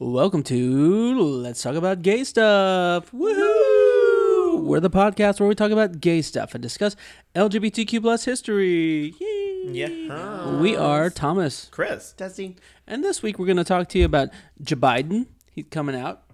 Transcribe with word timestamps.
Welcome 0.00 0.42
to 0.44 1.20
Let's 1.20 1.62
Talk 1.62 1.76
About 1.76 2.02
Gay 2.02 2.24
Stuff. 2.24 3.12
Woohoo! 3.12 4.64
We're 4.64 4.80
the 4.80 4.90
podcast 4.90 5.38
where 5.38 5.48
we 5.48 5.54
talk 5.54 5.70
about 5.70 6.00
gay 6.00 6.20
stuff 6.20 6.52
and 6.52 6.60
discuss 6.60 6.96
LGBTQ 7.36 8.02
plus 8.02 8.24
history. 8.24 9.14
Yay! 9.20 9.68
Yeah. 9.68 10.56
We 10.58 10.74
are 10.74 11.10
Thomas. 11.10 11.68
Chris. 11.70 12.12
Testing. 12.12 12.58
And 12.88 13.04
this 13.04 13.22
week 13.22 13.38
we're 13.38 13.46
going 13.46 13.56
to 13.56 13.62
talk 13.62 13.88
to 13.90 13.98
you 14.00 14.04
about 14.04 14.30
Joe 14.60 14.74
Biden. 14.74 15.26
He's 15.52 15.66
coming 15.70 15.94
out 15.94 16.24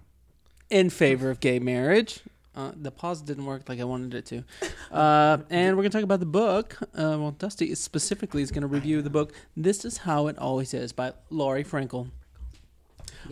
in 0.71 0.89
favor 0.89 1.29
of 1.29 1.39
gay 1.39 1.59
marriage. 1.59 2.21
Uh, 2.55 2.71
the 2.75 2.89
pause 2.91 3.21
didn't 3.21 3.45
work 3.45 3.69
like 3.69 3.79
I 3.79 3.83
wanted 3.83 4.15
it 4.15 4.25
to. 4.27 4.43
Uh, 4.91 5.37
and 5.49 5.77
we're 5.77 5.83
going 5.83 5.91
to 5.91 5.97
talk 5.97 6.03
about 6.03 6.19
the 6.19 6.25
book. 6.25 6.75
Uh, 6.81 7.15
well, 7.17 7.31
Dusty 7.31 7.73
specifically 7.75 8.41
is 8.41 8.51
going 8.51 8.63
to 8.63 8.67
review 8.67 9.01
the 9.01 9.09
book 9.09 9.31
This 9.55 9.85
Is 9.85 9.99
How 9.99 10.27
It 10.27 10.37
Always 10.37 10.73
Is 10.73 10.91
by 10.91 11.13
Laurie 11.29 11.63
Frankel. 11.63 12.09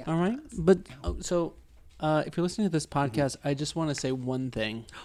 All 0.08 0.18
right. 0.18 0.40
But 0.58 0.80
oh, 1.04 1.18
so 1.20 1.54
uh, 2.00 2.23
if 2.26 2.38
you're 2.38 2.44
listening 2.44 2.68
to 2.68 2.72
this 2.72 2.86
podcast, 2.86 3.38
I 3.44 3.54
just 3.54 3.76
want 3.76 3.90
to 3.90 3.96
say 3.96 4.12
one 4.12 4.52
thing. 4.52 4.86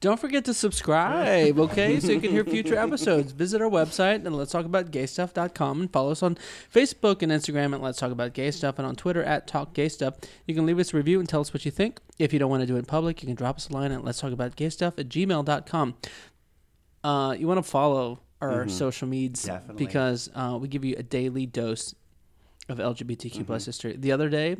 Don't 0.00 0.18
forget 0.18 0.44
to 0.46 0.54
subscribe, 0.54 1.58
okay? 1.58 2.00
So 2.00 2.10
you 2.10 2.20
can 2.20 2.30
hear 2.30 2.44
future 2.44 2.76
episodes. 2.76 3.32
Visit 3.44 3.60
our 3.60 3.68
website 3.68 4.24
and 4.24 4.34
let's 4.34 4.50
talk 4.50 4.64
about 4.64 4.90
gaystuff.com 4.90 5.80
and 5.82 5.92
follow 5.92 6.12
us 6.12 6.22
on 6.22 6.38
Facebook 6.72 7.22
and 7.22 7.30
Instagram 7.30 7.74
at 7.74 7.82
Let's 7.82 7.98
Talk 7.98 8.10
About 8.10 8.32
Gay 8.32 8.50
Stuff 8.50 8.78
and 8.78 8.86
on 8.86 8.96
Twitter 8.96 9.22
at 9.22 9.46
Talk 9.46 9.74
Gay 9.74 9.88
Stuff. 9.88 10.14
You 10.46 10.54
can 10.54 10.64
leave 10.64 10.78
us 10.78 10.94
a 10.94 10.96
review 10.96 11.20
and 11.20 11.28
tell 11.28 11.42
us 11.42 11.52
what 11.52 11.64
you 11.66 11.70
think. 11.70 12.00
If 12.18 12.32
you 12.32 12.38
don't 12.38 12.50
want 12.50 12.62
to 12.62 12.66
do 12.66 12.76
it 12.76 12.80
in 12.80 12.84
public, 12.86 13.22
you 13.22 13.26
can 13.26 13.36
drop 13.36 13.56
us 13.56 13.68
a 13.68 13.72
line 13.74 13.92
at 13.92 14.02
Let's 14.02 14.18
Talk 14.18 14.32
About 14.32 14.56
Gay 14.56 14.70
Stuff 14.70 14.98
at 14.98 15.08
gmail.com. 15.08 15.94
Uh, 17.04 17.36
you 17.38 17.46
want 17.46 17.58
to 17.58 17.70
follow 17.70 18.20
our 18.40 18.68
social 18.68 19.08
medias 19.08 19.42
Definitely. 19.42 19.84
because 19.86 20.30
uh, 20.34 20.58
we 20.60 20.68
give 20.68 20.84
you 20.84 20.94
a 20.98 21.02
daily 21.02 21.46
dose 21.46 21.94
of 22.68 22.78
LGBTQ 22.78 23.46
plus 23.46 23.64
history. 23.66 23.96
The 23.96 24.12
other 24.12 24.28
day, 24.28 24.56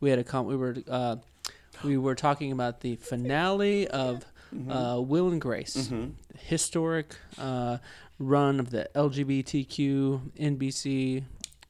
we 0.00 0.10
had 0.10 0.18
a 0.18 0.24
com- 0.24 0.46
we 0.46 0.56
were 0.56 0.76
uh, 0.88 1.16
we 1.84 1.96
were 1.96 2.14
talking 2.14 2.52
about 2.52 2.80
the 2.80 2.96
finale 2.96 3.86
of 3.88 4.24
uh, 4.68 5.00
Will 5.04 5.28
and 5.28 5.40
Grace, 5.40 5.74
the 5.74 6.10
historic 6.38 7.16
uh, 7.38 7.78
run 8.18 8.60
of 8.60 8.70
the 8.70 8.88
LGBTQ 8.94 10.20
NBC 10.38 11.24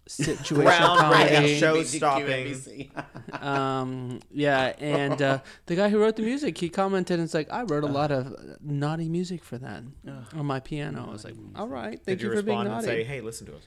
situation 0.08 0.82
comedy. 0.82 1.30
Groundbreaking 1.30 1.58
show 1.58 1.82
stopping. 1.82 2.90
Um, 3.40 4.20
yeah, 4.30 4.72
and 4.78 5.20
uh, 5.20 5.38
the 5.66 5.74
guy 5.74 5.88
who 5.88 5.98
wrote 5.98 6.16
the 6.16 6.22
music, 6.22 6.56
he 6.58 6.68
commented, 6.68 7.14
and 7.18 7.24
it's 7.24 7.34
like, 7.34 7.52
I 7.52 7.62
wrote 7.64 7.82
a 7.84 7.88
lot 7.88 8.10
of 8.12 8.34
naughty 8.62 9.08
music 9.08 9.42
for 9.44 9.58
that 9.58 9.82
on 10.34 10.46
my 10.46 10.60
piano. 10.60 11.06
I 11.08 11.12
was 11.12 11.24
like, 11.24 11.34
all 11.56 11.68
right, 11.68 12.00
thank 12.04 12.18
Did 12.18 12.22
you, 12.22 12.30
you 12.30 12.36
for 12.36 12.42
being 12.42 12.60
and 12.60 12.68
naughty. 12.68 12.86
say, 12.86 13.04
"Hey, 13.04 13.20
listen 13.20 13.46
to 13.48 13.56
us"? 13.56 13.62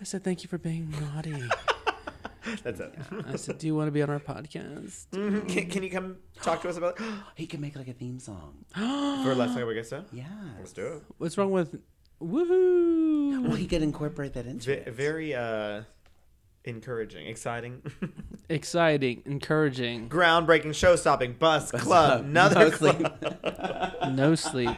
I 0.00 0.04
said, 0.04 0.24
thank 0.24 0.42
you 0.42 0.48
for 0.48 0.58
being 0.58 0.90
naughty. 1.14 1.34
That's 2.64 2.80
it. 2.80 2.94
I 3.28 3.36
said, 3.36 3.58
do 3.58 3.66
you 3.66 3.74
want 3.74 3.88
to 3.88 3.92
be 3.92 4.02
on 4.02 4.08
our 4.10 4.18
podcast? 4.18 5.06
Mhm. 5.10 5.46
Can, 5.48 5.68
can 5.68 5.82
you 5.82 5.90
come 5.90 6.16
talk 6.42 6.62
to 6.62 6.68
us 6.70 6.76
about 6.78 6.98
it? 6.98 7.06
he 7.34 7.46
can 7.46 7.60
make 7.60 7.76
like 7.76 7.88
a 7.88 7.92
theme 7.92 8.18
song. 8.18 8.64
for 8.74 9.34
Let's 9.34 9.52
Talk 9.52 9.62
About 9.62 9.74
Gay 9.74 9.82
Stuff? 9.82 10.04
Yeah. 10.12 10.24
Let's 10.58 10.72
do 10.72 10.86
it. 10.86 11.02
What's 11.18 11.36
wrong 11.36 11.50
with 11.50 11.80
woohoo? 12.20 13.42
Well, 13.46 13.56
he 13.56 13.66
could 13.66 13.82
incorporate 13.82 14.32
that 14.34 14.46
into 14.46 14.66
V- 14.66 14.72
it. 14.72 14.88
very 14.92 15.34
uh, 15.34 15.82
encouraging, 16.64 17.26
exciting, 17.26 17.82
Exciting, 18.48 19.22
encouraging, 19.26 20.08
groundbreaking, 20.08 20.74
show 20.74 20.96
stopping, 20.96 21.34
bus 21.34 21.70
club, 21.70 22.24
another 22.24 22.56
Mostly. 22.70 22.92
club. 22.92 23.94
no 24.12 24.34
sleep. 24.34 24.76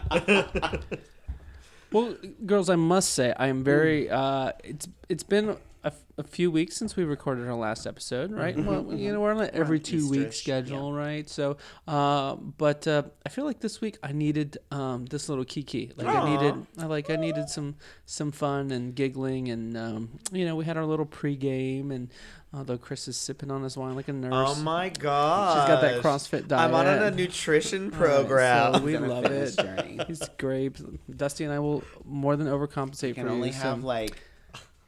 Well, 1.93 2.17
girls, 2.47 2.69
I 2.71 2.77
must 2.77 3.11
say 3.13 3.33
I 3.37 3.47
am 3.49 3.63
very. 3.65 4.09
Uh, 4.11 4.53
it's 4.65 4.89
it's 5.09 5.23
been 5.23 5.51
a, 5.85 5.89
f- 5.89 6.05
a 6.17 6.23
few 6.23 6.51
weeks 6.51 6.77
since 6.77 6.95
we 6.97 7.03
recorded 7.05 7.49
our 7.49 7.55
last 7.57 7.87
episode, 7.87 8.31
right? 8.33 8.57
Well, 8.57 8.95
you 8.95 9.13
know, 9.13 9.21
we're 9.21 9.33
on 9.35 9.41
an 9.41 9.51
every 9.53 9.81
two 9.81 10.09
week 10.11 10.33
schedule, 10.33 10.93
right? 10.93 11.29
So, 11.29 11.57
uh, 11.89 12.37
but 12.37 12.87
uh, 12.87 13.03
I 13.27 13.29
feel 13.31 13.45
like 13.45 13.61
this 13.61 13.81
week 13.81 13.99
I 14.03 14.13
needed 14.13 14.59
um, 14.71 15.07
this 15.07 15.29
little 15.29 15.45
kiki. 15.45 15.93
Like 15.97 16.07
I 16.07 16.31
needed, 16.31 16.67
I 16.79 16.87
like 16.87 17.11
I 17.11 17.17
needed 17.17 17.49
some 17.49 17.75
some 18.07 18.31
fun 18.33 18.71
and 18.71 18.95
giggling, 18.95 19.49
and 19.49 19.77
um, 19.77 20.11
you 20.33 20.45
know, 20.47 20.55
we 20.57 20.65
had 20.65 20.77
our 20.77 20.87
little 20.87 21.07
pregame, 21.07 21.93
and 21.93 22.11
although 22.55 22.79
Chris 22.79 23.09
is 23.09 23.17
sipping 23.17 23.51
on 23.51 23.63
his 23.63 23.77
wine 23.77 23.95
like 23.97 24.09
a 24.09 24.13
nurse. 24.13 24.33
Oh 24.33 24.55
my 24.63 24.89
god! 24.91 25.55
She's 25.55 25.69
got 25.75 25.81
that 25.81 26.03
CrossFit 26.03 26.49
diet. 26.49 26.69
I'm 26.71 26.75
on 26.75 26.87
a 26.87 27.11
nutrition 27.11 27.91
program. 27.91 28.75
so 28.75 28.81
we 28.81 28.97
love 28.99 29.25
it. 29.27 29.57
Journey. 29.57 30.01
He's 30.07 30.23
great. 30.39 30.81
Dusty 31.17 31.45
and 31.45 31.53
I 31.53 31.59
will 31.59 31.83
more 32.05 32.37
than 32.37 32.47
overcompensate 32.47 33.09
You 33.09 33.15
can 33.15 33.27
for 33.27 33.33
only 33.33 33.49
you. 33.49 33.55
have 33.55 33.81
so- 33.81 33.87
like 33.87 34.23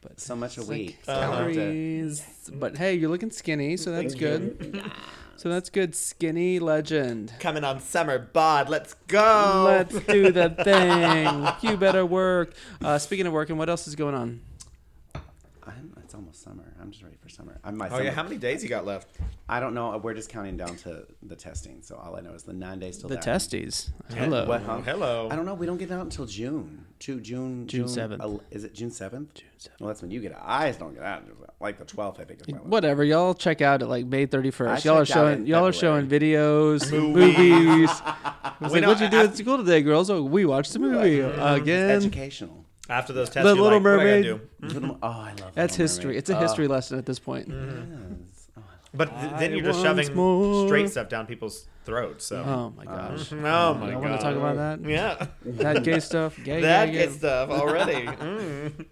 but 0.01 0.19
so 0.19 0.35
much 0.35 0.57
a 0.57 0.61
it's 0.61 0.69
like 0.69 0.77
week. 0.77 0.99
Uh-huh. 1.07 1.19
So 1.19 1.21
I'll 1.21 1.37
have 1.37 1.47
to- 1.47 1.53
calories. 1.55 2.23
But 2.53 2.77
hey, 2.77 2.93
you're 2.93 3.09
looking 3.09 3.31
skinny, 3.31 3.75
so 3.77 3.91
that's 3.91 4.13
Thank 4.13 4.19
good. 4.19 4.91
So 5.37 5.49
that's 5.49 5.69
good. 5.69 5.95
Skinny 5.95 6.59
legend. 6.59 7.33
Coming 7.39 7.63
on 7.65 7.81
summer 7.81 8.19
bod. 8.19 8.69
Let's 8.69 8.93
go. 9.07 9.63
Let's 9.67 9.99
do 10.05 10.31
the 10.31 10.49
thing. 10.63 11.69
You 11.71 11.75
better 11.75 12.05
work. 12.05 12.53
Uh, 12.81 12.97
speaking 12.99 13.25
of 13.27 13.33
working, 13.33 13.57
what 13.57 13.67
else 13.69 13.85
is 13.87 13.95
going 13.95 14.15
on? 14.15 14.39
I'm, 16.15 16.27
it's 16.29 16.43
almost 16.43 16.43
summer. 16.43 16.73
I'm 16.81 16.91
just 16.91 17.03
ready 17.03 17.17
for 17.21 17.29
summer. 17.29 17.59
I'm 17.63 17.75
my 17.77 17.87
Oh 17.87 17.91
summer. 17.91 18.03
yeah, 18.03 18.11
how 18.11 18.23
many 18.23 18.37
days 18.37 18.63
you 18.63 18.69
got 18.69 18.85
left? 18.85 19.07
I 19.49 19.59
don't 19.59 19.73
know. 19.73 19.97
We're 19.97 20.13
just 20.13 20.29
counting 20.29 20.57
down 20.57 20.75
to 20.77 21.05
the 21.23 21.35
testing. 21.35 21.81
So 21.81 21.95
all 21.95 22.15
I 22.15 22.21
know 22.21 22.33
is 22.33 22.43
the 22.43 22.53
nine 22.53 22.79
days 22.79 22.97
till 22.97 23.09
The 23.09 23.15
that. 23.15 23.23
testes. 23.23 23.91
Hello. 24.13 24.45
What, 24.45 24.61
huh? 24.61 24.81
Hello. 24.81 25.27
I 25.31 25.35
don't 25.35 25.45
know. 25.45 25.53
We 25.53 25.65
don't 25.65 25.77
get 25.77 25.91
out 25.91 26.01
until 26.01 26.25
June. 26.25 26.85
June. 26.99 27.23
June. 27.23 27.67
June 27.67 27.85
7th. 27.85 28.21
el- 28.21 28.41
Is 28.51 28.63
it 28.63 28.73
June 28.73 28.91
seventh? 28.91 29.33
June 29.35 29.49
7th. 29.59 29.69
Well, 29.81 29.87
that's 29.89 30.01
when 30.01 30.11
you 30.11 30.21
get 30.21 30.33
out. 30.33 30.41
I 30.45 30.67
just 30.67 30.79
don't 30.79 30.93
get 30.93 31.03
out. 31.03 31.23
Like 31.59 31.77
the 31.77 31.85
twelfth, 31.85 32.19
I 32.19 32.23
think. 32.25 32.41
Is 32.41 32.47
my 32.47 32.57
last. 32.59 32.67
Whatever, 32.67 33.03
y'all 33.03 33.33
check 33.33 33.61
out 33.61 33.81
at 33.81 33.89
like 33.89 34.05
May 34.05 34.25
thirty 34.25 34.49
I 34.49 34.51
first. 34.51 34.85
Y'all 34.85 34.97
are 34.99 35.05
showing 35.05 35.45
y'all 35.47 35.65
are 35.67 35.73
showing 35.73 36.07
videos, 36.07 36.91
movies. 37.13 37.89
I 38.03 38.53
was 38.61 38.71
We 38.71 38.79
like, 38.79 38.81
know- 38.81 38.87
what'd 38.89 39.01
you 39.03 39.09
do 39.09 39.17
I- 39.19 39.23
at 39.25 39.37
school 39.37 39.57
today, 39.57 39.81
girls? 39.81 40.09
Oh, 40.09 40.21
we 40.23 40.45
watched 40.45 40.73
the 40.73 40.79
movie 40.79 41.19
It's 41.19 41.37
again. 41.61 41.89
educational. 41.91 42.64
After 42.89 43.13
those 43.13 43.29
tests, 43.29 43.43
The 43.49 43.55
you're 43.55 43.63
Little 43.63 43.79
like, 43.79 43.83
what 43.83 43.99
I 44.07 44.21
gotta 44.21 44.39
Mermaid. 44.61 44.81
do? 44.83 44.97
Oh, 45.01 45.07
I 45.09 45.33
love. 45.39 45.55
That's 45.55 45.73
Little 45.73 45.83
history. 45.83 46.05
Mermaid. 46.05 46.17
It's 46.19 46.29
a 46.29 46.37
Oh, 46.37 46.41
history 46.41 46.67
lesson 46.67 46.97
at 46.99 47.05
this 47.05 47.19
point. 47.19 47.47
yes. 47.47 48.47
Oh, 48.57 48.61
But 48.93 49.09
th- 49.19 49.31
then 49.39 49.51
you're 49.53 49.65
just 49.65 49.79
I 49.79 49.83
shoving 49.83 50.15
more. 50.15 50.67
straight 50.67 50.89
stuff 50.89 51.09
down 51.09 51.25
people's 51.25 51.67
throats. 51.85 52.25
So. 52.25 52.37
Oh 52.43 52.73
my 52.77 52.85
gosh. 52.85 53.31
Oh 53.31 53.35
my 53.35 53.49
Y'all 53.49 53.73
god. 53.73 54.01
want 54.01 54.19
to 54.19 54.23
talk 54.23 54.35
about 54.35 54.55
that? 54.55 54.87
Yeah. 54.89 55.27
That 55.45 55.83
gay 55.83 55.99
stuff. 55.99 56.37
Gay, 56.43 56.61
that 56.61 56.85
gay, 56.87 56.91
gay. 56.91 57.05
good 57.05 57.13
stuff 57.15 57.49
already. 57.49 58.05
Mm. 58.05 58.85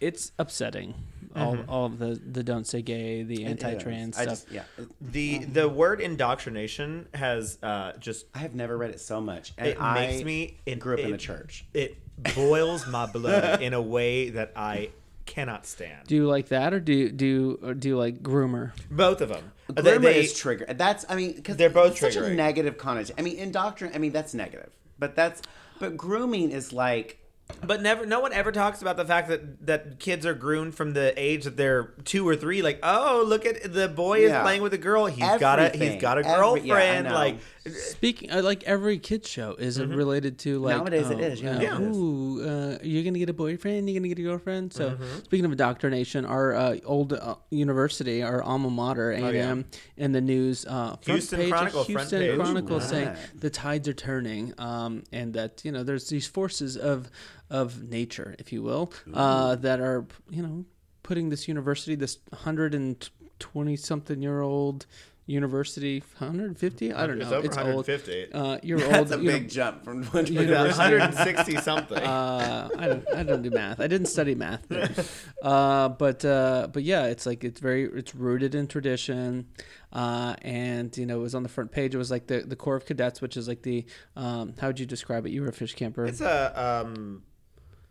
It's 0.00 0.32
upsetting. 0.38 0.94
All, 1.36 1.56
all 1.68 1.86
of 1.86 1.98
the, 1.98 2.20
the 2.30 2.42
don't 2.42 2.66
say 2.66 2.82
gay, 2.82 3.22
the 3.22 3.44
It 3.44 3.46
is. 3.46 3.50
anti-trans 3.64 4.18
I 4.18 4.22
stuff. 4.24 4.34
just, 4.34 4.50
yeah. 4.50 4.62
it- 4.76 4.88
The 5.00 5.38
the 5.44 5.68
word 5.68 6.00
indoctrination 6.00 7.06
has 7.14 7.56
uh, 7.62 7.92
just 7.98 8.26
I 8.34 8.38
have 8.38 8.54
never 8.54 8.76
read 8.76 8.90
it 8.90 9.00
so 9.00 9.20
much, 9.20 9.52
and 9.56 9.68
it 9.68 9.80
I 9.80 9.94
makes 9.94 10.24
me 10.24 10.58
it, 10.66 10.78
grew 10.80 10.94
up 10.94 11.00
in 11.00 11.06
it- 11.06 11.12
the 11.12 11.18
church. 11.18 11.64
It 11.72 11.96
boils 12.18 12.86
my 12.86 13.06
blood 13.06 13.62
in 13.62 13.74
a 13.74 13.82
way 13.82 14.30
that 14.30 14.52
I 14.56 14.90
cannot 15.26 15.66
stand. 15.66 16.06
do 16.06 16.14
you 16.16 16.26
like 16.26 16.48
that, 16.48 16.74
or 16.74 16.80
do 16.80 16.92
you, 16.92 17.10
do 17.10 17.58
or 17.62 17.74
do 17.74 17.88
you 17.88 17.96
like 17.98 18.22
groomer? 18.22 18.72
Both 18.90 19.20
of 19.20 19.28
them. 19.28 19.52
They- 19.68 19.82
Groomer 19.82 20.02
they- 20.02 20.20
is 20.20 20.34
trigger. 20.34 20.66
That's 20.68 21.04
I 21.08 21.14
mean 21.16 21.34
because 21.36 21.56
They're 21.56 21.70
both 21.70 21.98
such 21.98 22.16
a 22.16 22.28
negative 22.34 22.76
connotation. 22.76 23.14
I 23.18 23.22
mean 23.22 23.36
indoctrinate. 23.38 23.94
I 23.94 23.98
mean 23.98 24.12
that's 24.12 24.34
negative, 24.34 24.70
but 24.98 25.14
that's 25.16 25.40
but 25.78 25.96
grooming 25.96 26.50
is 26.50 26.72
like 26.72 27.18
But 27.64 27.80
never, 27.82 28.04
no 28.04 28.20
one 28.20 28.32
ever 28.32 28.52
talks 28.52 28.82
about 28.82 28.96
the 28.96 29.04
fact 29.04 29.28
that 29.28 29.66
that 29.66 29.98
kids 29.98 30.26
are 30.26 30.34
groomed 30.34 30.74
from 30.74 30.92
the 30.92 31.12
age 31.20 31.44
that 31.44 31.56
they're 31.56 31.94
two 32.04 32.26
or 32.28 32.36
three. 32.36 32.60
Like, 32.60 32.80
oh, 32.82 33.24
look 33.26 33.46
at 33.46 33.72
the 33.72 33.88
boy 33.88 34.24
is 34.24 34.30
Yeah. 34.30 34.42
playing 34.42 34.60
with 34.62 34.74
a 34.74 34.78
girl. 34.78 35.06
He's 35.06 35.38
got 35.38 35.58
a 35.58 35.70
he's 35.70 36.00
got 36.00 36.18
a 36.18 36.26
Every- 36.26 36.60
yeah, 36.62 36.66
girlfriend. 36.74 37.12
like, 37.14 37.38
Speaking 37.64 38.30
uh, 38.32 38.42
like 38.42 38.64
every 38.64 38.98
kid 38.98 39.24
show 39.24 39.54
is 39.54 39.78
it 39.78 39.88
related 39.88 40.38
to 40.40 40.58
like 40.58 40.76
Nowadays 40.78 41.10
it 41.10 41.18
oh, 41.18 41.22
is, 41.22 41.40
yeah. 41.40 41.56
uh, 41.56 41.60
Yeah. 41.60 41.80
Ooh, 41.80 42.42
uh, 42.44 42.78
you're 42.82 43.04
gonna 43.04 43.20
get 43.20 43.28
a 43.28 43.32
boyfriend. 43.32 43.88
You're 43.88 44.00
gonna 44.00 44.08
get 44.08 44.18
a 44.18 44.22
girlfriend. 44.22 44.72
So 44.72 44.90
Mm-hmm. 44.90 45.18
speaking 45.24 45.44
of 45.44 45.52
indoctrination, 45.52 46.24
our 46.26 46.54
uh, 46.54 46.76
old 46.84 47.12
uh, 47.12 47.36
university, 47.50 48.22
our 48.22 48.42
alma 48.42 48.68
mater, 48.68 49.12
A 49.12 49.16
and 49.16 49.24
Oh, 49.24 49.30
yeah. 49.30 49.62
In 49.96 50.10
the 50.12 50.20
news, 50.20 50.66
uh, 50.66 50.96
front 50.96 51.04
Houston 51.06 51.38
page 51.38 51.46
of 51.46 51.52
Chronicle, 51.52 51.84
front 51.84 51.98
Houston 52.00 52.20
page. 52.20 52.36
Chronicle, 52.36 52.76
Ooh, 52.78 52.80
saying 52.80 53.08
right. 53.08 53.18
the 53.40 53.50
tides 53.50 53.86
are 53.86 53.92
turning, 53.94 54.54
um, 54.58 55.04
and 55.12 55.32
that 55.34 55.64
you 55.64 55.70
know 55.70 55.84
there's 55.84 56.08
these 56.08 56.26
forces 56.26 56.76
of 56.76 57.10
of 57.48 57.82
nature, 57.88 58.34
if 58.40 58.52
you 58.52 58.62
will, 58.62 58.92
uh, 59.14 59.54
that 59.56 59.78
are 59.80 60.04
you 60.30 60.42
know 60.42 60.64
putting 61.04 61.28
this 61.28 61.46
university, 61.46 61.94
this 61.94 62.18
hundred 62.34 62.74
and 62.74 63.08
twenty 63.38 63.76
something 63.76 64.20
year 64.22 64.40
old 64.40 64.86
university, 65.32 66.00
150, 66.18 66.92
I 66.92 67.06
don't 67.06 67.18
know, 67.18 67.24
It's 67.24 67.32
over 67.32 67.46
it's 67.46 67.56
old. 67.56 67.88
150. 67.88 68.32
Uh, 68.32 68.58
you're 68.62 68.82
old. 68.82 68.92
that's 68.92 69.12
a 69.12 69.16
you 69.18 69.22
know, 69.24 69.32
big 69.32 69.48
jump 69.48 69.84
from 69.84 70.02
Like 70.12 70.28
University. 70.30 70.98
160 70.98 71.56
something. 71.58 71.98
uh, 71.98 72.68
I 72.78 72.86
don't, 72.88 73.04
I 73.14 73.22
don't 73.22 73.42
do 73.42 73.50
math. 73.50 73.80
I 73.80 73.86
didn't 73.86 74.06
study 74.08 74.34
math, 74.34 74.68
but, 74.68 75.10
uh, 75.42 75.88
but, 75.88 76.24
uh, 76.24 76.68
but 76.72 76.82
yeah, 76.82 77.06
it's 77.06 77.26
like 77.26 77.44
it's 77.44 77.60
very, 77.60 77.84
it's 77.84 78.14
rooted 78.14 78.54
in 78.54 78.66
tradition, 78.66 79.48
uh, 79.92 80.34
and 80.42 80.96
you 80.96 81.06
know, 81.06 81.18
it 81.18 81.22
was 81.22 81.34
on 81.34 81.42
the 81.42 81.48
front 81.48 81.72
page. 81.72 81.94
It 81.94 81.98
was 81.98 82.10
like 82.10 82.26
the 82.26 82.40
the 82.40 82.56
Corps 82.56 82.76
of 82.76 82.86
Cadets, 82.86 83.20
which 83.20 83.36
is 83.36 83.48
like 83.48 83.62
the, 83.62 83.84
um, 84.16 84.54
how 84.60 84.68
would 84.68 84.80
you 84.80 84.86
describe 84.86 85.26
it? 85.26 85.32
You 85.32 85.42
were 85.42 85.48
a 85.48 85.52
fish 85.52 85.74
camper. 85.74 86.04
it's 86.06 86.20
a 86.20 86.82
um, 86.86 87.22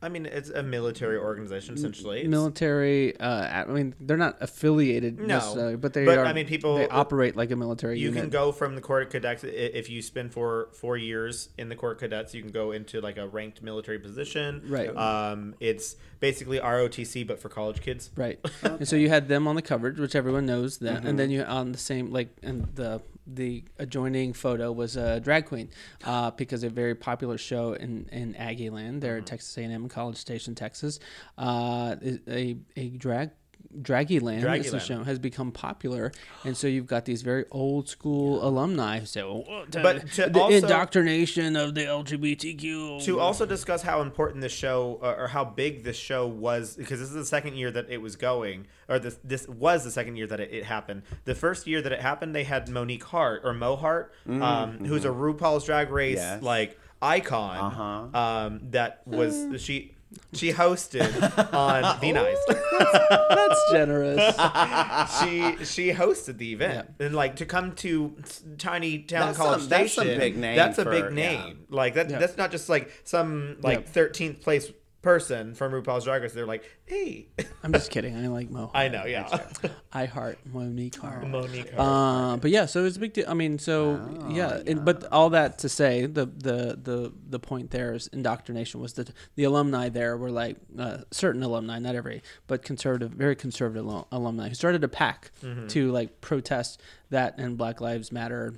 I 0.03 0.09
mean, 0.09 0.25
it's 0.25 0.49
a 0.49 0.63
military 0.63 1.17
organization 1.17 1.75
essentially. 1.75 2.19
It's- 2.19 2.29
military. 2.31 3.19
Uh, 3.19 3.63
I 3.63 3.65
mean, 3.65 3.93
they're 3.99 4.17
not 4.17 4.37
affiliated 4.41 5.19
No. 5.19 5.25
necessarily, 5.27 5.75
but 5.75 5.93
they 5.93 6.05
But, 6.05 6.17
are. 6.17 6.25
I 6.25 6.33
mean, 6.33 6.47
people- 6.47 6.77
they 6.77 6.87
operate 6.87 7.35
like 7.35 7.51
a 7.51 7.55
military 7.55 7.99
you 7.99 8.07
unit. 8.09 8.21
can 8.21 8.29
go 8.31 8.51
from 8.51 8.75
the 8.75 8.81
Corps 8.81 9.01
of 9.01 9.09
Cadets 9.09 9.43
if 9.43 9.89
you 9.89 10.01
spend 10.01 10.31
four 10.33 10.69
four 10.73 10.97
years 10.97 11.49
in 11.57 11.69
the 11.69 11.75
Corps 11.75 11.91
of 11.91 11.99
Cadets. 11.99 12.33
You 12.33 12.41
can 12.41 12.51
go 12.51 12.71
into 12.71 12.99
like 13.01 13.17
a 13.17 13.27
ranked 13.27 13.61
military 13.61 13.99
position. 13.99 14.63
Right. 14.67 14.89
Um, 14.95 15.55
it's 15.59 15.95
basically 16.19 16.59
ROTC, 16.59 17.23
but 17.27 17.39
for 17.39 17.49
college 17.49 17.81
kids. 17.81 18.09
Right. 18.15 18.39
And 18.63 18.87
so 18.87 18.95
you 18.95 19.09
had 19.09 19.27
them 19.27 19.47
on 19.47 19.55
the 19.55 19.61
coverage, 19.61 19.99
which 19.99 20.15
everyone 20.15 20.45
knows 20.45 20.79
that, 20.79 20.99
Mm-hmm. 20.99 21.07
and 21.07 21.19
then 21.19 21.29
you 21.31 21.43
on 21.43 21.71
the 21.71 21.77
same 21.77 22.11
like 22.11 22.29
and 22.41 22.67
the 22.75 23.01
the 23.27 23.63
adjoining 23.79 24.33
photo 24.33 24.71
was 24.71 24.95
a 24.95 25.19
drag 25.19 25.45
queen, 25.45 25.69
uh, 26.03 26.31
because 26.31 26.63
a 26.63 26.69
very 26.69 26.95
popular 26.95 27.37
show 27.37 27.73
in 27.73 28.07
in 28.11 28.35
Aggie 28.35 28.69
Land 28.69 29.01
there 29.01 29.13
Mm-hmm. 29.13 29.19
at 29.21 29.27
Texas 29.27 29.57
A&M 29.57 29.89
College 29.89 30.17
Station, 30.17 30.55
Texas, 30.55 30.99
uh, 31.37 31.95
a 32.27 32.57
a 32.75 32.89
drag. 32.89 33.31
Draggy 33.81 34.19
Land, 34.19 34.41
Draggy 34.41 34.65
is 34.65 34.71
the 34.71 34.79
show, 34.79 35.03
has 35.03 35.17
become 35.19 35.51
popular, 35.51 36.11
and 36.43 36.55
so 36.57 36.67
you've 36.67 36.87
got 36.87 37.05
these 37.05 37.21
very 37.21 37.45
old 37.51 37.87
school 37.89 38.45
alumni 38.45 38.99
who 38.99 39.05
say, 39.05 39.21
"Oh, 39.21 39.65
But 39.71 40.11
to 40.13 40.29
the 40.29 40.39
also- 40.39 40.57
indoctrination 40.57 41.55
of 41.55 41.73
the 41.75 41.81
LGBTQ." 41.85 43.03
To 43.05 43.19
also 43.19 43.45
discuss 43.45 43.81
how 43.81 44.01
important 44.01 44.41
this 44.41 44.51
show 44.53 44.99
uh, 45.01 45.15
or 45.17 45.27
how 45.27 45.45
big 45.45 45.83
this 45.83 45.97
show 45.97 46.27
was, 46.27 46.75
because 46.75 46.99
this 46.99 47.09
is 47.09 47.15
the 47.15 47.25
second 47.25 47.55
year 47.55 47.71
that 47.71 47.89
it 47.89 48.01
was 48.01 48.15
going, 48.15 48.67
or 48.89 48.99
this 48.99 49.17
this 49.23 49.47
was 49.47 49.83
the 49.83 49.91
second 49.91 50.15
year 50.17 50.27
that 50.27 50.39
it, 50.39 50.51
it 50.51 50.63
happened. 50.65 51.03
The 51.25 51.35
first 51.35 51.67
year 51.67 51.81
that 51.81 51.91
it 51.91 52.01
happened, 52.01 52.35
they 52.35 52.43
had 52.43 52.67
Monique 52.69 53.03
Heart 53.05 53.41
or 53.43 53.53
Mo 53.53 53.75
Heart, 53.75 54.13
um, 54.27 54.85
who's 54.85 55.05
a 55.05 55.09
RuPaul's 55.09 55.65
Drag 55.65 55.89
Race 55.91 56.17
Yes. 56.17 56.41
like 56.43 56.79
icon. 57.01 57.57
Uh-huh. 57.57 58.19
Um, 58.19 58.61
that 58.71 59.01
was 59.05 59.61
she. 59.61 59.95
She 60.33 60.51
hosted 60.51 61.53
on 61.53 61.99
Be 62.01 62.11
Nice. 62.11 62.37
Oh, 62.49 63.25
that's 63.29 63.71
generous. 63.71 64.19
she 65.19 65.65
she 65.65 65.91
hosted 65.93 66.37
the 66.37 66.53
event 66.53 66.89
and 66.99 67.13
like 67.15 67.37
to 67.37 67.45
come 67.45 67.73
to 67.75 68.15
tiny 68.57 68.99
town 68.99 69.27
That's 69.27 69.37
college 69.37 69.59
some- 69.61 69.69
that's 69.69 69.93
some 69.93 70.03
station. 70.05 70.19
big 70.19 70.37
name 70.37 70.55
That's 70.55 70.77
a 70.77 70.83
for- 70.83 70.91
big 70.91 71.03
yeah. 71.05 71.09
name. 71.09 71.65
Like 71.69 71.93
that. 71.95 72.09
That's 72.09 72.37
not 72.37 72.51
just 72.51 72.69
like 72.69 72.91
some 73.03 73.57
like 73.61 73.87
thirteenth 73.87 74.41
place 74.41 74.71
person 75.01 75.55
from 75.55 75.71
RuPaul's 75.71 76.03
Drag 76.05 76.21
Race. 76.21 76.33
They're 76.33 76.45
like, 76.45 76.63
hey, 76.85 77.27
I'm 77.63 77.73
just 77.73 77.89
kidding. 77.91 78.15
I 78.15 78.27
like 78.27 78.49
Mo. 78.51 78.69
I 78.73 78.87
know, 78.87 79.05
yeah. 79.05 79.45
I 79.91 80.05
heart 80.05 80.37
Monique 80.45 80.95
Heart. 80.97 81.27
Monique. 81.27 81.73
Heart. 81.73 82.33
Uh, 82.33 82.37
but 82.37 82.51
yeah, 82.51 82.65
so 82.67 82.85
it's 82.85 82.97
a 82.97 82.99
big 82.99 83.13
deal. 83.13 83.25
I 83.27 83.33
mean, 83.33 83.57
so 83.59 83.99
yeah, 84.29 84.61
and- 84.67 84.85
but 84.85 85.05
all 85.11 85.31
that 85.31 85.59
to 85.59 85.69
say, 85.69 86.05
the 86.05 86.25
the 86.27 86.77
the 86.81 87.13
the 87.29 87.39
point 87.39 87.71
there 87.71 87.93
is 87.93 88.07
indoctrination 88.07 88.79
was 88.79 88.93
that 88.93 89.11
the 89.35 89.43
alumni 89.43 89.89
there 89.89 90.15
were 90.17 90.31
like 90.31 90.57
uh, 90.77 90.99
certain 91.11 91.41
alumni, 91.43 91.79
not 91.79 91.95
every, 91.95 92.21
but 92.47 92.61
conservative, 92.63 93.11
very 93.11 93.35
conservative 93.35 93.87
al- 93.87 94.07
alumni 94.11 94.49
who 94.49 94.55
started 94.55 94.83
a 94.83 94.87
pack 94.87 95.31
Mm-hmm. 95.43 95.67
to 95.67 95.91
like 95.91 96.21
protest 96.21 96.81
that 97.09 97.37
and 97.39 97.57
Black 97.57 97.81
Lives 97.81 98.11
Matter 98.11 98.53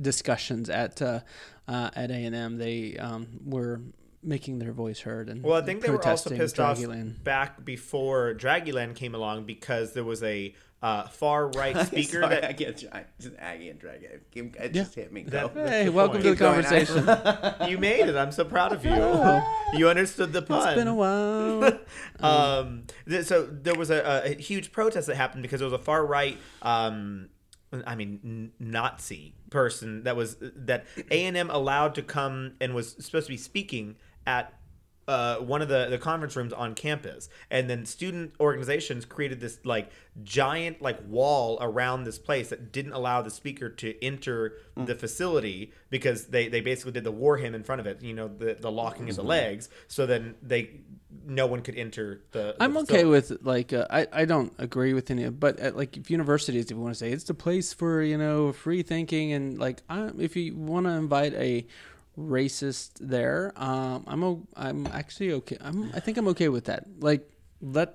discussions 0.00 0.70
at 0.70 1.00
uh, 1.02 1.20
uh, 1.68 1.90
at 1.94 2.10
A 2.10 2.14
and 2.14 2.34
M. 2.34 2.56
They 2.58 2.96
um, 2.96 3.26
were 3.44 3.80
making 4.22 4.58
their 4.58 4.72
voice 4.72 5.00
heard 5.00 5.28
and 5.28 5.42
Well, 5.42 5.60
I 5.60 5.64
think 5.64 5.80
they 5.82 5.90
were 5.90 5.96
also 5.96 6.30
protesting 6.30 6.38
pissed 6.38 6.60
off 6.60 7.24
back 7.24 7.64
before 7.64 8.34
Draggieland 8.34 8.94
came 8.94 9.14
along 9.14 9.44
because 9.44 9.92
there 9.94 10.04
was 10.04 10.22
a 10.22 10.54
uh, 10.82 11.06
far 11.08 11.46
right 11.48 11.76
speaker 11.86 12.22
Sorry, 12.22 12.28
that 12.28 12.44
I 12.44 12.52
get 12.52 12.82
you. 12.82 12.88
I 12.92 13.04
just 13.20 13.34
Aggie 13.38 13.68
and 13.70 13.78
drag 13.78 14.02
it. 14.02 14.22
It 14.34 14.72
just 14.72 14.94
hit 14.96 15.12
me. 15.12 15.22
Go. 15.22 15.48
That- 15.54 15.68
Hey, 15.68 15.88
welcome 15.88 16.22
point. 16.22 16.24
to 16.24 16.30
the 16.30 16.34
Keep 16.34 16.38
going. 16.40 16.62
conversation. 16.64 17.68
you 17.70 17.78
made 17.78 18.08
it. 18.08 18.16
I'm 18.16 18.32
so 18.32 18.44
proud 18.44 18.72
of 18.72 18.84
you. 18.84 19.78
You 19.78 19.88
understood 19.88 20.32
the 20.32 20.42
pun. 20.42 20.68
it's 20.68 20.76
been 20.76 20.88
a 20.88 20.94
while. 20.94 21.78
um, 22.20 22.84
th- 23.08 23.24
so 23.26 23.46
there 23.46 23.74
was 23.76 23.90
a, 23.90 24.22
a 24.24 24.34
huge 24.40 24.72
protest 24.72 25.06
that 25.06 25.16
happened 25.16 25.42
because 25.42 25.60
there 25.60 25.66
was 25.68 25.72
a 25.80 25.82
far 25.82 26.04
right, 26.04 26.36
um, 26.62 27.28
I 27.86 27.94
mean, 27.94 28.52
Nazi 28.58 29.34
person 29.50 30.02
that 30.04 30.16
was 30.16 30.36
that 30.40 30.86
A 31.10 31.24
and 31.26 31.36
M 31.36 31.48
allowed 31.50 31.94
to 31.96 32.02
come 32.02 32.54
and 32.60 32.74
was 32.74 32.92
supposed 33.04 33.26
to 33.26 33.32
be 33.32 33.36
speaking 33.36 33.96
at. 34.26 34.54
Uh, 35.08 35.38
one 35.38 35.60
of 35.60 35.68
the, 35.68 35.88
the 35.90 35.98
conference 35.98 36.36
rooms 36.36 36.52
on 36.52 36.76
campus 36.76 37.28
and 37.50 37.68
then 37.68 37.84
student 37.84 38.32
organizations 38.38 39.04
created 39.04 39.40
this 39.40 39.58
like 39.64 39.90
giant 40.22 40.80
like 40.80 40.96
wall 41.08 41.58
around 41.60 42.04
this 42.04 42.20
place 42.20 42.50
that 42.50 42.70
didn't 42.70 42.92
allow 42.92 43.20
the 43.20 43.28
speaker 43.28 43.68
to 43.68 44.00
enter 44.02 44.58
the 44.76 44.94
facility 44.94 45.72
because 45.90 46.26
they, 46.26 46.46
they 46.46 46.60
basically 46.60 46.92
did 46.92 47.02
the 47.02 47.10
war 47.10 47.36
hymn 47.36 47.52
in 47.52 47.64
front 47.64 47.80
of 47.80 47.86
it 47.86 48.00
you 48.00 48.14
know 48.14 48.28
the, 48.28 48.54
the 48.54 48.70
locking 48.70 49.10
of 49.10 49.16
the 49.16 49.24
legs 49.24 49.68
so 49.88 50.06
then 50.06 50.36
they 50.40 50.70
no 51.24 51.46
one 51.46 51.62
could 51.62 51.76
enter 51.76 52.22
the. 52.32 52.54
the 52.56 52.62
I'm 52.62 52.76
okay 52.78 53.04
with 53.04 53.38
like 53.42 53.72
uh, 53.72 53.86
I 53.90 54.06
I 54.12 54.24
don't 54.24 54.52
agree 54.58 54.94
with 54.94 55.10
any 55.10 55.24
of 55.24 55.38
but 55.38 55.58
at, 55.58 55.76
like 55.76 55.96
if 55.96 56.10
universities 56.10 56.66
if 56.66 56.70
you 56.70 56.78
want 56.78 56.94
to 56.94 56.98
say 56.98 57.10
it's 57.10 57.24
the 57.24 57.34
place 57.34 57.72
for 57.72 58.02
you 58.02 58.18
know 58.18 58.52
free 58.52 58.82
thinking 58.82 59.32
and 59.32 59.58
like 59.58 59.82
I, 59.88 60.10
if 60.18 60.36
you 60.36 60.56
want 60.56 60.86
to 60.86 60.92
invite 60.92 61.34
a 61.34 61.66
racist 62.18 62.90
there 63.00 63.52
um 63.56 64.04
I'm 64.06 64.22
o- 64.22 64.46
I'm 64.56 64.86
actually 64.88 65.32
okay 65.32 65.56
I'm 65.60 65.90
I 65.94 66.00
think 66.00 66.18
I'm 66.18 66.28
okay 66.28 66.48
with 66.48 66.66
that 66.66 66.84
like 67.00 67.28
let 67.60 67.94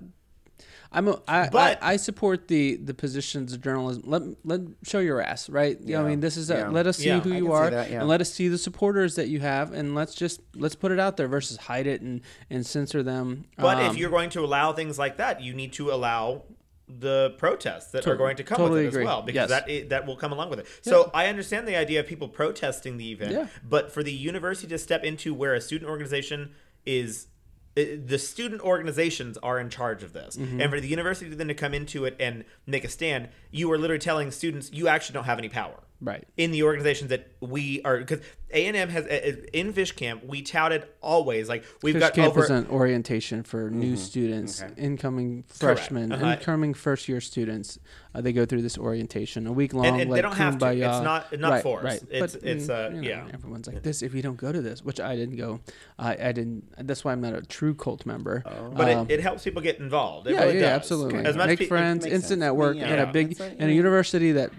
I'm 0.91 1.09
a, 1.09 1.21
I, 1.27 1.49
But- 1.49 1.83
I 1.83 1.93
I 1.93 1.97
support 1.97 2.47
the 2.47 2.77
the 2.77 2.93
positions 2.93 3.51
of 3.51 3.61
journalism. 3.61 4.03
Let 4.05 4.21
let 4.45 4.61
show 4.83 4.99
your 4.99 5.21
ass, 5.21 5.49
right? 5.49 5.77
You 5.81 5.95
know, 5.97 6.05
I 6.05 6.07
mean, 6.09 6.21
this 6.21 6.37
is 6.37 6.49
a, 6.49 6.59
Yeah. 6.59 6.69
let 6.69 6.87
us 6.87 6.97
see 6.97 7.07
Yeah. 7.07 7.19
who 7.19 7.33
you 7.33 7.51
are, 7.51 7.69
that, 7.69 7.91
yeah. 7.91 7.99
and 7.99 8.07
let 8.07 8.21
us 8.21 8.31
see 8.33 8.47
the 8.47 8.57
supporters 8.57 9.15
that 9.15 9.27
you 9.27 9.41
have, 9.41 9.73
and 9.73 9.93
let's 9.95 10.15
just 10.15 10.39
let's 10.55 10.75
put 10.75 10.93
it 10.93 10.99
out 10.99 11.17
there 11.17 11.27
versus 11.27 11.57
hide 11.57 11.87
it 11.87 12.01
and 12.01 12.21
and 12.49 12.65
censor 12.65 13.03
them. 13.03 13.43
But 13.57 13.77
Um, 13.79 13.91
if 13.91 13.97
you're 13.97 14.09
going 14.09 14.29
to 14.31 14.39
allow 14.45 14.71
things 14.71 14.97
like 14.97 15.17
that, 15.17 15.41
you 15.41 15.53
need 15.53 15.73
to 15.73 15.91
allow 15.91 16.43
the 16.87 17.35
protests 17.37 17.91
that 17.91 18.07
are 18.07 18.15
going 18.15 18.37
to 18.37 18.43
come 18.43 18.57
totally 18.57 18.85
with 18.85 18.85
it 18.85 18.97
agree. 18.97 19.03
as 19.03 19.05
well, 19.07 19.21
because 19.21 19.49
Yes. 19.49 19.61
that 19.61 19.69
it, 19.69 19.89
that 19.89 20.05
will 20.05 20.15
come 20.15 20.31
along 20.31 20.49
with 20.49 20.59
it. 20.59 20.67
So 20.81 21.11
I 21.13 21.27
understand 21.27 21.67
the 21.67 21.75
idea 21.75 21.99
of 21.99 22.07
people 22.07 22.29
protesting 22.29 22.97
the 22.97 23.11
event, 23.11 23.33
Yeah. 23.33 23.47
but 23.67 23.91
for 23.91 24.03
the 24.03 24.13
university 24.13 24.67
to 24.69 24.77
step 24.77 25.03
into 25.03 25.33
where 25.33 25.53
a 25.53 25.61
student 25.61 25.89
organization 25.89 26.51
is. 26.85 27.27
The 27.75 28.17
student 28.17 28.61
organizations 28.61 29.37
are 29.43 29.59
in 29.59 29.69
charge 29.69 30.01
of 30.01 30.11
this, 30.13 30.35
Mm-hmm. 30.35 30.61
and 30.61 30.71
for 30.71 30.79
the 30.81 30.87
university 30.87 31.29
then 31.29 31.47
to 31.49 31.53
come 31.53 31.75
into 31.75 32.05
it 32.05 32.15
and 32.19 32.43
make 32.65 32.83
a 32.83 32.89
stand, 32.89 33.29
you 33.51 33.71
are 33.71 33.77
literally 33.77 33.99
telling 33.99 34.31
students 34.31 34.71
you 34.73 34.87
actually 34.87 35.13
don't 35.13 35.25
have 35.25 35.37
any 35.37 35.49
power 35.49 35.83
right. 36.01 36.27
in 36.37 36.51
the 36.51 36.63
organizations 36.63 37.09
that 37.09 37.31
we 37.39 37.81
are 37.83 37.97
because 37.99 38.19
A 38.51 38.65
and 38.67 38.75
M 38.77 38.89
has 38.89 39.05
uh, 39.05 39.35
in 39.53 39.73
Fish 39.73 39.91
Camp 39.93 40.25
we 40.25 40.41
touted 40.41 40.85
always 41.01 41.47
like 41.49 41.63
we've 41.83 41.93
Fish 41.95 42.01
got 42.01 42.13
Camp 42.13 42.31
over 42.31 42.43
is 42.43 42.49
an 42.49 42.67
orientation 42.67 43.43
for 43.43 43.69
new 43.69 43.95
students, 43.95 44.61
Okay. 44.61 44.73
incoming 44.77 45.43
freshmen, 45.47 46.11
Uh-huh. 46.11 46.25
incoming 46.37 46.73
first 46.73 47.07
year 47.09 47.21
students. 47.21 47.79
Uh, 48.15 48.21
they 48.21 48.33
go 48.33 48.45
through 48.45 48.63
this 48.63 48.77
orientation, 48.79 49.45
a 49.45 49.51
week 49.51 49.73
long. 49.75 49.85
and, 49.85 50.01
and 50.01 50.09
like 50.09 50.17
they 50.17 50.21
don't 50.23 50.35
have 50.35 50.57
to. 50.57 50.67
It's 50.71 50.81
not 51.03 51.37
not 51.39 51.51
right, 51.51 51.63
forced. 51.63 51.83
Right. 51.85 52.01
It's 52.09 52.33
but, 52.33 52.43
it's 52.43 52.67
mm, 52.67 52.69
uh 52.69 52.95
you 52.95 53.01
know, 53.01 53.07
yeah. 53.07 53.27
Everyone's 53.33 53.67
like 53.67 53.83
this. 53.83 54.01
If 54.01 54.15
you 54.15 54.21
don't 54.23 54.37
go 54.37 54.51
to 54.51 54.61
this, 54.61 54.83
which 54.83 54.99
I 54.99 55.15
didn't 55.15 55.35
go, 55.37 55.59
I 55.99 56.13
I 56.29 56.31
didn't. 56.31 56.63
That's 56.87 57.03
why 57.05 57.11
I'm 57.11 57.21
not 57.21 57.33
a 57.35 57.41
true 57.41 57.75
cult 57.75 58.05
member. 58.05 58.43
But 58.75 58.89
Um, 58.89 59.05
it, 59.09 59.15
it 59.15 59.19
helps 59.21 59.43
people 59.43 59.61
get 59.61 59.79
involved. 59.79 60.27
It 60.27 60.33
yeah, 60.33 60.43
really 60.43 60.55
yeah, 60.55 60.61
does. 60.61 60.69
absolutely. 60.81 61.25
As 61.25 61.35
much 61.37 61.47
Make 61.47 61.59
pe- 61.59 61.65
friends, 61.67 62.05
instant 62.05 62.23
sense. 62.23 62.39
network, 62.39 62.77
Yeah. 62.77 62.87
and 62.87 63.01
a 63.01 63.07
big 63.11 63.31
It's 63.31 63.39
like, 63.39 63.55
and 63.59 63.69
a 63.69 63.73
university 63.73 64.31
that 64.31 64.51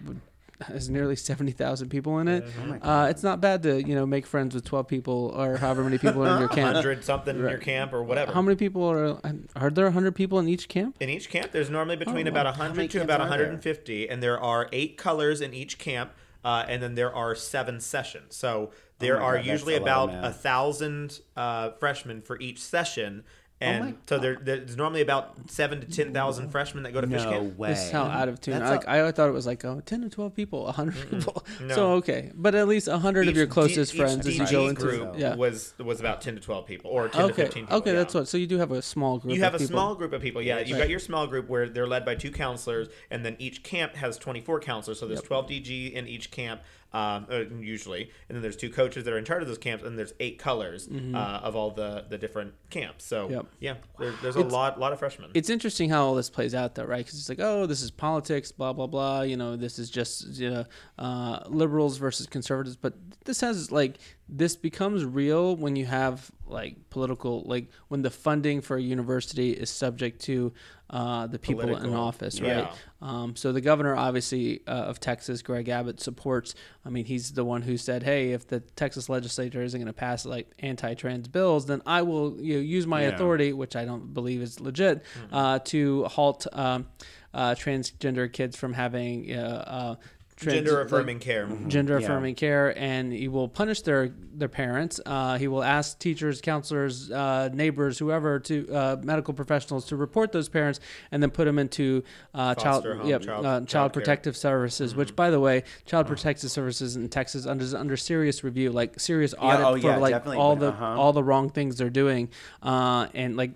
has 0.63 0.89
nearly 0.91 1.15
seventy 1.17 1.53
thousand 1.53 1.89
people 1.89 2.19
in 2.19 2.29
it. 2.29 2.45
Mm-hmm. 2.45 2.87
Uh, 2.87 3.07
it's 3.07 3.23
not 3.23 3.41
bad 3.41 3.63
to 3.63 3.81
you 3.83 3.95
know 3.95 4.07
make 4.07 4.27
friends 4.27 4.55
with 4.55 4.65
twelve 4.65 4.89
people 4.89 5.33
or 5.37 5.57
however 5.57 5.85
many 5.85 5.99
people 5.99 6.25
are 6.27 6.35
in 6.35 6.41
your 6.41 6.49
camp. 6.61 6.75
hundred 6.75 7.05
something 7.05 7.37
in 7.37 7.43
your 7.43 7.59
camp 7.59 7.93
or 7.93 8.03
whatever. 8.03 8.33
How 8.33 8.43
many 8.43 8.57
people 8.57 8.83
are? 8.85 9.21
Are 9.57 9.71
there 9.71 9.91
hundred 9.91 10.15
people 10.15 10.39
in 10.39 10.49
each 10.49 10.69
camp? 10.69 10.97
in 11.01 11.09
each 11.09 11.31
camp, 11.31 11.53
there's 11.53 11.71
normally 11.71 11.97
between 11.97 12.27
Oh, 12.27 12.31
about 12.31 12.47
wow. 12.47 12.53
100 12.53 12.91
to 12.91 13.03
about 13.03 13.21
are 13.21 13.29
there? 13.29 13.39
150, 13.39 14.09
and 14.09 14.23
there 14.23 14.41
are 14.41 14.69
eight 14.73 14.97
colors 14.97 15.41
in 15.41 15.55
each 15.55 15.79
camp, 15.79 16.11
uh, 16.45 16.65
and 16.69 16.83
then 16.83 16.95
there 16.95 17.15
are 17.15 17.35
seven 17.35 17.81
sessions. 17.81 18.35
So 18.37 18.71
there 18.99 19.21
Oh 19.21 19.25
are 19.27 19.37
God, 19.37 19.47
usually 19.47 19.75
a 19.75 19.81
about 19.81 20.11
a 20.13 20.33
thousand 20.33 21.21
uh, 21.37 21.71
freshmen 21.79 22.21
for 22.21 22.39
each 22.41 22.59
session, 22.61 23.23
Oh 23.61 23.65
and 23.65 23.83
Oh 23.83 23.87
my 23.87 23.95
so 24.09 24.19
there, 24.19 24.37
there's 24.41 24.77
normally 24.77 25.01
about 25.01 25.51
seven 25.51 25.81
to 25.81 25.87
ten 25.87 26.13
thousand 26.13 26.51
freshmen 26.51 26.85
that 26.85 26.93
go 26.93 27.01
to 27.01 27.07
fish 27.09 27.23
camp. 27.23 27.33
No 27.35 27.41
camp. 27.41 27.59
way. 27.59 27.69
This 27.71 27.87
is 27.87 27.91
how 27.91 28.05
mm-hmm. 28.05 28.17
out 28.17 28.29
of 28.29 28.41
tune. 28.41 28.59
That's 28.59 28.71
Like 28.71 28.85
a- 28.85 29.07
I 29.07 29.13
thought 29.13 29.29
it 29.29 29.33
was 29.33 29.47
like 29.47 29.65
oh, 29.65 29.81
10 29.85 30.03
to 30.03 30.09
twelve 30.09 30.35
people, 30.35 30.71
hundred 30.73 31.11
people. 31.11 31.45
No. 31.61 31.75
So 31.75 31.93
okay, 31.95 32.31
but 32.35 32.55
at 32.55 32.69
least 32.69 32.89
hundred 32.89 33.23
of 33.23 33.31
Each 33.31 33.37
your 33.37 33.47
D- 33.47 33.51
closest 33.53 33.95
each 33.95 34.01
friends 34.01 34.27
as 34.27 34.39
you 34.39 34.45
DG 34.45 34.51
go 34.53 34.69
into 34.69 34.81
group 34.83 35.15
yeah. 35.17 35.35
was 35.35 35.75
was 35.79 35.99
about 35.99 36.21
10 36.21 36.37
to 36.37 36.41
12 36.41 36.67
people, 36.67 36.91
or 36.91 37.09
10 37.09 37.21
to 37.21 37.33
Okay, 37.33 37.43
15 37.45 37.63
people. 37.65 37.77
okay, 37.79 37.91
yeah. 37.91 37.97
that's 37.99 38.15
what. 38.15 38.29
So 38.29 38.37
you 38.39 38.47
do 38.47 38.59
have 38.59 38.71
a 38.71 38.81
small 38.81 39.19
group. 39.19 39.35
You 39.35 39.43
have 39.43 39.55
of 39.55 39.61
a 39.61 39.65
people. 39.65 39.75
small 39.77 39.95
group 39.97 40.13
of 40.13 40.23
people. 40.23 40.41
Yeah, 40.41 40.61
you've 40.61 40.73
Right. 40.73 40.85
got 40.85 40.89
your 40.91 41.01
small 41.01 41.27
group 41.27 41.49
where 41.49 41.69
they're 41.69 41.87
led 41.89 42.05
by 42.05 42.15
two 42.15 42.31
counselors, 42.31 42.89
and 43.11 43.25
then 43.25 43.35
each 43.41 43.63
camp 43.65 43.97
has 43.97 44.19
24 44.19 44.61
counselors. 44.61 45.01
So 45.01 45.09
there's 45.09 45.23
12 45.23 45.49
DG 45.49 45.93
in 45.93 46.07
each 46.07 46.31
camp, 46.31 46.61
um, 46.93 47.27
uh, 47.31 47.41
usually, 47.61 48.11
and 48.29 48.35
then 48.37 48.41
there's 48.43 48.57
two 48.57 48.71
coaches 48.71 49.05
that 49.05 49.13
are 49.13 49.19
in 49.19 49.25
charge 49.25 49.43
of 49.43 49.49
those 49.49 49.59
camps, 49.59 49.85
and 49.85 49.99
there's 49.99 50.15
eight 50.21 50.39
colors 50.39 50.89
uh, 50.89 51.17
of 51.43 51.55
all 51.55 51.71
the 51.71 52.07
the 52.09 52.17
different 52.19 52.55
camps. 52.71 53.05
So 53.05 53.19
Mm-hmm. 53.27 53.33
Yep. 53.35 53.47
yeah, 53.61 53.75
there, 53.99 54.13
there's 54.23 54.37
a 54.37 54.41
It's- 54.41 54.53
lot 54.53 54.81
lot 54.81 54.93
of 54.93 54.99
freshmen. 54.99 55.31
It's 55.35 55.51
interesting 55.51 55.91
how 55.91 56.05
all 56.07 56.15
this 56.15 56.31
plays 56.31 56.55
out, 56.55 56.75
though, 56.75 56.85
right? 56.85 57.05
Because 57.05 57.19
it's 57.19 57.29
like, 57.29 57.41
oh, 57.41 57.67
this 57.67 57.83
is 57.83 57.91
politics, 57.91 58.53
blah 58.53 58.73
blah 58.73 58.87
blah. 58.87 59.23
You 59.23 59.37
know, 59.37 59.57
this 59.57 59.79
is 59.79 59.91
just 59.91 60.39
you 60.39 60.51
know, 60.51 60.65
uh, 60.99 61.41
liberals 61.49 61.99
versus 61.99 62.27
conservatives. 62.27 62.77
But 62.77 62.95
this 63.25 63.41
has 63.43 63.71
like 63.71 63.99
this 64.31 64.57
becomes 64.57 65.05
real 65.05 65.57
when 65.57 65.77
you 65.77 65.87
have 65.87 66.31
like 66.47 66.77
political 66.91 67.43
like 67.47 67.69
when 67.89 68.01
the 68.03 68.11
funding 68.11 68.61
for 68.63 68.77
a 68.77 68.83
university 68.83 69.51
is 69.53 69.69
subject 69.71 70.21
to 70.23 70.53
uh, 70.91 71.27
the 71.27 71.39
people 71.39 71.69
in 71.69 71.77
Political. 71.77 71.95
office, 72.01 72.39
Yeah. 72.41 72.55
right? 72.63 72.73
Um, 73.03 73.37
so 73.37 73.53
the 73.53 73.61
governor, 73.61 73.95
obviously, 73.95 74.63
uh, 74.67 74.71
of 74.71 75.01
Texas, 75.01 75.43
Greg 75.43 75.69
Abbott, 75.69 76.01
supports. 76.01 76.55
I 76.85 76.89
mean, 76.89 77.05
he's 77.05 77.33
the 77.33 77.45
one 77.45 77.61
who 77.63 77.77
said, 77.77 78.03
"Hey, 78.03 78.33
if 78.33 78.49
the 78.49 78.61
Texas 78.61 79.09
legislature 79.09 79.63
isn't 79.63 79.79
going 79.79 79.87
to 79.87 79.93
pass 79.93 80.25
like 80.25 80.51
anti-trans 80.61 81.29
bills, 81.29 81.67
then 81.67 81.83
I 81.87 82.03
will 82.03 82.41
you 82.41 82.55
know, 82.55 82.61
use 82.61 82.87
my 82.87 83.03
Yeah. 83.03 83.09
authority, 83.09 83.53
which 83.53 83.77
I 83.77 83.85
don't 83.85 84.15
believe 84.15 84.41
is 84.41 84.61
legit, 84.61 85.03
uh, 85.31 85.59
to 85.67 86.05
halt 86.05 86.47
um, 86.55 86.87
uh, 87.35 87.55
transgender 87.55 88.33
kids 88.33 88.57
from 88.57 88.73
having 88.73 89.31
uh, 89.35 89.65
uh, 89.67 89.95
trans- 90.39 90.55
gender 90.57 90.81
affirming 90.81 91.19
care. 91.19 91.47
gender 91.67 91.99
Yeah. 91.99 92.07
affirming 92.07 92.35
care, 92.35 92.77
and 92.79 93.13
he 93.13 93.29
will 93.29 93.49
punish 93.49 93.83
their 93.83 94.11
their 94.35 94.49
parents. 94.49 95.01
Uh, 95.05 95.37
he 95.37 95.49
will 95.49 95.65
ask 95.65 95.99
teachers, 95.99 96.41
counselors, 96.41 97.11
uh, 97.11 97.49
neighbors, 97.53 97.99
whoever, 97.99 98.39
to 98.39 98.73
uh, 98.73 98.97
medical 99.03 99.35
professionals 99.35 99.85
to 99.87 99.97
report 99.97 100.31
those 100.31 100.49
parents, 100.49 100.79
and 101.11 101.21
then 101.21 101.31
put 101.31 101.45
them 101.47 101.59
into 101.59 102.05
uh, 102.35 102.55
child 102.55 102.85
home, 102.87 103.05
yep, 103.07 103.23
child- 103.23 103.45
uh, 103.45 103.49
child 103.59 103.69
child 103.69 103.93
care. 103.93 104.01
protective 104.01 104.37
services. 104.37 104.95
Which, 104.95 105.17
by 105.17 105.31
the 105.31 105.41
way, 105.41 105.65
child 105.87 106.07
protective 106.07 106.51
services 106.53 106.95
in 106.95 107.09
Texas 107.09 107.47
under 107.47 107.77
under 107.77 107.97
serious 107.97 108.45
review, 108.45 108.71
like 108.71 109.01
serious 109.01 109.35
audit 109.39 109.67
oh, 109.67 109.73
for 109.81 109.89
yeah, 109.89 109.97
like 109.97 110.27
all 110.27 110.55
the 110.55 110.69
Uh-huh. 110.69 110.85
all 111.01 111.13
the 111.13 111.25
wrong 111.25 111.51
things 111.51 111.77
they're 111.77 111.91
doing, 111.91 112.29
uh, 112.63 113.09
and 113.15 113.37
like 113.37 113.51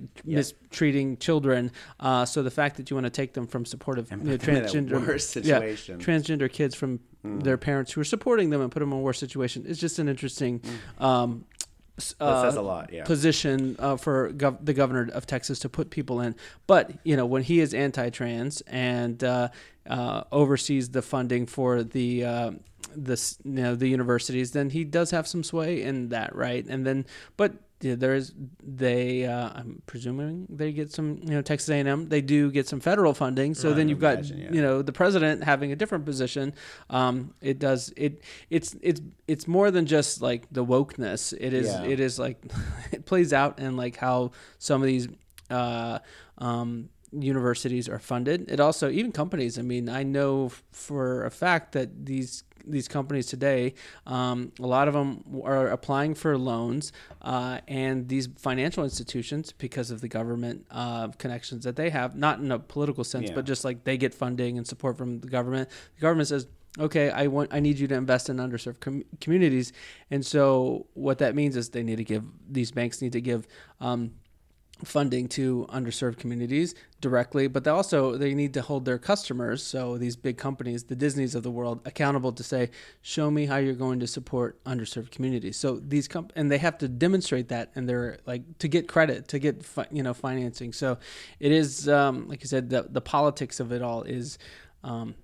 mistreating 0.72 1.16
children. 1.18 1.70
Uh, 2.00 2.24
so 2.24 2.42
the 2.42 2.50
fact 2.50 2.76
that 2.76 2.90
you 2.90 2.96
want 2.96 3.04
to 3.04 3.10
take 3.10 3.34
them 3.34 3.46
from 3.46 3.64
supportive 3.64 4.10
you 4.10 4.16
know, 4.16 4.38
put 4.38 4.40
them 4.40 4.56
in 4.56 4.64
a 4.64 4.66
transgender 4.66 5.44
yeah, 5.44 5.60
transgender 5.96 6.50
kids 6.50 6.74
from 6.74 7.00
their 7.22 7.56
parents 7.56 7.92
who 7.92 8.00
are 8.00 8.04
supporting 8.04 8.50
them 8.50 8.60
and 8.60 8.72
put 8.72 8.80
them 8.80 8.92
in 8.92 8.98
a 8.98 9.00
worse 9.00 9.18
situation. 9.18 9.64
is 9.64 9.78
just 9.78 9.98
an 9.98 10.08
interesting 10.08 10.60
um, 10.98 11.44
uh, 12.18 12.42
says 12.42 12.56
a 12.56 12.62
lot. 12.62 12.92
Yeah. 12.92 13.04
position 13.04 13.76
uh, 13.78 13.96
for 13.96 14.32
gov- 14.32 14.64
the 14.64 14.72
governor 14.72 15.10
of 15.12 15.26
Texas 15.26 15.58
to 15.60 15.68
put 15.68 15.90
people 15.90 16.20
in. 16.20 16.34
But 16.66 16.90
you 17.04 17.16
know, 17.16 17.26
when 17.26 17.42
he 17.42 17.60
is 17.60 17.74
anti-trans 17.74 18.62
and 18.62 19.22
uh, 19.22 19.48
uh, 19.88 20.24
oversees 20.32 20.88
the 20.88 21.02
funding 21.02 21.46
for 21.46 21.82
the 21.82 22.24
uh, 22.24 22.50
the 22.96 23.36
you 23.44 23.52
know 23.52 23.74
the 23.76 23.88
universities, 23.88 24.52
then 24.52 24.70
he 24.70 24.84
does 24.84 25.10
have 25.10 25.28
some 25.28 25.44
sway 25.44 25.82
in 25.82 26.08
that, 26.08 26.34
right? 26.34 26.64
And 26.66 26.86
then, 26.86 27.06
but 27.36 27.52
yeah, 27.82 27.96
there 27.96 28.14
is 28.14 28.32
they. 28.62 29.26
Uh, 29.26 29.50
I'm 29.54 29.82
presuming 29.86 30.46
they 30.48 30.72
get 30.72 30.92
some. 30.92 31.18
You 31.22 31.30
know, 31.34 31.42
Texas 31.42 31.68
A&M 31.68 32.08
they 32.08 32.20
do 32.20 32.50
get 32.50 32.68
some 32.68 32.80
federal 32.80 33.12
funding. 33.12 33.54
So 33.54 33.68
Right, 33.68 33.76
then 33.76 33.88
you've 33.88 33.98
got 34.00 34.24
yeah. 34.24 34.52
you 34.52 34.62
know 34.62 34.82
the 34.82 34.92
president 34.92 35.42
having 35.44 35.72
a 35.72 35.76
different 35.76 36.04
position. 36.04 36.54
Um, 36.90 37.34
it 37.40 37.58
does 37.58 37.92
it. 37.96 38.22
It's 38.50 38.76
it's 38.80 39.00
it's 39.26 39.48
more 39.48 39.70
than 39.70 39.86
just 39.86 40.22
like 40.22 40.46
the 40.52 40.64
wokeness. 40.64 41.34
It 41.38 41.52
is 41.52 41.66
Yeah. 41.68 41.82
it 41.84 42.00
is 42.00 42.18
like 42.18 42.38
it 42.92 43.04
plays 43.04 43.32
out 43.32 43.58
in 43.58 43.76
like 43.76 43.96
how 43.96 44.30
some 44.58 44.80
of 44.80 44.86
these 44.86 45.08
uh, 45.50 45.98
um, 46.38 46.88
universities 47.12 47.88
are 47.88 47.98
funded. 47.98 48.50
It 48.50 48.60
also 48.60 48.88
even 48.90 49.12
companies. 49.12 49.58
I 49.58 49.62
mean, 49.62 49.88
I 49.88 50.02
know 50.02 50.50
for 50.70 51.24
a 51.24 51.30
fact 51.30 51.72
that 51.72 52.06
these 52.06 52.44
these 52.66 52.88
companies 52.88 53.26
today, 53.26 53.74
um, 54.06 54.52
a 54.60 54.66
lot 54.66 54.88
of 54.88 54.94
them 54.94 55.22
are 55.44 55.68
applying 55.68 56.14
for 56.14 56.36
loans, 56.38 56.92
uh, 57.22 57.58
and 57.68 58.08
these 58.08 58.28
financial 58.38 58.84
institutions, 58.84 59.52
because 59.52 59.90
of 59.90 60.00
the 60.00 60.08
government 60.08 60.66
uh, 60.70 61.08
connections 61.18 61.64
that 61.64 61.76
they 61.76 61.90
have, 61.90 62.16
not 62.16 62.38
in 62.38 62.50
a 62.52 62.58
political 62.58 63.04
sense, 63.04 63.28
Yeah. 63.28 63.34
but 63.34 63.44
just 63.44 63.64
like 63.64 63.84
they 63.84 63.96
get 63.96 64.14
funding 64.14 64.58
and 64.58 64.66
support 64.66 64.96
from 64.96 65.20
the 65.20 65.28
government. 65.28 65.68
The 65.96 66.00
government 66.00 66.28
says, 66.28 66.46
okay, 66.78 67.10
I 67.10 67.26
want, 67.26 67.52
I 67.52 67.60
need 67.60 67.78
you 67.78 67.86
to 67.88 67.94
invest 67.94 68.30
in 68.30 68.38
underserved 68.38 68.80
com- 68.80 69.04
communities, 69.20 69.72
and 70.10 70.24
so 70.24 70.86
what 70.94 71.18
that 71.18 71.34
means 71.34 71.56
is 71.56 71.68
they 71.70 71.82
need 71.82 71.96
to 71.96 72.04
give 72.04 72.24
these 72.48 72.70
banks 72.70 73.02
need 73.02 73.12
to 73.12 73.20
give. 73.20 73.46
Um, 73.80 74.12
funding 74.84 75.28
to 75.28 75.66
underserved 75.70 76.18
communities 76.18 76.74
directly 77.00 77.48
but 77.48 77.64
they 77.64 77.70
also 77.70 78.16
they 78.16 78.34
need 78.34 78.54
to 78.54 78.62
hold 78.62 78.84
their 78.84 78.98
customers 78.98 79.62
so 79.62 79.98
these 79.98 80.16
big 80.16 80.36
companies 80.36 80.84
the 80.84 80.96
disneys 80.96 81.34
of 81.34 81.42
the 81.42 81.50
world 81.50 81.80
accountable 81.84 82.32
to 82.32 82.42
say 82.42 82.70
show 83.00 83.30
me 83.30 83.46
how 83.46 83.56
you're 83.56 83.74
going 83.74 84.00
to 84.00 84.06
support 84.06 84.62
underserved 84.64 85.10
communities. 85.10 85.56
So 85.56 85.76
these 85.76 86.08
comp- 86.08 86.32
and 86.36 86.50
they 86.50 86.58
have 86.58 86.78
to 86.78 86.88
demonstrate 86.88 87.48
that 87.48 87.70
and 87.74 87.88
they're 87.88 88.18
like 88.26 88.58
to 88.58 88.68
get 88.68 88.88
credit 88.88 89.28
to 89.28 89.38
get 89.38 89.64
fi- 89.64 89.86
you 89.90 90.02
know 90.02 90.14
financing. 90.14 90.72
So 90.72 90.98
it 91.40 91.52
is 91.52 91.88
um, 91.88 92.28
like 92.28 92.42
you 92.42 92.48
said 92.48 92.70
the, 92.70 92.86
the 92.88 93.00
politics 93.00 93.60
of 93.60 93.72
it 93.72 93.82
all 93.82 94.02
is 94.02 94.38
um, 94.84 95.14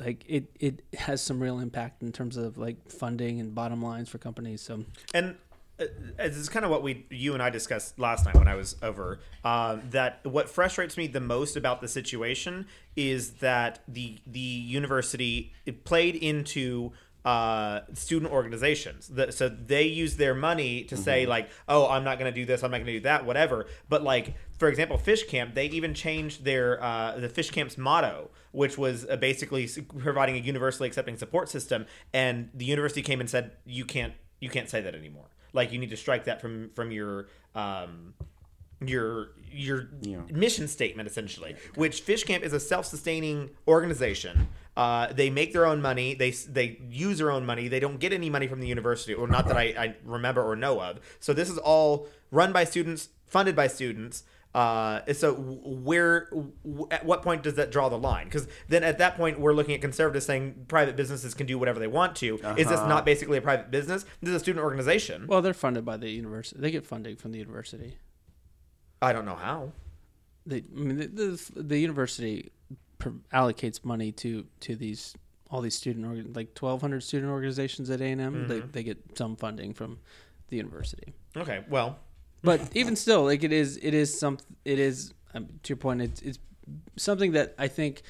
like 0.00 0.24
it, 0.28 0.50
it 0.60 0.82
has 0.98 1.22
some 1.22 1.40
real 1.40 1.58
impact 1.58 2.02
in 2.02 2.12
terms 2.12 2.36
of 2.36 2.58
like 2.58 2.90
funding 2.90 3.40
and 3.40 3.54
bottom 3.54 3.82
lines 3.82 4.08
for 4.08 4.18
companies 4.18 4.60
so. 4.60 4.84
And 5.14 5.36
this 5.78 6.36
is 6.36 6.48
kind 6.48 6.64
of 6.64 6.70
what 6.70 6.82
we 6.82 7.06
you 7.10 7.34
and 7.34 7.42
I 7.42 7.50
discussed 7.50 7.98
last 7.98 8.24
night 8.24 8.34
when 8.34 8.48
I 8.48 8.54
was 8.54 8.76
over. 8.82 9.20
Uh, 9.44 9.78
that 9.90 10.24
what 10.24 10.48
frustrates 10.48 10.96
me 10.96 11.06
the 11.06 11.20
most 11.20 11.56
about 11.56 11.80
the 11.80 11.88
situation 11.88 12.66
is 12.96 13.32
that 13.34 13.80
the 13.86 14.18
the 14.26 14.38
university 14.40 15.52
it 15.66 15.84
played 15.84 16.16
into 16.16 16.92
uh, 17.26 17.80
student 17.92 18.32
organizations. 18.32 19.08
The, 19.08 19.32
so 19.32 19.48
they 19.48 19.82
use 19.82 20.16
their 20.16 20.34
money 20.34 20.84
to 20.84 20.96
say 20.96 21.26
like, 21.26 21.50
oh, 21.68 21.88
I'm 21.88 22.04
not 22.04 22.20
going 22.20 22.32
to 22.32 22.40
do 22.40 22.46
this, 22.46 22.62
I'm 22.62 22.70
not 22.70 22.76
going 22.78 22.86
to 22.86 22.92
do 22.92 23.00
that, 23.00 23.26
whatever. 23.26 23.66
But 23.88 24.04
like, 24.04 24.36
for 24.58 24.68
example, 24.68 24.96
Fish 24.96 25.24
Camp, 25.24 25.54
they 25.54 25.66
even 25.66 25.92
changed 25.92 26.44
their 26.44 26.82
uh, 26.82 27.18
the 27.18 27.28
Fish 27.28 27.50
Camp's 27.50 27.76
motto, 27.76 28.30
which 28.52 28.78
was 28.78 29.04
uh, 29.10 29.16
basically 29.16 29.68
providing 29.98 30.36
a 30.36 30.38
universally 30.38 30.88
accepting 30.88 31.16
support 31.16 31.48
system. 31.48 31.86
And 32.14 32.48
the 32.54 32.64
university 32.64 33.02
came 33.02 33.18
and 33.18 33.28
said, 33.28 33.52
you 33.66 33.84
can't 33.84 34.14
you 34.40 34.48
can't 34.48 34.70
say 34.70 34.80
that 34.80 34.94
anymore. 34.94 35.26
Like 35.56 35.72
you 35.72 35.78
need 35.78 35.90
to 35.90 35.96
strike 35.96 36.24
that 36.26 36.40
from 36.40 36.70
from 36.74 36.90
your 36.92 37.26
um, 37.54 38.14
your 38.84 39.30
your 39.50 39.88
Yeah. 40.02 40.20
mission 40.30 40.68
statement 40.68 41.08
essentially 41.08 41.56
which 41.76 42.02
fish 42.02 42.24
camp 42.24 42.44
is 42.44 42.52
a 42.52 42.60
self-sustaining 42.60 43.50
organization. 43.66 44.48
Uh, 44.76 45.10
they 45.10 45.30
make 45.30 45.54
their 45.54 45.64
own 45.64 45.80
money. 45.80 46.12
They 46.14 46.30
they 46.30 46.78
use 46.90 47.16
their 47.18 47.30
own 47.30 47.46
money. 47.46 47.68
They 47.68 47.80
don't 47.80 47.98
get 47.98 48.12
any 48.12 48.28
money 48.28 48.46
from 48.46 48.60
the 48.60 48.66
university 48.68 49.14
or 49.14 49.26
not 49.26 49.48
that 49.48 49.56
I, 49.56 49.62
I 49.78 49.96
remember 50.04 50.42
or 50.42 50.54
know 50.54 50.80
of. 50.80 51.00
So 51.20 51.32
this 51.32 51.48
is 51.48 51.56
all 51.56 52.06
run 52.30 52.52
by 52.52 52.64
students 52.64 53.08
funded 53.26 53.56
by 53.56 53.66
students 53.68 54.24
uh, 54.56 55.12
so 55.12 55.34
where 55.34 56.28
w- 56.64 56.88
at 56.90 57.04
what 57.04 57.22
point 57.22 57.42
does 57.42 57.54
that 57.54 57.70
draw 57.70 57.88
the 57.90 57.98
line? 57.98 58.24
Because 58.24 58.48
then 58.68 58.82
at 58.84 58.96
that 58.98 59.16
point 59.16 59.38
we're 59.38 59.52
looking 59.52 59.74
at 59.74 59.80
conservatives 59.82 60.24
saying 60.24 60.64
private 60.68 60.96
businesses 60.96 61.34
can 61.34 61.46
do 61.46 61.58
whatever 61.58 61.78
they 61.78 61.86
want 61.86 62.16
to. 62.16 62.36
Is 62.56 62.68
this 62.68 62.78
Uh-huh. 62.78 62.88
not 62.88 63.04
basically 63.04 63.36
a 63.36 63.42
private 63.42 63.70
business? 63.70 64.04
This 64.22 64.30
is 64.30 64.36
a 64.36 64.40
student 64.40 64.64
organization. 64.64 65.26
Well 65.26 65.42
they're 65.42 65.52
funded 65.66 65.84
by 65.84 65.96
the 65.98 66.08
university 66.10 66.60
they 66.60 66.70
get 66.70 66.86
funding 66.86 67.16
from 67.16 67.32
the 67.32 67.38
university. 67.38 67.98
I 69.02 69.12
don't 69.12 69.26
know 69.26 69.36
how. 69.36 69.72
They, 70.46 70.62
I 70.74 70.78
mean, 70.80 70.96
the, 70.98 71.06
the, 71.06 71.62
the 71.62 71.78
university 71.78 72.50
allocates 73.32 73.84
money 73.84 74.10
to 74.12 74.46
to 74.60 74.74
these 74.74 75.14
all 75.50 75.60
these 75.60 75.74
student 75.76 76.06
org- 76.06 76.34
like 76.34 76.54
twelve 76.54 76.80
hundred 76.80 77.02
student 77.02 77.30
organizations 77.30 77.90
at 77.90 78.00
A 78.00 78.04
and 78.04 78.20
M. 78.20 78.48
They 78.48 78.60
they 78.60 78.82
get 78.82 78.98
some 79.18 79.36
funding 79.36 79.74
from 79.74 79.98
the 80.48 80.56
university, 80.56 81.12
okay 81.36 81.64
well 81.68 81.98
but 82.42 82.60
even 82.74 82.96
still, 82.96 83.24
like 83.24 83.42
it 83.44 83.52
is 83.52 83.78
it 83.82 83.94
is 83.94 84.18
some 84.18 84.38
it 84.64 84.78
is 84.78 85.12
um, 85.34 85.48
to 85.62 85.70
your 85.70 85.76
point. 85.76 86.02
It's 86.02 86.22
it's 86.22 86.38
something 86.96 87.32
that 87.32 87.54
I 87.58 87.68
think 87.68 88.02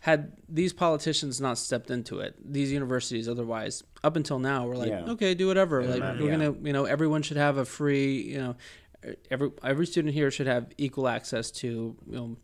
had 0.00 0.32
these 0.48 0.72
politicians 0.72 1.40
not 1.40 1.56
stepped 1.58 1.90
into 1.90 2.18
it, 2.18 2.34
these 2.44 2.72
universities 2.72 3.28
otherwise 3.28 3.84
up 4.02 4.16
until 4.16 4.38
now 4.40 4.66
we're 4.66 4.74
like 4.76 4.88
Yeah. 4.88 5.10
okay 5.10 5.32
do 5.34 5.46
whatever 5.46 5.84
like 5.84 6.02
we're 6.18 6.26
yeah. 6.26 6.30
gonna 6.32 6.54
you 6.60 6.72
know 6.72 6.86
everyone 6.86 7.22
should 7.22 7.36
have 7.36 7.56
a 7.56 7.64
free 7.64 8.20
you 8.22 8.38
know 8.38 8.56
every 9.30 9.52
every 9.62 9.86
student 9.86 10.12
here 10.12 10.30
should 10.32 10.48
have 10.48 10.66
equal 10.76 11.06
access 11.06 11.52
to 11.52 11.68
you 12.06 12.16
know 12.16 12.36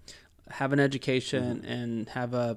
have 0.51 0.73
an 0.73 0.79
education 0.79 1.65
and 1.65 2.09
have 2.11 2.33
a 2.33 2.57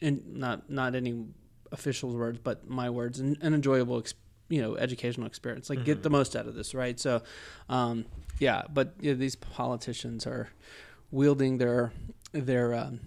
and 0.00 0.34
not 0.34 0.70
not 0.70 0.94
any 0.94 1.26
official 1.70 2.10
words 2.10 2.38
but 2.42 2.66
my 2.68 2.88
words 2.88 3.20
an, 3.20 3.36
an 3.42 3.52
enjoyable 3.52 3.98
ex, 3.98 4.14
you 4.52 4.60
know 4.62 4.76
educational 4.76 5.26
experience 5.26 5.70
like 5.70 5.82
get 5.84 6.02
the 6.02 6.10
most 6.10 6.36
out 6.36 6.46
of 6.46 6.54
this 6.54 6.74
right 6.74 6.98
so 7.00 7.22
um 7.70 8.04
yeah 8.38 8.62
but 8.72 8.86
yeah, 9.00 9.14
these 9.14 9.36
politicians 9.36 10.26
are 10.26 10.50
wielding 11.10 11.58
their 11.58 11.92
their 12.32 12.74
um, 12.74 13.00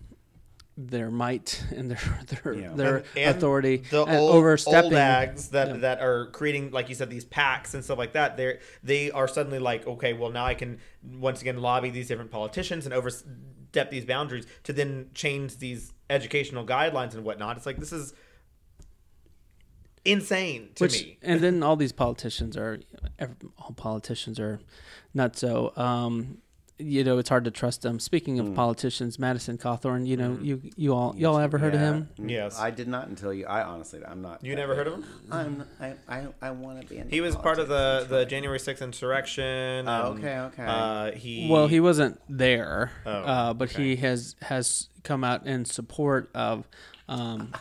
their 0.78 1.10
might 1.10 1.64
and 1.76 1.90
their 1.92 2.20
their, 2.44 2.54
Yeah. 2.54 2.74
their 2.74 2.96
And- 2.98 3.06
and 3.18 3.38
authority 3.38 3.78
the 3.92 4.04
and 4.06 4.18
old, 4.18 4.36
overstepping 4.36 4.86
old 4.86 4.94
ags 4.94 5.50
that 5.52 5.68
Yeah. 5.70 5.78
that 5.78 6.02
are 6.02 6.28
creating 6.32 6.72
like 6.72 6.90
you 6.90 6.96
said 6.96 7.10
these 7.10 7.26
packs 7.26 7.74
and 7.76 7.84
stuff 7.84 7.98
like 7.98 8.14
that 8.14 8.38
they 8.38 8.60
they 8.84 9.12
are 9.12 9.28
suddenly 9.28 9.60
like 9.60 9.86
okay 9.88 10.14
well 10.14 10.32
now 10.32 10.46
i 10.46 10.54
can 10.56 10.80
once 11.04 11.42
again 11.42 11.62
lobby 11.62 11.92
these 11.92 12.08
different 12.08 12.32
politicians 12.32 12.86
and 12.86 12.94
overstep 12.94 13.90
these 13.92 14.06
boundaries 14.06 14.46
to 14.64 14.74
then 14.74 15.10
change 15.14 15.58
these 15.60 15.94
educational 16.10 16.66
guidelines 16.66 17.14
and 17.16 17.24
whatnot 17.24 17.56
it's 17.58 17.66
like 17.66 17.78
this 17.78 17.94
is 17.94 18.14
insane 20.06 20.70
to 20.76 20.84
Which, 20.84 21.04
me 21.04 21.18
and 21.22 21.42
then 21.42 21.64
all 21.64 21.76
these 21.76 21.92
politicians 21.92 22.56
are, 22.56 22.80
ev- 23.20 23.36
all 23.58 23.74
politicians 23.76 24.40
are 24.40 24.60
not 25.14 25.36
so. 25.36 25.74
Um, 25.76 26.38
you 26.78 27.04
know 27.06 27.18
it's 27.18 27.30
hard 27.30 27.46
to 27.46 27.52
trust 27.52 27.84
them. 27.84 28.00
Speaking 28.00 28.38
of 28.40 28.54
politicians, 28.54 29.18
Madison 29.18 29.58
Cawthorn, 29.58 30.06
you 30.06 30.18
know 30.18 30.38
you 30.42 30.62
you 30.76 30.94
all 30.94 31.16
y'all 31.18 31.40
ever 31.40 31.58
heard 31.58 31.74
of 31.74 31.80
him? 31.80 32.10
Yes. 32.18 32.60
I 32.60 32.70
did 32.70 32.88
not 32.88 33.08
until 33.08 33.34
you. 33.34 33.46
I 33.46 33.64
honestly, 33.64 34.02
I'm 34.06 34.22
not. 34.22 34.44
You 34.44 34.56
never 34.56 34.76
heard 34.76 34.88
of 34.88 34.96
him? 34.96 35.06
I'm. 35.32 35.64
I. 35.80 35.94
I, 36.10 36.28
I 36.42 36.52
want 36.52 36.82
to 36.82 36.88
be. 36.88 36.98
In 36.98 37.10
He 37.10 37.22
was 37.22 37.36
part 37.36 37.60
of 37.60 37.70
the, 37.70 38.06
the 38.10 38.26
January 38.26 38.60
6th 38.60 38.82
insurrection. 38.82 39.88
Oh, 39.88 40.12
and, 40.12 40.20
okay, 40.20 40.38
okay. 40.40 40.66
Uh, 40.68 41.12
he 41.12 41.48
Well, 41.50 41.68
he 41.68 41.80
wasn't 41.80 42.20
there, 42.28 42.92
Oh, 43.06 43.12
uh, 43.12 43.54
but 43.54 43.72
he 43.72 43.96
has 43.98 44.36
has 44.42 44.90
come 45.04 45.24
out 45.24 45.46
in 45.48 45.64
support 45.64 46.30
of 46.36 46.68
um, 47.08 47.54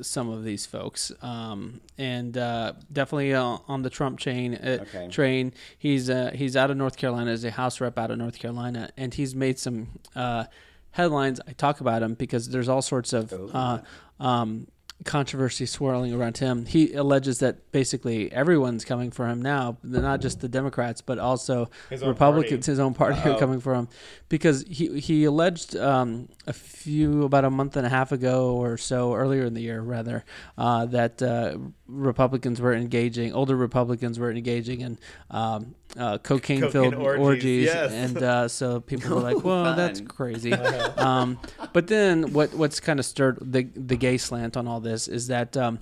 some 0.00 0.30
of 0.30 0.44
these 0.44 0.64
folks, 0.64 1.12
um, 1.22 1.80
and 1.98 2.36
uh, 2.38 2.72
definitely 2.92 3.34
uh, 3.34 3.58
on 3.68 3.82
the 3.82 3.90
Trump 3.90 4.18
chain 4.18 4.54
uh, 4.54 4.78
Okay. 4.82 5.08
train. 5.08 5.52
He's 5.78 6.08
uh, 6.08 6.30
he's 6.34 6.56
out 6.56 6.70
of 6.70 6.76
North 6.76 6.96
Carolina, 6.96 7.30
as 7.30 7.44
a 7.44 7.50
House 7.50 7.80
rep 7.80 7.98
out 7.98 8.10
of 8.10 8.18
North 8.18 8.38
Carolina, 8.38 8.90
and 8.96 9.12
he's 9.12 9.34
made 9.34 9.58
some 9.58 9.88
uh, 10.16 10.44
headlines. 10.92 11.40
I 11.46 11.52
talk 11.52 11.80
about 11.80 12.02
him 12.02 12.14
because 12.14 12.48
there's 12.48 12.68
all 12.68 12.82
sorts 12.82 13.12
of. 13.12 13.32
Oh. 13.32 13.50
Uh, 13.52 13.82
um, 14.22 14.68
controversy 15.04 15.66
swirling 15.66 16.12
around 16.14 16.38
him. 16.38 16.66
He 16.66 16.92
alleges 16.94 17.38
that 17.40 17.70
basically 17.72 18.30
everyone's 18.32 18.84
coming 18.84 19.10
for 19.10 19.26
him 19.26 19.42
now, 19.42 19.78
not 19.82 20.20
just 20.20 20.40
the 20.40 20.48
Democrats, 20.48 21.00
but 21.00 21.18
also 21.18 21.70
His 21.90 22.02
Republicans, 22.04 22.66
party. 22.66 22.72
his 22.72 22.78
own 22.80 22.94
party 22.94 23.20
are 23.20 23.32
Uh-oh. 23.34 23.38
coming 23.38 23.60
for 23.60 23.74
him 23.74 23.88
because 24.28 24.64
he 24.68 25.00
he 25.00 25.24
alleged 25.24 25.76
um, 25.76 26.28
a 26.46 26.52
few 26.52 27.24
about 27.24 27.44
a 27.44 27.50
month 27.50 27.76
and 27.76 27.86
a 27.86 27.90
half 27.90 28.12
ago 28.12 28.54
or 28.56 28.76
so 28.76 29.14
earlier 29.14 29.44
in 29.44 29.54
the 29.54 29.62
year 29.62 29.80
rather 29.80 30.24
uh, 30.58 30.86
that 30.86 31.22
uh, 31.22 31.56
Republicans 31.86 32.60
were 32.60 32.72
engaging 32.74 33.32
older 33.32 33.56
Republicans 33.56 34.18
were 34.18 34.30
engaging 34.30 34.80
in 34.80 34.98
um, 35.30 35.74
uh, 35.96 36.18
cocaine 36.18 36.70
filled 36.70 36.94
orgies, 36.94 37.20
orgies, 37.20 37.64
yes. 37.66 37.92
and 37.92 38.22
uh, 38.22 38.48
so 38.48 38.80
people 38.80 39.10
were 39.16 39.20
like, 39.22 39.44
"Well, 39.44 39.74
that's 39.76 40.00
Fun. 40.00 40.08
crazy." 40.08 40.52
um, 40.96 41.38
but 41.72 41.86
then 41.88 42.32
what 42.32 42.54
what's 42.54 42.80
kind 42.80 42.98
of 42.98 43.04
stirred 43.06 43.38
the 43.40 43.64
the 43.74 43.96
gay 43.96 44.16
slant 44.18 44.56
on 44.56 44.66
all 44.68 44.80
this 44.80 45.08
is 45.08 45.26
that. 45.28 45.56
Um, 45.56 45.80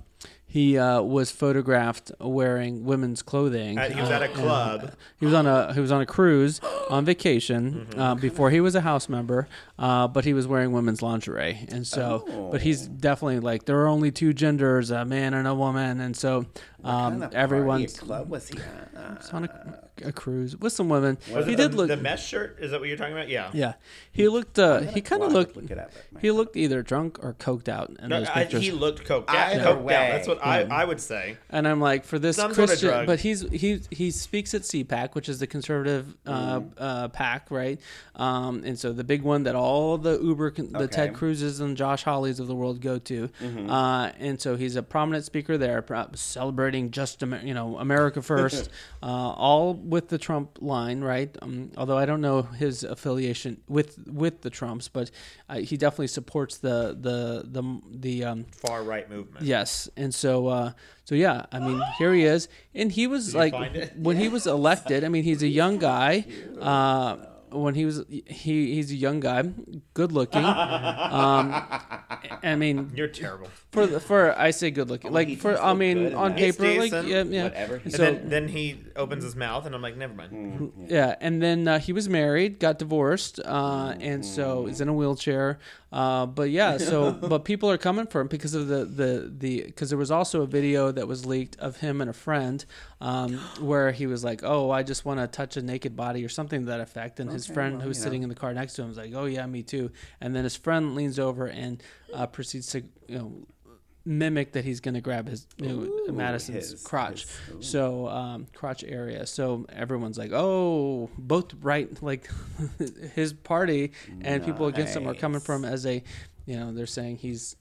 he 0.52 0.76
uh, 0.76 1.00
was 1.00 1.30
photographed 1.30 2.10
wearing 2.18 2.82
women's 2.84 3.22
clothing. 3.22 3.78
At- 3.78 3.92
he 3.92 4.00
was 4.00 4.10
at 4.10 4.20
a 4.20 4.32
uh, 4.32 4.34
club. 4.34 4.94
he 5.20 5.24
was 5.24 5.32
on 5.32 5.46
a 5.46 5.72
he 5.74 5.78
was 5.78 5.92
on 5.92 6.00
a 6.00 6.06
cruise 6.06 6.60
on 6.90 7.04
vacation 7.04 7.86
Mm-hmm. 7.90 8.00
uh, 8.00 8.14
before 8.16 8.50
he 8.50 8.60
was 8.60 8.74
a 8.74 8.80
house 8.80 9.08
member, 9.08 9.46
uh, 9.78 10.08
but 10.08 10.24
he 10.24 10.32
was 10.34 10.48
wearing 10.48 10.72
women's 10.72 11.02
lingerie, 11.02 11.66
and 11.68 11.86
so 11.86 12.48
but 12.50 12.62
he's 12.62 12.88
Oh. 12.88 12.92
definitely 12.98 13.38
like 13.38 13.66
there 13.66 13.78
are 13.78 13.86
only 13.86 14.10
two 14.10 14.32
genders, 14.32 14.90
a 14.90 15.04
man 15.04 15.34
and 15.34 15.46
a 15.46 15.54
woman, 15.54 16.00
and 16.00 16.16
so 16.16 16.46
What 16.80 16.90
um, 16.90 17.10
kind 17.12 17.24
of 17.24 17.32
everyone's 17.34 17.96
club 18.00 18.28
was 18.28 18.48
he 18.48 18.58
at? 18.58 18.90
Uh, 19.32 19.36
on 19.36 19.44
a, 19.44 19.88
a 20.02 20.12
cruise 20.12 20.56
with 20.56 20.72
some 20.72 20.88
women. 20.88 21.18
Was 21.32 21.46
he 21.46 21.52
it 21.52 21.56
did 21.56 21.72
the, 21.72 21.76
look 21.76 21.88
the 21.88 21.96
mesh 21.96 22.26
shirt? 22.26 22.58
Is 22.60 22.70
that 22.70 22.80
what 22.80 22.88
you're 22.88 22.96
talking 22.98 23.12
about? 23.12 23.28
Yeah. 23.28 23.50
yeah, 23.52 23.74
he 24.12 24.28
looked 24.28 24.58
uh, 24.58 24.80
he 24.80 25.00
kind 25.00 25.22
of 25.22 25.30
I'll 25.32 25.36
have 25.38 25.52
to 25.52 25.54
looked 25.54 25.70
look 25.70 25.70
it 25.70 25.78
up, 25.78 25.90
he 26.20 26.30
my- 26.30 26.36
looked 26.36 26.56
either 26.56 26.82
drunk 26.82 27.18
or 27.22 27.34
coked 27.34 27.68
out 27.68 27.90
in 27.98 28.08
No, 28.08 28.20
those 28.20 28.28
I, 28.28 28.42
pictures. 28.42 28.62
he 28.62 28.70
looked 28.72 29.04
coked 29.06 29.28
out. 29.28 29.36
Either 29.54 29.64
Coked 29.64 29.82
way. 29.82 29.94
out. 29.94 30.10
That's 30.12 30.28
what 30.28 30.44
I, 30.44 30.62
I 30.62 30.84
would 30.84 31.00
say. 31.00 31.36
And 31.50 31.66
I'm 31.68 31.80
like, 31.80 32.04
for 32.04 32.18
this 32.18 32.36
Some 32.36 32.54
sort 32.54 32.64
of 32.64 32.68
Christian, 32.70 32.88
drug. 32.90 33.06
but 33.06 33.20
he's 33.20 33.42
he 33.50 33.80
he 33.90 34.10
speaks 34.10 34.54
at 34.54 34.62
CPAC, 34.62 35.14
which 35.14 35.28
is 35.28 35.38
the 35.38 35.46
conservative 35.46 36.14
uh, 36.26 36.60
Mm-hmm. 36.60 36.68
uh, 36.82 37.08
pack, 37.08 37.50
right? 37.50 37.80
Um, 38.16 38.62
and 38.64 38.78
so 38.78 38.92
the 38.92 39.04
big 39.04 39.22
one 39.22 39.44
that 39.44 39.54
all 39.54 39.96
the 39.98 40.18
Uber, 40.20 40.50
con- 40.52 40.72
the 40.72 40.86
Ted 40.88 41.10
Okay. 41.10 41.18
Cruzes 41.18 41.60
and 41.60 41.76
Josh 41.76 42.04
Hawleys 42.04 42.38
of 42.40 42.46
the 42.48 42.54
world 42.54 42.80
go 42.80 42.98
to. 42.98 43.28
Mm-hmm. 43.42 43.70
Uh, 43.70 44.10
and 44.18 44.40
so 44.40 44.56
he's 44.56 44.76
a 44.76 44.82
prominent 44.82 45.24
speaker 45.24 45.56
there, 45.58 45.82
celebrating 46.14 46.90
just 46.90 47.22
you 47.22 47.54
know 47.54 47.78
America 47.78 48.22
first, 48.32 48.68
uh, 49.02 49.06
all 49.06 49.74
with 49.90 50.08
the 50.08 50.18
Trump 50.18 50.58
line, 50.60 51.02
right? 51.02 51.36
Um, 51.42 51.72
although 51.76 51.98
I 51.98 52.06
don't 52.06 52.20
know 52.20 52.42
his 52.42 52.84
affiliation 52.84 53.60
with 53.68 53.98
with 54.06 54.40
the 54.42 54.50
Trumps, 54.50 54.88
but 54.88 55.10
uh, 55.48 55.58
he 55.58 55.76
definitely 55.76 56.06
supports 56.06 56.58
the 56.58 56.96
the 56.98 57.42
the 57.44 57.80
the 57.90 58.24
um, 58.24 58.44
Far 58.52 58.82
right 58.82 59.10
movement. 59.10 59.44
Yes, 59.44 59.90
and 59.96 60.14
so 60.14 60.46
uh, 60.46 60.72
so 61.04 61.14
yeah, 61.14 61.46
I 61.52 61.58
mean, 61.58 61.82
here 61.98 62.14
he 62.14 62.24
is, 62.24 62.48
and 62.74 62.90
he 62.92 63.06
was 63.06 63.34
you 63.34 63.38
like 63.40 63.54
when 63.96 64.16
he 64.16 64.28
was 64.28 64.46
elected. 64.46 65.04
I 65.04 65.08
mean, 65.08 65.24
he's 65.24 65.42
a 65.42 65.48
young 65.48 65.78
guy. 65.78 66.24
Uh, 66.60 67.16
when 67.52 67.74
he 67.74 67.84
was 67.84 68.04
he 68.08 68.74
he's 68.74 68.90
a 68.90 68.96
young 68.96 69.20
guy, 69.20 69.42
good 69.94 70.12
looking. 70.12 70.44
Um, 70.44 71.52
I 72.42 72.54
mean, 72.56 72.90
You're 72.94 73.08
terrible. 73.08 73.48
for 73.72 73.86
the, 73.86 74.00
for 74.00 74.38
I 74.38 74.50
say 74.50 74.70
good 74.70 74.88
looking, 74.90 75.10
Oh, 75.10 75.14
like 75.14 75.38
for 75.38 75.60
I 75.60 75.74
mean 75.74 76.14
on 76.14 76.32
that. 76.32 76.38
He's 76.40 76.56
paper, 76.56 76.78
like 76.80 76.92
yeah, 77.06 77.22
yeah. 77.22 77.42
whatever. 77.44 77.74
And 77.76 77.84
And 77.84 77.92
so 77.92 77.98
then, 77.98 78.28
then 78.28 78.48
he 78.48 78.78
opens 78.96 79.24
his 79.24 79.36
mouth, 79.36 79.66
and 79.66 79.74
I'm 79.74 79.82
like, 79.82 79.96
never 79.96 80.14
mind. 80.14 80.32
Mm. 80.32 80.90
yeah, 80.90 81.16
and 81.20 81.42
then 81.42 81.66
uh, 81.68 81.78
he 81.78 81.92
was 81.92 82.08
married, 82.08 82.58
got 82.58 82.78
divorced, 82.78 83.40
uh, 83.44 83.94
and 84.00 84.24
so 84.24 84.66
is 84.66 84.80
in 84.80 84.88
a 84.88 84.92
wheelchair. 84.94 85.58
Uh, 85.92 86.26
but 86.26 86.50
yeah, 86.50 86.78
so 86.78 87.12
but 87.32 87.44
people 87.44 87.70
are 87.70 87.78
coming 87.78 88.06
for 88.06 88.20
him 88.20 88.28
because 88.28 88.54
of 88.54 88.68
the 88.68 88.84
the 88.84 89.32
the 89.36 89.62
because 89.64 89.88
there 89.90 89.98
was 89.98 90.10
also 90.10 90.42
a 90.42 90.46
video 90.46 90.92
that 90.92 91.08
was 91.08 91.26
leaked 91.26 91.56
of 91.58 91.78
him 91.78 92.00
and 92.00 92.08
a 92.08 92.12
friend 92.14 92.64
um, 93.00 93.34
where 93.60 93.92
he 93.92 94.06
was 94.06 94.22
like, 94.22 94.42
"Oh, 94.44 94.70
I 94.70 94.82
just 94.82 95.04
want 95.04 95.20
to 95.20 95.26
touch 95.26 95.56
a 95.56 95.62
naked 95.62 95.96
body" 95.96 96.24
or 96.24 96.28
something 96.28 96.60
to 96.60 96.66
that 96.66 96.80
effect, 96.80 97.18
and 97.20 97.30
his 97.30 97.46
friend 97.46 97.74
well, 97.76 97.82
who 97.82 97.88
was 97.88 97.98
you 97.98 98.04
sitting 98.04 98.22
in 98.22 98.28
the 98.28 98.34
car 98.34 98.52
next 98.52 98.74
to 98.74 98.82
him 98.82 98.88
was 98.88 98.98
like, 98.98 99.12
"Oh 99.14 99.24
yeah, 99.26 99.46
me 99.46 99.62
too," 99.62 99.90
and 100.20 100.34
then 100.36 100.44
his 100.44 100.56
friend 100.56 100.94
leans 100.94 101.18
over 101.18 101.46
and 101.46 101.82
uh, 102.12 102.26
proceeds 102.26 102.66
to 102.68 102.82
you 103.08 103.18
know 103.18 103.32
mimic 104.06 104.52
that 104.52 104.64
he's 104.64 104.80
going 104.80 104.94
to 104.94 105.00
grab 105.02 105.28
his 105.28 105.46
you 105.58 105.68
know, 105.68 105.74
Ooh, 105.82 106.12
Madison's 106.12 106.70
his- 106.70 106.82
crotch. 106.82 107.26
his- 107.56 107.68
So 107.68 108.08
um, 108.08 108.46
crotch 108.54 108.82
area. 108.82 109.26
So 109.26 109.66
everyone's 109.70 110.16
like, 110.18 110.30
oh, 110.32 111.10
both 111.18 111.52
right, 111.60 112.02
like 112.02 112.28
his 113.14 113.34
party 113.34 113.92
and 114.22 114.42
people 114.44 114.66
against 114.66 114.96
him 114.96 115.06
are 115.06 115.14
coming 115.14 115.40
from 115.40 115.66
as 115.66 115.84
a, 115.84 116.02
you 116.46 116.56
know, 116.58 116.72
they're 116.72 116.86
saying 116.86 117.16
he's, 117.18 117.56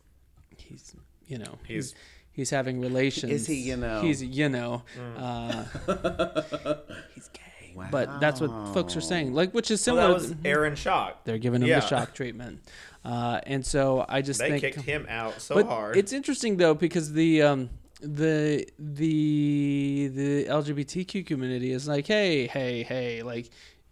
he's, 0.56 0.96
you 1.28 1.38
know, 1.40 1.58
he's. 1.68 1.92
He's- 1.92 1.96
He's 2.40 2.50
having 2.52 2.80
relations. 2.80 3.34
Is 3.34 3.48
he, 3.48 3.56
you 3.56 3.76
know? 3.76 4.02
He's 4.02 4.24
you 4.24 4.48
know. 4.48 4.84
Uh, 5.18 5.66
he's 7.14 7.28
gay. 7.28 7.74
Wow. 7.76 7.88
But 7.92 8.20
that's 8.22 8.40
what 8.40 8.50
folks 8.74 8.96
are 8.96 9.02
saying. 9.02 9.34
Like, 9.34 9.52
which 9.54 9.70
is 9.72 9.86
Well, 9.86 9.96
similar. 9.98 10.08
that 10.08 10.14
was 10.14 10.36
Aaron 10.46 10.74
Schock. 10.76 11.16
they're 11.26 11.38
giving 11.38 11.62
him 11.62 11.68
Yeah. 11.68 11.82
the 11.82 11.88
shock 11.88 12.14
treatment, 12.14 12.62
uh, 13.04 13.42
and 13.44 13.66
so 13.66 14.06
I 14.08 14.22
just 14.22 14.40
They 14.40 14.52
think 14.60 14.76
kicked 14.76 14.86
him 14.86 15.06
out 15.10 15.42
so 15.42 15.56
but 15.56 15.66
hard. 15.66 15.98
It's 15.98 16.14
interesting 16.14 16.56
though 16.58 16.74
because 16.74 17.12
the 17.14 17.42
um 17.42 17.70
the 18.02 18.66
the 18.80 20.08
the 20.08 20.46
LGBTQ 20.46 21.26
community 21.26 21.72
is 21.74 21.88
like, 21.90 22.08
hey, 22.08 22.48
hey, 22.48 22.84
hey, 22.84 23.22
like 23.22 23.50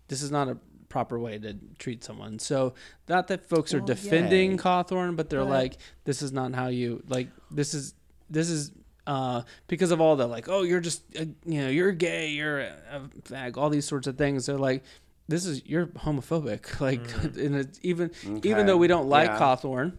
this 0.08 0.22
is 0.22 0.32
not 0.32 0.48
a 0.48 0.58
proper 0.90 1.20
way 1.20 1.38
to 1.38 1.54
treat 1.80 2.02
someone. 2.04 2.40
So 2.40 2.74
not 3.10 3.28
that 3.28 3.44
folks 3.48 3.74
are 3.74 3.82
defending 3.82 4.52
yay. 4.52 4.58
Cawthorn, 4.58 5.16
but 5.18 5.30
they're 5.30 5.44
like, 5.44 5.78
this 6.06 6.22
is 6.22 6.32
not 6.32 6.54
how 6.56 6.68
you 6.68 7.04
like. 7.10 7.28
This 7.52 7.74
is 7.74 7.94
this 8.30 8.50
is. 8.50 8.72
Uh, 9.06 9.42
because 9.68 9.92
of 9.92 10.02
all 10.02 10.18
the 10.18 10.28
like, 10.28 10.50
oh, 10.50 10.64
you're 10.64 10.82
just, 10.82 11.02
uh, 11.18 11.24
you 11.46 11.62
know, 11.62 11.70
you're 11.70 11.94
gay, 11.94 12.28
you're 12.32 12.60
a, 12.60 12.74
a 12.92 13.00
fag, 13.22 13.56
all 13.56 13.70
these 13.70 13.86
sorts 13.86 14.06
of 14.06 14.18
things. 14.18 14.48
They're 14.48 14.58
like, 14.58 14.84
this 15.30 15.46
is 15.46 15.66
you're 15.66 15.86
homophobic. 15.88 16.78
Like, 16.82 17.00
and 17.38 17.56
it's 17.56 17.80
even 17.84 18.12
even 18.26 18.40
Okay. 18.40 18.64
though 18.64 18.76
we 18.76 18.88
don't 18.88 19.08
like 19.08 19.30
Yeah. 19.30 19.40
Cawthorn, 19.40 19.94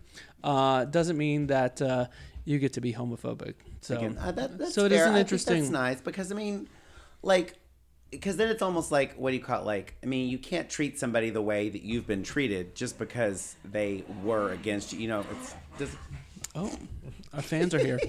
uh, 0.45 0.85
doesn't 0.85 1.17
mean 1.17 1.47
that 1.47 1.81
uh, 1.81 2.09
you 2.45 2.59
get 2.59 2.75
to 2.75 2.83
be 2.83 2.93
homophobic. 2.93 3.55
So 3.81 3.97
Again, 3.97 4.19
uh, 4.21 4.31
that, 4.33 4.59
that's 4.59 4.75
so 4.75 4.85
it 4.85 4.91
fair. 4.91 5.05
is 5.05 5.07
an 5.07 5.17
interesting. 5.17 5.61
that's 5.61 5.71
nice 5.71 6.01
because 6.03 6.31
I 6.31 6.35
mean, 6.35 6.69
like, 7.23 7.55
because 8.11 8.37
then 8.37 8.51
it's 8.51 8.61
almost 8.61 8.93
like 8.93 9.14
what 9.14 9.31
do 9.31 9.38
you 9.38 9.43
call 9.43 9.62
it? 9.62 9.64
Like, 9.64 9.95
I 10.03 10.07
mean, 10.07 10.29
you 10.29 10.37
can't 10.37 10.69
treat 10.69 10.99
somebody 10.99 11.31
the 11.31 11.41
way 11.41 11.71
that 11.71 11.81
you've 11.81 12.07
been 12.07 12.23
treated 12.25 12.75
just 12.75 12.99
because 12.99 13.57
they 13.64 14.05
were 14.23 14.53
against 14.53 14.93
you. 14.93 14.99
You 14.99 15.09
know, 15.09 15.25
it's 15.33 15.55
does 15.79 15.97
Oh, 16.55 16.71
our 17.35 17.43
fans 17.43 17.75
are 17.75 17.79
here. 17.79 18.01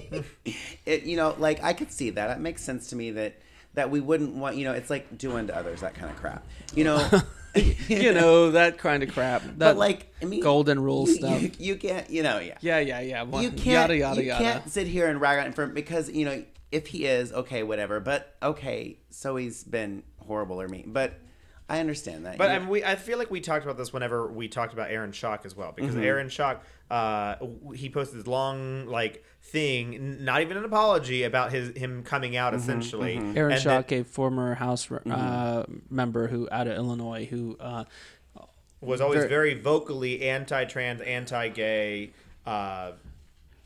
it. 0.86 1.04
You 1.04 1.16
know, 1.16 1.34
like 1.38 1.62
I 1.62 1.72
could 1.72 1.92
see 1.92 2.10
that. 2.10 2.36
It 2.36 2.40
makes 2.40 2.62
sense 2.62 2.88
to 2.90 2.96
me 2.96 3.10
that 3.12 3.38
that 3.74 3.90
we 3.90 4.00
wouldn't 4.00 4.34
want. 4.34 4.56
You 4.56 4.64
know, 4.64 4.72
it's 4.72 4.90
like 4.90 5.18
doing 5.18 5.46
to 5.48 5.56
others 5.56 5.80
that 5.80 5.94
kind 5.94 6.10
of 6.10 6.16
crap. 6.16 6.46
You 6.74 6.84
know. 6.84 7.10
you 7.88 8.12
know 8.12 8.52
that 8.52 8.78
kind 8.78 9.02
of 9.02 9.12
crap. 9.12 9.42
That 9.42 9.58
but 9.58 9.76
like, 9.76 10.14
I 10.22 10.24
mean, 10.24 10.40
golden 10.40 10.78
rule 10.78 11.08
you, 11.08 11.14
stuff. 11.16 11.42
You, 11.42 11.50
you 11.58 11.76
can't. 11.76 12.08
You 12.08 12.22
know, 12.22 12.38
yeah. 12.38 12.58
yeah, 12.60 12.78
yeah, 12.78 13.00
yeah. 13.00 13.22
Well, 13.24 13.42
you 13.42 13.50
can't 13.50 13.90
yada 13.90 13.96
yada 13.96 14.22
you 14.22 14.28
yada. 14.28 14.44
can't 14.44 14.70
sit 14.70 14.86
here 14.86 15.08
and 15.08 15.20
rag 15.20 15.44
on 15.44 15.52
him 15.52 15.74
because 15.74 16.08
you 16.08 16.24
know 16.24 16.44
if 16.70 16.86
he 16.86 17.06
is 17.06 17.32
okay 17.32 17.62
whatever 17.62 18.00
but 18.00 18.36
okay 18.42 18.96
so 19.10 19.36
he's 19.36 19.64
been 19.64 20.02
horrible 20.18 20.60
or 20.60 20.68
mean 20.68 20.92
but 20.92 21.14
i 21.70 21.78
understand 21.80 22.26
that 22.26 22.36
But 22.36 22.50
You- 22.50 22.56
I, 22.56 22.58
mean, 22.58 22.68
we, 22.68 22.84
I 22.84 22.96
feel 22.96 23.16
like 23.18 23.30
we 23.30 23.40
talked 23.40 23.64
about 23.64 23.78
this 23.78 23.92
whenever 23.92 24.26
we 24.30 24.48
talked 24.48 24.72
about 24.72 24.90
Aaron 24.90 25.12
Schock 25.12 25.46
as 25.46 25.56
well, 25.56 25.72
because 25.74 25.96
Aaron 25.96 26.28
Schock, 26.28 26.58
uh, 26.90 27.36
he 27.74 27.88
posted 27.88 28.18
this 28.18 28.26
long 28.26 28.86
like 28.86 29.24
thing, 29.42 29.94
n- 29.94 30.24
not 30.24 30.42
even 30.42 30.56
an 30.56 30.64
apology 30.64 31.22
about 31.22 31.52
his 31.52 31.76
him 31.76 32.02
coming 32.02 32.36
out 32.36 32.52
essentially. 32.54 33.14
Aaron 33.36 33.52
And 33.52 33.62
Schock, 33.62 33.86
then 33.88 34.00
a 34.00 34.04
former 34.04 34.54
House 34.54 34.90
uh, 34.90 34.98
Mm-hmm. 34.98 35.94
member 35.94 36.26
who 36.26 36.48
out 36.50 36.66
of 36.66 36.76
Illinois, 36.76 37.24
who 37.26 37.56
uh, 37.60 37.84
was 38.80 39.00
always 39.00 39.18
very- 39.18 39.28
very 39.28 39.54
vocally 39.54 40.22
anti-trans, 40.28 41.00
anti-gay. 41.02 42.10
Uh, 42.44 42.92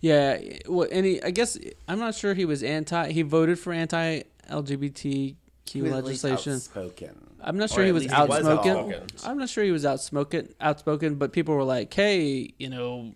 yeah, 0.01 0.39
well, 0.69 0.87
any 0.91 1.23
I 1.23 1.31
guess 1.31 1.57
I'm 1.89 1.99
not 1.99 2.15
sure 2.15 2.35
he 2.35 2.45
was 2.45 2.63
anti. 2.63 3.13
He 3.13 3.23
voted 3.23 3.59
for 3.59 3.73
anti 3.73 4.17
he 4.17 4.23
LGBTQ 4.51 5.35
was 5.83 5.93
at 5.93 6.05
least 6.05 6.25
legislation. 6.25 6.55
outspoken 6.55 7.21
I'm 7.45 7.57
not 7.59 7.71
sure 7.71 7.85
he 7.85 7.93
was 7.93 8.03
least 8.05 8.15
he 8.15 8.21
was 8.23 8.31
outspoken. 8.47 8.71
outspoken. 8.77 9.07
I'm 9.25 9.39
not 9.39 9.49
sure 9.49 9.65
he 9.65 9.71
was 9.73 9.85
outspoken. 9.85 10.55
Outspoken, 10.61 11.17
but 11.17 11.33
people 11.33 11.55
were 11.55 11.65
like, 11.65 11.93
"Hey, 11.93 12.55
you 12.59 12.69
know, 12.71 13.15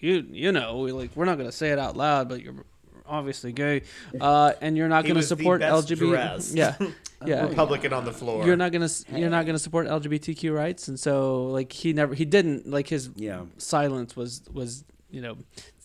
you 0.00 0.26
you 0.30 0.52
know, 0.52 0.78
we 0.78 0.92
like 0.92 1.10
we're 1.14 1.24
not 1.24 1.36
going 1.38 1.48
to 1.50 1.56
say 1.56 1.70
it 1.70 1.78
out 1.78 1.96
loud, 1.96 2.28
but 2.28 2.42
you're 2.42 2.64
obviously 3.06 3.52
gay, 3.52 3.82
uh, 4.20 4.52
and 4.60 4.76
you're 4.76 4.88
not 4.88 5.04
going 5.04 5.16
to 5.16 5.22
support 5.22 5.60
LGBT. 5.60 5.98
dressed. 6.10 6.54
Yeah, 6.54 6.76
yeah. 7.26 7.46
Republican 7.46 7.92
on 7.92 8.04
the 8.04 8.12
floor. 8.12 8.46
You're 8.46 8.56
not 8.56 8.72
gonna 8.72 8.88
you're 9.12 9.30
not 9.30 9.46
gonna 9.46 9.58
support 9.58 9.86
LGBTQ 9.86 10.54
rights, 10.54 10.88
and 10.88 10.98
so 10.98 11.46
like 11.46 11.72
he 11.72 11.92
never 11.92 12.14
he 12.14 12.24
didn't 12.24 12.66
like 12.66 12.88
his 12.88 13.10
Yeah. 13.16 13.42
silence 13.58 14.14
was 14.16 14.42
was 14.52 14.84
you 15.10 15.20
know 15.20 15.36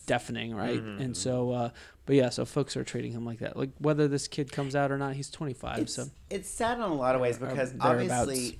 deafening, 0.06 0.54
right? 0.54 0.80
Mm-hmm. 0.82 1.00
And 1.02 1.16
so, 1.16 1.50
uh, 1.50 1.70
but 2.06 2.16
yeah, 2.16 2.28
so 2.28 2.44
folks 2.44 2.76
are 2.76 2.84
treating 2.84 3.12
him 3.12 3.24
like 3.24 3.38
that. 3.38 3.56
Like 3.56 3.70
whether 3.78 4.08
this 4.08 4.28
kid 4.28 4.52
comes 4.52 4.76
out 4.76 4.90
or 4.92 4.98
not, 4.98 5.14
he's 5.14 5.30
25, 5.30 5.78
It's, 5.78 5.94
so 5.94 6.06
it's 6.30 6.48
sad 6.48 6.76
in 6.78 6.82
a 6.82 6.94
lot 6.94 7.14
of 7.14 7.20
ways 7.20 7.38
because 7.38 7.74
obviously, 7.80 8.58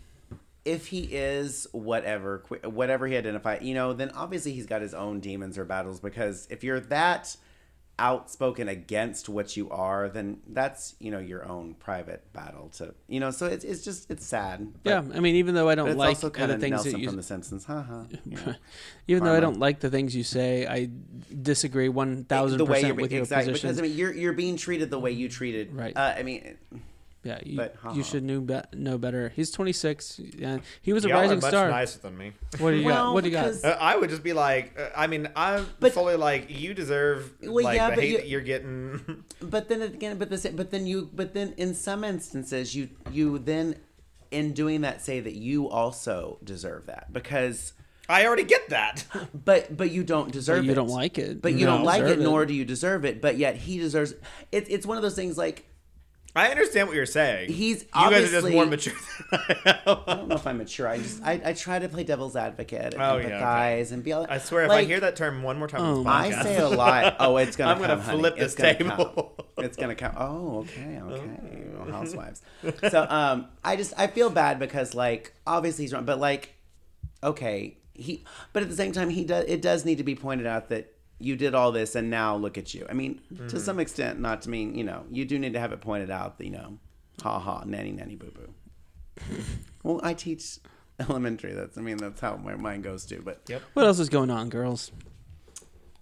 if 0.65 0.87
he 0.87 1.03
is 1.03 1.67
whatever, 1.73 2.43
whatever 2.65 3.07
he 3.07 3.17
identified, 3.17 3.63
you 3.63 3.75
know, 3.75 3.93
then 3.93 4.11
obviously 4.11 4.53
he's 4.53 4.67
got 4.67 4.81
his 4.81 4.95
own 4.95 5.21
demons 5.21 5.59
or 5.59 5.65
battles. 5.65 6.01
Because 6.01 6.47
if 6.51 6.65
you're 6.65 6.81
that 6.81 7.37
outspoken 7.99 8.69
against 8.69 9.29
what 9.29 9.57
you 9.57 9.71
are, 9.71 10.09
then 10.09 10.41
that's 10.49 10.95
you 10.99 11.11
know 11.11 11.19
your 11.19 11.47
own 11.47 11.75
private 11.75 12.33
battle 12.33 12.69
to 12.71 12.95
you 13.09 13.21
know. 13.21 13.31
So 13.31 13.47
it's 13.47 13.65
it's 13.65 13.85
just 13.85 14.11
it's 14.11 14.27
sad. 14.27 14.73
Yeah. 14.85 14.99
I 14.99 15.21
mean, 15.21 15.37
even 15.37 15.55
though 15.55 15.69
I 15.69 15.75
don't 15.75 15.97
like 15.97 16.09
also 16.11 16.31
kind 16.31 16.51
the 16.51 16.57
of 16.57 16.61
things 16.61 16.73
Nelson 16.73 16.93
that 16.93 16.99
you 16.99 17.09
from 17.09 17.17
The 17.17 17.23
Simpsons. 17.23 17.65
Haha. 17.65 18.05
you 18.25 18.37
know. 18.37 18.55
even 19.09 19.25
though 19.25 19.35
I 19.35 19.41
don't 19.41 19.59
like 19.59 19.81
the 19.81 19.91
things 19.91 20.15
you 20.15 20.25
say, 20.25 20.67
I 20.67 20.91
disagree 21.43 21.89
one 21.89 22.25
thousand 22.25 22.59
the 22.59 22.65
way 22.65 22.81
you're 22.81 22.95
percent 22.95 23.01
with 23.03 23.13
your 23.13 23.23
exactly 23.23 23.53
position. 23.53 23.69
because 23.69 23.79
I 23.79 23.83
mean 23.83 23.97
you're 23.97 24.13
you're 24.13 24.33
being 24.33 24.57
treated 24.57 24.91
the 24.91 24.99
way 24.99 25.13
you 25.13 25.29
treated. 25.29 25.73
Right. 25.73 25.97
Uh, 25.97 26.15
I 26.17 26.23
mean, 26.23 26.57
yeah, 27.25 27.39
you, 27.45 27.57
but, 27.57 27.77
you 27.95 28.03
should 28.05 28.23
know, 28.23 28.41
be- 28.41 28.61
know 28.77 28.99
better. 28.99 29.31
He's 29.35 29.51
26, 29.51 30.21
and 30.43 30.63
he 30.83 30.93
was 30.93 31.05
a 31.05 31.09
Y'all 31.09 31.19
are 31.31 31.35
much 31.35 31.45
star. 31.45 31.71
nicer 31.71 31.99
than 31.99 32.17
me. 32.17 32.33
What 32.59 32.71
do 32.73 32.77
you 32.77 32.89
got? 32.89 33.15
What 33.15 33.25
do 33.25 33.31
you 33.31 33.35
got? 33.37 33.65
Uh, 33.65 33.77
I 33.81 33.97
would 33.97 34.11
just 34.11 34.23
be 34.23 34.33
like, 34.33 34.79
uh, 34.79 34.91
I 34.97 35.07
mean, 35.07 35.29
I'm 35.35 35.67
But- 35.81 35.93
fully 35.93 36.17
like, 36.17 36.47
you 36.51 36.75
deserve 36.75 37.33
Well, 37.43 37.65
like 37.65 37.77
yeah, 37.77 37.91
the 37.91 37.97
but 37.97 38.05
hate 38.05 38.11
you- 38.11 38.17
that 38.19 38.29
you're 38.29 38.41
getting. 38.43 39.25
But 39.41 39.69
then 39.69 39.83
again, 39.83 40.19
but 40.19 40.31
this, 40.31 40.47
but 40.47 40.71
then 40.71 40.87
you, 40.87 41.11
but 41.15 41.35
then 41.35 41.55
in 41.57 41.75
some 41.75 42.05
instances, 42.05 42.75
you 42.75 42.91
you 43.11 43.39
then, 43.39 43.77
in 44.31 44.53
doing 44.53 44.83
that, 44.83 45.01
say 45.03 45.21
that 45.21 45.35
you 45.35 45.69
also 45.69 46.39
deserve 46.45 46.87
that 46.87 47.13
because, 47.13 47.73
I 48.09 48.27
already 48.27 48.45
get 48.45 48.69
that. 48.71 49.05
but 49.45 49.75
but 49.77 49.91
you 49.91 50.03
don't 50.05 50.31
deserve 50.33 50.65
you 50.65 50.71
it. 50.71 50.73
You 50.73 50.75
don't 50.75 50.89
like 50.89 51.19
it. 51.19 51.41
But 51.41 51.53
you 51.53 51.61
You 51.61 51.67
don't 51.67 51.79
don't 51.79 51.87
like 51.87 52.03
it, 52.03 52.19
it. 52.19 52.21
nor 52.21 52.45
do 52.45 52.53
you 52.53 52.65
deserve 52.65 53.05
it. 53.07 53.21
But 53.23 53.39
yet 53.39 53.57
he 53.57 53.79
deserves. 53.79 54.13
It's 54.53 54.69
it's 54.69 54.85
one 54.87 54.97
of 54.99 55.03
those 55.03 55.15
things 55.15 55.39
like 55.39 55.65
I 56.37 56.49
understand 56.49 56.89
what 56.89 56.97
you're 56.97 57.07
saying. 57.07 57.53
He's 57.53 57.83
you 57.83 57.89
guys 58.11 58.25
are 58.33 58.41
just 58.41 58.53
more 58.53 58.67
mature 58.67 58.93
than 59.31 59.41
I 59.49 59.81
am. 59.87 59.99
I 60.07 60.15
don't 60.17 60.29
know 60.29 60.35
if 60.35 60.47
I'm 60.47 60.59
mature. 60.59 60.89
I 60.89 60.99
just 60.99 61.23
I, 61.23 61.41
I 61.45 61.53
try 61.53 61.79
to 61.79 61.89
play 61.89 62.03
devil's 62.03 62.35
advocate 62.35 62.95
and 62.95 63.03
Oh, 63.03 63.19
yeah, 63.19 63.41
empathize 63.41 63.93
and 63.93 64.03
be. 64.03 64.13
all- 64.13 64.27
I 64.29 64.39
swear, 64.39 64.65
if 64.65 64.71
I 64.73 64.83
hear 64.85 64.99
that 65.01 65.15
term 65.15 65.43
one 65.45 65.59
more 65.59 65.69
time 65.69 65.81
Oh 65.83 65.99
on 65.99 66.03
my 66.05 66.29
this 66.29 66.37
podcast, 66.37 66.41
I 66.41 66.43
say 66.45 66.59
a 66.59 66.69
lot. 66.69 67.17
Oh, 67.21 67.37
it's 67.37 67.57
gonna. 67.57 67.71
I'm 67.71 67.79
gonna 67.79 67.95
come, 67.95 68.01
honey. 68.05 68.19
flip 68.19 68.35
It's 68.39 68.55
this 68.55 68.77
gonna 68.79 68.95
table. 68.97 69.35
Come. 69.57 69.65
It's 69.65 69.77
gonna 69.77 69.95
come. 69.95 70.13
Oh, 70.17 70.59
okay, 70.61 71.01
okay. 71.03 71.65
Well, 71.79 71.91
Housewives. 71.93 72.43
So, 72.91 73.07
um, 73.09 73.47
I 73.63 73.77
just 73.77 73.93
I 73.97 74.09
feel 74.09 74.29
bad 74.31 74.59
because 74.59 74.95
like 74.95 75.35
obviously 75.47 75.85
he's 75.85 75.93
wrong, 75.93 76.05
but 76.05 76.19
like, 76.19 76.55
okay, 77.23 77.77
he. 77.93 78.25
But 78.53 78.63
at 78.65 78.69
the 78.71 78.77
same 78.77 78.91
time, 78.93 79.09
he 79.11 79.25
does. 79.25 79.45
It 79.47 79.63
does 79.63 79.85
need 79.85 79.99
to 79.99 80.05
be 80.05 80.17
pointed 80.17 80.47
out 80.49 80.69
that 80.71 80.93
you 81.19 81.37
did 81.37 81.55
all 81.55 81.73
this 81.73 81.95
and 81.95 82.11
now 82.11 82.37
look 82.37 82.59
at 82.59 82.75
you. 82.75 82.87
I 82.89 82.93
mean, 82.93 83.21
Mm-hmm. 83.33 83.49
to 83.49 83.61
some 83.61 83.79
extent, 83.81 84.21
not 84.21 84.43
to 84.43 84.51
mean 84.51 84.75
you 84.75 84.85
know, 84.85 85.05
you 85.11 85.25
do 85.25 85.39
need 85.39 85.53
to 85.55 85.61
have 85.61 85.73
it 85.73 85.81
pointed 85.81 86.11
out. 86.11 86.35
You 86.39 86.51
know, 86.51 86.79
ha 87.23 87.39
ha, 87.39 87.63
nanny 87.67 87.93
nanny 87.93 88.17
boo 88.17 88.31
boo. 88.33 88.53
well, 89.83 90.01
I 90.03 90.15
teach 90.15 90.59
elementary. 91.01 91.53
That's 91.53 91.79
I 91.79 91.81
mean 91.81 91.97
that's 91.99 92.21
how 92.21 92.37
my 92.37 92.55
mind 92.57 92.85
goes 92.85 93.05
to. 93.07 93.21
But 93.23 93.43
Yep. 93.49 93.63
What 93.75 93.87
else 93.87 93.99
is 93.99 94.09
going 94.09 94.31
on, 94.31 94.49
girls? 94.49 94.91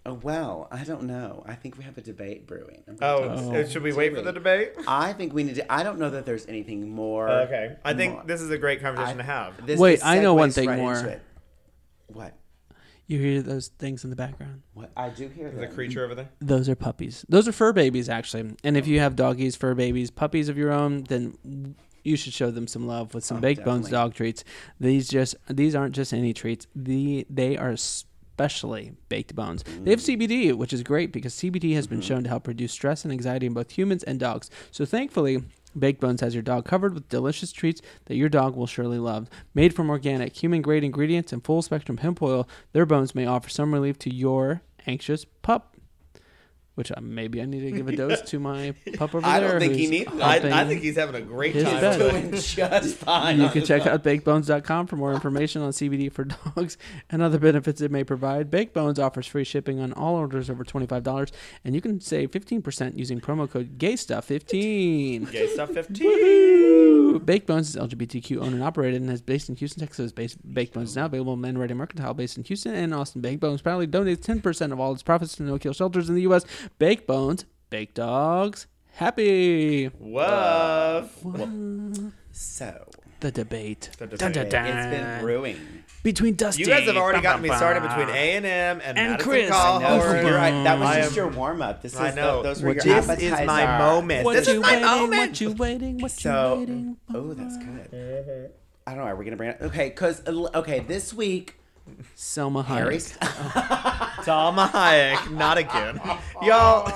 Oh, 0.05 0.15
well, 0.15 0.67
I 0.73 0.83
don't 0.83 1.05
know. 1.05 1.45
I 1.47 1.55
think 1.55 1.79
we 1.79 1.85
have 1.85 1.97
a 1.97 2.01
debate 2.01 2.49
brewing. 2.49 2.83
Oh, 3.01 3.23
Oh. 3.55 3.65
should 3.69 3.85
we 3.85 3.93
wait 3.93 4.13
for 4.13 4.21
the 4.21 4.33
debate? 4.33 4.73
I 4.89 5.13
think 5.13 5.33
we 5.33 5.45
need 5.45 5.55
to. 5.55 5.73
I 5.73 5.85
don't 5.85 6.01
know 6.01 6.11
that 6.11 6.27
there's 6.27 6.45
anything 6.47 6.89
more. 6.91 7.29
Okay. 7.29 7.77
I 7.85 7.95
think 7.95 8.15
more- 8.15 8.25
this 8.25 8.41
is 8.41 8.51
a 8.51 8.59
great 8.59 8.81
I- 8.81 8.83
conversation 8.83 9.19
to 9.19 9.23
have. 9.23 9.65
this 9.65 9.79
Wait, 9.79 10.01
I 10.05 10.19
know 10.19 10.35
one 10.35 10.51
thing 10.51 10.69
right 10.69 10.77
more. 10.79 11.21
What? 12.09 12.35
You 13.07 13.19
hear 13.19 13.43
those 13.43 13.69
things 13.69 14.05
in 14.05 14.11
the 14.11 14.17
background? 14.17 14.63
What? 14.75 14.91
I 14.97 15.11
do 15.11 15.29
hear 15.29 15.51
The 15.51 15.63
that. 15.63 15.75
creature 15.75 16.05
over 16.05 16.15
there. 16.15 16.29
Those 16.41 16.69
are 16.69 16.75
puppies. 16.75 17.25
Those 17.29 17.49
are 17.49 17.53
fur 17.53 17.73
babies, 17.73 18.09
actually. 18.09 18.55
And 18.65 18.77
if 18.77 18.87
oh. 18.87 18.89
you 18.89 19.01
have 19.01 19.17
doggies, 19.17 19.57
fur 19.57 19.75
babies, 19.75 20.11
puppies 20.11 20.49
of 20.49 20.57
your 20.57 20.73
own, 20.73 21.05
then 21.05 21.75
you 22.05 22.17
should 22.17 22.33
show 22.33 22.51
them 22.51 22.67
some 22.67 22.87
love 22.87 23.15
with 23.15 23.25
some 23.25 23.39
Oh, 23.39 23.41
baked 23.41 23.65
bones 23.65 23.89
dog 23.89 24.15
treats. 24.15 24.45
These 24.81 25.09
just 25.09 25.37
these 25.49 25.75
aren't 25.75 25.95
just 25.95 26.13
any 26.13 26.33
treats. 26.33 26.67
The 26.75 27.27
they 27.29 27.57
are 27.57 27.71
especially 27.71 28.93
baked 29.09 29.35
bones. 29.35 29.63
They 29.63 29.91
have 29.91 30.01
mm. 30.01 30.17
CBD, 30.17 30.55
which 30.55 30.73
is 30.73 30.83
great 30.83 31.13
because 31.13 31.35
CBD 31.35 31.75
has 31.75 31.87
been 31.87 31.99
mm-hmm. 31.99 32.07
shown 32.07 32.23
to 32.25 32.29
help 32.29 32.49
reduce 32.49 32.73
stress 32.73 33.05
and 33.05 33.13
anxiety 33.13 33.47
in 33.47 33.55
both 33.55 33.71
humans 33.71 34.03
and 34.03 34.19
dogs. 34.19 34.51
So 34.71 34.85
thankfully. 34.85 35.43
Baked 35.79 36.01
Bones 36.01 36.21
has 36.21 36.35
your 36.35 36.43
dog 36.43 36.65
covered 36.65 36.95
with 36.95 37.09
delicious 37.09 37.53
treats 37.53 37.81
that 38.07 38.17
your 38.17 38.29
dog 38.29 38.57
will 38.57 38.67
surely 38.67 38.99
love. 38.99 39.29
Made 39.55 39.75
from 39.75 39.91
organic, 39.91 40.37
human 40.37 40.63
grade 40.63 40.85
ingredients 40.85 41.33
and 41.33 41.45
full 41.45 41.63
spectrum 41.63 41.99
hemp 41.99 42.23
oil, 42.23 42.49
their 42.73 42.87
bones 42.87 43.15
may 43.15 43.27
offer 43.27 43.49
some 43.49 43.73
relief 43.73 43.99
to 44.01 44.15
your 44.15 44.63
anxious 44.87 45.25
pup. 45.25 45.72
Which 46.75 46.91
uh, 46.91 47.01
maybe 47.03 47.43
I 47.43 47.45
need 47.45 47.61
to 47.61 47.71
give 47.71 47.87
a 47.89 47.95
dose 47.95 48.23
to 48.23 48.39
my 48.41 48.75
pup 48.97 49.15
over 49.15 49.27
I 49.27 49.41
there. 49.41 49.51
don't 49.51 49.61
think 49.61 49.75
he 49.75 49.87
needs 49.89 50.11
I, 50.21 50.37
I 50.37 50.65
think 50.65 50.81
he's 50.81 50.97
having 50.97 51.17
a 51.17 51.21
great 51.21 51.53
time. 51.53 51.81
bed. 51.81 51.99
Doing 51.99 52.31
just 52.33 52.97
fine. 52.97 53.41
you 53.43 53.49
can 53.51 53.65
check 53.65 53.87
out 53.87 54.03
bakebones.com 54.03 54.87
for 54.87 54.97
more 54.97 55.13
information 55.13 55.61
on 55.61 55.73
CBD 55.73 56.11
for 56.11 56.25
dogs 56.57 56.79
and 57.11 57.21
other 57.21 57.39
benefits 57.39 57.83
it 57.83 57.91
may 57.91 58.05
provide. 58.05 58.51
BakeBones 58.51 58.99
offers 58.99 59.27
free 59.27 59.45
shipping 59.45 59.81
on 59.81 59.93
all 59.93 60.15
orders 60.17 60.49
over 60.49 60.65
$25, 60.65 61.31
and 61.65 61.75
you 61.75 61.81
can 61.83 62.01
save 62.01 62.31
15% 62.31 62.97
using 62.97 63.21
promo 63.21 63.51
code 63.51 63.79
GAYSTUFF15. 63.79 65.31
Gay 65.31 65.47
stuff 65.49 65.71
15. 65.71 66.07
Woo! 66.07 67.19
Baked 67.21 67.47
Bones 67.47 67.69
is 67.71 67.77
LGBTQ 67.77 68.39
owned 68.43 68.55
and 68.55 68.63
operated 68.63 69.03
and 69.03 69.11
is 69.11 69.21
based 69.23 69.49
in 69.49 69.57
Houston, 69.57 69.81
Texas. 69.81 70.13
Base, 70.13 70.35
Baked 70.37 70.75
Bones 70.75 70.91
is 70.91 70.97
now 70.97 71.07
available 71.07 71.33
in 71.45 71.59
Ready 71.59 71.75
Mercantile 71.75 72.15
based 72.15 72.39
in 72.39 72.45
Houston 72.45 72.75
and 72.75 72.95
Austin. 72.95 73.21
Baked 73.21 73.41
Bones 73.41 73.61
proudly 73.63 73.87
donates 73.87 74.21
10% 74.21 74.73
of 74.73 74.81
all 74.81 74.93
its 74.93 75.03
profits 75.03 75.37
to 75.37 75.43
no-kill 75.43 75.73
shelters 75.73 76.09
in 76.09 76.15
the 76.15 76.23
U.S. 76.23 76.45
Baked 76.79 77.07
Bones, 77.07 77.45
baked 77.71 77.95
dogs, 77.95 78.67
happy. 78.95 79.89
Woof. 79.99 81.25
So 82.33 82.89
The 83.21 83.31
debate. 83.31 83.91
The 83.99 84.07
Dun, 84.07 84.33
dun, 84.33 84.49
dun. 84.49 84.67
it's 84.67 84.87
been 84.87 85.21
brewing. 85.21 85.57
between 86.03 86.35
Dusty. 86.35 86.63
You 86.63 86.69
guys 86.69 86.87
have 86.87 86.97
already 86.97 87.19
Bum, 87.19 87.23
gotten 87.23 87.43
me 87.43 87.49
bum, 87.51 87.59
started 87.59 87.83
between 87.83 88.09
A 88.09 88.37
and 88.37 88.47
M 88.47 88.81
and 88.83 88.99
And 88.99 89.11
Madison 89.13 89.31
Chris. 89.31 89.51
Call 89.51 89.77
I 89.79 89.81
know, 89.83 89.87
Howard. 90.01 90.27
You're 90.27 90.35
right. 90.37 90.65
That 90.65 90.79
was 90.79 90.89
I 90.89 90.97
just 91.01 91.11
am- 91.11 91.17
your 91.17 91.29
warm 91.29 91.63
up. 91.63 91.83
This 91.83 91.95
is 91.95 92.01
I 92.01 92.13
know. 92.15 92.43
The, 92.43 92.49
those 92.49 92.63
were 92.63 92.73
your 92.75 92.83
This 92.83 93.09
appetizer. 93.09 93.43
is 93.43 93.47
my 93.47 93.79
moment. 93.79 94.25
What 94.25 94.35
This 94.35 94.49
you 94.49 94.55
is 94.55 94.61
my 94.61 94.69
waiting? 94.73 94.85
moment. 94.87 95.31
What 95.31 95.41
you 95.41 95.51
waiting? 95.53 95.99
What 96.01 96.11
So, 96.11 96.55
you 96.55 96.59
waiting? 96.61 96.97
oh, 97.15 97.35
that's 97.35 97.57
good. 97.59 97.91
Mm-hmm. 97.93 98.53
I 98.87 98.91
don't 98.95 98.99
know. 99.01 99.05
Are 99.07 99.17
we 99.17 99.25
gonna 99.25 99.37
bring 99.37 99.51
it? 99.51 99.59
Okay, 99.61 99.91
because 99.91 100.27
uh, 100.27 100.49
okay, 100.57 100.81
this 100.81 101.15
week 101.15 101.61
Selma 102.15 102.63
Harry. 102.63 102.97
Hayek. 102.99 104.25
Salma 104.25 104.69
Hayek, 104.71 105.31
not 105.33 105.59
again, 105.59 106.01
y'all. 106.43 106.87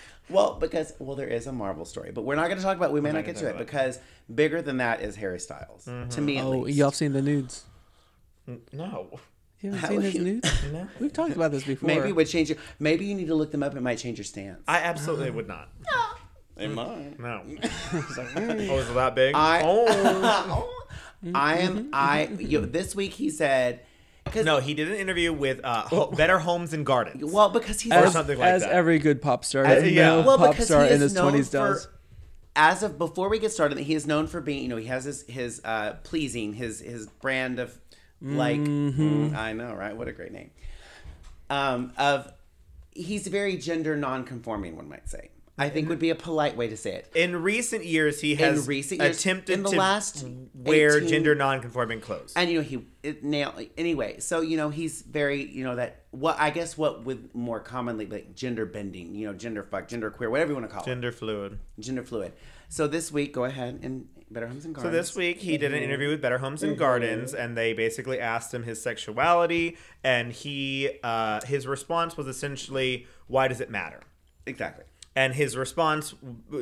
well, 0.30 0.54
because 0.54 0.92
well, 0.98 1.16
there 1.16 1.28
is 1.28 1.46
a 1.46 1.52
Marvel 1.52 1.84
story, 1.84 2.10
but 2.12 2.22
we're 2.24 2.36
not 2.36 2.48
gonna 2.48 2.60
talk 2.62 2.76
about. 2.76 2.92
We 2.92 3.00
may 3.00 3.10
not 3.10 3.22
gonna 3.24 3.32
get 3.34 3.36
to 3.36 3.46
it 3.46 3.50
about 3.50 3.58
because 3.66 3.98
bigger 4.34 4.62
than 4.62 4.78
that 4.78 5.02
is 5.02 5.16
Harry 5.16 5.40
Styles. 5.40 5.84
Mm-hmm. 5.86 6.08
To 6.10 6.20
me, 6.20 6.38
at 6.38 6.44
Oh, 6.44 6.50
least. 6.60 6.78
y'all 6.78 6.90
seen 6.90 7.12
the 7.12 7.22
nudes? 7.22 7.64
no, 8.72 9.18
You 9.60 9.72
haven't 9.72 9.78
How 9.80 9.88
seen 9.88 10.00
his 10.00 10.14
you- 10.14 10.24
nudes? 10.24 10.62
no. 10.72 10.88
We've 11.00 11.12
talked 11.12 11.36
about 11.36 11.50
this 11.50 11.64
before. 11.64 11.86
Maybe 11.86 12.08
it 12.08 12.16
would 12.16 12.28
change 12.28 12.48
your. 12.48 12.58
Maybe 12.78 13.04
you 13.04 13.14
need 13.14 13.26
to 13.28 13.34
look 13.34 13.50
them 13.52 13.62
up. 13.62 13.74
It 13.76 13.82
might 13.82 13.98
change 13.98 14.18
your 14.18 14.24
stance. 14.24 14.62
I 14.66 14.78
absolutely 14.78 15.30
would 15.30 15.48
not. 15.48 15.68
It 16.60 16.72
might. 16.72 17.20
No. 17.20 17.40
oh, 17.46 18.78
is 18.78 18.88
it 18.90 18.94
that 18.94 19.12
big? 19.14 19.32
I- 19.36 19.62
oh. 19.64 19.86
oh. 19.88 20.86
I 21.34 21.58
am. 21.58 21.90
I. 21.92 22.26
You, 22.38 22.66
this 22.66 22.94
week 22.94 23.12
he 23.14 23.30
said. 23.30 23.80
Cause, 24.26 24.44
No, 24.44 24.58
he 24.58 24.74
did 24.74 24.88
an 24.90 24.96
interview 24.96 25.32
with 25.32 25.64
uh, 25.64 25.82
Ho- 25.82 26.10
Better 26.10 26.38
Homes 26.38 26.74
and 26.74 26.84
Gardens. 26.84 27.24
Well, 27.24 27.48
because 27.48 27.80
he's 27.80 27.92
Or 27.92 28.08
something 28.10 28.38
like 28.38 28.46
as 28.48 28.60
that. 28.62 28.72
every 28.72 28.98
good 28.98 29.22
pop 29.22 29.42
star, 29.44 29.64
As- 29.64 29.90
yeah. 29.90 30.16
male 30.16 30.24
well, 30.24 30.36
pop 30.36 30.50
because 30.50 30.66
star 30.66 30.82
he 30.82 30.88
in 30.88 30.94
is 30.96 31.00
his 31.00 31.14
known 31.14 31.30
twenties 31.30 31.48
for. 31.48 31.56
does. 31.56 31.88
As 32.54 32.82
of 32.82 32.98
before 32.98 33.28
we 33.30 33.38
get 33.38 33.52
started, 33.52 33.78
he 33.78 33.94
is 33.94 34.06
known 34.06 34.26
for 34.26 34.40
being. 34.40 34.62
You 34.62 34.68
know, 34.68 34.76
he 34.76 34.86
has 34.86 35.04
his 35.04 35.22
his 35.28 35.60
uh, 35.64 35.94
pleasing 36.04 36.52
his 36.52 36.80
his 36.80 37.06
brand 37.06 37.58
of 37.58 37.78
like. 38.20 38.58
Mm-hmm. 38.60 39.32
mm, 39.32 39.36
I 39.36 39.52
know, 39.54 39.72
right? 39.74 39.96
What 39.96 40.08
a 40.08 40.12
great 40.12 40.32
name. 40.32 40.50
Um, 41.50 41.92
of 41.96 42.30
he's 42.90 43.26
very 43.28 43.56
gender 43.56 43.96
non-conforming. 43.96 44.76
One 44.76 44.88
might 44.88 45.08
say. 45.08 45.30
I 45.58 45.68
think 45.68 45.88
would 45.88 45.98
be 45.98 46.10
a 46.10 46.14
polite 46.14 46.56
way 46.56 46.68
to 46.68 46.76
say 46.76 46.94
it. 46.94 47.10
in 47.14 47.42
recent 47.42 47.84
years, 47.84 48.20
he 48.20 48.36
has 48.36 48.66
recent 48.68 49.00
years, 49.00 49.18
attempted 49.18 49.54
in 49.54 49.62
the 49.64 49.70
to 49.70 49.76
last 49.76 50.24
wear 50.54 50.98
18 50.98 51.08
gender 51.08 51.34
non-conforming 51.34 52.00
clothes. 52.00 52.32
and 52.36 52.50
you 52.50 52.58
know 52.58 52.62
he 52.64 52.86
it 53.02 53.24
nail 53.24 53.54
anyway 53.76 54.18
so 54.18 54.40
you 54.40 54.56
know 54.56 54.70
he's 54.70 55.02
very 55.02 55.44
you 55.44 55.62
know 55.64 55.76
that 55.76 56.04
what 56.10 56.36
i 56.38 56.50
guess 56.50 56.76
what 56.76 57.04
with 57.04 57.32
more 57.34 57.60
commonly 57.60 58.06
like 58.06 58.34
gender 58.34 58.66
bending 58.66 59.14
you 59.14 59.26
know 59.26 59.32
gender 59.32 59.62
fuck 59.62 59.86
gender 59.88 60.10
queer 60.10 60.28
whatever 60.30 60.50
you 60.50 60.54
want 60.56 60.68
to 60.68 60.72
call 60.72 60.82
it. 60.82 60.86
Gender 60.86 61.12
fluid. 61.12 61.58
gender 61.78 62.02
fluid 62.02 62.32
so 62.68 62.86
this 62.86 63.10
week 63.12 63.32
go 63.32 63.44
ahead 63.44 63.78
and 63.82 64.08
Better 64.30 64.46
Homes 64.46 64.66
and 64.66 64.74
Gardens. 64.74 64.92
So 64.92 64.96
this 64.98 65.16
week 65.16 65.38
he 65.38 65.56
did 65.56 65.72
an 65.72 65.82
interview 65.82 66.10
with 66.10 66.20
Better 66.20 66.36
Homes 66.36 66.62
and 66.62 66.72
Mm-hmm. 66.72 66.78
Gardens, 66.80 67.32
and 67.32 67.56
they 67.56 67.72
basically 67.72 68.20
asked 68.20 68.52
him 68.52 68.62
his 68.62 68.78
sexuality, 68.82 69.78
and 70.04 70.32
he 70.34 70.90
uh, 71.02 71.40
his 71.46 71.66
response 71.66 72.14
was 72.14 72.26
essentially, 72.26 73.06
"Why 73.26 73.48
does 73.48 73.62
it 73.62 73.70
matter?" 73.70 74.00
exactly. 74.44 74.84
And 75.18 75.34
his 75.34 75.56
response 75.56 76.14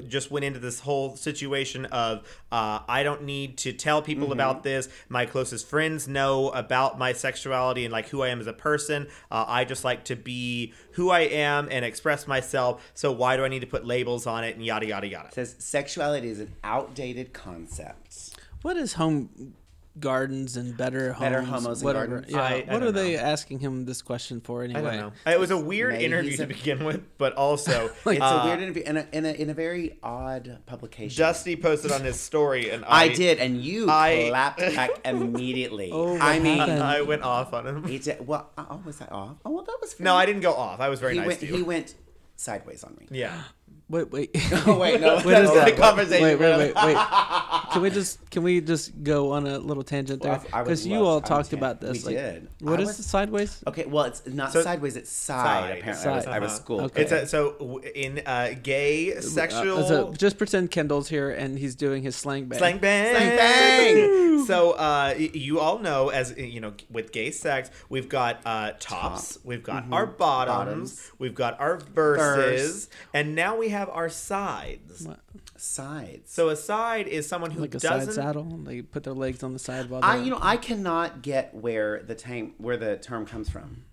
just 0.08 0.30
went 0.30 0.46
into 0.46 0.58
this 0.58 0.80
whole 0.80 1.14
situation 1.14 1.84
of, 1.86 2.26
uh, 2.50 2.78
I 2.88 3.02
don't 3.02 3.24
need 3.24 3.58
to 3.58 3.72
tell 3.74 4.00
people 4.00 4.24
Mm-hmm. 4.28 4.32
about 4.32 4.62
this. 4.62 4.88
My 5.10 5.26
closest 5.26 5.66
friends 5.68 6.08
know 6.08 6.48
about 6.48 6.98
my 6.98 7.12
sexuality 7.12 7.84
and 7.84 7.92
like 7.92 8.08
who 8.08 8.22
I 8.22 8.28
am 8.28 8.40
as 8.40 8.46
a 8.46 8.54
person. 8.54 9.08
Uh, 9.30 9.44
I 9.46 9.64
just 9.66 9.84
like 9.84 10.04
to 10.04 10.16
be 10.16 10.72
who 10.92 11.10
I 11.10 11.20
am 11.20 11.68
and 11.70 11.84
express 11.84 12.26
myself. 12.26 12.82
So 12.94 13.12
why 13.12 13.36
do 13.36 13.44
I 13.44 13.48
need 13.48 13.60
to 13.60 13.66
put 13.66 13.84
labels 13.84 14.26
on 14.26 14.42
it 14.42 14.56
and 14.56 14.64
yada 14.64 14.86
yada 14.86 15.06
yada? 15.06 15.28
It 15.28 15.34
says 15.34 15.54
sexuality 15.58 16.30
is 16.30 16.40
an 16.40 16.54
outdated 16.64 17.34
concept. 17.34 18.36
What 18.62 18.78
is 18.78 18.94
home 18.94 19.52
gardens 20.00 20.56
and 20.56 20.76
better 20.76 21.12
homes? 21.12 21.20
Better 21.30 21.42
homos 21.42 21.78
and 21.80 21.84
whatever. 21.84 22.06
gardens? 22.06 22.32
Yeah. 22.32 22.40
I- 22.42 22.48
I 22.48 22.54
what 22.58 22.66
don't 22.80 22.82
are 22.84 22.92
they 22.92 23.16
asking 23.16 23.60
him 23.60 23.84
this 23.84 24.02
question 24.02 24.40
for 24.40 24.62
anyway? 24.62 24.80
I 24.80 24.82
don't 24.96 25.14
know. 25.26 25.32
It 25.32 25.40
was 25.40 25.50
a 25.50 25.56
weird 25.58 25.92
Maybe 25.94 26.04
interview 26.04 26.30
he's 26.30 26.38
to 26.38 26.44
a- 26.44 26.48
begin 26.48 26.84
with, 26.84 27.02
but 27.18 27.32
also 27.34 27.90
Like, 28.04 28.16
It's 28.16 28.24
uh, 28.24 28.40
a 28.42 28.46
weird 28.46 28.60
interview 28.60 28.82
in 28.84 28.96
a, 28.98 29.06
in 29.12 29.24
a 29.26 29.32
in 29.32 29.50
a 29.50 29.54
very 29.54 29.98
odd 30.02 30.58
publication. 30.66 31.18
Dusty 31.18 31.56
posted 31.56 31.92
on 31.92 32.02
his 32.02 32.18
story, 32.20 32.70
and 32.70 32.84
I, 32.84 33.04
I 33.04 33.08
did, 33.08 33.38
and 33.38 33.60
you 33.62 33.88
I- 33.90 34.26
clapped 34.28 34.58
back 34.60 34.90
immediately. 35.04 35.90
Oh, 35.92 36.18
I 36.18 36.38
mean, 36.38 36.58
happened? 36.58 36.82
I 36.82 37.02
went 37.02 37.22
off 37.22 37.52
on 37.52 37.66
him. 37.66 37.84
he 37.84 37.98
did. 37.98 38.26
Well, 38.26 38.50
oh, 38.58 38.80
was 38.84 38.98
that 38.98 39.12
off? 39.12 39.36
Oh, 39.44 39.50
well, 39.50 39.64
that 39.64 39.76
was. 39.80 39.98
No, 40.00 40.14
I 40.16 40.26
didn't 40.26 40.42
go 40.42 40.52
off. 40.54 40.80
I 40.80 40.88
was 40.88 41.00
very 41.00 41.14
He 41.14 41.18
nice 41.20 41.26
went. 41.28 41.40
to 41.40 41.46
He 41.46 41.62
went 41.62 41.94
sideways 42.36 42.84
on 42.84 42.94
me. 43.00 43.06
Yeah. 43.10 43.42
Wait, 43.88 44.10
wait. 44.10 44.30
Oh 44.66 44.78
wait, 44.78 45.00
no. 45.00 45.14
What 45.16 45.26
is 45.26 45.50
that's 45.50 45.54
that? 45.54 45.64
the 45.76 45.80
conversation. 45.80 46.22
wait, 46.24 46.36
wait, 46.40 46.56
wait, 46.58 46.74
wait. 46.74 46.96
Can 47.72 47.82
we 47.82 47.90
just 47.90 48.30
can 48.30 48.42
we 48.42 48.60
just 48.60 49.02
go 49.04 49.32
on 49.32 49.46
a 49.46 49.58
little 49.58 49.82
tangent 49.82 50.22
there? 50.22 50.32
Well, 50.32 50.44
I- 50.52 50.58
I 50.58 50.62
would 50.62 50.64
Because 50.66 50.86
you 50.86 51.04
all 51.04 51.20
talked 51.20 51.50
content. 51.50 51.60
about 51.60 51.80
this. 51.80 52.04
We 52.06 52.14
like, 52.16 52.24
did. 52.24 52.48
What 52.60 52.78
I 52.80 52.82
is 52.82 52.88
was- 52.88 52.96
the 52.96 53.02
sideways? 53.02 53.62
Okay, 53.66 53.84
well, 53.84 54.04
it's 54.04 54.26
not 54.26 54.52
So- 54.52 54.62
sideways. 54.62 54.96
It's 54.96 55.10
side. 55.10 55.44
Side. 55.44 55.78
Apparently, 55.78 56.10
I 56.10 56.14
was, 56.16 56.24
Side. 56.24 56.32
I 56.34 56.38
was 56.38 56.50
Uh-huh. 56.52 56.58
schooled. 56.58 56.80
Okay. 56.82 57.02
It's 57.02 57.12
a, 57.12 57.26
so 57.26 57.80
in 57.94 58.22
uh, 58.26 58.54
gay 58.62 59.20
sexual 59.20 59.78
Uh, 59.84 59.88
so 59.88 60.12
just 60.14 60.38
pretend 60.38 60.70
Kendall's 60.70 61.08
here 61.08 61.30
and 61.30 61.58
he's 61.58 61.74
doing 61.74 62.02
his 62.02 62.16
slang 62.16 62.46
bang. 62.46 62.58
slang 62.58 62.78
bang. 62.78 63.14
Slang 63.14 63.36
bang. 63.36 64.44
So 64.46 64.72
uh, 64.72 65.14
you 65.18 65.60
all 65.60 65.78
know, 65.80 66.08
as 66.08 66.36
you 66.38 66.60
know, 66.60 66.72
with 66.90 67.12
gay 67.12 67.30
sex, 67.30 67.68
we've 67.88 68.08
got 68.08 68.40
uh, 68.46 68.72
tops, 68.78 69.34
Top. 69.34 69.44
we've 69.44 69.62
got 69.62 69.84
our 69.92 70.06
bottoms, 70.06 70.56
Bottoms. 70.94 71.12
we've 71.18 71.34
got 71.34 71.58
our 71.60 71.76
verses, 71.78 72.86
Verse. 72.86 72.88
and 73.12 73.34
now 73.34 73.56
we 73.56 73.68
have 73.70 73.75
our 73.84 74.08
sides. 74.08 75.02
What? 75.06 75.20
sides. 75.56 76.32
So 76.32 76.48
a 76.50 76.56
side 76.56 77.06
is 77.08 77.26
someone 77.28 77.50
who 77.50 77.60
Like 77.60 77.74
a 77.74 77.78
doesn't. 77.78 78.12
side 78.14 78.24
saddle. 78.24 78.44
They 78.44 78.82
put 78.82 79.04
their 79.04 79.14
legs 79.14 79.42
on 79.42 79.52
the 79.52 79.58
side 79.58 79.88
while 79.90 80.00
I, 80.04 80.16
they're- 80.16 80.24
you 80.24 80.30
know, 80.30 80.38
I 80.40 80.56
cannot 80.56 81.22
get 81.22 81.54
where 81.54 82.02
the 82.02 82.14
time 82.14 82.54
where 82.58 82.76
the 82.76 82.96
term 82.96 83.26
comes 83.26 83.48
from. 83.48 83.84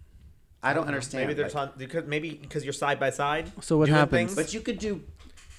I 0.62 0.74
don't 0.74 0.88
understand. 0.88 1.24
Maybe 1.28 1.34
they're 1.36 1.46
like- 1.46 1.54
ton- 1.54 1.72
because 1.78 2.06
maybe 2.06 2.32
because 2.32 2.64
you're 2.64 2.74
side 2.74 3.00
by 3.00 3.10
side. 3.10 3.52
So 3.62 3.78
what 3.78 3.90
happens? 3.90 4.34
things. 4.34 4.36
but 4.36 4.54
you 4.54 4.62
could 4.62 4.80
do. 4.80 5.02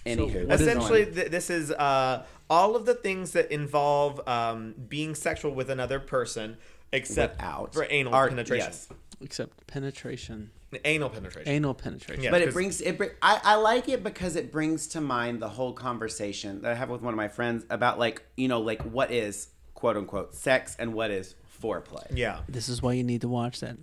Anywho, 0.06 0.46
what 0.46 0.54
is- 0.54 0.60
Essentially, 0.60 1.06
th- 1.06 1.30
this 1.30 1.48
is 1.50 1.70
uh, 1.70 2.24
all 2.50 2.76
of 2.76 2.84
the 2.87 2.94
things 2.94 3.32
that 3.32 3.50
involve 3.50 4.26
um, 4.28 4.74
being 4.88 5.14
sexual 5.14 5.54
with 5.54 5.70
another 5.70 5.98
person, 6.00 6.56
except 6.92 7.37
Without. 7.37 7.72
for 7.74 7.87
anal 7.88 8.14
Or- 8.14 8.28
penetration. 8.28 8.66
yes. 8.66 8.88
except 9.22 9.66
penetration, 9.66 10.50
Anal 10.84 11.10
penetration. 11.10 11.52
anal 11.52 11.74
penetration. 11.74 12.22
Yeah. 12.22 12.30
but 12.30 12.42
it 12.42 12.52
brings 12.52 12.80
it. 12.80 12.96
Bring, 12.98 13.10
I 13.22 13.40
I 13.42 13.54
like 13.56 13.88
it 13.88 14.02
because 14.02 14.37
it 14.37 14.50
brings 14.52 14.87
to 14.88 15.00
mind 15.00 15.40
the 15.40 15.48
whole 15.48 15.72
conversation 15.72 16.62
that 16.62 16.72
I 16.72 16.74
have 16.74 16.90
with 16.90 17.02
one 17.02 17.12
of 17.14 17.18
my 17.18 17.28
friends 17.28 17.64
about 17.70 17.98
like 17.98 18.22
you 18.37 18.48
know 18.48 18.60
like 18.60 18.82
what 18.82 19.10
is 19.10 19.48
quote 19.74 19.96
unquote 19.96 20.34
sex 20.34 20.76
and 20.78 20.94
what 20.94 21.10
is 21.10 21.34
foreplay. 21.62 22.06
yeah. 22.10 22.40
This 22.48 22.68
is 22.68 22.82
why 22.82 22.92
you 22.94 23.04
need 23.04 23.20
to 23.22 23.28
watch 23.28 23.60
that 23.60 23.76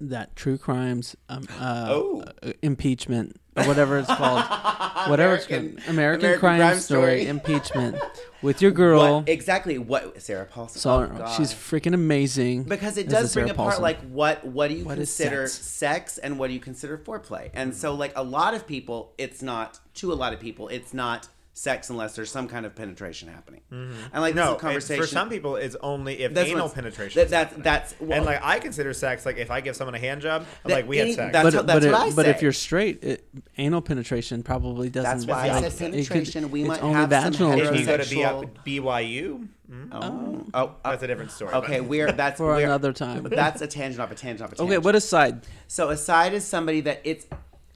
that 0.00 0.34
true 0.36 0.56
crimes 0.58 1.16
um, 1.28 1.46
uh, 1.58 1.86
Oh. 1.90 2.24
uh, 2.42 2.52
impeachment 2.62 3.36
or 3.56 3.64
whatever 3.64 3.98
it's 3.98 4.08
called. 4.08 4.42
whatever 5.10 5.34
it's 5.34 5.46
American- 5.46 5.76
called. 5.76 5.88
American, 5.88 6.24
American 6.24 6.40
crime, 6.40 6.58
Crime 6.60 6.78
story, 6.78 7.20
Story. 7.22 7.26
impeachment 7.28 7.96
with 8.42 8.62
your 8.62 8.70
girl. 8.70 9.16
What, 9.20 9.28
exactly 9.28 9.76
what 9.78 10.22
Sarah 10.22 10.46
Paulson. 10.46 10.80
So 10.80 11.10
oh, 11.22 11.34
she's 11.36 11.52
freaking 11.52 11.92
amazing. 11.94 12.62
because 12.64 12.96
it 12.96 13.08
does 13.08 13.34
bring 13.34 13.46
Sarah 13.46 13.54
apart 13.54 13.66
Paulson. 13.76 13.82
like 13.82 14.00
what 14.10 14.44
what 14.46 14.68
do 14.68 14.74
you 14.76 14.84
What 14.84 14.96
consider 14.96 15.46
sex? 15.46 15.64
sex? 15.66 16.18
and 16.18 16.38
what 16.38 16.46
do 16.48 16.54
you 16.54 16.60
consider 16.60 16.96
foreplay 16.96 17.50
and 17.52 17.74
so 17.74 17.94
like 17.94 18.12
a 18.16 18.22
lot 18.22 18.54
of 18.54 18.66
people 18.66 19.12
it's 19.18 19.42
not 19.42 19.78
to 19.94 20.12
a 20.12 20.14
lot 20.14 20.32
of 20.32 20.40
people 20.40 20.68
it's 20.68 20.94
not 20.94 21.28
sex 21.60 21.90
unless 21.90 22.16
there's 22.16 22.30
some 22.30 22.48
kind 22.48 22.64
of 22.64 22.74
penetration 22.74 23.28
happening 23.28 23.60
and 23.70 23.92
like 24.14 24.34
this 24.34 24.42
No, 24.42 24.52
is 24.52 24.56
a 24.56 24.60
conversation 24.60 25.02
for 25.02 25.06
some 25.06 25.28
people, 25.28 25.56
it's 25.56 25.76
only 25.82 26.20
if 26.22 26.32
That's 26.32 26.48
anal 26.48 26.70
penetration. 26.70 27.18
that- 27.18 27.24
is 27.26 27.30
that's- 27.30 27.48
happening. 27.50 27.62
that's- 27.64 27.94
well- 28.00 28.12
and 28.16 28.24
like 28.24 28.40
I 28.42 28.58
consider 28.60 28.94
sex 28.94 29.26
like 29.26 29.36
if 29.36 29.50
I 29.50 29.60
give 29.60 29.76
someone 29.76 29.94
a 29.94 29.98
hand 29.98 30.22
job, 30.22 30.46
I'm 30.64 30.68
That 30.70 30.74
like 30.76 30.88
we 30.88 30.96
had 30.96 31.08
sex. 31.14 31.32
that's- 31.34 31.54
but 31.54 31.66
that's 31.66 31.84
but, 31.84 31.92
what 31.92 32.06
it- 32.08 32.12
I 32.12 32.16
but 32.16 32.26
if 32.28 32.40
you're 32.40 32.52
straight, 32.54 33.04
it, 33.04 33.28
anal 33.58 33.82
penetration 33.82 34.42
probably 34.42 34.88
doesn't. 34.88 35.10
That's 35.10 35.26
why 35.26 35.50
I 35.50 35.60
said 35.60 35.72
said 35.72 35.92
could- 35.92 36.06
penetration. 36.08 36.50
We 36.50 36.64
might 36.64 36.82
only 36.82 36.94
have 36.94 37.12
some 37.12 37.32
vaginal. 37.32 37.60
if 37.60 37.78
you 37.78 37.84
go 37.84 37.96
to 38.42 38.48
BYU, 38.64 39.48
mm, 39.70 39.88
oh, 39.92 40.46
oh, 40.54 40.74
uh, 40.82 40.90
that's 40.92 41.02
a 41.02 41.06
different 41.08 41.30
story. 41.30 41.52
okay 41.52 41.80
but- 41.80 41.88
we're 41.90 42.12
that's 42.12 42.38
For 42.38 42.54
we're, 42.54 42.64
another 42.64 42.94
time. 42.94 43.24
that's 43.30 43.60
a 43.60 43.66
tangent 43.66 44.00
off 44.00 44.10
a 44.10 44.14
tangent 44.14 44.40
off 44.46 44.52
a 44.52 44.56
tangent 44.56 44.78
Okay, 44.78 44.78
what 44.82 44.94
is 44.96 45.06
side? 45.06 45.42
So 45.68 45.90
a 45.90 45.96
side 45.98 46.32
is 46.32 46.44
somebody 46.46 46.80
that 46.82 47.02
it's 47.04 47.26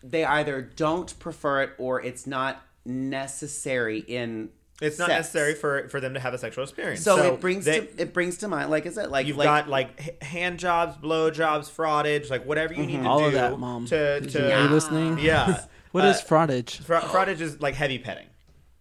they 0.03 0.25
either 0.25 0.63
don't 0.63 1.19
prefer 1.19 1.63
it 1.63 1.71
or 1.77 2.01
it's 2.01 2.27
not 2.27 2.63
necessary 2.85 3.99
in. 3.99 4.51
it's 4.83 4.99
not 4.99 5.07
sex. 5.09 5.19
necessary 5.19 5.55
for 5.55 5.89
for 5.89 6.01
them 6.01 6.15
to 6.15 6.21
have 6.21 6.35
a 6.35 6.39
sexual 6.39 6.65
experience. 6.65 7.03
So, 7.03 7.35
it 7.35 7.41
brings 7.41 7.65
they- 7.65 7.81
to 7.81 8.03
it 8.03 8.13
brings 8.13 8.39
to 8.39 8.49
mind, 8.49 8.71
like 8.71 8.87
I 8.87 8.91
said, 8.91 9.11
like 9.11 9.27
You've 9.27 9.37
like, 9.37 9.47
got 9.47 9.69
like 9.69 10.23
hand 10.23 10.59
jobs, 10.59 10.97
blow 10.97 11.31
jobs, 11.31 11.71
frottage, 11.71 12.31
like 12.31 12.45
whatever 12.45 12.75
you 12.75 12.85
need 12.87 13.03
to 13.03 13.09
All 13.09 13.21
do 13.21 13.27
of 13.27 13.33
that, 13.35 13.59
Mom. 13.59 13.87
to 13.87 14.21
to 14.21 14.39
you- 14.39 14.53
Are 14.53 14.63
you 14.65 14.69
listening? 14.69 15.19
yeah. 15.19 15.61
What 15.93 16.05
Uh, 16.05 16.09
is 16.09 16.23
frottage? 16.23 16.81
fra- 16.83 17.03
frottage 17.03 17.41
is 17.41 17.61
like 17.61 17.75
heavy 17.77 17.99
petting. 18.01 18.27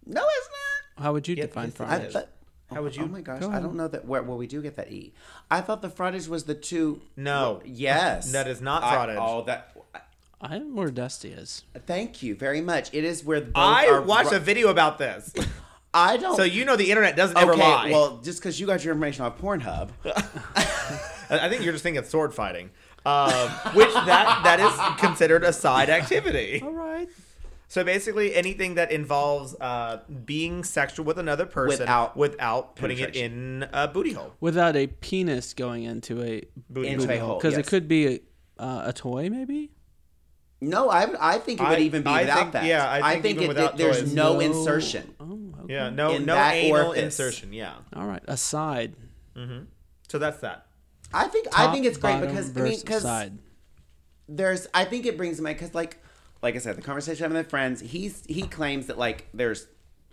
no, 0.04 0.20
it's 0.20 0.48
not. 0.96 1.04
How 1.04 1.12
would 1.12 1.28
you 1.28 1.36
Yeah, 1.36 1.46
define 1.46 1.66
yes, 1.68 1.80
I 1.80 1.84
frottage? 2.00 2.12
thought, 2.12 2.28
How 2.72 2.82
would 2.82 2.96
you- 2.96 3.04
Oh 3.04 3.06
my 3.06 3.20
gosh, 3.20 3.40
Go 3.40 3.50
I 3.52 3.60
don't 3.60 3.76
know 3.76 3.86
that 3.86 4.04
where 4.04 4.20
well 4.24 4.36
we 4.36 4.48
do 4.48 4.60
get 4.60 4.74
that 4.74 4.90
e. 4.90 5.12
I 5.48 5.60
thought 5.60 5.80
the 5.80 5.88
frottage 5.90 6.26
was 6.26 6.42
the 6.44 6.56
two. 6.56 7.02
No. 7.16 7.62
Yes, 7.64 8.32
That 8.32 8.48
is 8.48 8.60
not 8.60 8.82
I- 8.82 8.96
frottage. 8.96 9.18
oh, 9.20 9.44
that. 9.44 9.73
I'm 10.44 10.76
where 10.76 10.90
Dusty 10.90 11.30
is. 11.30 11.64
Thank 11.86 12.22
you 12.22 12.34
very 12.34 12.60
much. 12.60 12.90
It 12.92 13.02
is 13.02 13.24
where 13.24 13.40
both 13.40 13.52
I 13.56 13.86
are 13.88 14.02
watched 14.02 14.30
ru- 14.30 14.36
a 14.36 14.40
video 14.40 14.68
about 14.68 14.98
this, 14.98 15.32
I 15.94 16.16
don't. 16.18 16.36
so 16.36 16.42
you 16.42 16.64
know 16.64 16.76
the 16.76 16.90
internet 16.90 17.16
doesn't 17.16 17.36
ever 17.38 17.52
okay, 17.52 17.62
lie. 17.62 17.90
well, 17.90 18.18
just 18.22 18.40
because 18.40 18.60
you 18.60 18.66
got 18.66 18.84
your 18.84 18.92
information 18.92 19.24
off 19.24 19.38
Pornhub, 19.38 19.90
I 20.04 20.10
I 21.30 21.48
think 21.48 21.62
you're 21.64 21.72
just 21.72 21.82
thinking 21.82 21.98
of 21.98 22.06
sword 22.06 22.34
fighting, 22.34 22.70
um, 23.06 23.32
which 23.74 23.92
that 23.94 24.40
that 24.44 24.60
is 24.60 25.00
considered 25.00 25.44
a 25.44 25.52
side 25.52 25.88
activity. 25.88 26.60
All 26.62 26.72
right. 26.72 27.08
So 27.68 27.82
basically, 27.82 28.34
anything 28.34 28.74
that 28.74 28.92
involves 28.92 29.56
uh, 29.60 30.00
being 30.24 30.62
sexual 30.62 31.04
with 31.06 31.18
another 31.18 31.46
person 31.46 31.80
Without 31.80 32.16
without 32.16 32.76
putting 32.76 32.98
it 32.98 33.16
in 33.16 33.66
a 33.72 33.88
booty 33.88 34.12
hole. 34.12 34.34
Without 34.40 34.76
a 34.76 34.86
penis 34.88 35.54
going 35.54 35.84
into 35.84 36.22
a 36.22 36.42
Booty 36.70 36.88
Into 36.88 37.06
hole. 37.06 37.16
a 37.16 37.18
hole. 37.20 37.36
because 37.38 37.54
yes. 37.54 37.66
it 37.66 37.70
could 37.70 37.88
be 37.88 38.06
a, 38.06 38.62
uh, 38.62 38.82
a 38.86 38.92
toy, 38.92 39.28
maybe. 39.30 39.70
No, 40.68 40.90
I 40.90 41.34
I 41.34 41.38
think 41.38 41.60
it 41.60 41.68
would 41.68 41.78
I- 41.78 41.82
even 41.82 42.02
be 42.02 42.10
I 42.10 42.20
without 42.22 42.38
think- 42.38 42.52
that. 42.52 42.64
yeah, 42.64 42.90
I 42.90 43.20
think 43.20 43.36
even 43.36 43.44
it, 43.44 43.48
without 43.48 43.76
there's 43.76 44.00
toys. 44.00 44.14
no, 44.14 44.34
No. 44.34 44.40
insertion. 44.40 45.14
Oh, 45.20 45.40
okay. 45.64 45.74
Yeah, 45.74 45.90
no, 45.90 46.12
In 46.14 46.24
no 46.26 46.36
anal 46.36 46.86
orifice. 46.88 47.04
insertion. 47.04 47.52
Yeah, 47.52 47.74
All 47.94 48.06
right, 48.06 48.22
a 48.26 48.36
side. 48.36 48.94
Mm-hmm. 49.36 49.64
so 50.08 50.18
that's 50.18 50.38
that. 50.40 50.66
I 51.12 51.28
think 51.28 51.46
I 51.56 51.72
think 51.72 51.86
it's 51.86 51.98
great 51.98 52.20
because 52.20 52.50
I 52.56 52.60
mean 52.62 52.80
because 52.80 53.04
there's 54.28 54.66
I 54.74 54.84
think 54.84 55.06
it 55.06 55.16
brings 55.16 55.40
my 55.40 55.52
because 55.52 55.74
like 55.74 55.98
like 56.42 56.54
I 56.56 56.58
said 56.58 56.76
the 56.76 56.82
conversation 56.82 57.24
I'm 57.24 57.30
having 57.30 57.42
with 57.44 57.50
friends 57.50 57.80
he's 57.80 58.22
he 58.26 58.42
claims 58.42 58.86
that 58.86 58.98
like 58.98 59.28
there's 59.34 59.66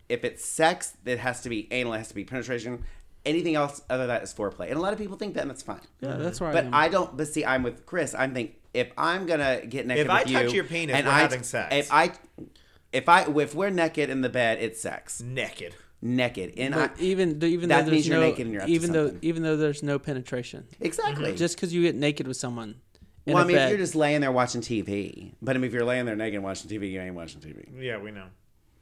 if 0.09 0.23
it's 0.23 0.43
sex 0.45 0.93
it 1.05 1.19
has 1.19 1.41
to 1.41 1.49
be 1.49 1.67
anal 1.71 1.93
it 1.93 1.99
has 1.99 2.09
to 2.09 2.15
be 2.15 2.23
penetration 2.25 2.83
anything 3.25 3.55
else 3.55 3.81
other 3.89 3.99
than 4.05 4.09
that 4.09 4.23
is 4.23 4.33
foreplay 4.33 4.67
and 4.67 4.75
a 4.77 4.81
lot 4.81 4.91
of 4.93 4.99
people 4.99 5.15
think 5.17 5.33
that 5.35 5.41
and 5.41 5.49
that's 5.49 5.63
fine 5.63 5.79
Yeah, 6.01 6.17
that's 6.17 6.41
right. 6.41 6.53
but 6.53 6.67
I 6.73 6.89
don't 6.89 7.15
but 7.15 7.27
see 7.27 7.45
I'm 7.45 7.63
with 7.63 7.85
Chris 7.85 8.13
I'm 8.13 8.33
think 8.33 8.55
if 8.73 8.91
I'm 8.97 9.25
gonna 9.25 9.65
get 9.65 9.85
naked 9.87 10.05
If 10.05 10.09
I 10.11 10.19
with 10.23 10.29
you 10.31 10.37
touch 10.39 10.53
your 10.53 10.63
penis, 10.63 10.95
and 10.95 11.05
we're 11.05 11.11
I, 11.13 11.19
having 11.19 11.43
sex. 11.43 11.75
if 11.75 11.91
I 11.91 12.11
if 12.93 13.09
I 13.09 13.23
if 13.25 13.55
we're 13.55 13.69
naked 13.69 14.09
in 14.09 14.21
the 14.21 14.29
bed 14.29 14.59
it's 14.61 14.81
sex 14.81 15.21
Naked. 15.21 15.73
naked 16.01 16.53
and 16.57 16.73
I 16.75 16.89
even 16.99 17.41
even 17.43 17.69
that 17.69 17.85
though 17.85 17.91
there's 17.91 17.91
means 17.91 18.07
you're 18.07 18.19
no, 18.19 18.25
naked 18.27 18.45
and 18.45 18.53
you're 18.53 18.61
up 18.63 18.67
to 18.67 18.73
even 18.73 18.91
though 18.91 19.07
something. 19.07 19.19
even 19.29 19.43
though 19.43 19.57
there's 19.57 19.83
no 19.83 19.99
penetration, 19.99 20.65
exactly 20.79 21.27
mm-hmm. 21.29 21.35
just 21.37 21.55
because 21.55 21.73
you 21.73 21.81
get 21.81 21.95
naked 21.95 22.27
with 22.27 22.37
someone. 22.37 22.75
In 23.27 23.33
well 23.33 23.43
a 23.43 23.45
I 23.45 23.47
mean 23.47 23.55
bed, 23.55 23.65
if 23.65 23.69
you're 23.69 23.77
just 23.77 23.93
laying 23.95 24.19
there 24.21 24.31
watching 24.31 24.61
TV 24.61 25.33
but 25.41 25.55
I 25.55 25.59
mean 25.59 25.67
if 25.67 25.73
you're 25.73 25.85
laying 25.85 26.05
there 26.05 26.15
naked 26.15 26.35
and 26.35 26.43
watching 26.43 26.69
TV 26.71 26.89
you 26.91 26.99
ain't 26.99 27.13
watching 27.15 27.39
TV 27.39 27.67
Yeah, 27.79 27.97
we 27.99 28.09
know. 28.11 28.25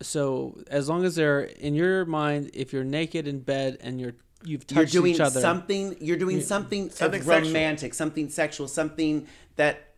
so 0.02 0.58
as 0.70 0.88
long 0.88 1.04
as 1.04 1.16
they're 1.16 1.42
in 1.42 1.76
your 1.76 2.06
mind, 2.06 2.52
if 2.54 2.72
you're 2.72 2.86
naked 2.86 3.28
in 3.28 3.40
bed 3.42 3.78
and 3.82 4.00
you're 4.00 4.14
you've 4.46 4.64
you're 4.72 4.84
touched 4.84 4.94
doing 4.94 5.14
each 5.14 5.20
other, 5.20 5.42
something 5.42 5.98
you're 6.00 6.16
doing 6.16 6.40
something, 6.40 6.90
Something 6.90 7.22
sexual. 7.22 7.48
romantic 7.50 7.94
something 7.94 8.30
sexual 8.30 8.68
something 8.70 9.28
that 9.60 9.90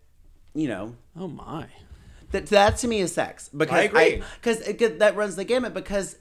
you 0.54 0.68
know 0.68 0.96
oh 1.18 1.28
my, 1.28 1.66
that 2.32 2.48
that 2.48 2.78
to 2.78 2.88
me 2.88 3.00
is 3.00 3.14
sex 3.14 3.50
because 3.56 3.78
I 3.80 3.84
agree. 3.84 4.24
because 4.42 4.60
that 5.00 5.16
runs 5.16 5.36
the 5.36 5.44
gamut 5.46 5.74
because 5.74 6.18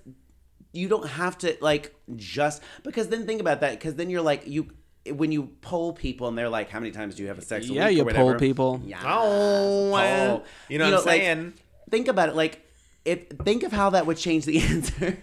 you 0.73 0.89
don't 0.89 1.09
have 1.09 1.37
to 1.39 1.57
like 1.61 1.95
just 2.17 2.63
because 2.85 3.09
then 3.09 3.27
think 3.27 3.41
about 3.41 3.61
that 3.63 3.73
because 3.73 3.95
then 3.97 4.09
you're 4.11 4.23
like 4.23 4.47
you 4.47 4.69
when 5.15 5.33
you 5.33 5.51
poll 5.63 5.93
people 5.93 6.29
and 6.29 6.37
they're 6.39 6.49
like 6.49 6.69
how 6.71 6.79
many 6.79 6.93
times 6.93 7.15
do 7.17 7.23
you 7.23 7.29
have 7.29 7.39
a 7.39 7.43
sex 7.43 7.69
a 7.69 7.73
Yeah, 7.73 7.89
you 7.89 8.05
poll 8.05 8.35
people. 8.37 8.81
yeah 8.85 9.01
Oh, 9.05 9.91
well, 9.91 10.39
poll. 10.39 10.47
you 10.69 10.79
know 10.79 10.91
what 10.91 11.01
I'm 11.01 11.07
like, 11.07 11.21
saying? 11.23 11.55
think 11.91 12.07
about 12.09 12.29
it 12.29 12.37
like 12.37 12.65
if 13.05 13.29
think 13.45 13.63
of 13.63 13.73
how 13.73 13.91
that 13.91 14.07
would 14.07 14.19
change 14.19 14.45
the 14.45 14.59
answer 14.73 15.19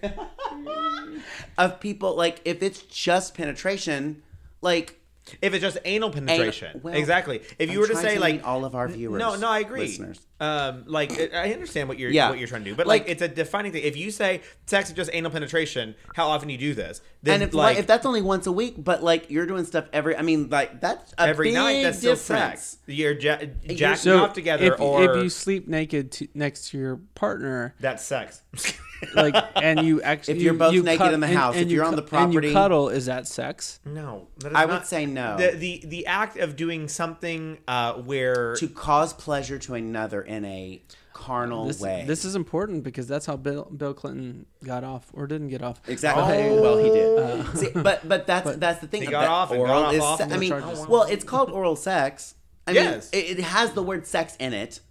of 1.58 1.80
people 1.80 2.16
like 2.16 2.42
if 2.46 2.62
it's 2.64 2.82
just 2.82 3.36
penetration 3.36 4.22
like 4.62 4.97
If 5.42 5.54
it's 5.54 5.62
just 5.62 5.78
anal 5.86 6.10
penetration, 6.10 6.82
well, 6.84 6.94
exactly. 6.94 7.42
If 7.60 7.70
you 7.70 7.76
I'm 7.76 7.82
were 7.82 7.88
to 7.88 7.96
say 7.96 8.16
to 8.16 8.20
like 8.20 8.46
all 8.46 8.66
of 8.66 8.76
our 8.76 8.88
viewers, 8.88 9.20
no, 9.20 9.36
no, 9.36 9.50
I 9.50 9.60
agree. 9.60 9.82
listeners. 9.82 10.20
Um, 10.40 10.84
like 10.86 11.12
I 11.34 11.50
I 11.50 11.54
understand 11.54 11.90
what 11.90 11.98
you're 11.98 12.12
Yeah. 12.12 12.30
what 12.30 12.38
you're 12.38 12.48
trying 12.48 12.64
to 12.64 12.70
do, 12.70 12.76
but 12.76 12.86
like, 12.86 13.02
Like- 13.04 13.10
it's 13.12 13.22
a 13.24 13.28
defining 13.28 13.72
thing. 13.72 13.84
If 13.84 13.98
you 13.98 14.12
say 14.12 14.42
sex 14.68 14.90
is 14.90 14.96
just 14.96 15.10
anal 15.14 15.32
penetration, 15.32 15.96
how 16.14 16.28
often 16.28 16.50
you 16.50 16.58
do 16.60 16.74
this? 16.76 17.02
Then 17.24 17.36
and 17.42 17.44
if 17.44 17.54
like 17.56 17.64
like 17.76 17.80
if 17.80 17.88
that's 17.88 18.06
only 18.06 18.22
once 18.22 18.46
a 18.46 18.52
week 18.52 18.76
but 18.78 19.04
like 19.04 19.32
you're 19.32 19.48
doing 19.48 19.66
stuff 19.66 19.86
every 19.92 20.16
i 20.16 20.22
mean 20.22 20.50
like 20.50 20.80
that's 20.80 21.12
a 21.14 21.22
every 21.22 21.48
big 21.48 21.56
night, 21.56 21.82
that's 21.84 21.98
still 21.98 22.14
difference. 22.14 22.62
sex. 22.62 22.78
You're 22.86 23.14
ja- 23.20 23.40
jacking 23.66 23.96
So 23.98 24.24
off 24.24 24.34
together, 24.34 24.74
if, 24.76 24.80
or 24.80 25.04
if 25.18 25.24
you 25.24 25.30
sleep 25.30 25.68
naked 25.68 26.12
to, 26.14 26.28
next 26.36 26.70
to 26.70 26.78
your 26.78 26.98
partner, 27.16 27.74
that's 27.80 28.06
sex. 28.06 28.44
like, 29.16 29.36
and 29.56 29.82
you 29.86 30.02
actually 30.02 30.36
If 30.38 30.42
you're 30.44 30.54
you- 30.54 30.60
both 30.60 30.74
you 30.74 30.84
naked 30.84 31.00
cut- 31.00 31.14
in 31.14 31.20
the 31.20 31.28
house, 31.28 31.56
and 31.56 31.64
if 31.66 31.70
you 31.70 31.78
you're 31.78 31.86
on 31.86 31.96
the 31.96 32.02
cu- 32.02 32.16
and 32.16 32.34
you 32.34 32.40
property- 32.40 32.54
cuddle, 32.54 32.90
is 32.90 33.08
that 33.08 33.28
sex? 33.28 33.80
no, 33.86 34.28
that 34.38 34.52
is 34.52 34.56
I 34.56 34.66
would 34.66 34.86
say 34.86 35.06
no. 35.06 35.38
The 35.38 35.52
the, 35.58 35.84
the 35.86 36.06
act 36.08 36.38
of 36.38 36.56
doing 36.56 36.88
something 36.88 37.58
uh, 37.68 37.94
where 37.94 38.56
to 38.56 38.68
cause 38.68 39.12
pleasure 39.14 39.58
to 39.60 39.74
another 39.74 40.22
in 40.28 40.46
a 40.46 40.82
carnal 41.14 41.66
This, 41.66 41.80
way 41.82 42.04
this 42.06 42.24
is 42.26 42.36
important 42.36 42.84
because 42.84 43.08
that's 43.08 43.26
how 43.26 43.38
Bill 43.38 43.64
Bill 43.66 43.94
Clinton 43.94 44.46
got 44.64 44.84
off 44.84 45.10
or 45.14 45.26
didn't 45.26 45.48
get 45.48 45.64
off. 45.64 45.82
Exactly. 45.88 46.24
Oh. 46.24 46.58
oh. 46.58 46.62
well, 46.62 46.78
he 46.78 46.90
did. 46.92 47.20
Uh, 47.20 47.54
See, 47.56 47.70
but 47.74 48.08
but 48.08 48.28
that's 48.28 48.56
that's 48.58 48.80
the 48.80 48.88
thing. 48.88 49.02
He 49.02 49.08
got 49.08 49.22
that 49.22 49.30
off 49.30 49.52
and 49.52 49.60
oral 49.60 49.82
got 49.84 49.96
is 49.96 50.02
off 50.02 50.20
se- 50.20 50.30
I 50.32 50.38
mean, 50.38 50.50
charges. 50.50 50.88
well, 50.88 51.04
it's 51.04 51.24
called 51.24 51.50
oral 51.50 51.76
sex. 51.76 52.36
I 52.68 52.72
Yes. 52.72 53.12
mean, 53.12 53.24
it, 53.24 53.40
it 53.40 53.44
has 53.44 53.72
the 53.72 53.82
word 53.82 54.06
sex 54.06 54.36
in 54.40 54.54
it. 54.54 54.82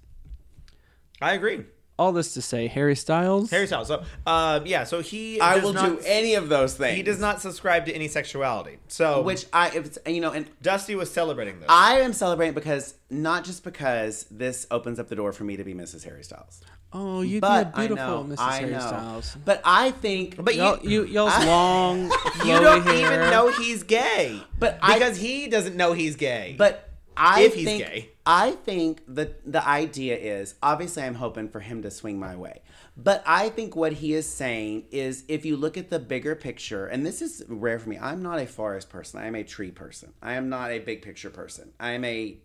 I 1.20 1.35
agree. 1.35 1.64
All 1.99 2.13
this 2.13 2.35
to 2.35 2.43
say, 2.43 2.67
Harry 2.67 2.95
Styles. 2.95 3.51
Harry 3.51 3.67
Styles. 3.67 3.89
So, 3.89 4.03
um, 4.27 4.67
yeah. 4.67 4.85
So 4.85 5.01
he. 5.01 5.41
I 5.41 5.55
does 5.55 5.65
will 5.65 5.73
not, 5.73 5.89
do 5.89 5.99
any 6.05 6.35
of 6.35 6.51
those 6.51 6.75
things. 6.75 6.95
He 6.97 7.03
does 7.03 7.19
not 7.19 7.41
subscribe 7.41 7.87
to 7.87 7.93
any 7.95 8.07
sexuality. 8.09 8.77
So, 8.89 9.23
Which 9.23 9.47
I, 9.53 9.69
if 9.69 9.87
it's, 9.87 9.99
you 10.07 10.21
know, 10.21 10.31
and 10.33 10.47
Dusty 10.61 10.95
was 10.95 11.11
celebrating 11.11 11.59
this. 11.61 11.67
I 11.71 12.01
am 12.01 12.13
celebrating 12.13 12.55
because 12.55 12.95
not 13.09 13.45
just 13.45 13.65
because 13.65 14.27
this 14.31 14.67
opens 14.71 14.99
up 14.99 15.09
the 15.09 15.17
door 15.17 15.33
for 15.33 15.45
me 15.45 15.57
to 15.57 15.65
be 15.65 15.73
Mrs. 15.73 16.05
Harry 16.05 16.23
Styles, 16.23 16.61
Oh, 16.93 17.21
you'd 17.23 17.41
but 17.41 17.75
be 17.75 17.81
a 17.81 17.85
I 17.85 17.87
beautiful 17.89 18.25
know, 18.25 18.35
Mrs. 18.35 18.39
I 18.41 18.57
Harry 18.59 18.73
know. 18.73 18.79
Styles. 18.81 19.37
But 19.45 19.61
I 19.65 19.91
think, 19.91 20.37
But 20.43 20.55
Y'all, 20.55 20.79
you, 20.87 21.05
y'all's 21.07 21.33
I- 21.35 21.47
long, 21.47 22.03
you 22.45 22.61
don't 22.61 22.83
hair. 22.87 22.95
even 23.07 23.31
know 23.31 23.49
he's 23.53 23.83
gay. 23.83 24.41
But 24.59 24.79
I- 24.83 24.99
because 24.99 25.17
he 25.17 25.49
doesn't 25.49 25.77
know 25.77 25.95
he's 25.95 26.17
gay. 26.17 26.55
But 26.59 26.89
I 27.17 27.41
If 27.43 27.55
he's 27.55 27.65
think, 27.65 27.85
gay. 27.85 28.11
I 28.29 28.53
think 28.53 29.03
that 29.07 29.51
the 29.51 29.67
idea 29.67 30.17
is 30.17 30.57
obviously 30.61 31.05
I'm 31.05 31.15
hoping 31.15 31.49
for 31.49 31.61
him 31.61 31.83
to 31.83 31.93
swing 31.93 32.19
my 32.19 32.35
way. 32.35 32.62
But 32.97 33.23
I 33.25 33.51
think 33.51 33.77
what 33.77 33.93
he 33.95 34.15
is 34.15 34.27
saying 34.27 34.87
is 34.91 35.25
if 35.29 35.45
you 35.45 35.57
look 35.57 35.77
at 35.77 35.91
the 35.91 36.01
bigger 36.01 36.35
picture, 36.35 36.87
and 36.87 37.07
this 37.07 37.23
is 37.23 37.45
rare 37.47 37.79
for 37.79 37.89
me, 37.89 37.99
I'm 37.99 38.23
not 38.23 38.41
a 38.41 38.47
forest 38.47 38.91
person. 38.91 39.21
I 39.21 39.27
am 39.27 39.37
a 39.37 39.45
tree 39.45 39.71
person. 39.71 40.12
I 40.21 40.33
am 40.35 40.49
not 40.49 40.73
a 40.73 40.81
big 40.81 41.03
picture 41.03 41.31
person. 41.31 41.73
I 41.79 41.93
am 41.93 42.05
a 42.05 42.39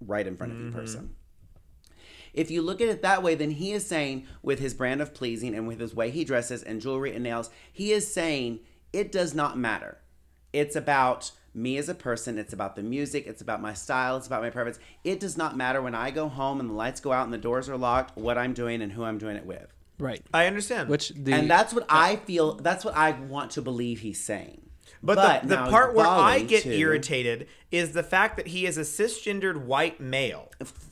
right 0.00 0.26
in 0.26 0.36
front 0.36 0.52
of 0.52 0.58
you 0.58 0.66
mm-hmm. 0.66 0.78
person. 0.78 1.14
If 2.34 2.50
you 2.50 2.60
look 2.60 2.82
at 2.82 2.88
it 2.88 3.00
that 3.00 3.22
way, 3.22 3.34
then 3.34 3.52
he 3.52 3.72
is 3.72 3.86
saying, 3.86 4.26
with 4.42 4.58
his 4.58 4.74
brand 4.74 5.00
of 5.00 5.14
pleasing 5.14 5.54
and 5.54 5.66
with 5.66 5.80
his 5.80 5.94
way 5.94 6.10
he 6.10 6.24
dresses 6.24 6.62
and 6.62 6.82
jewelry 6.82 7.14
and 7.14 7.24
nails, 7.24 7.48
he 7.72 7.92
is 7.92 8.12
saying 8.12 8.60
it 8.92 9.10
does 9.10 9.34
not 9.34 9.56
matter. 9.56 9.96
It's 10.52 10.76
about 10.76 11.30
me 11.56 11.78
as 11.78 11.88
a 11.88 11.94
person. 11.94 12.38
It's 12.38 12.52
about 12.52 12.76
the 12.76 12.82
music. 12.82 13.26
It's 13.26 13.40
about 13.42 13.60
my 13.62 13.72
style. 13.74 14.16
It's 14.16 14.26
about 14.26 14.42
my 14.42 14.50
preference. 14.50 14.78
It 15.04 15.18
does 15.20 15.36
not 15.36 15.56
matter 15.56 15.80
when 15.82 15.94
I 15.94 16.10
go 16.10 16.28
home 16.28 16.60
and 16.60 16.68
the 16.70 16.74
lights 16.74 17.00
go 17.00 17.12
out 17.12 17.24
and 17.24 17.32
the 17.32 17.38
doors 17.38 17.68
are 17.68 17.76
locked, 17.76 18.16
what 18.16 18.36
I'm 18.38 18.52
doing 18.52 18.82
and 18.82 18.92
who 18.92 19.02
I'm 19.04 19.18
doing 19.18 19.36
it 19.36 19.46
with. 19.46 19.72
right. 19.98 20.20
I 20.34 20.46
understand. 20.46 20.88
Which 20.88 21.08
the 21.10 21.32
and 21.32 21.50
that's 21.50 21.72
what 21.72 21.86
I 21.88 22.16
feel, 22.16 22.54
that's 22.56 22.84
what 22.84 22.94
I 22.94 23.12
want 23.12 23.52
to 23.52 23.62
believe 23.62 24.00
he's 24.00 24.22
saying. 24.22 24.60
But, 25.02 25.42
the, 25.42 25.48
the 25.48 25.56
part 25.70 25.94
where 25.94 26.06
I 26.06 26.40
get 26.40 26.62
too- 26.64 26.70
irritated 26.70 27.48
is 27.70 27.92
the 27.92 28.02
fact 28.02 28.36
that 28.36 28.48
he 28.48 28.66
is 28.66 28.76
a 28.78 28.82
cisgendered 28.82 29.56
white 29.64 30.00
male. 30.00 30.50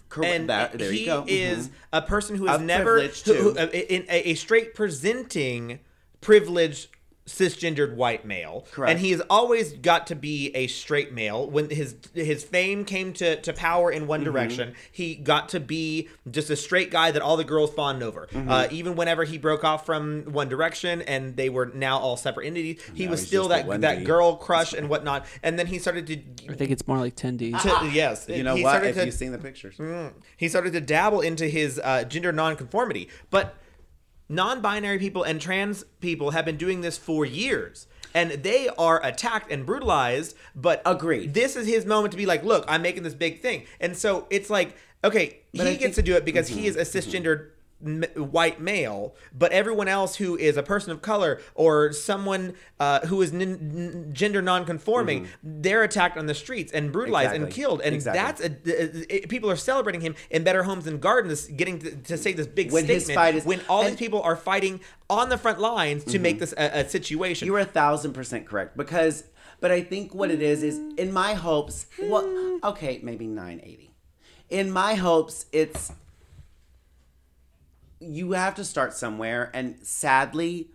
Correct. 0.09 0.33
And 0.35 0.49
That- 0.51 0.79
there 0.79 0.93
he 0.93 1.01
you 1.01 1.07
go. 1.07 1.25
is 1.27 1.71
a 1.93 2.01
person 2.03 2.37
who 2.37 2.47
has 2.47 2.57
Of 2.61 2.67
never, 2.67 3.01
who, 3.01 3.09
who- 3.09 3.55
too. 3.55 3.59
uh, 3.59 3.67
in 3.67 4.05
a, 4.09 4.31
a 4.31 4.35
straight 4.35 4.75
presenting 4.75 5.81
privileged 6.21 6.89
cisgendered 7.27 7.95
white 7.95 8.27
male 8.27 8.67
Correct. 8.73 8.91
and 8.91 9.01
he 9.01 9.11
has 9.13 9.23
always 9.31 9.73
got 9.73 10.07
to 10.09 10.15
be 10.15 10.55
a 10.55 10.67
straight 10.67 11.11
male 11.13 11.49
when 11.51 11.71
his 11.71 11.97
his 12.13 12.45
fame 12.45 12.85
came 12.85 13.15
to, 13.15 13.41
to 13.41 13.53
power 13.55 13.91
in 13.91 14.03
Mm-hmm. 14.03 14.09
one 14.09 14.25
direction 14.25 14.75
he 14.93 15.15
got 15.15 15.49
to 15.51 15.61
be 15.61 16.09
just 16.31 16.51
a 16.51 16.57
straight 16.57 16.91
guy 16.91 17.11
that 17.11 17.23
all 17.23 17.39
the 17.39 17.45
girls 17.45 17.73
fawned 17.73 18.03
over 18.03 18.29
Mm-hmm. 18.31 18.51
uh, 18.51 18.67
even 18.71 18.95
whenever 18.95 19.25
he 19.25 19.39
broke 19.39 19.65
off 19.65 19.87
from 19.87 20.25
one 20.33 20.51
direction 20.51 21.01
and 21.03 21.35
they 21.37 21.49
were 21.49 21.71
now 21.75 21.99
all 21.99 22.19
separate 22.19 22.47
entities 22.47 22.83
he 22.95 23.07
Now 23.07 23.13
was 23.13 23.27
still 23.27 23.49
that 23.49 23.81
that 23.81 24.05
girl 24.05 24.37
crush 24.37 24.75
and 24.75 24.91
whatnot 24.91 25.25
and 25.43 25.59
then 25.59 25.67
he 25.67 25.79
started 25.79 26.07
to 26.09 26.21
I 26.53 26.57
think 26.57 26.71
it's 26.71 26.87
more 26.87 26.99
like 26.99 27.17
10Ds. 27.17 27.63
to, 27.81 27.91
yes, 27.91 28.27
You 28.29 28.43
know 28.43 28.55
he 28.55 28.63
what? 28.63 28.71
started 28.71 28.89
If 28.91 28.97
to- 28.97 29.05
you've 29.07 29.15
seen 29.15 29.33
the 29.33 29.39
pictures. 29.39 29.77
he 30.37 30.49
started 30.49 30.75
to 30.75 30.81
dabble 30.83 31.23
into 31.23 31.47
his 31.49 31.81
uh, 31.83 32.05
gender 32.05 32.33
nonconformity. 32.33 33.09
But 33.31 33.55
non-binary 34.29 34.99
people 34.99 35.23
and 35.23 35.41
trans 35.41 35.85
people 36.01 36.31
have 36.31 36.45
been 36.45 36.57
doing 36.57 36.81
this 36.81 36.97
for 36.99 37.25
years. 37.25 37.87
And 38.15 38.31
they 38.31 38.69
are 38.79 39.05
attacked 39.05 39.51
and 39.51 39.67
brutalized, 39.67 40.37
but 40.55 40.81
Agreed. 40.87 41.35
This 41.35 41.57
is 41.57 41.67
his 41.67 41.85
moment 41.85 42.13
to 42.13 42.17
be 42.17 42.27
like, 42.27 42.45
"Look, 42.45 42.65
I'm 42.69 42.81
making 42.83 43.03
this 43.03 43.15
big 43.15 43.41
thing," 43.43 43.65
and 43.81 43.97
so 43.97 44.27
it's 44.31 44.49
like, 44.49 44.77
okay, 45.03 45.39
But 45.53 45.67
he 45.67 45.73
I 45.73 45.75
gets 45.75 45.83
think- 45.83 45.95
to 45.97 46.03
do 46.03 46.15
it 46.17 46.25
because 46.25 46.47
he 46.49 46.67
Mm-hmm. 46.67 46.79
is 46.79 46.95
a 46.95 46.99
cisgendered 47.01 47.51
m- 47.85 48.03
white 48.17 48.61
male, 48.61 49.15
but 49.37 49.53
everyone 49.53 49.89
else 49.89 50.17
who 50.17 50.37
is 50.37 50.57
a 50.57 50.63
person 50.63 50.91
of 50.93 51.03
color 51.03 51.41
or 51.55 51.93
someone 51.93 52.55
uh, 52.81 53.01
who 53.07 53.21
is 53.23 53.33
nin- 53.33 53.53
n- 54.07 54.11
gender 54.13 54.41
nonconforming, 54.43 55.29
they're 55.43 55.83
attacked 55.83 56.17
on 56.17 56.27
the 56.27 56.35
streets 56.35 56.73
and 56.73 56.93
brutalized 56.93 57.33
and 57.35 57.45
Mm-hmm. 57.45 57.51
Killed, 57.53 57.81
and 57.83 57.95
Exactly. 57.95 58.49
that's 58.49 58.69
a, 58.69 59.15
it- 59.15 59.29
people 59.29 59.51
are 59.51 59.57
celebrating 59.57 60.01
him 60.01 60.15
in 60.31 60.45
Better 60.45 60.63
Homes 60.63 60.87
and 60.87 61.01
Gardens, 61.01 61.47
getting 61.47 61.79
to, 61.81 61.95
to 61.97 62.17
say 62.17 62.33
this 62.33 62.47
big 62.47 62.73
When 62.73 62.85
statement 62.85 63.15
fight 63.15 63.35
is- 63.35 63.45
when 63.45 63.61
all 63.69 63.85
these 63.85 63.97
people 63.97 64.23
are 64.23 64.37
fighting 64.37 64.81
on 65.11 65.29
the 65.29 65.37
front 65.39 65.61
lines 65.61 66.05
to 66.05 66.19
make 66.19 66.39
this 66.39 66.53
a, 66.57 66.81
a 66.81 66.89
situation. 66.89 67.47
You 67.47 67.55
are 67.57 67.61
a 67.61 67.65
thousand 67.65 68.13
percent 68.15 68.47
correct 68.47 68.77
because, 68.77 69.25
but 69.61 69.71
I 69.71 69.83
think 69.83 70.15
what 70.15 70.31
it 70.31 70.41
is 70.43 70.63
is 70.63 70.79
in 70.97 71.13
my 71.13 71.35
hopes. 71.35 71.87
Well, 72.03 72.61
okay, 72.65 73.01
maybe 73.03 73.27
nine 73.27 73.61
eighty. 73.63 73.91
In 74.51 74.71
my 74.71 74.95
hopes, 74.95 75.47
it's 75.53 75.93
you 78.05 78.33
have 78.33 78.55
to 78.57 78.65
start 78.65 78.95
somewhere, 78.95 79.51
and 79.55 79.79
sadly, 79.83 80.71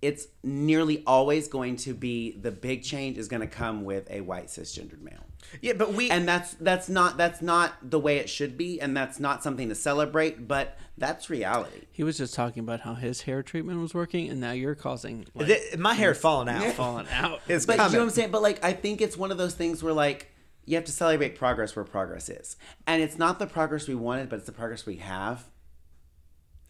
it's 0.00 0.26
nearly 0.42 1.02
always 1.06 1.48
going 1.48 1.76
to 1.76 1.94
be 1.94 2.32
the 2.32 2.50
big 2.50 2.82
change 2.82 3.18
is 3.18 3.28
going 3.28 3.40
to 3.40 3.48
come 3.48 3.84
with 3.84 4.10
a 4.10 4.20
white 4.20 4.46
cisgendered 4.46 5.00
male 5.00 5.28
yeah, 5.62 5.72
but 5.72 5.94
we 5.94 6.10
and 6.10 6.28
that's 6.28 6.54
that's 6.54 6.88
not 6.88 7.16
that's 7.16 7.40
not 7.40 7.74
the 7.82 7.98
way 7.98 8.18
it 8.18 8.28
should 8.28 8.56
be 8.58 8.80
and 8.80 8.96
that's 8.96 9.18
not 9.18 9.42
something 9.42 9.68
to 9.68 9.74
celebrate 9.74 10.46
but 10.46 10.76
that's 10.98 11.30
reality 11.30 11.86
He 11.90 12.02
was 12.02 12.18
just 12.18 12.34
talking 12.34 12.60
about 12.60 12.80
how 12.80 12.94
his 12.94 13.22
hair 13.22 13.42
treatment 13.42 13.80
was 13.80 13.94
working, 13.94 14.28
and 14.28 14.40
now 14.40 14.52
you're 14.52 14.74
causing 14.74 15.26
like, 15.34 15.46
th- 15.46 15.78
my 15.78 15.94
hair 15.94 16.14
falling 16.14 16.48
out. 16.48 16.64
falling 16.74 17.06
out. 17.12 17.40
It's 17.48 17.66
But 17.66 17.74
you 17.74 17.78
know 17.78 17.84
what 17.84 18.00
I'm 18.00 18.10
saying? 18.10 18.30
But 18.30 18.42
like, 18.42 18.62
I 18.64 18.72
think 18.72 19.00
it's 19.00 19.16
one 19.16 19.30
of 19.30 19.38
those 19.38 19.54
things 19.54 19.82
where 19.82 19.92
like 19.92 20.30
you 20.64 20.74
have 20.74 20.84
to 20.84 20.92
celebrate 20.92 21.36
progress 21.36 21.76
where 21.76 21.84
progress 21.84 22.28
is, 22.28 22.56
and 22.86 23.00
it's 23.02 23.16
not 23.16 23.38
the 23.38 23.46
progress 23.46 23.86
we 23.86 23.94
wanted, 23.94 24.28
but 24.28 24.36
it's 24.36 24.46
the 24.46 24.52
progress 24.52 24.86
we 24.86 24.96
have. 24.96 25.44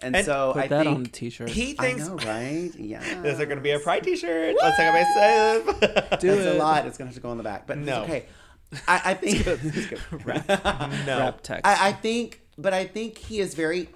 And, 0.01 0.15
And 0.15 0.25
so 0.25 0.53
Put 0.53 0.63
I 0.65 0.67
that 0.69 0.87
on 0.87 0.93
a 0.93 0.97
think 0.97 1.13
t-shirt. 1.13 1.49
he 1.51 1.75
I 1.79 1.83
thinks 1.83 2.07
know, 2.09 2.15
right? 2.17 2.71
Yeah, 2.79 3.03
is 3.25 3.37
there 3.39 3.47
going 3.47 3.59
to 3.59 3.63
be 3.63 3.73
a 3.73 3.81
pride 3.81 4.05
T-shirt? 4.05 4.55
Let's 4.61 4.77
talk 4.77 4.87
about 4.87 5.73
myself. 5.83 6.21
Do 6.21 6.29
That's 6.37 6.47
a 6.47 6.59
lot. 6.59 6.87
It's 6.87 6.97
gonna 6.99 7.09
have 7.09 7.15
to 7.17 7.21
go 7.21 7.31
on 7.31 7.37
the 7.37 7.43
back, 7.43 7.67
but 7.67 7.79
No. 7.79 8.03
okay. 8.05 8.27
I, 8.87 9.01
I 9.07 9.15
think 9.15 9.45
it's 9.47 9.87
good. 9.87 10.01
no. 11.07 11.19
Rap 11.19 11.41
text. 11.43 11.67
I, 11.67 11.89
I 11.89 11.93
think, 11.93 12.43
but 12.57 12.73
I 12.75 12.85
think 12.87 13.19
he 13.19 13.41
is 13.41 13.55
very. 13.55 13.89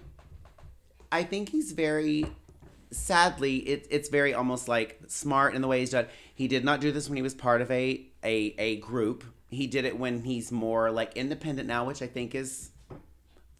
I 1.13 1.23
think 1.25 1.51
he's 1.51 1.73
very. 1.73 2.27
Sadly, 2.91 3.57
it, 3.59 3.87
it's 3.91 4.09
very 4.09 4.35
almost 4.35 4.69
like 4.69 4.99
smart 5.07 5.55
in 5.55 5.63
the 5.63 5.69
way 5.69 5.81
he's 5.81 5.91
done. 5.91 6.07
He 6.35 6.49
did 6.49 6.65
not 6.65 6.81
do 6.81 6.91
this 6.91 7.09
when 7.09 7.17
he 7.17 7.23
was 7.23 7.35
part 7.35 7.61
of 7.63 7.71
a 7.71 8.07
a 8.25 8.55
a 8.59 8.77
group. 8.77 9.25
He 9.51 9.67
did 9.67 9.85
it 9.85 9.99
when 9.99 10.25
he's 10.25 10.51
more 10.51 10.91
like 10.91 11.17
independent 11.17 11.69
now, 11.69 11.85
which 11.87 12.03
I 12.03 12.07
think 12.07 12.35
is 12.35 12.71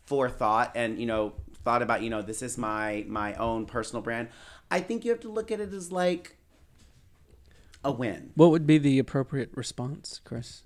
forethought 0.07 0.73
and 0.75 0.99
you 0.99 1.07
know 1.07 1.33
thought 1.65 1.83
about. 1.83 2.03
You 2.03 2.11
know, 2.11 2.23
this 2.23 2.43
is 2.43 2.57
my 2.59 3.05
my 3.09 3.35
own 3.35 3.67
personal 3.67 4.03
brand. 4.03 4.29
I 4.71 4.81
think 4.81 5.05
you 5.05 5.11
have 5.11 5.21
to 5.21 5.31
look 5.31 5.51
at 5.51 5.61
it 5.61 5.73
as 5.73 5.93
like 5.93 6.37
a 7.85 7.91
win 7.91 8.31
What 8.37 8.51
would 8.53 8.67
be 8.67 8.79
the 8.79 8.99
appropriate 9.01 9.51
response, 9.55 10.21
Chris? 10.25 10.63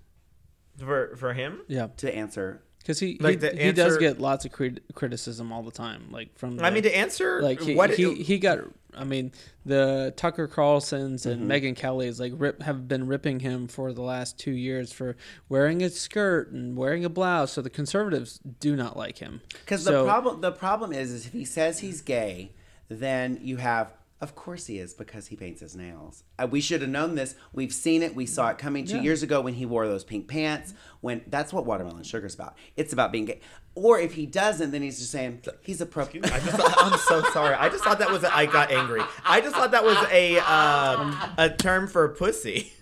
For 0.79 1.17
for 1.17 1.33
him, 1.33 1.63
Yeah. 1.67 1.89
to 1.97 2.15
answer. 2.15 2.63
Because 2.87 3.01
he 3.01 3.19
Like 3.19 3.43
he, 3.43 3.49
the 3.49 3.57
he 3.65 3.73
does 3.73 3.99
get 3.99 4.21
lots 4.21 4.45
of 4.45 4.53
crit- 4.53 4.81
criticism 4.95 5.51
all 5.53 5.65
the 5.65 5.73
time, 5.73 6.05
like 6.13 6.39
from. 6.39 6.57
The, 6.57 6.65
I 6.65 6.71
mean, 6.71 6.85
to 6.85 6.97
answer 6.97 7.43
like 7.43 7.61
he, 7.61 7.75
what 7.75 7.91
he 7.91 8.15
he 8.15 8.39
got. 8.39 8.61
I 8.95 9.03
mean, 9.03 9.33
the 9.65 10.15
Tucker 10.17 10.47
Carlsons 10.47 11.27
and 11.27 11.43
Mm-hmm. 11.43 11.51
Megyn 11.51 11.77
Kelly's 11.77 12.21
like 12.21 12.33
rip 12.37 12.63
have 12.63 12.87
been 12.87 13.09
ripping 13.09 13.41
him 13.41 13.67
for 13.67 13.93
the 13.93 14.03
last 14.03 14.39
two 14.39 14.53
years 14.53 14.93
for 14.93 15.17
wearing 15.49 15.83
a 15.83 15.91
skirt 15.91 16.53
and 16.53 16.77
wearing 16.77 17.05
a 17.05 17.09
blouse. 17.09 17.53
So 17.55 17.61
the 17.61 17.71
conservatives 17.71 18.39
do 18.61 18.77
not 18.77 18.97
like 18.97 19.19
him. 19.19 19.41
Because 19.49 19.83
So- 19.83 20.05
the 20.05 20.09
problem 20.09 20.41
the 20.41 20.53
problem 20.53 20.93
is 20.93 21.11
is 21.11 21.27
if 21.27 21.33
he 21.33 21.45
says 21.45 21.81
he's 21.81 22.01
gay, 22.03 22.53
then 22.89 23.41
you 23.43 23.57
have 23.57 23.93
of 24.21 24.35
course 24.35 24.67
he 24.67 24.79
is 24.79 24.95
because 24.95 25.27
he 25.27 25.37
paints 25.37 25.61
his 25.61 25.77
nails. 25.77 26.25
Uh, 26.39 26.47
we 26.51 26.61
should 26.61 26.81
have 26.81 26.91
known 26.91 27.15
this. 27.17 27.35
We've 27.53 27.73
seen 27.73 28.03
it. 28.03 28.15
We 28.15 28.25
saw 28.27 28.49
it 28.49 28.59
coming 28.59 28.85
two 28.87 28.97
Yeah. 28.97 29.03
years 29.03 29.23
ago 29.23 29.41
when 29.43 29.55
he 29.55 29.67
wore 29.67 29.87
those 29.87 30.05
pink 30.05 30.27
pants. 30.27 30.73
When 31.03 31.21
that's 31.27 31.53
what 31.53 31.67
watermelon 31.67 32.03
sugar's 32.03 32.35
about. 32.35 32.57
It's 32.77 32.93
about 32.93 33.13
being 33.13 33.27
gay. 33.27 33.41
Or 33.75 34.01
if 34.01 34.15
he 34.15 34.25
doesn't, 34.25 34.71
then 34.71 34.81
he's 34.81 34.99
just 34.99 35.11
saying 35.13 35.43
he's 35.61 35.83
a 35.83 35.87
pro. 35.87 36.05
I 36.05 36.09
just 36.09 36.57
thought, 36.57 36.75
I'm 36.79 36.99
so 36.99 37.23
sorry. 37.33 37.55
I 37.57 37.69
just 37.69 37.85
thought 37.85 37.99
that 37.99 38.11
was 38.11 38.25
a, 38.25 38.35
I 38.35 38.47
got 38.47 38.71
angry. 38.73 39.03
I 39.23 39.43
just 39.43 39.55
thought 39.55 39.73
that 39.73 39.85
was 39.85 39.99
a 40.11 40.39
um, 40.39 41.15
a 41.37 41.51
term 41.51 41.87
for 41.87 42.09
pussy. 42.09 42.73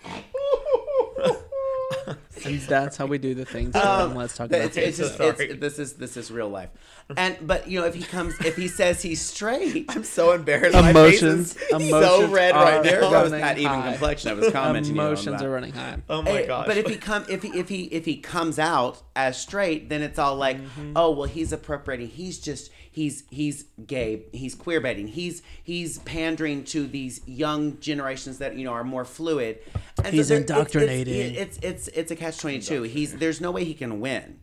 And 2.45 2.61
that's 2.63 2.97
how 2.97 3.07
we 3.07 3.19
do 3.19 3.35
the 3.35 3.45
things. 3.45 3.75
Um, 3.77 3.83
Um, 4.11 4.15
let's 4.15 4.37
talk 4.37 4.49
about 4.49 4.61
it's, 4.63 4.75
this. 4.75 4.89
it's 4.89 4.99
just, 4.99 5.17
Sorry. 5.17 5.51
it's, 5.51 5.61
this 5.61 5.79
is 5.79 5.93
this 5.95 6.17
is 6.17 6.31
real 6.31 6.49
life, 6.49 6.71
and 7.17 7.37
but 7.43 7.69
you 7.69 7.81
know 7.81 7.87
if 7.87 7.95
he 7.95 8.03
comes 8.03 8.35
if 8.41 8.57
he 8.57 8.69
says 8.69 9.01
he's 9.03 9.21
straight, 9.21 9.87
I'm 9.89 10.05
so 10.05 10.33
embarrassed. 10.33 10.75
My 10.75 10.93
face 10.93 11.23
Emotions- 11.23 11.57
so 11.71 12.27
red 12.29 12.53
are 12.55 12.65
right 12.65 12.83
there 12.83 13.01
now. 13.01 13.11
goes 13.11 13.31
running 13.31 13.41
that 13.41 13.59
even 13.59 13.73
high. 13.73 13.91
complexion. 13.91 14.31
I 14.31 14.35
was 14.35 14.51
commenting. 14.53 14.93
Emotions 14.93 15.43
are 15.43 15.51
running 15.51 15.73
high. 15.73 15.99
Oh 16.09 16.23
my 16.23 16.43
Eh, 16.43 16.47
gosh. 16.47 16.67
But 16.67 16.77
if 16.77 16.87
he 16.89 16.97
come 16.97 17.25
if 17.29 17.43
he 17.43 17.49
if 17.59 17.69
he 17.69 17.85
if 17.85 18.05
he 18.05 18.17
comes 18.17 18.59
out 18.59 19.01
as 19.17 19.41
straight, 19.41 19.89
then 19.89 20.03
it's 20.03 20.19
all 20.19 20.37
like, 20.37 20.61
Mm-hmm. 20.61 20.93
oh 20.97 21.11
well, 21.13 21.29
he's 21.29 21.53
appropriating. 21.53 22.09
He's 22.09 22.39
just 22.39 22.71
he's 22.95 23.25
he's 23.31 23.65
gay. 23.87 24.23
He's 24.33 24.55
queer 24.55 24.81
baiting. 24.81 25.09
He's 25.09 25.43
he's 25.63 25.99
pandering 25.99 26.65
to 26.67 26.87
these 26.87 27.21
young 27.27 27.79
generations 27.81 28.39
that 28.39 28.57
you 28.57 28.65
know 28.65 28.73
are 28.73 28.85
more 28.85 29.05
fluid. 29.05 29.59
And 29.99 30.07
He's 30.15 30.29
there- 30.29 30.39
it's- 30.63 30.71
it's- 30.85 31.07
It's 31.37 31.59
it's 31.63 31.89
it's, 31.89 32.11
a 32.11 32.17
catch 32.17 32.39
twenty 32.39 32.61
two. 32.61 32.83
He's 32.85 33.17
there's 33.17 33.41
no 33.41 33.51
way 33.51 33.65
he 33.65 33.75
can 33.75 34.01
win. 34.01 34.41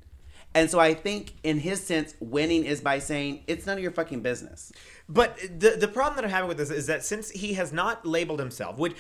And 0.54 0.70
so 0.70 0.80
I 0.80 0.94
think 0.94 1.36
in 1.44 1.60
his 1.60 1.82
sense, 1.82 2.14
winning 2.20 2.66
is 2.66 2.82
by 2.82 3.00
saying 3.00 3.44
it's 3.48 3.66
none 3.66 3.78
of 3.78 3.84
your 3.84 3.94
fucking 3.94 4.20
business. 4.22 4.72
But 5.08 5.38
the 5.58 5.78
the 5.80 5.88
problem 5.88 6.16
that 6.18 6.26
I'm 6.26 6.30
having 6.32 6.50
with 6.50 6.58
this 6.58 6.70
is 6.70 6.88
that 6.88 7.06
since 7.06 7.30
he 7.30 7.54
has 7.54 7.72
not 7.72 8.06
labeled 8.06 8.40
himself, 8.42 8.78
which 8.78 8.96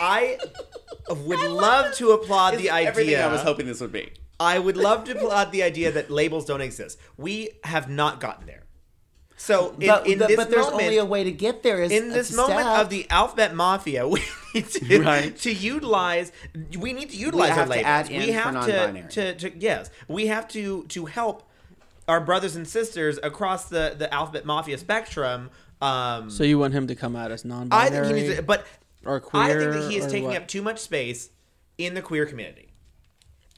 I 0.00 0.38
would 1.10 1.50
love 1.50 1.94
to 1.96 2.12
applaud 2.12 2.56
the 2.56 2.70
idea. 2.70 2.88
Everything 2.88 3.16
I 3.16 3.26
was 3.30 3.42
hoping 3.42 3.66
this 3.66 3.80
would 3.80 3.92
be. 3.92 4.10
I 4.40 4.58
would 4.58 4.76
love 4.76 5.04
to 5.04 5.12
applaud 5.12 5.52
the 5.52 5.62
idea 5.62 5.92
that 5.92 6.10
labels 6.10 6.46
don't 6.46 6.62
exist. 6.62 6.98
We 7.18 7.50
have 7.64 7.88
not 7.90 8.20
gotten 8.20 8.46
there. 8.46 8.64
So 9.36 9.74
in, 9.80 9.86
But, 9.86 10.06
in 10.06 10.18
the- 10.18 10.26
this 10.26 10.36
but 10.36 10.50
there's 10.50 10.64
moment, 10.66 10.82
only 10.82 10.96
a 10.98 11.04
way 11.04 11.24
to 11.24 11.32
get 11.32 11.62
there. 11.62 11.82
Is 11.82 11.90
in 11.92 12.08
this 12.10 12.32
a 12.32 12.36
moment 12.36 12.66
of 12.68 12.90
the 12.90 13.06
alphabet 13.10 13.54
mafia, 13.54 14.06
we 14.14 14.22
need 14.54 14.68
to, 14.68 15.02
Right. 15.02 15.36
to 15.38 15.52
utilize. 15.52 16.32
We 16.78 16.92
need 16.92 17.10
to 17.10 17.16
utilize 17.16 17.50
our 17.50 17.56
have 17.56 17.64
to 17.66 17.70
labels. 17.70 17.86
add 17.86 18.08
we 18.08 18.28
have 18.32 18.66
to, 18.66 19.02
to, 19.08 19.34
to 19.50 19.58
yes, 19.58 19.90
we 20.08 20.26
have 20.26 20.48
to 20.48 20.84
to 20.84 21.06
help 21.06 21.48
our 22.08 22.20
brothers 22.20 22.56
and 22.56 22.66
sisters 22.68 23.18
across 23.22 23.68
the 23.68 23.94
the 23.96 24.12
alphabet 24.12 24.44
mafia 24.44 24.76
spectrum. 24.78 25.50
Um, 25.80 26.28
So 26.28 26.44
you 26.44 26.58
want 26.58 26.74
him 26.74 26.86
to 26.88 26.94
come 26.94 27.16
out 27.16 27.30
as 27.30 27.44
non-binary? 27.44 27.86
I 27.86 27.90
think 27.90 28.06
he 28.16 28.22
needs 28.22 28.36
to, 28.36 28.42
but 28.42 28.66
or 29.06 29.22
I 29.32 29.48
think 29.54 29.72
that 29.72 29.90
he 29.90 29.96
is 29.96 30.06
taking 30.06 30.24
what? 30.24 30.36
up 30.36 30.48
too 30.48 30.60
much 30.60 30.80
space 30.80 31.30
in 31.78 31.94
the 31.94 32.02
queer 32.02 32.26
community 32.26 32.69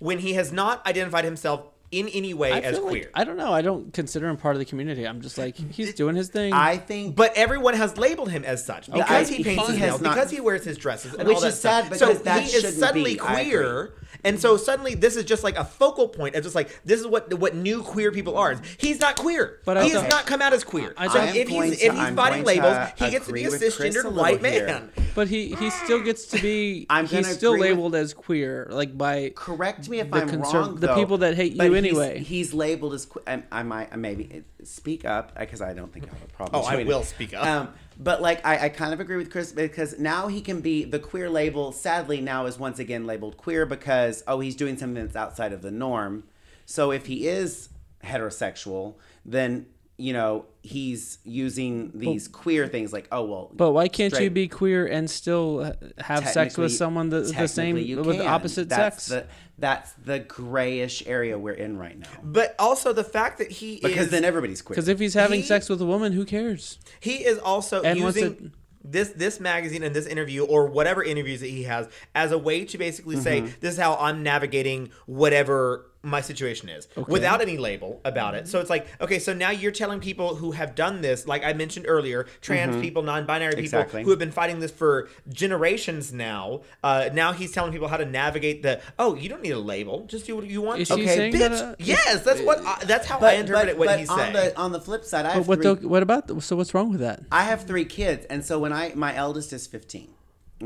when 0.02 0.18
he 0.18 0.32
has 0.32 0.50
not 0.50 0.84
identified 0.84 1.24
himself 1.24 1.64
in 1.92 2.08
any 2.08 2.34
way 2.34 2.50
I 2.52 2.58
as 2.60 2.74
feel 2.76 2.84
like- 2.84 2.90
queer. 2.90 3.10
I 3.14 3.24
don't 3.24 3.36
know. 3.36 3.52
I 3.52 3.62
don't 3.62 3.92
consider 3.92 4.28
him 4.28 4.36
part 4.36 4.56
of 4.56 4.58
the 4.58 4.64
community. 4.64 5.06
I'm 5.06 5.20
just 5.20 5.38
like 5.38 5.56
he's 5.56 5.94
doing 5.94 6.16
his 6.16 6.28
thing. 6.28 6.52
I 6.52 6.76
think 6.78 7.14
But 7.14 7.36
everyone 7.36 7.74
has 7.74 7.96
labeled 7.98 8.30
him 8.30 8.44
as 8.44 8.64
such 8.64 8.86
because 8.90 9.08
I- 9.10 9.24
he 9.24 9.36
he 9.36 9.44
paints 9.44 9.68
his 9.68 9.78
has 9.78 9.88
nails, 9.88 10.00
not- 10.00 10.14
because 10.14 10.30
he 10.30 10.40
wears 10.40 10.64
his 10.64 10.76
dresses, 10.78 11.14
and 11.14 11.28
Which 11.28 11.36
all 11.36 11.42
that 11.42 11.48
is 11.48 11.58
stuff. 11.58 11.84
sad 11.84 11.92
because 11.92 12.18
so 12.18 12.24
that 12.24 12.42
he 12.42 12.56
is 12.56 12.78
suddenly 12.78 13.12
be. 13.14 13.18
Queer, 13.18 13.90
and 14.24 14.40
so 14.40 14.56
suddenly 14.56 14.94
this 14.94 15.16
is 15.16 15.24
just 15.24 15.44
like 15.44 15.56
a 15.56 15.64
focal 15.64 16.08
point 16.08 16.34
of 16.34 16.42
just 16.42 16.54
like 16.54 16.80
this 16.84 16.98
is 17.00 17.06
what 17.06 17.32
what 17.38 17.54
new 17.54 17.82
queer 17.82 18.10
people 18.10 18.36
are. 18.38 18.56
He's 18.78 18.98
not 19.00 19.16
queer, 19.16 19.60
But 19.64 19.74
but 19.74 19.84
he 19.84 19.90
has 19.90 20.02
don't- 20.02 20.26
come 20.26 20.40
out 20.42 20.52
as 20.52 20.64
queer. 20.64 20.94
I 20.96 21.08
so 21.08 21.14
don't- 21.14 21.28
I'm 21.28 21.36
if 21.36 21.48
he's 21.48 21.78
to- 21.78 21.86
if 21.86 21.92
he's 21.92 22.00
I'm 22.00 22.16
fighting 22.16 22.44
labels, 22.44 22.76
he 22.96 23.10
gets 23.10 23.26
to 23.26 23.32
be 23.32 23.44
a 23.44 23.50
with 23.50 23.60
a 23.60 23.66
cisgendered 23.66 23.94
little 23.94 24.12
white 24.12 24.44
here. 24.44 24.66
man. 24.66 24.90
but 25.14 25.28
he 25.28 25.54
he 25.58 25.68
still 25.70 26.00
gets 26.00 26.26
to 26.28 26.40
be. 26.40 26.86
I'm 26.88 27.06
he's 27.06 27.22
gonna 27.26 27.34
still 27.34 27.58
labeled 27.58 27.94
as 27.94 28.14
queer, 28.14 28.68
like 28.70 28.96
by 28.96 29.32
correct 29.34 29.88
me 29.88 30.00
if 30.00 30.10
the 30.10 30.16
I'm 30.18 30.40
wrong. 30.40 30.76
the 30.76 30.94
people 30.94 31.18
that 31.18 31.34
hate 31.34 31.52
you 31.52 31.62
he's- 31.62 31.81
anyway. 31.84 32.18
He's 32.20 32.54
labeled 32.54 32.94
as. 32.94 33.08
I, 33.26 33.42
I 33.50 33.62
might 33.62 33.92
I 33.92 33.96
maybe 33.96 34.44
speak 34.64 35.04
up 35.04 35.38
because 35.38 35.60
I 35.60 35.74
don't 35.74 35.92
think 35.92 36.06
I 36.06 36.08
have 36.08 36.22
a 36.22 36.32
problem. 36.32 36.62
Oh, 36.62 36.66
I 36.66 36.82
will 36.84 37.00
it. 37.00 37.06
speak 37.06 37.34
up. 37.34 37.44
Um, 37.44 37.74
but 37.98 38.22
like 38.22 38.44
I, 38.44 38.66
I 38.66 38.68
kind 38.68 38.92
of 38.92 39.00
agree 39.00 39.16
with 39.16 39.30
Chris 39.30 39.52
because 39.52 39.98
now 39.98 40.28
he 40.28 40.40
can 40.40 40.60
be 40.60 40.84
the 40.84 40.98
queer 40.98 41.28
label. 41.28 41.72
Sadly, 41.72 42.20
now 42.20 42.46
is 42.46 42.58
once 42.58 42.78
again 42.78 43.06
labeled 43.06 43.36
queer 43.36 43.66
because 43.66 44.22
oh 44.26 44.40
he's 44.40 44.56
doing 44.56 44.76
something 44.76 45.02
that's 45.02 45.16
outside 45.16 45.52
of 45.52 45.62
the 45.62 45.70
norm. 45.70 46.24
So 46.66 46.90
if 46.90 47.06
he 47.06 47.26
is 47.26 47.68
heterosexual, 48.04 48.94
then 49.24 49.66
you 50.02 50.12
know 50.12 50.44
he's 50.62 51.18
using 51.24 51.92
these 51.94 52.26
queer 52.28 52.66
things 52.66 52.92
like 52.92 53.06
oh 53.12 53.24
well. 53.24 53.50
But 53.54 53.70
why 53.72 53.88
can't 53.88 54.12
you 54.18 54.30
be 54.30 54.48
queer 54.48 54.86
and 54.86 55.08
still 55.10 55.72
have 55.98 56.28
sex 56.28 56.58
with 56.58 56.72
someone 56.72 57.08
the, 57.10 57.20
the 57.20 57.48
same 57.48 57.76
you 57.78 58.02
with 58.02 58.18
the 58.18 58.26
opposite 58.26 58.68
that's 58.68 59.04
sex? 59.04 59.06
The, 59.08 59.26
that's 59.58 59.92
the 60.04 60.18
grayish 60.18 61.04
area 61.06 61.38
we're 61.38 61.52
in 61.52 61.78
right 61.78 61.96
now. 61.98 62.08
But 62.22 62.56
also 62.58 62.92
the 62.92 63.04
fact 63.04 63.38
that 63.38 63.50
he 63.50 63.78
Because 63.80 64.06
is 64.06 64.10
then 64.10 64.24
everybody's 64.24 64.60
queer. 64.60 64.74
Because 64.74 64.88
if 64.88 64.98
he's 64.98 65.14
having 65.14 65.40
He- 65.40 65.46
sex 65.46 65.68
with 65.68 65.80
a 65.80 65.86
woman, 65.86 66.12
who 66.12 66.24
cares? 66.24 66.78
He 66.98 67.24
is 67.24 67.38
also 67.38 67.82
And 67.82 67.98
using 67.98 68.52
this 68.84 69.10
this 69.10 69.38
magazine 69.38 69.84
and 69.84 69.94
this 69.94 70.06
interview 70.06 70.44
or 70.44 70.66
whatever 70.66 71.04
interviews 71.04 71.38
that 71.40 71.50
he 71.50 71.62
has 71.64 71.88
as 72.16 72.32
a 72.32 72.38
way 72.38 72.64
to 72.64 72.76
basically 72.78 73.16
say 73.16 73.42
Mm-hmm. 73.42 73.60
this 73.60 73.74
is 73.74 73.78
how 73.78 73.94
I'm 73.96 74.24
navigating 74.24 74.90
whatever 75.06 75.86
my 76.02 76.20
situation 76.20 76.68
is 76.68 76.88
without 77.06 77.40
any 77.40 77.56
label 77.56 78.00
about 78.04 78.34
it. 78.34 78.48
So 78.48 78.60
it's 78.60 78.70
like, 78.70 78.86
okay, 79.00 79.18
so 79.18 79.32
now 79.32 79.50
you're 79.50 79.72
telling 79.72 80.00
people 80.00 80.34
who 80.34 80.50
have 80.52 80.74
done 80.74 81.00
this, 81.00 81.26
like 81.26 81.44
I 81.44 81.52
mentioned 81.52 81.86
earlier, 81.88 82.26
trans 82.40 82.76
people, 82.80 83.02
non-binary 83.02 83.54
people 83.54 83.62
Mm-hmm. 83.62 83.82
Exactly. 83.82 84.02
who 84.02 84.10
have 84.10 84.18
been 84.18 84.32
fighting 84.32 84.58
this 84.60 84.70
for 84.70 85.08
generations 85.28 86.12
now. 86.12 86.62
Uh, 86.82 87.08
now 87.12 87.32
he's 87.32 87.52
telling 87.52 87.72
people 87.72 87.88
how 87.88 87.96
to 87.96 88.04
navigate 88.04 88.62
the. 88.62 88.80
Oh, 88.98 89.14
you 89.14 89.28
don't 89.28 89.42
need 89.42 89.50
a 89.52 89.58
label. 89.58 90.04
Just 90.06 90.26
do 90.26 90.36
what 90.36 90.46
you 90.46 90.60
want. 90.60 90.80
Is 90.80 90.88
to. 90.88 90.94
she 90.96 91.02
Okay, 91.02 91.16
saying 91.16 91.32
Bitch, 91.34 91.38
that? 91.38 91.52
uh, 91.52 91.74
yes, 91.78 92.22
that's 92.22 92.40
what. 92.42 92.64
I, 92.66 92.84
that's 92.84 93.06
how 93.06 93.18
I 93.20 93.34
interpret 93.34 93.78
what 93.78 93.98
he's 93.98 94.08
on 94.10 94.18
saying. 94.18 94.32
The, 94.32 94.58
on 94.58 94.72
the 94.72 94.80
flip 94.80 95.04
side, 95.04 95.26
I 95.26 95.38
But 95.38 95.46
what 95.46 95.62
three, 95.62 95.74
the, 95.74 95.88
what 95.88 96.02
about 96.02 96.26
the, 96.26 96.40
so 96.40 96.56
what's 96.56 96.74
wrong 96.74 96.90
with 96.90 97.00
that? 97.00 97.22
I 97.30 97.44
have 97.44 97.64
three 97.64 97.84
kids, 97.84 98.26
and 98.26 98.44
so 98.44 98.58
when 98.58 98.72
I 98.72 98.92
my 98.94 99.14
eldest 99.14 99.52
is 99.52 99.66
fifteen, 99.66 100.08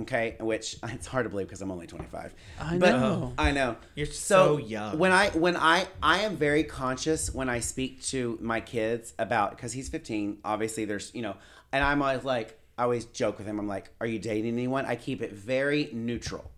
okay, 0.01 0.37
which 0.41 0.77
it's 0.85 1.07
hard 1.07 1.25
to 1.25 1.31
believe 1.31 1.47
because 1.47 1.63
I'm 1.63 1.71
only 1.71 1.87
twenty 1.87 2.07
five. 2.07 2.35
I 2.61 2.79
but, 2.79 2.93
know. 2.93 3.35
Uh, 3.39 3.43
I 3.43 3.51
know. 3.53 3.77
You're 3.95 4.07
so 4.07 4.59
young. 4.59 4.99
When 4.99 5.13
I 5.13 5.31
when 5.31 5.57
I 5.57 5.87
I 6.03 6.21
am 6.21 6.37
very 6.37 6.65
conscious 6.65 7.33
when 7.35 7.49
I 7.49 7.61
speak 7.61 8.03
to 8.05 8.39
my 8.41 8.61
kids 8.61 9.15
about 9.19 9.51
because 9.51 9.73
he's 9.73 9.89
fifteen. 9.89 10.39
Obviously, 10.45 10.85
there's 10.85 11.11
you 11.15 11.23
know, 11.23 11.37
and 11.73 11.85
I'm 11.85 12.03
always 12.03 12.25
like 12.25 12.59
I 12.79 12.85
always 12.85 13.07
joke 13.07 13.39
with 13.39 13.47
him. 13.47 13.59
I'm 13.59 13.69
like, 13.69 13.91
"Are 14.01 14.07
you 14.07 14.19
dating 14.19 14.53
anyone?" 14.53 14.85
I 14.87 14.97
keep 14.97 15.23
it 15.23 15.33
very 15.33 15.91
neutral 15.93 16.51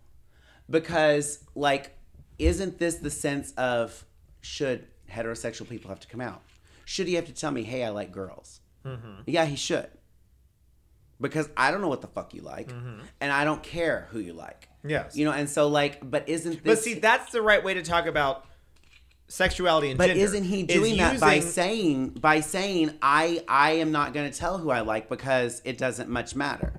because 0.68 1.44
like, 1.54 1.96
isn't 2.38 2.78
this 2.78 2.96
the 2.96 3.10
sense 3.10 3.52
of 3.52 4.04
should 4.40 4.86
heterosexual 5.10 5.68
people 5.68 5.88
have 5.88 6.00
to 6.00 6.08
come 6.08 6.20
out? 6.20 6.42
Should 6.84 7.06
he 7.06 7.14
have 7.14 7.26
to 7.26 7.32
tell 7.32 7.50
me, 7.50 7.62
"Hey, 7.62 7.84
I 7.84 7.90
like 7.90 8.12
girls"? 8.12 8.60
Mm-hmm. 8.84 9.22
Yeah, 9.26 9.44
he 9.44 9.56
should. 9.56 9.88
Because 11.20 11.48
I 11.56 11.70
don't 11.72 11.80
know 11.80 11.88
what 11.88 12.00
the 12.00 12.06
fuck 12.06 12.32
you 12.34 12.42
like, 12.42 12.70
and 13.20 13.32
I 13.32 13.44
don't 13.44 13.62
care 13.62 14.06
who 14.10 14.20
you 14.20 14.32
like. 14.32 14.68
Yes. 14.84 15.16
you 15.16 15.24
know, 15.24 15.32
and 15.32 15.50
so 15.50 15.66
like, 15.68 16.08
but 16.08 16.28
isn't 16.28 16.52
this? 16.52 16.60
But 16.64 16.78
see, 16.78 16.94
that's 16.94 17.32
the 17.32 17.42
right 17.42 17.62
way 17.62 17.74
to 17.74 17.82
talk 17.82 18.06
about 18.06 18.46
sexuality 19.26 19.90
and 19.90 19.98
But 19.98 20.06
gender. 20.06 20.22
isn't 20.22 20.44
he 20.44 20.60
is 20.62 20.66
doing 20.68 20.96
that 20.98 21.20
by 21.20 21.40
saying 21.40 22.10
by 22.10 22.40
saying 22.40 22.96
I 23.02 23.42
I 23.48 23.72
am 23.72 23.90
not 23.92 24.14
going 24.14 24.30
to 24.30 24.38
tell 24.38 24.58
who 24.58 24.70
I 24.70 24.80
like 24.80 25.08
because 25.08 25.60
it 25.64 25.76
doesn't 25.76 26.08
much 26.08 26.34
matter. 26.36 26.72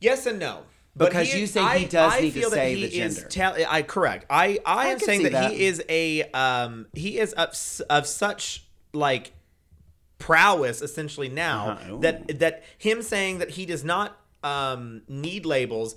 yes 0.00 0.26
and 0.26 0.38
no? 0.38 0.62
Because 0.96 1.32
you 1.32 1.46
say 1.46 1.78
he 1.78 1.86
does 1.86 2.20
need 2.20 2.32
to 2.34 2.40
that 2.40 2.50
say 2.50 2.74
he 2.74 2.86
the 2.86 3.00
is 3.00 3.16
gender. 3.16 3.28
tell- 3.28 3.56
I 3.68 3.82
correct. 3.82 4.26
I 4.30 4.58
I, 4.66 4.84
I 4.84 4.86
am 4.88 4.98
saying 4.98 5.22
that, 5.24 5.32
that. 5.32 5.52
he 5.52 5.64
is 5.64 5.82
a 5.88 6.24
um 6.32 6.86
he 6.92 7.18
is 7.18 7.32
of, 7.34 7.50
of 7.88 8.06
such 8.06 8.64
like 8.92 9.32
prowess 10.18 10.82
essentially 10.82 11.28
now 11.28 11.70
Uh-huh. 11.70 11.96
That 11.98 12.38
that 12.40 12.64
him 12.76 13.02
saying 13.02 13.38
that 13.38 13.50
he 13.50 13.66
does 13.66 13.84
not 13.84 14.16
um 14.42 15.02
need 15.08 15.46
labels 15.46 15.96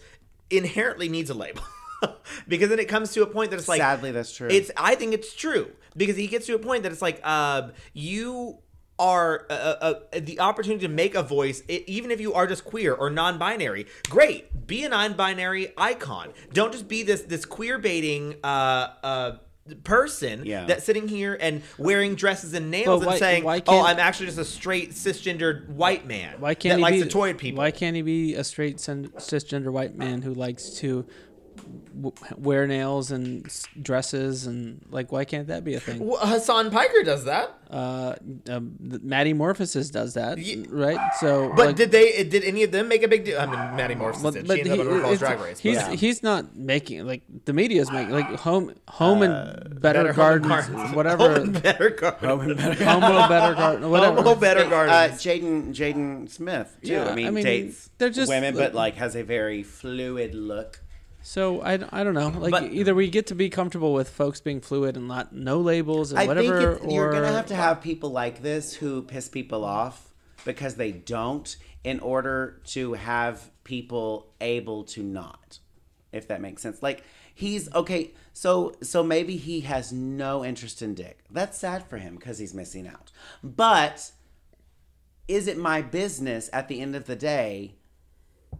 inherently 0.50 1.10
needs 1.10 1.30
a 1.30 1.34
label. 1.34 1.64
because 2.48 2.70
then 2.70 2.80
it 2.80 2.88
comes 2.88 3.14
to 3.14 3.22
a 3.24 3.28
point 3.28 3.52
that 3.52 3.58
it's 3.60 3.68
like 3.68 3.80
Sadly, 3.82 4.12
that's 4.12 4.34
true. 4.34 4.48
It's 4.50 4.72
I 4.78 4.96
think 4.96 5.14
it's 5.14 5.34
true 5.34 5.72
because 5.96 6.16
he 6.16 6.28
gets 6.28 6.46
to 6.48 6.56
a 6.56 6.60
point 6.60 6.84
that 6.84 6.92
it's 6.92 7.02
like 7.02 7.20
uh, 7.24 7.70
you 7.94 8.60
are 9.00 9.48
uh, 9.50 9.54
uh, 9.54 9.94
uh, 10.14 10.20
the 10.20 10.40
opportunity 10.40 10.86
to 10.86 10.94
make 10.94 11.16
a 11.16 11.24
voice, 11.24 11.64
i 11.68 11.84
even 11.88 12.12
if 12.12 12.22
you 12.22 12.34
are 12.36 12.46
just 12.46 12.64
queer 12.64 12.94
or 12.94 13.10
non-binary, 13.10 13.88
great. 14.10 14.68
Be 14.68 14.84
a 14.84 14.90
non-binary 14.90 15.74
icon. 15.76 16.32
Don't 16.54 16.72
just 16.72 16.88
be 16.88 17.02
this 17.02 17.22
this 17.22 17.44
queer 17.46 17.80
baiting. 17.80 18.36
Uh, 18.44 18.48
uh, 19.04 19.32
person 19.76 20.46
Yeah. 20.46 20.66
that's 20.66 20.84
sitting 20.84 21.08
here 21.08 21.38
and 21.40 21.62
wearing 21.78 22.16
dresses 22.16 22.54
and 22.54 22.70
nails 22.72 22.88
Well, 22.88 22.98
and 22.98 23.06
why- 23.08 23.18
saying 23.20 23.44
why 23.44 23.62
oh 23.68 23.86
i'm 23.86 24.00
actually 24.00 24.28
just 24.28 24.38
a 24.40 24.46
straight 24.46 24.92
cisgendered 24.92 25.68
white 25.70 26.06
man 26.06 26.36
Why 26.40 26.54
can't 26.56 26.74
that 26.74 26.78
he 26.78 26.82
likes 26.84 26.98
be 26.98 27.04
to 27.04 27.10
toy 27.10 27.34
people 27.34 27.58
Why 27.60 27.72
can't 27.72 27.96
he 27.96 28.02
be 28.02 28.36
a 28.36 28.44
straight 28.44 28.78
cisgender 28.78 29.72
white 29.72 29.96
man 29.96 30.22
who 30.22 30.34
likes 30.34 30.70
to 30.80 31.06
w- 31.96 32.14
wear 32.38 32.68
nails 32.68 33.12
and 33.12 33.46
s- 33.46 33.66
dresses 33.82 34.46
and 34.48 34.82
like 34.90 35.12
why 35.12 35.26
can't 35.26 35.48
that 35.48 35.64
be 35.64 35.76
a 35.76 35.80
thing? 35.80 36.06
Well, 36.06 36.26
Hasan 36.26 36.72
Piker 36.72 37.04
does 37.04 37.26
that 37.26 37.58
Uh, 37.72 38.16
um, 38.50 38.76
the- 38.80 39.00
Maddy 39.00 39.34
Morphosis 39.34 39.92
does 39.92 40.14
that, 40.16 40.38
Ye- 40.38 40.66
right? 40.70 41.00
So, 41.22 41.54
But 41.56 41.68
like, 41.68 41.76
did 41.78 41.92
they? 41.92 42.24
Did 42.24 42.44
any 42.44 42.64
of 42.64 42.72
them 42.72 42.90
make 42.90 43.02
a 43.04 43.08
big 43.08 43.24
deal? 43.24 43.40
I 43.40 43.46
mean, 43.46 43.76
Maddie 43.78 43.96
Morris 43.96 44.22
but, 44.22 44.34
did. 44.34 44.46
but 44.48 44.56
She 44.56 44.62
ended 44.70 44.80
up 44.82 44.88
on 44.88 44.94
RuPaul's 45.02 45.20
Drag 45.20 45.40
Race. 45.40 45.60
He's 45.60 45.82
but- 45.82 45.96
he's 45.96 46.22
not 46.22 46.56
making 46.58 47.06
like 47.08 47.22
the 47.46 47.54
media's 47.54 47.90
making 47.92 48.12
like 48.14 48.28
home 48.40 48.74
home 48.90 49.22
and 49.22 49.80
better, 49.82 50.00
Uh, 50.02 50.04
Better 50.04 50.14
Home 50.14 50.16
gardens, 50.42 50.68
Gardens. 50.68 50.96
whatever. 50.96 51.30
Home 51.30 51.44
and 51.44 51.64
better 51.64 51.90
garden. 51.92 52.30
Home 52.30 52.42
and 52.42 52.58
better. 52.58 52.84
Homo 52.84 53.28
better 53.30 53.56
garden, 53.56 53.90
whatever. 53.90 54.16
Homo 54.22 54.36
better 54.36 54.66
Uh, 54.66 54.70
gardens. 54.70 55.22
Jaden 55.24 55.74
Jaden 55.74 56.30
Smith 56.30 56.76
too. 56.84 56.92
Yeah, 56.92 57.06
I, 57.10 57.16
mean, 57.16 57.28
I 57.28 57.32
mean, 57.32 57.44
dates 57.46 57.90
they're 57.98 58.10
just- 58.10 58.28
women, 58.30 58.54
but 58.56 58.74
like 58.74 58.96
has 58.96 59.16
a 59.16 59.24
very 59.24 59.64
fluid 59.64 60.36
look. 60.36 60.82
So 61.24 61.62
I, 61.62 61.74
I 61.92 62.04
don't 62.04 62.14
know. 62.14 62.30
Like 62.30 62.52
But- 62.52 62.72
either 62.74 62.96
we 62.96 63.10
get 63.10 63.28
to 63.28 63.36
be 63.36 63.50
comfortable 63.50 63.94
with 63.94 64.10
folks 64.10 64.42
being 64.42 64.62
fluid 64.62 64.98
and 64.98 65.08
not 65.08 65.34
no 65.34 65.60
labels 65.60 66.12
and 66.12 66.20
I 66.20 66.26
whatever, 66.26 66.72
think 66.74 66.84
it's, 66.84 66.94
you're 66.94 67.12
gonna 67.12 67.32
have 67.32 67.48
to 67.48 67.56
have 67.56 67.82
people 67.82 68.10
like 68.10 68.42
this 68.42 68.74
who 68.74 69.04
piss 69.04 69.30
people 69.30 69.64
off 69.64 70.12
because 70.46 70.76
they 70.76 70.92
don't, 70.92 71.56
in 71.84 72.00
order 72.00 72.62
to 72.66 72.94
have 72.94 73.52
people 73.64 74.34
able 74.42 74.84
to 74.86 75.04
not. 75.04 75.60
If 76.12 76.28
that 76.28 76.42
makes 76.42 76.62
sense. 76.62 76.82
Like 76.84 77.04
he's 77.34 77.74
okay. 77.74 78.12
So 78.34 78.74
so 78.82 79.04
maybe 79.04 79.38
he 79.38 79.62
has 79.62 79.92
no 79.94 80.44
interest 80.44 80.82
in 80.82 80.94
dick. 80.96 81.20
That's 81.32 81.58
sad 81.58 81.88
for 81.88 81.98
him 81.98 82.16
because 82.16 82.38
he's 82.40 82.54
missing 82.54 82.88
out. 82.88 83.12
But 83.44 84.12
is 85.28 85.48
it 85.48 85.58
my 85.58 85.82
business 85.82 86.50
at 86.52 86.68
the 86.68 86.82
end 86.82 86.96
of 86.96 87.06
the 87.06 87.16
day? 87.16 87.76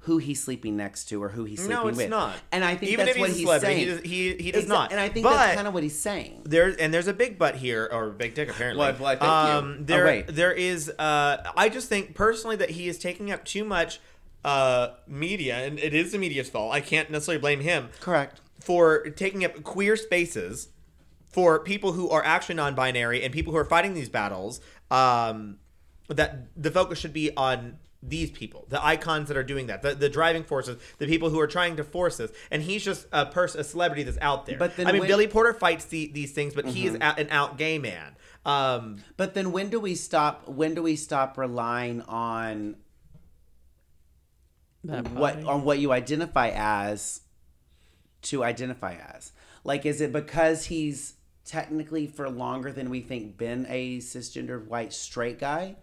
Who 0.06 0.18
he's 0.18 0.42
sleeping 0.44 0.76
next 0.78 1.06
to 1.10 1.22
or 1.22 1.30
who 1.30 1.44
he's 1.46 1.60
sleeping 1.60 1.78
with. 1.78 1.84
No, 1.84 1.90
it's 1.90 1.98
with. 1.98 2.10
not. 2.10 2.36
And 2.52 2.64
I 2.66 2.76
think 2.76 2.92
Even 2.92 3.06
that's 3.06 3.18
if 3.18 3.22
what 3.22 3.30
he's 3.30 3.48
a 3.48 3.52
he's 3.54 3.62
saying. 3.62 3.78
he 3.78 3.86
does- 3.86 4.02
he- 4.02 4.36
he 4.44 4.52
does 4.52 4.68
not. 4.68 4.92
And 4.92 5.00
I 5.00 5.10
think 5.10 5.24
But- 5.26 5.34
that's 5.36 5.56
kind 5.56 5.68
of 5.68 5.76
what 5.76 5.84
he's 5.84 5.98
saying. 6.00 6.42
There 6.46 6.76
and 6.80 6.92
there's 6.92 7.08
a 7.08 7.14
big 7.14 7.38
butt 7.38 7.56
here, 7.56 7.88
or 7.92 8.10
big 8.10 8.34
dick 8.34 8.50
apparently. 8.50 8.80
Well, 8.80 8.96
well, 9.00 9.10
thank 9.10 9.22
you. 9.22 9.28
um, 9.28 9.78
Oh, 9.80 9.84
there, 9.84 10.06
wait. 10.06 10.28
there 10.28 10.52
is. 10.52 10.90
Uh, 10.90 11.52
I 11.56 11.70
just 11.70 11.88
think 11.88 12.16
personally 12.16 12.56
that 12.56 12.72
he 12.72 12.88
is 12.88 12.98
taking 12.98 13.32
up 13.32 13.46
too 13.46 13.64
much 13.64 14.00
uh, 14.44 14.96
media, 15.08 15.56
and 15.58 15.78
it 15.78 15.94
is 15.94 16.14
the 16.14 16.18
media's 16.18 16.50
fault. 16.50 16.74
I 16.74 16.82
can't 16.82 17.12
necessarily 17.12 17.40
blame 17.40 17.60
him 17.60 17.90
Correct. 18.00 18.42
for 18.60 19.04
taking 19.12 19.46
up 19.46 19.62
queer 19.62 19.96
spaces 19.96 20.70
for 21.32 21.60
people 21.60 21.92
who 21.92 22.10
are 22.10 22.26
actually 22.26 22.56
non-binary 22.56 23.22
and 23.24 23.32
people 23.32 23.54
who 23.54 23.58
are 23.60 23.66
fighting 23.66 23.94
these 23.94 24.10
battles. 24.10 24.60
Um, 24.90 25.58
that 26.08 26.48
the 26.58 26.72
focus 26.72 26.98
should 26.98 27.14
be 27.14 27.30
on 27.38 27.78
these 28.04 28.32
people, 28.32 28.66
the 28.70 28.84
icons 28.84 29.28
that 29.28 29.38
are 29.38 29.44
doing 29.44 29.68
that, 29.68 29.82
the, 29.82 29.94
the 29.94 30.10
driving 30.10 30.44
forces, 30.44 30.82
the 30.98 31.06
people 31.06 31.30
who 31.30 31.40
are 31.40 31.48
trying 31.48 31.76
to 31.76 31.84
force 31.84 32.18
this. 32.18 32.32
And 32.50 32.64
he's 32.64 32.84
just 32.84 33.06
a 33.12 33.26
person, 33.26 33.62
a 33.62 33.64
celebrity 33.64 34.04
that's 34.04 34.18
out 34.22 34.46
there. 34.46 34.58
But 34.58 34.76
then 34.76 34.88
I 34.88 34.92
mean, 34.92 35.02
when- 35.02 35.08
Billy 35.08 35.28
Porter 35.28 35.54
fights 35.54 35.86
the, 35.86 36.08
these 36.12 36.32
things, 36.32 36.56
but 36.56 36.66
he 36.66 36.88
is 36.88 36.98
out, 37.00 37.20
an 37.20 37.28
out 37.30 37.58
gay 37.58 37.78
man. 37.78 38.16
Um, 38.44 39.04
But 39.18 39.36
then 39.36 39.52
when 39.52 39.70
do 39.70 39.80
we 39.80 39.94
stop 39.94 40.48
when 40.48 40.74
do 40.74 40.82
we 40.82 40.96
stop 40.96 41.38
relying 41.38 42.02
on 42.02 42.76
That 44.86 45.12
what 45.12 45.44
on 45.44 45.64
what 45.64 45.78
you 45.78 45.92
identify 45.92 46.50
as 46.56 47.22
to 48.24 48.44
identify 48.44 48.96
as? 48.96 49.32
Like 49.64 49.86
is 49.86 50.02
it 50.02 50.12
because 50.12 50.66
he's 50.66 51.14
technically 51.46 52.08
for 52.08 52.30
longer 52.32 52.72
than 52.72 52.90
we 52.90 53.02
think 53.02 53.38
been 53.38 53.68
a 53.70 54.00
cisgendered 54.00 54.66
white 54.66 54.92
straight 54.92 55.40
guy? 55.40 55.76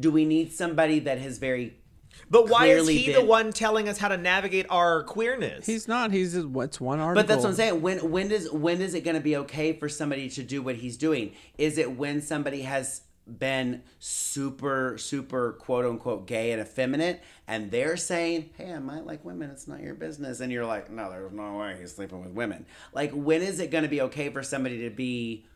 Do 0.00 0.10
we 0.10 0.24
need 0.24 0.52
somebody 0.52 0.98
that 1.00 1.18
has 1.18 1.38
very 1.38 1.80
but 2.28 2.48
why 2.48 2.66
is 2.66 2.84
Clearly 2.84 2.98
he 2.98 3.12
the 3.12 3.24
one 3.24 3.52
telling 3.52 3.88
us 3.88 3.98
how 3.98 4.08
to 4.08 4.16
navigate 4.16 4.66
our 4.70 5.02
queerness? 5.04 5.66
He's 5.66 5.88
not. 5.88 6.12
He's 6.12 6.34
just, 6.34 6.46
what's 6.46 6.80
one 6.80 7.00
article. 7.00 7.22
But 7.22 7.28
that's 7.28 7.42
what 7.42 7.50
I'm 7.50 7.54
saying. 7.54 7.82
When 7.82 8.10
when 8.10 8.28
does 8.28 8.50
when 8.50 8.80
is 8.80 8.94
it 8.94 9.04
going 9.04 9.16
to 9.16 9.22
be 9.22 9.36
okay 9.38 9.72
for 9.72 9.88
somebody 9.88 10.28
to 10.30 10.42
do 10.42 10.62
what 10.62 10.76
he's 10.76 10.96
doing? 10.96 11.32
Is 11.58 11.78
it 11.78 11.96
when 11.96 12.20
somebody 12.20 12.62
has 12.62 13.02
been 13.26 13.82
super 13.98 14.98
super 14.98 15.52
quote 15.52 15.84
unquote 15.84 16.26
gay 16.26 16.52
and 16.52 16.60
effeminate, 16.60 17.20
and 17.46 17.70
they're 17.70 17.96
saying, 17.96 18.50
"Hey, 18.56 18.72
I 18.72 18.78
might 18.78 19.06
like 19.06 19.24
women. 19.24 19.50
It's 19.50 19.68
not 19.68 19.80
your 19.80 19.94
business," 19.94 20.40
and 20.40 20.52
you're 20.52 20.66
like, 20.66 20.90
"No, 20.90 21.10
there's 21.10 21.32
no 21.32 21.58
way 21.58 21.76
he's 21.80 21.94
sleeping 21.94 22.20
with 22.22 22.32
women." 22.32 22.66
Like, 22.92 23.12
when 23.12 23.42
is 23.42 23.60
it 23.60 23.70
going 23.70 23.84
to 23.84 23.90
be 23.90 24.02
okay 24.02 24.30
for 24.30 24.42
somebody 24.42 24.82
to 24.82 24.90
be? 24.90 25.46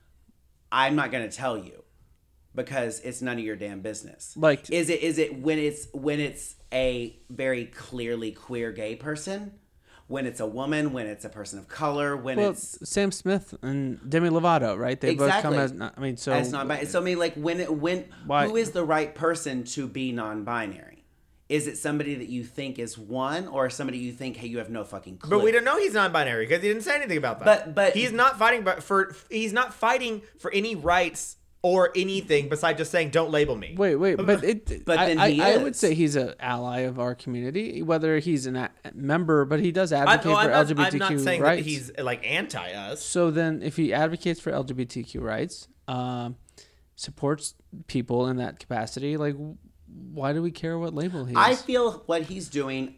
I'm 0.72 0.96
not 0.96 1.12
going 1.12 1.28
to 1.28 1.34
tell 1.34 1.56
you 1.56 1.83
because 2.54 3.00
it's 3.00 3.20
none 3.20 3.38
of 3.38 3.44
your 3.44 3.56
damn 3.56 3.80
business. 3.80 4.34
Like- 4.36 4.70
is 4.70 4.88
it 4.88 5.02
is 5.02 5.18
it 5.18 5.40
when 5.40 5.58
it's 5.58 5.88
when 5.92 6.20
it's 6.20 6.56
a 6.72 7.18
very 7.30 7.66
clearly 7.66 8.32
queer 8.32 8.72
gay 8.72 8.96
person? 8.96 9.52
When 10.06 10.26
it's 10.26 10.40
a 10.40 10.46
woman, 10.46 10.92
when 10.92 11.06
it's 11.06 11.24
a 11.24 11.30
person 11.30 11.58
of 11.58 11.66
color, 11.66 12.14
when 12.14 12.36
Well, 12.36 12.50
it's 12.50 12.78
Sam 12.88 13.10
Smith 13.10 13.54
and 13.62 13.98
Demi 14.08 14.28
Lovato, 14.28 14.76
right? 14.78 15.00
They 15.00 15.14
both 15.14 15.32
come 15.40 15.54
as. 15.54 15.72
I 15.80 15.98
mean, 15.98 16.18
so 16.18 16.32
as 16.32 16.52
non 16.52 16.68
binary. 16.68 16.86
So 16.86 17.00
I 17.00 17.02
mean, 17.02 17.18
like 17.18 17.34
when 17.36 17.58
it, 17.60 17.72
when 17.72 18.04
Why- 18.26 18.46
who 18.46 18.56
is 18.56 18.72
the 18.72 18.84
right 18.84 19.14
person 19.14 19.64
to 19.64 19.88
be 19.88 20.12
non-binary? 20.12 21.04
Is 21.48 21.66
it 21.66 21.76
somebody 21.78 22.14
that 22.16 22.28
you 22.28 22.44
think 22.44 22.78
is 22.78 22.98
one, 22.98 23.48
or 23.48 23.68
somebody 23.70 23.98
you 23.98 24.12
think, 24.12 24.36
hey, 24.36 24.46
you 24.46 24.58
have 24.58 24.70
no 24.70 24.84
fucking 24.84 25.18
clue? 25.18 25.30
But 25.38 25.44
we 25.44 25.52
don't 25.52 25.64
know 25.64 25.78
he's 25.78 25.94
non-binary 25.94 26.46
because 26.46 26.62
he 26.62 26.68
didn't 26.68 26.82
say 26.82 26.96
anything 26.96 27.18
about 27.18 27.38
that. 27.40 27.66
But- 27.66 27.74
but- 27.74 27.94
he's 27.94 28.12
not 28.12 28.38
fighting 28.38 28.62
but 28.62 28.82
for 28.82 29.14
he's 29.30 29.54
not 29.54 29.72
fighting 29.72 30.20
for 30.38 30.50
any 30.52 30.74
rights 30.74 31.36
or 31.64 31.90
anything 31.96 32.50
besides 32.50 32.76
just 32.76 32.90
saying 32.90 33.08
don't 33.08 33.30
label 33.30 33.56
me. 33.56 33.74
Wait, 33.74 33.96
wait, 33.96 34.18
but 34.18 34.44
it. 34.44 34.70
But 34.84 34.98
I, 34.98 35.06
then 35.06 35.18
I, 35.18 35.30
he 35.30 35.40
I 35.40 35.56
would 35.56 35.74
say 35.74 35.94
he's 35.94 36.14
an 36.14 36.34
ally 36.38 36.80
of 36.80 36.98
our 36.98 37.14
community, 37.14 37.80
whether 37.80 38.18
he's 38.18 38.46
a 38.46 38.70
member, 38.92 39.46
but 39.46 39.60
he 39.60 39.72
does 39.72 39.90
I, 39.90 40.00
advocate 40.00 40.26
no, 40.26 40.36
I'm, 40.36 40.44
for 40.44 40.74
not, 40.74 40.92
LGBTQ 40.92 40.92
I'm 40.92 40.98
not 40.98 41.20
saying 41.24 41.40
rights. 41.40 41.62
that 41.62 41.68
he's 41.68 41.98
like 41.98 42.30
anti 42.30 42.70
us. 42.72 43.02
So 43.02 43.30
then, 43.30 43.62
if 43.62 43.76
he 43.76 43.94
advocates 43.94 44.40
for 44.40 44.52
LGBTQ 44.52 45.22
rights, 45.22 45.68
um, 45.88 46.36
supports 46.96 47.54
people 47.86 48.26
in 48.26 48.36
that 48.36 48.58
capacity, 48.58 49.16
like, 49.16 49.34
why 49.86 50.34
do 50.34 50.42
we 50.42 50.50
care 50.50 50.78
what 50.78 50.94
label 50.94 51.24
he's? 51.24 51.36
I 51.38 51.54
feel 51.54 52.02
what 52.04 52.24
he's 52.24 52.50
doing. 52.50 52.96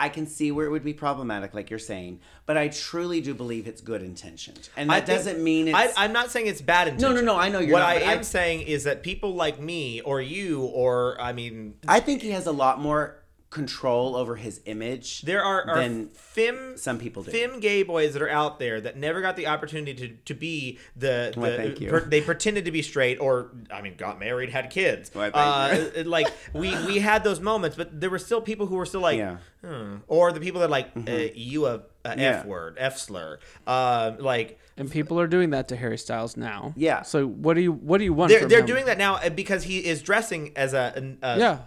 I 0.00 0.08
can 0.08 0.26
see 0.26 0.50
where 0.50 0.64
it 0.66 0.70
would 0.70 0.82
be 0.82 0.94
problematic, 0.94 1.52
like 1.54 1.68
you're 1.68 1.78
saying, 1.78 2.20
but 2.46 2.56
I 2.56 2.68
truly 2.68 3.20
do 3.20 3.34
believe 3.34 3.66
it's 3.68 3.82
good 3.82 4.02
intentioned, 4.02 4.68
and 4.76 4.88
that 4.90 5.04
think- 5.06 5.18
doesn't 5.18 5.44
mean 5.44 5.68
it's. 5.68 5.76
I, 5.76 6.04
I'm 6.04 6.12
not 6.12 6.30
saying 6.30 6.46
it's 6.46 6.62
bad 6.62 6.88
intention. 6.88 7.14
no, 7.14 7.20
no, 7.20 7.34
no. 7.34 7.38
I 7.38 7.50
know 7.50 7.58
you're 7.60 7.74
What 7.74 7.80
not, 7.80 7.88
I 7.88 8.00
am 8.12 8.18
I- 8.20 8.22
saying 8.22 8.62
is 8.62 8.84
that 8.84 9.02
people 9.02 9.34
like 9.34 9.60
me 9.60 10.00
or 10.00 10.20
you 10.22 10.62
or 10.64 11.20
I 11.20 11.32
mean, 11.34 11.74
I 11.86 12.00
think 12.00 12.22
he 12.22 12.30
has 12.30 12.46
a 12.46 12.52
lot 12.52 12.80
more 12.80 13.19
control 13.50 14.14
over 14.14 14.36
his 14.36 14.60
image. 14.64 15.22
there 15.22 15.42
are, 15.42 15.68
are 15.68 15.78
than 15.80 16.08
fem 16.10 16.76
some 16.76 16.98
people 17.00 17.24
do. 17.24 17.32
fem 17.32 17.58
gay 17.58 17.82
boys 17.82 18.12
that 18.12 18.22
are 18.22 18.30
out 18.30 18.60
there 18.60 18.80
that 18.80 18.96
never 18.96 19.20
got 19.20 19.34
the 19.34 19.48
opportunity 19.48 19.92
to, 19.92 20.08
to 20.24 20.34
be 20.34 20.78
the, 20.96 21.32
the 21.34 21.40
Why, 21.40 21.56
thank 21.56 21.80
you. 21.80 21.90
per- 21.90 22.04
they 22.08 22.20
pretended 22.20 22.64
to 22.66 22.70
be 22.70 22.80
straight 22.80 23.18
or 23.18 23.50
I 23.68 23.82
mean 23.82 23.96
got 23.96 24.20
married 24.20 24.50
had 24.50 24.70
kids 24.70 25.10
Why, 25.12 25.30
thank 25.30 25.96
uh, 26.06 26.08
like 26.08 26.28
we 26.54 26.70
we 26.86 27.00
had 27.00 27.24
those 27.24 27.40
moments 27.40 27.76
but 27.76 28.00
there 28.00 28.08
were 28.08 28.20
still 28.20 28.40
people 28.40 28.66
who 28.66 28.76
were 28.76 28.86
still 28.86 29.00
like 29.00 29.18
Yeah. 29.18 29.38
hmm. 29.64 29.96
or 30.06 30.30
the 30.30 30.38
people 30.40 30.60
that 30.60 30.66
are 30.66 30.70
like 30.70 30.90
uh, 30.96 31.10
you 31.34 31.66
a, 31.66 31.82
a 32.04 32.16
Yeah. 32.16 32.38
f 32.40 32.46
word 32.46 32.76
f 32.78 32.98
slur 32.98 33.40
uh, 33.66 34.12
like 34.20 34.60
and 34.76 34.88
people 34.88 35.18
are 35.18 35.26
doing 35.26 35.50
that 35.50 35.66
to 35.68 35.76
Harry 35.76 35.98
Styles 35.98 36.38
now. 36.38 36.72
Yeah. 36.74 37.02
So 37.02 37.26
what 37.26 37.52
do 37.54 37.60
you 37.60 37.72
what 37.72 37.98
do 37.98 38.04
you 38.04 38.14
want? 38.14 38.30
they're, 38.30 38.40
from 38.40 38.48
they're 38.48 38.60
him? 38.60 38.66
doing 38.66 38.86
that 38.86 38.96
now 38.96 39.16
uh, 39.16 39.28
because 39.28 39.64
he 39.64 39.84
is 39.84 40.00
dressing 40.02 40.52
as 40.56 40.72
a, 40.72 40.92
an- 40.96 41.18
a 41.20 41.38
Yeah. 41.38 41.58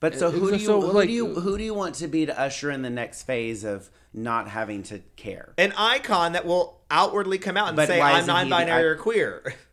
But 0.00 0.18
so 0.18 0.30
who 0.30 0.48
Uh, 0.48 0.50
do 0.52 0.56
you 0.56 0.66
so, 0.66 0.80
who 0.80 0.92
like- 0.92 1.08
do 1.08 1.12
you 1.14 1.34
who 1.40 1.58
do 1.58 1.62
you 1.64 1.74
want 1.74 1.94
to 1.96 2.08
be 2.08 2.24
to 2.26 2.38
usher 2.40 2.70
in 2.70 2.82
the 2.82 2.90
next 2.90 3.22
phase 3.24 3.64
of 3.64 3.90
not 4.12 4.48
having 4.48 4.82
to 4.84 5.00
care? 5.16 5.52
an 5.58 5.72
icon 5.76 6.32
that 6.32 6.44
will 6.46 6.80
outwardly 6.90 7.38
come 7.38 7.56
out 7.56 7.68
and 7.68 7.76
But 7.76 7.88
say 7.88 8.00
I'm 8.00 8.22
isn't 8.22 8.34
he 8.34 8.44
the 8.44 8.48
non-binary 8.48 8.84
or 8.84 8.96
queer. 8.96 9.54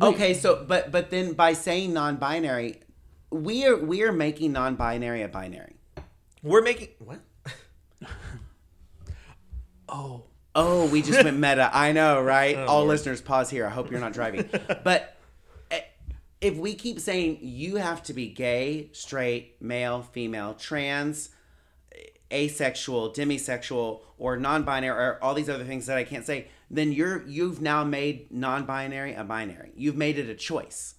Okay, 0.00 0.34
so 0.34 0.64
but 0.66 0.90
but 0.92 1.10
then 1.10 1.32
by 1.32 1.52
saying 1.52 1.92
non-binary, 1.92 2.80
we 3.30 3.66
are 3.66 3.76
we 3.76 4.02
are 4.04 4.12
making 4.12 4.52
non-binary 4.52 5.22
a 5.22 5.28
binary. 5.28 5.76
We're 6.42 6.62
making 6.62 6.88
what? 7.00 7.20
Oh. 9.88 10.24
Oh, 10.56 10.86
we 10.86 11.02
just 11.02 11.24
went 11.24 11.36
meta. 11.36 11.68
I 11.72 11.90
know, 11.92 12.22
right? 12.22 12.56
All 12.68 12.86
listeners, 12.86 13.20
pause 13.20 13.50
here. 13.50 13.66
I 13.66 13.70
hope 13.70 13.90
you're 13.90 13.98
not 14.00 14.12
driving. 14.12 14.48
but 14.84 15.13
if 16.44 16.56
we 16.56 16.74
keep 16.74 17.00
saying 17.00 17.38
you 17.40 17.76
have 17.76 18.02
to 18.04 18.12
be 18.12 18.28
gay, 18.28 18.90
straight, 18.92 19.60
male, 19.62 20.02
female, 20.02 20.54
trans, 20.54 21.30
asexual, 22.32 23.12
demisexual, 23.12 24.00
or 24.18 24.36
non-binary, 24.36 24.96
or 24.96 25.18
all 25.22 25.34
these 25.34 25.48
other 25.48 25.64
things 25.64 25.86
that 25.86 25.96
I 25.96 26.04
can't 26.04 26.26
say, 26.26 26.48
then 26.70 26.92
you're 26.92 27.26
you've 27.26 27.60
now 27.62 27.84
made 27.84 28.30
non-binary 28.32 29.14
a 29.14 29.24
binary. 29.24 29.72
You've 29.76 29.96
made 29.96 30.18
it 30.18 30.28
a 30.28 30.34
choice. 30.34 30.94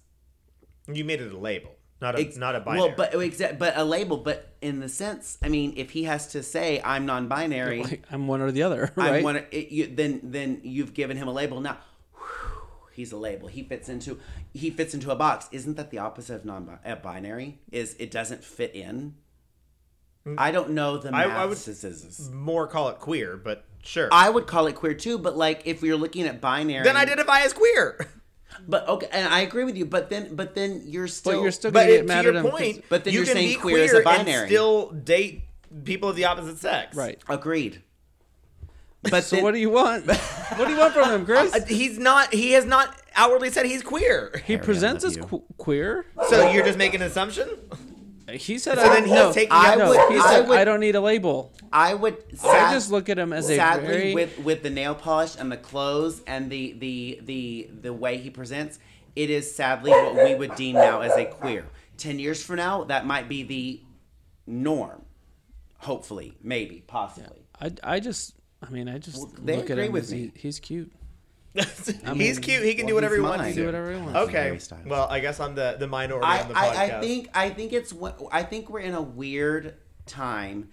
You 0.92 1.04
made 1.04 1.20
it 1.20 1.32
a 1.32 1.38
label, 1.38 1.70
not 2.00 2.16
a 2.16 2.20
Ex- 2.20 2.36
not 2.36 2.56
a 2.56 2.60
binary. 2.60 2.88
Well, 2.88 2.94
but 2.96 3.12
exa- 3.12 3.58
but 3.58 3.76
a 3.76 3.84
label, 3.84 4.16
but 4.18 4.54
in 4.60 4.80
the 4.80 4.88
sense, 4.88 5.38
I 5.42 5.48
mean, 5.48 5.74
if 5.76 5.90
he 5.90 6.04
has 6.04 6.28
to 6.28 6.42
say 6.42 6.80
I'm 6.84 7.06
non-binary, 7.06 7.82
Like, 7.82 8.04
I'm 8.10 8.26
one 8.26 8.40
or 8.40 8.50
the 8.50 8.62
other, 8.62 8.92
I'm 8.96 9.12
right? 9.12 9.24
one, 9.24 9.36
it, 9.50 9.68
you, 9.70 9.86
then 9.94 10.20
then 10.22 10.60
you've 10.64 10.94
given 10.94 11.16
him 11.16 11.28
a 11.28 11.32
label. 11.32 11.60
Now, 11.60 11.74
whew, 11.74 11.78
he's 12.96 13.12
a 13.12 13.16
label. 13.16 13.46
He 13.48 13.62
fits 13.62 13.88
into 13.88 14.18
he 14.52 14.70
fits 14.70 14.94
into 14.94 15.10
a 15.10 15.16
box. 15.16 15.48
Isn't 15.52 15.76
that 15.76 15.90
the 15.90 15.98
opposite 15.98 16.34
of 16.34 16.44
non-binary? 16.44 17.58
Uh, 17.72 17.76
is 17.76 17.94
it 17.98 18.10
doesn't 18.10 18.42
fit 18.42 18.74
in? 18.74 19.14
Mm. 20.26 20.34
I 20.38 20.50
don't 20.50 20.70
know 20.70 20.98
the 20.98 21.14
I- 21.14 21.24
I 21.24 21.46
would- 21.46 21.58
more 22.32 22.66
call 22.66 22.88
it 22.88 22.98
queer, 22.98 23.36
but 23.36 23.64
sure. 23.82 24.08
I 24.10 24.28
would 24.30 24.46
call 24.46 24.66
it 24.66 24.74
queer 24.74 24.94
too, 24.94 25.18
but 25.18 25.36
like 25.36 25.62
if 25.66 25.82
you're 25.82 25.96
looking 25.96 26.26
at 26.26 26.40
binary, 26.40 26.82
then 26.84 26.96
identify 26.96 27.40
as 27.40 27.52
queer. 27.52 28.08
But 28.66 28.88
okay, 28.88 29.08
and 29.12 29.26
I 29.28 29.40
agree 29.40 29.64
with 29.64 29.76
you. 29.76 29.84
But 29.84 30.08
then, 30.08 30.34
but 30.34 30.54
then 30.54 30.82
you're 30.86 31.08
still. 31.08 31.34
but 31.34 31.42
you're 31.42 31.50
still 31.50 31.72
But 31.72 31.80
gonna 31.80 31.92
it, 31.92 31.96
get 31.96 32.00
to 32.02 32.06
mad 32.06 32.24
your 32.24 32.36
at 32.36 32.44
him. 32.44 32.50
point, 32.50 32.84
But 32.88 33.04
then 33.04 33.12
you 33.12 33.18
you're 33.18 33.26
can 33.26 33.34
saying 33.34 33.48
be 33.48 33.54
queer 33.56 33.78
is 33.78 33.92
a 33.92 33.96
and 33.96 34.04
binary. 34.04 34.46
still 34.46 34.92
date 34.92 35.42
people 35.84 36.08
of 36.10 36.16
the 36.16 36.24
opposite 36.24 36.58
sex. 36.58 36.96
right. 36.96 37.20
agreed. 37.28 37.82
But 39.02 39.24
So 39.24 39.36
then, 39.36 39.44
what 39.44 39.54
do 39.54 39.60
you 39.60 39.70
want? 39.70 40.06
what 40.56 40.66
do 40.66 40.70
you 40.72 40.78
want 40.78 40.94
from 40.94 41.10
him, 41.10 41.24
Chris? 41.24 41.54
Uh, 41.54 41.60
He's 41.66 41.98
not. 41.98 42.32
He 42.32 42.52
has 42.52 42.64
not 42.64 42.94
outwardly 43.14 43.50
said 43.50 43.66
he's 43.66 43.82
queer. 43.82 44.42
he 44.46 44.56
presents 44.56 45.04
as 45.04 45.16
you. 45.16 45.22
qu- 45.22 45.44
queer. 45.58 46.06
So 46.28 46.50
you're 46.50 46.64
just 46.64 46.78
making 46.78 47.00
an 47.02 47.06
assumption. 47.06 47.48
He 48.30 48.58
said, 48.58 48.76
So 48.78 48.82
I, 48.82 48.88
then 48.94 49.04
he's 49.04 49.12
no, 49.12 49.32
taking 49.32 49.52
I 49.52 49.76
no, 49.76 49.88
would- 49.90 50.12
he 50.12 50.18
I 50.18 50.40
would- 50.40 50.58
I 50.58 50.64
don't 50.64 50.80
need 50.80 50.96
a 50.96 51.00
label. 51.00 51.52
I 51.72 51.94
would. 51.94 52.16
I 52.42 52.72
just 52.72 52.90
look 52.90 53.08
at 53.08 53.18
him 53.18 53.32
as 53.32 53.48
a 53.48 53.56
sadly 53.56 53.86
very. 53.86 54.14
with 54.14 54.38
with 54.40 54.62
the 54.64 54.70
nail 54.70 54.94
polish 54.96 55.36
and 55.38 55.50
the 55.52 55.56
clothes 55.56 56.22
and 56.26 56.50
the 56.50 56.72
the 56.78 57.20
the 57.24 57.70
the 57.82 57.92
way 57.92 58.18
he 58.18 58.30
presents 58.30 58.78
it 59.14 59.30
is 59.30 59.54
sadly 59.54 59.90
what 59.92 60.14
we 60.24 60.34
would 60.34 60.54
deem 60.56 60.74
now 60.74 61.00
as 61.00 61.12
a 61.16 61.24
queer 61.24 61.64
10 61.98 62.18
years 62.18 62.42
from 62.42 62.56
now 62.56 62.84
that 62.84 63.06
might 63.06 63.28
be 63.28 63.42
the 63.42 63.80
norm 64.46 65.04
hopefully 65.78 66.34
maybe 66.42 66.82
possibly 66.86 67.46
I, 67.60 67.72
I 67.82 68.00
just, 68.00 68.34
I 68.62 68.70
mean, 68.70 68.88
I 68.88 68.98
just 68.98 69.18
Well, 69.18 69.32
they 69.38 69.56
look 69.56 69.66
at 69.66 69.72
agree 69.72 69.86
him 69.86 69.92
with 69.92 70.10
me. 70.10 70.32
he, 70.34 70.40
he's 70.40 70.60
cute. 70.60 70.92
he's 72.14 72.38
cute. 72.38 72.62
He 72.64 72.74
can 72.74 72.86
do 72.86 72.94
whatever 72.94 73.14
he's 73.14 73.24
he 73.24 73.28
wants 73.28 73.44
to 73.44 73.54
Do 73.54 73.60
do. 73.60 73.66
whatever 73.66 73.92
he 73.92 74.00
wants. 74.00 74.18
Okay. 74.28 74.58
Well, 74.84 75.08
I 75.08 75.20
guess 75.20 75.40
I'm 75.40 75.54
the 75.54 75.76
the 75.78 75.86
minority 75.86 76.26
I, 76.26 76.42
on 76.42 76.48
the 76.48 76.54
podcast. 76.54 76.76
I, 76.76 76.84
I 76.96 77.00
think 77.00 77.28
I 77.34 77.50
think 77.50 77.72
it's 77.72 77.92
what- 77.92 78.20
I 78.30 78.42
think 78.42 78.68
we're 78.68 78.80
in 78.80 78.94
a 78.94 79.02
weird 79.02 79.74
time. 80.04 80.68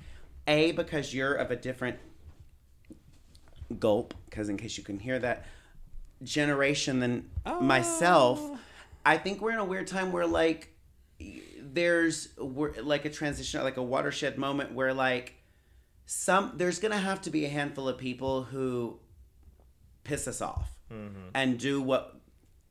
A 0.46 0.74
because 0.74 1.14
you're 1.14 1.36
of 1.36 1.52
a 1.52 1.56
different 1.56 2.00
gulp, 3.80 4.14
because 4.30 4.50
in 4.50 4.58
case 4.58 4.78
you 4.78 4.84
can 4.84 5.00
hear 5.00 5.18
that 5.20 5.46
generation 6.22 7.00
than 7.00 7.30
oh. 7.46 7.60
myself. 7.60 8.42
I 9.06 9.18
think 9.18 9.42
we're 9.42 9.52
in 9.52 9.60
a 9.60 9.66
weird 9.66 9.88
time 9.88 10.12
where 10.12 10.26
like 10.26 10.70
there's 11.60 12.30
we're, 12.38 12.74
like 12.82 13.06
a 13.06 13.10
transition, 13.10 13.62
like 13.64 13.78
a 13.78 13.84
watershed 13.84 14.38
moment 14.38 14.74
where 14.74 14.94
like 14.94 15.36
some 16.06 16.54
there's 16.56 16.80
gonna 16.80 16.98
have 16.98 17.22
to 17.22 17.30
be 17.30 17.46
a 17.46 17.50
handful 17.50 17.88
of 17.88 17.98
people 17.98 18.44
who 18.44 19.00
piss 20.04 20.28
us 20.28 20.42
off 20.42 20.74
mm-hmm. 20.92 21.30
and 21.34 21.58
do 21.58 21.82
what 21.82 22.16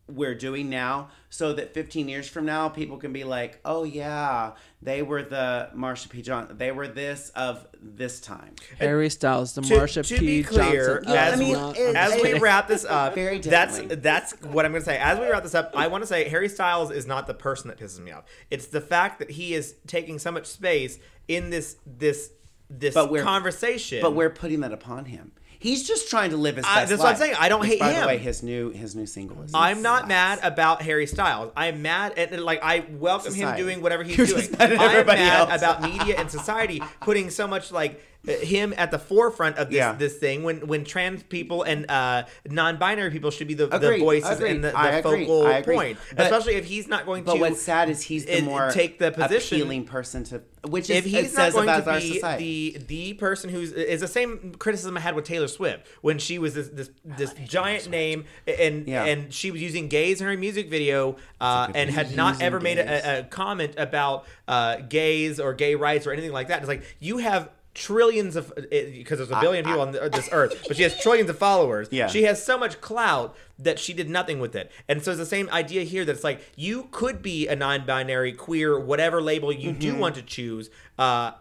we're 0.08 0.34
doing 0.34 0.68
now 0.68 1.08
so 1.30 1.52
that 1.52 1.72
15 1.72 2.08
years 2.08 2.28
from 2.28 2.44
now 2.44 2.68
people 2.68 2.98
can 2.98 3.12
be 3.12 3.24
like 3.24 3.60
oh 3.64 3.84
yeah 3.84 4.52
they 4.82 5.00
were 5.00 5.22
the 5.22 5.70
marsha 5.74 6.08
p 6.10 6.20
johnson 6.20 6.58
they 6.58 6.72
were 6.72 6.88
this 6.88 7.30
of 7.30 7.66
this 7.80 8.20
time 8.20 8.54
Harry 8.78 9.08
Styles, 9.08 9.54
the 9.54 9.62
to, 9.62 9.74
Marsha 9.74 10.06
to 10.06 10.18
P. 10.18 10.26
be 10.26 10.42
clear, 10.42 11.00
Johnson. 11.00 11.12
Yeah, 11.12 11.24
as, 11.24 11.32
I 11.32 11.36
mean, 11.36 11.52
not- 11.52 11.76
it- 11.76 11.96
as 11.96 12.22
we 12.22 12.38
wrap 12.38 12.68
this 12.68 12.84
up, 12.88 13.14
Very 13.14 13.38
that's 13.38 13.80
that's 13.96 14.32
what 14.42 14.64
I'm 14.64 14.72
going 14.72 14.82
to 14.82 14.86
say. 14.86 14.98
As 14.98 15.18
we 15.18 15.28
wrap 15.28 15.42
this 15.42 15.54
up, 15.54 15.72
I 15.74 15.88
want 15.88 16.02
to 16.02 16.06
say 16.06 16.28
Harry 16.28 16.48
Styles 16.48 16.90
is 16.90 17.06
not 17.06 17.26
the 17.26 17.34
person 17.34 17.68
that 17.68 17.78
pisses 17.78 17.98
me 17.98 18.12
off. 18.12 18.24
It's 18.50 18.66
the 18.66 18.80
fact 18.80 19.18
that 19.18 19.32
he 19.32 19.54
is 19.54 19.74
taking 19.86 20.18
so 20.18 20.30
much 20.30 20.46
space 20.46 20.98
in 21.28 21.50
this 21.50 21.76
this 21.86 22.30
this 22.78 22.94
But 22.94 23.10
we're- 23.10 23.24
conversation. 23.24 24.00
but 24.02 24.14
we're 24.14 24.30
putting 24.30 24.60
that 24.60 24.72
upon 24.72 25.04
him 25.06 25.32
he's 25.58 25.86
just 25.86 26.10
trying 26.10 26.30
to 26.30 26.36
live 26.36 26.56
his 26.56 26.64
I- 26.64 26.80
best 26.80 26.90
that's 26.90 27.00
what 27.02 27.10
I'm 27.10 27.16
saying. 27.16 27.34
I 27.38 27.48
don't 27.48 27.60
Which, 27.60 27.70
hate 27.70 27.78
by 27.80 27.92
him. 27.92 28.00
the 28.00 28.06
way 28.08 28.18
his 28.18 28.42
new 28.42 28.70
his 28.70 28.96
new 28.96 29.06
single 29.06 29.40
is 29.42 29.52
I'm 29.54 29.80
not 29.80 30.08
mad 30.08 30.40
about 30.42 30.82
Harry 30.82 31.06
Styles. 31.06 31.52
I'm 31.56 31.82
mad 31.82 32.18
at 32.18 32.36
like 32.40 32.60
I 32.64 32.84
welcome 32.98 33.32
him 33.32 33.56
doing 33.56 33.80
whatever 33.80 34.02
he's 34.02 34.16
You're 34.18 34.26
doing. 34.26 34.50
mad 34.58 34.72
I'm 34.72 35.06
mad 35.06 35.50
else. 35.50 35.60
about 35.62 35.82
media 35.90 36.16
and 36.18 36.28
society 36.28 36.82
putting 37.00 37.30
so 37.30 37.46
much 37.46 37.70
like 37.70 38.00
him 38.24 38.72
at 38.76 38.90
the 38.92 38.98
forefront 38.98 39.56
of 39.58 39.68
this 39.68 39.76
Yeah. 39.76 39.94
this 39.94 40.16
thing 40.16 40.44
when 40.44 40.66
when 40.68 40.84
trans 40.84 41.22
people 41.24 41.64
and 41.64 41.90
uh, 41.90 42.24
non-binary 42.48 43.10
people 43.10 43.30
should 43.32 43.48
be 43.48 43.54
the, 43.54 43.66
the 43.66 43.96
voices 43.98 44.30
agreed. 44.38 44.50
and 44.52 44.64
the, 44.64 44.70
the 44.70 45.00
focal 45.02 45.46
agree. 45.46 45.74
point. 45.74 45.98
But- 46.16 46.26
Especially 46.26 46.54
if 46.54 46.64
he's 46.66 46.86
not 46.86 47.04
going 47.04 47.24
But 47.24 47.34
to. 47.34 47.40
what's 47.40 47.60
sad 47.60 47.88
is 47.88 48.02
he's 48.02 48.24
the 48.26 48.38
it- 48.38 48.44
more 48.44 48.70
take 48.70 48.98
the 48.98 49.10
position- 49.10 49.58
appealing 49.58 49.84
person 49.86 50.22
to, 50.24 50.42
which 50.68 50.88
is 50.88 50.98
if 50.98 51.04
he's 51.04 51.34
not 51.36 51.46
says 51.46 51.54
going 51.54 51.66
to 51.66 51.98
be 52.00 52.14
society. 52.14 52.70
the 52.78 52.84
the 52.86 53.14
person 53.14 53.50
who's 53.50 53.72
is 53.72 54.00
the 54.00 54.08
same 54.08 54.54
criticism 54.56 54.96
I 54.96 55.00
had 55.00 55.16
with 55.16 55.24
Taylor 55.24 55.48
Swift 55.48 55.84
when 56.02 56.18
she 56.18 56.38
was 56.38 56.54
this 56.54 56.68
this, 56.68 56.90
this 57.04 57.34
giant 57.44 57.90
name 57.90 58.24
and 58.46 58.86
Yeah. 58.86 59.04
and 59.04 59.34
she 59.34 59.50
was 59.50 59.60
using 59.60 59.88
gays 59.88 60.20
in 60.20 60.28
her 60.28 60.36
music 60.36 60.70
video 60.70 61.16
uh, 61.40 61.72
and 61.74 61.90
had 61.90 62.14
not 62.16 62.40
ever 62.40 62.60
made 62.60 62.78
a, 62.78 63.18
a 63.20 63.22
comment 63.24 63.74
about 63.78 64.26
uh, 64.46 64.76
gays 64.88 65.40
or 65.40 65.54
gay 65.54 65.74
rights 65.74 66.06
or 66.06 66.12
anything 66.12 66.30
like 66.32 66.46
that. 66.48 66.60
It's 66.60 66.68
like 66.68 66.84
you 67.00 67.18
have 67.18 67.48
trillions 67.74 68.36
of 68.36 68.52
because 68.70 69.18
there's 69.18 69.30
a 69.30 69.40
billion 69.40 69.64
people 69.64 69.80
on 69.80 69.92
this 69.92 70.28
earth 70.30 70.64
but 70.68 70.76
she 70.76 70.82
has 70.82 71.00
trillions 71.00 71.30
of 71.30 71.38
followers 71.38 71.88
Yeah. 71.90 72.06
she 72.06 72.24
has 72.24 72.44
so 72.44 72.58
much 72.58 72.80
clout 72.82 73.34
that 73.58 73.78
she 73.78 73.94
did 73.94 74.10
nothing 74.10 74.40
with 74.40 74.54
it 74.54 74.70
and 74.88 75.02
so 75.02 75.10
it's 75.12 75.18
the 75.18 75.24
same 75.24 75.48
idea 75.50 75.82
here 75.82 76.04
that 76.04 76.12
it's 76.12 76.22
like 76.24 76.42
you 76.54 76.88
could 76.90 77.22
be 77.22 77.48
a 77.48 77.56
non-binary 77.56 78.32
queer 78.34 78.78
whatever 78.78 79.22
label 79.22 79.50
you 79.50 79.70
Mm-hmm. 79.70 79.78
do 79.80 79.94
want 79.96 80.16
to 80.16 80.22
choose 80.22 80.68
uh 80.98 81.32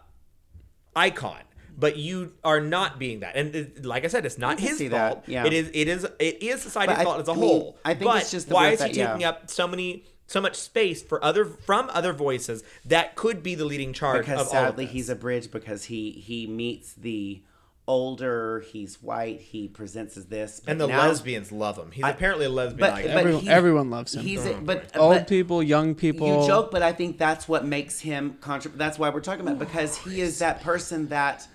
icon 0.96 1.40
but 1.76 1.96
you 1.96 2.32
are 2.44 2.60
not 2.60 2.98
being 2.98 3.20
that 3.20 3.34
and 3.36 3.54
it, 3.54 3.84
like 3.84 4.04
i 4.04 4.08
said 4.08 4.24
it's 4.26 4.38
not 4.38 4.60
his 4.60 4.78
see 4.78 4.88
that, 4.88 5.12
fault 5.12 5.24
yeah. 5.26 5.44
it 5.46 5.52
is 5.52 5.70
it 5.74 5.88
is 5.88 6.04
it 6.18 6.42
is 6.42 6.62
society's 6.62 6.96
But 6.96 7.00
I- 7.00 7.04
fault 7.04 7.20
as 7.20 7.28
a 7.28 7.32
I 7.32 7.34
whole 7.34 7.78
I 7.84 7.94
think 7.94 8.04
but 8.10 8.22
it's 8.22 8.30
just 8.30 8.48
the 8.48 8.54
why 8.54 8.70
is 8.70 8.80
he 8.82 8.88
that- 8.88 8.94
yeah. 8.96 9.06
taking 9.12 9.24
up 9.24 9.50
so 9.50 9.66
many 9.66 10.04
so 10.26 10.40
much 10.40 10.54
space 10.56 11.02
for 11.02 11.22
other 11.24 11.44
from 11.44 11.90
other 11.92 12.12
voices 12.12 12.64
that 12.84 13.14
could 13.16 13.42
be 13.42 13.54
the 13.54 13.64
leading 13.64 13.92
charge 13.92 14.24
because 14.26 14.40
of 14.40 14.46
all 14.48 14.54
of 14.64 14.68
sadly 14.68 14.84
this? 14.86 14.92
he's 14.94 15.08
a 15.10 15.16
bridge 15.16 15.50
because 15.50 15.84
he 15.84 16.10
he 16.12 16.46
meets 16.46 16.92
the 16.94 17.42
older 17.88 18.60
he's 18.70 19.02
white 19.02 19.40
he 19.40 19.66
presents 19.66 20.16
as 20.16 20.26
this 20.26 20.60
but 20.60 20.70
and 20.70 20.80
the 20.80 20.86
now- 20.86 21.00
lesbians 21.08 21.50
love 21.50 21.76
him 21.76 21.90
he's 21.90 22.04
I- 22.04 22.10
apparently 22.10 22.46
a 22.46 22.48
lesbian 22.48 22.78
but, 22.78 22.92
icon. 22.92 23.10
but 23.10 23.16
Everyone- 23.18 23.42
he- 23.42 23.48
everyone 23.48 23.90
loves 23.90 24.14
him. 24.14 24.22
he's 24.22 24.46
a, 24.46 24.54
oh 24.54 24.60
but 24.62 24.96
Old 24.96 25.14
but 25.16 25.28
people, 25.28 25.62
young 25.62 25.94
people. 25.96 26.42
you 26.42 26.46
joke 26.46 26.70
but 26.70 26.82
i 26.82 26.92
think 26.92 27.18
that's 27.18 27.48
what 27.48 27.64
makes 27.66 27.98
him 27.98 28.36
contra- 28.40 28.70
that's 28.70 28.98
why 29.00 29.10
we're 29.10 29.20
talking 29.20 29.40
about 29.42 29.54
it, 29.56 29.58
because 29.58 29.96
he 29.98 30.20
is 30.20 30.38
that 30.38 30.62
person 30.62 31.08
that 31.08 31.46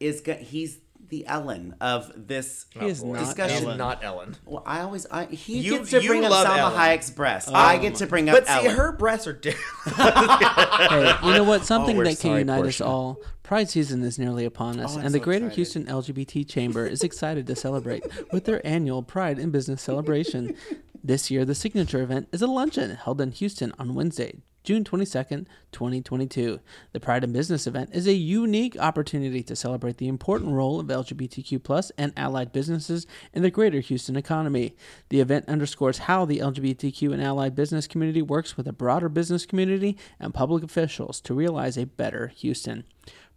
is 0.00 0.22
go- 0.22 0.32
he's 0.34 0.78
the 1.08 1.26
ellen 1.26 1.74
of 1.80 2.12
this 2.16 2.66
He 2.78 2.86
is 2.86 3.02
not 3.02 3.18
discussion 3.20 3.64
Ellen. 3.64 3.78
not 3.78 4.04
ellen 4.04 4.36
well 4.44 4.62
i 4.66 4.80
always 4.80 5.06
i 5.10 5.24
he 5.26 5.58
You- 5.60 5.78
gets 5.78 5.90
to 5.90 6.00
bring 6.06 6.24
up 6.24 6.30
love 6.30 6.46
Salma 6.46 6.58
Ellen. 6.58 6.78
hayek's 6.78 7.10
breast 7.10 7.48
i 7.52 7.76
um, 7.76 7.82
get 7.82 7.94
to 7.96 8.06
bring 8.06 8.28
up 8.28 8.34
but 8.36 8.46
see 8.46 8.52
ellen. 8.52 8.76
her 8.76 8.92
breasts 8.92 9.26
are 9.26 9.32
different 9.32 9.96
Hey, 9.98 11.14
you 11.24 11.32
know 11.34 11.44
what? 11.44 11.62
Oh, 11.62 11.64
Something 11.64 11.96
we're 11.96 12.04
that 12.04 12.10
can 12.10 12.16
sorry, 12.30 12.38
unite 12.40 12.64
us 12.66 12.80
all. 12.80 13.18
Pride 13.42 13.68
season 13.68 14.02
is 14.02 14.18
nearly 14.18 14.44
upon 14.44 14.78
us, 14.78 14.94
Oh, 14.94 15.00
I'm 15.00 15.06
and 15.06 15.14
the 15.14 15.18
so 15.18 15.24
Greater 15.24 15.46
excited. 15.46 15.56
Houston 15.56 15.86
LGBT 15.86 16.48
Chamber 16.48 16.86
is 16.86 17.02
excited 17.02 17.46
to 17.46 17.56
celebrate 17.56 18.04
with 18.32 18.44
their 18.44 18.64
annual 18.66 19.02
Pride 19.02 19.38
in 19.38 19.50
Business 19.50 19.82
celebration. 19.82 20.54
This 21.02 21.30
year, 21.30 21.44
the 21.44 21.54
signature 21.54 22.02
event 22.02 22.28
is 22.32 22.42
a 22.42 22.46
luncheon 22.46 22.90
held 22.96 23.20
in 23.20 23.32
Houston 23.32 23.72
on 23.78 23.94
Wednesday, 23.94 24.40
June 24.64 24.84
22nd, 24.84 25.46
2022. 25.72 26.60
The 26.92 27.00
Pride 27.00 27.24
in 27.24 27.32
Business 27.32 27.66
event 27.66 27.90
is 27.92 28.06
a 28.06 28.12
unique 28.12 28.76
opportunity 28.78 29.42
to 29.44 29.56
celebrate 29.56 29.98
the 29.98 30.08
important 30.08 30.52
role 30.52 30.78
of 30.78 30.86
LGBTQ 30.88 31.90
and 31.96 32.12
allied 32.16 32.52
businesses 32.52 33.06
in 33.32 33.42
the 33.42 33.50
greater 33.50 33.80
Houston 33.80 34.16
economy. 34.16 34.74
The 35.08 35.20
event 35.20 35.48
underscores 35.48 35.98
how 35.98 36.24
the 36.24 36.38
LGBTQ 36.38 37.12
and 37.12 37.22
allied 37.22 37.54
business 37.54 37.86
community 37.86 38.20
works 38.20 38.56
with 38.56 38.66
a 38.66 38.72
broader 38.72 39.08
business 39.08 39.46
community 39.46 39.96
and 40.20 40.34
public 40.34 40.62
officials 40.62 41.20
to 41.22 41.34
realize 41.34 41.78
a 41.78 41.86
better 41.86 42.28
Houston. 42.36 42.84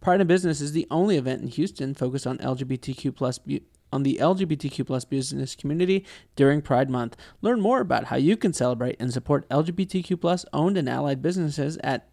Pride 0.02 0.20
in 0.20 0.26
Business 0.26 0.60
is 0.60 0.72
the 0.72 0.88
only 0.90 1.16
event 1.16 1.42
in 1.42 1.48
Houston 1.48 1.94
focused 1.94 2.26
on 2.26 2.38
LGBTQ 2.38 3.14
plus 3.14 3.38
on 3.92 4.02
the 4.02 4.18
LGBTQ 4.20 4.86
plus 4.86 5.04
business 5.04 5.54
community 5.54 6.04
during 6.36 6.62
Pride 6.62 6.90
Month. 6.90 7.16
Learn 7.42 7.60
more 7.60 7.80
about 7.80 8.04
how 8.06 8.16
you 8.16 8.36
can 8.36 8.52
celebrate 8.52 8.96
and 8.98 9.12
support 9.12 9.48
LGBTQ 9.50 10.20
plus 10.20 10.44
owned 10.52 10.76
and 10.78 10.88
allied 10.88 11.22
businesses 11.22 11.76
at 11.84 12.08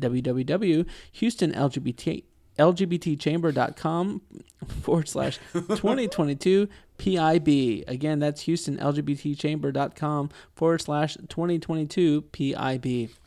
www.houstonlgbt 0.00 2.24
lgbtchamber.com 2.58 4.20
forward 4.82 5.08
slash 5.08 5.38
2022 5.52 6.68
PIB. 6.98 7.84
Again, 7.86 8.18
that's 8.18 8.42
houstonlgbtchamber.com 8.44 10.30
forward 10.56 10.80
slash 10.80 11.14
2022 11.28 12.22
PIB 12.22 12.56
i 12.56 12.78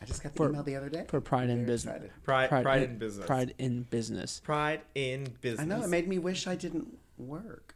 just 0.04 0.22
got 0.22 0.32
the 0.32 0.36
for- 0.36 0.50
email 0.50 0.62
the 0.62 0.76
other 0.76 0.90
day 0.90 1.06
for 1.08 1.22
Pride 1.22 1.48
in 1.48 1.64
Very 1.64 1.66
Business. 1.66 1.94
excited. 1.96 2.10
pride, 2.24 2.50
pride, 2.50 2.82
in 2.82 2.98
business 2.98 3.26
Pride 3.26 3.54
in 3.58 3.82
Business. 3.84 4.40
pride 4.44 4.82
in 4.94 5.28
business 5.40 5.60
i 5.60 5.64
know 5.64 5.82
it 5.82 5.88
made 5.88 6.06
me 6.08 6.18
wish 6.18 6.46
i 6.46 6.54
didn't 6.54 6.98
work 7.16 7.71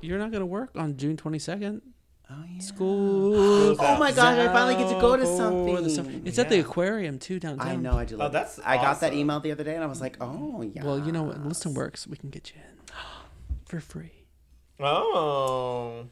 You're 0.00 0.18
not 0.18 0.30
going 0.30 0.40
to 0.40 0.46
work 0.46 0.70
on 0.76 0.96
June 0.96 1.16
22nd? 1.16 1.80
Oh 2.28 2.34
yeah. 2.52 2.58
School. 2.60 3.76
Oh 3.78 3.98
my 3.98 4.10
gosh! 4.10 4.36
I 4.36 4.46
finally 4.52 4.74
get 4.74 4.92
to 4.92 5.00
go 5.00 5.16
to 5.16 5.22
for 5.24 5.36
something. 5.36 5.88
summer. 5.88 6.10
It's 6.24 6.40
at 6.40 6.48
the 6.48 6.56
Yeah. 6.56 6.62
aquarium 6.62 7.20
too 7.20 7.38
downtown. 7.38 7.68
I 7.68 7.76
know. 7.76 7.92
I 7.96 8.04
do. 8.04 8.16
Oh, 8.16 8.18
love 8.18 8.32
that's 8.32 8.58
I 8.64 8.78
got 8.78 8.98
that 9.00 9.06
awesome. 9.10 9.18
email 9.20 9.38
the 9.38 9.52
other 9.52 9.62
day, 9.62 9.76
and 9.76 9.84
I 9.84 9.86
was 9.86 10.00
like, 10.00 10.16
oh 10.20 10.60
yeah. 10.62 10.84
Well, 10.84 10.98
you 10.98 11.12
know 11.12 11.22
what? 11.22 11.40
Listen 11.46 11.72
works. 11.72 12.04
We 12.08 12.16
can 12.16 12.30
get 12.30 12.50
you 12.52 12.56
in 12.60 12.94
for 13.66 13.78
free. 13.78 14.24
Oh, 14.80 16.06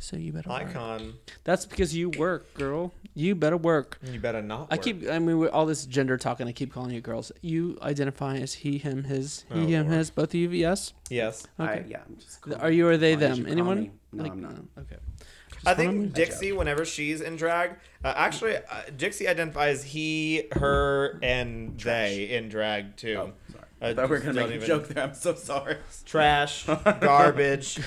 So 0.00 0.16
you 0.16 0.32
better 0.32 0.48
work. 0.48 0.62
icon. 0.68 1.14
That's 1.44 1.66
because 1.66 1.94
you 1.94 2.10
work, 2.10 2.54
girl. 2.54 2.92
You 3.14 3.34
better 3.34 3.56
work. 3.56 3.98
You 4.02 4.20
better 4.20 4.40
not. 4.42 4.68
I 4.70 4.76
work. 4.76 4.82
keep. 4.84 5.08
I 5.10 5.18
mean, 5.18 5.38
with 5.38 5.50
all 5.50 5.66
this 5.66 5.84
gender 5.86 6.16
talk, 6.16 6.40
and 6.40 6.48
I 6.48 6.52
keep 6.52 6.72
calling 6.72 6.92
you 6.92 7.00
girls. 7.00 7.32
You 7.42 7.78
identify 7.82 8.36
as 8.36 8.54
he, 8.54 8.78
him, 8.78 9.04
his. 9.04 9.44
He, 9.52 9.54
Oh, 9.60 9.66
him, 9.66 9.86
Lord. 9.88 9.98
his. 9.98 10.10
Both 10.10 10.30
of 10.30 10.34
you, 10.36 10.50
yes. 10.50 10.92
Yes. 11.10 11.46
Okay. 11.58 11.70
I, 11.70 11.84
yeah. 11.88 12.00
I'm 12.06 12.16
just 12.16 12.62
Are 12.62 12.70
you 12.70 12.86
or 12.88 12.96
they 12.96 13.14
Why 13.16 13.20
did 13.20 13.28
you 13.30 13.34
them? 13.36 13.44
call 13.44 13.52
Anyone? 13.52 13.80
me? 13.82 13.90
No, 14.12 14.24
I'm 14.24 14.40
not. 14.40 14.52
Okay. 14.78 14.96
I 15.66 15.74
follow 15.74 15.88
me? 15.88 15.98
think 16.02 16.14
Dixie, 16.14 16.52
whenever 16.52 16.84
she's 16.84 17.20
in 17.20 17.34
drag, 17.34 17.72
uh, 18.04 18.12
actually, 18.16 18.56
uh, 18.56 18.62
Dixie 18.96 19.26
identifies 19.26 19.82
he, 19.82 20.44
her, 20.52 21.18
and 21.20 21.78
they 21.80 22.30
in 22.30 22.48
drag 22.48 22.96
too. 22.96 23.16
Oh, 23.18 23.32
sorry. 23.50 23.64
Uh, 23.82 23.86
I 23.86 23.94
thought 23.94 24.04
we 24.10 24.16
were 24.16 24.18
gonna 24.20 24.32
don't 24.34 24.50
make 24.50 24.52
a 24.52 24.54
even- 24.64 24.66
joke 24.68 24.88
there. 24.88 25.02
I'm 25.04 25.14
so 25.14 25.34
sorry. 25.34 25.76
Trash, 26.06 26.66
garbage, 27.00 27.80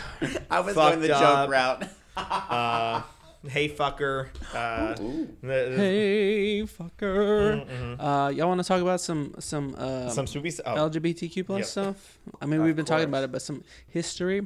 I 0.49 0.59
was 0.59 0.75
Fucked 0.75 0.95
going 0.97 1.01
the 1.07 1.15
up. 1.15 1.47
joke 1.47 1.51
route. 1.51 1.83
Uh, 2.17 3.01
hey 3.47 3.69
fucker. 3.69 4.27
Uh, 4.53 4.95
Ooh. 5.01 5.27
the- 5.41 5.47
the- 5.47 5.75
Hey, 5.77 6.61
fucker. 6.63 7.95
Uh, 7.99 8.29
y'all 8.29 8.47
want 8.47 8.61
to 8.61 8.67
talk 8.67 8.81
about 8.81 9.01
some 9.01 9.35
some 9.39 9.75
uh, 9.77 9.81
Mm-hmm. 9.87 10.09
some 10.11 10.27
spooky 10.27 10.51
stuff. 10.51 10.77
LGBTQ 10.77 11.45
plus 11.45 11.59
Yep. 11.59 11.67
stuff? 11.67 12.19
I 12.41 12.45
mean, 12.45 12.59
Of 12.59 12.65
we've 12.65 12.75
been 12.75 12.85
talking 12.85 13.05
about 13.07 13.23
it, 13.23 13.31
but 13.31 13.41
some 13.41 13.63
history. 13.87 14.45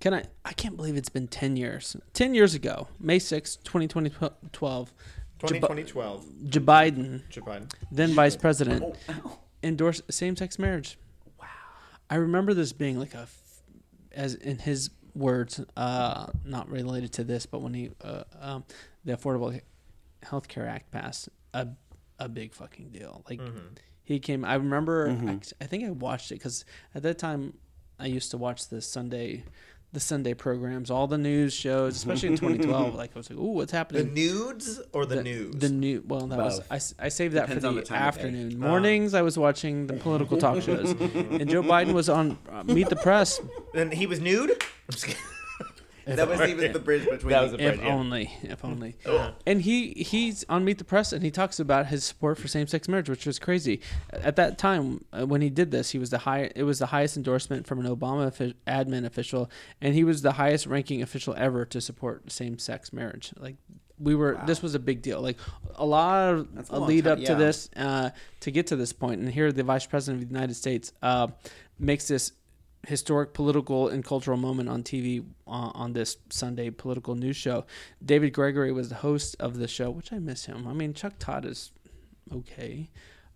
Can 0.00 0.14
I? 0.14 0.24
I 0.44 0.52
can't 0.52 0.76
believe 0.76 0.96
it's 0.96 1.08
been 1.08 1.26
ten 1.28 1.56
years. 1.56 1.96
Ten 2.12 2.34
years 2.34 2.54
ago, 2.54 2.88
May 3.00 3.18
sixth, 3.18 3.62
twenty 3.64 3.88
twenty 3.88 4.10
twelve. 4.52 4.92
20, 5.38 5.60
2012. 5.60 6.24
Joe 6.48 6.60
Biden, 6.62 7.20
Japan. 7.28 7.68
then 7.92 8.14
vice 8.14 8.34
president, 8.36 8.82
Oh, 8.82 8.94
ow. 9.10 9.38
endorsed 9.62 10.10
same-sex 10.10 10.58
marriage. 10.58 10.98
Wow. 11.38 11.46
I 12.08 12.14
remember 12.14 12.54
this 12.54 12.72
being 12.72 12.98
like 12.98 13.12
a, 13.12 13.18
f- 13.28 13.42
as 14.12 14.34
in 14.34 14.56
his 14.60 14.88
words, 15.16 15.60
uh, 15.76 16.26
not 16.44 16.70
related 16.70 17.12
to 17.14 17.24
this, 17.24 17.46
but 17.46 17.60
when 17.62 17.74
he, 17.74 17.90
uh, 18.04 18.24
um, 18.40 18.64
the 19.04 19.16
Affordable 19.16 19.60
Health 20.22 20.48
Care 20.48 20.68
Act 20.68 20.90
passed, 20.90 21.28
a, 21.54 21.68
a 22.18 22.28
big 22.28 22.52
fucking 22.54 22.90
deal. 22.90 23.24
Like 23.28 23.40
he 24.04 24.18
came. 24.18 24.44
I 24.44 24.54
remember. 24.54 25.08
I, 25.60 25.64
I 25.64 25.66
think 25.66 25.84
I 25.84 25.90
watched 25.90 26.30
it 26.30 26.36
because 26.36 26.64
at 26.94 27.02
that 27.02 27.18
time, 27.18 27.54
I 27.98 28.06
used 28.06 28.30
to 28.32 28.36
watch 28.38 28.68
the 28.68 28.80
Sunday, 28.82 29.44
the 29.96 30.00
Sunday 30.00 30.34
programs, 30.34 30.90
all 30.90 31.06
the 31.06 31.16
news 31.16 31.54
shows, 31.54 31.96
especially 31.96 32.28
in 32.28 32.36
2012. 32.36 32.94
like 33.02 33.12
I 33.14 33.18
was 33.18 33.30
like, 33.30 33.38
"Ooh, 33.38 33.52
what's 33.52 33.72
happening?" 33.72 34.12
The 34.12 34.20
nudes 34.20 34.78
or 34.92 35.06
the, 35.06 35.16
the 35.16 35.22
news? 35.22 35.54
The 35.54 35.70
new. 35.70 36.04
Well, 36.06 36.26
that 36.26 36.38
was 36.38 36.60
I, 36.70 36.74
I, 36.74 36.76
s- 36.76 36.94
I 36.98 37.08
saved 37.08 37.34
that 37.34 37.46
Depends 37.48 37.64
for 37.64 37.72
the, 37.72 37.80
the 37.80 37.86
time 37.86 37.96
of 37.96 38.02
day. 38.02 38.08
afternoon. 38.20 38.58
Mornings, 38.60 39.14
I 39.14 39.22
was 39.22 39.38
watching 39.38 39.86
the 39.86 39.94
political 39.94 40.36
talk 40.36 40.60
shows, 40.60 40.90
and 41.00 41.48
Joe 41.48 41.62
Biden 41.62 41.94
was 41.94 42.10
on 42.10 42.36
uh, 42.52 42.62
Meet 42.64 42.90
the 42.90 42.96
Press. 42.96 43.40
and 43.74 43.90
he 43.90 44.06
was 44.06 44.20
nude. 44.20 44.62
I'm 46.06 46.16
just 46.16 46.28
kidding. 46.28 46.28
That 46.28 46.28
was 46.28 46.50
even 46.50 46.72
the 46.72 46.78
bridge 46.78 47.04
between. 47.08 47.30
That 47.30 47.42
was 47.42 47.52
a- 47.54 47.60
If 47.68 47.80
yeah. 47.80 47.88
only, 47.94 48.32
if 48.42 48.64
only. 48.64 48.96
And 49.46 49.62
he 49.62 49.90
he's 49.94 50.44
on 50.48 50.64
Meet 50.64 50.78
the 50.78 50.84
Press, 50.84 51.12
and 51.12 51.22
he 51.22 51.30
talks 51.30 51.58
about 51.60 51.86
his 51.86 52.04
support 52.04 52.38
for 52.38 52.48
same-sex 52.48 52.88
marriage, 52.88 53.08
which 53.08 53.26
was 53.26 53.38
crazy. 53.38 53.80
At 54.10 54.36
that 54.36 54.56
time, 54.58 55.04
uh, 55.12 55.26
when 55.26 55.40
he 55.40 55.50
did 55.50 55.70
this, 55.70 55.90
he 55.90 55.98
was 55.98 56.10
the 56.10 56.18
high. 56.18 56.50
It 56.54 56.62
was 56.64 56.78
the 56.78 56.86
highest 56.86 57.16
endorsement 57.16 57.66
from 57.66 57.80
an 57.84 57.86
Obama 57.86 58.26
offi- 58.28 58.54
admin 58.66 59.04
official, 59.04 59.50
and 59.80 59.94
he 59.94 60.04
was 60.04 60.22
the 60.22 60.32
highest-ranking 60.32 61.02
official 61.02 61.34
ever 61.36 61.64
to 61.66 61.80
support 61.80 62.30
same-sex 62.30 62.92
marriage. 62.92 63.32
Like 63.38 63.56
we 63.98 64.14
were, 64.14 64.38
this 64.46 64.62
was 64.62 64.74
a 64.74 64.78
big 64.78 65.00
deal. 65.02 65.20
Like 65.22 65.38
a 65.74 65.86
lot 65.86 66.34
of 66.34 66.54
That's 66.54 66.70
a 66.70 66.74
a 66.74 66.78
lead 66.80 67.04
time, 67.04 67.14
up 67.14 67.24
to 67.24 67.34
this 67.34 67.70
uh, 67.76 68.10
to 68.40 68.50
get 68.50 68.66
to 68.68 68.76
this 68.76 68.92
point, 68.92 69.20
and 69.20 69.30
here 69.30 69.50
the 69.52 69.62
Vice 69.64 69.86
President 69.86 70.22
of 70.22 70.28
the 70.28 70.34
United 70.34 70.54
States 70.54 70.92
uh, 71.02 71.28
makes 71.78 72.06
this 72.08 72.32
historic 72.86 73.34
political 73.34 73.88
and 73.88 74.04
cultural 74.04 74.36
moment 74.36 74.68
on 74.68 74.82
TV 74.82 75.24
uh, 75.46 75.70
on 75.74 75.92
this 75.92 76.16
Sunday 76.30 76.70
political 76.70 77.14
news 77.14 77.36
show. 77.36 77.66
David 78.04 78.32
Gregory 78.32 78.72
was 78.72 78.88
the 78.88 78.94
host 78.96 79.36
of 79.40 79.58
the 79.58 79.68
show, 79.68 79.90
which 79.90 80.12
I 80.12 80.18
miss 80.18 80.44
him. 80.46 80.66
I 80.66 80.72
mean, 80.72 80.94
Chuck 80.94 81.14
Todd 81.18 81.44
is 81.44 81.72
okay. 82.32 82.88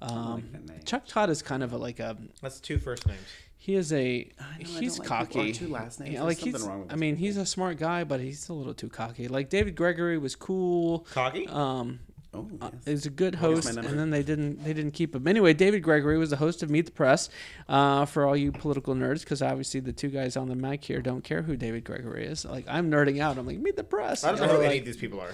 Um, 0.02 0.48
like 0.52 0.64
name. 0.68 0.80
Chuck 0.84 1.06
Todd 1.06 1.30
is 1.30 1.42
kind 1.42 1.62
of 1.62 1.72
a, 1.72 1.76
like 1.76 2.00
a 2.00 2.16
That's 2.40 2.58
two 2.60 2.78
first 2.78 3.06
names. 3.06 3.20
he 3.58 3.74
is 3.74 3.92
a 3.92 4.30
I 4.40 4.62
know, 4.62 4.76
I 4.76 4.80
he's 4.80 4.96
don't 4.96 5.10
like 5.10 5.30
cocky. 5.30 5.52
two 5.52 5.68
last 5.68 6.00
names. 6.00 6.14
Yeah, 6.14 6.22
like 6.22 6.38
something 6.38 6.54
he's. 6.54 6.66
wrong 6.66 6.80
with 6.80 6.88
I 6.90 6.94
those 6.94 7.00
mean, 7.00 7.16
he's 7.16 7.36
a 7.36 7.44
smart 7.44 7.76
guy, 7.78 8.04
but 8.04 8.20
he's 8.20 8.48
a 8.48 8.54
little 8.54 8.72
too 8.72 8.88
cocky. 8.88 9.28
Like 9.28 9.50
David 9.50 9.74
Gregory 9.76 10.16
was 10.16 10.34
cool. 10.36 11.00
Cocky. 11.12 11.46
Um, 11.48 12.00
Oh, 12.32 12.48
uh, 12.60 12.70
is 12.86 13.06
a 13.06 13.10
good 13.10 13.34
host, 13.34 13.68
and 13.68 13.98
then 13.98 14.10
they 14.10 14.22
didn't 14.22 14.62
they 14.62 14.72
didn't 14.72 14.92
keep 14.92 15.16
him. 15.16 15.26
Anyway, 15.26 15.52
David 15.52 15.82
Gregory 15.82 16.16
was 16.16 16.30
the 16.30 16.36
host 16.36 16.62
of 16.62 16.70
Meet 16.70 16.86
the 16.86 16.92
Press 16.92 17.28
uh, 17.68 18.04
for 18.04 18.24
all 18.24 18.36
you 18.36 18.52
political 18.52 18.94
nerds, 18.94 19.20
because 19.20 19.42
obviously 19.42 19.80
the 19.80 19.92
two 19.92 20.10
guys 20.10 20.36
on 20.36 20.48
the 20.48 20.54
mic 20.54 20.84
here 20.84 21.02
don't 21.02 21.24
care 21.24 21.42
who 21.42 21.56
David 21.56 21.82
Gregory 21.82 22.24
is. 22.24 22.44
Like 22.44 22.66
I'm 22.68 22.88
nerding 22.88 23.20
out. 23.20 23.36
I'm 23.36 23.46
like 23.46 23.58
Meet 23.58 23.74
the 23.74 23.82
Press. 23.82 24.22
I 24.22 24.30
don't 24.30 24.38
know 24.38 24.46
You 24.46 24.52
who 24.52 24.58
know, 24.58 24.64
any 24.68 24.78
of 24.78 24.84
these 24.84 24.96
people 24.96 25.20
are. 25.20 25.32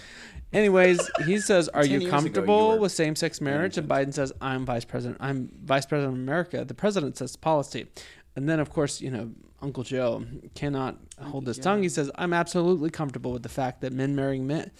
Anyways, 0.55 1.07
he 1.26 1.38
says, 1.51 1.68
"Are 1.68 1.84
you 1.84 1.90
years 1.90 2.03
ago, 2.05 2.07
you 2.07 2.11
comfortable 2.11 2.78
with 2.78 2.92
same-sex 2.92 3.42
marriage?" 3.42 3.76
And 3.76 3.86
Biden 3.86 4.14
says, 4.14 4.32
"I'm 4.40 4.64
vice 4.64 4.86
president. 4.86 5.18
I'm 5.20 5.51
vice 5.64 5.84
president 5.84 6.14
of 6.14 6.22
America." 6.22 6.64
The 6.64 6.72
president 6.72 7.18
sets 7.18 7.36
policy, 7.36 7.88
and 8.36 8.49
then 8.49 8.59
of 8.59 8.70
course, 8.70 9.03
you 9.03 9.11
know, 9.11 9.32
Uncle 9.61 9.82
Joe 9.82 10.24
cannot 10.55 10.97
hold 11.20 11.47
his 11.47 11.59
tongue. 11.59 11.82
He 11.82 11.90
says, 11.90 12.11
"I'm 12.14 12.32
absolutely 12.32 12.88
comfortable 12.88 13.32
with 13.32 13.42
the 13.42 13.51
fact 13.51 13.82
that 13.82 13.92
men 13.92 14.16
marrying 14.16 14.47
men." 14.47 14.70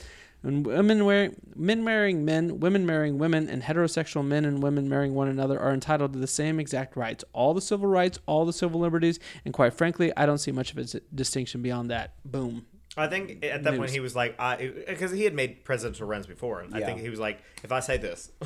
And 0.43 0.64
women 0.64 1.05
wearing 1.05 1.34
men 1.57 1.82
marrying 1.82 2.24
men, 2.24 2.61
women 2.61 2.87
marrying 2.87 3.18
women, 3.18 3.49
and 3.49 3.62
heterosexual 3.62 4.24
men 4.24 4.45
and 4.45 4.62
women 4.62 4.89
marrying 4.89 5.14
one 5.14 5.28
another 5.28 5.59
are 5.59 5.72
entitled 5.72 6.12
to 6.12 6.18
the 6.18 6.26
same 6.26 6.61
exact 6.61 6.97
rights, 6.97 7.24
all 7.32 7.53
the 7.55 7.61
civil 7.61 7.89
rights, 7.89 8.18
all 8.26 8.45
the 8.45 8.53
civil 8.53 8.80
liberties, 8.80 9.18
and 9.45 9.53
quite 9.53 9.74
frankly, 9.74 10.12
I 10.16 10.24
don't 10.26 10.39
see 10.39 10.53
much 10.53 10.72
of 10.72 10.78
a 10.78 11.01
distinction 11.14 11.62
beyond 11.62 11.91
that. 11.91 12.14
Boom. 12.24 12.66
I 12.99 13.09
think 13.09 13.45
at 13.45 13.62
that 13.64 13.76
point 13.76 13.91
he 13.91 14.01
was 14.01 14.16
like, 14.16 14.39
because 14.87 15.11
he 15.11 15.24
had 15.24 15.34
made 15.34 15.64
presidential 15.64 16.07
runs 16.07 16.26
before. 16.26 16.61
And 16.61 16.74
I 16.74 16.80
think 16.80 17.01
he 17.01 17.11
was 17.11 17.20
like, 17.20 17.43
if 17.62 17.70
I 17.72 17.80
say 17.80 17.97
this, 17.99 18.30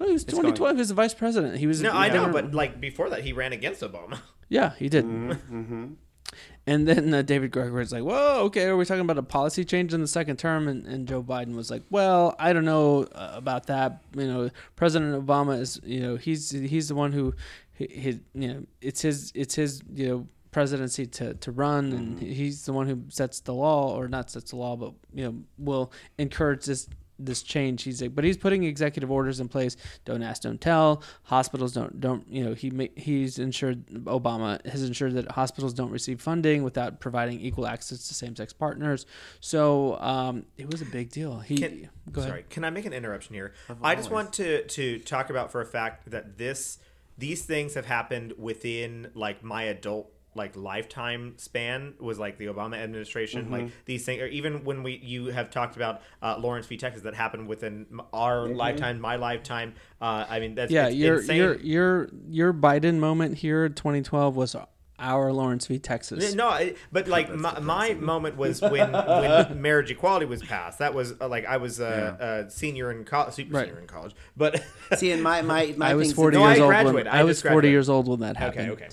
Oh, 0.00 0.06
he 0.06 0.12
was 0.12 0.24
2012. 0.24 0.76
He 0.76 0.78
was 0.78 0.88
the 0.88 0.94
vice 0.94 1.14
president. 1.14 1.58
He 1.58 1.66
was. 1.66 1.80
no, 1.80 1.92
I 1.92 2.08
they 2.08 2.14
know, 2.16 2.26
were- 2.26 2.32
but 2.32 2.52
like 2.54 2.80
before 2.80 3.08
that, 3.10 3.22
he 3.22 3.32
ran 3.32 3.52
against 3.52 3.82
Obama. 3.82 4.18
Yeah, 4.48 4.74
he 4.78 4.88
did. 4.88 5.04
Mm-hmm. 5.04 5.84
And 6.68 6.88
then 6.88 7.14
uh, 7.14 7.22
David 7.22 7.52
Gregory 7.52 7.78
was 7.78 7.92
like, 7.92 8.02
"Whoa, 8.02 8.42
okay, 8.46 8.64
are 8.64 8.76
we 8.76 8.84
talking 8.84 9.02
about 9.02 9.18
a 9.18 9.22
policy 9.22 9.64
change 9.64 9.94
in 9.94 10.00
the 10.00 10.08
second 10.08 10.36
term?" 10.38 10.66
And, 10.66 10.84
and 10.86 11.06
Joe 11.06 11.22
Biden 11.22 11.54
was 11.54 11.70
like, 11.70 11.82
"Well, 11.90 12.34
I 12.40 12.52
don't 12.52 12.64
know 12.64 13.04
uh, 13.14 13.32
about 13.34 13.68
that. 13.68 14.02
You 14.16 14.26
know, 14.26 14.50
President 14.74 15.24
Obama 15.24 15.60
is, 15.60 15.80
you 15.84 16.00
know, 16.00 16.16
he's 16.16 16.50
he's 16.50 16.88
the 16.88 16.96
one 16.96 17.12
who, 17.12 17.34
he 17.72 18.18
you 18.34 18.48
know, 18.48 18.66
it's 18.80 19.00
his 19.00 19.30
it's 19.34 19.54
his 19.54 19.80
you 19.94 20.08
know 20.08 20.26
presidency 20.50 21.06
to 21.06 21.34
to 21.34 21.52
run, 21.52 21.92
and 21.92 22.18
he's 22.18 22.64
the 22.64 22.72
one 22.72 22.88
who 22.88 23.02
sets 23.10 23.38
the 23.40 23.54
law 23.54 23.96
or 23.96 24.08
not 24.08 24.30
sets 24.30 24.50
the 24.50 24.56
law, 24.56 24.74
but 24.74 24.92
you 25.14 25.24
know 25.24 25.36
will 25.58 25.92
encourage 26.18 26.64
this." 26.64 26.88
This 27.18 27.42
change. 27.42 27.82
He's 27.82 28.02
like 28.02 28.14
but 28.14 28.24
he's 28.24 28.36
putting 28.36 28.64
executive 28.64 29.10
orders 29.10 29.40
in 29.40 29.48
place. 29.48 29.76
Don't 30.04 30.22
ask 30.22 30.42
don't 30.42 30.60
tell. 30.60 31.02
Hospitals 31.24 31.72
don't 31.72 32.00
don't 32.00 32.26
you 32.28 32.44
know 32.44 32.54
he 32.54 32.90
he's 32.96 33.38
ensured 33.38 33.86
obama 34.04 34.64
has 34.66 34.82
ensured 34.82 35.14
that 35.14 35.30
hospitals 35.32 35.74
don't 35.74 35.90
receive 35.90 36.20
funding 36.20 36.62
without 36.62 37.00
providing 37.00 37.40
equal 37.40 37.66
access 37.66 38.06
to 38.08 38.14
same-sex 38.14 38.52
partners. 38.52 39.06
So 39.40 39.98
um 40.00 40.44
it 40.56 40.70
was 40.70 40.82
a 40.82 40.86
big 40.86 41.10
deal. 41.10 41.40
He 41.40 41.56
Can, 41.58 41.88
go 42.12 42.20
ahead. 42.20 42.30
sorry, 42.30 42.44
can 42.50 42.64
I 42.64 42.70
make 42.70 42.86
an 42.86 42.92
interruption 42.92 43.34
here? 43.34 43.52
I 43.82 43.94
just 43.94 44.10
want 44.10 44.32
to 44.34 44.64
to 44.66 44.98
talk 45.00 45.30
about 45.30 45.50
for 45.52 45.60
a 45.60 45.66
fact 45.66 46.10
that 46.10 46.38
this 46.38 46.78
these 47.18 47.44
things 47.44 47.74
have 47.74 47.86
happened 47.86 48.34
within 48.38 49.10
like 49.14 49.42
my 49.42 49.64
adult 49.64 50.10
like 50.36 50.54
lifetime 50.56 51.34
span 51.38 51.94
was 51.98 52.18
like 52.18 52.38
the 52.38 52.46
Obama 52.46 52.76
administration 52.76 53.44
Mm-hmm. 53.44 53.52
like 53.52 53.84
these 53.86 54.04
things 54.04 54.22
or 54.22 54.26
even 54.26 54.64
when 54.64 54.82
we 54.82 54.96
you 55.02 55.26
have 55.26 55.50
talked 55.50 55.74
about 55.76 56.02
uh, 56.22 56.36
Lawrence 56.38 56.66
v 56.66 56.76
Texas 56.76 57.02
that 57.02 57.14
happened 57.14 57.48
within 57.48 57.86
m- 57.90 58.02
our 58.12 58.46
lifetime 58.48 59.00
my 59.00 59.16
lifetime 59.16 59.74
uh, 60.00 60.24
I 60.28 60.38
mean 60.40 60.54
that's 60.54 60.70
yeah 60.70 60.86
it's 60.88 60.96
your 60.96 61.16
insane. 61.18 61.36
your 61.36 61.54
your 61.60 62.08
your 62.28 62.52
biden 62.52 62.98
moment 62.98 63.38
here 63.38 63.64
in 63.64 63.72
2012 63.74 64.36
was 64.36 64.54
our 64.98 65.30
lawrence 65.30 65.66
v 65.66 65.78
texas 65.78 66.34
No, 66.34 66.48
I- 66.48 66.74
but 66.90 67.06
like 67.06 67.28
my, 67.34 67.58
my 67.60 67.92
moment 67.94 68.36
was 68.38 68.62
when 68.62 68.92
when 68.92 69.60
marriage 69.68 69.90
equality 69.90 70.24
was 70.24 70.42
passed. 70.42 70.78
That 70.78 70.94
was 70.94 71.12
uh, 71.20 71.28
like 71.28 71.44
I 71.44 71.58
was 71.58 71.80
a, 71.80 72.44
a 72.46 72.50
senior 72.50 72.90
in 72.90 73.04
college, 73.04 73.34
super 73.34 73.56
Right. 73.56 73.66
senior 73.66 73.80
in 73.80 73.86
college. 73.86 74.14
But 74.38 74.62
See, 74.96 75.10
and 75.12 75.22
my 75.22 75.42
my 75.42 75.74
my 75.76 75.90
I 75.90 75.94
was 75.94 76.08
things- 76.08 76.16
40 76.16 76.36
No, 76.38 76.46
years 76.48 76.60
old 76.60 76.94
when. 76.94 77.08
I 77.08 77.20
I 77.20 77.24
was 77.24 77.42
40 77.42 77.52
graduated. 77.52 77.70
years 77.72 77.88
old 77.90 78.08
when 78.08 78.20
that 78.20 78.36
happened. 78.38 78.70
okay, 78.70 78.88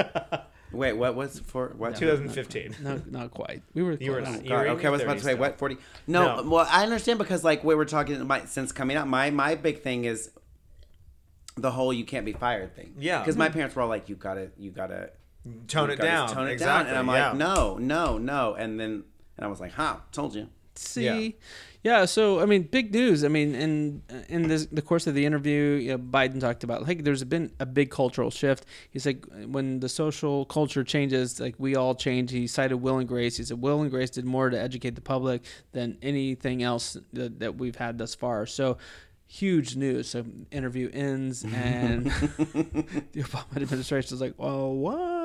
okay, 0.00 0.38
Wait, 0.72 0.92
what 0.94 1.14
was 1.14 1.38
for 1.40 1.74
what? 1.76 1.96
2015. 1.96 2.76
No, 2.80 3.00
not 3.10 3.30
quite. 3.30 3.62
We 3.74 3.82
were. 3.82 3.92
You 3.92 4.12
were 4.12 4.22
close. 4.22 4.34
not. 4.36 4.42
God, 4.44 4.48
You're 4.48 4.64
in 4.66 4.72
okay, 4.78 4.86
I 4.86 4.90
was 4.90 5.02
about 5.02 5.18
to 5.18 5.24
say 5.24 5.34
what 5.34 5.58
forty. 5.58 5.76
No, 6.06 6.42
No. 6.42 6.48
well, 6.48 6.66
I 6.70 6.82
understand 6.82 7.18
because 7.18 7.44
like 7.44 7.62
we 7.64 7.74
were 7.74 7.84
talking 7.84 8.26
my 8.26 8.44
since 8.46 8.72
coming 8.72 8.96
out, 8.96 9.06
my 9.08 9.30
my 9.30 9.54
big 9.54 9.82
thing 9.82 10.04
is 10.04 10.30
the 11.56 11.70
whole 11.70 11.92
you 11.92 12.04
can't 12.04 12.24
be 12.24 12.32
fired 12.32 12.74
thing. 12.74 12.94
Yeah. 12.98 13.18
because 13.20 13.36
my 13.36 13.48
parents 13.50 13.76
were 13.76 13.82
all 13.82 13.88
like, 13.88 14.08
you 14.08 14.16
gotta, 14.16 14.50
you 14.58 14.70
gotta 14.70 15.10
Tone 15.66 15.88
you 15.88 15.94
it 15.94 15.96
gotta 15.98 16.08
down. 16.10 16.28
tone 16.28 16.48
it 16.48 16.52
exactly. 16.52 16.84
down, 16.84 16.86
and 16.88 16.98
I'm 17.10 17.14
yeah. 17.14 17.28
like, 17.30 17.36
no, 17.36 17.76
no, 17.76 18.16
no, 18.16 18.54
and 18.54 18.78
then 18.80 19.04
And 19.36 19.44
I 19.44 19.48
was 19.48 19.60
like, 19.60 19.72
huh, 19.72 19.96
told 20.12 20.34
you. 20.34 20.48
See, 20.74 21.36
yeah. 21.82 22.04
So 22.04 22.40
I 22.40 22.46
mean, 22.46 22.62
big 22.62 22.92
news. 22.92 23.24
I 23.24 23.28
mean, 23.28 23.54
in 23.54 24.02
in 24.28 24.48
this, 24.48 24.66
the 24.66 24.82
course 24.82 25.06
of 25.06 25.14
the 25.14 25.26
interview, 25.26 25.74
you 25.74 25.90
know, 25.92 25.98
Biden 25.98 26.40
talked 26.40 26.64
about 26.64 26.86
like 26.86 27.04
there's 27.04 27.24
been 27.24 27.52
a 27.60 27.66
big 27.66 27.90
cultural 27.90 28.30
shift. 28.30 28.64
He's 28.90 29.04
like, 29.04 29.24
when 29.46 29.80
the 29.80 29.88
social 29.88 30.44
culture 30.46 30.84
changes, 30.84 31.40
like 31.40 31.54
we 31.58 31.76
all 31.76 31.94
change. 31.94 32.30
He 32.30 32.46
cited 32.46 32.80
Will 32.80 32.98
and 32.98 33.08
Grace. 33.08 33.36
He 33.36 33.44
said 33.44 33.60
Will 33.60 33.82
and 33.82 33.90
Grace 33.90 34.10
did 34.10 34.24
more 34.24 34.48
to 34.50 34.58
educate 34.58 34.94
the 34.94 35.00
public 35.00 35.42
than 35.72 35.98
anything 36.02 36.62
else 36.62 36.96
that, 37.12 37.40
that 37.40 37.56
we've 37.56 37.76
had 37.76 37.98
thus 37.98 38.14
far. 38.14 38.46
So 38.46 38.78
huge 39.32 39.76
news. 39.76 40.08
So 40.08 40.24
interview 40.50 40.90
ends, 40.92 41.44
and 41.54 42.06
the 42.06 43.22
Obama 43.22 43.56
administration 43.56 44.14
is 44.14 44.20
like, 44.20 44.34
"Well, 44.36 44.74
what?" 44.74 45.21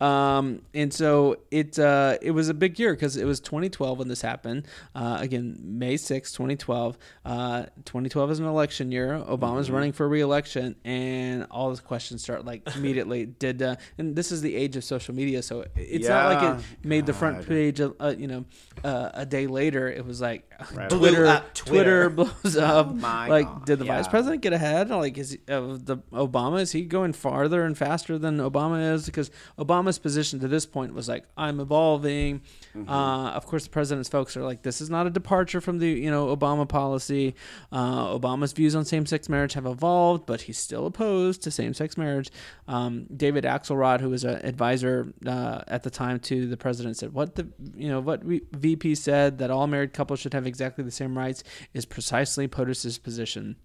Um, 0.00 0.62
and 0.74 0.92
so 0.92 1.38
it 1.50 1.78
uh, 1.78 2.18
it 2.22 2.30
was 2.32 2.48
a 2.48 2.54
big 2.54 2.78
year 2.78 2.94
because 2.94 3.16
it 3.16 3.24
was 3.24 3.40
2012 3.40 3.98
when 3.98 4.08
this 4.08 4.22
happened. 4.22 4.66
Uh, 4.94 5.18
again, 5.20 5.58
May 5.62 5.96
6, 5.96 6.32
2012. 6.32 6.98
Uh, 7.24 7.62
2012 7.84 8.30
is 8.30 8.38
an 8.38 8.46
election 8.46 8.92
year. 8.92 9.22
Obama's 9.28 9.70
running 9.70 9.92
for 9.92 10.08
re-election, 10.08 10.76
and 10.84 11.46
all 11.50 11.70
these 11.70 11.80
questions 11.80 12.22
start 12.22 12.44
like 12.44 12.62
immediately. 12.76 13.26
Did 13.38 13.62
uh, 13.62 13.76
and 13.98 14.16
this 14.16 14.32
is 14.32 14.42
the 14.42 14.54
age 14.56 14.76
of 14.76 14.84
social 14.84 15.14
media, 15.14 15.42
so 15.42 15.64
it's 15.74 16.08
not 16.08 16.34
like 16.34 16.58
it 16.58 16.64
made 16.84 17.06
the 17.06 17.12
front 17.12 17.46
page. 17.46 17.80
Uh, 17.80 18.14
you 18.16 18.26
know, 18.26 18.44
uh, 18.84 19.10
a 19.14 19.26
day 19.26 19.46
later, 19.46 19.88
it 19.88 20.04
was 20.04 20.20
like 20.20 20.50
Right. 20.72 20.88
Twitter, 20.88 21.26
up 21.26 21.52
Twitter. 21.54 22.08
Twitter. 22.08 22.10
blows 22.42 22.56
up. 22.56 22.88
Oh 22.88 22.94
my 22.94 23.28
like, 23.28 23.46
God, 23.46 23.66
did 23.66 23.78
the 23.78 23.84
vice 23.84 24.08
president 24.08 24.42
get 24.42 24.52
ahead? 24.52 24.88
Like, 24.88 25.18
is 25.18 25.32
he, 25.32 25.38
of 25.48 25.84
the 25.84 25.98
Obama? 26.12 26.60
Is 26.60 26.72
he 26.72 26.82
going 26.82 27.12
farther 27.12 27.62
and 27.62 27.76
faster 27.76 28.18
than 28.18 28.38
Obama 28.38 28.94
is? 28.94 29.06
Because 29.06 29.30
Obama's 29.58 29.98
position 29.98 30.40
to 30.40 30.48
this 30.48 30.66
point 30.66 30.94
was 30.94 31.08
like, 31.08 31.24
I'm 31.36 31.60
evolving. 31.60 32.40
Mm-hmm. 32.74 32.88
Uh, 32.88 33.30
of 33.30 33.46
course, 33.46 33.64
the 33.64 33.70
president's 33.70 34.08
folks 34.08 34.36
are 34.36 34.42
like, 34.42 34.62
this 34.62 34.80
is 34.80 34.90
not 34.90 35.06
a 35.06 35.10
departure 35.10 35.60
from 35.60 35.78
the 35.78 35.88
you 35.88 36.10
know 36.10 36.34
Obama 36.34 36.68
policy. 36.68 37.34
Uh, 37.72 38.18
Obama's 38.18 38.52
views 38.52 38.74
on 38.74 38.84
same-sex 38.84 39.28
marriage 39.28 39.54
have 39.54 39.66
evolved, 39.66 40.26
but 40.26 40.42
he's 40.42 40.58
still 40.58 40.86
opposed 40.86 41.42
to 41.42 41.50
same-sex 41.50 41.96
marriage. 41.96 42.30
Um, 42.68 43.06
David 43.14 43.44
Axelrod, 43.44 44.00
who 44.00 44.10
was 44.10 44.24
an 44.24 44.44
advisor 44.44 45.12
uh, 45.26 45.62
at 45.68 45.82
the 45.82 45.90
time 45.90 46.18
to 46.20 46.46
the 46.46 46.56
president, 46.56 46.96
said, 46.96 47.12
"What 47.12 47.34
the 47.34 47.48
you 47.74 47.88
know 47.88 48.00
what 48.00 48.24
we, 48.24 48.42
VP 48.52 48.94
said 48.94 49.38
that 49.38 49.50
all 49.50 49.66
married 49.66 49.92
couples 49.92 50.20
should 50.20 50.34
have 50.34 50.46
exactly 50.46 50.84
the 50.84 50.90
same 50.90 51.16
rights 51.16 51.42
is 51.74 51.84
precisely 51.84 52.48
POTUS's 52.48 52.98
position." 52.98 53.56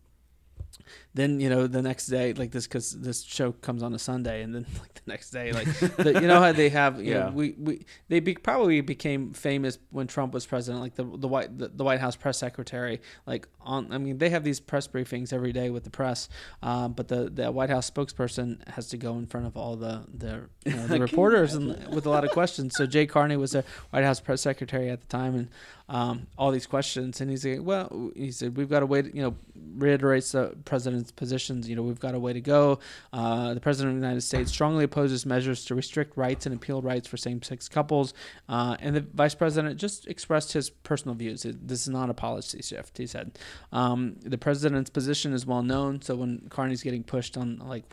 Then 1.13 1.39
you 1.41 1.49
know 1.49 1.67
the 1.67 1.81
next 1.81 2.07
day 2.07 2.31
like 2.33 2.51
this 2.51 2.65
because 2.67 2.91
this 3.01 3.21
show 3.23 3.51
comes 3.51 3.83
on 3.83 3.93
a 3.93 3.99
sunday 3.99 4.41
and 4.43 4.55
then 4.55 4.65
like 4.79 4.93
the 4.93 5.01
next 5.07 5.31
day 5.31 5.51
like 5.51 5.67
the, 5.97 6.19
you 6.21 6.27
know 6.27 6.39
how 6.39 6.51
they 6.53 6.69
have 6.69 6.99
you 7.03 7.11
Yeah. 7.13 7.25
know 7.25 7.31
we, 7.31 7.53
we 7.57 7.85
they 8.07 8.19
be, 8.21 8.33
probably 8.35 8.79
became 8.81 9.33
famous 9.33 9.77
when 9.89 10.07
trump 10.07 10.33
was 10.33 10.45
president 10.45 10.81
like 10.81 10.95
the 10.95 11.03
the 11.03 11.27
white 11.27 11.57
the, 11.57 11.67
the 11.67 11.83
white 11.83 11.99
house 11.99 12.15
press 12.15 12.37
secretary 12.37 13.01
like 13.25 13.47
on 13.59 13.91
i 13.91 13.97
mean 13.97 14.17
they 14.19 14.29
have 14.29 14.43
these 14.43 14.59
press 14.61 14.87
briefings 14.87 15.33
every 15.33 15.51
day 15.51 15.69
with 15.69 15.83
the 15.83 15.89
press 15.89 16.29
um, 16.63 16.93
but 16.93 17.07
the 17.09 17.29
the 17.29 17.51
white 17.51 17.69
house 17.69 17.89
spokesperson 17.91 18.65
has 18.69 18.87
to 18.87 18.97
go 18.97 19.17
in 19.17 19.25
front 19.27 19.45
of 19.47 19.57
all 19.57 19.75
the 19.75 20.05
the, 20.13 20.43
you 20.65 20.73
know, 20.75 20.87
the 20.87 20.99
reporters 21.07 21.53
and 21.55 21.93
with 21.93 22.05
a 22.05 22.09
lot 22.09 22.23
of 22.23 22.31
questions 22.31 22.73
so 22.77 22.85
jay 22.85 23.05
carney 23.05 23.35
was 23.35 23.53
a 23.55 23.63
white 23.89 24.03
house 24.05 24.19
press 24.21 24.41
secretary 24.41 24.89
at 24.89 25.01
the 25.01 25.07
time 25.07 25.35
and 25.35 25.47
um, 25.89 26.27
all 26.37 26.51
these 26.51 26.67
questions 26.67 27.19
and 27.19 27.29
he's 27.29 27.45
like 27.45 27.59
well 27.61 28.11
he 28.15 28.31
said 28.31 28.55
we've 28.55 28.69
got 28.69 28.79
to 28.79 28.85
wait 28.85 29.13
you 29.13 29.21
know 29.21 29.35
reiterates 29.77 30.31
the 30.31 30.55
president's 30.63 31.00
positions 31.09 31.69
you 31.69 31.75
know 31.75 31.83
we've 31.83 31.99
got 31.99 32.13
a 32.13 32.19
way 32.19 32.33
to 32.33 32.41
go. 32.41 32.79
Uh, 33.13 33.53
the 33.53 33.59
president 33.59 33.95
of 33.95 34.01
the 34.01 34.05
united 34.05 34.21
states 34.21 34.51
strongly 34.51 34.83
opposes 34.83 35.25
measures 35.25 35.65
to 35.65 35.75
restrict 35.75 36.17
rights 36.17 36.45
and 36.45 36.53
appeal 36.55 36.81
rights 36.81 37.07
for 37.07 37.17
same-sex 37.17 37.69
couples. 37.69 38.13
Uh, 38.49 38.75
and 38.79 38.95
the 38.95 39.05
vice 39.13 39.35
president 39.35 39.77
just 39.79 40.07
expressed 40.07 40.53
his 40.53 40.69
personal 40.69 41.15
views. 41.15 41.43
This 41.43 41.81
is 41.81 41.89
not 41.89 42.09
a 42.09 42.13
policy 42.13 42.61
shift 42.61 42.97
he 42.97 43.07
said. 43.07 43.39
Um, 43.71 44.17
the 44.21 44.37
president's 44.37 44.89
position 44.89 45.33
is 45.33 45.45
well 45.45 45.63
known 45.63 46.01
so 46.01 46.15
when 46.15 46.47
carney's 46.49 46.83
getting 46.83 47.03
pushed 47.03 47.37
on 47.37 47.59
like 47.59 47.83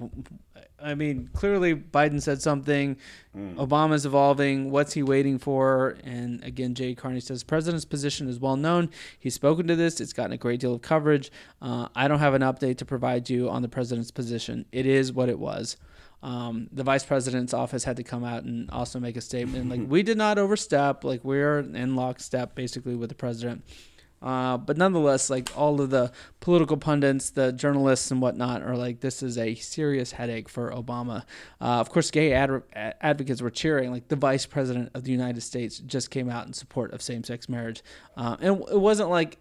i 0.82 0.94
mean 0.94 1.28
clearly 1.32 1.74
biden 1.74 2.20
said 2.20 2.40
something 2.40 2.96
Obama's 3.38 4.04
evolving. 4.04 4.70
What's 4.70 4.94
he 4.94 5.02
waiting 5.02 5.38
for? 5.38 5.96
And 6.02 6.42
again, 6.42 6.74
Jay 6.74 6.94
Carney 6.94 7.20
says 7.20 7.44
president's 7.44 7.84
position 7.84 8.28
is 8.28 8.40
well 8.40 8.56
known. 8.56 8.90
He's 9.18 9.34
spoken 9.34 9.66
to 9.68 9.76
this. 9.76 10.00
It's 10.00 10.12
gotten 10.12 10.32
a 10.32 10.36
great 10.36 10.60
deal 10.60 10.74
of 10.74 10.82
coverage. 10.82 11.30
Uh, 11.62 11.88
I 11.94 12.08
don't 12.08 12.18
have 12.18 12.34
an 12.34 12.42
update 12.42 12.78
to 12.78 12.84
provide 12.84 13.30
you 13.30 13.48
on 13.48 13.62
the 13.62 13.68
president's 13.68 14.10
position. 14.10 14.64
It 14.72 14.86
is 14.86 15.12
what 15.12 15.28
it 15.28 15.38
was. 15.38 15.76
Um, 16.20 16.68
the 16.72 16.82
vice 16.82 17.04
president's 17.04 17.54
office 17.54 17.84
had 17.84 17.96
to 17.98 18.02
come 18.02 18.24
out 18.24 18.42
and 18.42 18.68
also 18.70 18.98
make 18.98 19.16
a 19.16 19.20
statement 19.20 19.70
like 19.70 19.82
we 19.88 20.02
did 20.02 20.18
not 20.18 20.36
overstep. 20.38 21.04
Like 21.04 21.22
we're 21.22 21.60
in 21.60 21.94
lockstep 21.94 22.54
basically 22.56 22.96
with 22.96 23.08
the 23.08 23.14
president. 23.14 23.64
Uh, 24.20 24.56
but 24.58 24.76
nonetheless, 24.76 25.30
like 25.30 25.48
all 25.56 25.80
of 25.80 25.90
the 25.90 26.10
political 26.40 26.76
pundits, 26.76 27.30
the 27.30 27.52
journalists 27.52 28.10
and 28.10 28.20
whatnot 28.20 28.62
are 28.62 28.76
like, 28.76 29.00
this 29.00 29.22
is 29.22 29.38
a 29.38 29.54
serious 29.54 30.12
headache 30.12 30.48
for 30.48 30.70
Obama. 30.72 31.22
Uh, 31.60 31.78
of 31.80 31.90
course, 31.90 32.10
gay 32.10 32.32
ad- 32.32 32.62
advocates 33.00 33.40
were 33.40 33.50
cheering. 33.50 33.90
Like 33.92 34.08
the 34.08 34.16
vice 34.16 34.44
president 34.46 34.90
of 34.94 35.04
the 35.04 35.12
United 35.12 35.40
States 35.42 35.78
just 35.78 36.10
came 36.10 36.28
out 36.28 36.46
in 36.46 36.52
support 36.52 36.92
of 36.92 37.00
same-sex 37.02 37.48
marriage, 37.48 37.82
uh, 38.16 38.36
and 38.40 38.62
it 38.70 38.80
wasn't 38.80 39.10
like 39.10 39.38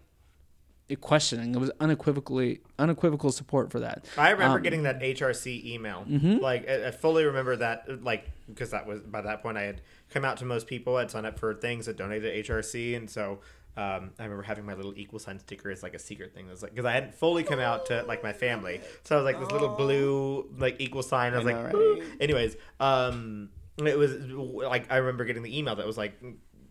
a 0.90 0.96
questioning. 0.96 1.54
It 1.54 1.58
was 1.58 1.70
unequivocally 1.80 2.60
unequivocal 2.78 3.30
support 3.30 3.70
for 3.70 3.80
that. 3.80 4.06
I 4.16 4.30
remember 4.30 4.56
Um, 4.56 4.62
getting 4.62 4.84
that 4.84 5.00
HRC 5.02 5.62
email. 5.66 6.06
Mhm. 6.08 6.40
Like 6.40 6.66
I, 6.66 6.86
I 6.86 6.90
fully 6.92 7.24
remember 7.24 7.56
that. 7.56 8.02
Like 8.02 8.30
because 8.48 8.70
that 8.70 8.86
was 8.86 9.00
by 9.00 9.20
that 9.20 9.42
point 9.42 9.58
I 9.58 9.64
had 9.64 9.82
come 10.08 10.24
out 10.24 10.38
to 10.38 10.46
most 10.46 10.66
people. 10.66 10.96
I'd 10.96 11.10
signed 11.10 11.26
up 11.26 11.38
for 11.38 11.52
things 11.52 11.84
that 11.86 11.98
donated 11.98 12.46
to 12.46 12.52
HRC, 12.52 12.96
and 12.96 13.10
so 13.10 13.40
um, 13.78 14.10
I 14.18 14.24
remember 14.24 14.42
having 14.42 14.66
my 14.66 14.74
little 14.74 14.92
equal 14.96 15.18
sign 15.20 15.38
sticker 15.38 15.70
as 15.70 15.82
like 15.82 15.94
a 15.94 15.98
secret 15.98 16.34
thing. 16.34 16.46
It 16.48 16.50
was 16.50 16.62
like 16.62 16.72
because 16.72 16.84
I 16.84 16.92
hadn't 16.92 17.14
fully 17.14 17.44
come 17.44 17.60
out 17.60 17.86
to 17.86 18.02
like 18.02 18.22
my 18.22 18.32
family, 18.32 18.80
so 19.04 19.14
I 19.16 19.18
was 19.20 19.24
like 19.24 19.38
this 19.40 19.50
little 19.52 19.68
blue 19.76 20.50
like 20.58 20.76
equal 20.80 21.02
sign. 21.02 21.32
I 21.32 21.38
was 21.38 21.46
I 21.46 21.52
like, 21.62 21.72
right? 21.74 22.02
anyways, 22.20 22.56
um, 22.80 23.50
it 23.78 23.96
was 23.96 24.12
like 24.14 24.90
I 24.92 24.96
remember 24.96 25.24
getting 25.24 25.42
the 25.44 25.56
email 25.56 25.76
that 25.76 25.86
was 25.86 25.96
like 25.96 26.20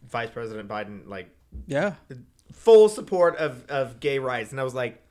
Vice 0.10 0.30
President 0.30 0.68
Biden 0.68 1.08
like 1.08 1.30
Yeah, 1.66 1.94
full 2.52 2.90
support 2.90 3.38
of 3.38 3.66
of 3.70 4.00
gay 4.02 4.20
rights, 4.20 4.52
and 4.52 4.60
I 4.60 4.64
was 4.64 4.76
like. 4.76 5.02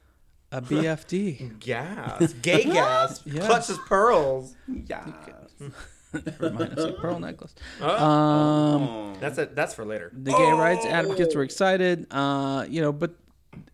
a 0.53 0.61
BFD. 0.63 1.59
Gas, 1.61 2.33
gay 2.35 2.65
gas, 2.79 3.23
Yes. 3.25 3.47
clutches 3.47 3.79
pearls. 3.89 4.55
Yeah. 4.69 5.05
Never 6.27 6.51
mind, 6.51 6.73
it's 6.73 6.83
like 6.83 6.97
pearl 6.97 7.19
necklace. 7.21 7.55
Oh. 7.81 8.05
Um, 8.05 9.17
That's 9.21 9.39
a, 9.39 9.47
that's 9.47 9.75
for 9.75 9.85
later. 9.85 10.11
the 10.13 10.33
gay 10.33 10.53
rights 10.53 10.85
advocates 10.87 11.35
were 11.35 11.43
excited 11.43 12.07
uh 12.11 12.65
you 12.69 12.81
know 12.83 12.93
but 12.93 13.15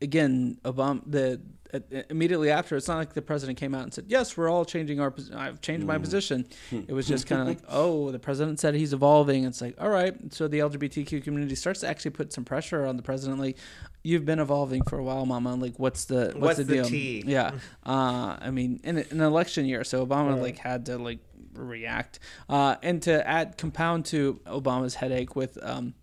again 0.01 0.57
obama 0.65 1.03
the 1.07 1.41
uh, 1.75 1.81
immediately 2.11 2.51
after 2.51 2.77
it's 2.77 2.87
not 2.87 2.99
like 2.99 3.15
the 3.15 3.23
president 3.23 3.59
came 3.59 3.75
out 3.75 3.83
and 3.83 3.95
said 3.95 4.05
yes 4.07 4.37
we're 4.37 4.49
all 4.51 4.65
changing 4.65 5.01
our 5.01 5.11
pos- 5.11 5.31
i've 5.33 5.61
changed 5.63 5.87
my 5.87 5.97
position. 5.99 6.47
It 6.71 6.93
was 6.93 7.09
just 7.09 7.27
kind 7.27 7.41
of 7.41 7.47
like 7.49 7.61
oh 7.69 8.11
the 8.13 8.19
president 8.19 8.61
said 8.61 8.75
he's 8.75 8.93
evolving. 8.93 9.45
It's 9.45 9.61
like 9.63 9.75
all 9.81 9.89
right. 9.89 10.15
So 10.35 10.49
the 10.49 10.59
lgbtq 10.59 11.25
community 11.25 11.55
starts 11.55 11.81
to 11.81 11.89
actually 11.89 12.11
put 12.13 12.31
some 12.33 12.45
pressure 12.45 12.85
on 12.85 12.97
the 12.99 13.03
president 13.03 13.41
like 13.41 13.57
you've 14.05 14.27
been 14.27 14.39
evolving 14.39 14.83
for 14.85 14.99
a 14.99 15.03
while 15.03 15.25
mama. 15.25 15.55
Like 15.55 15.79
what's 15.79 16.05
the 16.05 16.33
what's, 16.35 16.37
What's 16.37 16.59
the, 16.59 16.65
the 16.65 16.75
deal? 16.75 16.85
tea? 16.85 17.25
yeah. 17.27 17.53
Uh 17.87 18.37
i 18.41 18.51
mean 18.51 18.79
in 18.85 18.99
a- 18.99 19.07
an 19.11 19.21
election 19.23 19.65
year 19.65 19.83
so 19.83 20.05
obama 20.07 20.39
like 20.41 20.59
had 20.59 20.85
to 20.87 20.99
like 20.99 21.21
react 21.55 22.19
uh 22.49 22.77
and 22.83 23.03
to 23.03 23.27
add 23.29 23.59
compound 23.59 24.05
to 24.05 24.41
obama's 24.47 24.95
headache 24.97 25.37
with 25.37 25.59
um 25.63 25.95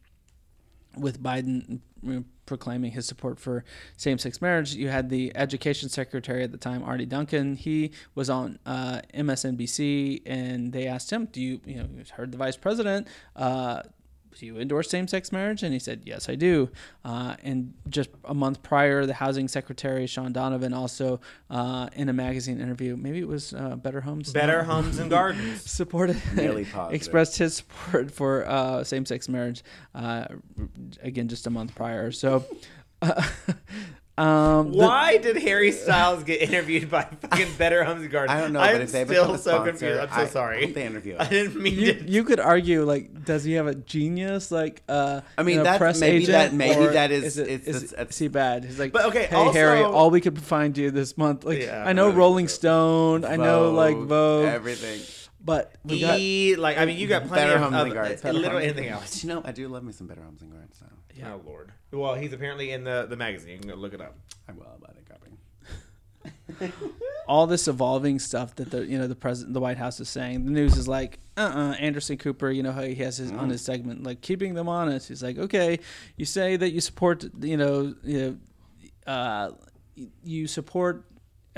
with 0.97 1.22
Biden 1.22 1.80
proclaiming 2.45 2.91
his 2.91 3.06
support 3.06 3.39
for 3.39 3.64
same-sex 3.97 4.41
marriage, 4.41 4.74
you 4.74 4.89
had 4.89 5.10
the 5.10 5.32
education 5.36 5.89
secretary 5.89 6.43
at 6.43 6.52
the 6.52 6.58
time, 6.58 6.84
Arne 6.84 7.08
Duncan. 7.08 7.56
He 7.56 7.91
was 8.16 8.30
on 8.30 8.60
uh, 8.66 9.02
MSNBC, 9.14 10.24
and 10.26 10.74
they 10.74 10.88
asked 10.88 11.12
him, 11.12 11.26
"Do 11.26 11.41
you, 11.41 11.62
you 11.66 11.76
know, 11.76 11.88
heard 12.14 12.32
the 12.32 12.38
vice 12.38 12.58
president? 12.58 13.08
Uh, 13.36 13.84
do 14.40 14.46
you 14.46 14.58
endorse 14.58 14.90
same-sex 14.90 15.32
marriage?" 15.32 15.62
And 15.64 15.74
he 15.74 15.80
said, 15.80 16.02
"Yes, 16.06 16.30
I 16.30 16.36
do." 16.36 16.70
Uh, 17.06 17.36
and 17.44 17.74
just 17.90 18.10
a 18.24 18.34
month 18.34 18.64
prior, 18.64 19.06
the 19.06 19.14
housing 19.14 19.48
secretary 19.48 20.08
Shaun 20.08 20.32
Donovan 20.34 20.74
also, 20.74 21.20
uh, 21.50 21.90
in 21.94 22.10
a 22.10 22.14
magazine 22.14 22.60
interview, 22.60 22.96
maybe 22.96 23.20
it 23.20 23.28
was 23.28 23.54
uh, 23.54 23.76
Better 23.76 24.02
Homes, 24.02 24.32
Better 24.34 24.60
No. 24.64 24.74
homes 24.74 24.98
and 25.00 25.10
gardens. 25.10 25.62
supported 25.70 26.16
Really 26.36 26.66
positive. 26.72 26.96
expressed 26.96 27.38
his 27.38 27.56
support 27.56 28.12
for 28.12 28.48
uh, 28.48 28.84
same-sex 28.84 29.28
marriage 29.30 29.64
uh, 29.94 30.26
again 31.04 31.28
just 31.28 31.46
a 31.48 31.50
month 31.50 31.76
prior 31.76 32.12
so 32.12 32.46
uh, 33.02 33.24
um, 34.20 34.72
the- 34.72 34.78
Why 34.78 35.17
did 35.17 35.38
Harry 35.38 35.72
Styles 35.72 36.24
get 36.24 36.41
interviewed 36.41 36.89
by 36.89 37.03
fucking 37.03 37.53
Better 37.57 37.84
Homes 37.84 38.01
and 38.01 38.11
Gardens? 38.11 38.38
I 38.38 38.41
don't 38.41 38.53
know, 38.53 38.59
I'm 38.59 38.74
but 38.76 38.82
if 38.82 38.91
they 38.91 39.05
still 39.05 39.24
become 39.26 39.38
so 39.38 39.51
sponsor, 39.51 39.70
confused. 39.72 39.99
I'm 40.01 40.09
so 40.09 40.15
I 40.15 40.26
sorry. 40.28 40.65
hope 40.65 40.74
they 40.76 40.86
interview 40.86 41.15
I 41.20 41.28
didn't 41.28 41.61
mean 41.61 41.74
you, 41.80 41.93
to. 41.93 42.09
you 42.09 42.24
could 42.24 42.39
argue 42.39 42.84
like 42.84 43.24
does 43.26 43.43
he 43.43 43.53
have 43.53 43.67
a 43.67 43.76
genius 43.76 44.51
like 44.51 44.82
uh 44.89 45.22
I 45.38 45.43
mean, 45.43 45.51
you 45.53 45.57
know, 45.59 45.63
that's- 45.63 45.78
press 45.80 45.99
maybe 46.01 46.17
agent, 46.24 46.32
that- 46.34 46.53
maybe 46.53 46.86
or 46.86 46.91
that 46.93 47.11
is- 47.11 47.38
it, 47.38 47.47
it's- 47.47 47.67
is, 47.67 47.84
it's- 47.84 47.93
it's- 47.93 48.09
is 48.11 48.17
he 48.20 48.28
bad 48.28 48.65
he's 48.65 48.80
like 48.80 48.91
But, 48.91 49.05
okay, 49.05 49.26
hey 49.28 49.51
Harry 49.53 49.82
all 49.82 50.09
we 50.09 50.22
could 50.22 50.41
find 50.41 50.78
you 50.78 50.91
this 50.91 51.17
month 51.17 51.45
like 51.45 51.61
Yeah. 51.61 51.84
I 51.86 51.93
know 51.93 52.09
Rolling 52.09 52.47
Stone 52.47 53.24
I 53.26 53.36
know 53.38 53.72
like 53.72 53.95
Vogue, 53.95 54.07
Vogue 54.09 54.45
Everything. 54.47 54.99
But 55.44 55.74
we 55.84 56.02
got 56.02 56.20
E, 56.20 56.56
like 56.56 56.78
I 56.78 56.86
mean, 56.86 56.98
you 56.98 57.08
got 57.08 57.28
plenty 57.28 57.48
Better 57.48 57.56
of, 57.56 57.62
Homes 57.62 57.76
of 57.76 57.86
and 57.88 57.94
Gardens. 57.94 58.26
uh, 58.26 58.32
literally 58.32 58.66
anything 58.66 58.88
else. 58.88 59.24
You 59.24 59.30
know, 59.30 59.42
I 59.46 59.52
do 59.52 59.68
love 59.68 59.84
me 59.84 59.94
some 59.94 60.08
Better 60.08 60.22
Homes 60.22 60.42
and 60.42 60.52
Gardens. 60.52 60.76
So 60.78 60.86
Oh 61.26 61.42
Lord. 61.46 61.72
Well, 61.92 62.16
he's 62.16 62.34
apparently 62.34 62.72
in 62.72 62.84
the 62.84 63.06
the 63.10 63.18
magazine. 63.18 63.54
You 63.54 63.60
can 63.60 63.70
go 63.70 63.76
look 63.76 63.94
it 63.94 64.02
up. 64.02 64.18
I 64.48 64.52
will 64.54 64.66
buy 64.82 64.92
the 64.96 65.02
copy. 65.02 66.74
all 67.28 67.48
this 67.48 67.68
evolving 67.68 68.20
stuff 68.20 68.56
that 68.56 68.72
the 68.72 68.86
you 68.86 68.98
know 68.98 69.08
the 69.08 69.16
president 69.16 69.54
the 69.54 69.60
White 69.60 69.78
House 69.78 70.00
is 70.00 70.10
saying. 70.10 70.46
The 70.46 70.52
news 70.52 70.78
is 70.78 70.88
like, 70.88 71.20
uh, 71.38 71.42
uh 71.42 71.76
Anderson 71.80 72.18
Cooper. 72.18 72.50
You 72.50 72.64
know 72.64 72.72
how 72.72 72.82
he 72.82 72.96
has 72.96 73.18
his 73.18 73.32
on 73.32 73.50
his 73.50 73.62
segment 73.62 74.04
like 74.04 74.22
keeping 74.22 74.54
them 74.54 74.68
honest. 74.68 75.08
He's 75.08 75.24
like, 75.24 75.38
okay, 75.38 75.80
you 76.18 76.26
say 76.26 76.56
that 76.56 76.72
you 76.72 76.82
support 76.82 77.26
you 77.42 77.58
know 77.58 77.94
you 78.04 78.20
know 79.06 79.12
uh, 79.12 79.52
you 80.24 80.48
support. 80.48 81.06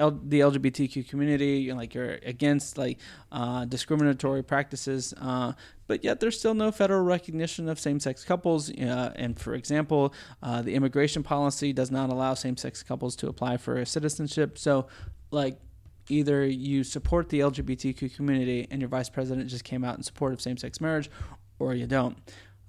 L- 0.02 0.20
the 0.24 0.39
LGBTQ 0.39 1.08
community, 1.08 1.60
you're 1.60 1.76
like 1.76 1.93
you're 1.93 2.18
against 2.24 2.78
like 2.78 2.97
uh, 3.32 3.66
discriminatory 3.66 4.43
practices, 4.43 5.14
uh, 5.22 5.54
but 5.88 6.04
yet 6.04 6.20
there's 6.20 6.39
still 6.39 6.56
no 6.56 6.72
federal 6.72 7.04
recognition 7.04 7.70
of 7.70 7.80
same-sex 7.80 8.26
couples. 8.26 8.72
Uh, 8.72 9.14
and 9.16 9.39
for 9.39 9.54
example, 9.54 10.14
uh, 10.41 10.62
the 10.62 10.74
immigration 10.74 11.22
policy 11.22 11.72
does 11.72 11.91
not 11.91 12.10
allow 12.10 12.34
same-sex 12.34 12.82
couples 12.82 13.16
to 13.18 13.28
apply 13.28 13.58
for 13.58 13.86
citizenship. 13.86 14.58
So, 14.58 14.88
like, 15.30 15.60
either 16.10 16.45
you 16.45 16.84
support 16.84 17.30
the 17.30 17.41
LGBTQ 17.41 18.16
community 18.16 18.68
and 18.72 18.82
your 18.82 18.89
vice 18.89 19.10
president 19.10 19.49
just 19.49 19.64
came 19.64 19.84
out 19.84 19.97
in 19.97 20.04
support 20.04 20.34
of 20.34 20.41
same-sex 20.41 20.82
marriage, 20.82 21.12
or 21.60 21.76
you 21.76 21.86
don't. 21.86 22.18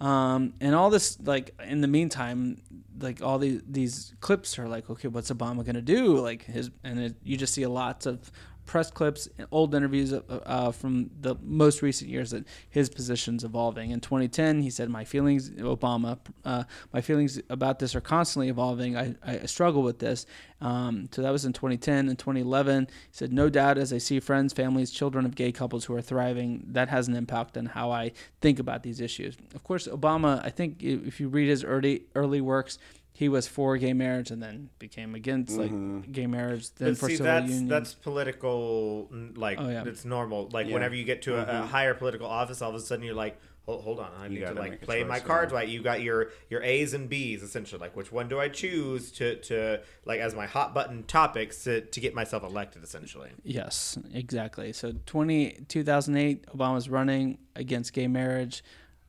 Um, 0.01 0.55
and 0.61 0.75
all 0.75 0.91
this, 0.91 1.19
like, 1.21 1.55
in 1.65 1.81
the 1.81 1.89
meantime, 1.89 2.61
like 3.01 3.23
all 3.23 3.39
these 3.39 3.61
these 3.69 4.15
clips 4.21 4.59
are 4.59 4.69
like, 4.69 4.89
okay, 4.89 5.09
what's 5.09 5.31
Obama 5.31 5.65
gonna 5.65 5.83
do? 5.83 6.19
Like 6.19 6.45
his, 6.45 6.71
and 6.85 7.01
it, 7.01 7.17
you 7.23 7.37
just 7.37 7.55
see 7.55 7.63
a 7.63 7.69
lots 7.69 8.07
of 8.07 8.31
press 8.73 8.91
clips, 8.91 9.29
old 9.51 9.75
interviews 9.75 10.15
uh, 10.15 10.23
uh, 10.47 10.73
from 10.73 11.11
the 11.21 11.37
most 11.43 11.83
recent 11.83 12.09
years 12.09 12.31
that 12.31 12.43
his 12.71 12.89
position's 12.89 13.45
evolving. 13.45 13.91
In 13.91 14.01
2010, 14.01 14.63
he 14.63 14.71
said, 14.71 14.89
"My 14.89 15.05
feelings, 15.05 15.51
Obama, 15.51 16.19
uh, 16.47 16.65
my 16.91 17.03
feelings 17.03 17.39
about 17.51 17.81
this 17.81 17.95
are 17.95 18.01
constantly 18.01 18.49
evolving. 18.49 18.97
I, 18.97 19.15
I 19.23 19.45
struggle 19.45 19.83
with 19.83 19.99
this." 19.99 20.25
Um, 20.63 21.11
so 21.13 21.21
that 21.21 21.31
was 21.31 21.45
in 21.45 21.53
2010. 21.53 22.09
In 22.09 22.17
2011, 22.17 22.87
he 22.89 22.95
said, 23.11 23.31
"No 23.31 23.51
doubt, 23.51 23.77
as 23.77 23.93
I 23.93 23.99
see 23.99 24.19
friends, 24.21 24.55
families, 24.55 24.91
children 24.91 25.27
of 25.27 25.35
gay 25.35 25.53
couples 25.53 25.85
who 25.85 25.95
are 25.95 26.01
thriving, 26.01 26.65
that 26.69 26.89
has 26.89 27.09
an 27.09 27.15
impact 27.15 27.59
on 27.59 27.67
how 27.67 27.91
I 27.91 28.13
think 28.41 28.59
about 28.59 28.85
these 28.85 29.03
issues." 29.03 29.37
Of 29.55 29.65
course, 29.65 29.87
Obama. 29.87 30.43
I 30.43 30.49
think 30.49 30.83
if 30.83 31.21
you 31.21 31.29
read 31.29 31.51
his 31.51 31.63
early 31.63 32.05
early 32.15 32.41
works 32.41 32.79
he 33.15 33.29
was 33.29 33.47
for 33.47 33.77
gay 33.77 33.93
marriage 33.93 34.31
and 34.31 34.43
then 34.43 34.71
became 34.79 35.15
against 35.15 35.57
like 35.57 35.71
gay 36.13 36.27
marriage 36.27 36.71
then 36.77 36.91
But 36.91 36.99
for 36.99 37.09
see, 37.09 37.17
civil 37.17 37.33
that's 37.33 37.51
union 37.51 37.69
that's 37.69 37.95
political. 37.95 39.09
Like 39.37 39.59
Oh, 39.61 39.69
yeah. 39.69 39.85
it's 39.87 40.05
normal. 40.05 40.49
Like 40.53 40.67
Yeah. 40.67 40.75
whenever 40.75 40.95
you 40.95 41.05
get 41.05 41.23
to 41.23 41.37
a, 41.37 41.63
a 41.63 41.67
higher 41.67 41.95
political 41.95 42.27
office, 42.27 42.63
all 42.63 42.71
of 42.71 42.77
a 42.77 42.81
sudden 42.81 43.05
you're 43.05 43.15
like, 43.15 43.39
hold, 43.67 43.85
hold 43.85 44.01
on, 44.01 44.11
I 44.19 44.29
need 44.29 44.41
to 44.41 44.55
like 44.55 44.81
play 44.81 45.05
my 45.05 45.21
cards 45.21 45.53
right. 45.53 45.69
You 45.69 45.83
got 45.83 46.01
your 46.01 46.31
your 46.49 46.63
A's 46.63 46.95
and 46.95 47.09
B's 47.09 47.43
essentially. 47.43 47.81
Like 47.81 47.95
which 47.95 48.11
one 48.11 48.29
do 48.29 48.41
I 48.41 48.49
choose 48.49 49.13
to 49.13 49.37
to 49.43 49.81
like 50.07 50.21
as 50.21 50.35
my 50.35 50.47
hot 50.47 50.73
button 50.75 51.03
topics 51.05 51.63
to 51.65 51.83
to 51.83 52.01
get 52.01 52.15
myself 52.15 52.43
elected 52.43 52.83
essentially. 52.83 53.31
yes 53.45 53.99
exactly 54.15 54.73
so 54.73 54.93
20 55.07 55.65
2008 55.69 56.47
obama's 56.47 56.89
running 56.89 57.39
against 57.57 57.93
gay 57.93 58.09
marriage 58.09 58.65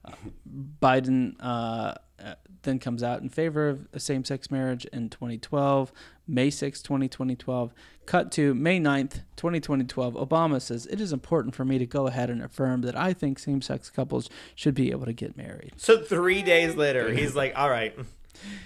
uh, 0.06 0.12
biden 0.82 1.36
uh, 1.40 1.94
then 2.64 2.80
comes 2.80 3.04
out 3.04 3.22
in 3.22 3.30
favor 3.30 3.70
of 3.70 3.88
same-sex 3.98 4.50
marriage 4.52 4.86
in 4.86 5.10
2012 5.10 5.92
may 6.28 6.50
6 6.50 6.82
2012 6.82 7.74
cut 8.06 8.32
to 8.32 8.54
may 8.54 8.80
9th 8.80 9.22
2012 9.36 10.14
obama 10.16 10.62
says 10.62 10.86
it 10.88 11.00
is 11.00 11.14
important 11.14 11.54
for 11.56 11.64
me 11.66 11.78
to 11.78 11.86
go 11.86 12.08
ahead 12.08 12.30
and 12.30 12.42
affirm 12.42 12.82
that 12.82 12.96
i 12.96 13.14
think 13.14 13.38
same-sex 13.40 13.90
couples 13.90 14.30
should 14.56 14.74
be 14.76 14.92
able 14.92 15.06
to 15.06 15.14
get 15.14 15.36
married 15.38 15.74
So 15.78 16.02
three 16.02 16.42
days 16.42 16.76
later, 16.76 17.12
he's 17.14 17.36
like, 17.36 17.54
all 17.56 17.70
right. 17.70 17.94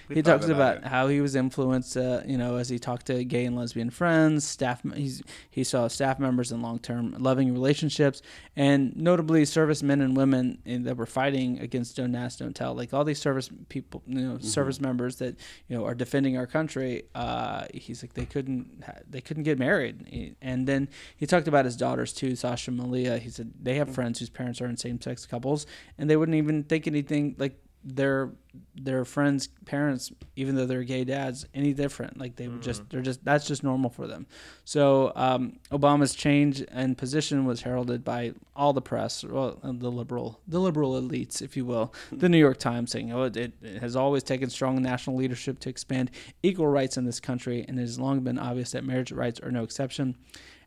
We 0.08 0.16
he 0.16 0.22
talks 0.22 0.48
about 0.48 0.78
it. 0.78 0.86
how 0.86 1.08
he 1.08 1.22
was 1.22 1.36
influenced, 1.36 1.98
uh, 1.98 2.22
you 2.26 2.38
know, 2.38 2.56
as 2.56 2.70
he 2.70 2.80
talked 2.80 3.08
to 3.08 3.24
gay 3.24 3.46
and 3.46 3.56
lesbian 3.56 3.90
friends, 3.90 4.46
staff. 4.48 4.82
He's 4.96 5.22
he 5.50 5.64
saw 5.64 5.88
staff 5.88 6.20
members 6.20 6.52
in 6.52 6.62
long-term 6.62 7.16
loving 7.20 7.52
relationships, 7.54 8.22
and 8.56 8.96
notably 8.96 9.46
servicemen 9.46 10.02
and 10.02 10.16
women 10.16 10.60
in, 10.66 10.84
that 10.84 10.98
were 10.98 11.06
fighting 11.06 11.60
against 11.60 11.98
"Don't 11.98 12.16
Ask, 12.16 12.40
Don't 12.40 12.56
Tell." 12.56 12.74
Like 12.74 12.94
all 12.94 13.04
these 13.04 13.20
service 13.20 13.50
people, 13.70 14.02
you 14.08 14.22
know, 14.22 14.40
service 14.40 14.80
members 14.80 15.18
that 15.18 15.36
you 15.68 15.78
know 15.78 15.86
are 15.86 15.96
defending 15.96 16.38
our 16.38 16.48
country. 16.48 17.04
Uh, 17.14 17.66
he's 17.74 18.04
like 18.04 18.14
they 18.14 18.26
couldn't 18.26 18.84
they 19.10 19.22
couldn't 19.22 19.44
get 19.44 19.60
married, 19.60 20.36
and 20.42 20.68
then 20.68 20.88
he 21.16 21.26
talked 21.26 21.48
about 21.48 21.66
his 21.66 21.76
daughters 21.76 22.14
too, 22.14 22.36
Sasha 22.36 22.72
and 22.72 22.80
Malia. 22.80 23.18
He 23.18 23.30
said 23.30 23.52
they 23.62 23.76
have 23.76 23.94
friends 23.94 24.20
whose 24.20 24.30
parents 24.30 24.62
are 24.62 24.66
in 24.68 24.78
same-sex 24.78 25.26
couples, 25.26 25.66
and 25.98 26.10
they 26.10 26.16
wouldn't 26.16 26.38
even 26.38 26.64
think 26.64 26.88
anything 26.88 27.36
like 27.38 27.60
their 27.84 28.32
their 28.76 29.06
friends' 29.06 29.48
parents, 29.66 30.12
even 30.36 30.56
though 30.56 30.66
they're 30.66 30.84
gay 30.84 31.04
dads, 31.04 31.46
any 31.54 31.74
different. 31.74 32.18
Like 32.18 32.36
they 32.36 32.48
would 32.48 32.62
just 32.62 32.90
they're 32.90 33.02
just 33.02 33.24
that's 33.24 33.48
just 33.48 33.64
normal 33.64 33.90
for 33.90 34.08
them. 34.08 34.28
So 34.66 35.12
um, 35.16 35.60
Obama's 35.72 36.14
change 36.16 36.64
and 36.70 36.98
position 36.98 37.46
was 37.46 37.62
heralded 37.62 38.04
by 38.04 38.34
all 38.56 38.74
the 38.74 38.82
press, 38.82 39.24
well, 39.24 39.60
uh, 39.64 39.72
the 39.74 39.92
liberal 39.92 40.40
the 40.48 40.60
liberal 40.60 41.00
elites, 41.02 41.42
if 41.42 41.56
you 41.56 41.66
will. 41.66 41.94
The 42.12 42.30
New 42.30 42.40
York 42.40 42.58
Times 42.58 42.92
saying, 42.92 43.12
"Oh, 43.12 43.24
it, 43.24 43.38
it 43.38 43.54
has 43.80 43.96
always 43.96 44.24
taken 44.24 44.50
strong 44.50 44.82
national 44.82 45.16
leadership 45.16 45.60
to 45.60 45.70
expand 45.70 46.12
equal 46.44 46.68
rights 46.68 46.98
in 46.98 47.06
this 47.06 47.20
country, 47.20 47.64
and 47.68 47.78
it 47.78 47.82
has 47.82 48.00
long 48.00 48.22
been 48.22 48.40
obvious 48.40 48.72
that 48.72 48.84
marriage 48.84 49.12
rights 49.12 49.40
are 49.40 49.52
no 49.52 49.64
exception." 49.64 50.16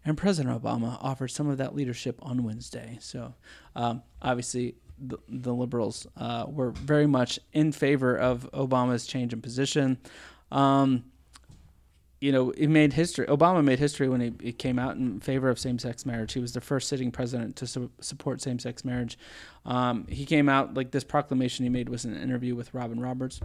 And 0.02 0.16
President 0.16 0.62
Obama 0.62 0.96
offered 1.02 1.28
some 1.28 1.48
of 1.50 1.58
that 1.58 1.74
leadership 1.74 2.18
on 2.22 2.42
Wednesday. 2.42 2.96
So, 3.02 3.34
um, 3.76 4.02
obviously, 4.22 4.76
the, 5.00 5.18
the 5.28 5.52
liberals 5.52 6.06
uh, 6.16 6.44
were 6.48 6.70
very 6.70 7.06
much 7.06 7.38
in 7.52 7.72
favor 7.72 8.16
of 8.16 8.48
Obama's 8.52 9.06
change 9.06 9.32
in 9.32 9.40
position. 9.40 9.98
Um, 10.52 11.04
you 12.20 12.32
know, 12.32 12.50
it 12.50 12.68
made 12.68 12.92
history. 12.92 13.26
Obama 13.26 13.64
made 13.64 13.78
history 13.78 14.06
when 14.08 14.20
he, 14.20 14.32
he 14.42 14.52
came 14.52 14.78
out 14.78 14.96
in 14.96 15.20
favor 15.20 15.48
of 15.48 15.58
same-sex 15.58 16.04
marriage. 16.04 16.34
He 16.34 16.40
was 16.40 16.52
the 16.52 16.60
first 16.60 16.88
sitting 16.88 17.10
president 17.10 17.56
to 17.56 17.66
su- 17.66 17.90
support 18.00 18.42
same-sex 18.42 18.84
marriage. 18.84 19.18
Um, 19.64 20.06
he 20.06 20.26
came 20.26 20.48
out 20.48 20.74
like 20.74 20.90
this 20.90 21.04
proclamation 21.04 21.64
he 21.64 21.70
made 21.70 21.88
was 21.88 22.04
an 22.04 22.14
interview 22.20 22.54
with 22.54 22.74
Robin 22.74 23.00
Roberts' 23.00 23.40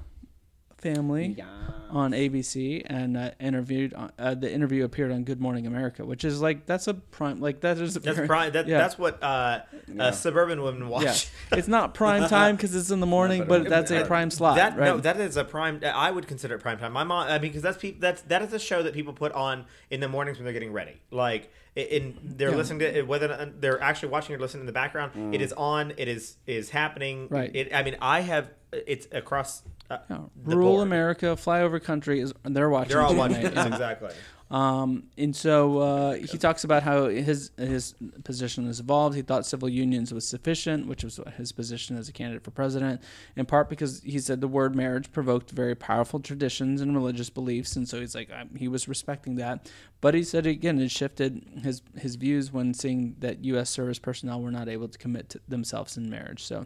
family 0.96 1.44
on 1.90 2.12
ABC 2.12 2.84
and 2.86 3.18
uh, 3.18 3.32
interviewed. 3.40 3.94
on- 3.94 4.12
Uh, 4.20 4.36
the 4.36 4.52
interview 4.52 4.84
appeared 4.84 5.12
on 5.12 5.24
Good 5.24 5.40
Morning 5.42 5.66
America, 5.68 6.06
which 6.06 6.24
is 6.24 6.42
like 6.42 6.66
that's 6.66 6.88
a 6.88 6.94
prime 6.94 7.40
like 7.40 7.62
that 7.62 7.78
is 7.80 7.96
a 7.96 8.00
That's 8.00 8.16
very- 8.18 8.28
prime. 8.28 8.52
That, 8.54 8.68
yeah. 8.68 8.78
That's 8.80 8.98
what 8.98 9.22
uh, 9.24 9.62
uh, 10.00 10.12
suburban 10.12 10.62
women 10.62 10.88
watch. 10.90 11.04
Yeah, 11.52 11.58
it's 11.58 11.68
not 11.68 11.94
prime 12.04 12.28
time 12.30 12.56
because 12.56 12.76
it's 12.76 12.92
in 12.92 13.00
the 13.00 13.06
morning, 13.08 13.46
but 13.48 13.68
that's 13.68 13.92
a 13.92 14.06
prime 14.06 14.30
slot, 14.30 14.58
That 14.58 14.78
right? 14.78 14.86
no, 14.86 14.98
that 15.00 15.20
is 15.20 15.38
a 15.38 15.44
prime. 15.44 15.82
I 15.84 16.12
would 16.12 16.28
consider 16.28 16.56
it 16.56 16.60
prime 16.62 16.78
time. 16.78 16.94
My 16.94 17.04
mom, 17.04 17.28
I 17.28 17.34
mean, 17.34 17.42
because 17.42 17.62
that's 17.64 17.78
people. 17.78 18.02
That's 18.02 18.22
that 18.24 18.42
is 18.44 18.54
a 18.54 18.60
show 18.60 18.84
that 18.84 18.94
people 18.94 19.14
put 19.14 19.32
on 19.32 19.66
in 19.90 20.00
the 20.00 20.08
mornings 20.08 20.38
when 20.38 20.46
they're 20.46 20.54
getting 20.54 20.74
ready. 20.74 21.02
Like, 21.12 21.52
i- 21.78 21.80
in 21.80 22.18
they're 22.24 22.52
Yeah. 22.52 22.56
listening 22.58 22.80
to 22.80 22.98
it, 23.00 23.08
whether 23.08 23.52
they're 23.60 23.82
actually 23.82 24.10
watching 24.10 24.36
or 24.36 24.40
listening 24.40 24.62
in 24.62 24.68
the 24.68 24.72
background. 24.84 25.34
It 25.34 25.42
is 25.42 25.54
on. 25.54 25.94
It 25.98 26.08
is 26.08 26.38
is 26.46 26.70
happening. 26.70 27.28
Right. 27.30 27.52
It, 27.56 27.74
I 27.74 27.84
mean, 27.84 27.96
I 28.02 28.22
have. 28.22 28.50
It's 28.88 29.08
across. 29.12 29.64
Uh, 29.90 29.98
Rural 30.44 30.72
board. 30.78 30.88
America, 30.88 31.26
flyover 31.36 31.82
country 31.82 32.20
is 32.20 32.34
they're 32.44 32.70
watching. 32.70 32.90
They're 32.90 33.02
all 33.02 33.16
watching 33.16 33.42
Yeah. 33.44 33.68
exactly. 33.68 34.10
Um, 34.52 35.06
and 35.18 35.36
so 35.36 35.80
uh, 35.80 36.14
he 36.14 36.38
talks 36.38 36.64
about 36.64 36.84
how 36.84 37.06
his 37.08 37.50
his 37.58 37.96
position 38.24 38.68
has 38.68 38.80
evolved. 38.80 39.16
He 39.16 39.24
thought 39.24 39.44
civil 39.46 39.68
unions 39.68 40.14
was 40.14 40.28
sufficient, 40.28 40.88
which 40.88 41.04
was 41.04 41.20
his 41.36 41.52
position 41.52 41.98
as 41.98 42.10
a 42.10 42.12
candidate 42.12 42.44
for 42.44 42.52
president, 42.52 43.02
in 43.36 43.46
part 43.48 43.70
because 43.70 44.02
he 44.04 44.20
said 44.20 44.42
the 44.42 44.48
word 44.48 44.76
marriage 44.76 45.12
provoked 45.12 45.50
very 45.50 45.74
powerful 45.74 46.20
traditions 46.20 46.80
and 46.82 46.96
religious 46.96 47.32
beliefs, 47.32 47.76
and 47.76 47.90
so 47.90 48.00
he's 48.00 48.14
like 48.14 48.30
I, 48.32 48.46
he 48.56 48.68
was 48.68 48.88
respecting 48.88 49.36
that. 49.38 49.70
But 50.00 50.14
he 50.14 50.24
said 50.24 50.46
again, 50.46 50.80
it 50.80 50.92
shifted 50.92 51.44
his 51.64 51.82
his 51.98 52.16
views 52.16 52.52
when 52.54 52.76
seeing 52.76 53.16
that 53.20 53.44
U.S. 53.46 53.72
service 53.72 53.98
personnel 53.98 54.42
were 54.42 54.52
not 54.52 54.70
able 54.70 54.88
to 54.88 54.98
commit 54.98 55.30
to 55.30 55.42
themselves 55.48 55.98
in 55.98 56.08
marriage. 56.10 56.44
So. 56.44 56.66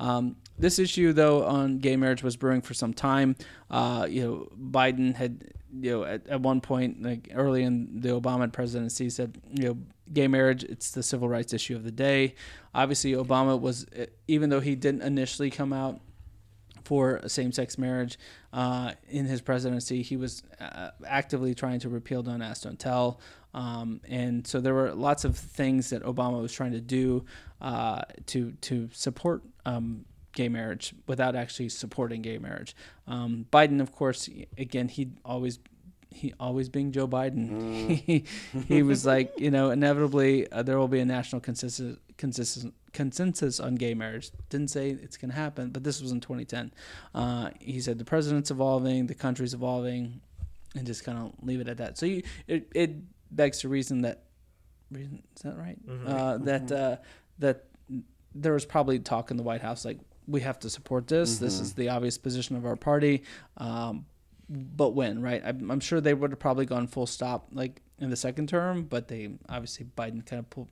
Um, 0.00 0.36
this 0.58 0.78
issue, 0.78 1.12
though, 1.12 1.44
on 1.44 1.78
gay 1.78 1.96
marriage 1.96 2.22
was 2.22 2.36
brewing 2.36 2.60
for 2.60 2.74
some 2.74 2.92
time. 2.92 3.36
Uh, 3.70 4.06
you 4.08 4.22
know, 4.22 4.48
Biden 4.70 5.14
had, 5.14 5.52
you 5.72 5.90
know, 5.90 6.04
at, 6.04 6.26
at 6.26 6.40
one 6.40 6.60
point, 6.60 7.02
like 7.02 7.30
early 7.34 7.62
in 7.62 8.00
the 8.00 8.10
Obama 8.10 8.52
presidency, 8.52 9.10
said, 9.10 9.38
you 9.52 9.68
know, 9.68 9.78
gay 10.12 10.28
marriage, 10.28 10.64
it's 10.64 10.90
the 10.90 11.02
civil 11.02 11.28
rights 11.28 11.52
issue 11.52 11.76
of 11.76 11.84
the 11.84 11.92
day. 11.92 12.34
Obviously, 12.74 13.12
Obama 13.12 13.58
was, 13.58 13.86
even 14.28 14.50
though 14.50 14.60
he 14.60 14.74
didn't 14.74 15.02
initially 15.02 15.50
come 15.50 15.72
out 15.72 16.00
for 16.84 17.20
same-sex 17.28 17.78
marriage 17.78 18.18
uh, 18.52 18.92
in 19.08 19.26
his 19.26 19.40
presidency. 19.40 20.02
He 20.02 20.16
was 20.16 20.42
uh, 20.60 20.90
actively 21.06 21.54
trying 21.54 21.80
to 21.80 21.88
repeal 21.88 22.22
"Don't 22.22 22.42
Ask, 22.42 22.62
Don't 22.62 22.78
Tell," 22.78 23.20
um, 23.54 24.00
and 24.08 24.46
so 24.46 24.60
there 24.60 24.74
were 24.74 24.92
lots 24.92 25.24
of 25.24 25.36
things 25.36 25.90
that 25.90 26.02
Obama 26.02 26.40
was 26.40 26.52
trying 26.52 26.72
to 26.72 26.80
do 26.80 27.24
uh, 27.62 28.02
to 28.26 28.52
to 28.62 28.90
support. 28.92 29.42
Um, 29.64 30.04
gay 30.34 30.48
marriage 30.48 30.94
without 31.06 31.36
actually 31.36 31.68
supporting 31.68 32.22
gay 32.22 32.38
marriage. 32.38 32.74
Um, 33.06 33.44
Biden, 33.52 33.82
of 33.82 33.92
course, 33.92 34.30
again, 34.56 34.88
he 34.88 35.10
always 35.26 35.58
he 36.14 36.32
always 36.38 36.68
being 36.68 36.92
Joe 36.92 37.08
Biden, 37.08 37.90
he, 38.06 38.24
he 38.66 38.82
was 38.82 39.04
like, 39.06 39.32
you 39.38 39.50
know, 39.50 39.70
inevitably 39.70 40.50
uh, 40.50 40.62
there 40.62 40.78
will 40.78 40.88
be 40.88 41.00
a 41.00 41.04
national 41.04 41.40
consensus 41.40 41.98
consensus 42.16 42.66
consensus 42.92 43.60
on 43.60 43.74
gay 43.74 43.94
marriage. 43.94 44.30
Didn't 44.48 44.70
say 44.70 44.90
it's 44.90 45.16
going 45.16 45.30
to 45.30 45.36
happen, 45.36 45.70
but 45.70 45.84
this 45.84 46.00
was 46.00 46.12
in 46.12 46.20
2010. 46.20 46.72
Uh, 47.14 47.50
he 47.60 47.80
said 47.80 47.98
the 47.98 48.04
president's 48.04 48.50
evolving, 48.50 49.06
the 49.06 49.14
country's 49.14 49.54
evolving, 49.54 50.20
and 50.74 50.86
just 50.86 51.04
kind 51.04 51.18
of 51.18 51.32
leave 51.42 51.60
it 51.60 51.68
at 51.68 51.78
that. 51.78 51.98
So 51.98 52.06
you, 52.06 52.22
it 52.46 52.68
it 52.74 52.90
begs 53.30 53.60
to 53.60 53.68
reason 53.68 54.02
that 54.02 54.24
reason 54.90 55.22
is 55.36 55.42
that 55.42 55.56
right? 55.56 55.78
Uh, 56.06 56.38
that 56.38 56.70
uh, 56.72 56.96
that 57.38 57.64
there 58.34 58.52
was 58.52 58.64
probably 58.64 58.98
talk 58.98 59.30
in 59.30 59.36
the 59.36 59.42
White 59.42 59.62
House 59.62 59.84
like 59.84 59.98
we 60.26 60.40
have 60.40 60.58
to 60.60 60.70
support 60.70 61.08
this. 61.08 61.38
This 61.38 61.58
is 61.58 61.74
the 61.74 61.88
obvious 61.88 62.16
position 62.16 62.56
of 62.56 62.64
our 62.64 62.76
party. 62.76 63.24
Um, 63.56 64.06
but 64.48 64.90
when, 64.90 65.20
right? 65.20 65.42
I'm, 65.44 65.70
I'm 65.70 65.80
sure 65.80 66.00
they 66.00 66.14
would 66.14 66.30
have 66.30 66.38
probably 66.38 66.66
gone 66.66 66.86
full 66.86 67.06
stop 67.06 67.48
like 67.52 67.80
in 67.98 68.10
the 68.10 68.16
second 68.16 68.48
term, 68.48 68.84
but 68.84 69.08
they 69.08 69.30
obviously 69.48 69.86
Biden 69.96 70.24
kind 70.24 70.40
of 70.40 70.50
pulled 70.50 70.68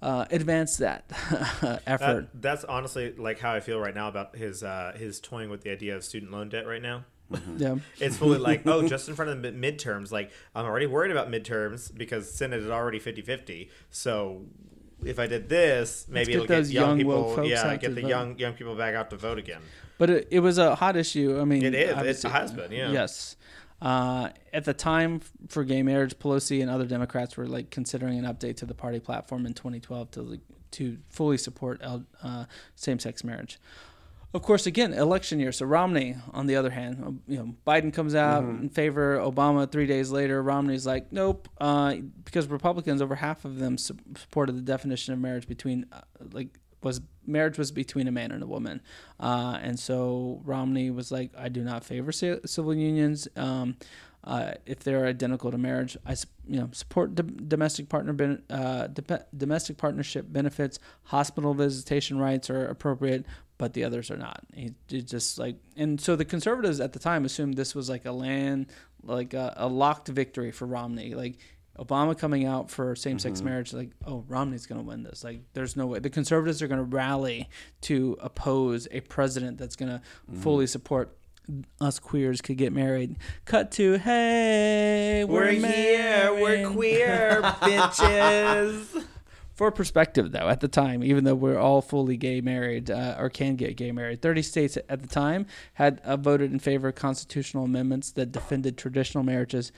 uh, 0.00 0.26
advanced 0.30 0.78
that 0.78 1.04
effort. 1.86 2.28
That, 2.32 2.42
that's 2.42 2.64
honestly 2.64 3.12
like 3.16 3.40
how 3.40 3.52
I 3.52 3.60
feel 3.60 3.80
right 3.80 3.94
now 3.94 4.08
about 4.08 4.36
his 4.36 4.62
uh, 4.62 4.92
his 4.96 5.20
toying 5.20 5.50
with 5.50 5.62
the 5.62 5.70
idea 5.70 5.96
of 5.96 6.04
student 6.04 6.32
loan 6.32 6.48
debt 6.48 6.66
right 6.66 6.82
now. 6.82 7.04
yeah. 7.56 7.76
It's 7.98 8.16
fully 8.16 8.38
like, 8.38 8.66
oh, 8.66 8.88
just 8.88 9.08
in 9.08 9.14
front 9.14 9.30
of 9.30 9.42
the 9.42 9.52
mid- 9.52 9.78
midterms. 9.78 10.10
Like, 10.10 10.30
I'm 10.54 10.64
already 10.64 10.86
worried 10.86 11.10
about 11.10 11.30
midterms 11.30 11.94
because 11.94 12.32
Senate 12.32 12.60
is 12.60 12.70
already 12.70 12.98
50 12.98 13.22
50. 13.22 13.70
So 13.90 14.46
if 15.04 15.18
I 15.18 15.26
did 15.26 15.48
this, 15.48 16.06
maybe 16.08 16.34
it'll 16.34 16.46
get 16.46 16.66
young, 16.66 16.98
young, 16.98 16.98
people, 16.98 17.44
yeah, 17.46 17.76
get 17.76 17.94
the 17.94 18.02
vote. 18.02 18.08
young 18.08 18.38
young 18.38 18.52
people 18.54 18.74
back 18.74 18.94
out 18.94 19.10
to 19.10 19.16
vote 19.16 19.38
again. 19.38 19.60
But 19.98 20.10
it, 20.10 20.28
it 20.30 20.40
was 20.40 20.58
a 20.58 20.74
hot 20.74 20.96
issue. 20.96 21.38
I 21.40 21.44
mean, 21.44 21.62
It 21.62 21.74
is. 21.74 22.24
It 22.24 22.30
has 22.30 22.52
been, 22.52 22.72
yeah. 22.72 22.90
Yes. 22.90 23.36
Uh, 23.80 24.30
at 24.52 24.64
the 24.64 24.74
time 24.74 25.20
for 25.48 25.62
gay 25.62 25.82
marriage, 25.82 26.18
Pelosi 26.18 26.60
and 26.60 26.70
other 26.70 26.86
Democrats 26.86 27.36
were 27.36 27.46
like 27.46 27.70
considering 27.70 28.18
an 28.18 28.24
update 28.24 28.56
to 28.56 28.66
the 28.66 28.74
party 28.74 28.98
platform 28.98 29.46
in 29.46 29.54
2012 29.54 30.10
to 30.12 30.40
to 30.70 30.98
fully 31.08 31.38
support 31.38 31.80
uh, 31.82 32.44
same-sex 32.74 33.24
marriage. 33.24 33.58
Of 34.34 34.42
course, 34.42 34.66
again, 34.66 34.92
election 34.92 35.40
year. 35.40 35.52
So 35.52 35.64
Romney, 35.64 36.14
on 36.34 36.46
the 36.46 36.56
other 36.56 36.68
hand, 36.70 37.02
um, 37.02 37.22
you 37.26 37.38
know, 37.38 37.54
Biden 37.66 37.92
comes 37.92 38.14
out 38.14 38.44
in 38.44 38.68
favor. 38.68 39.16
Obama 39.18 39.70
three 39.70 39.86
days 39.86 40.10
later. 40.10 40.42
Romney's 40.42 40.86
like, 40.86 41.10
nope, 41.12 41.48
uh, 41.58 41.94
because 42.24 42.46
Republicans, 42.46 43.00
over 43.00 43.14
half 43.14 43.46
of 43.46 43.58
them 43.58 43.78
su- 43.78 43.96
supported 44.16 44.54
the 44.56 44.60
definition 44.60 45.14
of 45.14 45.18
marriage 45.18 45.48
between, 45.48 45.86
uh, 45.92 46.00
like, 46.32 46.58
was 46.82 47.00
marriage 47.26 47.56
was 47.58 47.72
between 47.72 48.06
a 48.06 48.12
man 48.12 48.30
and 48.30 48.42
a 48.42 48.46
woman, 48.46 48.80
uh, 49.18 49.58
and 49.62 49.80
so 49.80 50.40
Romney 50.44 50.90
was 50.90 51.10
like, 51.10 51.32
I 51.36 51.48
do 51.48 51.64
not 51.64 51.82
favor 51.82 52.12
ci- 52.12 52.38
civil 52.46 52.72
unions. 52.74 53.26
Um, 53.34 53.76
uh, 54.24 54.52
if 54.66 54.80
they're 54.80 55.06
identical 55.06 55.50
to 55.50 55.58
marriage, 55.58 55.96
I 56.06 56.12
you 56.46 56.60
know 56.60 56.68
support 56.72 57.14
d- 57.16 57.24
domestic 57.48 57.88
partner 57.88 58.12
ben- 58.12 58.42
uh, 58.50 58.88
domestic 59.36 59.76
partnership 59.78 60.26
benefits. 60.28 60.78
Hospital 61.04 61.52
visitation 61.54 62.18
rights 62.18 62.48
are 62.50 62.66
appropriate, 62.66 63.26
but 63.58 63.74
the 63.74 63.84
others 63.84 64.10
are 64.10 64.16
not. 64.16 64.40
He, 64.54 64.72
just 64.88 65.38
like 65.38 65.56
and 65.76 66.00
so 66.00 66.16
the 66.16 66.24
conservatives 66.24 66.80
at 66.80 66.92
the 66.92 66.98
time 66.98 67.24
assumed 67.24 67.56
this 67.56 67.74
was 67.74 67.90
like 67.90 68.06
a 68.06 68.12
land 68.12 68.66
like 69.02 69.34
a, 69.34 69.54
a 69.56 69.68
locked 69.68 70.08
victory 70.08 70.50
for 70.50 70.66
Romney. 70.66 71.14
Like 71.14 71.38
Obama 71.78 72.18
coming 72.18 72.44
out 72.44 72.70
for 72.70 72.96
same-sex 72.96 73.38
mm-hmm. 73.38 73.48
marriage, 73.48 73.72
like 73.72 73.90
oh 74.06 74.24
Romney's 74.28 74.66
going 74.66 74.80
to 74.80 74.86
win 74.86 75.02
this. 75.02 75.22
Like 75.22 75.40
there's 75.52 75.76
no 75.76 75.86
way 75.86 75.98
the 75.98 76.10
conservatives 76.10 76.62
are 76.62 76.68
going 76.68 76.78
to 76.78 76.96
rally 76.96 77.48
to 77.82 78.16
oppose 78.20 78.88
a 78.90 79.00
president 79.00 79.58
that's 79.58 79.76
going 79.76 79.90
to 79.90 79.98
mm-hmm. 79.98 80.40
fully 80.40 80.66
support 80.66 81.14
us 81.80 81.98
queers 81.98 82.40
could 82.40 82.58
get 82.58 82.72
married. 82.72 83.16
Cut 83.44 83.70
to 83.72 83.98
hey, 83.98 85.24
we're, 85.26 85.44
We're, 85.44 85.52
here. 85.52 86.34
We're 86.34 86.70
queer, 86.70 87.40
bitches. 87.62 89.04
For 89.58 89.72
perspective, 89.72 90.30
though, 90.30 90.48
at 90.48 90.60
the 90.60 90.68
time, 90.68 91.02
even 91.02 91.24
though 91.24 91.34
we're 91.34 91.58
all 91.58 91.82
fully 91.82 92.16
gay 92.16 92.40
married 92.40 92.92
uh, 92.92 93.16
or 93.18 93.28
can 93.28 93.56
get 93.56 93.76
gay 93.76 93.90
married, 93.90 94.22
30 94.22 94.42
states 94.42 94.78
at 94.88 95.02
the 95.02 95.08
time 95.08 95.46
had 95.74 96.00
uh, 96.04 96.16
voted 96.16 96.52
in 96.52 96.60
favor 96.60 96.86
of 96.86 96.94
constitutional 96.94 97.64
amendments 97.64 98.12
that 98.12 98.30
defended 98.30 98.78
traditional 98.78 99.24
marriages 99.24 99.72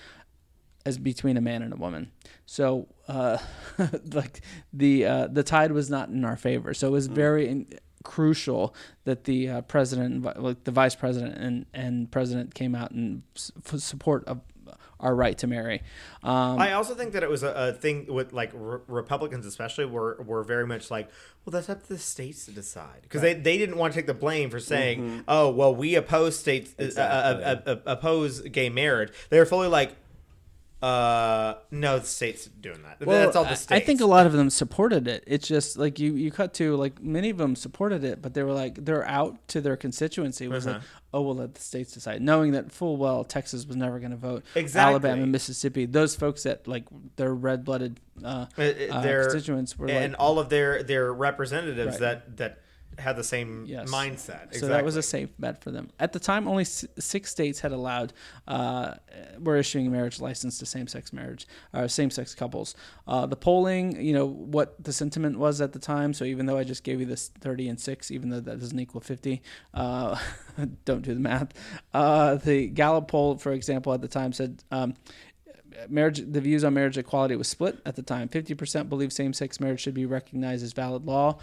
as 0.85 0.99
between 0.99 1.39
a 1.39 1.41
man 1.41 1.63
and 1.63 1.73
a 1.73 1.77
woman. 1.77 2.11
So, 2.45 2.89
uh, 3.09 3.39
like 4.13 4.43
the 4.71 5.07
uh, 5.07 5.29
the 5.29 5.43
tide 5.43 5.73
was 5.73 5.89
not 5.89 6.11
in 6.11 6.27
our 6.27 6.37
favor. 6.37 6.75
So 6.75 6.89
it 6.89 6.93
was 6.93 7.07
very 7.07 7.49
in, 7.49 7.67
crucial 8.03 8.75
that 9.05 9.25
the 9.25 9.49
uh, 9.49 9.61
president, 9.63 10.27
and 10.27 10.45
like 10.45 10.65
the 10.65 10.73
vice 10.73 10.95
president 10.95 11.39
and 11.39 11.65
and 11.73 12.11
president, 12.11 12.55
came 12.55 12.75
out 12.75 12.93
in 12.93 13.23
support 13.35 14.27
of 14.27 14.43
our 15.01 15.15
right 15.15 15.37
to 15.39 15.47
marry. 15.47 15.83
Um, 16.23 16.59
I 16.59 16.73
also 16.73 16.95
think 16.95 17.13
that 17.13 17.23
it 17.23 17.31
was 17.31 17.43
a, 17.43 17.49
a 17.49 17.73
thing 17.73 18.07
with 18.13 18.33
like 18.33 18.51
re- 18.55 18.81
Republicans, 18.87 19.47
especially, 19.47 19.87
were 19.87 20.23
were 20.23 20.43
very 20.43 20.67
much 20.67 20.91
like, 20.91 21.09
well, 21.45 21.53
that's 21.53 21.69
up 21.69 21.83
to 21.83 21.89
the 21.89 21.99
states 21.99 22.45
to 22.47 22.51
decide 22.53 23.03
because 23.03 23.23
they, 23.23 23.35
they 23.35 23.59
didn't 23.59 23.77
want 23.77 23.93
to 23.93 23.99
take 23.99 24.07
the 24.07 24.15
blame 24.15 24.51
for 24.51 24.61
saying, 24.61 25.25
oh, 25.29 25.51
well, 25.51 25.75
we 25.75 25.95
oppose 25.95 26.39
states 26.39 26.75
uh, 26.79 26.85
Exactly. 26.85 27.45
uh, 27.45 27.49
uh, 27.49 27.77
uh, 27.77 27.93
oppose 27.93 28.41
gay 28.43 28.69
marriage. 28.69 29.13
They 29.31 29.39
were 29.39 29.47
fully 29.47 29.69
like, 29.69 29.97
uh, 30.83 31.55
no, 31.71 31.99
the 31.99 32.07
states 32.07 32.47
doing 32.47 32.83
that. 32.83 32.99
that's 33.01 33.37
all 33.37 33.45
the 33.45 33.51
I- 33.51 33.55
states. 33.55 33.73
I 33.83 33.85
think 33.85 34.01
a 34.01 34.07
lot 34.07 34.27
of 34.27 34.33
them 34.33 34.49
supported 34.51 35.07
it. 35.07 35.25
It's 35.27 35.47
just 35.47 35.77
like 35.77 35.99
you, 35.99 36.15
you 36.15 36.31
cut 36.31 36.55
to 36.55 36.77
like 36.77 37.03
many 37.03 37.29
of 37.31 37.37
them 37.37 37.55
supported 37.55 38.03
it, 38.05 38.23
but 38.23 38.33
they 38.35 38.43
were 38.43 38.53
like 38.53 38.83
they're 38.85 39.07
out 39.07 39.47
to 39.49 39.61
their 39.61 39.77
constituency. 39.77 40.47
It 40.47 40.49
was 40.51 40.67
like, 40.67 40.77
Uh-huh. 40.77 40.85
oh, 41.15 41.23
we'll 41.23 41.35
let 41.37 41.55
the 41.55 41.61
states 41.61 41.93
decide, 41.93 42.23
knowing 42.23 42.53
that 42.53 42.73
full 42.73 42.97
well 42.97 43.25
Texas 43.25 43.67
was 43.67 43.77
never 43.77 43.99
going 43.99 44.13
to 44.13 44.17
vote. 44.17 44.45
Exactly. 44.55 44.91
Alabama, 44.91 45.27
Mississippi, 45.27 45.85
those 45.87 46.17
folks 46.17 46.45
that 46.45 46.67
like 46.67 46.85
their 47.17 47.35
red 47.35 47.65
blooded 47.65 48.01
uh, 48.25 48.47
Uh, 48.57 48.63
uh, 48.63 48.65
uh, 48.91 49.01
their- 49.03 49.23
constituents 49.25 49.79
were 49.79 49.87
like 49.89 49.97
and 49.97 50.13
like, 50.15 50.21
all 50.21 50.39
of 50.39 50.49
their 50.49 50.83
their 50.83 51.13
representatives 51.13 51.93
Right. 51.93 52.01
that 52.01 52.37
that 52.39 52.59
had 52.99 53.17
the 53.17 53.25
same 53.25 53.65
Yes. 53.67 53.91
mindset. 53.91 54.45
Exactly. 54.45 54.59
So 54.61 54.67
that 54.69 54.85
was 54.85 54.97
a 54.97 55.03
safe 55.03 55.31
bet 55.39 55.63
for 55.63 55.71
them. 55.71 55.91
At 55.99 56.13
the 56.13 56.21
time, 56.21 56.47
only 56.47 56.65
six 56.65 57.31
states 57.31 57.61
had 57.61 57.73
allowed, 57.73 58.13
uh, 58.47 58.95
were 59.39 59.57
issuing 59.57 59.87
a 59.87 59.91
marriage 59.91 60.21
license 60.21 60.59
to 60.59 60.67
same-sex 60.67 61.13
marriage, 61.13 61.47
or 61.73 61.89
same-sex 61.89 62.35
couples. 62.35 62.75
Uh, 63.07 63.27
the 63.27 63.37
polling, 63.37 64.01
you 64.05 64.13
know, 64.13 64.27
what 64.27 64.83
the 64.83 64.93
sentiment 64.93 65.39
was 65.39 65.61
at 65.61 65.73
the 65.73 65.79
time. 65.79 66.13
So 66.13 66.25
even 66.25 66.47
though 66.47 66.59
I 66.59 66.65
just 66.65 66.85
gave 66.85 67.01
you 67.01 67.07
this 67.07 67.29
30 67.41 67.69
and 67.69 67.81
six, 67.81 68.11
even 68.11 68.29
though 68.31 68.41
that 68.41 68.61
doesn't 68.61 68.79
equal 68.79 69.01
50, 69.01 69.43
uh, 69.75 70.19
don't 70.85 71.03
do 71.03 71.15
the 71.15 71.21
math. 71.21 71.53
Uh, 71.95 72.35
the 72.37 72.69
Gallup 72.69 73.09
poll, 73.09 73.39
for 73.39 73.53
example, 73.53 73.93
at 73.93 74.01
the 74.01 74.09
time 74.09 74.33
said. 74.33 74.63
Um, 74.71 74.95
marriage 75.89 76.21
the 76.31 76.41
views 76.43 76.63
on 76.63 76.75
marriage 76.75 76.99
equality 76.99 77.35
was 77.37 77.49
split 77.49 77.79
at 77.87 77.97
the 77.97 78.03
time 78.03 78.29
50% 78.29 78.89
believe 78.91 79.13
same-sex 79.13 79.61
marriage 79.61 79.81
should 79.81 79.95
be 79.95 80.05
recognized 80.05 80.63
as 80.63 80.75
valid 80.75 81.07
law 81.07 81.39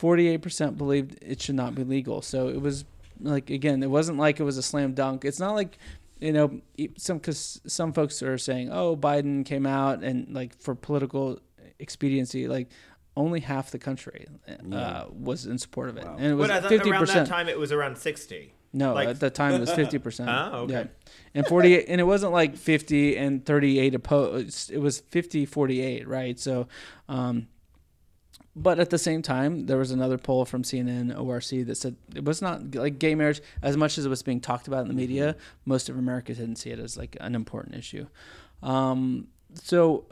48% 0.00 0.76
believed 0.78 1.18
it 1.22 1.40
should 1.42 1.54
not 1.54 1.74
be 1.74 1.84
legal 1.84 2.22
so 2.22 2.48
it 2.48 2.60
was 2.60 2.84
like 3.20 3.50
again 3.50 3.82
it 3.82 3.90
wasn't 3.90 4.16
like 4.18 4.40
it 4.40 4.44
was 4.44 4.56
a 4.56 4.62
slam 4.62 4.94
dunk 4.94 5.24
it's 5.24 5.38
not 5.38 5.54
like 5.54 5.76
you 6.20 6.32
know 6.32 6.60
e- 6.78 6.88
some 6.96 7.18
because 7.18 7.60
some 7.66 7.92
folks 7.92 8.22
are 8.22 8.38
saying 8.38 8.70
oh 8.72 8.96
biden 8.96 9.44
came 9.44 9.66
out 9.66 10.02
and 10.02 10.32
like 10.34 10.58
for 10.60 10.74
political 10.74 11.38
expediency 11.78 12.48
like 12.48 12.68
only 13.16 13.40
half 13.40 13.70
the 13.72 13.78
country 13.78 14.26
uh, 14.72 15.04
was 15.10 15.44
in 15.46 15.58
support 15.58 15.88
of 15.90 15.96
it 15.98 16.06
and 16.06 16.24
it 16.26 16.34
was 16.34 16.48
But 16.48 16.64
I 16.64 16.68
thought 16.68 16.86
50% 16.86 16.90
around 16.92 17.06
that 17.08 17.26
time 17.26 17.48
it 17.48 17.58
was 17.58 17.72
around 17.72 17.98
sixty. 17.98 18.54
no, 18.72 18.94
Like- 18.94 19.08
at 19.08 19.20
the 19.20 19.30
time 19.30 19.52
it 19.54 19.60
was 19.60 19.72
fifty 19.82 19.98
percent. 19.98 20.30
Oh, 20.30 20.60
okay. 20.62 20.72
Yeah. 20.72 20.84
And 21.34 21.46
forty 21.46 21.74
eight 21.74 21.86
and 21.88 22.00
it 22.00 22.04
wasn't 22.04 22.32
like 22.32 22.56
fifty 22.56 23.16
and 23.16 23.44
thirty 23.44 23.78
eight 23.80 23.94
opposed. 23.96 24.70
It 24.70 24.78
was 24.78 25.00
50 25.00 25.44
48, 25.44 26.06
right? 26.08 26.38
So 26.38 26.68
um 27.08 27.48
but 28.56 28.80
at 28.80 28.90
the 28.90 28.98
same 28.98 29.22
time, 29.22 29.66
there 29.66 29.78
was 29.78 29.90
another 29.90 30.18
poll 30.18 30.44
from 30.44 30.62
CNN 30.62 31.16
ORC 31.16 31.66
that 31.66 31.76
said 31.76 31.96
it 32.14 32.24
was 32.24 32.42
not 32.42 32.74
like 32.74 32.98
gay 32.98 33.14
marriage 33.14 33.40
as 33.62 33.76
much 33.76 33.96
as 33.96 34.06
it 34.06 34.08
was 34.08 34.22
being 34.22 34.40
talked 34.40 34.66
about 34.66 34.82
in 34.82 34.88
the 34.88 34.94
media. 34.94 35.36
Most 35.64 35.88
of 35.88 35.96
America 35.96 36.34
didn't 36.34 36.56
see 36.56 36.70
it 36.70 36.78
as 36.78 36.96
like 36.96 37.16
an 37.20 37.34
important 37.34 37.76
issue. 37.76 38.06
Um, 38.62 39.28
so, 39.54 40.04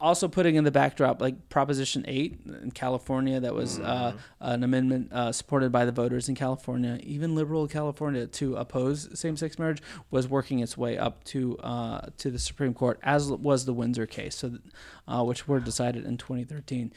also 0.00 0.26
putting 0.26 0.56
in 0.56 0.64
the 0.64 0.70
backdrop, 0.70 1.20
like 1.20 1.48
Proposition 1.48 2.04
8 2.08 2.40
in 2.62 2.70
California, 2.72 3.38
that 3.38 3.54
was 3.54 3.78
uh, 3.78 4.14
an 4.40 4.64
amendment 4.64 5.12
uh, 5.12 5.32
supported 5.32 5.70
by 5.70 5.84
the 5.84 5.92
voters 5.92 6.28
in 6.28 6.34
California, 6.34 6.98
even 7.02 7.34
liberal 7.34 7.68
California, 7.68 8.26
to 8.26 8.56
oppose 8.56 9.08
same-sex 9.18 9.58
marriage, 9.58 9.80
was 10.10 10.26
working 10.26 10.58
its 10.58 10.76
way 10.76 10.98
up 10.98 11.22
to 11.24 11.56
uh, 11.58 12.08
to 12.18 12.30
the 12.30 12.38
Supreme 12.38 12.74
Court, 12.74 12.98
as 13.02 13.30
was 13.30 13.64
the 13.64 13.74
Windsor 13.74 14.06
case, 14.06 14.36
so 14.36 14.58
uh, 15.06 15.22
which 15.22 15.46
were 15.46 15.60
decided 15.60 16.04
in 16.04 16.16
2013. 16.16 16.92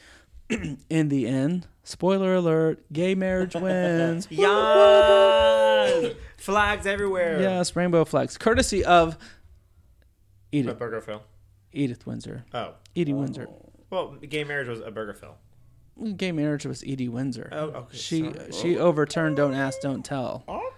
in 0.90 1.08
the 1.08 1.26
end, 1.26 1.66
spoiler 1.82 2.34
alert: 2.34 2.84
gay 2.92 3.14
marriage 3.14 3.54
wins. 3.54 4.28
Yeah, 4.30 6.10
flags 6.38 6.86
everywhere. 6.86 7.40
yes, 7.40 7.74
rainbow 7.76 8.04
flags, 8.04 8.36
courtesy 8.38 8.84
of 8.84 9.14
a 9.14 10.56
Edith, 10.56 10.78
Obergefell. 10.78 11.20
Edith 11.72 12.06
Windsor, 12.06 12.44
Oh, 12.54 12.74
Edie 12.96 13.12
Windsor. 13.12 13.46
Oh. 13.50 13.70
well, 13.90 14.08
gay 14.28 14.44
marriage 14.44 14.68
was 14.68 14.80
a 14.80 14.90
Obergefell. 14.90 15.34
Gay 16.16 16.32
marriage 16.32 16.66
was 16.66 16.82
Edie 16.84 17.08
Windsor. 17.08 17.48
Oh, 17.52 17.64
okay, 17.66 17.96
She 17.96 18.22
sorry. 18.32 18.52
she 18.52 18.78
overturned 18.78 19.36
"Don't 19.36 19.54
Ask, 19.54 19.80
Don't 19.80 20.04
Tell." 20.04 20.42
Oh. 20.48 20.70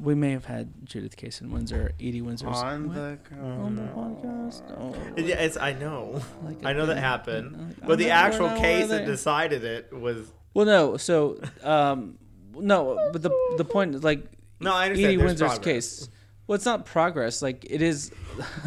We 0.00 0.14
may 0.14 0.32
have 0.32 0.44
had 0.44 0.72
Judith 0.86 1.16
Kasen-Windsor, 1.16 1.92
Edie 2.00 2.20
Windsor's 2.22 2.56
On 2.58 2.88
What? 2.88 2.94
the 2.94 3.36
on 3.38 3.76
the 3.76 3.82
podcast. 3.82 4.62
Oh, 4.78 4.94
Yeah, 5.16 5.36
it's, 5.36 5.56
I 5.56 5.72
know. 5.72 6.20
like 6.44 6.64
I 6.64 6.72
know 6.72 6.86
that 6.86 6.96
happened. 6.98 7.76
Like, 7.78 7.86
But 7.88 7.98
the 7.98 8.10
I 8.10 8.28
never 8.30 8.44
actual 8.44 8.60
case 8.60 8.88
that 8.88 9.06
decided 9.06 9.64
it 9.64 9.92
was. 9.92 10.30
Well, 10.52 10.66
no. 10.66 10.96
So, 10.96 11.40
um, 11.62 12.18
no. 12.54 13.10
But 13.12 13.22
the 13.22 13.30
the 13.56 13.64
point 13.64 13.94
is 13.94 14.04
like 14.04 14.24
No, 14.60 14.72
I 14.74 14.84
understand. 14.86 15.06
Edie 15.08 15.16
There's 15.16 15.26
Windsor's 15.28 15.50
progress. 15.58 15.64
case. 16.00 16.08
Well, 16.46 16.56
it's 16.56 16.64
not 16.66 16.84
progress. 16.86 17.40
Like 17.42 17.64
it 17.68 17.80
is. 17.82 18.10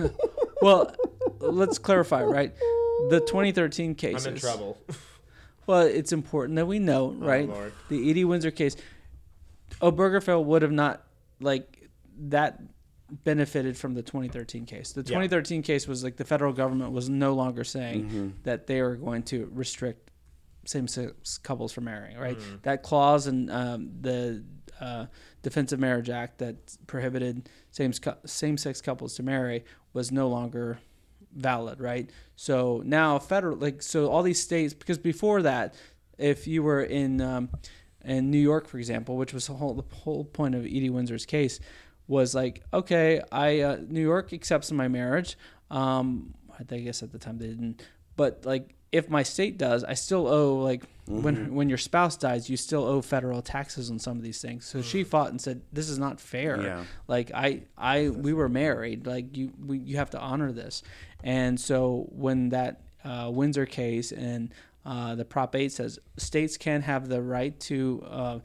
well, 0.62 0.94
let's 1.40 1.78
clarify, 1.78 2.24
right? 2.24 2.54
The 3.10 3.20
2013 3.20 3.96
case. 3.96 4.26
I'm 4.26 4.34
in 4.34 4.40
trouble. 4.40 4.78
Well, 5.68 5.82
it's 5.82 6.12
important 6.14 6.56
that 6.56 6.66
we 6.66 6.80
know, 6.80 7.12
right? 7.12 7.48
Oh, 7.50 7.54
Lord. 7.54 7.74
the 7.90 8.10
Edie 8.10 8.26
Windsor 8.26 8.52
case. 8.52 8.76
Obergefell 9.82 10.44
would 10.46 10.62
have 10.62 10.72
not 10.72 11.04
like 11.40 11.90
that 12.20 12.60
benefited 13.24 13.78
from 13.78 13.94
the 13.94 14.02
2013 14.02 14.66
case. 14.66 14.92
The 14.92 15.02
Yeah. 15.02 15.06
2013 15.06 15.62
case 15.62 15.88
was 15.88 16.04
like 16.04 16.18
the 16.18 16.26
federal 16.26 16.52
government 16.54 16.92
was 16.92 17.10
no 17.10 17.34
longer 17.34 17.64
saying 17.64 18.36
that 18.44 18.68
they 18.68 18.82
were 18.82 18.96
going 18.96 19.24
to 19.24 19.50
restrict 19.54 20.12
same-sex 20.66 21.38
couples 21.38 21.72
from 21.72 21.86
marrying. 21.86 22.18
Right, 22.18 22.38
that 22.64 22.84
clause 22.84 23.28
in 23.28 23.50
um, 23.50 23.92
the 24.02 24.44
uh, 24.82 25.06
Defense 25.42 25.72
of 25.72 25.80
Marriage 25.80 26.10
Act 26.10 26.40
that 26.40 26.56
prohibited 26.88 27.50
same 27.72 27.94
same-sex 28.26 28.82
couples 28.82 29.16
to 29.16 29.24
marry 29.24 29.64
was 29.94 30.12
no 30.12 30.28
longer 30.28 30.80
valid. 31.34 31.80
Right, 31.80 32.10
so 32.36 32.82
now 32.86 33.18
federal 33.20 33.56
like 33.58 33.82
so 33.82 34.08
all 34.10 34.24
these 34.24 34.42
states 34.44 34.74
because 34.74 34.98
before 34.98 35.44
that, 35.44 35.76
if 36.18 36.48
you 36.48 36.64
were 36.64 36.82
in 36.84 37.22
um, 37.22 37.50
in 38.04 38.32
New 38.32 38.40
York, 38.40 38.68
for 38.68 38.78
example, 38.78 39.18
which 39.18 39.34
was 39.34 39.48
the 39.48 39.54
whole 39.54 39.74
the 39.74 39.96
whole 39.96 40.24
point 40.26 40.56
of 40.56 40.66
Edie 40.66 40.90
Windsor's 40.90 41.26
case, 41.26 41.60
was 42.08 42.34
like, 42.34 42.64
okay, 42.74 43.22
I 43.32 43.62
uh, 43.62 43.78
New 43.88 44.02
York 44.02 44.34
accepts 44.34 44.72
my 44.72 44.88
marriage. 44.88 45.38
Um, 45.70 46.34
I 46.60 46.64
guess 46.78 47.04
at 47.04 47.12
the 47.12 47.20
time 47.20 47.38
they 47.38 47.48
didn't, 47.48 47.84
but 48.16 48.46
like 48.46 48.74
if 48.92 49.10
my 49.10 49.24
state 49.24 49.58
does, 49.58 49.84
I 49.84 49.94
still 49.94 50.28
owe 50.28 50.56
like 50.56 50.84
when 51.08 51.54
when 51.54 51.70
your 51.70 51.78
spouse 51.78 52.18
dies, 52.18 52.50
you 52.50 52.58
still 52.58 52.86
owe 52.86 53.02
federal 53.02 53.42
taxes 53.42 53.92
on 53.92 54.00
some 54.00 54.18
of 54.18 54.24
these 54.24 54.42
things. 54.42 54.66
So 54.66 54.82
she 54.82 55.04
fought 55.04 55.30
and 55.30 55.42
said, 55.42 55.62
this 55.74 55.90
is 55.90 56.00
not 56.00 56.20
fair. 56.20 56.62
Yeah. 56.62 56.84
Like 57.08 57.32
I 57.34 57.64
I 57.78 58.10
we 58.10 58.34
were 58.34 58.50
married. 58.50 59.06
Like 59.06 59.36
you 59.36 59.52
we, 59.66 59.80
you 59.80 59.98
have 59.98 60.10
to 60.12 60.20
honor 60.20 60.52
this. 60.52 60.84
And 61.24 61.60
so 61.60 62.08
when 62.12 62.50
that 62.50 62.82
uh, 63.04 63.30
Windsor 63.32 63.66
case 63.66 64.12
and 64.12 64.54
uh, 64.88 65.14
the 65.16 65.26
Prop 65.26 65.54
8 65.56 65.72
says 65.72 66.00
states 66.18 66.56
can 66.58 66.82
have 66.82 67.10
the 67.10 67.22
right 67.22 67.60
to 67.62 68.04
uh, 68.10 68.40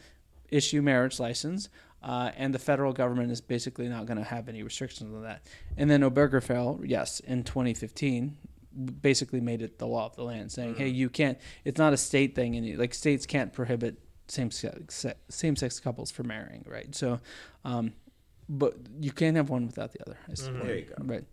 issue 0.51 0.83
marriage 0.83 1.19
license, 1.21 1.69
uh, 2.03 2.33
and 2.37 2.53
the 2.53 2.59
federal 2.59 2.93
government 2.93 3.31
is 3.31 3.41
basically 3.41 3.89
not 3.89 4.07
going 4.07 4.19
to 4.19 4.25
have 4.25 4.49
any 4.49 4.63
restrictions 4.63 5.15
on 5.15 5.23
that. 5.23 5.47
And 5.77 5.89
then 5.89 6.01
Obergefell, 6.03 6.83
yes, 6.85 7.21
in 7.21 7.45
2015, 7.45 8.37
basically 9.01 9.41
made 9.41 9.63
it 9.63 9.79
the 9.79 9.87
law 9.87 10.07
of 10.07 10.17
the 10.17 10.25
land, 10.25 10.51
saying, 10.51 10.75
"Hey, 10.75 10.89
you 10.89 11.09
can't. 11.09 11.39
It's 11.65 11.79
not 11.79 11.93
a 11.93 11.97
state 11.97 12.35
thing, 12.35 12.57
and 12.57 12.77
like 12.79 12.93
states 12.95 13.25
can't 13.27 13.53
prohibit 13.53 13.99
same 14.29 14.51
sex 14.51 15.07
same 15.29 15.57
sex 15.57 15.79
couples 15.79 16.11
from 16.11 16.27
marrying, 16.29 16.65
right? 16.69 16.95
So." 16.95 17.21
Um, 17.65 17.93
but 18.49 18.75
you 19.01 19.13
can't 19.13 19.37
have 19.37 19.49
one 19.49 19.67
without 19.67 19.93
the 19.93 20.01
other. 20.07 20.19
I 20.31 20.35
suppose. 20.35 20.63
There 20.67 20.77
you 20.77 20.85
go. 20.85 20.95
Right. 21.05 21.25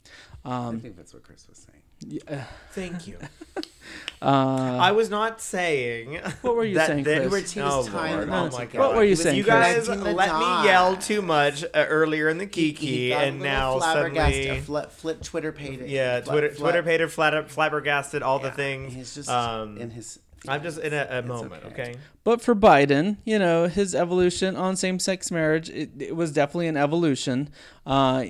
I 0.46 0.68
Um, 0.68 0.80
think 0.80 0.96
that's 0.96 1.14
what 1.14 1.24
Chris 1.24 1.48
was 1.50 1.58
saying. 1.58 1.79
Yeah, 2.06 2.46
Thank 2.72 3.08
you. 3.08 3.18
uh, 4.22 4.78
I 4.82 4.92
was 4.92 5.10
not 5.10 5.42
saying. 5.42 6.20
What 6.42 6.56
were 6.56 6.64
you 6.64 6.76
that 6.76 6.88
saying, 6.88 7.04
they- 7.04 7.28
Chris? 7.28 7.56
You 7.56 7.64
were 7.64 7.70
teased 7.78 7.90
oh, 7.90 7.92
time 7.92 8.16
Lord. 8.16 8.30
Oh 8.30 8.58
my. 8.58 8.66
God. 8.66 8.80
What 8.80 8.96
were 8.96 9.04
you 9.04 9.12
was 9.12 9.24
saying, 9.24 9.38
You 9.38 9.44
guys 9.44 9.86
connecting 9.86 10.04
the 10.06 10.14
let 10.14 10.34
me 10.34 10.68
yell 10.70 10.96
too 10.96 11.22
much 11.22 11.64
uh, 11.64 11.68
earlier 11.76 12.30
in 12.30 12.38
the 12.38 12.46
kiki, 12.46 12.86
he 12.86 13.10
got 13.10 13.24
a 13.24 13.26
and 13.28 13.40
little 13.40 13.54
now 13.54 13.80
flabbergasted, 13.80 14.44
suddenly, 14.44 14.62
flit, 14.62 14.92
flit 14.92 15.24
Twitter 15.24 15.52
pated. 15.52 15.90
yeah, 15.90 16.22
flat- 16.22 16.32
Twitter, 16.32 16.50
flat- 16.50 16.60
Twitter 16.60 16.84
pated, 16.84 17.12
flat, 17.12 17.50
flabbergasted, 17.50 18.22
all 18.24 18.40
the 18.40 18.48
yeah, 18.48 18.54
things. 18.54 18.94
He's 18.94 19.16
just 19.16 19.30
um, 19.30 19.78
in 19.78 19.92
his. 19.92 20.20
I'm 20.48 20.64
just 20.64 20.80
in 20.80 20.94
a, 20.94 21.08
a 21.10 21.22
moment, 21.22 21.64
okay. 21.66 21.82
okay? 21.82 21.96
But 22.24 22.42
for 22.42 22.56
Biden, 22.56 23.18
you 23.26 23.40
know, 23.40 23.68
his 23.68 23.96
evolution 23.96 24.56
on 24.56 24.76
same-sex 24.76 25.32
marriage, 25.32 25.70
it, 25.70 25.90
it 26.00 26.16
was 26.16 26.32
definitely 26.32 26.68
an 26.68 26.78
evolution. 26.78 27.50
Uh, 27.86 28.24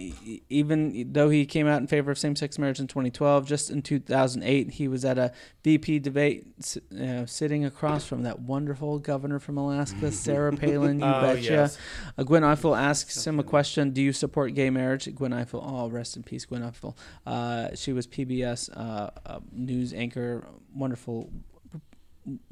even 0.50 1.12
though 1.12 1.30
he 1.30 1.46
came 1.46 1.68
out 1.68 1.82
in 1.82 1.88
favor 1.88 2.10
of 2.10 2.18
same-sex 2.18 2.58
marriage 2.58 2.80
in 2.80 2.88
2012, 2.88 3.46
just 3.46 3.70
in 3.70 3.82
2008, 3.82 4.72
he 4.72 4.88
was 4.88 5.04
at 5.04 5.18
a 5.18 5.34
VP 5.64 6.00
debate, 6.00 6.48
you 6.92 7.06
know, 7.06 7.26
sitting 7.26 7.66
across 7.66 8.06
from 8.06 8.24
that 8.24 8.40
wonderful 8.40 9.00
governor 9.00 9.40
from 9.40 9.58
Alaska, 9.58 10.12
Sarah 10.14 10.56
Palin. 10.56 11.00
You 11.00 11.06
Oh, 11.06 11.22
betcha. 11.22 11.42
yes. 11.42 11.78
Uh, 12.18 12.24
Gwen 12.24 12.44
Ifill 12.44 12.80
asks 12.80 13.26
him 13.26 13.40
a 13.40 13.44
question: 13.44 13.92
Do 13.92 14.02
you 14.02 14.14
support 14.14 14.54
gay 14.54 14.70
marriage? 14.70 15.14
Gwen 15.14 15.32
Ifill, 15.32 15.62
oh, 15.66 15.90
rest 15.90 16.16
in 16.16 16.24
peace, 16.24 16.46
Gwen 16.46 16.62
Ifill. 16.62 16.96
Uh, 17.26 17.76
she 17.76 17.92
was 17.92 18.08
PBS 18.08 18.70
uh, 18.78 19.10
uh, 19.26 19.40
news 19.52 19.94
anchor, 19.94 20.48
wonderful 20.74 21.30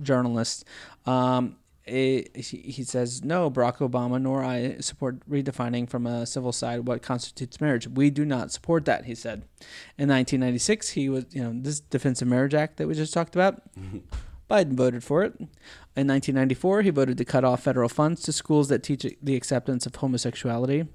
journalist. 0.01 0.65
Um, 1.05 1.57
it, 1.85 2.35
he, 2.35 2.57
he 2.57 2.83
says, 2.83 3.23
No, 3.23 3.49
Barack 3.49 3.77
Obama 3.77 4.21
nor 4.21 4.43
I 4.43 4.77
support 4.79 5.27
redefining 5.29 5.89
from 5.89 6.05
a 6.05 6.25
civil 6.25 6.51
side 6.51 6.85
what 6.85 7.01
constitutes 7.01 7.61
marriage. 7.61 7.87
We 7.87 8.09
do 8.09 8.25
not 8.25 8.51
support 8.51 8.85
that, 8.85 9.05
he 9.05 9.15
said. 9.15 9.43
In 9.97 10.09
1996, 10.09 10.89
he 10.89 11.09
was, 11.09 11.25
you 11.31 11.41
know, 11.41 11.53
this 11.53 11.79
Defense 11.79 12.21
of 12.21 12.27
Marriage 12.27 12.53
Act 12.53 12.77
that 12.77 12.87
we 12.87 12.93
just 12.93 13.13
talked 13.13 13.35
about. 13.35 13.61
Biden 14.49 14.73
voted 14.73 15.03
for 15.03 15.23
it. 15.23 15.33
In 15.39 16.07
1994, 16.07 16.83
he 16.83 16.89
voted 16.89 17.17
to 17.17 17.25
cut 17.25 17.43
off 17.43 17.63
federal 17.63 17.89
funds 17.89 18.21
to 18.23 18.31
schools 18.31 18.69
that 18.69 18.83
teach 18.83 19.05
the 19.21 19.35
acceptance 19.35 19.85
of 19.85 19.95
homosexuality. 19.95 20.87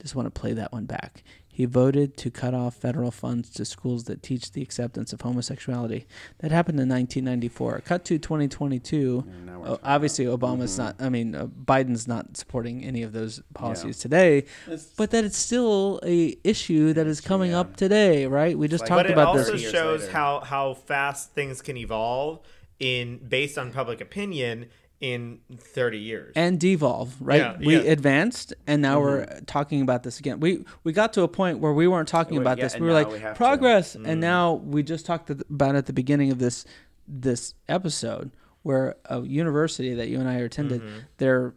Just 0.00 0.14
want 0.14 0.32
to 0.32 0.40
play 0.40 0.52
that 0.52 0.72
one 0.72 0.84
back. 0.84 1.22
He 1.54 1.66
voted 1.66 2.16
to 2.16 2.30
cut 2.30 2.54
off 2.54 2.74
federal 2.76 3.10
funds 3.10 3.50
to 3.50 3.66
schools 3.66 4.04
that 4.04 4.22
teach 4.22 4.52
the 4.52 4.62
acceptance 4.62 5.12
of 5.12 5.20
homosexuality. 5.20 6.06
That 6.38 6.50
happened 6.50 6.80
in 6.80 6.88
1994. 6.88 7.82
Cut 7.84 8.06
to 8.06 8.18
2022. 8.18 9.24
And 9.28 9.44
now 9.46 9.58
we're 9.60 9.66
Uh, 9.66 9.68
talking 9.72 9.84
obviously, 9.84 10.24
about- 10.24 10.40
Obama's 10.58 10.72
Mhm. 10.74 10.78
not. 10.78 10.96
I 10.98 11.08
mean, 11.10 11.34
uh, 11.34 11.46
Biden's 11.48 12.08
not 12.08 12.38
supporting 12.38 12.82
any 12.82 13.02
of 13.02 13.12
those 13.12 13.42
policies 13.52 13.98
today. 13.98 14.38
It's- 14.66 14.88
But 14.96 15.10
that 15.10 15.24
it's 15.24 15.36
still 15.36 16.00
a 16.02 16.38
issue 16.42 16.94
that 16.94 17.06
is 17.06 17.20
coming 17.20 17.50
yeah. 17.50 17.60
up 17.60 17.76
today, 17.76 18.26
right? 18.26 18.56
We 18.56 18.66
just 18.66 18.80
like- 18.84 18.88
talked 18.88 18.98
But 19.00 19.10
it 19.10 19.12
about 19.12 19.36
also 19.36 19.52
this. 19.52 19.70
Shows 19.70 20.00
later. 20.00 20.12
how 20.12 20.40
how 20.40 20.72
fast 20.72 21.34
things 21.34 21.60
can 21.60 21.76
evolve 21.76 22.40
in 22.80 23.18
based 23.28 23.58
on 23.58 23.72
public 23.72 24.00
opinion 24.00 24.66
in 25.02 25.40
30 25.58 25.98
years. 25.98 26.32
and 26.36 26.58
devolve, 26.58 27.14
right? 27.20 27.40
Yeah, 27.40 27.56
we 27.58 27.74
yeah. 27.74 27.90
advanced, 27.90 28.54
and 28.68 28.80
now 28.80 29.00
we're 29.00 29.26
mm-hmm. 29.26 29.44
talking 29.46 29.82
about 29.82 30.04
this 30.04 30.20
again. 30.20 30.38
We 30.40 30.64
we 30.84 30.92
got 30.92 31.12
to 31.14 31.22
a 31.22 31.28
point 31.28 31.58
where 31.58 31.72
we 31.72 31.88
weren't 31.88 32.08
talking 32.08 32.38
about 32.38 32.56
yeah, 32.56 32.64
this. 32.64 32.78
We 32.78 32.86
were 32.86 32.92
like 32.92 33.10
we 33.10 33.18
have 33.18 33.34
to. 33.34 33.36
progress, 33.36 33.96
and 33.96 34.06
mm. 34.06 34.18
now 34.18 34.54
we 34.54 34.84
just 34.84 35.04
talked 35.04 35.28
about 35.28 35.74
at 35.74 35.86
the 35.86 35.92
beginning 35.92 36.30
of 36.30 36.38
this 36.38 36.64
this 37.06 37.54
episode 37.68 38.30
where 38.62 38.94
a 39.06 39.20
university 39.22 39.92
that 39.94 40.08
you 40.08 40.20
and 40.20 40.28
I 40.28 40.34
attended, 40.34 40.80
mm-hmm. 40.80 40.98
they're 41.18 41.52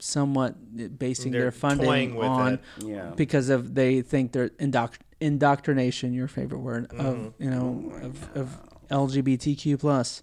somewhat 0.00 0.98
basing 0.98 1.30
They're 1.30 1.42
their 1.42 1.52
funding 1.52 2.20
on. 2.20 2.58
Yeah. 2.84 3.12
because 3.14 3.50
of 3.50 3.76
they 3.76 4.02
think 4.02 4.32
they're 4.32 4.48
indoctr- 4.48 4.98
indoctrination, 5.20 6.12
your 6.12 6.26
favorite 6.26 6.60
word 6.60 6.88
Mm-hmm. 6.88 7.06
of 7.06 7.34
you 7.38 7.50
know 7.50 7.92
of, 8.02 8.36
of 8.36 8.60
LGBTQ 8.90 9.78
plus. 9.78 10.22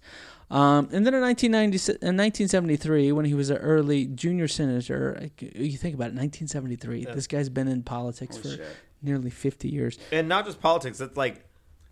Um, 0.50 0.88
and 0.92 1.04
then 1.06 1.12
in 1.14 1.20
1990, 1.20 1.92
in 2.06 2.16
1973, 2.16 3.12
when 3.12 3.24
he 3.26 3.34
was 3.34 3.50
an 3.50 3.58
early 3.58 4.06
junior 4.06 4.48
senator, 4.48 5.18
like, 5.20 5.42
you 5.42 5.76
think 5.76 5.94
about 5.94 6.06
it, 6.12 6.16
1973. 6.16 7.04
This 7.14 7.26
guy's 7.26 7.48
been 7.50 7.68
in 7.68 7.82
politics 7.82 8.36
Oh, 8.38 8.42
for 8.42 8.48
shit. 8.56 8.66
nearly 9.02 9.30
50 9.30 9.68
years. 9.68 9.98
and 10.10 10.28
not 10.28 10.46
just 10.46 10.60
politics, 10.60 11.00
it's 11.00 11.16
like 11.18 11.44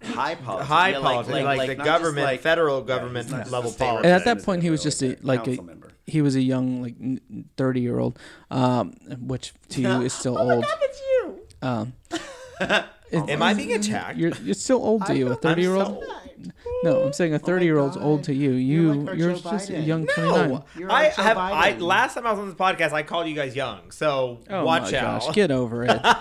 high 0.03 0.35
politics. 0.37 0.69
high 0.69 0.89
Yeah, 0.91 1.01
politics, 1.01 1.33
like, 1.45 1.69
the 1.69 1.75
not 1.77 1.85
just 1.85 1.85
government, 1.85 2.25
like- 2.27 2.41
federal 2.41 2.81
government 2.83 3.25
he's 3.27 3.33
not 3.33 3.41
just 3.41 3.53
level 3.53 3.73
politics. 3.73 4.05
And 4.07 4.13
at 4.15 4.25
that 4.25 4.43
point, 4.45 4.63
he 4.63 4.71
was 4.71 4.83
just 4.83 5.03
a 5.03 5.17
like 5.23 5.47
like 5.47 5.59
a 5.59 5.63
member. 5.63 5.91
he 6.07 6.23
was 6.23 6.35
a 6.37 6.41
young 6.43 6.83
like 6.83 6.95
30 7.59 7.81
year 7.81 7.99
old, 7.99 8.19
um, 8.51 8.93
which 9.21 9.53
to 9.71 9.83
you 9.83 10.01
is 10.03 10.13
still 10.15 10.39
old. 10.51 10.65
that's 10.65 11.01
you. 11.01 11.41
Um, 11.63 11.93
Am 13.13 13.43
I 13.43 13.55
being 13.55 13.73
attacked? 13.75 14.19
You're 14.19 14.33
you're 14.43 14.55
still 14.55 14.79
old 14.83 15.05
to 15.07 15.17
you, 15.17 15.29
a 15.29 15.35
30 15.37 15.61
year 15.63 15.75
old. 15.75 16.03
No, 16.85 17.03
I'm 17.03 17.13
saying 17.13 17.35
a 17.35 17.39
30 17.39 17.65
year 17.65 17.79
old's 17.79 17.97
old 17.97 18.25
to 18.25 18.35
you. 18.35 18.53
You 18.53 18.95
like 18.95 19.09
our 19.09 19.15
you're 19.15 19.33
Joe 19.35 19.51
just 19.51 19.71
a 19.71 19.73
Biden. 19.75 19.87
young 19.87 20.07
29. 20.07 20.49
No, 20.51 20.65
You're 20.79 20.91
I 20.93 21.11
Joe 21.11 21.23
have. 21.23 21.39
I 21.39 21.73
Biden. 21.73 21.81
last 21.81 22.15
time 22.15 22.27
I 22.27 22.31
was 22.33 22.39
on 22.41 22.47
this 22.47 22.55
podcast, 22.55 22.93
I 22.93 23.03
called 23.03 23.27
you 23.29 23.35
guys 23.35 23.57
young. 23.57 23.91
So 23.91 24.41
Oh 24.51 24.65
watch 24.65 24.93
my 24.93 24.99
out. 24.99 25.23
gosh, 25.23 25.35
get 25.35 25.51
over 25.51 25.85
it. 25.85 26.01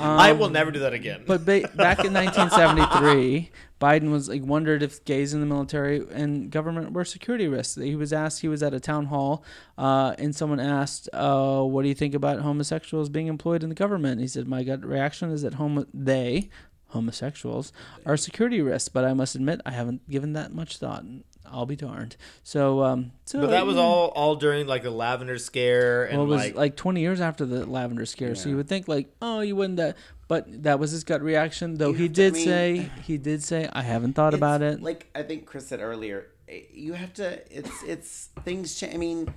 Yeah. 0.00 0.16
I 0.16 0.32
will 0.32 0.48
never 0.48 0.70
do 0.70 0.78
that 0.80 0.94
again. 0.94 1.24
But 1.26 1.44
ba- 1.44 1.68
back 1.74 2.04
in 2.04 2.12
1973, 2.14 3.50
Biden 3.80 4.10
was 4.10 4.28
like 4.28 4.42
wondered 4.44 4.82
if 4.82 5.04
gays 5.04 5.32
in 5.34 5.40
the 5.40 5.46
military 5.46 6.02
and 6.12 6.50
government 6.50 6.92
were 6.92 7.04
security 7.04 7.48
risks. 7.48 7.76
He 7.76 7.96
was 7.96 8.12
asked. 8.12 8.40
He 8.40 8.48
was 8.48 8.62
at 8.62 8.74
a 8.74 8.80
town 8.80 9.06
hall, 9.06 9.44
uh, 9.78 10.14
and 10.18 10.34
someone 10.34 10.60
asked, 10.60 11.08
uh, 11.12 11.62
"What 11.62 11.82
do 11.82 11.88
you 11.88 11.94
think 11.94 12.14
about 12.14 12.40
homosexuals 12.40 13.08
being 13.08 13.26
employed 13.26 13.62
in 13.62 13.68
the 13.68 13.74
government?" 13.74 14.20
He 14.20 14.26
said, 14.28 14.46
"My 14.48 14.62
gut 14.62 14.84
reaction 14.84 15.30
is 15.30 15.42
that 15.42 15.54
home 15.54 15.86
they." 15.94 16.48
Homosexuals 16.90 17.72
are 18.06 18.16
security 18.16 18.60
risks, 18.60 18.88
but 18.88 19.04
I 19.04 19.12
must 19.14 19.34
admit 19.34 19.60
I 19.64 19.70
haven't 19.72 20.08
given 20.08 20.32
that 20.34 20.52
much 20.52 20.76
thought. 20.78 21.04
I'll 21.52 21.66
be 21.66 21.74
darned. 21.76 22.16
So, 22.44 22.82
um, 22.84 23.12
so 23.24 23.40
But 23.40 23.50
that 23.50 23.66
was 23.66 23.76
all 23.76 24.08
all 24.08 24.36
during 24.36 24.66
like 24.66 24.82
the 24.84 24.90
lavender 24.90 25.38
scare 25.38 26.04
and 26.04 26.18
Well, 26.18 26.26
it 26.26 26.30
was 26.30 26.44
like, 26.44 26.54
like, 26.54 26.76
20 26.76 27.00
years 27.00 27.20
after 27.20 27.44
the 27.44 27.66
lavender 27.66 28.06
scare, 28.06 28.34
so 28.36 28.48
you 28.48 28.56
would 28.56 28.68
think 28.68 28.86
like, 28.86 29.12
oh, 29.20 29.40
you 29.40 29.56
wouldn't 29.56 29.78
that, 29.78 29.96
but 30.28 30.62
that 30.62 30.78
was 30.78 30.92
his 30.92 31.02
gut 31.02 31.22
reaction. 31.22 31.74
Though 31.76 31.88
You 31.88 31.94
he 31.94 32.02
have 32.04 32.12
to- 32.14 32.22
I 32.22 32.24
did 32.26 32.34
mean- 32.34 32.44
say, 32.44 32.90
he 33.02 33.18
did 33.18 33.42
say, 33.42 33.68
I 33.72 33.82
haven't 33.82 34.12
thought 34.12 34.34
about 34.34 34.62
it. 34.62 34.80
Like 34.82 35.10
I 35.14 35.22
think 35.22 35.46
Chris 35.46 35.66
said 35.66 35.80
earlier, 35.80 36.26
eh, 36.48 36.60
you 36.72 36.92
have 36.92 37.12
to. 37.14 37.40
It's 37.56 37.82
it's 37.84 38.28
things 38.44 38.74
change. 38.78 38.94
I 38.94 38.98
mean, 38.98 39.34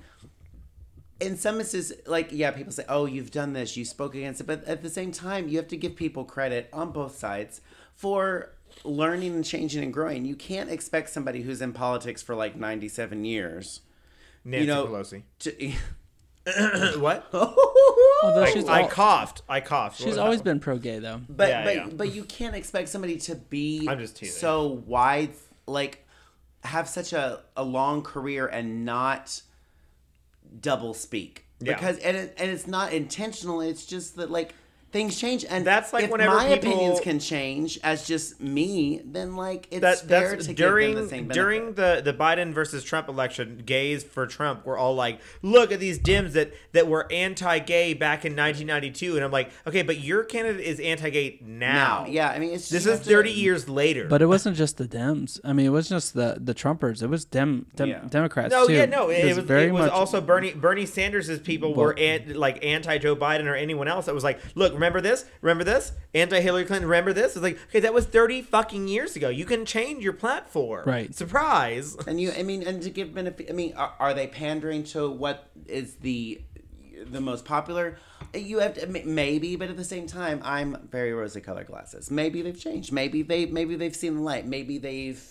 in 1.20 1.36
some 1.36 1.60
instances, 1.60 1.96
like 2.06 2.28
yeah, 2.32 2.50
people 2.50 2.72
say, 2.72 2.84
"Oh, 2.88 3.06
you've 3.06 3.30
done 3.30 3.52
this, 3.52 3.76
you 3.76 3.84
spoke 3.84 4.14
against 4.14 4.40
it," 4.40 4.46
but 4.46 4.64
at 4.64 4.82
the 4.82 4.90
same 4.90 5.12
time, 5.12 5.48
you 5.48 5.56
have 5.58 5.68
to 5.68 5.76
give 5.76 5.96
people 5.96 6.24
credit 6.24 6.68
on 6.72 6.90
both 6.90 7.16
sides 7.16 7.60
for 7.94 8.50
learning 8.84 9.34
and 9.34 9.44
changing 9.44 9.82
and 9.84 9.92
growing. 9.92 10.24
You 10.24 10.34
can't 10.36 10.70
expect 10.70 11.10
somebody 11.10 11.42
who's 11.42 11.62
in 11.62 11.72
politics 11.72 12.22
for 12.22 12.34
like 12.34 12.56
ninety-seven 12.56 13.24
years 13.24 13.80
Nancy 14.44 14.66
know- 14.66 14.86
Pelosi. 14.86 15.22
to. 15.40 15.72
what? 16.98 17.26
Although 17.32 18.42
I, 18.44 18.50
she's, 18.52 18.68
I 18.68 18.82
al- 18.82 18.88
coughed. 18.88 19.40
I 19.48 19.60
coughed. 19.60 19.98
She's 20.00 20.18
always 20.18 20.40
that? 20.40 20.44
been 20.44 20.60
pro 20.60 20.76
gay 20.76 20.98
though. 20.98 21.22
But 21.28 21.48
Yeah, 21.48 21.64
but 21.64 21.74
yeah. 21.74 21.88
but 21.90 22.14
you 22.14 22.24
can't 22.24 22.54
expect 22.54 22.90
somebody 22.90 23.16
to 23.20 23.34
be 23.34 23.86
I'm 23.88 23.98
just 23.98 24.16
teasing. 24.16 24.34
so 24.38 24.82
wide 24.86 25.30
like 25.66 26.06
have 26.62 26.86
such 26.86 27.14
a, 27.14 27.40
a 27.56 27.64
long 27.64 28.02
career 28.02 28.46
and 28.46 28.84
not 28.84 29.40
double 30.60 30.94
speak. 30.94 31.46
Yeah. 31.60 31.74
Because 31.74 31.98
and 31.98 32.16
it, 32.16 32.34
and 32.38 32.50
it's 32.50 32.66
not 32.66 32.92
intentional, 32.92 33.60
it's 33.60 33.86
just 33.86 34.16
that 34.16 34.30
like 34.30 34.54
things 34.94 35.18
change 35.18 35.44
and 35.50 35.66
That's 35.66 35.92
like 35.92 36.04
if 36.04 36.10
whenever 36.10 36.36
my 36.36 36.54
people- 36.54 36.70
opinions 36.72 37.00
can 37.00 37.18
change 37.18 37.80
as 37.82 38.06
just 38.06 38.40
me, 38.40 39.00
then 39.04 39.34
like 39.34 39.66
it's 39.72 39.80
that, 39.80 39.98
fair 40.08 40.30
that's 40.30 40.46
to 40.46 40.54
during 40.54 40.90
give 40.90 40.96
them 40.96 41.04
the 41.04 41.10
same 41.10 41.24
benefit. 41.28 41.34
during 41.42 41.72
the 41.74 42.00
the 42.04 42.12
Biden 42.14 42.52
versus 42.54 42.84
Trump 42.84 43.08
election. 43.08 43.62
Gays 43.66 44.04
for 44.04 44.24
Trump 44.28 44.64
were 44.64 44.78
all 44.78 44.94
like, 44.94 45.18
"Look 45.42 45.72
at 45.72 45.80
these 45.80 45.98
Dems 45.98 46.32
that 46.34 46.52
that 46.72 46.86
were 46.86 47.10
anti-gay 47.12 47.94
back 47.94 48.24
in 48.24 48.36
1992," 48.36 49.16
and 49.16 49.24
I'm 49.24 49.32
like, 49.32 49.50
"Okay, 49.66 49.82
but 49.82 49.98
your 49.98 50.22
candidate 50.22 50.64
is 50.64 50.78
anti-gay 50.78 51.40
now. 51.44 52.04
now. 52.04 52.06
Yeah, 52.08 52.28
I 52.30 52.38
mean 52.38 52.52
it's 52.54 52.68
This 52.68 52.86
is 52.86 52.92
have 52.98 53.02
to- 53.02 53.10
30 53.10 53.32
years 53.32 53.68
later." 53.68 54.06
But 54.08 54.22
it 54.22 54.26
wasn't 54.26 54.56
just 54.56 54.76
the 54.76 54.86
Dems. 54.86 55.40
I 55.44 55.52
mean, 55.52 55.66
it 55.66 55.70
was 55.70 55.88
just 55.88 56.14
the 56.14 56.38
the 56.40 56.54
Trumpers. 56.54 57.02
It 57.02 57.08
was 57.08 57.24
Dem, 57.24 57.66
Dem 57.74 57.88
Yeah. 57.88 58.00
Democrats 58.08 58.52
no, 58.52 58.68
too. 58.68 58.74
yeah, 58.74 58.86
no. 58.86 59.10
It, 59.10 59.34
was, 59.34 59.38
very 59.44 59.64
it 59.66 59.72
was 59.72 59.82
much 59.86 59.90
also 59.90 60.20
Bernie 60.20 60.52
Bernie 60.52 60.86
Sanders' 60.86 61.40
people 61.40 61.74
were 61.74 61.98
an, 61.98 62.34
like 62.34 62.64
anti 62.64 62.98
Joe 62.98 63.16
Biden 63.16 63.46
or 63.46 63.56
anyone 63.56 63.88
else 63.88 64.06
that 64.06 64.14
was 64.14 64.22
like, 64.24 64.38
look, 64.54 64.78
remember 64.84 65.00
this, 65.00 65.24
remember 65.40 65.64
this, 65.64 65.92
anti 66.14 66.40
Hillary 66.40 66.64
Clinton, 66.64 66.88
remember 66.88 67.12
this. 67.12 67.32
It's 67.34 67.42
like, 67.42 67.58
okay, 67.68 67.80
that 67.80 67.94
was 67.94 68.06
thirty 68.06 68.42
fucking 68.42 68.86
years 68.88 69.16
ago. 69.16 69.28
You 69.28 69.44
can 69.44 69.64
change 69.64 70.04
your 70.04 70.12
platform, 70.12 70.84
Right. 70.86 71.14
Surprise. 71.14 71.96
And 72.06 72.20
you, 72.20 72.32
I 72.36 72.42
mean, 72.42 72.62
and 72.62 72.82
to 72.82 72.90
give 72.90 73.14
benefit, 73.14 73.48
I 73.48 73.52
mean, 73.52 73.74
are, 73.74 73.94
are 73.98 74.14
they 74.14 74.26
pandering 74.26 74.84
to 74.84 75.10
what 75.10 75.48
is 75.66 75.94
the 75.96 76.42
the 77.06 77.20
most 77.20 77.44
popular? 77.44 77.98
You 78.34 78.58
have 78.58 78.74
to 78.74 78.82
m- 78.82 79.14
maybe, 79.14 79.56
but 79.56 79.70
at 79.70 79.76
the 79.76 79.84
same 79.84 80.06
time, 80.06 80.40
I'm 80.44 80.88
very 80.90 81.12
rosy 81.12 81.40
colored 81.40 81.66
glasses. 81.66 82.10
Maybe 82.10 82.42
they've 82.42 82.58
changed. 82.58 82.92
Maybe 82.92 83.22
they 83.22 83.46
maybe 83.46 83.76
they've 83.76 83.96
seen 83.96 84.16
the 84.16 84.22
light. 84.22 84.46
Maybe 84.46 84.78
they've 84.78 85.22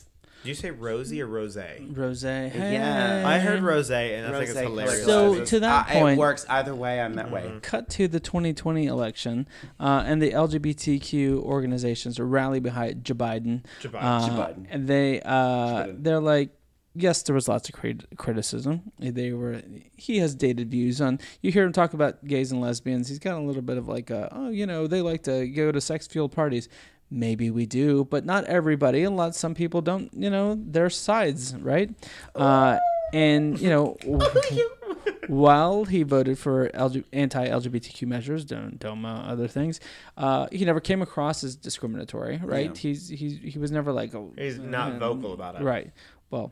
Did 0.44 0.50
you 0.50 0.56
say 0.56 0.72
Rosie 0.72 1.22
or 1.22 1.28
Rose? 1.28 1.58
Rose. 1.92 2.22
Hey. 2.22 2.52
Yeah. 2.74 3.24
I 3.26 3.40
heard 3.40 3.62
Rose, 3.64 3.90
and 3.90 4.28
I 4.28 4.38
think 4.40 4.50
it's 4.50 4.60
rosé 4.60 4.64
hilarious. 4.64 5.06
So, 5.06 5.46
to 5.46 5.60
that 5.62 5.88
Uh, 5.90 5.94
point- 5.94 6.18
it 6.18 6.20
works 6.20 6.46
either 6.50 6.76
way. 6.76 7.00
I'm 7.00 7.14
that 7.16 7.32
way. 7.32 7.50
cut 7.62 7.90
to 7.92 8.10
the 8.10 8.20
2020 8.20 8.86
election, 8.86 9.48
uh, 9.80 10.04
and 10.06 10.22
the 10.22 10.32
LGBTQ 10.34 11.42
organizations 11.44 12.20
rally 12.20 12.60
behind 12.60 13.06
Joe 13.06 13.14
Biden. 13.16 13.64
Joe 13.80 13.90
Biden. 13.90 14.04
Uh, 14.04 14.28
Joe 14.28 14.34
Biden. 14.34 14.66
And 14.70 14.88
they 14.88 15.22
uh, 15.22 15.86
Biden. 15.86 16.04
they're 16.04 16.20
like, 16.20 16.50
yes, 16.94 17.24
there 17.24 17.34
was 17.34 17.48
lots 17.48 17.70
of 17.70 17.76
crit- 17.76 18.06
criticism. 18.18 18.82
They 19.00 19.32
were 19.32 19.62
he 19.96 20.18
has 20.20 20.36
dated 20.36 20.70
views 20.70 21.00
on. 21.00 21.20
You 21.42 21.52
hear 21.52 21.64
him 21.64 21.72
talk 21.72 21.94
about 21.94 22.26
gays 22.26 22.52
and 22.52 22.60
lesbians. 22.60 23.08
He's 23.08 23.20
got 23.20 23.38
a 23.38 23.42
little 23.42 23.62
bit 23.62 23.78
of 23.78 23.88
like, 23.88 24.10
a, 24.10 24.28
oh, 24.34 24.50
you 24.50 24.66
know, 24.66 24.88
they 24.88 25.02
like 25.02 25.24
to 25.24 25.48
go 25.48 25.72
to 25.72 25.80
sex 25.80 26.06
fueled 26.08 26.34
parties. 26.34 26.68
Maybe 27.14 27.52
we 27.52 27.68
do, 27.68 28.06
but 28.06 28.26
not 28.26 28.44
everybody. 28.46 29.04
A 29.04 29.12
lot, 29.12 29.36
some 29.36 29.54
people 29.54 29.82
don't. 29.82 30.10
You 30.14 30.32
know, 30.32 30.58
their 30.60 30.90
sides, 30.90 31.56
right? 31.58 31.90
Uh, 32.34 32.80
and 33.14 33.60
you 33.60 33.70
know, 33.70 33.98
while 35.28 35.86
he 35.86 36.02
voted 36.02 36.40
for 36.40 36.70
LG, 36.70 37.04
anti-LGBTQ 37.14 38.08
measures, 38.08 38.44
don't 38.46 38.80
DOMA, 38.80 39.26
other 39.28 39.48
things, 39.48 39.80
uh, 40.18 40.48
he 40.52 40.66
never 40.66 40.80
came 40.80 41.02
across 41.04 41.44
as 41.44 41.56
discriminatory, 41.56 42.42
right? 42.44 42.72
Yeah. 42.74 42.82
He's 42.82 43.10
he 43.10 43.30
he 43.30 43.60
was 43.60 43.72
never 43.72 43.94
like, 43.94 44.16
oh, 44.16 44.34
He's 44.38 44.58
not 44.58 44.94
uh, 44.94 44.98
vocal 45.00 45.34
about 45.34 45.56
it. 45.56 45.62
right? 45.62 45.92
Well, 46.32 46.52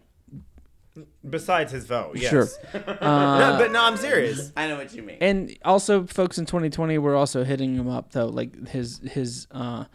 Besides 1.27 1.71
his 1.71 1.85
vote, 1.85 2.17
yes. 2.17 2.29
sure. 2.29 2.47
no, 2.73 2.79
Uh, 2.81 3.57
but 3.57 3.71
no, 3.71 3.81
I'm 3.81 3.95
serious. 3.95 4.51
I 4.57 4.67
know 4.67 4.75
what 4.75 4.93
you 4.93 5.01
mean. 5.01 5.19
and 5.21 5.57
also, 5.63 6.05
folks 6.05 6.37
in 6.37 6.45
2020 6.45 6.97
were 6.97 7.15
also 7.15 7.45
hitting 7.45 7.75
him 7.75 7.87
up 7.87 8.11
though, 8.11 8.25
like 8.27 8.67
his 8.67 8.99
his 8.99 9.47
uh, 9.51 9.85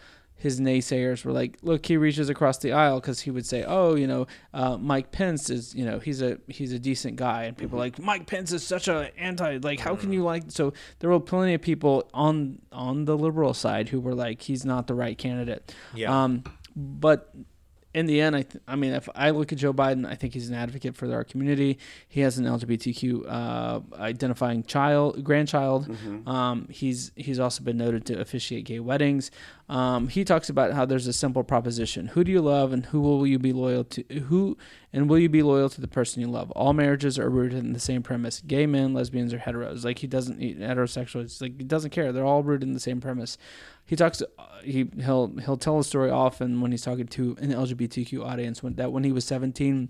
his 0.47 0.61
naysayers 0.61 1.25
were 1.25 1.33
like, 1.33 1.59
look, 1.63 1.85
he 1.85 1.97
reaches 1.97 2.29
across 2.29 2.59
the 2.59 2.71
aisle 2.73 3.01
because 3.01 3.21
he 3.21 3.33
would 3.33 3.45
say, 3.45 3.65
oh, 3.65 3.97
you 3.97 4.07
know, 4.07 4.29
uh, 4.55 4.77
Mike 4.79 5.11
Pence 5.11 5.51
is, 5.51 5.75
you 5.75 5.85
know, 5.85 5.99
he's 5.99 6.23
a 6.23 6.39
he's 6.47 6.73
a 6.73 6.79
decent 6.79 7.17
guy, 7.17 7.45
and 7.45 7.57
people 7.57 7.79
are 7.79 7.83
like 7.83 7.99
Mike 7.99 8.29
Pence 8.29 8.53
is 8.53 8.63
such 8.63 8.87
a 8.87 9.11
anti, 9.19 9.59
like, 9.59 9.81
how 9.81 9.97
can 9.97 10.13
you 10.13 10.23
like? 10.23 10.45
So 10.49 10.73
there 11.01 11.11
were 11.11 11.19
plenty 11.19 11.55
of 11.55 11.63
people 11.63 12.09
on 12.15 12.61
on 12.71 13.07
the 13.07 13.19
liberal 13.19 13.55
side 13.55 13.89
who 13.89 13.99
were 13.99 14.15
like, 14.15 14.41
he's 14.41 14.65
not 14.65 14.87
the 14.87 14.95
right 14.95 15.19
candidate. 15.19 15.75
Yeah. 15.95 16.25
Um, 16.25 16.45
but 16.77 17.35
in 17.97 18.05
the 18.05 18.21
end, 18.21 18.37
I, 18.37 18.43
th- 18.43 18.63
I 18.69 18.77
mean, 18.77 18.93
if 18.93 19.09
I 19.15 19.31
look 19.31 19.53
at 19.53 19.59
Joe 19.59 19.73
Biden, 19.73 20.07
I 20.07 20.17
think 20.17 20.35
he's 20.35 20.51
an 20.51 20.55
advocate 20.55 20.95
for 20.95 21.11
our 21.15 21.25
community. 21.25 21.79
He 22.07 22.21
has 22.21 22.37
an 22.37 22.45
LGBTQ 22.45 23.25
uh, 23.27 23.81
identifying 23.99 24.65
child, 24.65 25.25
grandchild. 25.25 25.89
Um, 26.29 26.69
he's 26.71 27.11
he's 27.17 27.41
also 27.41 27.65
been 27.65 27.79
noted 27.79 28.05
to 28.07 28.21
officiate 28.21 28.67
gay 28.67 28.81
weddings. 28.81 29.31
Um, 29.71 30.09
he 30.09 30.25
talks 30.25 30.51
about 30.51 30.75
how 30.75 30.85
there's 30.85 31.07
a 31.07 31.13
simple 31.15 31.43
proposition: 31.43 32.09
Who 32.09 32.23
do 32.23 32.31
you 32.31 32.43
love, 32.43 32.75
and 32.75 32.85
who 32.85 33.01
will 33.01 33.27
you 33.27 33.39
be 33.39 33.55
loyal 33.55 33.85
to? 33.85 34.03
Who 34.29 34.59
and 34.93 35.09
will 35.09 35.19
you 35.19 35.31
be 35.31 35.43
loyal 35.43 35.71
to 35.71 35.81
the 35.81 35.89
person 35.89 36.21
you 36.21 36.29
love? 36.29 36.51
All 36.51 36.75
marriages 36.75 37.19
are 37.19 37.31
rooted 37.31 37.61
in 37.61 37.73
the 37.73 37.81
same 37.81 38.03
premise: 38.03 38.43
gay 38.47 38.67
men, 38.67 38.93
lesbians, 38.93 39.33
or 39.33 39.39
heteros. 39.39 39.87
Like 39.87 40.01
he 40.01 40.07
doesn't 40.07 40.39
he, 40.39 40.55
heterosexual. 40.55 41.23
It's 41.23 41.41
like 41.41 41.57
he 41.57 41.65
doesn't 41.65 41.91
care. 41.91 42.13
They're 42.13 42.27
all 42.27 42.43
rooted 42.43 42.69
in 42.69 42.75
the 42.75 42.81
same 42.81 43.01
premise. 43.01 43.39
He 43.87 43.97
talks. 43.97 44.21
uh, 44.23 44.27
He 44.63 44.91
he'll 45.01 45.37
he'll 45.39 45.57
tell 45.57 45.79
a 45.79 45.85
story 45.85 46.11
often 46.11 46.61
when 46.61 46.73
he's 46.73 46.83
talking 46.83 47.07
to 47.07 47.37
an 47.41 47.53
LGBTQ 47.53 48.25
audience. 48.25 48.63
When 48.63 48.75
that 48.75 48.93
when 48.93 49.05
he 49.05 49.13
was 49.13 49.25
17, 49.25 49.89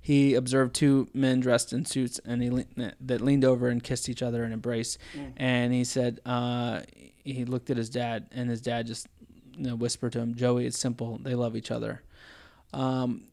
he 0.00 0.34
observed 0.34 0.74
two 0.74 1.08
men 1.12 1.40
dressed 1.40 1.72
in 1.72 1.84
suits 1.84 2.18
and 2.24 2.42
he 2.42 2.48
le- 2.50 2.92
that 3.00 3.20
leaned 3.20 3.44
over 3.44 3.68
and 3.68 3.82
kissed 3.82 4.08
each 4.08 4.22
other 4.22 4.42
and 4.44 4.52
embraced. 4.54 4.98
And 5.36 5.74
he 5.74 5.84
said 5.84 6.20
uh, 6.24 6.80
he 7.22 7.44
looked 7.44 7.68
at 7.70 7.76
his 7.76 7.90
dad 7.90 8.28
and 8.32 8.48
his 8.48 8.62
dad 8.62 8.86
just 8.86 9.06
you 9.56 9.64
know, 9.68 9.74
whispered 9.76 10.12
to 10.12 10.20
him, 10.20 10.34
"Joey, 10.34 10.66
it's 10.66 10.78
simple. 10.78 11.18
They 11.22 11.34
love 11.34 11.54
each 11.56 11.70
other." 11.70 12.02
Um, 12.72 13.24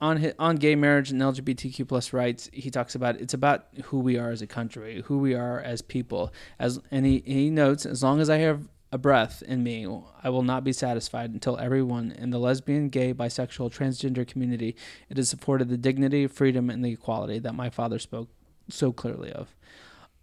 on 0.00 0.18
his, 0.18 0.34
on 0.38 0.56
gay 0.56 0.74
marriage 0.74 1.10
and 1.10 1.20
LGBTQ 1.20 1.88
plus 1.88 2.12
rights, 2.12 2.50
he 2.52 2.70
talks 2.70 2.94
about 2.94 3.16
it's 3.20 3.34
about 3.34 3.66
who 3.84 3.98
we 3.98 4.18
are 4.18 4.30
as 4.30 4.42
a 4.42 4.46
country, 4.46 5.02
who 5.06 5.18
we 5.18 5.34
are 5.34 5.60
as 5.60 5.80
people. 5.82 6.32
As 6.58 6.78
and 6.90 7.06
he, 7.06 7.22
he 7.26 7.50
notes, 7.50 7.86
as 7.86 8.02
long 8.02 8.20
as 8.20 8.28
I 8.30 8.38
have 8.38 8.68
a 8.92 8.98
breath 8.98 9.42
in 9.42 9.62
me, 9.62 9.86
I 10.22 10.30
will 10.30 10.42
not 10.42 10.64
be 10.64 10.72
satisfied 10.72 11.30
until 11.30 11.58
everyone 11.58 12.12
in 12.12 12.30
the 12.30 12.38
lesbian, 12.38 12.88
gay, 12.88 13.14
bisexual, 13.14 13.72
transgender 13.72 14.26
community 14.26 14.76
it 15.08 15.18
is 15.18 15.32
afforded 15.32 15.68
the 15.68 15.76
dignity, 15.76 16.26
freedom, 16.26 16.70
and 16.70 16.84
the 16.84 16.92
equality 16.92 17.38
that 17.38 17.54
my 17.54 17.70
father 17.70 17.98
spoke 17.98 18.28
so 18.68 18.92
clearly 18.92 19.32
of. 19.32 19.54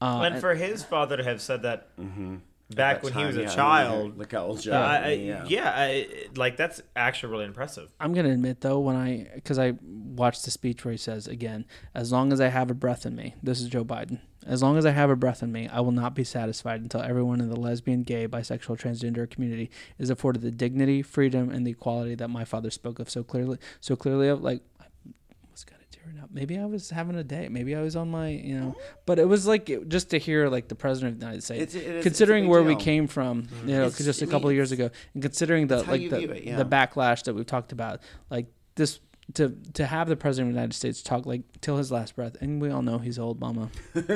Uh, 0.02 0.22
and 0.22 0.42
for 0.42 0.54
his 0.56 0.84
father 0.84 1.18
to 1.18 1.24
have 1.24 1.42
said 1.42 1.64
that 1.64 1.90
back 2.76 2.98
That 2.98 3.04
when 3.04 3.14
he 3.14 3.26
was 3.26 3.38
a 3.38 3.44
yeah, 3.44 3.56
child, 3.56 4.18
Look 4.18 4.32
how 4.34 4.46
old 4.46 4.62
Joe. 4.62 4.74
uh, 4.74 4.80
I, 4.80 4.98
I- 4.98 5.12
yeah. 5.14 5.46
yeah, 5.48 5.72
I, 5.76 6.08
like 6.36 6.58
that's 6.58 6.82
actually 6.96 7.32
really 7.32 7.46
impressive. 7.46 7.94
I'm 8.00 8.14
gonna 8.14 8.30
admit 8.32 8.62
though, 8.62 8.80
when 8.80 8.96
I 8.96 9.28
because 9.36 9.58
I 9.60 9.74
watched 9.84 10.46
the 10.46 10.52
speech 10.52 10.84
where 10.84 10.92
he 10.92 10.98
says 10.98 11.28
again, 11.28 11.66
as 11.96 12.12
long 12.12 12.34
as 12.34 12.42
I 12.42 12.48
have 12.50 12.70
a 12.70 12.74
breath 12.74 13.06
in 13.06 13.16
me, 13.16 13.36
this 13.42 13.62
is 13.62 13.68
Joe 13.68 13.86
Biden. 13.86 14.20
As 14.46 14.64
long 14.64 14.78
as 14.78 14.86
I 14.86 14.92
have 14.92 15.10
a 15.10 15.16
breath 15.18 15.44
in 15.44 15.52
me, 15.52 15.68
I 15.68 15.82
will 15.82 15.92
not 15.92 16.16
be 16.16 16.24
satisfied 16.24 16.80
until 16.80 17.02
everyone 17.02 17.42
in 17.42 17.50
the 17.50 17.60
lesbian, 17.60 18.04
gay, 18.04 18.30
bisexual, 18.30 18.80
transgender 18.80 19.30
community 19.30 19.70
is 19.98 20.10
afforded 20.10 20.42
the 20.42 20.52
dignity, 20.52 21.02
freedom, 21.02 21.50
and 21.50 21.68
the 21.68 21.72
equality 21.72 22.16
that 22.16 22.30
my 22.30 22.46
father 22.46 22.72
spoke 22.72 23.00
of 23.00 23.10
so 23.10 23.24
clearly, 23.26 23.58
so 23.82 23.98
clearly 23.98 24.30
of. 24.30 24.42
Like, 24.42 24.62
I 26.08 26.12
was 26.12 26.20
kind 26.20 26.20
of 26.20 26.20
tearing 26.20 26.24
up. 26.24 26.30
Maybe 26.32 26.58
I 26.58 26.66
was 26.66 26.90
having 26.90 27.16
a 27.16 27.24
day. 27.24 27.48
Maybe 27.50 27.76
I 27.76 27.82
was 27.82 27.96
on 27.96 28.10
my, 28.10 28.30
you 28.30 28.60
know. 28.60 28.76
But 29.06 29.20
it 29.20 29.28
was 29.28 29.46
like 29.48 29.70
it- 29.70 29.90
just 29.90 30.10
to 30.12 30.18
hear 30.20 30.50
like 30.50 30.68
the 30.68 30.76
president 30.76 31.14
of 31.16 31.20
the 31.20 31.26
United 31.26 31.44
States, 31.44 31.76
It's- 31.76 31.88
it 31.90 31.96
is- 31.98 32.04
considering 32.04 32.44
big 32.46 32.52
where 32.52 32.64
we 32.64 32.76
came 32.76 33.08
from, 33.08 33.48
you 33.66 33.74
know, 33.74 33.88
It's- 33.88 34.04
just 34.04 34.22
a 34.22 34.24
I 34.24 34.28
mean, 34.28 34.32
couple 34.32 34.50
of 34.50 34.56
years 34.56 34.72
ago, 34.72 34.90
and 35.14 35.22
considering 35.24 35.68
the 35.68 35.84
like 35.84 36.10
the 36.10 36.32
it, 36.32 36.44
yeah. 36.46 36.58
the 36.58 36.66
backlash 36.66 37.24
that 37.24 37.34
we've 37.34 37.46
talked 37.46 37.72
about, 37.72 38.02
like 38.30 38.48
this 38.76 39.00
to 39.34 39.50
to 39.74 39.86
have 39.86 40.08
the 40.08 40.16
president 40.16 40.50
of 40.50 40.54
the 40.56 40.60
United 40.60 40.76
States 40.76 41.02
talk 41.02 41.26
like 41.26 41.42
till 41.62 41.78
his 41.78 41.92
last 41.92 42.16
breath, 42.16 42.38
and 42.42 42.62
we 42.62 42.70
all 42.70 42.82
know 42.82 42.98
he's 43.00 43.20
old, 43.20 43.40
mama. 43.40 43.70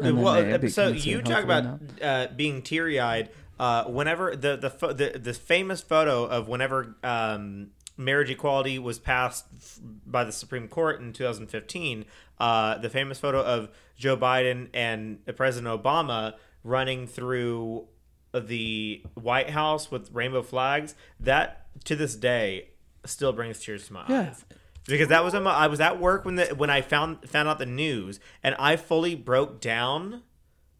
And 0.00 0.22
well, 0.22 0.54
uh, 0.64 0.68
so 0.68 0.88
you 0.90 1.22
talk 1.22 1.42
about 1.42 1.80
uh, 2.00 2.28
being 2.36 2.62
teary 2.62 3.00
eyed. 3.00 3.30
Uh, 3.58 3.82
whenever 3.86 4.36
the 4.36 4.56
the, 4.56 4.70
pho- 4.70 4.92
the 4.92 5.18
the 5.18 5.34
famous 5.34 5.80
photo 5.80 6.24
of 6.24 6.46
whenever 6.46 6.94
um, 7.02 7.70
marriage 7.98 8.30
equality 8.30 8.78
was 8.78 8.98
passed 8.98 9.46
by 10.06 10.24
the 10.24 10.32
Supreme 10.32 10.68
Court 10.68 11.00
in 11.00 11.12
2015, 11.12 12.04
uh, 12.38 12.78
the 12.78 12.88
famous 12.88 13.18
photo 13.18 13.42
of 13.42 13.68
Joe 13.96 14.16
Biden 14.16 14.68
and 14.72 15.18
President 15.36 15.82
Obama 15.82 16.34
running 16.64 17.06
through 17.06 17.88
the 18.32 19.02
White 19.14 19.50
House 19.50 19.90
with 19.90 20.10
rainbow 20.12 20.42
flags, 20.42 20.94
that 21.18 21.66
to 21.84 21.96
this 21.96 22.14
day 22.14 22.70
still 23.04 23.32
brings 23.32 23.58
tears 23.60 23.86
to 23.88 23.92
my 23.92 24.04
Yeah. 24.08 24.20
eyes. 24.30 24.44
Because 24.86 25.08
that 25.08 25.22
was 25.24 25.34
mo- 25.34 25.46
I 25.50 25.66
was 25.66 25.80
at 25.80 26.00
work 26.00 26.24
when 26.24 26.36
the 26.36 26.46
when 26.54 26.70
I 26.70 26.80
found 26.80 27.28
found 27.28 27.46
out 27.48 27.58
the 27.58 27.66
news 27.66 28.20
and 28.42 28.54
I 28.58 28.76
fully 28.76 29.14
broke 29.14 29.60
down 29.60 30.22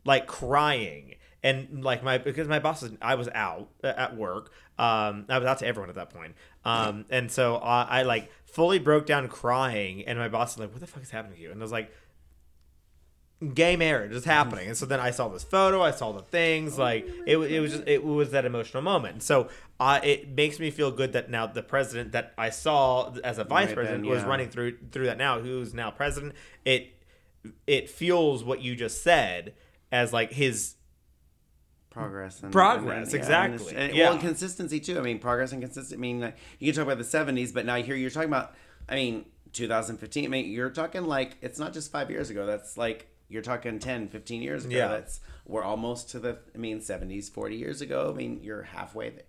like 0.07 0.27
crying 0.27 1.17
and 1.43 1.85
like 1.85 2.03
my 2.03 2.17
because 2.17 2.49
my 2.49 2.59
boss 2.59 2.83
is 2.83 2.93
I 3.03 3.17
was 3.17 3.29
out 3.35 3.69
uh, 3.85 3.89
at 3.89 4.17
work 4.17 4.51
um 4.79 5.27
I 5.29 5.39
was 5.39 5.47
out 5.47 5.59
to 5.59 5.67
everyone 5.67 5.91
at 5.91 5.97
that 5.97 6.09
point 6.09 6.35
um 6.69 7.05
and 7.11 7.31
so 7.31 7.57
I, 7.57 8.01
I 8.01 8.03
like 8.03 8.31
fully 8.45 8.79
broke 8.79 9.07
down 9.07 9.29
crying 9.29 10.05
and 10.07 10.19
my 10.19 10.29
boss 10.29 10.57
was 10.57 10.65
like 10.65 10.73
what 10.73 10.81
the 10.81 10.87
fuck 10.87 11.03
is 11.03 11.11
happening 11.11 11.37
to 11.37 11.43
you? 11.43 11.51
And 11.51 11.61
I 11.61 11.65
was 11.65 11.73
like 11.73 11.91
gay 13.55 13.77
marriage 13.77 14.11
is 14.13 14.25
happening. 14.25 14.67
And 14.69 14.77
so 14.77 14.85
then 14.85 14.99
i 14.99 15.11
saw 15.13 15.29
this 15.29 15.45
photo 15.45 15.81
i 15.81 15.93
saw 15.93 16.11
the 16.13 16.23
things 16.23 16.77
like 16.77 17.07
it, 17.27 17.37
wa- 17.37 17.45
it 17.45 17.61
was 17.61 17.71
just 17.73 17.85
it 17.87 18.03
was 18.05 18.31
that 18.33 18.45
emotional 18.45 18.83
moment. 18.83 19.23
So 19.23 19.49
uh, 19.81 20.01
it 20.03 20.31
makes 20.31 20.59
me 20.59 20.73
feel 20.73 20.91
good 20.91 21.13
that 21.13 21.31
now 21.31 21.47
the 21.47 21.63
president 21.63 22.11
that 22.13 22.35
i 22.37 22.51
saw 22.51 23.13
as 23.23 23.39
a 23.39 23.45
vice 23.45 23.69
Right 23.69 23.75
president 23.77 24.03
then, 24.03 24.11
was 24.11 24.25
running 24.25 24.49
through 24.51 24.79
through 24.91 25.07
that 25.07 25.19
now 25.19 25.39
who's 25.39 25.73
now 25.73 25.91
president. 25.91 26.35
It 26.65 26.95
it 27.67 27.89
fuels 27.89 28.43
what 28.43 28.61
you 28.61 28.75
just 28.75 29.03
said 29.05 29.55
as 29.93 30.13
like 30.13 30.33
his 30.33 30.75
progress 31.91 32.43
and 32.43 32.53
Progress, 32.53 33.09
and, 33.09 33.15
exactly. 33.15 33.75
and, 33.77 33.95
Yeah. 33.95 34.05
well 34.05 34.13
and 34.15 34.21
consistency 34.21 34.79
too. 34.81 34.99
I 34.99 35.03
mean 35.03 35.19
progress 35.19 35.53
and 35.53 35.61
consistency 35.63 35.97
i 35.97 35.99
mean 35.99 36.21
like, 36.21 36.37
you 36.59 36.73
can 36.73 36.77
talk 36.85 36.93
about 36.93 36.99
the 36.99 37.19
70s 37.19 37.53
but 37.53 37.65
now 37.67 37.77
here 37.77 37.97
you're 37.97 38.11
talking 38.11 38.29
about 38.29 38.55
i 38.89 38.95
mean 38.95 39.25
2015 39.53 40.25
i 40.25 40.29
mean 40.29 40.51
you're 40.51 40.71
talking 40.71 41.05
like 41.05 41.37
it's 41.41 41.59
not 41.59 41.73
just 41.73 41.91
five 41.91 42.11
years 42.11 42.31
ago. 42.31 42.47
That's 42.47 42.77
like 42.77 43.09
you're 43.29 43.43
talking 43.43 43.79
10 43.79 44.09
15 44.09 44.43
years 44.43 44.65
ago. 44.65 44.77
Yeah. 44.77 44.89
that's 44.89 45.21
we're 45.47 45.63
almost 45.65 46.11
to 46.11 46.19
the 46.19 46.39
i 46.55 46.59
mean 46.59 46.81
70s 46.81 47.31
40 47.31 47.57
years 47.57 47.81
ago. 47.81 48.11
I 48.13 48.17
mean 48.17 48.41
you're 48.43 48.63
halfway 48.63 49.11
there 49.11 49.23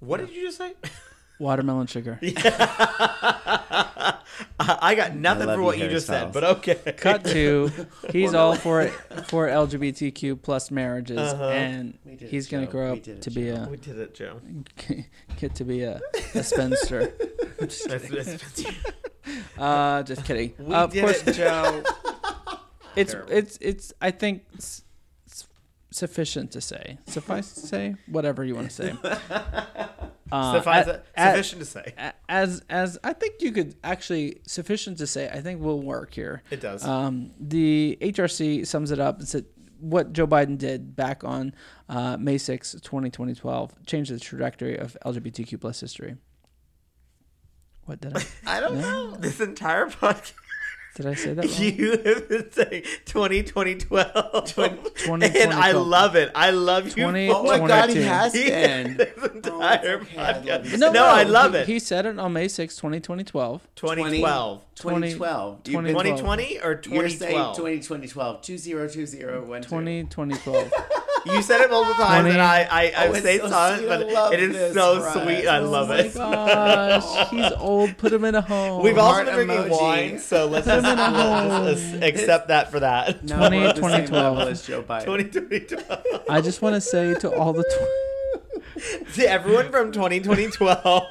what 0.00 0.20
did 0.20 0.30
you 0.30 0.42
just 0.42 0.58
say 0.58 0.74
Watermelon 1.38 1.86
sugar. 1.86 2.18
I 2.22 4.18
I 4.58 4.94
got 4.94 5.14
nothing 5.14 5.46
love 5.46 5.56
for 5.56 5.60
you, 5.60 5.66
what 5.66 5.76
you 5.76 5.82
Harry 5.84 5.94
just 5.94 6.06
said 6.06 6.32
but 6.32 6.44
okay 6.44 6.92
Cut 6.96 7.24
to 7.26 7.70
he's 8.10 8.34
all 8.34 8.54
for 8.54 8.82
it 8.82 8.92
for 9.26 9.48
LGBTQ 9.48 10.40
plus 10.42 10.70
marriages, 10.70 11.18
Uh-huh. 11.18 11.48
and 11.50 11.98
We 12.04 12.12
did 12.12 12.22
it, 12.22 12.30
he's 12.30 12.48
gonna 12.48 12.66
grow 12.66 12.92
up 12.94 13.02
did 13.02 13.16
it, 13.18 13.22
to 13.22 13.30
be 13.30 13.48
a 13.50 13.66
we 13.70 13.76
did 13.76 13.98
it 13.98 14.14
joe 14.14 14.40
get 15.40 15.54
to 15.56 15.64
be 15.64 15.82
a, 15.82 16.00
a 16.34 16.42
spinster. 16.42 17.12
That's- 17.58 17.86
that's- 17.86 18.64
Uh, 19.58 20.02
just 20.02 20.24
kidding. 20.24 20.52
we 20.58 20.74
Uh, 20.74 20.84
of 20.84 20.92
did 20.92 21.04
course, 21.04 21.22
it 21.26 21.32
joe 21.32 21.82
it's 22.96 23.12
Terrible. 23.12 23.32
it's 23.32 23.58
it's. 23.60 23.92
I 24.00 24.10
think 24.12 24.44
it's, 24.54 24.64
it's 24.66 24.82
sufficient 25.94 26.50
to 26.50 26.60
say, 26.60 26.98
suffice 27.06 27.52
to 27.54 27.60
say, 27.60 27.94
whatever 28.08 28.44
you 28.44 28.54
want 28.54 28.68
to 28.70 28.74
say. 28.74 28.94
Uh, 30.32 30.54
Suffice 30.54 30.88
at- 30.88 31.06
at- 31.14 31.32
sufficient 31.34 31.60
to 31.60 31.66
say 31.66 31.94
as 32.28 32.62
as 32.68 32.98
I 33.04 33.12
think 33.12 33.34
you 33.40 33.52
could 33.52 33.76
actually 33.84 34.40
sufficient 34.46 34.98
to 34.98 35.06
say 35.06 35.28
I 35.28 35.40
think 35.40 35.60
will 35.60 35.80
work 35.80 36.12
here. 36.14 36.42
it 36.50 36.60
does 36.60 36.82
Um, 36.84 37.30
the 37.38 37.96
HRC 38.00 38.66
sums 38.66 38.90
it 38.90 38.98
up 38.98 39.18
and 39.20 39.28
said 39.28 39.44
what 39.78 40.12
Joe 40.12 40.26
Biden 40.26 40.56
did 40.58 40.96
back 40.96 41.22
on 41.22 41.54
uh, 41.90 42.16
May 42.16 42.38
6, 42.38 42.72
2012, 42.82 43.84
changed 43.86 44.10
the 44.12 44.18
trajectory 44.18 44.76
of 44.76 44.96
LGBTQ 45.04 45.60
plus 45.60 45.78
history. 45.78 46.16
What 47.84 48.00
did 48.00 48.16
I 48.16 48.24
i 48.56 48.60
don't 48.60 48.80
No. 48.80 49.10
know 49.10 49.16
this 49.16 49.40
entire 49.40 49.86
podcast 49.90 50.32
did 50.94 51.06
I 51.06 51.14
say 51.14 51.34
that 51.34 51.44
wrong? 51.44 51.78
You 51.78 51.90
have 52.04 52.28
been 52.28 52.52
saying 52.52 52.84
20, 53.06 53.42
2012. 53.42 54.54
20, 54.54 55.40
and 55.40 55.52
I 55.52 55.72
love 55.72 56.14
it. 56.14 56.30
I 56.34 56.50
love 56.50 56.86
you. 56.86 57.04
20, 57.04 57.30
oh 57.30 57.42
my 57.42 57.66
god 57.66 57.90
he 57.90 58.02
has 58.02 58.32
been 58.32 58.96
this 58.96 59.24
entire 59.24 59.98
oh, 59.98 60.02
okay, 60.02 60.18
I 60.18 60.32
love 60.32 60.44
podcast. 60.44 60.70
you. 60.70 60.78
No, 60.78 61.04
I 61.04 61.22
love 61.24 61.52
he, 61.52 61.58
it. 61.58 61.66
He 61.66 61.78
said 61.80 62.06
it 62.06 62.18
on 62.18 62.32
May 62.32 62.48
6, 62.48 62.76
2012. 62.76 63.68
2012. 63.74 64.62
2012 64.76 65.60
You've 65.66 65.82
been- 65.82 65.92
2020 65.92 66.58
or 66.60 66.80
you're 66.88 67.08
saying 67.08 67.54
2012? 67.54 67.56
20, 67.56 67.78
2012 67.78 68.42
2020 68.42 70.04
2012. 70.04 70.72
You 71.26 71.40
said 71.42 71.60
it 71.62 71.70
multiple 71.70 72.04
times, 72.04 72.22
20. 72.22 72.30
and 72.30 72.40
I, 72.42 72.62
I, 72.70 72.92
I 73.04 73.08
Oh, 73.08 73.14
say 73.14 73.38
so 73.38 73.48
silent, 73.48 73.88
but 73.88 74.32
it 74.34 74.40
is 74.40 74.52
this, 74.52 74.74
so 74.74 75.00
Ryan. 75.00 75.22
sweet. 75.24 75.46
I 75.48 75.58
Oh 75.58 75.70
love 75.70 75.90
oh 75.90 75.94
it. 75.94 76.14
my 76.14 76.20
gosh, 76.22 77.28
he's 77.30 77.52
old. 77.52 77.96
Put 77.96 78.12
him 78.12 78.24
in 78.24 78.34
a 78.34 78.40
home. 78.42 78.82
We've 78.82 78.98
also 78.98 79.14
Heart 79.24 79.26
been 79.26 79.46
drinking 79.46 79.72
emoji. 79.72 79.80
wine, 79.80 80.18
so 80.18 80.46
let's 80.46 80.66
just, 80.66 80.86
in 80.86 80.98
a 80.98 81.60
let's 81.62 81.80
just 81.80 82.02
accept 82.02 82.48
that 82.48 82.70
for 82.70 82.80
that. 82.80 83.24
No, 83.24 83.36
20, 83.38 83.56
we're 83.58 83.68
at 83.68 83.76
the 83.76 83.82
same 83.82 83.90
2012. 84.06 84.36
level 84.36 84.52
as 84.52 84.66
Joe 84.66 84.82
Biden. 84.82 85.32
2012. 85.32 86.24
I 86.28 86.40
just 86.40 86.60
want 86.62 86.74
to 86.74 86.80
say 86.80 87.14
to 87.14 87.30
all 87.34 87.52
the. 87.52 87.62
Tw- 87.64 87.88
to 89.14 89.26
everyone 89.30 89.70
from 89.70 89.92
2012. 89.92 91.06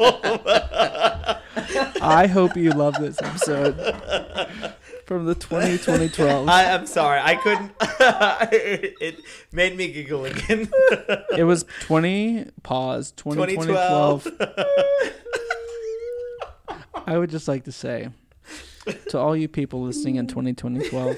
I 2.01 2.27
hope 2.27 2.55
you 2.57 2.71
love 2.71 2.95
this 2.99 3.21
episode 3.21 3.75
from 5.13 5.25
the 5.25 5.35
20, 5.35 5.77
2012. 5.77 6.49
I, 6.49 6.71
I'm 6.73 6.87
sorry, 6.87 7.21
I 7.23 7.35
couldn't. 7.35 7.71
it 9.01 9.19
made 9.51 9.77
me 9.77 9.91
giggle 9.91 10.25
again. 10.25 10.69
It 11.37 11.43
was 11.43 11.65
20, 11.81 12.47
pause, 12.63 13.13
20, 13.15 13.55
2012. 13.55 14.23
2012. 14.23 15.13
I 17.07 17.17
would 17.17 17.29
just 17.29 17.47
like 17.47 17.63
to 17.65 17.71
say 17.71 18.09
to 19.09 19.19
all 19.19 19.35
you 19.35 19.47
people 19.47 19.81
listening 19.83 20.15
in 20.17 20.27
2012, 20.27 21.17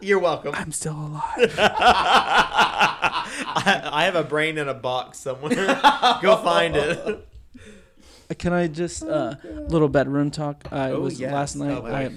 You're 0.00 0.18
welcome. 0.18 0.54
I'm 0.54 0.72
still 0.72 0.94
alive. 0.94 1.54
I, 1.58 3.22
I 3.92 4.04
have 4.04 4.14
a 4.16 4.24
brain 4.24 4.58
in 4.58 4.68
a 4.68 4.74
box 4.74 5.18
somewhere. 5.18 5.54
Go 6.22 6.36
find 6.42 6.76
it. 6.76 7.26
Can 8.38 8.52
I 8.52 8.66
just 8.66 9.02
uh 9.04 9.36
little 9.68 9.88
bedroom 9.88 10.30
talk? 10.30 10.64
Uh, 10.72 10.76
it 10.76 10.92
Oh, 10.94 11.00
was 11.00 11.20
yes. 11.20 11.32
last 11.32 11.56
night. 11.56 11.80
Oh. 11.82 11.86
I 11.86 12.10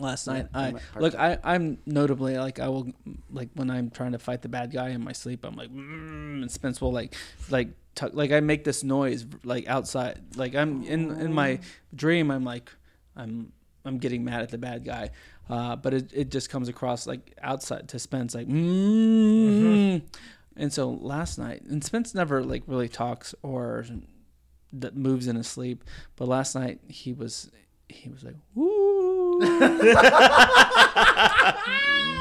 last 0.00 0.26
night 0.26 0.48
I 0.54 0.68
I'm 0.68 0.78
look. 0.98 1.14
I 1.14 1.38
I'm 1.44 1.78
notably 1.86 2.36
like 2.38 2.58
I 2.58 2.68
will 2.68 2.88
like 3.30 3.50
when 3.54 3.70
I'm 3.70 3.90
trying 3.90 4.12
to 4.12 4.18
fight 4.18 4.42
the 4.42 4.48
bad 4.48 4.72
guy 4.72 4.90
in 4.90 5.02
my 5.02 5.12
sleep. 5.12 5.44
I'm 5.44 5.56
like 5.56 5.70
mm, 5.70 6.42
and 6.42 6.50
Spence 6.50 6.80
will 6.80 6.92
like 6.92 7.14
like 7.48 7.68
tuck, 7.94 8.12
like 8.14 8.32
I 8.32 8.40
make 8.40 8.64
this 8.64 8.82
noise 8.82 9.26
like 9.44 9.68
outside. 9.68 10.20
Like 10.36 10.54
I'm 10.54 10.82
in 10.84 11.10
in 11.20 11.32
my 11.32 11.60
dream. 11.94 12.30
I'm 12.30 12.44
like 12.44 12.70
I'm 13.16 13.52
I'm 13.84 13.98
getting 13.98 14.24
mad 14.24 14.42
at 14.42 14.50
the 14.50 14.58
bad 14.58 14.84
guy. 14.84 15.10
Uh, 15.48 15.74
but 15.74 15.92
it, 15.92 16.12
it 16.14 16.30
just 16.30 16.48
comes 16.48 16.68
across 16.68 17.06
like 17.08 17.34
outside 17.42 17.88
to 17.88 17.98
Spence 17.98 18.36
like 18.36 18.46
mm. 18.46 20.00
and 20.56 20.72
so 20.72 20.90
last 20.90 21.38
night 21.38 21.62
and 21.62 21.82
Spence 21.82 22.14
never 22.14 22.44
like 22.44 22.62
really 22.68 22.88
talks 22.88 23.34
or 23.42 23.84
that 24.72 24.96
moves 24.96 25.26
in 25.26 25.36
his 25.36 25.48
sleep. 25.48 25.84
But 26.16 26.28
last 26.28 26.54
night 26.54 26.80
he 26.88 27.12
was 27.12 27.50
he 27.90 28.08
was 28.08 28.22
like 28.24 28.36
woo, 28.54 29.40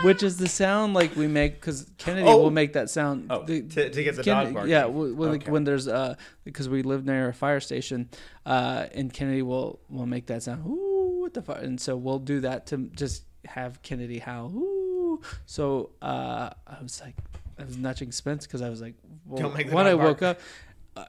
which 0.03 0.23
is 0.23 0.37
the 0.37 0.47
sound 0.47 0.93
like 0.93 1.15
we 1.15 1.27
make 1.27 1.55
because 1.59 1.89
Kennedy 1.97 2.25
Oh. 2.27 2.37
will 2.37 2.51
make 2.51 2.73
that 2.73 2.89
sound. 2.89 3.27
Oh, 3.29 3.43
The- 3.43 3.61
to, 3.63 3.89
to 3.89 4.03
get 4.03 4.15
the 4.15 4.23
dog 4.23 4.53
barking. 4.53 4.71
yeah, 4.71 4.81
w- 4.83 5.11
w- 5.13 5.31
like 5.31 5.43
Okay. 5.43 5.51
when 5.51 5.63
there's 5.65 5.87
uh 5.87 6.15
because 6.43 6.69
we 6.69 6.83
live 6.83 7.05
near 7.05 7.29
a 7.29 7.33
fire 7.33 7.59
station, 7.59 8.09
uh, 8.45 8.85
and 8.93 9.11
Kennedy 9.11 9.41
will 9.41 9.79
will 9.89 10.05
make 10.05 10.27
that 10.27 10.43
sound. 10.43 10.65
Ooh, 10.65 11.19
what 11.21 11.33
the 11.33 11.41
fire? 11.41 11.57
And 11.57 11.79
so 11.79 11.97
we'll 11.97 12.19
do 12.19 12.39
that 12.41 12.65
to 12.67 12.89
just 12.95 13.23
have 13.45 13.81
Kennedy 13.81 14.19
howl. 14.19 14.51
Ooh. 14.55 15.21
So 15.45 15.91
uh, 16.01 16.49
I 16.65 16.81
was 16.81 17.01
like, 17.01 17.15
I 17.59 17.65
was 17.65 17.77
nudging 17.77 18.11
Spence 18.11 18.45
because 18.47 18.61
I 18.61 18.69
was 18.69 18.81
like, 18.81 18.95
well, 19.25 19.41
Don't 19.43 19.53
make 19.57 19.69
the 19.69 19.75
when 19.75 19.85
I 19.85 19.91
dog 19.91 20.01
woke 20.01 20.21
up, 20.21 20.39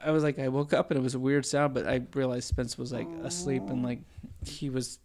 I 0.03 0.11
was 0.11 0.23
like, 0.23 0.39
I 0.39 0.47
woke 0.47 0.73
up 0.73 0.91
and 0.91 0.97
it 0.99 1.03
was 1.03 1.15
a 1.15 1.19
weird 1.19 1.45
sound, 1.45 1.73
but 1.73 1.87
I 1.87 2.01
realized 2.13 2.47
Spence 2.47 2.77
was 2.77 2.91
like 2.91 3.07
asleep 3.23 3.63
and 3.67 3.83
like 3.83 3.99
he 4.45 4.69
was 4.69 4.99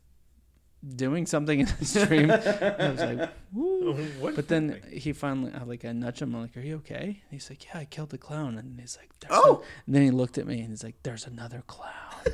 doing 0.94 1.26
something 1.26 1.60
in 1.60 1.66
his 1.66 1.94
dream. 1.94 2.30
and 2.30 2.82
I 2.82 2.90
was 2.90 3.00
like, 3.00 3.30
Woo. 3.52 4.32
But 4.36 4.46
then 4.48 4.80
he 4.92 5.12
finally, 5.12 5.50
I 5.58 5.62
like, 5.64 5.84
I 5.84 5.92
nudge 5.92 6.20
him. 6.22 6.34
I'm 6.34 6.42
like, 6.42 6.56
"Are 6.56 6.60
you 6.60 6.76
okay?" 6.76 7.04
And 7.04 7.30
he's 7.30 7.48
like, 7.50 7.64
"Yeah, 7.64 7.78
I 7.80 7.84
killed 7.86 8.10
the 8.10 8.18
clown." 8.18 8.58
And 8.58 8.78
he's 8.78 8.96
like, 9.00 9.08
There's 9.20 9.32
Oh! 9.34 9.56
a-" 9.56 9.62
And 9.86 9.94
then 9.94 10.02
he 10.02 10.10
looked 10.10 10.36
at 10.38 10.46
me 10.46 10.60
and 10.60 10.68
he's 10.70 10.84
like, 10.84 10.96
"There's 11.02 11.26
another 11.26 11.62
clown." 11.66 11.92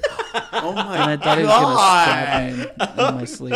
Oh 0.55 0.73
my 0.73 0.83
god. 0.83 1.11
And 1.11 1.11
I 1.11 1.17
thought 1.25 1.39
he 1.39 1.45
was 1.45 1.53
gonna 1.53 1.77
stab 1.77 2.53
me 2.57 2.63
in, 2.63 3.09
in 3.09 3.15
my 3.17 3.25
sleep. 3.37 3.55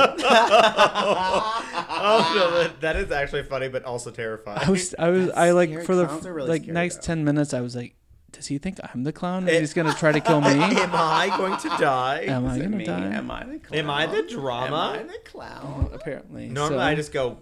oh 0.79 2.33
no, 2.37 2.51
that, 2.63 2.81
that 2.83 2.97
is 2.97 3.11
actually 3.11 3.43
funny, 3.45 3.69
but 3.69 3.85
also 3.85 4.11
terrifying. 4.11 4.59
I 4.63 4.71
was, 4.71 4.95
I 4.99 5.09
was, 5.09 5.27
That's 5.27 5.39
I 5.39 5.51
like 5.53 5.71
scary. 5.71 5.85
for 5.85 5.95
the 5.95 6.07
Clowns 6.07 6.27
are 6.27 6.33
really 6.35 6.49
like 6.51 6.63
scary, 6.63 6.75
next 6.75 6.97
though. 6.97 7.03
ten 7.03 7.25
minutes, 7.25 7.55
I 7.55 7.61
was 7.61 7.75
like, 7.77 7.95
"Does 8.37 8.47
he 8.47 8.59
think 8.59 8.79
I'm 8.95 9.03
the 9.05 9.13
clown? 9.13 9.45
And 9.45 9.49
It- 9.51 9.61
he's 9.61 9.73
eh. 9.73 9.83
gonna 9.83 9.95
try 9.95 10.13
to 10.13 10.21
kill 10.21 10.41
me? 10.41 10.49
Am 10.61 10.91
I 10.95 11.35
going 11.37 11.57
to 11.59 11.69
die? 11.81 12.21
Am 12.29 12.47
I 12.47 12.59
gonna 12.59 12.77
me? 12.77 12.85
die?" 12.85 13.15
Am 13.15 13.31
I 13.31 13.45
the 13.45 13.59
clown? 13.59 13.79
Am 13.81 13.91
I 13.91 14.07
the 14.07 14.19
Am 14.19 14.29
drama? 14.29 14.99
I 15.01 15.03
the 15.03 15.19
clown? 15.25 15.91
Apparently, 15.95 16.49
Normally, 16.49 16.79
So- 16.79 16.83
I 16.85 16.95
just 16.95 17.13
go, 17.13 17.39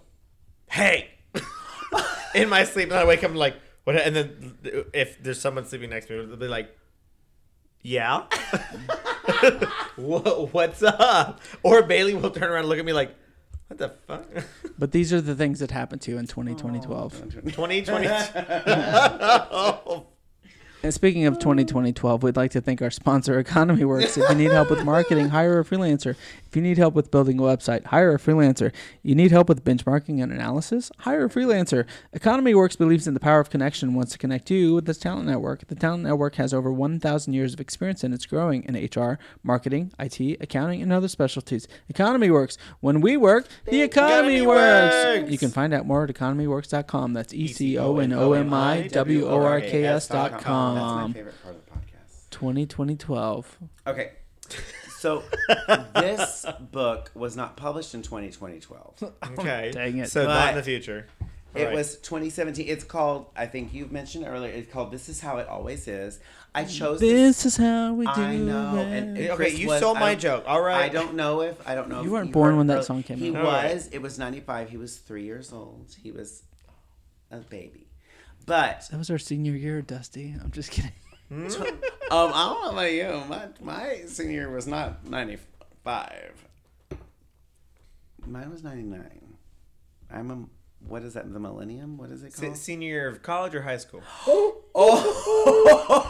"Hey," 0.70 1.08
in 2.34 2.48
my 2.48 2.64
sleep, 2.64 2.90
and 2.90 2.98
I 2.98 3.04
wake 3.04 3.22
up 3.24 3.30
and 3.30 3.38
like, 3.38 3.56
"What?" 3.84 3.96
And 3.96 4.14
then 4.16 4.56
if 4.92 5.22
there's 5.22 5.40
someone 5.40 5.64
sleeping 5.66 5.90
next 5.90 6.06
to 6.06 6.18
me, 6.20 6.26
they'll 6.26 6.36
be 6.36 6.48
like, 6.48 6.74
yeah. 7.86 8.22
Wha- 9.98 10.46
What's 10.52 10.82
up? 10.82 11.40
Or 11.62 11.82
Bailey 11.82 12.14
will 12.14 12.30
turn 12.30 12.44
around 12.50 12.60
and 12.60 12.68
look 12.70 12.78
at 12.78 12.84
me 12.86 12.94
like, 12.94 13.14
what 13.68 13.78
the 13.78 13.90
fuck? 14.06 14.24
But 14.78 14.92
these 14.92 15.12
are 15.12 15.20
the 15.20 15.34
things 15.34 15.60
that 15.60 15.70
happened 15.70 16.00
to 16.02 16.10
you 16.10 16.16
in 16.18 16.26
20, 16.26 16.52
Oh, 16.52 16.54
2012. 16.54 17.12
2020. 17.44 18.06
And 20.84 20.92
speaking 20.92 21.24
of 21.24 21.38
20, 21.38 21.64
2012, 21.64 22.22
we'd 22.22 22.36
like 22.36 22.50
to 22.50 22.60
thank 22.60 22.82
our 22.82 22.90
sponsor, 22.90 23.38
Economy 23.38 23.86
Works. 23.86 24.18
If 24.18 24.28
you 24.28 24.34
need 24.34 24.50
help 24.50 24.68
with 24.68 24.84
marketing, 24.84 25.30
hire 25.30 25.58
a 25.58 25.64
freelancer. 25.64 26.14
If 26.46 26.54
you 26.54 26.60
need 26.60 26.76
help 26.76 26.92
with 26.92 27.10
building 27.10 27.38
a 27.38 27.42
website, 27.42 27.86
hire 27.86 28.14
a 28.14 28.18
freelancer. 28.18 28.70
You 29.02 29.14
need 29.14 29.30
help 29.30 29.48
with 29.48 29.64
benchmarking 29.64 30.22
and 30.22 30.30
analysis, 30.30 30.92
hire 30.98 31.24
a 31.24 31.30
freelancer. 31.30 31.86
Economy 32.12 32.54
Works 32.54 32.76
believes 32.76 33.06
in 33.06 33.14
the 33.14 33.18
power 33.18 33.40
of 33.40 33.48
connection 33.48 33.88
and 33.88 33.96
wants 33.96 34.12
to 34.12 34.18
connect 34.18 34.50
you 34.50 34.74
with 34.74 34.84
this 34.84 34.98
talent 34.98 35.26
network. 35.26 35.66
The 35.66 35.74
talent 35.74 36.02
network 36.02 36.34
has 36.34 36.52
over 36.52 36.70
1,000 36.70 37.32
years 37.32 37.54
of 37.54 37.60
experience 37.60 38.04
and 38.04 38.12
it's 38.12 38.26
growing 38.26 38.62
in 38.64 38.74
HR, 38.74 39.18
marketing, 39.42 39.90
IT, 39.98 40.36
accounting, 40.42 40.82
and 40.82 40.92
other 40.92 41.08
specialties. 41.08 41.66
Economy 41.88 42.30
Works. 42.30 42.58
When 42.80 43.00
we 43.00 43.16
work, 43.16 43.46
the 43.64 43.80
economy, 43.80 44.36
economy 44.36 44.46
works. 44.46 44.94
works. 44.94 45.30
You 45.30 45.38
can 45.38 45.48
find 45.48 45.72
out 45.72 45.86
more 45.86 46.04
at 46.04 46.10
economyworks.com. 46.10 47.14
That's 47.14 47.32
E 47.32 47.48
C 47.48 47.78
O 47.78 47.96
N 47.96 48.12
O 48.12 48.34
M 48.34 48.52
I 48.52 48.88
W 48.88 49.26
O 49.26 49.42
R 49.42 49.62
K 49.62 49.84
S 49.84 50.08
dot. 50.74 50.82
That's 50.88 50.94
my 50.96 51.02
um, 51.02 51.12
favorite 51.14 51.42
part 51.42 51.54
of 51.56 51.64
the 51.64 51.70
podcast. 51.70 52.30
2012. 52.30 53.58
Okay. 53.86 54.12
So 54.98 55.22
this 55.94 56.46
book 56.72 57.10
was 57.14 57.36
not 57.36 57.56
published 57.56 57.94
in 57.94 58.02
2012. 58.02 59.12
okay. 59.38 59.70
Dang 59.72 59.98
it. 59.98 60.10
So 60.10 60.24
not 60.26 60.50
in 60.50 60.54
the 60.56 60.62
future. 60.62 61.06
It 61.54 61.66
Right. 61.66 61.74
was 61.74 61.98
2017. 61.98 62.66
It's 62.66 62.82
called, 62.82 63.26
I 63.36 63.46
think 63.46 63.72
you 63.72 63.86
mentioned 63.86 64.24
earlier, 64.26 64.50
it's 64.50 64.72
called 64.72 64.90
This 64.90 65.08
Is 65.08 65.20
How 65.20 65.36
It 65.38 65.46
Always 65.46 65.86
Is. 65.86 66.18
I 66.52 66.64
chose 66.64 66.98
This 66.98 67.46
is 67.46 67.56
how 67.56 67.92
we 67.94 68.06
do 68.06 68.10
I 68.12 68.36
know. 68.36 68.76
And, 68.78 69.16
it. 69.16 69.30
and 69.30 69.40
Okay, 69.40 69.50
you 69.54 69.68
was- 69.68 69.78
stole 69.78 69.94
my 69.94 70.10
I- 70.10 70.14
joke. 70.16 70.42
All 70.48 70.60
right. 70.60 70.82
I 70.82 70.88
don't 70.88 71.14
know 71.14 71.42
if, 71.42 71.56
I 71.68 71.76
don't 71.76 71.88
know 71.88 72.00
You 72.00 72.06
if 72.08 72.12
weren't 72.12 72.32
born 72.32 72.50
heard 72.52 72.56
when 72.58 72.66
that 72.68 72.84
song 72.84 73.04
came 73.04 73.18
He 73.18 73.30
out. 73.30 73.36
All 73.36 73.42
right. 73.52 73.72
was, 73.74 73.86
it 73.92 74.02
was 74.02 74.18
95. 74.18 74.68
He 74.70 74.76
was 74.76 74.96
three 74.96 75.22
years 75.24 75.52
old. 75.52 75.94
He 76.02 76.10
was 76.10 76.42
a 77.30 77.36
baby. 77.38 77.83
But, 78.46 78.88
That 78.90 78.98
was 78.98 79.10
our 79.10 79.18
senior 79.18 79.52
year, 79.52 79.82
Dusty. 79.82 80.34
I'm 80.42 80.50
just 80.50 80.70
kidding. 80.70 80.92
um, 81.30 81.46
I 82.10 82.10
don't 82.10 82.30
know 82.32 82.70
about 82.72 82.92
you. 82.92 83.22
My, 83.28 83.48
my 83.60 84.00
senior 84.06 84.32
year 84.32 84.50
was 84.50 84.66
not 84.66 85.06
95. 85.08 86.32
Mine 88.26 88.50
was 88.50 88.62
99. 88.62 89.20
I'm 90.10 90.30
a, 90.30 90.44
what 90.86 91.02
is 91.02 91.14
that, 91.14 91.32
the 91.32 91.40
millennium? 91.40 91.96
What 91.96 92.10
is 92.10 92.22
it 92.22 92.32
Se- 92.34 92.46
called? 92.46 92.58
senior 92.58 92.88
year 92.88 93.08
of 93.08 93.22
college 93.22 93.54
or 93.54 93.62
high 93.62 93.78
school? 93.78 94.02
Oh, 94.76 96.08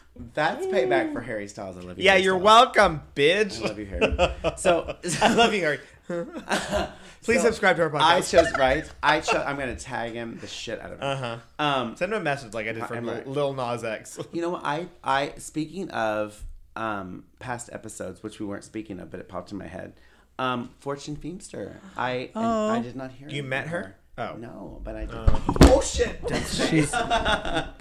that's 0.34 0.66
payback 0.66 1.12
for 1.12 1.20
Harry 1.20 1.46
Styles. 1.46 1.76
I 1.76 1.80
love 1.80 1.98
you. 1.98 2.04
Yeah, 2.04 2.12
Harry 2.12 2.24
you're 2.24 2.40
Styles. 2.40 2.74
welcome, 2.76 3.02
bitch. 3.14 3.62
I 3.62 3.66
love 3.68 3.78
you, 3.78 3.86
Harry. 3.86 4.16
So, 4.56 4.96
I 5.22 5.34
love 5.34 5.54
you, 5.54 5.60
Harry. 5.60 5.78
Please 7.22 7.40
So, 7.40 7.46
subscribe 7.46 7.76
to 7.76 7.82
our 7.82 7.90
podcast. 7.90 8.00
I 8.02 8.20
chose 8.20 8.52
right. 8.58 8.90
I 9.02 9.20
chose. 9.20 9.42
I'm 9.46 9.56
gonna 9.56 9.76
tag 9.76 10.12
him 10.14 10.38
the 10.40 10.46
shit 10.46 10.80
out 10.80 10.92
of 10.92 10.98
him. 10.98 11.04
Uh 11.04 11.16
huh. 11.16 11.38
Um, 11.58 11.96
Send 11.96 12.12
him 12.12 12.20
a 12.20 12.24
message 12.24 12.52
like 12.54 12.66
I 12.66 12.72
did 12.72 12.84
for 12.86 13.00
Lil. 13.00 13.54
Nas 13.54 13.84
X. 13.84 14.18
you 14.32 14.42
know 14.42 14.50
what? 14.50 14.64
I 14.64 14.88
I 15.04 15.34
speaking 15.38 15.90
of 15.90 16.42
um 16.74 17.24
past 17.38 17.70
episodes, 17.72 18.22
which 18.22 18.40
we 18.40 18.46
weren't 18.46 18.64
speaking 18.64 18.98
of, 19.00 19.10
but 19.10 19.20
it 19.20 19.28
popped 19.28 19.52
in 19.52 19.58
my 19.58 19.66
head. 19.66 19.94
Um, 20.38 20.70
Fortune 20.80 21.16
Feimster. 21.16 21.76
I 21.96 22.10
and 22.10 22.30
Oh. 22.34 22.68
I 22.70 22.80
did 22.80 22.96
not 22.96 23.12
hear. 23.12 23.28
You 23.28 23.42
met 23.42 23.68
her? 23.68 23.94
Oh. 24.18 24.34
No, 24.34 24.80
but 24.84 24.94
I 24.94 25.06
did. 25.06 25.14
oh 25.14 25.80
shit! 25.80 26.20
She's 26.46 26.90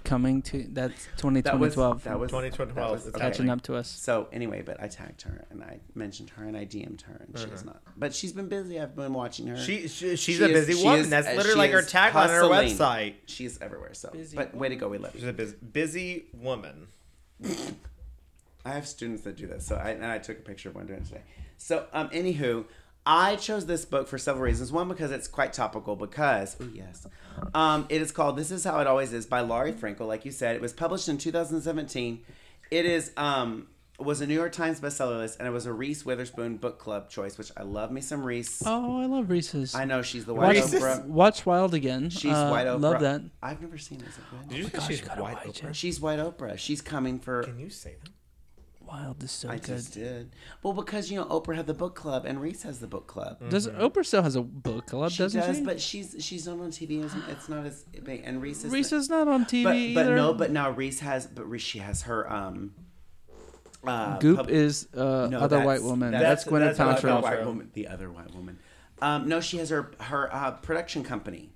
coming 0.05 0.41
to 0.43 0.65
that's 0.71 1.07
20, 1.17 1.41
that 1.41 1.59
was 1.59 1.73
2012. 1.75 2.03
that 2.05 2.19
was 2.19 2.31
2012, 2.31 2.75
that 2.75 2.89
was- 2.91 3.07
okay. 3.09 3.19
catching 3.19 3.49
up 3.49 3.61
to 3.63 3.75
us. 3.75 3.89
So 3.89 4.29
anyway, 4.31 4.61
but 4.61 4.81
I 4.81 4.87
tagged 4.87 5.23
her 5.23 5.45
and 5.49 5.61
I 5.61 5.81
mentioned 5.93 6.29
her 6.31 6.45
and 6.45 6.55
I 6.55 6.65
DM'd 6.65 7.01
her 7.01 7.25
and 7.27 7.37
she 7.37 7.47
is 7.53 7.65
not. 7.65 7.81
But 7.97 8.15
she's 8.15 8.31
been 8.31 8.47
busy. 8.47 8.79
I've 8.79 8.95
been 8.95 9.13
watching 9.13 9.47
her. 9.47 9.57
She, 9.57 9.89
she 9.89 10.15
she's 10.15 10.37
She 10.37 10.41
a 10.43 10.47
is- 10.47 10.65
busy 10.67 10.79
she 10.79 10.85
woman. 10.85 11.01
is- 11.01 11.09
That's 11.09 11.27
uh, 11.27 11.33
literally 11.33 11.57
like 11.57 11.71
her 11.71 11.79
is 11.79 11.91
tagline 11.91 12.15
on 12.15 12.29
her 12.29 12.41
website. 12.43 13.15
She's 13.25 13.59
everywhere. 13.61 13.93
So, 13.93 14.09
Busy 14.11 14.37
but 14.37 14.55
way 14.55 14.69
to 14.69 14.77
go, 14.77 14.87
we 14.87 14.99
love 14.99 15.11
She's 15.13 15.25
a 15.25 15.33
busy, 15.33 15.55
busy 15.73 16.25
woman. 16.33 16.87
I 18.63 18.69
have 18.69 18.87
students 18.87 19.23
that 19.23 19.35
do 19.35 19.47
this, 19.47 19.65
so 19.65 19.75
I 19.75 19.89
and 19.91 20.05
I 20.05 20.19
took 20.19 20.37
a 20.39 20.41
picture 20.43 20.69
of 20.69 20.75
one 20.75 20.85
doing 20.85 20.99
it 20.99 21.05
today. 21.07 21.23
So, 21.57 21.87
um, 21.93 22.09
anywho, 22.09 22.65
I 23.05 23.35
chose 23.35 23.65
this 23.65 23.83
book 23.85 24.07
for 24.07 24.17
several 24.17 24.43
reasons. 24.45 24.71
One, 24.71 24.87
because 24.87 25.11
it's 25.11 25.27
quite 25.27 25.53
topical. 25.53 25.95
Because, 25.95 26.55
oh 26.61 26.69
yes, 26.73 27.07
um, 27.53 27.85
it 27.89 28.01
is 28.01 28.11
called 28.11 28.37
"This 28.37 28.51
Is 28.51 28.63
How 28.63 28.79
It 28.79 28.87
Always 28.87 29.11
Is" 29.13 29.25
by 29.25 29.41
Laurie 29.41 29.73
Frankel. 29.73 30.07
Like 30.07 30.23
you 30.25 30.31
said, 30.31 30.55
it 30.55 30.61
was 30.61 30.73
published 30.73 31.09
in 31.09 31.17
2017. 31.17 32.23
It 32.69 32.85
is 32.85 33.11
um 33.17 33.67
was 33.99 34.21
a 34.21 34.25
New 34.27 34.33
York 34.33 34.51
Times 34.51 34.79
bestseller 34.79 35.17
list, 35.19 35.37
and 35.39 35.47
it 35.47 35.51
was 35.51 35.65
a 35.67 35.73
Reese 35.73 36.05
Witherspoon 36.05 36.57
book 36.57 36.79
club 36.79 37.09
choice, 37.09 37.37
which 37.37 37.51
I 37.57 37.63
love 37.63 37.91
me 37.91 38.01
some 38.01 38.23
Reese. 38.23 38.61
Oh, 38.65 38.99
I 38.99 39.05
love 39.05 39.29
Reese's. 39.29 39.75
I 39.75 39.85
know 39.85 40.01
she's 40.01 40.25
the 40.25 40.33
white 40.33 40.55
Reese's? 40.55 40.81
Oprah. 40.81 41.05
Watch 41.05 41.45
Wild 41.45 41.73
again. 41.73 42.09
She's 42.09 42.31
Uh, 42.33 42.49
white 42.49 42.65
Oprah. 42.67 42.81
Love 42.81 43.01
that. 43.01 43.21
I've 43.43 43.61
never 43.61 43.77
seen 43.77 43.99
this. 43.99 44.17
it 44.17 44.23
good? 44.31 44.49
Did 44.49 44.57
you 44.57 44.63
say 44.65 44.69
gosh, 44.77 44.87
she's 44.87 45.01
white 45.07 45.19
watch 45.45 45.61
Oprah? 45.61 45.69
it. 45.69 45.75
She's 45.75 45.99
white 46.01 46.19
Oprah. 46.19 46.57
She's 46.57 46.81
coming 46.81 47.19
for. 47.19 47.43
Can 47.43 47.59
you 47.59 47.69
say 47.69 47.95
that? 48.03 48.11
Wild 48.91 49.23
is 49.23 49.31
so 49.31 49.47
I 49.49 49.53
good. 49.55 49.65
just 49.67 49.93
did. 49.93 50.31
Well, 50.63 50.73
because 50.73 51.09
you 51.09 51.17
know 51.17 51.25
Oprah 51.25 51.55
had 51.55 51.65
the 51.67 51.73
book 51.73 51.95
club 51.95 52.25
and 52.25 52.41
Reese 52.41 52.63
has 52.63 52.79
the 52.79 52.87
book 52.87 53.07
club. 53.07 53.37
Does 53.49 53.67
Oprah 53.67 54.05
still 54.05 54.21
has 54.21 54.35
a 54.35 54.41
book 54.41 54.87
club? 54.87 55.11
She 55.11 55.23
doesn't 55.23 55.39
does, 55.39 55.57
she? 55.57 55.63
but 55.63 55.79
she's 55.79 56.15
she's 56.19 56.45
not 56.45 56.59
on 56.59 56.71
TV. 56.71 57.03
It's, 57.03 57.15
it's 57.29 57.47
not 57.49 57.65
as 57.65 57.83
big. 58.03 58.23
And 58.25 58.41
Reese 58.41 58.65
is. 58.65 58.71
Reese 58.71 58.91
is 58.91 59.09
not 59.09 59.27
on 59.29 59.45
TV 59.45 59.63
but, 59.63 59.69
but 60.01 60.05
either. 60.07 60.15
no, 60.15 60.33
but 60.33 60.51
now 60.51 60.71
Reese 60.71 60.99
has. 60.99 61.25
But 61.27 61.49
Reese, 61.49 61.61
she 61.61 61.79
has 61.79 62.01
her 62.03 62.29
um. 62.31 62.73
Uh, 63.83 64.19
Goop 64.19 64.37
pub- 64.37 64.49
is 64.49 64.87
uh, 64.93 65.27
no, 65.31 65.39
other 65.39 65.57
that's- 65.57 65.65
white 65.65 65.81
woman. 65.81 66.11
that's- 66.11 66.43
That's, 66.43 66.51
Gwyneth 66.51 66.77
that's 66.77 66.79
what 66.79 66.87
I 66.89 66.93
the 66.95 67.01
felt. 67.01 67.19
Paltrow. 67.19 67.23
white 67.23 67.45
woman. 67.45 67.71
The 67.73 67.87
other 67.87 68.11
white 68.11 68.35
woman. 68.35 68.59
Um, 69.01 69.27
no, 69.27 69.39
she 69.41 69.57
has 69.57 69.69
her 69.69 69.91
her 70.01 70.31
uh, 70.35 70.51
production 70.51 71.03
company, 71.03 71.49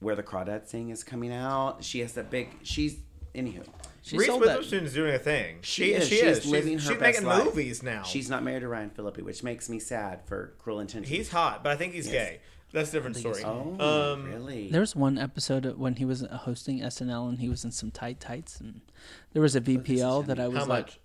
where 0.00 0.14
the 0.16 0.22
Crawdad 0.22 0.66
Sing 0.68 0.88
is 0.90 1.04
coming 1.04 1.32
out. 1.32 1.84
She 1.84 2.00
has 2.00 2.12
that 2.14 2.30
big. 2.30 2.48
She's 2.62 2.98
anywho. 3.34 3.66
She 4.04 4.18
Reese 4.18 4.26
sold 4.26 4.42
that. 4.42 4.58
Witherspoon's 4.58 4.92
doing 4.92 5.14
a 5.14 5.18
thing. 5.18 5.58
She, 5.62 5.84
She, 5.84 5.92
is. 5.94 6.08
she 6.08 6.16
She 6.16 6.22
is. 6.26 6.38
is 6.38 6.46
living 6.46 6.78
she's, 6.78 6.88
her 6.88 6.92
she's 6.94 7.00
best 7.00 7.20
making 7.22 7.28
life. 7.28 7.44
movies 7.44 7.82
now. 7.82 8.02
She's 8.02 8.28
not 8.28 8.42
married 8.42 8.60
to 8.60 8.68
Ryan 8.68 8.90
Phillippe, 8.90 9.18
which 9.22 9.42
makes 9.44 9.68
me 9.68 9.78
sad 9.78 10.26
for 10.26 10.54
Cruel 10.58 10.80
Intentions. 10.80 11.08
He's 11.16 11.30
hot, 11.30 11.62
but 11.62 11.70
I 11.72 11.76
think 11.76 11.94
he's 11.94 12.06
Yes. 12.06 12.12
gay. 12.30 12.40
That's 12.72 12.88
a 12.88 12.92
different 12.92 13.16
story. 13.16 13.42
Oh, 13.44 14.12
um, 14.14 14.24
really? 14.24 14.70
There 14.70 14.80
was 14.80 14.96
one 14.96 15.18
episode 15.18 15.76
when 15.78 15.96
he 15.96 16.04
was 16.04 16.22
hosting 16.22 16.80
SNL 16.80 17.28
and 17.28 17.38
he 17.38 17.48
was 17.48 17.64
in 17.64 17.70
some 17.70 17.90
tight 17.90 18.18
tights 18.18 18.60
and 18.60 18.80
there 19.34 19.42
was 19.42 19.54
a 19.54 19.60
VPL 19.60 20.26
that 20.26 20.40
I 20.40 20.48
was 20.48 20.58
How 20.64 20.66
like, 20.66 20.86
much? 20.86 21.00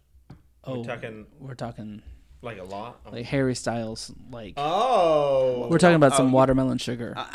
oh, 0.64 0.78
We're 0.80 0.84
talking 0.86 1.26
we're 1.40 1.54
talking 1.56 2.02
like 2.42 2.58
a 2.60 2.64
lot. 2.64 3.02
Oh, 3.06 3.12
like 3.12 3.26
Harry 3.26 3.54
Styles, 3.54 4.12
like 4.32 4.54
oh. 4.58 5.68
we're 5.70 5.78
talking 5.78 5.96
about 5.98 6.16
some 6.16 6.28
oh, 6.30 6.32
watermelon 6.36 6.78
sugar. 6.78 7.14
Oh, 7.18 7.30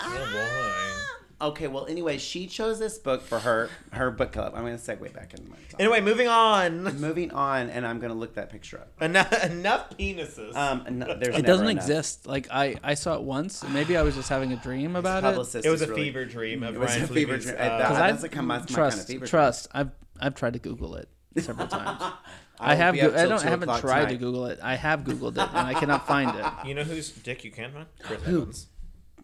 Okay, 1.43 1.66
well, 1.66 1.86
anyway, 1.86 2.19
she 2.19 2.47
chose 2.47 2.78
this 2.78 2.98
book 2.98 3.23
for 3.23 3.39
her 3.40 3.69
her 3.93 4.10
book 4.12 4.32
club. 4.32 4.52
I'm 4.55 4.62
going 4.64 4.78
to 4.78 4.82
segue 4.82 5.12
back 5.12 5.35
into 5.35 5.51
my 5.51 5.56
boy. 5.56 5.62
talk. 5.70 5.81
Anyway, 5.81 6.01
moving 6.01 6.28
on. 6.28 6.85
Moving 7.01 7.32
on, 7.32 7.69
and 7.70 7.85
I'm 7.86 7.98
going 7.98 8.12
to 8.12 8.19
look 8.19 8.35
that 8.36 8.51
picture 8.51 8.78
up. 8.78 8.93
Enough, 9.02 9.44
enough 9.44 9.90
penises. 9.98 10.55
Um, 10.55 10.85
no, 10.98 11.16
there's 11.19 11.36
it 11.36 11.44
doesn't 11.44 11.66
enough. 11.69 11.82
exist. 11.85 12.27
Like 12.27 12.47
I, 12.51 12.77
I 12.85 12.94
saw 12.94 13.16
it 13.16 13.23
once. 13.23 13.64
Maybe 13.69 13.97
I 13.97 14.02
was 14.02 14.14
just 14.14 14.28
having 14.28 14.52
a 14.52 14.56
dream 14.56 14.94
about 14.97 15.24
it. 15.24 15.32
It 15.64 15.69
was 15.70 15.82
a 15.82 15.89
really- 15.89 16.02
fever 16.05 16.24
dream 16.24 16.62
of 16.62 16.77
It 16.77 16.78
was 16.78 16.90
Ryan 16.90 17.02
a 17.02 17.06
fever 17.09 17.36
dream. 17.39 17.55
uh, 17.55 17.59
That- 17.59 17.78
Because 17.78 17.97
that 17.97 18.02
I 18.05 18.10
doesn't 18.12 18.31
come 18.31 18.51
as 18.52 18.60
my 18.62 18.66
trust, 18.74 18.97
kind 18.97 19.01
of 19.01 19.06
fever 19.09 19.19
dream. 19.27 19.28
trust. 19.31 19.69
I've 19.73 19.90
I've 20.20 20.35
tried 20.36 20.52
to 20.52 20.59
Google 20.60 20.94
it 20.94 21.09
several 21.39 21.66
times. 21.78 22.01
I 22.01 22.73
I 22.73 22.74
have. 22.77 22.94
Go- 22.94 23.09
I 23.09 23.27
don't. 23.27 23.44
I 23.44 23.51
haven't 23.51 23.69
o'clock 23.69 23.81
tried 23.81 24.10
to. 24.10 24.16
Google 24.16 24.47
it. 24.47 24.60
I 24.62 24.77
have 24.77 25.01
Googled 25.01 25.32
it 25.32 25.39
and 25.39 25.66
I 25.66 25.74
cannot 25.74 26.06
find 26.06 26.31
it. 26.39 26.44
You 26.69 26.74
know 26.74 26.85
whose 26.85 27.10
dick 27.10 27.43
you 27.43 27.51
can 27.51 27.73
find? 27.73 27.86
Chris 28.05 28.20
Evans. 28.24 28.66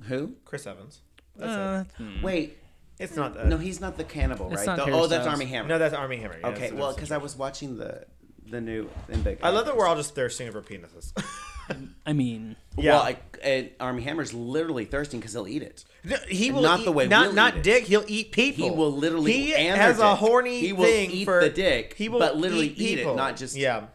Who? 0.09 0.35
Chris 0.45 0.67
Evans. 0.67 1.01
That's 1.39 1.51
Uh, 1.53 1.85
it. 2.01 2.23
Wait, 2.23 2.59
It's 2.99 3.17
not 3.17 3.35
that. 3.35 3.47
no, 3.47 3.57
he's 3.57 3.81
not 3.81 3.97
the 3.97 4.05
cannibal, 4.05 4.49
It's 4.53 4.67
right? 4.67 4.77
not 4.77 4.87
The- 4.87 4.93
oh, 4.93 5.07
that's 5.07 5.23
Styles. 5.23 5.27
Armie 5.29 5.47
Hammer. 5.47 5.69
no, 5.69 5.79
that's 5.79 5.95
Armie 5.95 6.17
Hammer. 6.17 6.37
Yeah, 6.41 6.49
okay, 6.49 6.59
that's 6.61 6.73
a 6.73 6.75
well, 6.75 6.89
different 6.91 6.97
because 6.97 7.13
I 7.13 7.17
was 7.19 7.37
watching 7.37 7.79
the 7.79 8.05
the 8.51 8.61
new 8.63 8.89
in 9.11 9.23
big. 9.23 9.39
I 9.43 9.51
love 9.51 9.67
that 9.67 9.77
we're 9.77 9.87
all 9.87 9.95
just 9.97 10.15
thirsting 10.15 10.49
over 10.49 10.63
penises. 10.63 11.13
I 12.07 12.15
mean, 12.15 12.57
Yeah. 12.79 12.93
Well, 12.95 13.03
I, 13.03 13.17
and 13.43 13.71
Armie 13.79 14.03
Hammer's 14.03 14.33
literally 14.33 14.87
thirsting 14.87 15.21
because 15.21 15.35
he'll 15.35 15.47
eat 15.47 15.63
it. 15.63 15.85
No, 16.03 16.17
he 16.27 16.51
will 16.51 16.63
Not 16.63 16.81
eat, 16.81 16.85
the 16.87 16.93
way 16.93 17.07
not 17.09 17.27
we'll 17.27 17.35
not 17.35 17.55
eat 17.57 17.59
it. 17.59 17.63
dick. 17.65 17.85
He'll 17.85 18.05
eat 18.09 18.33
people. 18.33 18.65
He 18.65 18.75
will 18.75 18.91
literally 18.91 19.33
He 19.35 19.55
and 19.55 19.79
has 19.79 19.99
a 19.99 20.03
dick. 20.03 20.19
horny 20.19 20.61
He 20.61 20.73
will 20.73 20.85
thing 20.87 21.11
eat 21.11 21.25
for 21.27 21.43
the 21.43 21.51
dick, 21.51 21.93
He 21.99 22.09
will 22.09 22.21
but 22.21 22.39
literally 22.39 22.69
eat, 22.69 22.79
eat 22.79 22.93
it, 22.95 22.97
people. 23.03 23.17
not 23.17 23.37
just- 23.37 23.55
yeah. 23.55 23.89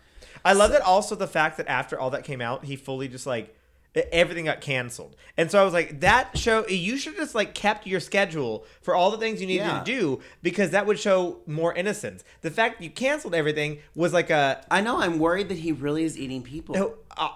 I 0.45 0.53
love 0.53 0.72
that 0.72 0.82
also 0.84 1.15
the 1.15 1.26
fact 1.26 1.57
that 1.57 1.68
after 1.68 1.99
all 1.99 2.11
that 2.11 2.24
came 2.24 2.41
out, 2.41 2.64
he 2.65 2.76
fully 2.76 3.07
just 3.07 3.26
like 3.26 3.56
everything 4.11 4.45
got 4.45 4.60
canceled, 4.61 5.15
and 5.38 5.52
so 5.52 5.61
I 5.61 5.64
was 5.64 5.74
like, 5.74 5.99
that 6.02 6.38
show 6.38 6.68
you 6.68 6.98
should 6.98 7.15
just 7.15 7.36
like 7.36 7.53
kept 7.53 7.86
your 7.86 7.99
schedule 7.99 8.65
for 8.82 8.95
all 8.95 9.11
the 9.11 9.18
things 9.18 9.40
you 9.41 9.48
needed 9.48 9.65
Yeah. 9.65 9.80
to 9.80 9.86
do 9.86 10.22
because 10.41 10.72
that 10.72 10.86
would 10.86 10.99
show 10.99 11.40
more 11.45 11.74
innocence. 11.74 12.24
The 12.41 12.52
fact 12.52 12.80
that 12.80 12.84
you 12.84 12.90
canceled 12.90 13.36
everything 13.36 13.80
was 13.95 14.11
like 14.14 14.30
a. 14.30 14.65
I 14.72 14.82
know. 14.82 14.99
I'm 14.99 15.20
worried 15.20 15.49
that 15.49 15.57
he 15.60 15.72
really 15.72 16.03
is 16.03 16.18
eating 16.18 16.41
people. 16.41 16.76
no, 16.76 16.94
uh, 17.15 17.30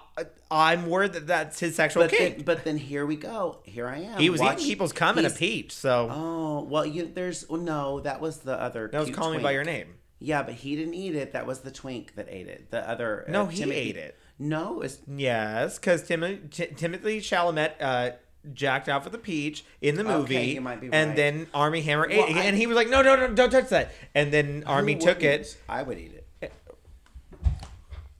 I'm 0.50 0.86
worried 0.88 1.12
that 1.12 1.26
that's 1.26 1.60
his 1.60 1.76
sexual 1.76 2.04
but 2.04 2.10
kink. 2.10 2.36
then, 2.36 2.44
but 2.44 2.64
then 2.64 2.78
here 2.78 3.04
we 3.06 3.16
go. 3.16 3.58
Here 3.64 3.86
I 3.86 3.98
am. 3.98 4.18
he 4.18 4.30
was 4.30 4.40
eating 4.42 4.56
people's 4.58 4.92
cum 4.92 5.18
in 5.18 5.24
a 5.26 5.30
peach, 5.30 5.72
so 5.74 6.08
Oh 6.10 6.62
well, 6.62 6.86
you 6.86 7.10
there's 7.14 7.44
oh, 7.50 7.56
no. 7.56 8.00
That 8.00 8.20
was 8.20 8.38
the 8.38 8.58
other. 8.60 8.88
that 8.92 8.98
was 9.00 9.10
calling 9.10 9.36
me 9.38 9.42
by 9.42 9.52
your 9.52 9.64
name. 9.64 9.94
Yeah, 10.20 10.42
but 10.42 10.54
he 10.54 10.74
didn't 10.74 10.94
eat 10.94 11.14
it. 11.14 11.32
That 11.34 11.46
was 11.46 11.60
the 11.60 11.70
twink 11.70 12.16
that 12.16 12.26
ate 12.28 12.48
it. 12.48 12.72
The 12.72 12.88
other 12.90 13.24
uh, 13.28 13.30
No, 13.30 13.46
he 13.46 13.62
Timothée- 13.62 13.72
ate 13.74 13.96
it. 13.96 14.18
No, 14.38 14.82
it's 14.82 14.98
Yes, 15.06 15.78
because 15.78 16.02
Tim- 16.06 16.48
T- 16.50 16.66
Timothée 16.66 17.18
Chalamet 17.18 17.72
uh, 17.80 18.10
jacked 18.54 18.88
off 18.88 19.04
with 19.04 19.14
a 19.14 19.18
peach 19.18 19.64
in 19.80 19.96
the 19.96 20.04
movie, 20.04 20.36
Okay, 20.36 20.44
you 20.54 20.60
might 20.60 20.80
be 20.80 20.88
and 20.92 21.08
right. 21.10 21.16
then 21.16 21.46
Armie 21.52 21.80
Hammer 21.82 22.06
Well, 22.08 22.24
ate 22.26 22.36
it, 22.36 22.40
I- 22.40 22.44
and 22.44 22.56
he 22.56 22.66
was 22.68 22.76
like, 22.76 22.88
"No, 22.88 23.02
no, 23.02 23.16
no, 23.16 23.34
don't 23.34 23.50
touch 23.50 23.68
that." 23.70 23.92
And 24.14 24.32
then 24.32 24.62
Armie 24.66 24.94
took 24.96 25.22
it. 25.24 25.56
I 25.68 25.82
would 25.82 25.98
eat 25.98 26.12
it. 26.40 26.52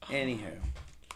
Anywho, 0.08 0.50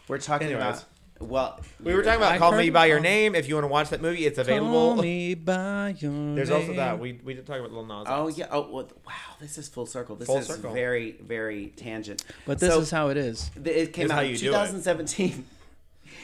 we're 0.07 0.19
talking 0.19 0.47
Anyways. 0.47 0.63
about. 0.63 0.85
Well, 1.23 1.59
We 1.81 1.93
were 1.93 2.03
talking 2.03 2.17
about 2.17 2.33
I 2.33 2.37
"Call 2.37 2.51
Me 2.53 2.69
by 2.69 2.85
Your. 2.87 2.99
Name." 2.99 3.35
If 3.35 3.47
you 3.47 3.55
want 3.55 3.63
to 3.65 3.69
watch 3.69 3.89
that 3.89 4.01
movie, 4.01 4.25
it's 4.25 4.35
Call 4.37 4.41
available. 4.43 4.95
me 5.01 5.33
by 5.35 5.95
your 5.99 6.35
There's 6.35 6.49
also 6.51 6.73
that. 6.73 6.99
We 6.99 7.19
we 7.23 7.33
did 7.33 7.45
talk 7.45 7.57
about 7.59 7.71
Little 7.71 7.85
Nas. 7.85 8.05
Oh 8.09 8.27
X. 8.27 8.37
yeah. 8.37 8.47
Oh 8.51 8.69
well, 8.71 8.89
wow. 9.05 9.13
This 9.39 9.57
is 9.57 9.67
full 9.67 9.85
circle. 9.85 10.15
This 10.15 10.27
Full 10.27 10.37
is 10.37 10.47
circle. 10.47 10.73
very 10.73 11.11
very 11.21 11.67
tangent. 11.75 12.23
But 12.45 12.59
this 12.59 12.71
So, 12.73 12.79
is 12.81 12.91
how 12.91 13.09
it 13.09 13.17
is. 13.17 13.49
th- 13.61 13.67
it 13.67 13.93
came 13.93 14.03
This 14.03 14.05
is 14.05 14.11
out 14.11 14.15
how 14.15 14.21
in 14.23 14.29
you 14.31 14.37
do 14.37 14.45
it. 14.47 14.51
2017. 14.51 15.45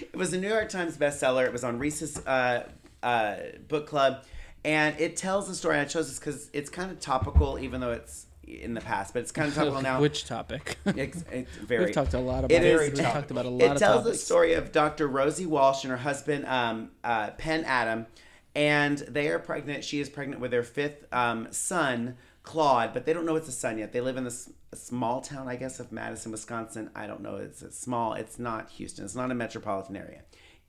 It 0.02 0.16
was 0.16 0.32
a 0.32 0.38
New 0.40 0.48
York 0.48 0.70
Times 0.70 0.96
bestseller. 0.98 1.46
It 1.46 1.52
was 1.52 1.66
on 1.66 1.78
Reese's 1.78 2.18
uh, 2.26 2.70
uh, 3.04 3.36
book 3.68 3.86
club, 3.86 4.24
and 4.64 4.98
it 4.98 5.18
tells 5.18 5.50
the 5.50 5.56
story. 5.56 5.78
I 5.78 5.84
chose 5.84 6.08
this 6.08 6.20
because 6.20 6.50
it's 6.54 6.70
kind 6.70 6.90
of 6.90 7.02
topical, 7.02 7.60
even 7.60 7.82
though 7.82 7.92
it's 7.92 8.26
in 8.50 8.74
the 8.74 8.82
past, 8.82 9.14
but 9.14 9.22
it's 9.22 9.32
kind 9.32 9.48
of 9.50 9.56
topical 9.56 9.82
now. 9.82 10.00
Which 10.02 10.26
topic? 10.26 10.78
It's, 10.86 11.24
it's 11.32 11.52
very. 11.58 11.86
We've 11.86 11.94
talked 11.94 12.14
a 12.14 12.20
lot 12.20 12.40
about 12.46 12.52
It 12.52 12.64
it. 12.64 12.74
is 12.74 12.92
We've 12.92 13.00
talked 13.06 13.32
about 13.32 13.46
a 13.46 13.50
lot 13.50 13.76
it 13.76 13.80
tells 13.80 14.04
the 14.04 14.16
story 14.16 14.54
of 14.54 14.72
Dr. 14.72 15.08
Rosie 15.08 15.46
Walsh 15.46 15.84
and 15.84 15.92
her 15.92 15.98
husband, 15.98 16.46
um, 16.46 16.92
uh, 17.04 17.32
Penn 17.32 17.64
Adam, 17.66 18.08
and 18.56 18.98
they 19.00 19.28
are 19.30 19.40
pregnant. 19.40 19.84
She 19.84 20.00
is 20.00 20.10
pregnant 20.10 20.42
with 20.42 20.52
their 20.52 20.64
fifth 20.64 21.06
um, 21.14 21.48
son, 21.52 22.18
Claude, 22.44 22.94
but 22.94 23.06
they 23.06 23.14
don't 23.14 23.26
know 23.26 23.36
it's 23.36 23.48
a 23.50 23.54
son 23.54 23.78
yet. 23.78 23.94
They 23.94 24.02
live 24.02 24.18
in 24.18 24.24
this 24.24 24.50
small 24.74 25.22
town, 25.22 25.48
I 25.48 25.56
guess, 25.56 25.80
of 25.80 25.92
Madison, 25.92 26.32
Wisconsin. 26.32 26.90
I 26.96 27.08
don't 27.08 27.22
know. 27.22 27.36
It's 27.38 27.64
small. 27.78 28.14
It's 28.14 28.40
not 28.40 28.70
Houston. 28.72 29.06
It's 29.06 29.16
not 29.16 29.32
a 29.32 29.36
metropolitan 29.36 29.96
area. 29.96 30.22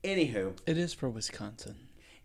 Anywho, 0.04 0.56
It 0.66 0.78
is 0.78 0.94
for 0.94 1.08
Wisconsin. 1.10 1.76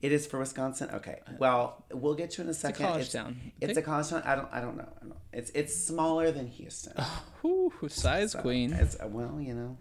It 0.06 0.12
is 0.12 0.26
for 0.28 0.40
Wisconsin. 0.40 0.90
Okay. 0.94 1.20
Well, 1.40 1.84
we'll 1.92 2.14
get 2.16 2.32
to 2.32 2.42
it 2.42 2.46
in 2.46 2.50
a 2.52 2.54
second. 2.54 2.76
It's 2.76 2.80
a 2.80 2.88
college 2.92 3.12
town. 3.12 3.52
It's 3.62 3.74
Think- 3.74 3.78
a 3.80 3.82
college 3.82 4.10
town. 4.10 4.22
I 4.26 4.36
don't. 4.36 4.50
I 4.52 4.62
don't 4.62 4.78
know. 4.78 4.88
I 5.02 5.06
don't, 5.06 5.16
it's 5.34 5.52
it's 5.52 5.76
smaller 5.76 6.32
than 6.32 6.48
Houston. 6.48 6.94
Whew, 7.42 7.72
size 7.90 8.36
queen. 8.36 8.74
It's, 8.74 8.96
well, 9.04 9.40
you 9.42 9.54
know. 9.54 9.78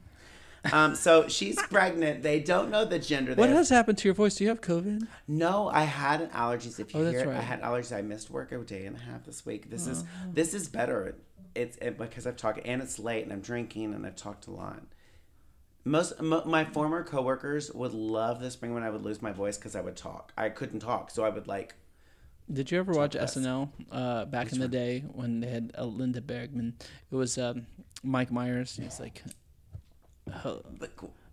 Um, 0.72 0.94
so 0.94 1.28
she's 1.28 1.56
pregnant. 1.70 2.22
They 2.22 2.40
don't 2.40 2.70
know 2.70 2.84
the 2.86 2.98
gender. 2.98 3.34
They 3.34 3.40
What 3.40 3.50
have- 3.50 3.58
has 3.58 3.68
happened 3.68 3.98
to 3.98 4.08
your 4.08 4.14
voice? 4.14 4.34
Do 4.36 4.44
you 4.44 4.48
have 4.50 4.60
COVID? 4.62 5.06
No, 5.28 5.68
I 5.68 5.82
had 5.84 6.22
an 6.22 6.30
allergies. 6.30 6.80
If 6.80 6.94
you 6.94 7.00
Oh, 7.00 7.10
hear, 7.10 7.20
it, 7.30 7.36
I 7.36 7.42
had 7.42 7.60
allergies. 7.62 7.94
I 7.96 8.00
missed 8.02 8.30
work 8.30 8.50
a 8.52 8.58
day 8.58 8.86
and 8.86 8.96
a 8.96 9.00
half 9.00 9.24
this 9.26 9.44
week. 9.44 9.68
This 9.70 9.86
is 9.86 10.02
Oh. 10.02 10.30
this 10.32 10.54
is 10.54 10.68
better. 10.68 11.16
It's 11.54 11.76
it, 11.76 11.98
because 11.98 12.26
I've 12.26 12.36
talked 12.36 12.60
and 12.64 12.82
it's 12.82 12.98
late 12.98 13.22
and 13.24 13.32
I'm 13.32 13.40
drinking 13.42 13.94
and 13.94 14.04
I've 14.06 14.16
talked 14.16 14.46
a 14.46 14.50
lot. 14.50 14.82
Most 15.84 16.20
mo, 16.20 16.42
my 16.46 16.64
former 16.64 17.04
coworkers 17.04 17.70
would 17.72 17.92
love 17.92 18.40
the 18.40 18.50
spring 18.50 18.72
when 18.72 18.82
I 18.82 18.90
would 18.90 19.02
lose 19.02 19.20
my 19.20 19.32
voice 19.32 19.58
because 19.58 19.76
I 19.76 19.80
would 19.82 19.96
talk. 19.96 20.32
I 20.36 20.48
couldn't 20.48 20.80
talk, 20.80 21.10
so 21.10 21.24
I 21.24 21.28
would 21.28 21.46
like. 21.46 21.74
Did 22.50 22.70
you 22.70 22.78
ever 22.78 22.92
watch 22.92 23.12
best. 23.14 23.36
SNL 23.36 23.68
uh, 23.90 24.24
back 24.26 24.52
in 24.52 24.60
the 24.60 24.68
day 24.68 25.00
when 25.12 25.40
they 25.40 25.48
had 25.48 25.72
uh, 25.78 25.84
Linda 25.84 26.20
Bergman? 26.20 26.74
It 27.10 27.14
was 27.14 27.36
um, 27.38 27.66
Mike 28.02 28.30
Myers. 28.30 28.78
He's 28.82 28.98
like, 29.00 29.22
"Oh, 30.44 30.62
The, 30.78 30.88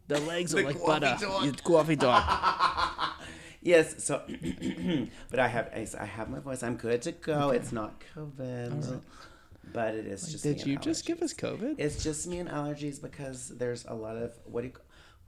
the 0.07 0.19
legs 0.21 0.51
The 0.53 0.59
are 0.59 0.63
like 0.63 0.85
butter. 0.85 1.17
dog." 1.19 1.45
You 1.45 1.53
coffee 1.53 1.95
dog. 1.97 2.23
yes, 3.61 4.03
so, 4.03 4.21
but 5.29 5.39
I 5.39 5.47
have 5.47 5.69
I 5.73 5.87
I 5.99 6.05
have 6.05 6.29
my 6.29 6.39
voice. 6.39 6.61
I'm 6.63 6.75
good 6.75 7.01
to 7.03 7.11
go. 7.13 7.49
It's 7.51 7.71
not 7.71 8.01
COVID, 8.15 9.01
but 9.73 9.95
it 9.95 10.05
is 10.05 10.31
just. 10.31 10.45
me 10.45 10.53
Did 10.53 10.65
you 10.65 10.77
just 10.77 11.05
give 11.05 11.21
us 11.21 11.33
COVID? 11.33 11.75
It's 11.77 12.03
just 12.03 12.27
me 12.27 12.39
and 12.39 12.49
allergies 12.49 13.01
because 13.01 13.49
there's 13.49 13.85
a 13.85 13.93
lot 13.93 14.15
of 14.15 14.33
what 14.45 14.61
do 14.61 14.67
you, 14.67 14.73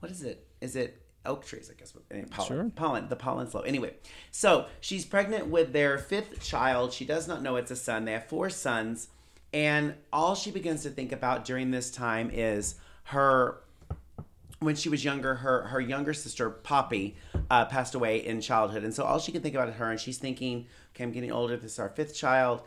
what 0.00 0.10
is 0.10 0.22
it? 0.22 0.46
Is 0.60 0.76
it 0.76 1.02
oak 1.26 1.44
trees? 1.44 1.70
I 1.70 1.78
guess. 1.78 1.94
I 2.10 2.14
mean, 2.14 2.26
pollen. 2.26 2.48
Sure. 2.48 2.70
Pollen. 2.74 3.08
The 3.08 3.16
pollen's 3.16 3.54
low. 3.54 3.62
Anyway, 3.62 3.94
so 4.30 4.66
she's 4.80 5.04
pregnant 5.04 5.48
with 5.48 5.72
their 5.72 5.98
fifth 5.98 6.42
child. 6.42 6.92
She 6.92 7.04
does 7.04 7.28
not 7.28 7.42
know 7.42 7.56
it's 7.56 7.70
a 7.70 7.76
son. 7.76 8.04
They 8.04 8.12
have 8.12 8.26
four 8.26 8.50
sons, 8.50 9.08
and 9.52 9.94
all 10.12 10.34
she 10.34 10.50
begins 10.50 10.82
to 10.82 10.90
think 10.90 11.12
about 11.12 11.44
during 11.44 11.70
this 11.70 11.90
time 11.90 12.30
is 12.32 12.76
her. 13.04 13.60
When 14.60 14.76
she 14.76 14.88
was 14.88 15.04
younger, 15.04 15.34
her 15.34 15.64
her 15.64 15.80
younger 15.80 16.14
sister 16.14 16.48
Poppy 16.48 17.16
uh, 17.50 17.66
passed 17.66 17.94
away 17.94 18.24
in 18.24 18.40
childhood, 18.40 18.82
and 18.82 18.94
so 18.94 19.04
all 19.04 19.18
she 19.18 19.30
can 19.32 19.42
think 19.42 19.54
about 19.54 19.68
is 19.68 19.74
her. 19.74 19.90
And 19.90 20.00
she's 20.00 20.18
thinking, 20.18 20.66
"Okay, 20.94 21.04
I'm 21.04 21.12
getting 21.12 21.32
older. 21.32 21.56
This 21.56 21.72
is 21.72 21.78
our 21.78 21.90
fifth 21.90 22.14
child." 22.16 22.62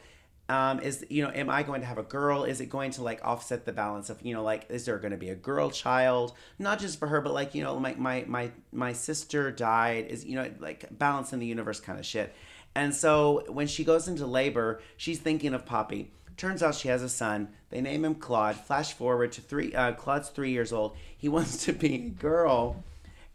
Um, 0.49 0.79
is 0.79 1.05
you 1.09 1.23
know 1.23 1.31
am 1.33 1.49
i 1.49 1.61
going 1.61 1.81
to 1.81 1.87
have 1.87 1.97
a 1.97 2.03
girl? 2.03 2.43
Is 2.43 2.61
it 2.61 2.67
going 2.67 2.91
to 2.91 3.03
like 3.03 3.23
offset 3.23 3.65
the 3.65 3.73
balance 3.73 4.09
of 4.09 4.21
you 4.21 4.33
know 4.33 4.43
like 4.43 4.65
is 4.69 4.85
there 4.85 4.97
going 4.97 5.11
to 5.11 5.17
be 5.17 5.29
a 5.29 5.35
girl 5.35 5.69
child? 5.69 6.33
Not 6.57 6.79
just 6.79 6.99
for 6.99 7.07
her 7.07 7.21
but 7.21 7.33
like 7.33 7.53
you 7.53 7.63
know 7.63 7.79
my 7.79 7.95
my 7.95 8.23
my, 8.27 8.51
my 8.71 8.93
sister 8.93 9.51
died. 9.51 10.07
Is 10.07 10.25
you 10.25 10.35
know 10.35 10.49
like 10.59 10.85
balance 10.97 11.33
in 11.33 11.39
the 11.39 11.45
universe 11.45 11.79
kind 11.79 11.99
of 11.99 12.05
shit. 12.05 12.33
And 12.75 12.93
so 12.93 13.43
when 13.47 13.67
she 13.67 13.83
goes 13.83 14.07
into 14.07 14.25
labor 14.25 14.81
she's 14.95 15.19
thinking 15.19 15.53
of 15.53 15.65
poppy. 15.65 16.11
Turns 16.37 16.61
out 16.61 16.75
she 16.75 16.87
has 16.87 17.01
a 17.01 17.09
son. 17.09 17.49
They 17.71 17.81
name 17.81 18.05
him 18.05 18.13
claude. 18.13 18.55
Flash 18.55 18.93
forward 18.93 19.31
to 19.33 19.41
three 19.41 19.73
uh, 19.73 19.93
claude's 19.93 20.29
three 20.29 20.51
years 20.51 20.71
old. 20.71 20.95
He 21.17 21.27
wants 21.29 21.65
to 21.65 21.73
be 21.73 21.95
a 21.95 22.09
girl 22.09 22.83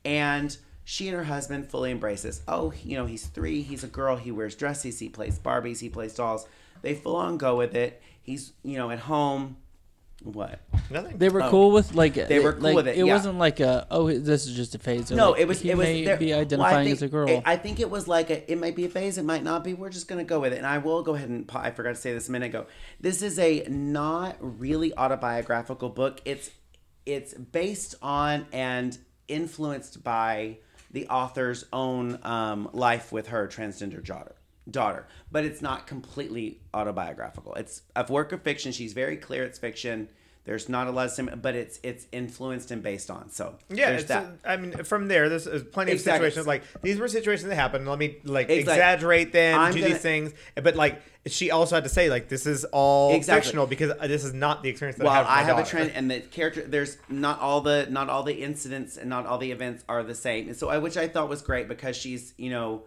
and 0.05 0.57
she 0.85 1.09
and 1.09 1.17
her 1.17 1.25
husband 1.25 1.71
fully 1.71 1.91
embrace 1.91 2.23
this. 2.23 2.43
Oh, 2.49 2.73
you 2.83 2.97
know, 2.97 3.07
he's 3.07 3.27
three, 3.27 3.63
he's 3.63 3.85
a 3.85 3.89
girl, 3.89 4.17
he 4.17 4.33
wears 4.33 4.57
dresses, 4.57 4.99
he 4.99 5.09
plays 5.09 5.39
Barbies, 5.39 5.81
he 5.81 5.89
plays 5.89 6.15
dolls. 6.15 6.47
They 6.83 6.95
full 6.95 7.17
on 7.17 7.39
go 7.39 7.57
with 7.57 7.75
it. 7.75 8.03
He's, 8.23 8.53
you 8.63 8.77
know, 8.77 8.91
at 8.91 8.99
home. 9.01 9.57
What? 10.23 10.61
Nothing. 10.89 11.19
They 11.19 11.29
were 11.31 11.43
Oh. 11.43 11.51
cool 11.51 11.73
with 11.73 11.95
like 11.97 12.15
They 12.15 12.39
were 12.39 12.53
cool 12.53 12.63
like, 12.63 12.77
with 12.77 12.87
it, 12.87 12.97
It 12.97 13.05
yeah. 13.07 13.13
wasn't 13.13 13.39
like 13.39 13.59
a 13.59 13.89
oh 13.91 14.07
this 14.07 14.47
is 14.47 14.55
just 14.55 14.73
a 14.77 14.79
phase. 14.79 15.09
They're 15.09 15.17
No, 15.17 15.31
like, 15.33 15.41
it 15.41 15.49
was. 15.49 15.61
he 15.61 15.71
it 15.71 15.77
was. 15.77 15.85
may 15.85 16.05
there- 16.05 16.17
be 16.17 16.31
well, 16.31 16.41
identifying 16.43 16.85
think- 16.87 16.97
as 16.97 17.03
a 17.03 17.09
girl. 17.09 17.43
I 17.45 17.57
think 17.57 17.81
it 17.81 17.91
was 17.91 18.07
like 18.07 18.31
a. 18.31 18.51
It 18.53 18.57
might 18.57 18.77
be 18.77 18.85
a 18.85 18.89
phase. 18.89 19.19
It 19.19 19.25
might 19.25 19.43
not 19.43 19.65
be. 19.65 19.75
We're 19.75 19.89
just 19.91 20.07
gonna 20.07 20.23
go 20.23 20.39
with 20.39 20.53
it. 20.53 20.59
And 20.59 20.67
I 20.67 20.79
will 20.79 21.03
go 21.03 21.17
ahead 21.17 21.29
and. 21.29 21.51
I 21.53 21.73
forgot 21.73 21.97
to 21.97 22.01
say 22.01 22.13
this 22.13 22.29
a 22.29 22.33
minute 22.33 22.47
ago. 22.51 22.67
This 23.01 23.21
is 23.21 23.37
a 23.41 23.65
not 23.69 24.37
really 24.41 24.97
autobiographical 24.97 25.89
book. 25.89 26.21
It's 26.25 26.51
it's 27.05 27.35
based 27.35 27.97
on 28.01 28.47
and 28.53 28.97
influenced 29.27 30.05
by 30.05 30.59
the 30.93 31.09
author's 31.09 31.65
own 31.73 32.19
um, 32.23 32.69
life 32.73 33.11
with 33.11 33.29
her 33.29 33.49
transgender 33.49 34.05
daughter 34.05 34.37
daughter 34.71 35.07
but 35.31 35.45
it's 35.45 35.61
not 35.61 35.87
completely 35.87 36.59
autobiographical 36.73 37.55
it's 37.55 37.83
a 37.97 38.07
work 38.13 38.33
of 38.33 38.43
fiction 38.43 38.71
she's 38.73 38.93
very 38.93 39.17
clear 39.17 39.43
it's 39.45 39.59
fiction 39.59 40.09
there's 40.45 40.69
not 40.69 40.87
a 40.89 40.91
lot 40.91 41.07
of 41.07 41.13
sim 41.13 41.31
but 41.41 41.55
it's 41.55 41.79
it's 41.83 42.07
influenced 42.13 42.71
and 42.73 42.83
based 42.83 43.11
on 43.11 43.31
so 43.31 43.55
Yeah, 43.71 43.91
there's 43.91 44.03
it's 44.03 44.09
that 44.09 44.27
I 44.45 44.57
mean, 44.57 44.73
from 44.85 45.07
there, 45.07 45.29
there's 45.29 45.47
uh, 45.47 45.63
plenty 45.71 45.93
of 45.93 46.01
situations 46.01 46.47
like 46.49 46.65
these 46.83 46.99
were 46.99 47.07
situations 47.07 47.49
that 47.49 47.55
happened. 47.55 47.87
Let 47.89 47.97
me 48.01 48.17
like 48.25 48.51
Exactly. 48.51 48.73
exaggerate 48.73 49.33
them, 49.33 49.61
I'm 49.61 49.73
do 49.73 49.79
gonna- 49.81 49.93
these 49.93 50.03
things, 50.03 50.33
but 50.61 50.75
like 50.75 51.01
she 51.27 51.53
also 51.53 51.77
had 51.77 51.85
to 51.85 51.91
say 51.91 52.11
like 52.11 52.29
this 52.29 52.47
is 52.47 52.65
all 52.73 53.15
Exactly. 53.15 53.41
fictional 53.43 53.67
because 53.69 53.93
this 54.01 54.25
is 54.25 54.35
not 54.35 54.65
the 54.65 54.69
experience 54.71 54.99
that 54.99 55.05
well 55.05 55.13
I 55.13 55.19
have. 55.19 55.27
i 55.29 55.43
have 55.43 55.59
a 55.59 55.65
trend 55.65 55.93
and 55.95 56.11
the 56.11 56.19
character 56.19 56.63
there's 56.63 56.99
not 57.09 57.39
all 57.39 57.61
the 57.61 57.87
not 57.89 58.09
all 58.11 58.25
the 58.25 58.35
incidents 58.43 58.97
and 58.97 59.09
not 59.09 59.27
all 59.27 59.39
the 59.39 59.53
events 59.53 59.85
are 59.89 60.03
the 60.03 60.15
same 60.17 60.49
and 60.49 60.57
so 60.57 60.69
i 60.71 60.79
which 60.79 60.97
i 60.97 61.07
thought 61.07 61.29
was 61.29 61.41
great 61.41 61.69
because 61.69 61.97
she's 61.97 62.35
you 62.37 62.51
know 62.51 62.83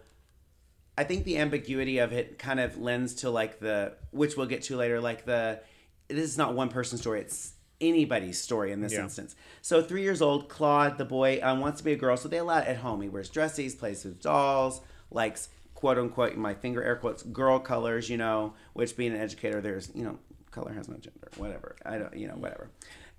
i 0.98 1.04
think 1.04 1.24
the 1.24 1.36
ambiguity 1.38 1.98
of 1.98 2.12
it 2.12 2.38
kind 2.38 2.60
of 2.60 2.78
lends 2.78 3.14
to 3.14 3.30
like 3.30 3.58
the 3.60 3.92
which 4.10 4.36
we'll 4.36 4.46
get 4.46 4.62
to 4.62 4.76
later 4.76 5.00
like 5.00 5.24
the 5.24 5.60
this 6.08 6.24
is 6.24 6.38
not 6.38 6.54
one 6.54 6.68
person's 6.68 7.00
story 7.00 7.20
it's 7.20 7.52
anybody's 7.80 8.40
story 8.40 8.72
in 8.72 8.80
this 8.80 8.94
Yeah. 8.94 9.02
instance. 9.02 9.36
So 9.60 9.82
three 9.82 10.00
years 10.02 10.22
old 10.22 10.48
claude 10.48 10.96
the 10.96 11.04
boy 11.04 11.40
um, 11.42 11.60
wants 11.60 11.78
to 11.78 11.84
be 11.84 11.92
a 11.92 11.96
girl 11.96 12.16
so 12.16 12.26
they 12.26 12.38
allow 12.38 12.58
it 12.60 12.66
at 12.68 12.78
home. 12.78 13.02
He 13.02 13.10
wears 13.10 13.28
dresses 13.28 13.74
plays 13.74 14.02
with 14.02 14.22
dolls 14.22 14.80
likes 15.10 15.50
quote 15.74 15.98
unquote 15.98 16.34
my 16.36 16.54
finger 16.54 16.82
air 16.82 16.96
quotes 16.96 17.22
girl 17.22 17.58
colors 17.58 18.08
you 18.08 18.16
know 18.16 18.54
which 18.72 18.96
being 18.96 19.12
an 19.12 19.20
educator 19.20 19.60
there's 19.60 19.90
you 19.94 20.02
know 20.04 20.18
color 20.50 20.72
has 20.72 20.88
no 20.88 20.96
gender 20.96 21.28
whatever 21.36 21.76
i 21.84 21.98
don't 21.98 22.16
you 22.16 22.26
know 22.26 22.34
whatever 22.36 22.70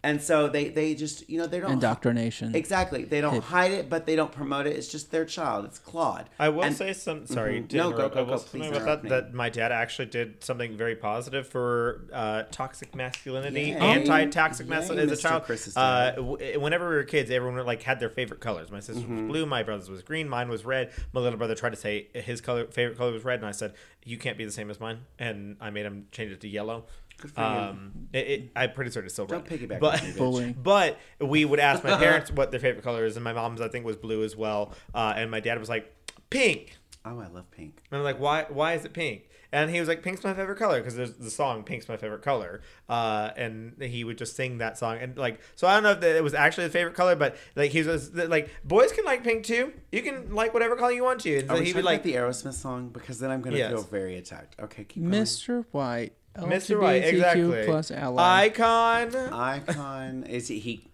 and 0.04 0.22
so 0.22 0.48
they 0.48 0.70
they 0.70 0.94
just 0.94 1.28
you 1.30 1.40
know 1.40 1.48
they 1.48 1.60
don't 1.60 1.72
Indoctrination. 1.72 2.56
exactly 2.56 3.04
they 3.04 3.20
don't 3.20 3.44
hide 3.44 3.72
it 3.72 3.90
but 3.90 4.06
they 4.06 4.16
don't 4.16 4.32
promote 4.32 4.68
it 4.68 4.76
it's 4.78 4.88
just 4.88 5.12
their 5.12 5.26
child 5.26 5.66
it's 5.66 5.80
claude 5.80 6.30
I 6.40 6.50
will 6.50 6.64
And- 6.64 6.76
say 6.76 6.94
some. 6.94 7.26
Sorry, 7.26 7.62
Mhm. 7.62 7.74
No, 7.74 7.90
go, 7.90 7.96
interrupt. 8.06 8.14
go, 8.16 8.26
go. 8.26 8.38
Please 8.38 8.64
something 8.66 8.76
about 8.82 8.86
that. 9.02 9.04
me. 9.04 9.10
That 9.10 9.34
my 9.34 9.50
dad 9.50 9.72
actually 9.72 10.06
did 10.06 10.44
something 10.44 10.78
very 10.78 10.96
positive 10.96 11.48
for 11.48 12.06
uh, 12.14 12.44
toxic 12.52 12.96
masculinity, 12.96 13.62
Yay. 13.70 13.76
anti-toxic 13.76 14.68
Yay, 14.68 14.70
masculinity 14.70 15.12
as 15.12 15.20
a 15.20 15.22
Mr. 15.22 15.30
child. 15.30 15.44
Chris's 15.44 15.76
Uh, 15.76 16.12
w- 16.16 16.60
whenever 16.60 16.90
we 16.90 16.96
were 16.96 17.04
kids, 17.04 17.32
everyone 17.32 17.66
like 17.66 17.82
had 17.82 18.00
their 18.00 18.10
favorite 18.10 18.40
colors. 18.40 18.70
My 18.72 18.80
sister 18.80 19.02
Mm-hmm. 19.02 19.24
was 19.28 19.32
blue, 19.32 19.46
my 19.48 19.64
brother's 19.64 19.90
was 19.90 20.04
green, 20.04 20.30
mine 20.30 20.48
was 20.50 20.64
red. 20.64 20.92
My 21.12 21.22
little 21.22 21.38
brother 21.40 21.56
tried 21.56 21.72
to 21.72 21.76
say 21.76 22.08
his 22.14 22.40
color 22.40 22.66
favorite 22.68 22.98
color 22.98 23.12
was 23.14 23.26
red, 23.26 23.40
and 23.40 23.48
I 23.48 23.52
said 23.52 23.74
you 24.06 24.18
can't 24.18 24.38
be 24.38 24.46
the 24.46 24.52
same 24.52 24.70
as 24.70 24.80
mine, 24.80 25.00
and 25.18 25.58
I 25.60 25.70
made 25.72 25.86
him 25.86 26.08
change 26.12 26.32
it 26.32 26.40
to 26.42 26.48
yellow. 26.48 26.86
Good 27.20 27.32
for 27.32 27.42
you. 27.42 27.46
Um, 27.48 27.92
it, 28.14 28.28
it, 28.28 28.52
I'm 28.56 28.72
pretty 28.74 28.92
sure 28.92 29.04
it's 29.04 29.14
still 29.14 29.26
Don't 29.26 29.50
red. 29.50 29.60
piggyback 29.60 29.80
but 29.80 30.04
me. 30.04 30.12
Bullying. 30.18 30.54
but 30.54 30.98
we 31.20 31.46
would 31.46 31.60
ask 31.60 31.84
my 31.84 31.98
parents 32.00 32.32
what 32.32 32.52
their 32.52 32.60
favorite 32.60 32.84
color 32.84 33.06
is, 33.06 33.16
and 33.18 33.24
my 33.24 33.34
mom's 33.34 33.62
I 33.62 33.68
think 33.68 33.86
was 33.86 33.96
blue 33.98 34.24
as 34.24 34.36
well, 34.36 34.74
uh, 34.94 35.14
and 35.16 35.30
my 35.32 35.40
dad 35.40 35.60
was 35.60 35.70
like 35.70 35.94
pink. 36.30 36.78
Oh, 37.06 37.20
I 37.20 37.28
love 37.28 37.50
pink. 37.52 37.82
And 37.92 37.98
I'm 38.00 38.04
like, 38.04 38.20
why? 38.20 38.46
Why 38.50 38.74
is 38.74 38.86
it 38.86 38.94
pink? 38.94 39.24
And 39.50 39.72
he 39.72 39.80
was 39.80 39.88
like, 39.88 40.04
"Pink's 40.04 40.26
my 40.26 40.34
favorite 40.34 40.58
color" 40.60 40.80
because 40.80 40.98
there's 40.98 41.14
the 41.14 41.32
song 41.32 41.64
"Pink's 41.64 41.88
my 41.88 41.96
favorite 41.96 42.22
color," 42.22 42.60
uh, 42.90 43.32
and 43.38 43.82
he 43.82 44.04
would 44.04 44.18
just 44.18 44.36
sing 44.36 44.58
that 44.58 44.78
song. 44.78 44.98
And 45.00 45.18
like, 45.18 45.40
so 45.56 45.68
I 45.68 45.74
don't 45.76 45.84
know 45.84 45.92
if 45.92 46.02
that 46.02 46.18
it 46.18 46.24
was 46.24 46.34
actually 46.34 46.66
his 46.66 46.74
favorite 46.74 46.96
color, 46.96 47.16
but 47.16 47.38
like 47.56 47.72
he 47.72 47.82
was 47.82 48.14
like, 48.14 48.50
boys 48.66 48.92
can 48.92 49.06
like 49.06 49.24
pink 49.24 49.46
too. 49.46 49.72
You 49.90 50.02
can 50.02 50.36
like 50.36 50.54
whatever 50.54 50.76
color 50.76 50.92
you 50.92 51.06
want 51.06 51.22
to. 51.22 51.38
And 51.40 51.48
so 51.48 51.56
Are 51.56 51.60
we 51.60 51.68
he 51.68 51.74
would 51.74 51.86
like 51.86 52.00
like 52.00 52.04
the 52.04 52.16
Aerosmith 52.16 52.56
song? 52.56 52.90
Because 52.90 53.20
then 53.20 53.32
I'm 53.32 53.42
gonna 53.42 53.56
Yes. 53.56 53.72
feel 53.72 53.84
very 53.84 54.18
attacked. 54.18 54.58
Okay, 54.60 54.84
keep 54.84 55.02
going. 55.02 55.14
Mr. 55.16 55.64
White. 55.72 56.12
Mr. 56.38 56.80
White, 56.80 57.04
exactly. 57.04 57.66
Plus 57.66 57.92
ally. 57.92 58.46
icon. 58.46 59.16
Icon 59.16 60.24
is 60.24 60.48
he, 60.48 60.60
he? 60.60 60.88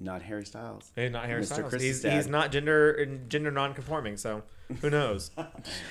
Not 0.00 0.22
Harry 0.22 0.44
Styles. 0.44 0.90
Hey, 0.96 1.08
not 1.08 1.26
Harry 1.26 1.42
Mr. 1.42 1.46
Styles. 1.46 1.70
Chris 1.70 1.82
He's 1.82 2.04
is 2.04 2.12
he's 2.12 2.26
not 2.26 2.50
gender 2.50 3.06
gender 3.28 3.50
non-conforming. 3.50 4.16
So 4.16 4.42
who 4.80 4.90
knows? 4.90 5.30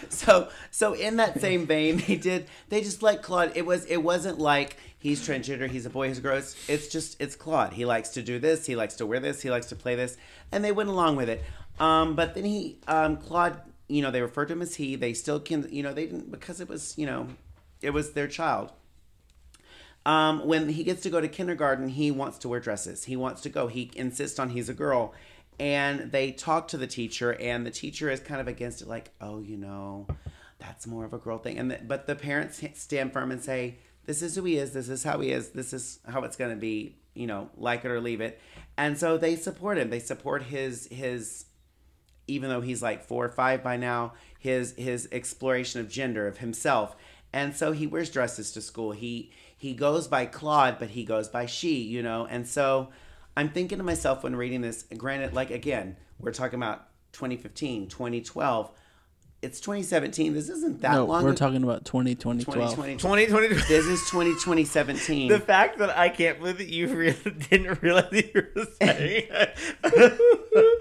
So 0.09 0.49
so 0.71 0.93
in 0.93 1.17
that 1.17 1.39
same 1.39 1.65
vein, 1.65 1.97
they 2.07 2.15
did 2.15 2.47
they 2.69 2.81
just 2.81 3.01
let 3.01 3.21
Claude. 3.21 3.53
It 3.55 3.65
was 3.65 3.85
it 3.85 3.97
wasn't 3.97 4.39
like 4.39 4.77
he's 4.97 5.25
transgender, 5.25 5.69
he's 5.69 5.85
a 5.85 5.89
boy, 5.89 6.07
he's 6.09 6.17
a 6.17 6.21
girl. 6.21 6.37
It's, 6.37 6.55
it's 6.69 6.87
just 6.87 7.21
it's 7.21 7.35
Claude. 7.35 7.73
He 7.73 7.85
likes 7.85 8.09
to 8.09 8.21
do 8.21 8.39
this. 8.39 8.65
He 8.65 8.75
likes 8.75 8.95
to 8.95 9.05
wear 9.05 9.19
this. 9.19 9.41
He 9.41 9.49
likes 9.49 9.67
to 9.67 9.75
play 9.75 9.95
this, 9.95 10.17
and 10.51 10.63
they 10.63 10.71
went 10.71 10.89
along 10.89 11.15
with 11.15 11.29
it. 11.29 11.43
Um, 11.79 12.15
but 12.15 12.35
then 12.35 12.45
he 12.45 12.79
um, 12.87 13.17
Claude, 13.17 13.61
you 13.87 14.01
know, 14.01 14.11
they 14.11 14.21
referred 14.21 14.47
to 14.47 14.53
him 14.53 14.61
as 14.61 14.75
he. 14.75 14.95
They 14.95 15.13
still 15.13 15.39
can, 15.39 15.67
you 15.71 15.83
know, 15.83 15.93
they 15.93 16.05
didn't 16.05 16.31
because 16.31 16.59
it 16.59 16.67
was 16.67 16.97
you 16.97 17.05
know, 17.05 17.27
it 17.81 17.91
was 17.91 18.13
their 18.13 18.27
child. 18.27 18.71
Um, 20.05 20.47
when 20.47 20.69
he 20.69 20.83
gets 20.83 21.03
to 21.03 21.09
go 21.09 21.21
to 21.21 21.27
kindergarten, 21.27 21.89
he 21.89 22.09
wants 22.11 22.39
to 22.39 22.49
wear 22.49 22.59
dresses. 22.59 23.03
He 23.03 23.15
wants 23.15 23.41
to 23.41 23.49
go. 23.49 23.67
He 23.67 23.91
insists 23.95 24.39
on 24.39 24.49
he's 24.49 24.69
a 24.69 24.73
girl. 24.73 25.13
And 25.59 26.11
they 26.11 26.31
talk 26.31 26.69
to 26.69 26.77
the 26.77 26.87
teacher, 26.87 27.33
and 27.39 27.65
the 27.65 27.71
teacher 27.71 28.09
is 28.09 28.19
kind 28.19 28.41
of 28.41 28.47
against 28.47 28.81
it, 28.81 28.87
like, 28.87 29.11
oh, 29.21 29.41
you 29.41 29.57
know, 29.57 30.07
that's 30.57 30.87
more 30.87 31.05
of 31.05 31.13
a 31.13 31.19
girl 31.19 31.37
thing. 31.37 31.59
And 31.59 31.69
the, 31.69 31.79
but 31.85 32.07
the 32.07 32.15
parents 32.15 32.63
stand 32.75 33.13
firm 33.13 33.29
and 33.29 33.43
say, 33.43 33.77
this 34.05 34.21
is 34.21 34.35
who 34.35 34.43
he 34.45 34.57
is. 34.57 34.73
This 34.73 34.89
is 34.89 35.03
how 35.03 35.19
he 35.19 35.31
is. 35.31 35.49
This 35.49 35.73
is 35.73 35.99
how 36.07 36.23
it's 36.23 36.35
going 36.35 36.51
to 36.51 36.57
be. 36.57 36.97
You 37.13 37.27
know, 37.27 37.49
like 37.57 37.83
it 37.83 37.91
or 37.91 37.99
leave 37.99 38.21
it. 38.21 38.39
And 38.77 38.97
so 38.97 39.17
they 39.17 39.35
support 39.35 39.77
him. 39.77 39.89
They 39.89 39.99
support 39.99 40.43
his 40.43 40.87
his 40.89 41.45
even 42.27 42.49
though 42.49 42.61
he's 42.61 42.81
like 42.81 43.03
four 43.03 43.25
or 43.25 43.29
five 43.29 43.61
by 43.61 43.75
now, 43.75 44.13
his 44.39 44.73
his 44.77 45.09
exploration 45.11 45.81
of 45.81 45.89
gender 45.89 46.25
of 46.25 46.37
himself. 46.37 46.95
And 47.33 47.55
so 47.55 47.71
he 47.71 47.87
wears 47.87 48.09
dresses 48.09 48.51
to 48.53 48.61
school. 48.61 48.91
He 48.91 49.31
he 49.57 49.73
goes 49.73 50.07
by 50.07 50.25
Claude, 50.25 50.79
but 50.79 50.89
he 50.89 51.03
goes 51.03 51.29
by 51.29 51.45
she, 51.45 51.81
you 51.81 52.01
know. 52.01 52.25
And 52.25 52.47
so 52.47 52.89
I'm 53.37 53.49
thinking 53.49 53.77
to 53.77 53.83
myself 53.83 54.23
when 54.23 54.35
reading 54.35 54.61
this, 54.61 54.83
granted, 54.97 55.33
like 55.33 55.51
again, 55.51 55.97
we're 56.19 56.33
talking 56.33 56.57
about 56.59 56.87
2015, 57.13 57.87
2012. 57.87 58.71
It's 59.41 59.59
2017. 59.59 60.33
This 60.35 60.49
isn't 60.49 60.81
that 60.81 60.91
no, 60.91 61.05
long 61.05 61.23
we're 61.23 61.29
ago. 61.31 61.35
talking 61.37 61.63
about 61.63 61.83
2020, 61.83 62.43
2020. 62.43 62.97
2020. 62.97 63.47
This 63.67 63.87
is 63.87 63.99
2020, 64.11 64.65
17. 64.65 65.29
The 65.29 65.39
fact 65.39 65.79
that 65.79 65.89
I 65.97 66.09
can't 66.09 66.37
believe 66.37 66.59
that 66.59 66.67
you 66.67 66.87
really 66.95 67.17
didn't 67.49 67.81
realize 67.81 68.11
that 68.11 68.35
you 68.35 68.47
were 68.55 68.65
saying 68.79 69.25
it. 69.31 69.57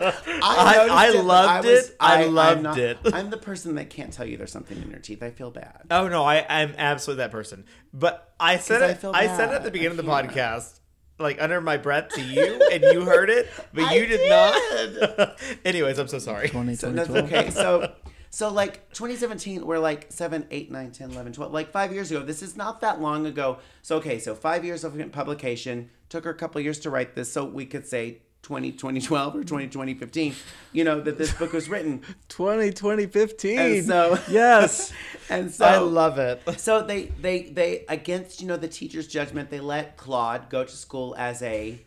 I, 0.02 0.74
noticed 0.76 0.92
I 0.94 1.08
it, 1.08 1.12
but 1.14 1.24
loved 1.24 1.66
was- 1.66 1.88
it. 1.88 1.96
I, 1.98 2.24
I'm 2.24 2.34
loved 2.34 2.62
not- 2.62 2.78
it. 2.78 2.98
I'm 3.14 3.30
the 3.30 3.38
person 3.38 3.76
that 3.76 3.88
can't 3.88 4.12
tell 4.12 4.26
you 4.26 4.36
there's 4.36 4.52
something 4.52 4.76
in 4.80 4.90
your 4.90 5.00
teeth. 5.00 5.22
I 5.22 5.30
feel 5.30 5.50
bad. 5.50 5.86
Oh 5.90 6.08
no, 6.08 6.22
I, 6.24 6.44
I'm 6.46 6.74
absolutely 6.76 7.24
that 7.24 7.30
person. 7.30 7.64
But 7.94 8.34
I 8.38 8.58
said 8.58 8.80
'Cause 8.80 8.82
I 8.82 8.92
it. 8.92 8.98
feel 8.98 9.12
I, 9.14 9.26
said 9.26 9.48
it 9.52 9.54
at 9.54 9.64
the 9.64 9.70
beginning 9.70 9.98
of 9.98 10.04
the 10.04 10.10
podcast, 10.12 10.80
like 11.18 11.40
under 11.40 11.62
my 11.62 11.78
breath 11.78 12.10
to 12.10 12.20
you, 12.22 12.60
and 12.70 12.82
you 12.82 13.06
heard 13.06 13.30
it, 13.30 13.48
but 13.72 13.84
I 13.88 13.94
you 13.94 14.04
did, 14.04 14.28
not. 14.28 15.38
Anyways, 15.64 15.98
I'm 15.98 16.08
so 16.08 16.18
sorry. 16.18 16.50
20, 16.50 16.74
So 16.74 16.92
that's 16.92 17.08
okay. 17.08 17.48
So 17.48 17.90
so 18.30 18.48
like 18.48 18.88
2017, 18.90 19.66
we're 19.66 19.80
like 19.80 20.06
7, 20.10 20.46
8, 20.50 20.70
9, 20.70 20.90
10, 20.92 21.10
11, 21.10 21.32
12, 21.32 21.52
like 21.52 21.72
five 21.72 21.92
years 21.92 22.12
ago. 22.12 22.22
This 22.22 22.42
is 22.42 22.56
not 22.56 22.80
that 22.80 23.00
long 23.00 23.26
ago. 23.26 23.58
So 23.82 23.96
okay, 23.96 24.20
so 24.20 24.34
five 24.36 24.64
years 24.64 24.84
of 24.84 24.96
publication. 25.12 25.90
Took 26.08 26.24
her 26.24 26.30
a 26.30 26.34
couple 26.34 26.60
years 26.60 26.78
to 26.80 26.90
write 26.90 27.14
this, 27.14 27.32
so 27.32 27.44
we 27.44 27.66
could 27.66 27.86
say 27.86 28.22
20, 28.42 28.72
2012 28.72 29.36
or 29.36 29.44
20, 29.44 29.66
2015, 29.66 30.34
you 30.72 30.84
know, 30.84 31.00
that 31.00 31.18
this 31.18 31.32
book 31.34 31.52
was 31.52 31.68
written. 31.68 32.02
20, 32.28 32.72
2015. 32.72 33.58
And 33.58 33.84
so 33.84 34.18
yes. 34.30 34.92
And 35.28 35.52
so 35.52 35.64
I 35.64 35.78
love 35.78 36.18
it. 36.18 36.42
so 36.60 36.82
they 36.82 37.06
they 37.20 37.42
they 37.42 37.84
against 37.88 38.40
you 38.40 38.46
know 38.46 38.56
the 38.56 38.68
teacher's 38.68 39.08
judgment 39.08 39.50
they 39.50 39.60
let 39.60 39.96
claude 39.96 40.50
go 40.50 40.64
to 40.64 40.72
school 40.76 41.14
as 41.18 41.42
a 41.42 41.80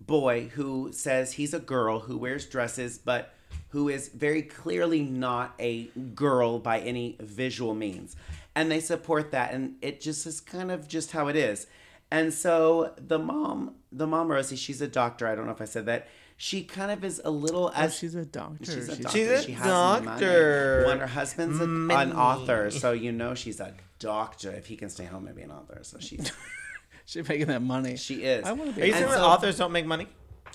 boy 0.00 0.48
who 0.54 0.90
says 0.92 1.32
he's 1.32 1.52
a 1.52 1.58
girl 1.58 2.00
who 2.00 2.16
wears 2.16 2.46
dresses 2.46 2.98
but 2.98 3.34
who 3.70 3.88
is 3.88 4.08
very 4.08 4.42
clearly 4.42 5.02
not 5.02 5.54
a 5.60 5.84
girl 6.14 6.58
by 6.58 6.80
any 6.80 7.16
visual 7.20 7.74
means 7.74 8.16
and 8.54 8.70
they 8.70 8.80
support 8.80 9.30
that 9.32 9.52
and 9.52 9.76
it 9.82 10.00
just 10.00 10.26
is 10.26 10.40
kind 10.40 10.70
of 10.70 10.88
just 10.88 11.12
how 11.12 11.28
it 11.28 11.36
is 11.36 11.66
and 12.10 12.32
so 12.32 12.92
the 12.96 13.18
mom 13.18 13.74
the 13.92 14.06
mom 14.06 14.30
rosie 14.30 14.56
she's 14.56 14.80
a 14.80 14.88
doctor 14.88 15.26
i 15.26 15.34
don't 15.34 15.44
know 15.46 15.52
if 15.52 15.60
i 15.60 15.66
said 15.66 15.86
that 15.86 16.08
she 16.40 16.62
kind 16.62 16.90
of 16.92 17.02
is 17.04 17.20
a 17.24 17.30
little 17.30 17.72
Oh, 17.76 17.88
she's 17.88 18.14
a 18.14 18.24
doctor. 18.24 18.64
She's 18.64 18.88
a 18.88 18.94
She's- 18.94 18.98
doctor. 18.98 19.18
She's 19.18 19.28
a 19.28 19.42
she 19.42 19.52
has 19.52 19.66
doctor. 19.66 20.74
Money. 20.82 20.88
When 20.88 21.00
her 21.00 21.06
husband's 21.08 21.58
a, 21.58 21.64
an 21.64 22.12
author, 22.12 22.70
so 22.70 22.92
you 22.92 23.10
know 23.10 23.34
she's 23.34 23.58
a 23.58 23.74
doctor. 23.98 24.52
If 24.52 24.66
he 24.66 24.76
can 24.76 24.88
stay 24.88 25.04
home 25.04 25.26
and 25.26 25.34
be 25.34 25.42
an 25.42 25.50
author, 25.50 25.80
so 25.82 25.98
she's 25.98 26.30
She's 27.06 27.28
making 27.28 27.46
that 27.48 27.60
money. 27.62 27.96
she 27.96 28.22
is. 28.22 28.44
I 28.46 28.52
want 28.52 28.72
to 28.76 28.80
Are 28.80 28.82
be. 28.82 28.86
you 28.86 28.92
saying 28.92 29.06
that 29.06 29.14
so- 29.16 29.24
authors 29.24 29.58
don't 29.58 29.72
make 29.72 29.84
money? 29.84 30.06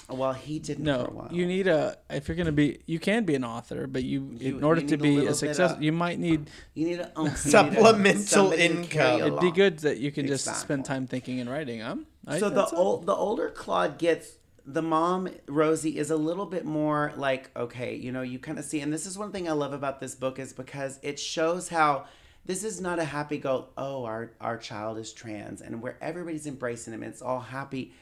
Well, 0.10 0.34
he 0.34 0.60
didn't 0.60 0.86
for 0.86 0.92
a 0.92 0.98
No, 0.98 1.10
while. 1.12 1.30
you 1.32 1.46
need 1.46 1.68
a. 1.68 1.98
If 2.10 2.28
you're 2.28 2.36
gonna 2.38 2.52
be, 2.52 2.80
you 2.86 3.00
can 3.00 3.24
be 3.26 3.36
an 3.36 3.44
author, 3.44 3.88
but 3.88 4.04
you, 4.04 4.36
You- 4.38 4.58
in 4.58 4.64
order 4.64 4.82
you 4.82 4.88
to 4.88 4.98
need 4.98 5.00
a 5.00 5.04
be 5.04 5.10
little 5.16 5.28
a 5.28 5.32
bit 5.32 5.36
success, 5.38 5.72
of- 5.72 5.82
you 5.84 5.92
might 5.92 6.20
need. 6.20 6.50
You 6.74 6.88
need 6.88 7.00
a 7.00 7.12
um, 7.18 7.26
you 7.26 7.32
need 7.32 7.34
a- 7.34 7.38
Supplemental 7.38 8.22
somebody 8.24 8.68
to 8.68 8.84
carry 8.86 9.14
income. 9.14 9.22
It'd 9.22 9.40
be 9.40 9.46
along. 9.48 9.54
good 9.54 9.80
that 9.80 9.98
you 10.00 10.12
can 10.12 10.28
just 10.28 10.46
Exactly. 10.48 10.62
spend 10.64 10.86
time 10.86 11.08
thinking 11.08 11.40
and 11.40 11.50
writing. 11.50 11.82
Um, 11.82 12.06
I, 12.28 12.40
So 12.40 12.50
the 12.50 12.56
that's 12.56 12.74
all. 12.74 12.80
old, 12.88 13.06
the 13.06 13.16
older 13.16 13.50
Claude 13.50 13.98
gets, 13.98 14.34
the 14.66 14.82
mom 14.82 15.30
Rosie 15.48 15.98
is 15.98 16.10
a 16.12 16.16
little 16.18 16.46
bit 16.46 16.66
more 16.66 17.14
like 17.18 17.50
okay, 17.56 17.96
you 17.96 18.12
know, 18.12 18.22
you 18.22 18.40
kind 18.40 18.60
of 18.60 18.66
see, 18.66 18.80
and 18.82 18.92
this 18.94 19.06
is 19.06 19.18
one 19.18 19.32
thing 19.32 19.48
I 19.48 19.54
love 19.54 19.74
about 19.74 20.00
this 20.00 20.16
book 20.16 20.40
is 20.40 20.54
because 20.54 21.00
it 21.02 21.20
shows 21.20 21.70
how 21.70 22.06
this 22.46 22.64
is 22.66 22.82
not 22.82 23.00
a 23.00 23.06
happy 23.06 23.38
go. 23.38 23.68
Oh, 23.78 24.04
our 24.04 24.32
our 24.42 24.58
child 24.58 24.98
is 24.98 25.14
trans, 25.14 25.62
and 25.62 25.82
where 25.82 25.98
everybody's 26.02 26.46
embracing 26.46 26.94
him, 26.94 27.02
it's 27.04 27.22
all 27.22 27.40
happy. 27.40 27.94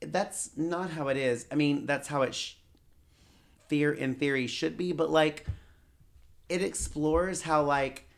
That's 0.00 0.50
not 0.56 0.90
how 0.90 1.08
it 1.08 1.16
is. 1.16 1.46
I 1.52 1.54
mean, 1.54 1.86
that's 1.86 2.08
how 2.08 2.22
it, 2.22 2.34
sh- 2.34 2.54
fear 3.68 3.92
in 3.92 4.14
theory 4.14 4.46
should 4.46 4.76
be, 4.76 4.92
but 4.92 5.10
like, 5.10 5.46
it 6.48 6.62
explores 6.62 7.42
how 7.42 7.62
like 7.62 8.08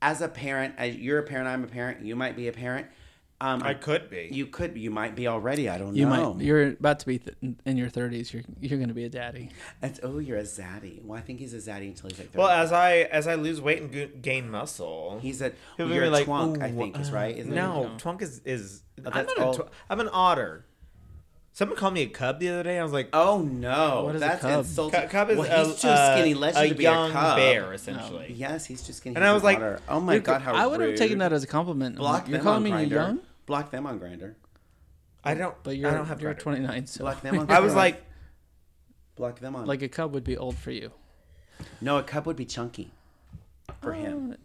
as 0.00 0.20
a 0.20 0.28
parent, 0.28 0.74
as 0.78 0.96
you're 0.96 1.18
a 1.18 1.22
parent, 1.22 1.48
I'm 1.48 1.64
a 1.64 1.66
parent, 1.66 2.04
you 2.04 2.16
might 2.16 2.36
be 2.36 2.48
a 2.48 2.52
parent. 2.52 2.86
Um, 3.40 3.62
I 3.62 3.74
could 3.74 4.08
be. 4.08 4.28
you 4.32 4.46
could. 4.46 4.78
You 4.78 4.90
might 4.90 5.14
be 5.14 5.28
already. 5.28 5.68
I 5.68 5.76
don't 5.76 5.94
you 5.94 6.06
know. 6.08 6.32
might. 6.34 6.42
You're 6.44 6.68
about 6.68 7.00
to 7.00 7.06
be 7.06 7.18
th- 7.18 7.36
in 7.66 7.76
your 7.76 7.90
30s. 7.90 8.32
You're 8.32 8.44
you're 8.60 8.78
gonna 8.78 8.94
be 8.94 9.04
a 9.04 9.10
daddy. 9.10 9.50
And, 9.82 10.00
oh, 10.02 10.18
you're 10.18 10.38
a 10.38 10.42
zaddy. 10.42 11.04
Well, 11.04 11.18
I 11.18 11.22
think 11.22 11.40
he's 11.40 11.52
a 11.52 11.58
zaddy 11.58 11.88
until 11.88 12.08
he's 12.08 12.18
like. 12.18 12.30
well, 12.34 12.48
as 12.48 12.72
I 12.72 13.00
as 13.02 13.26
I 13.26 13.34
lose 13.34 13.60
weight 13.60 13.82
and 13.82 13.92
go- 13.92 14.08
gain 14.22 14.50
muscle, 14.50 15.18
he's 15.20 15.42
a. 15.42 15.52
he'll 15.76 15.88
You're 15.90 16.02
be 16.04 16.08
a 16.08 16.10
like, 16.10 16.26
twunk. 16.26 16.62
I 16.62 16.70
"Ooh, 16.70 16.76
think 16.76 16.98
is 16.98 17.10
uh, 17.10 17.14
right. 17.14 17.36
Isn't 17.36 17.54
no, 17.54 17.82
No. 17.82 17.88
twunk 17.98 18.22
is 18.22 18.40
is. 18.46 18.82
Oh, 19.04 19.10
I'm 19.12 19.26
not 19.26 19.38
a 19.56 19.62
tw- 19.64 19.68
I'm 19.90 20.00
an 20.00 20.08
otter. 20.12 20.64
Someone 21.52 21.78
called 21.78 21.94
me 21.94 22.02
a 22.02 22.06
cub 22.06 22.38
the 22.38 22.50
other 22.50 22.62
day. 22.64 22.78
I 22.78 22.82
was 22.82 22.92
like, 22.92 23.08
Oh 23.14 23.40
no, 23.40 24.04
What 24.04 24.16
is 24.16 24.20
a 24.20 24.26
that's 24.26 24.42
cub? 24.42 24.58
insulting. 24.58 25.00
Cu- 25.02 25.08
cub 25.08 25.30
is 25.30 25.38
well, 25.38 25.62
a, 25.62 25.64
he's 25.66 25.80
too 25.80 25.88
uh, 25.88 26.14
skinny 26.14 26.34
legend 26.34 26.66
a 26.66 26.68
to 26.68 26.74
be 26.74 26.82
young 26.82 27.08
a 27.10 27.12
cub. 27.14 27.36
bear, 27.38 27.72
essentially. 27.72 28.34
Yes, 28.36 28.66
he's 28.66 28.82
too 28.82 28.92
skinny. 28.92 29.16
And 29.16 29.24
He's 29.24 29.30
I 29.30 29.32
was 29.32 29.42
like, 29.42 29.56
otter. 29.56 29.80
oh 29.88 29.98
my 30.00 30.18
god, 30.18 30.42
how 30.42 30.54
I 30.54 30.66
would 30.66 30.80
have 30.82 30.96
taken 30.96 31.16
that 31.18 31.32
as 31.32 31.44
a 31.44 31.46
compliment. 31.46 31.96
Block 31.96 32.28
you're 32.28 32.40
calling 32.40 32.62
me 32.62 32.72
Grindr. 32.72 32.90
young, 32.90 33.20
Block 33.46 33.70
them 33.70 33.86
on 33.86 33.98
Grindr. 34.00 34.34
I 35.24 35.34
don't. 35.34 35.54
but 35.62 35.76
you're 35.76 35.90
I 35.90 35.94
don't 35.94 36.06
have 36.06 36.20
you're 36.20 36.34
Grindr. 36.34 36.38
29. 36.40 36.86
So 36.86 37.00
Block 37.04 37.20
them 37.22 37.38
on. 37.40 37.50
I 37.50 37.60
was 37.60 37.72
Grindr. 37.72 37.76
like, 37.76 38.04
block 39.16 39.38
them 39.40 39.56
on. 39.56 39.66
like 39.66 39.82
a 39.82 39.88
cub 39.88 40.12
would 40.14 40.24
be 40.24 40.36
old 40.36 40.56
for 40.56 40.70
you. 40.70 40.92
no, 41.80 41.98
a 41.98 42.02
cub 42.02 42.26
would 42.26 42.36
be 42.36 42.44
chunky 42.44 42.90
for 43.80 43.92
him. 43.92 44.32
Uh, 44.32 44.36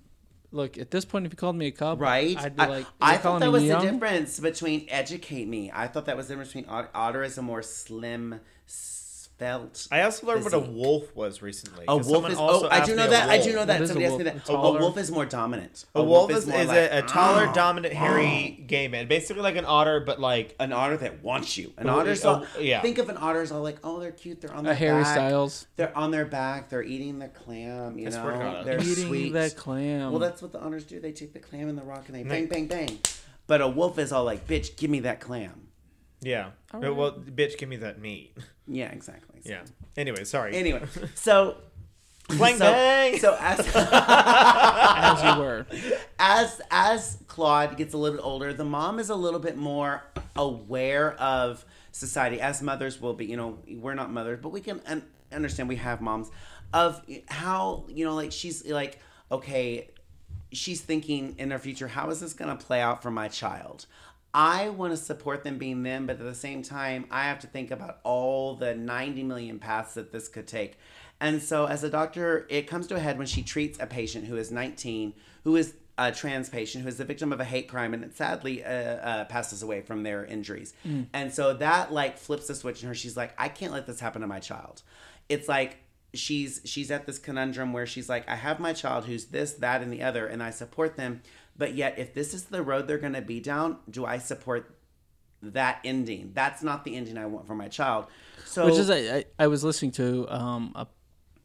Look, 0.54 0.78
at 0.78 0.92
this 0.92 1.06
point, 1.06 1.26
if 1.26 1.32
you 1.32 1.38
called 1.38 1.56
me 1.56 1.68
a 1.68 1.72
cub, 1.72 2.02
Right? 2.02 2.38
I'd 2.38 2.58
be 2.58 2.62
I, 2.62 2.66
like, 2.68 2.86
I 3.00 3.12
you're 3.14 3.20
thought 3.22 3.24
calling 3.24 3.40
that 3.42 3.52
was 3.52 3.64
young? 3.64 3.86
the 3.86 3.92
difference 3.94 4.38
between 4.38 4.86
educate 4.90 5.48
me. 5.48 5.72
I 5.74 5.88
thought 5.88 6.08
that 6.08 6.18
was 6.18 6.28
the 6.28 6.34
difference 6.34 6.50
between 6.54 6.66
ot- 6.70 6.90
otter 6.94 7.24
is 7.24 7.38
a 7.38 7.42
more 7.42 7.62
slim, 7.64 8.42
svelte. 9.42 9.88
I 9.92 10.02
also 10.04 10.28
learned 10.28 10.44
what 10.44 10.54
a 10.54 10.60
wolf 10.60 11.16
was 11.16 11.42
recently. 11.42 11.84
A 11.86 11.88
'cause 11.88 12.06
wolf 12.06 12.16
someone 12.18 12.32
is. 12.32 12.38
also 12.38 12.66
Oh, 12.68 12.70
I 12.70 12.78
asked 12.78 12.86
do 12.88 12.92
me 12.96 12.98
know 13.04 13.10
that. 13.10 13.30
I 13.30 13.38
do 13.42 13.54
know 13.54 13.60
What 13.60 13.68
that. 13.68 13.82
is 13.82 13.90
a 13.90 13.94
Somebody 13.94 14.06
asked 14.06 14.12
me 14.18 14.24
wolf? 14.24 14.34
that. 14.34 14.36
It's 14.42 14.50
A 14.50 14.54
wolf 14.54 14.98
is 14.98 15.12
more 15.12 15.26
dominant. 15.26 15.86
A 15.96 16.04
wolf 16.04 16.32
is, 16.32 16.46
more 16.48 16.60
is 16.60 16.68
like, 16.68 16.78
a, 16.78 16.98
a 17.00 17.02
taller, 17.04 17.48
"Ah." 17.48 17.54
dominant, 17.54 17.94
hairy 17.94 18.64
gay 18.68 18.88
man. 18.88 19.08
Basically 19.08 19.42
like 19.42 19.56
an 19.56 19.66
otter, 19.66 20.00
but 20.00 20.20
like 20.20 20.56
An 20.60 20.72
otter 20.74 20.98
that 20.98 21.24
wants 21.24 21.58
you. 21.58 21.74
An 21.78 21.90
Oh, 21.90 22.00
otter's 22.00 22.24
oh, 22.24 22.30
all, 22.56 22.62
yeah. 22.62 22.82
Think 22.82 22.98
of 23.00 23.10
an 23.10 23.18
otter's 23.18 23.52
all 23.52 23.62
like, 23.64 23.80
oh, 23.84 24.00
they're 24.00 24.12
cute. 24.12 24.42
They're 24.42 24.54
on 24.54 24.60
A 24.66 24.70
their 24.70 24.76
Harry 24.76 25.04
back. 25.04 25.14
Styles 25.16 25.66
They're 25.76 25.98
on 25.98 26.12
their 26.12 26.26
back. 26.26 26.70
They're 26.70 26.84
eating 26.84 27.20
the 27.20 27.28
clam. 27.30 27.98
You 27.98 28.08
I 28.08 28.12
swear 28.12 28.32
to 28.34 28.38
know, 28.40 28.64
they're 28.64 28.80
eating 28.82 29.08
sweet. 29.08 29.34
the 29.34 29.52
clam. 29.58 30.12
Well, 30.12 30.20
that's 30.20 30.42
what 30.42 30.52
the 30.52 30.60
otters 30.60 30.84
do. 30.84 31.00
They 31.00 31.12
take 31.12 31.34
the 31.34 31.40
clam 31.40 31.68
and 31.68 31.78
the 31.78 31.84
rock 31.84 32.04
and 32.08 32.16
they 32.16 32.24
They- 32.24 32.46
bang, 32.46 32.68
bang, 32.68 32.68
bang. 32.68 33.00
But 33.48 33.62
a 33.62 33.68
wolf 33.68 33.98
is 34.00 34.12
all 34.12 34.24
like, 34.24 34.48
bitch, 34.48 34.78
give 34.78 34.90
me 34.92 35.00
that 35.02 35.20
clam. 35.20 35.68
yeah. 36.22 36.52
Alright. 36.74 36.96
Well, 36.96 37.12
bitch, 37.14 37.58
give 37.58 37.68
me 37.68 37.76
that 37.78 38.00
meat. 38.00 38.38
Yeah, 38.74 38.92
exactly. 38.92 39.42
So- 39.44 39.50
Yeah. 39.50 39.62
Anyway, 39.98 40.24
sorry. 40.24 40.56
Anyway, 40.56 40.82
so 41.16 41.58
Clang 42.30 42.58
so, 42.58 42.66
bang. 42.72 43.20
so 43.20 43.36
as 43.40 43.60
As 43.76 45.24
you 45.24 45.42
were. 45.42 45.66
as 46.20 46.62
as 46.72 47.18
Claude 47.28 47.76
gets 47.78 47.94
a 47.94 47.98
little 47.98 48.18
bit 48.18 48.24
older, 48.26 48.54
the 48.54 48.64
mom 48.66 49.00
is 49.00 49.10
a 49.10 49.16
little 49.16 49.40
bit 49.40 49.58
more 49.58 50.04
aware 50.36 51.14
of 51.14 51.66
society. 51.92 52.40
As 52.40 52.62
mothers 52.62 53.02
will 53.02 53.14
be, 53.14 53.26
you 53.26 53.36
know, 53.38 53.58
we're 53.70 53.96
not 53.96 54.12
mothers, 54.12 54.40
but 54.42 54.50
we 54.50 54.62
can 54.62 54.80
un- 54.88 55.04
understand 55.32 55.68
we 55.70 55.76
have 55.78 56.00
moms 56.02 56.30
of 56.74 57.02
how 57.28 57.84
you 57.90 58.06
know, 58.06 58.16
like 58.16 58.32
she's 58.32 58.66
like, 58.66 59.00
okay, 59.32 59.90
she's 60.54 60.80
thinking 60.82 61.36
in 61.38 61.52
her 61.52 61.60
future, 61.60 61.88
how 61.90 62.10
is 62.12 62.20
this 62.22 62.34
going 62.34 62.56
to 62.56 62.64
play 62.66 62.80
out 62.82 63.02
for 63.02 63.12
my 63.12 63.28
child? 63.28 63.86
I 64.34 64.70
want 64.70 64.94
to 64.94 64.98
support 64.98 65.44
them 65.44 65.58
being 65.58 65.84
them, 65.84 66.08
but 66.08 66.20
at 66.20 66.24
the 66.24 66.36
same 66.36 66.64
time, 66.64 67.06
I 67.12 67.24
have 67.24 67.40
to 67.40 67.48
think 67.48 67.72
about 67.72 68.00
all 68.04 68.56
the 68.56 68.76
90 68.76 69.24
million 69.24 69.60
paths 69.60 69.96
that 69.96 70.12
this 70.12 70.28
could 70.28 70.48
take. 70.48 70.78
And 71.20 71.42
so, 71.42 71.66
as 71.66 71.84
a 71.84 71.90
doctor, 71.90 72.48
it 72.50 72.68
comes 72.68 72.88
to 72.88 72.96
a 72.96 73.00
head 73.00 73.18
when 73.18 73.28
she 73.28 73.44
treats 73.44 73.78
a 73.80 73.86
patient 73.86 74.26
who 74.26 74.38
is 74.38 74.52
19, 74.52 75.14
who 75.44 75.56
is 75.56 75.76
a 75.98 76.12
trans 76.12 76.50
patient, 76.50 76.84
who 76.84 76.88
is 76.88 76.98
the 76.98 77.06
victim 77.06 77.32
of 77.32 77.40
a 77.40 77.46
hate 77.46 77.68
crime, 77.68 77.94
and 77.94 78.04
it 78.04 78.16
sadly 78.16 78.64
uh, 78.64 78.70
uh, 78.70 79.26
passes 79.26 79.62
away 79.62 79.82
from 79.82 80.04
their 80.04 80.26
injuries. 80.26 80.74
And 81.14 81.32
so 81.32 81.54
that 81.56 81.92
like 81.94 82.18
flips 82.18 82.48
the 82.48 82.56
switch 82.56 82.82
in 82.82 82.88
her. 82.88 82.96
She's 82.96 83.18
like, 83.18 83.34
I 83.38 83.50
can't 83.50 83.72
let 83.72 83.86
this 83.86 84.00
happen 84.00 84.22
to 84.22 84.28
my 84.28 84.40
child. 84.40 84.82
It's 85.30 85.48
like 85.48 85.78
she's 86.14 86.62
she's 86.66 86.92
at 86.92 87.06
this 87.06 87.20
conundrum 87.20 87.72
where 87.72 87.86
she's 87.86 88.10
like, 88.10 88.28
I 88.28 88.36
have 88.36 88.60
my 88.60 88.74
child 88.74 89.06
who's 89.06 89.26
this, 89.26 89.54
that, 89.54 89.82
and 89.82 89.92
the 89.94 90.02
other, 90.02 90.26
and 90.26 90.42
I 90.42 90.50
support 90.50 90.98
them. 90.98 91.22
But 91.62 91.76
yet, 91.76 92.00
if 92.00 92.16
this 92.16 92.34
is 92.34 92.46
the 92.46 92.64
road 92.64 92.88
they're 92.88 92.98
going 92.98 93.14
to 93.14 93.22
be 93.22 93.40
down, 93.40 93.78
do 93.88 94.04
I 94.04 94.18
support 94.18 94.76
that 95.44 95.78
ending? 95.86 96.32
That's 96.34 96.64
not 96.64 96.84
the 96.84 96.96
ending 96.96 97.20
I 97.20 97.28
want 97.28 97.46
for 97.46 97.54
my 97.54 97.68
child. 97.68 98.08
So, 98.46 98.66
Which 98.66 98.80
is 98.80 98.90
I, 98.90 98.98
I, 98.98 99.26
I 99.38 99.46
was 99.46 99.64
listening 99.64 99.92
to 99.92 100.28
um 100.34 100.72
a, 100.74 100.88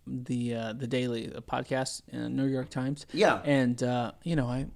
the 0.07 0.55
uh, 0.55 0.73
the 0.73 0.87
daily 0.87 1.27
a 1.27 1.43
podcast 1.43 2.01
in 2.09 2.35
New 2.35 2.47
York 2.47 2.71
Times. 2.71 3.05
Yeah. 3.13 3.43
And 3.45 3.83
uh, 3.83 4.13
you 4.23 4.37
know 4.37 4.47
I 4.47 4.69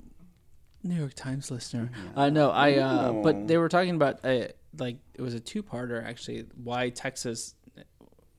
New 0.82 0.96
York 0.96 1.14
Times 1.14 1.50
listener. 1.50 1.90
I 2.14 2.26
uh, 2.26 2.28
know 2.28 2.50
I 2.50 2.74
uh, 2.74 3.12
but 3.12 3.48
they 3.48 3.56
were 3.56 3.70
talking 3.70 3.94
about 3.94 4.22
uh, 4.22 4.48
like 4.78 4.98
it 5.14 5.22
was 5.22 5.32
a 5.32 5.40
two 5.40 5.62
parter 5.62 6.04
actually 6.04 6.44
why 6.62 6.90
Texas 6.90 7.54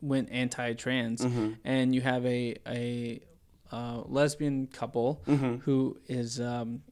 went 0.01 0.31
anti-trans 0.31 1.25
and 1.63 1.95
you 1.95 2.01
have 2.01 2.23
a 2.27 2.57
a 2.67 3.21
uh, 3.71 4.03
lesbian 4.05 4.67
couple 4.67 5.23
who 5.63 5.97
is 6.07 6.39
um, 6.39 6.83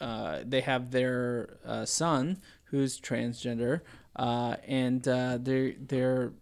uh, 0.00 0.40
they 0.44 0.60
have 0.60 0.90
their 0.90 1.58
uh, 1.64 1.84
son 1.84 2.38
who's 2.64 3.00
transgender, 3.00 3.80
uh, 4.16 4.56
and 4.66 5.06
uh, 5.06 5.38
they're 5.40 5.72
they're 5.80 6.32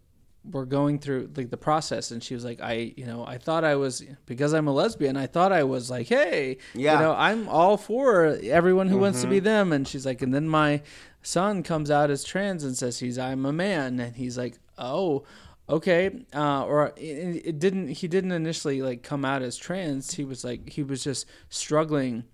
we're 0.51 0.65
going 0.65 0.99
through 0.99 1.31
like 1.35 1.49
the 1.49 1.57
process, 1.57 2.11
and 2.11 2.23
she 2.23 2.33
was 2.35 2.45
like, 2.45 2.61
I 2.61 2.93
you 2.95 3.05
know 3.05 3.25
I 3.25 3.37
thought 3.37 3.63
I 3.63 3.75
was 3.75 4.03
because 4.25 4.53
I'm 4.53 4.67
a 4.67 4.73
lesbian, 4.73 5.17
I 5.17 5.27
thought 5.27 5.51
I 5.51 5.63
was 5.63 5.89
like, 5.89 6.07
hey, 6.07 6.57
Yeah. 6.73 6.93
you 6.93 6.99
know 6.99 7.13
I'm 7.13 7.47
all 7.49 7.77
for 7.77 8.37
everyone 8.43 8.87
who 8.89 8.97
wants 8.99 9.21
to 9.21 9.27
be 9.27 9.39
them, 9.39 9.71
and 9.73 9.87
she's 9.87 10.05
like, 10.05 10.21
and 10.21 10.33
then 10.33 10.47
my 10.47 10.81
son 11.23 11.63
comes 11.63 11.89
out 11.89 12.11
as 12.11 12.23
trans 12.23 12.63
and 12.63 12.77
says 12.77 12.99
he's 12.99 13.17
I'm 13.17 13.45
a 13.45 13.53
man, 13.53 13.99
and 13.99 14.15
he's 14.15 14.37
like, 14.37 14.57
oh 14.77 15.23
okay. 15.67 16.11
Uh, 16.33 16.63
or 16.65 16.93
it, 16.95 17.41
it 17.45 17.59
didn't 17.59 17.87
he 17.87 18.07
didn't 18.07 18.31
initially 18.31 18.81
like 18.83 19.01
come 19.01 19.25
out 19.25 19.41
as 19.41 19.57
trans. 19.57 20.13
He 20.13 20.23
was 20.23 20.43
like 20.43 20.69
he 20.69 20.83
was 20.83 21.03
just 21.03 21.25
struggling 21.49 22.25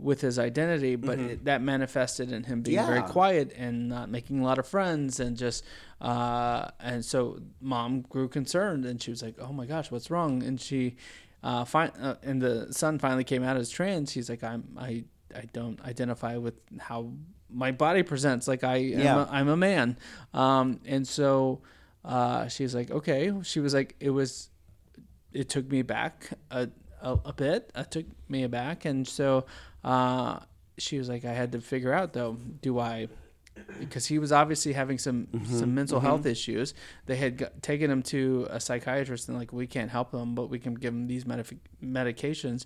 with 0.00 0.20
his 0.20 0.38
identity 0.38 0.96
but 0.96 1.18
it, 1.18 1.44
that 1.44 1.60
manifested 1.62 2.32
in 2.32 2.44
him 2.44 2.62
being 2.62 2.84
very 2.86 3.02
quiet 3.02 3.52
and 3.56 3.88
not 3.88 4.08
making 4.08 4.40
a 4.40 4.44
lot 4.44 4.58
of 4.58 4.66
friends 4.66 5.20
and 5.20 5.36
just 5.36 5.62
uh, 6.00 6.68
and 6.80 7.04
so 7.04 7.38
mom 7.60 8.00
grew 8.02 8.28
concerned 8.28 8.84
and 8.86 9.02
she 9.02 9.10
was 9.10 9.22
like 9.22 9.34
oh 9.40 9.52
my 9.52 9.66
gosh 9.66 9.90
what's 9.90 10.10
wrong 10.10 10.42
and 10.42 10.60
she 10.60 10.96
uh, 11.42 11.64
fi- 11.64 11.92
uh, 12.00 12.14
and 12.22 12.40
the 12.40 12.72
son 12.72 12.98
finally 12.98 13.24
came 13.24 13.42
out 13.42 13.56
as 13.56 13.68
trans 13.70 14.12
he's 14.12 14.28
like 14.30 14.42
i'm 14.42 14.64
i 14.78 15.04
i 15.36 15.44
don't 15.52 15.80
identify 15.84 16.36
with 16.36 16.54
how 16.78 17.10
my 17.50 17.70
body 17.72 18.02
presents 18.02 18.46
like 18.48 18.64
i 18.64 18.76
am 18.76 18.98
Yeah. 19.00 19.24
a, 19.24 19.26
i'm 19.30 19.48
a 19.48 19.56
man 19.56 19.96
um, 20.34 20.80
and 20.86 21.06
so 21.06 21.60
uh, 22.02 22.48
she 22.48 22.62
was 22.62 22.74
like, 22.74 22.90
okay. 22.90 23.30
She 23.42 23.60
was 23.60 23.74
like, 23.74 23.94
it 24.00 24.08
was, 24.08 24.48
it 25.34 25.50
took 25.50 25.70
me 25.70 25.82
back 25.82 26.30
a, 26.50 26.70
a, 27.02 27.18
a 27.26 27.32
bit. 27.34 27.70
It 27.76 27.90
took 27.90 28.06
me 28.30 28.42
aback. 28.42 28.86
And 28.86 29.06
so 29.06 29.44
uh, 29.84 30.40
she 30.78 30.98
was 30.98 31.08
like, 31.08 31.24
I 31.24 31.32
had 31.32 31.52
to 31.52 31.60
figure 31.60 31.92
out 31.92 32.12
though, 32.12 32.36
do 32.62 32.78
I, 32.78 33.08
because 33.78 34.06
he 34.06 34.18
was 34.18 34.32
obviously 34.32 34.72
having 34.72 34.98
some 34.98 35.28
some 35.44 35.74
mental 35.74 36.00
health 36.00 36.26
issues. 36.26 36.74
They 37.06 37.16
had 37.16 37.36
got, 37.38 37.62
taken 37.62 37.90
him 37.90 38.02
to 38.04 38.46
a 38.50 38.60
psychiatrist 38.60 39.28
and 39.28 39.38
like 39.38 39.52
we 39.52 39.66
can't 39.66 39.90
help 39.90 40.12
him, 40.12 40.34
but 40.34 40.48
we 40.48 40.58
can 40.58 40.74
give 40.74 40.94
him 40.94 41.06
these 41.06 41.26
medic- 41.26 41.58
medications. 41.82 42.64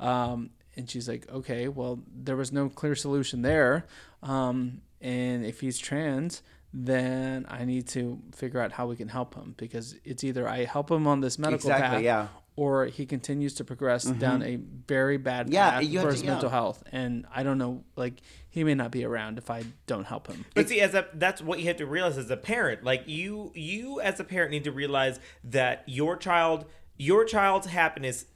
Um, 0.00 0.50
and 0.76 0.90
she's 0.90 1.08
like, 1.08 1.30
okay, 1.30 1.68
well, 1.68 2.00
there 2.12 2.36
was 2.36 2.52
no 2.52 2.68
clear 2.68 2.94
solution 2.94 3.42
there. 3.42 3.86
Um, 4.22 4.82
and 5.00 5.44
if 5.44 5.60
he's 5.60 5.78
trans, 5.78 6.42
then 6.72 7.46
I 7.48 7.64
need 7.64 7.86
to 7.88 8.20
figure 8.34 8.60
out 8.60 8.72
how 8.72 8.86
we 8.86 8.96
can 8.96 9.08
help 9.08 9.34
him 9.34 9.54
because 9.56 9.94
it's 10.04 10.24
either 10.24 10.48
I 10.48 10.64
help 10.64 10.90
him 10.90 11.06
on 11.06 11.20
this 11.20 11.38
medical 11.38 11.70
Exactly, 11.70 11.96
path, 11.98 12.02
yeah. 12.02 12.26
Or 12.56 12.86
he 12.86 13.04
continues 13.04 13.54
to 13.54 13.64
progress 13.64 14.04
down 14.04 14.42
a 14.42 14.56
very 14.86 15.16
bad 15.16 15.50
Yeah, 15.52 15.70
path 15.72 15.84
you 15.84 16.00
for 16.00 16.10
his 16.10 16.20
to- 16.20 16.26
yeah. 16.26 16.32
mental 16.32 16.50
health. 16.50 16.84
And 16.92 17.26
I 17.34 17.42
don't 17.42 17.58
know, 17.58 17.82
like 17.96 18.20
he 18.48 18.62
may 18.62 18.74
not 18.74 18.92
be 18.92 19.04
around 19.04 19.38
if 19.38 19.50
I 19.50 19.64
don't 19.86 20.04
help 20.06 20.28
him. 20.28 20.44
But 20.54 20.68
see, 20.68 20.80
as 20.80 20.94
a 20.94 21.06
that's 21.14 21.42
what 21.42 21.58
you 21.58 21.66
have 21.66 21.78
to 21.78 21.86
realize 21.86 22.16
as 22.16 22.30
a 22.30 22.36
parent. 22.36 22.84
Like 22.84 23.02
you, 23.06 23.50
you 23.54 24.00
as 24.00 24.20
a 24.20 24.24
parent 24.24 24.52
need 24.52 24.64
to 24.64 24.72
realize 24.72 25.18
that 25.42 25.82
your 25.86 26.16
child, 26.16 26.66
your 26.96 27.24
child's 27.24 27.66
happiness 27.66 28.26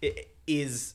is 0.48 0.94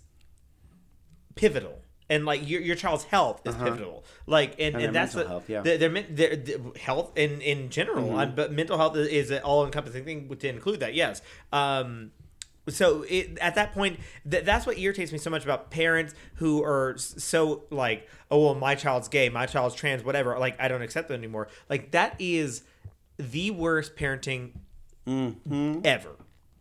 pivotal, 1.35 1.79
and 2.09 2.25
like 2.25 2.47
your 2.47 2.61
your 2.61 2.75
child's 2.75 3.05
health 3.05 3.41
is 3.45 3.55
pivotal. 3.55 4.03
Like, 4.27 4.55
and, 4.59 4.75
and, 4.75 4.75
Uh-huh. 4.75 4.81
their 4.83 4.91
that's 4.91 5.15
mental 5.15 5.19
what 5.21 5.27
health, 5.29 5.49
yeah. 5.49 5.61
their, 5.61 5.77
their, 5.77 6.01
their, 6.03 6.35
their 6.35 6.57
health 6.79 7.17
in 7.17 7.39
in 7.41 7.69
general. 7.69 8.07
Mm-hmm. 8.09 8.17
Um, 8.19 8.35
but 8.35 8.51
mental 8.51 8.77
health 8.77 8.97
is, 8.97 9.07
is 9.07 9.31
an 9.31 9.41
all 9.43 9.65
encompassing 9.65 10.03
thing 10.03 10.27
to 10.35 10.49
include 10.49 10.81
that. 10.81 10.93
Yes. 10.93 11.21
Um, 11.53 12.11
so 12.69 13.03
it, 13.09 13.37
at 13.39 13.55
that 13.55 13.73
point 13.73 13.99
th- 14.29 14.45
that's 14.45 14.65
what 14.65 14.77
irritates 14.77 15.11
me 15.11 15.17
so 15.17 15.29
much 15.29 15.43
about 15.43 15.69
parents 15.69 16.13
who 16.35 16.63
are 16.63 16.95
so 16.97 17.63
like 17.69 18.07
oh 18.31 18.45
well 18.45 18.55
my 18.55 18.75
child's 18.75 19.07
gay 19.07 19.29
my 19.29 19.45
child's 19.45 19.75
trans 19.75 20.03
whatever 20.03 20.37
like 20.39 20.59
i 20.59 20.67
don't 20.67 20.81
accept 20.81 21.07
them 21.09 21.17
anymore 21.17 21.47
like 21.69 21.91
that 21.91 22.15
is 22.19 22.63
the 23.17 23.51
worst 23.51 23.95
parenting 23.95 24.51
Mm-hmm. 25.05 25.81
ever 25.83 26.15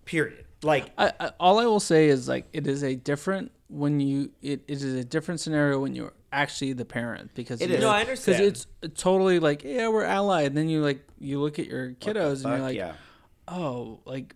period 0.05 0.45
like 0.65 0.91
I, 0.99 1.13
I, 1.21 1.31
all 1.39 1.61
I 1.61 1.67
will 1.67 1.79
say 1.79 2.09
is 2.09 2.27
like 2.29 2.47
it 2.53 2.67
is 2.67 2.83
a 2.83 2.97
different 2.97 3.53
when 3.69 4.01
you 4.01 4.33
it, 4.43 4.63
it 4.67 4.83
is 4.83 4.95
a 4.95 5.05
different 5.05 5.39
scenario 5.41 5.79
when 5.79 5.95
you're 5.95 6.13
actually 6.33 6.73
the 6.73 6.85
parent 6.85 7.31
because 7.35 7.61
it 7.61 7.71
is. 7.71 7.81
No, 7.81 7.89
I 7.89 8.01
understand. 8.01 8.39
because 8.39 8.67
it's 8.83 9.01
totally 9.01 9.39
like 9.39 9.63
yeah 9.65 9.89
we're 9.89 10.05
allied 10.05 10.47
and 10.47 10.57
then 10.57 10.69
you 10.69 10.83
like 10.83 11.07
you 11.21 11.41
look 11.41 11.59
at 11.59 11.67
your 11.67 11.93
kiddos 11.93 12.45
and 12.45 12.53
you're 12.55 12.59
like 12.59 12.77
yeah. 12.77 12.95
oh 13.47 14.01
like 14.05 14.35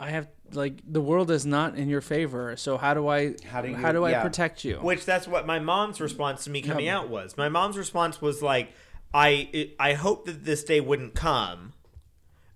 I 0.00 0.10
have 0.10 0.28
like 0.52 0.80
the 0.84 1.00
world 1.00 1.30
is 1.30 1.46
not 1.46 1.76
in 1.76 1.88
your 1.88 2.00
favor 2.00 2.56
so 2.56 2.76
how 2.78 2.94
do 2.94 3.06
I 3.06 3.34
How 3.46 3.60
do 3.62 3.68
you- 3.68 3.76
how 3.76 3.92
do 3.92 4.04
I 4.04 4.14
protect 4.14 4.64
you? 4.64 4.76
Which 4.78 5.04
that's 5.04 5.28
what 5.28 5.46
my 5.46 5.58
mom's 5.60 6.00
response 6.00 6.42
to 6.44 6.50
me 6.50 6.62
coming 6.62 6.88
out 6.88 7.08
was. 7.08 7.36
My 7.36 7.48
mom's 7.48 7.76
response 7.78 8.20
was 8.20 8.42
like 8.42 8.72
i 9.12 9.68
i 9.78 9.92
hope 9.94 10.24
that 10.26 10.44
this 10.44 10.62
day 10.64 10.80
wouldn't 10.80 11.14
come 11.16 11.72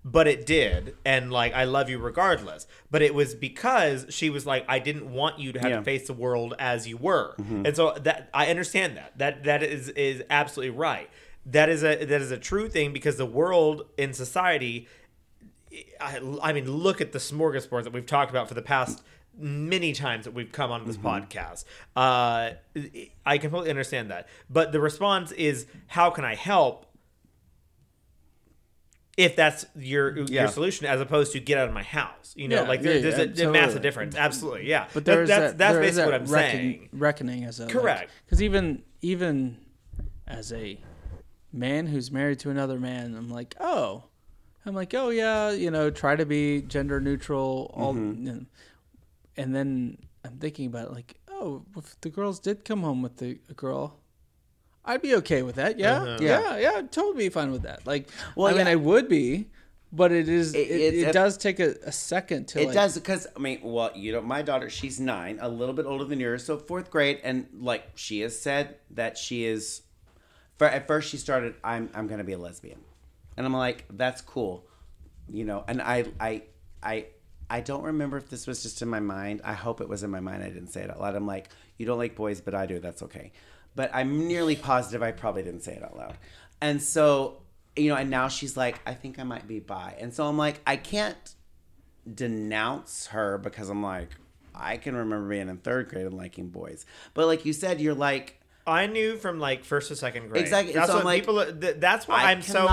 but 0.05 0.27
it 0.27 0.45
did 0.45 0.95
and 1.03 1.31
like 1.31 1.53
i 1.53 1.63
love 1.63 1.89
you 1.89 1.97
regardless. 1.99 2.67
But 2.91 3.01
it 3.01 3.13
was 3.13 3.33
because 3.35 4.05
she 4.09 4.29
was 4.29 4.45
like 4.45 4.65
i 4.67 4.79
didn't 4.79 5.11
want 5.11 5.39
you 5.39 5.51
to 5.53 5.59
have 5.59 5.69
Yeah. 5.69 5.77
to 5.77 5.83
face 5.83 6.07
the 6.07 6.13
world 6.13 6.53
as 6.59 6.87
you 6.87 6.97
were. 6.97 7.35
Mm-hmm. 7.39 7.65
And 7.67 7.75
so 7.75 7.93
that 8.01 8.29
i 8.33 8.47
understand 8.47 8.97
that. 8.97 9.17
That 9.17 9.43
that 9.45 9.63
is 9.63 9.89
is 9.89 10.23
absolutely 10.29 10.75
right. 10.77 11.09
That 11.45 11.69
is 11.69 11.83
a 11.83 12.05
that 12.05 12.21
is 12.21 12.31
a 12.31 12.37
true 12.37 12.67
thing 12.69 12.93
because 12.93 13.17
the 13.17 13.25
world 13.25 13.85
in 13.97 14.13
society 14.13 14.87
I, 15.99 16.19
I 16.41 16.53
mean, 16.53 16.69
look 16.71 17.01
at 17.01 17.11
the 17.11 17.19
smorgasbord 17.19 17.83
that 17.85 17.93
we've 17.93 18.05
talked 18.05 18.29
about 18.31 18.47
for 18.47 18.53
the 18.53 18.61
past 18.61 19.01
many 19.37 19.91
times 19.93 20.25
that 20.25 20.33
we've 20.33 20.51
come 20.51 20.71
on 20.71 20.85
this 20.85 20.97
podcast. 20.97 21.65
Uh, 21.95 22.51
I 23.25 23.37
completely 23.37 23.69
understand 23.69 24.09
that, 24.11 24.27
but 24.49 24.71
the 24.71 24.79
response 24.79 25.31
is, 25.33 25.65
"How 25.87 26.09
can 26.09 26.23
I 26.23 26.35
help?" 26.35 26.85
If 29.17 29.37
that's 29.37 29.65
your 29.77 30.17
Yeah. 30.23 30.41
your 30.41 30.47
solution, 30.49 30.87
as 30.87 30.99
opposed 30.99 31.31
to 31.33 31.39
get 31.39 31.57
out 31.57 31.69
of 31.69 31.73
my 31.73 31.83
house, 31.83 32.33
you 32.35 32.49
know, 32.49 32.63
Yeah, 32.63 32.67
like 32.67 32.81
there, 32.81 32.95
yeah, 32.95 33.01
there's 33.01 33.17
a, 33.17 33.27
totally. 33.27 33.51
massive 33.59 33.81
difference. 33.81 34.13
Absolutely, 34.15 34.67
yeah. 34.67 34.87
but 34.93 35.05
That- 35.05 35.15
there's 35.15 35.29
that's 35.29 35.41
that, 35.53 35.57
that's 35.57 35.73
there 35.73 35.81
basically 35.81 36.11
that 36.11 36.21
what 36.21 36.27
I'm 36.29 36.33
reckon- 36.33 36.59
saying. 36.59 36.89
reckoning 36.91 37.43
as 37.45 37.59
a 37.61 37.67
Correct. 37.67 38.11
because 38.25 38.41
even 38.41 38.83
even 39.01 39.57
as 40.27 40.51
a 40.51 40.79
man 41.53 41.87
who's 41.87 42.11
married 42.11 42.39
to 42.39 42.49
another 42.49 42.77
man 42.77 43.15
I'm 43.15 43.29
like 43.29 43.55
oh 43.61 44.03
I'm 44.65 44.73
like 44.75 44.93
oh 44.93 45.09
yeah 45.09 45.51
you 45.51 45.69
know 45.71 45.89
try 45.89 46.15
to 46.15 46.25
be 46.25 46.61
gender 46.61 46.99
neutral 46.99 47.71
all 47.73 47.93
Mm-hmm. 47.93 48.25
you 48.27 48.33
know. 48.33 48.45
and 49.37 49.55
then 49.55 49.97
I'm 50.23 50.37
thinking 50.37 50.67
about 50.67 50.87
it, 50.87 50.93
like 50.93 51.15
oh 51.29 51.63
if 51.77 51.99
the 52.01 52.09
girls 52.09 52.39
did 52.39 52.65
come 52.65 52.81
home 52.81 53.01
with 53.01 53.17
the 53.17 53.39
a 53.49 53.53
girl 53.53 53.99
I'd 54.83 55.01
be 55.01 55.15
okay 55.15 55.41
with 55.43 55.55
that 55.55 55.77
yeah 55.79 56.01
Uh-huh. 56.01 56.17
yeah 56.21 56.57
yeah 56.57 56.71
I'd 56.77 56.91
totally 56.91 57.29
fine 57.29 57.51
with 57.51 57.63
that 57.63 57.85
like 57.85 58.09
Well, 58.35 58.53
I 58.53 58.57
mean. 58.57 58.67
I 58.67 58.75
would 58.75 59.07
be 59.07 59.49
but 59.91 60.11
it 60.11 60.27
is 60.27 60.53
It- 60.53 60.59
it, 60.59 60.81
it, 60.81 60.93
it's 60.95 61.09
a- 61.09 61.13
does 61.13 61.37
take 61.37 61.59
a, 61.59 61.75
a 61.85 61.91
second 61.91 62.47
to 62.49 62.59
It 62.61 62.65
like, 62.65 62.73
does 62.73 62.95
because 62.95 63.27
I 63.35 63.39
mean, 63.39 63.59
well, 63.63 63.91
you 63.95 64.11
know, 64.11 64.21
my 64.21 64.41
daughter, 64.41 64.69
she's 64.69 64.99
nine, 64.99 65.37
a 65.39 65.47
little 65.47 65.73
bit 65.75 65.85
older 65.85 66.03
than 66.03 66.19
yours, 66.19 66.43
so 66.43 66.57
fourth 66.57 66.89
grade, 66.91 67.21
and 67.23 67.47
like 67.53 67.83
she 67.95 68.19
has 68.21 68.37
said 68.37 68.75
that 68.91 69.17
she 69.17 69.45
is. 69.45 69.83
For 70.57 70.67
at 70.67 70.85
first, 70.87 71.09
she 71.09 71.17
started, 71.17 71.55
"I'm 71.63 71.89
I'm 71.93 72.07
gonna 72.07 72.25
be 72.25 72.33
a 72.33 72.37
lesbian," 72.37 72.79
and 73.37 73.45
I'm 73.45 73.53
like, 73.53 73.85
"That's 73.89 74.21
cool," 74.21 74.67
you 75.29 75.45
know. 75.45 75.63
And 75.67 75.81
I 75.81 76.05
I 76.19 76.43
I 76.81 77.05
I 77.49 77.61
don't 77.61 77.83
remember 77.83 78.17
if 78.17 78.29
this 78.29 78.47
was 78.47 78.63
just 78.63 78.81
in 78.81 78.87
my 78.87 78.99
mind. 78.99 79.41
I 79.43 79.53
hope 79.53 79.81
it 79.81 79.89
was 79.89 80.03
in 80.03 80.09
my 80.09 80.19
mind. 80.19 80.43
I 80.43 80.49
didn't 80.49 80.67
say 80.69 80.81
it 80.81 80.89
out 80.89 80.99
loud. 80.99 81.15
I'm 81.15 81.27
like, 81.27 81.49
"You 81.77 81.85
don't 81.85 81.97
like 81.97 82.15
boys, 82.15 82.41
but 82.41 82.55
I 82.55 82.65
do. 82.65 82.79
That's 82.79 83.03
okay." 83.03 83.31
But 83.75 83.91
I'm 83.93 84.27
nearly 84.27 84.55
positive 84.55 85.03
I 85.03 85.11
probably 85.11 85.43
didn't 85.43 85.61
say 85.61 85.73
it 85.73 85.83
out 85.83 85.97
loud. 85.97 86.17
And 86.61 86.81
so, 86.81 87.41
you 87.75 87.89
know, 87.89 87.95
and 87.95 88.09
now 88.09 88.27
she's 88.29 88.55
like, 88.55 88.79
"I 88.85 88.93
think 88.93 89.19
I 89.19 89.23
might 89.23 89.47
be 89.47 89.59
bi," 89.59 89.95
and 89.99 90.13
so 90.13 90.27
I'm 90.27 90.37
like, 90.37 90.61
I 90.65 90.77
can't 90.77 91.35
denounce 92.11 93.07
her 93.07 93.37
because 93.37 93.69
I'm 93.69 93.81
like, 93.81 94.09
I 94.53 94.77
can 94.77 94.95
remember 94.95 95.27
being 95.29 95.49
in 95.49 95.57
third 95.57 95.89
grade 95.89 96.05
and 96.05 96.15
liking 96.15 96.49
boys. 96.49 96.85
But 97.13 97.27
like 97.27 97.45
you 97.45 97.53
said, 97.53 97.81
you're 97.81 97.93
like, 97.95 98.39
I 98.67 98.87
knew 98.87 99.17
from 99.17 99.39
like 99.39 99.63
first 99.63 99.91
or 99.91 99.95
second 99.95 100.29
grade. 100.29 100.41
Exactly, 100.41 100.73
That's 100.73 100.87
so 100.89 100.95
what 100.97 101.05
like, 101.05 101.21
people. 101.21 101.45
th- 101.45 101.75
That's 101.79 102.07
why 102.07 102.23
I 102.23 102.31
I'm 102.31 102.41
so 102.41 102.67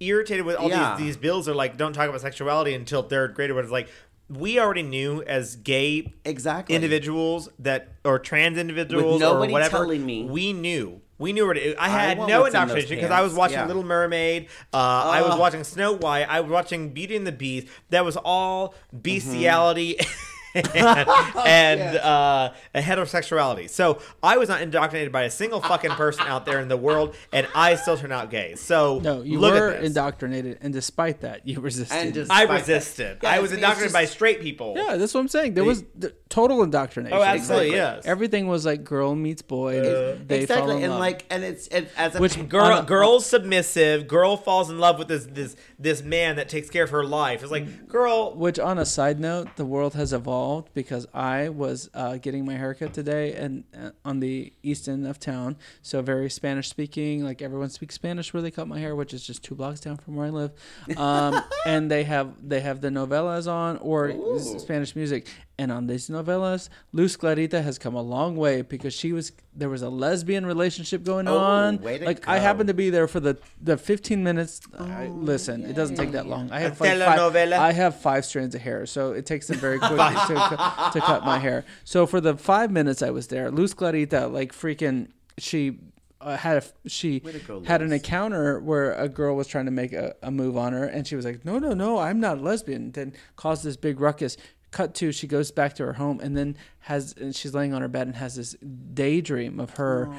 irritated 0.00 0.44
with 0.44 0.56
all 0.56 0.68
Yeah. 0.68 0.96
these 0.96 1.06
these 1.06 1.16
bills 1.16 1.48
are 1.48 1.54
like 1.54 1.76
don't 1.76 1.92
talk 1.92 2.08
about 2.08 2.20
sexuality 2.20 2.74
until 2.74 3.02
third 3.02 3.34
grade. 3.34 3.52
Where 3.52 3.62
it's 3.62 3.72
like 3.72 3.88
we 4.28 4.58
already 4.58 4.82
knew 4.82 5.22
as 5.22 5.56
gay 5.56 6.14
Exactly. 6.24 6.74
individuals 6.74 7.48
that 7.58 7.88
or 8.04 8.18
trans 8.18 8.56
individuals 8.58 9.22
or 9.22 9.38
whatever. 9.38 9.70
telling 9.78 10.04
me. 10.04 10.24
we 10.24 10.52
knew. 10.52 11.00
We 11.16 11.32
knew 11.32 11.46
what 11.46 11.56
it, 11.56 11.76
I 11.78 11.86
I 11.86 11.88
had 11.90 12.18
want 12.18 12.28
no 12.30 12.44
indoctrination 12.44 12.96
because 12.96 13.10
I 13.12 13.20
was 13.20 13.34
watching 13.34 13.58
yeah. 13.58 13.66
Little 13.66 13.84
Mermaid. 13.84 14.48
Uh, 14.72 14.76
I 14.78 15.22
was 15.22 15.38
watching 15.38 15.62
Snow 15.62 15.92
White. 15.94 16.24
I 16.24 16.40
was 16.40 16.50
watching 16.50 16.90
Beauty 16.92 17.14
and 17.14 17.24
the 17.26 17.30
Beast. 17.32 17.68
That 17.90 18.04
was 18.04 18.16
all 18.16 18.74
bestiality. 18.92 19.96
and 20.74 21.08
and 21.46 21.96
uh, 21.98 22.52
and 22.72 22.84
heterosexuality. 22.84 23.68
So 23.68 24.00
I 24.22 24.36
was 24.36 24.48
not 24.48 24.62
indoctrinated 24.62 25.12
by 25.12 25.22
a 25.22 25.30
single 25.30 25.60
fucking 25.60 25.90
person 25.92 26.24
out 26.26 26.46
there 26.46 26.60
in 26.60 26.68
the 26.68 26.76
world, 26.76 27.14
and 27.32 27.46
I 27.54 27.74
still 27.76 27.96
turn 27.96 28.12
out 28.12 28.30
gay. 28.30 28.54
So 28.54 29.00
no 29.02 29.22
you 29.22 29.38
look 29.40 29.54
were 29.54 29.70
at 29.70 29.80
this. 29.80 29.88
indoctrinated 29.88 30.58
and 30.60 30.72
despite 30.72 31.20
that 31.22 31.46
you 31.46 31.60
resisted 31.60 32.16
And 32.16 32.30
I 32.30 32.42
resisted. 32.44 33.18
Yeah, 33.22 33.30
I 33.30 33.36
I 33.36 33.38
was 33.40 33.50
mean, 33.50 33.58
it's 33.58 33.64
indoctrinated 33.64 33.92
by 33.92 34.04
straight 34.04 34.40
people. 34.40 34.74
yeah 34.76 34.96
that's 34.96 35.12
what 35.14 35.20
i'm 35.20 35.28
saying 35.28 35.54
there 35.54 35.64
was 35.64 35.82
the 35.96 36.14
total 36.28 36.62
indoctrination 36.62 37.16
Oh, 37.18 37.22
absolutely, 37.22 37.68
Exactly. 37.70 37.96
yes. 37.96 38.06
everything 38.06 38.46
was 38.46 38.64
like 38.64 38.84
girl 38.84 39.14
meets 39.14 39.42
boy 39.42 39.80
Uh, 39.80 40.16
they 40.26 40.46
fall 40.46 40.56
exactly, 40.56 40.76
in 40.78 40.82
and 40.84 40.92
love. 40.92 41.00
like, 41.00 41.26
and 41.30 41.42
it's 41.44 41.66
it, 41.68 41.88
as 41.96 42.14
a 42.14 42.20
Which- 42.20 42.36
pa- 42.36 42.42
Girl, 42.44 42.78
a- 42.78 42.82
girl's 42.82 43.26
submissive. 43.26 44.06
Girl 44.06 44.36
falls 44.36 44.70
in 44.70 44.78
love 44.78 44.98
with 44.98 45.08
this 45.08 45.26
this 45.26 45.56
this 45.78 46.02
man 46.02 46.36
that 46.36 46.48
takes 46.48 46.70
care 46.70 46.84
of 46.84 46.90
her 46.90 47.04
life. 47.04 47.42
It's 47.42 47.50
like, 47.50 47.88
girl, 47.88 48.34
Which, 48.34 48.58
on 48.58 48.78
a 48.78 48.84
side 48.86 49.18
note, 49.20 49.48
the 49.56 49.64
world 49.64 49.94
has 49.94 50.12
evolved 50.12 50.43
because 50.74 51.06
I 51.14 51.48
was 51.48 51.90
uh, 51.94 52.16
getting 52.18 52.44
my 52.44 52.54
haircut 52.54 52.92
today 52.92 53.34
and 53.34 53.64
uh, 53.78 53.90
on 54.04 54.20
the 54.20 54.52
east 54.62 54.88
end 54.88 55.06
of 55.06 55.18
town, 55.18 55.56
so 55.82 56.02
very 56.02 56.30
Spanish 56.30 56.68
speaking. 56.68 57.24
Like 57.24 57.42
everyone 57.42 57.70
speaks 57.70 57.94
Spanish 57.94 58.32
where 58.32 58.42
they 58.42 58.50
cut 58.50 58.68
my 58.68 58.78
hair, 58.78 58.94
which 58.94 59.14
is 59.14 59.26
just 59.26 59.42
two 59.42 59.54
blocks 59.54 59.80
down 59.80 59.96
from 59.96 60.16
where 60.16 60.26
I 60.26 60.30
live. 60.30 60.52
Um, 60.96 61.42
and 61.66 61.90
they 61.90 62.04
have 62.04 62.32
they 62.46 62.60
have 62.60 62.80
the 62.80 62.88
novelas 62.88 63.50
on 63.50 63.78
or 63.78 64.08
Ooh. 64.08 64.58
Spanish 64.58 64.94
music. 64.94 65.26
And 65.56 65.70
on 65.70 65.86
these 65.86 66.08
novelas, 66.10 66.68
Luz 66.92 67.16
Clarita 67.16 67.62
has 67.62 67.78
come 67.78 67.94
a 67.94 68.02
long 68.02 68.34
way 68.34 68.62
because 68.62 68.92
she 68.92 69.12
was 69.12 69.30
there 69.54 69.68
was 69.68 69.82
a 69.82 69.88
lesbian 69.88 70.44
relationship 70.44 71.04
going 71.04 71.28
Oh, 71.28 71.38
on. 71.38 71.76
like 71.80 72.26
I 72.26 72.38
happened 72.38 72.66
to 72.66 72.74
be 72.74 72.90
there 72.90 73.06
for 73.06 73.20
the 73.20 73.38
the 73.62 73.76
15 73.76 74.24
minutes. 74.24 74.60
I, 74.76 75.06
Oh, 75.06 75.10
listen, 75.12 75.64
it 75.64 75.74
doesn't 75.76 75.94
take 75.94 76.10
that 76.10 76.26
long. 76.26 76.50
I 76.50 76.58
have 76.58 76.80
like 76.80 76.90
five. 77.06 77.18
I 77.60 77.70
have 77.72 78.00
five 78.00 78.24
strands 78.24 78.56
of 78.56 78.62
hair, 78.62 78.84
so 78.84 79.12
it 79.12 79.26
takes 79.26 79.46
them 79.46 79.58
very 79.58 79.78
quickly 79.78 79.96
to, 80.26 80.90
to 80.92 81.00
cut 81.00 81.24
my 81.24 81.38
hair. 81.38 81.64
So 81.84 82.04
for 82.04 82.20
the 82.20 82.36
five 82.36 82.72
minutes 82.72 83.00
I 83.00 83.10
was 83.10 83.28
there, 83.28 83.48
Luz 83.52 83.74
Clarita, 83.74 84.26
like 84.26 84.52
freaking, 84.52 85.08
she 85.38 85.78
uh, 86.20 86.36
had 86.38 86.64
a, 86.84 86.88
she 86.88 87.20
go, 87.46 87.62
had 87.64 87.82
an 87.82 87.92
encounter 87.92 88.58
where 88.58 88.94
a 88.94 89.08
girl 89.08 89.36
was 89.36 89.46
trying 89.46 89.66
to 89.66 89.70
make 89.70 89.92
a, 89.92 90.14
a 90.22 90.30
move 90.30 90.56
on 90.56 90.72
her, 90.72 90.84
and 90.84 91.06
she 91.06 91.16
was 91.16 91.24
like, 91.26 91.44
"No, 91.44 91.58
no, 91.58 91.74
no, 91.74 91.98
I'm 91.98 92.18
not 92.18 92.38
a 92.38 92.40
lesbian." 92.40 92.92
Then 92.92 93.12
caused 93.36 93.62
this 93.62 93.76
big 93.76 94.00
ruckus. 94.00 94.36
Cut 94.74 94.92
to 94.96 95.12
she 95.12 95.28
goes 95.28 95.52
back 95.52 95.74
to 95.76 95.84
her 95.86 95.92
home 95.92 96.18
and 96.20 96.36
then 96.36 96.56
has 96.80 97.14
and 97.16 97.34
she's 97.34 97.54
laying 97.54 97.72
on 97.72 97.80
her 97.80 97.86
bed 97.88 98.08
and 98.08 98.16
has 98.16 98.34
this 98.34 98.56
daydream 98.92 99.60
of 99.60 99.70
her 99.76 100.12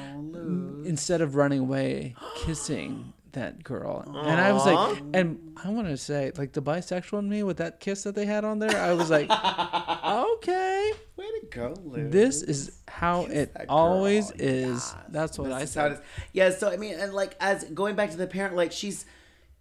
instead 0.86 1.20
of 1.20 1.34
running 1.36 1.60
away 1.60 2.14
kissing 2.36 3.12
that 3.32 3.62
girl. 3.62 4.02
And 4.06 4.40
i 4.40 4.50
was 4.52 4.64
like 4.64 5.02
and 5.12 5.58
i 5.62 5.68
want 5.68 5.88
to 5.88 5.96
say 5.98 6.32
like 6.38 6.52
the 6.52 6.62
bisexual 6.62 7.18
in 7.18 7.28
me 7.28 7.42
with 7.42 7.58
that 7.58 7.80
kiss 7.80 8.04
that 8.04 8.14
they 8.14 8.24
had 8.24 8.46
on 8.46 8.58
there 8.58 8.80
i 8.80 8.94
was 8.94 9.10
like 9.10 9.28
okay. 10.06 10.92
Way 11.16 11.24
to 11.40 11.46
go, 11.50 11.74
Lou. 11.84 12.08
this 12.08 12.42
is 12.42 12.78
how 12.88 13.24
it 13.26 13.54
always 13.68 14.30
is. 14.32 14.94
That's 15.08 15.38
what 15.38 15.48
This 15.48 15.54
i 15.54 15.62
is 15.62 15.74
how 15.74 15.86
it 15.86 15.96
said. 15.96 16.02
Yeah, 16.32 16.50
so 16.50 16.70
I 16.70 16.76
mean, 16.76 16.94
and 16.98 17.12
like 17.14 17.36
as 17.40 17.64
going 17.64 17.94
back 17.96 18.10
to 18.10 18.16
the 18.16 18.26
parent, 18.26 18.54
like 18.54 18.72
she's, 18.72 19.06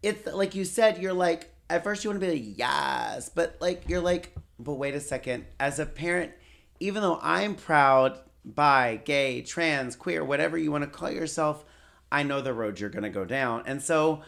it's 0.02 0.26
like 0.34 0.56
you 0.56 0.66
said, 0.66 0.98
you're 1.02 1.14
like 1.14 1.52
at 1.70 1.84
first 1.84 2.04
you 2.04 2.10
want 2.10 2.20
to 2.22 2.26
be 2.28 2.34
like 2.34 2.58
yes, 2.58 3.30
but 3.34 3.58
like 3.60 3.88
you're 3.88 4.02
like, 4.02 4.36
but 4.60 4.74
wait 4.74 4.96
a 4.96 5.00
second. 5.00 5.46
As 5.60 5.80
a 5.80 5.86
parent, 5.86 6.32
even 6.80 7.02
though 7.02 7.20
I'm 7.22 7.56
proud, 7.56 8.20
bi, 8.44 9.02
gay, 9.04 9.42
trans, 9.42 9.96
queer, 9.96 10.24
whatever 10.24 10.58
you 10.58 10.72
want 10.72 10.84
to 10.84 10.90
call 10.90 11.12
yourself, 11.12 11.66
I 12.12 12.24
know 12.24 12.42
the 12.42 12.54
road 12.54 12.80
you're 12.80 12.90
gonna 12.90 13.10
go 13.10 13.26
down, 13.26 13.64
and 13.66 13.82
so 13.82 14.22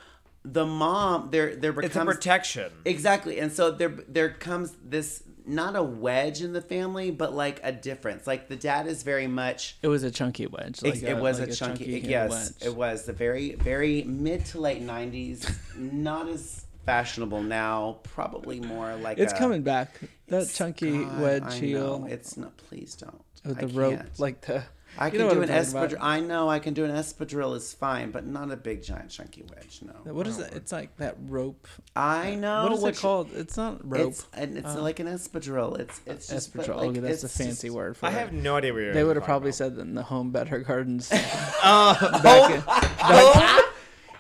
the 0.44 0.66
mom 0.66 1.30
there 1.32 1.56
there 1.56 1.74
becomes 1.74 1.96
it's 1.96 1.96
a 1.96 2.06
protection. 2.06 2.72
Exactly. 2.86 3.40
And 3.40 3.52
so 3.52 3.72
there 3.72 3.90
there 4.08 4.30
comes 4.30 4.76
this 4.84 5.24
not 5.46 5.76
a 5.76 5.84
wedge 5.84 6.42
in 6.42 6.54
the 6.54 6.62
family, 6.62 7.12
but 7.12 7.34
like 7.34 7.60
a 7.64 7.72
difference. 7.72 8.28
Like 8.28 8.50
the 8.50 8.56
dad 8.56 8.88
is 8.88 9.04
very 9.04 9.28
much 9.28 9.78
it 9.82 9.88
was 9.88 10.04
a 10.04 10.12
chunky 10.12 10.48
wedge 10.48 10.82
like 10.82 10.96
it, 10.96 11.04
it 11.04 11.18
was 11.18 11.40
like 11.40 11.50
a 11.50 11.54
chunky, 11.54 12.00
hand 12.00 12.06
yes, 12.06 12.32
wedge. 12.32 12.68
it 12.68 12.76
was 12.76 13.06
the 13.06 13.14
very 13.14 13.56
very 13.56 14.04
mid 14.04 14.46
to 14.48 14.60
late 14.60 14.86
90s, 14.86 15.56
not 15.78 16.28
as 16.28 16.66
fashionable 16.88 17.44
now, 17.44 17.98
probably 18.04 18.60
more 18.62 18.96
like 18.96 19.18
it's 19.20 19.34
a- 19.34 19.38
coming 19.38 19.62
back 19.62 20.00
that 20.30 20.48
chunky 20.50 21.04
God, 21.04 21.22
wedge 21.22 21.44
I 21.44 21.54
heel 21.56 22.00
know. 22.00 22.06
It's 22.08 22.38
not 22.38 22.56
please 22.58 22.96
don't. 22.96 23.22
with 23.46 23.58
I 23.60 23.62
the 23.66 23.68
rope 23.68 23.96
can't. 23.98 24.20
like 24.20 24.42
the 24.42 24.64
I 25.00 25.10
can 25.12 25.20
do 25.20 25.26
an 25.30 25.44
I'm 25.44 25.48
talking 25.48 25.70
about. 25.72 25.90
espadrille. 25.92 25.98
I 26.02 26.20
know 26.22 26.50
I 26.50 26.58
can 26.60 26.74
do 26.74 26.84
an 26.86 26.90
espadrille 26.92 27.56
is 27.56 27.72
fine, 27.74 28.10
but 28.12 28.26
not 28.26 28.50
a 28.52 28.56
big 28.58 28.82
giant 28.82 29.10
chunky 29.12 29.44
wedge. 29.54 29.82
No. 29.84 29.94
what 30.14 30.26
is 30.26 30.38
No. 30.38 30.46
that 30.46 30.54
it's 30.56 30.72
like 30.72 30.96
that 30.98 31.18
rope 31.28 31.68
I 31.96 32.34
know 32.36 32.64
what 32.64 32.72
is 32.72 32.80
what 32.80 32.90
it 32.94 32.96
you- 32.96 33.02
called 33.02 33.30
it's 33.36 33.58
not 33.58 33.80
rope 33.88 34.08
It's 34.12 34.26
and 34.34 34.58
it's 34.58 34.76
Uh, 34.76 34.82
like 34.82 35.00
an 35.00 35.08
espadrille. 35.08 35.78
It's 35.80 36.00
it's 36.08 36.28
just 36.30 36.54
espadrille 36.56 36.78
like, 36.78 36.90
okay 36.92 37.00
that's 37.02 37.24
a 37.26 37.30
fancy 37.30 37.68
just- 37.68 37.76
word 37.76 37.96
for 37.98 38.06
I 38.08 38.10
it 38.10 38.14
have 38.14 38.34
no 38.34 38.56
idea 38.56 38.74
where 38.74 38.84
you're. 38.84 38.94
They 38.94 39.04
would 39.04 39.18
have 39.18 39.26
probably 39.26 39.50
about. 39.50 39.58
said 39.58 39.76
that 39.76 39.82
in 39.82 39.94
the 39.94 40.04
home 40.04 40.32
better 40.32 40.60
gardens. 40.60 41.12
Uh, 41.12 42.22
back 42.24 42.52
in, 42.52 42.62
home, 42.66 43.64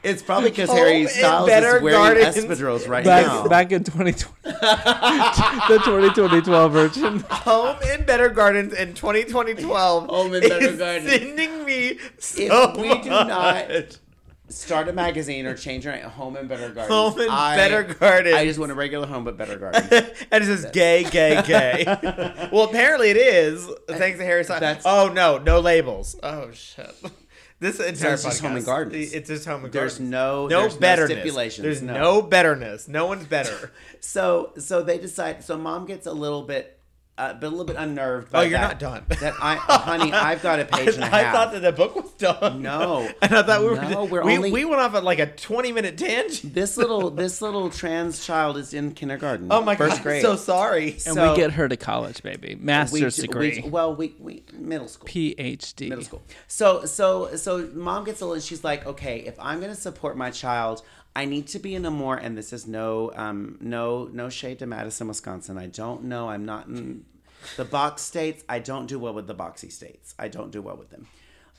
It's 0.08 0.24
probably 0.24 0.50
because 0.52 0.70
Home 0.70 0.78
Harry 0.78 1.02
in 1.02 1.08
Styles 1.10 1.48
Better 1.48 1.78
is 1.78 1.84
wearing 1.84 2.00
Gardens. 2.00 2.36
espadrilles 2.38 2.88
right 2.88 3.06
now. 3.06 3.42
back, 3.44 3.50
back 3.50 3.72
in 3.72 3.84
2020, 3.84 4.24
the 4.44 5.82
2012 5.84 6.72
version. 6.72 7.20
home 7.30 7.78
in 7.94 8.06
Better 8.06 8.30
Gardens 8.30 8.74
in 8.74 8.94
2012. 8.94 10.08
Home 10.10 10.34
in 10.34 10.42
Better 10.42 10.68
is 10.68 10.78
Gardens. 10.78 11.12
Sending 11.12 11.66
me 11.66 12.00
so 12.18 12.42
if 12.72 12.78
we 12.78 13.02
do 13.02 13.10
not 13.10 13.98
start 14.50 14.88
a 14.88 14.94
magazine 14.94 15.46
or 15.46 15.54
change 15.56 15.86
our 15.86 15.98
home 15.98 16.38
in 16.38 16.48
Better 16.48 16.70
Gardens, 16.70 16.88
Home 16.88 17.20
in 17.20 17.30
I, 17.30 17.58
Better 17.58 17.84
Gardens. 17.84 18.36
I 18.36 18.46
just 18.46 18.60
want 18.60 18.72
a 18.72 18.76
regular 18.76 19.06
home, 19.08 19.24
but 19.24 19.38
Better 19.38 19.58
Gardens. 19.60 19.88
and 20.32 20.44
it 20.44 20.46
says 20.48 20.68
gay, 20.72 21.04
gay, 21.04 21.42
gay. 21.46 21.84
well, 22.52 22.64
apparently 22.64 23.10
it 23.10 23.18
is. 23.18 23.70
Thanks 23.90 24.20
to 24.20 24.24
Harry 24.26 24.44
Styles. 24.44 24.84
Oh 24.86 25.12
no, 25.14 25.38
no 25.38 25.60
labels. 25.60 26.16
Oh 26.24 26.52
shit. 26.52 26.96
This 27.60 27.80
entire 27.80 28.14
it's 28.14 28.24
just 28.24 28.42
podcast, 28.42 28.42
Home 28.48 28.56
and 28.58 28.66
Gardens. 28.66 29.14
It's 29.14 29.28
just 29.30 29.46
home 29.46 29.64
and 29.64 29.74
garden. 29.74 29.88
There's 29.88 30.00
no- 30.00 30.48
no 30.48 30.62
there's 30.62 30.76
no 30.76 30.80
betterness. 30.80 31.12
stipulations, 31.18 31.64
There's 31.64 31.82
no. 31.82 31.94
no. 31.94 32.22
betterness. 32.22 32.88
No 32.88 33.08
one's 33.08 33.26
better. 33.26 33.72
so 34.00 34.54
so 34.60 34.84
they 34.84 35.00
decide. 35.00 35.44
So 35.44 35.58
mom 35.58 35.86
gets 35.88 36.06
a 36.06 36.14
little 36.14 36.44
bit. 36.44 36.77
Uh, 37.18 37.34
but 37.34 37.48
a 37.48 37.50
little 37.50 37.66
bit 37.66 37.76
unnerved. 37.78 38.32
By 38.32 38.40
Oh, 38.40 38.42
you're 38.44 38.52
that, 38.60 38.80
not 38.80 38.80
done. 38.80 39.06
That 39.22 39.34
I, 39.42 39.56
honey, 39.56 40.14
I've 40.14 40.44
got 40.44 40.60
a 40.60 40.66
page 40.72 40.94
and 40.94 41.04
a 41.04 41.08
I 41.08 41.22
half. 41.22 41.26
I 41.28 41.32
thought 41.32 41.52
that 41.54 41.62
the 41.62 41.72
book 41.72 41.96
was 41.96 42.12
done. 42.12 42.62
No. 42.62 43.10
and 43.24 43.34
I 43.36 43.42
thought 43.42 43.62
we 43.62 43.68
were. 43.70 43.76
No, 43.82 44.06
we're 44.06 44.24
we, 44.24 44.36
only- 44.38 44.52
we 44.52 44.66
went 44.66 44.80
off 44.82 44.94
at 44.94 45.04
like 45.04 45.18
a 45.18 45.26
20 45.26 45.72
minute 45.72 45.98
tangent. 45.98 46.54
this 46.54 46.78
little 46.78 47.10
this 47.24 47.42
little 47.42 47.72
trans 47.72 48.24
child 48.24 48.56
is 48.58 48.74
in 48.76 48.92
kindergarten. 48.94 49.48
Oh 49.50 49.62
my 49.64 49.76
first 49.76 49.96
god! 49.98 50.04
grade. 50.04 50.26
I'm 50.26 50.32
so 50.32 50.36
sorry. 50.36 50.92
And 50.92 51.02
So- 51.02 51.32
we 51.32 51.38
get 51.38 51.54
her 51.54 51.68
to 51.68 51.76
college, 51.76 52.22
baby. 52.22 52.54
We 52.54 52.64
Master's 52.64 53.16
do- 53.16 53.24
degree. 53.24 53.62
we- 53.64 53.70
well, 53.72 53.96
we, 53.96 54.14
we 54.20 54.44
middle 54.54 54.88
school. 54.88 55.08
PhD. 55.10 55.90
middle 55.90 56.04
school. 56.04 56.22
So 56.48 56.86
so 56.86 57.36
so 57.36 57.68
mom 57.74 58.04
gets 58.04 58.22
a 58.22 58.28
little. 58.28 58.40
She's 58.42 58.64
like, 58.64 58.86
okay, 58.86 59.22
if 59.22 59.40
I'm 59.40 59.60
gonna 59.60 59.74
support 59.74 60.18
my 60.18 60.30
child, 60.30 60.84
I 61.18 61.26
need 61.26 61.48
to 61.48 61.60
be 61.60 61.74
in 61.74 61.84
a 61.84 61.90
more. 61.90 62.16
And 62.16 62.38
this 62.38 62.54
is 62.54 62.68
no 62.68 63.12
um 63.16 63.58
no 63.60 64.08
no 64.14 64.30
shade 64.30 64.60
to 64.60 64.68
Madison, 64.68 65.08
Wisconsin. 65.08 65.58
I 65.58 65.66
don't 65.66 66.04
know. 66.04 66.30
I'm 66.30 66.46
not 66.46 66.68
in 66.68 67.06
the 67.56 67.66
box 67.66 68.04
states. 68.04 68.44
I 68.48 68.60
don't 68.60 68.86
do 68.86 69.00
well 69.00 69.14
with 69.14 69.26
the 69.26 69.34
boxy 69.34 69.72
states. 69.72 70.14
I 70.20 70.28
don't 70.28 70.52
do 70.52 70.62
well 70.62 70.78
with 70.78 70.92
them. 70.92 71.08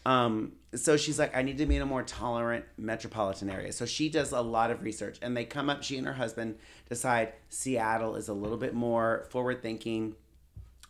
Um, 0.06 0.52
so 0.74 0.96
she's 0.96 1.18
like, 1.18 1.36
I 1.36 1.42
need 1.42 1.58
to 1.58 1.66
be 1.66 1.74
in 1.74 1.82
a 1.82 1.86
more 1.86 2.04
tolerant 2.04 2.64
metropolitan 2.78 3.50
area. 3.50 3.72
So 3.72 3.84
she 3.84 4.08
does 4.08 4.30
a 4.30 4.40
lot 4.40 4.70
of 4.70 4.82
research, 4.82 5.18
and 5.20 5.36
they 5.36 5.44
come 5.44 5.68
up. 5.68 5.82
She 5.82 5.98
and 5.98 6.06
her 6.06 6.12
husband 6.12 6.56
decide 6.88 7.32
Seattle 7.48 8.14
is 8.14 8.28
a 8.28 8.32
little 8.32 8.58
bit 8.58 8.74
more 8.74 9.26
forward 9.28 9.60
thinking. 9.60 10.14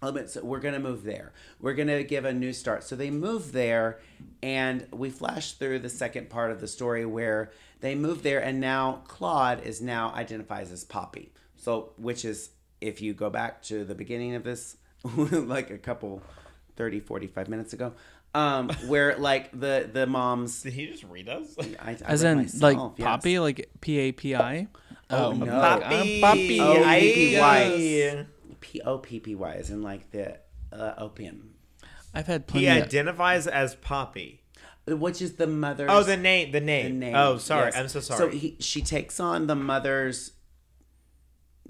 A 0.03 0.07
little 0.07 0.21
bit. 0.21 0.31
So 0.31 0.45
we're 0.45 0.61
gonna 0.61 0.79
move 0.79 1.05
there. 1.05 1.33
We're 1.59 1.75
gonna 1.75 2.03
give 2.03 2.27
a 2.27 2.35
new 2.35 2.53
start. 2.53 2.85
So 2.85 2.97
they 2.97 3.11
move 3.11 3.53
there, 3.53 3.99
and 4.43 4.87
we 4.93 5.09
flash 5.09 5.55
through 5.55 5.79
the 5.79 5.89
second 5.89 6.29
part 6.29 6.53
of 6.53 6.61
the 6.61 6.69
story 6.69 7.07
where 7.07 7.51
they 7.81 7.95
move 7.95 8.23
there, 8.23 8.41
and 8.43 8.61
now 8.61 9.03
Claude 9.07 9.63
is 9.65 9.81
now 9.81 10.13
identifies 10.15 10.73
as 10.73 10.85
Poppy. 10.85 11.33
So 11.57 11.93
which 11.97 12.25
is 12.25 12.51
if 12.81 13.01
you 13.01 13.15
go 13.15 13.31
back 13.31 13.63
to 13.65 13.85
the 13.85 13.95
beginning 13.95 14.35
of 14.35 14.45
this, 14.45 14.77
like 15.17 15.71
a 15.71 15.79
couple 15.79 16.23
30, 16.77 17.01
45 17.01 17.49
minutes 17.49 17.73
ago, 17.73 17.93
um, 18.35 18.69
where 18.87 19.17
like 19.19 19.51
the 19.59 19.89
the 19.93 20.07
moms. 20.07 20.63
Did 20.63 20.73
he 20.75 20.87
just 20.87 21.05
read 21.05 21.29
us? 21.29 21.57
I, 21.59 21.91
I 21.93 21.97
As 22.05 22.23
in, 22.23 22.39
myself, 22.39 22.63
like 22.63 22.77
yes. 22.97 23.07
Poppy, 23.07 23.39
like 23.39 23.71
P 23.81 23.99
A 23.99 24.13
P 24.13 24.35
I. 24.35 24.69
Oh, 25.11 25.33
no. 25.33 25.47
Poppy. 25.47 26.21
Poppy. 26.21 26.61
Oh, 26.61 26.85
I- 26.85 27.01
P-P-Y. 27.01 28.27
P 28.61 28.81
O 28.83 28.99
P 28.99 29.21
P 29.21 29.35
Y 29.35 29.55
is 29.55 29.71
in 29.71 29.83
like 29.83 30.11
the 30.11 30.39
uh, 30.73 30.95
opium, 30.99 31.55
I've 32.15 32.27
had 32.27 32.43
He 32.43 32.61
plenty. 32.65 32.67
of, 32.81 32.87
identifies 32.87 33.47
as 33.47 33.75
Poppy. 33.77 34.38
Which 34.97 35.21
is 35.23 35.35
the 35.35 35.47
mother's. 35.47 35.91
Oh, 35.91 36.03
the 36.03 36.17
name. 36.17 36.53
The 36.53 36.61
the 36.61 36.67
name. 36.67 36.99
name. 36.99 37.15
Oh, 37.15 37.39
sorry. 37.39 37.67
yes. 37.67 37.77
I'm 37.77 37.89
so 37.89 38.01
sorry. 38.01 38.19
So 38.19 38.29
he, 38.37 38.57
she 38.61 38.83
takes 38.83 39.21
on 39.21 39.47
the 39.47 39.55
mother's 39.57 40.33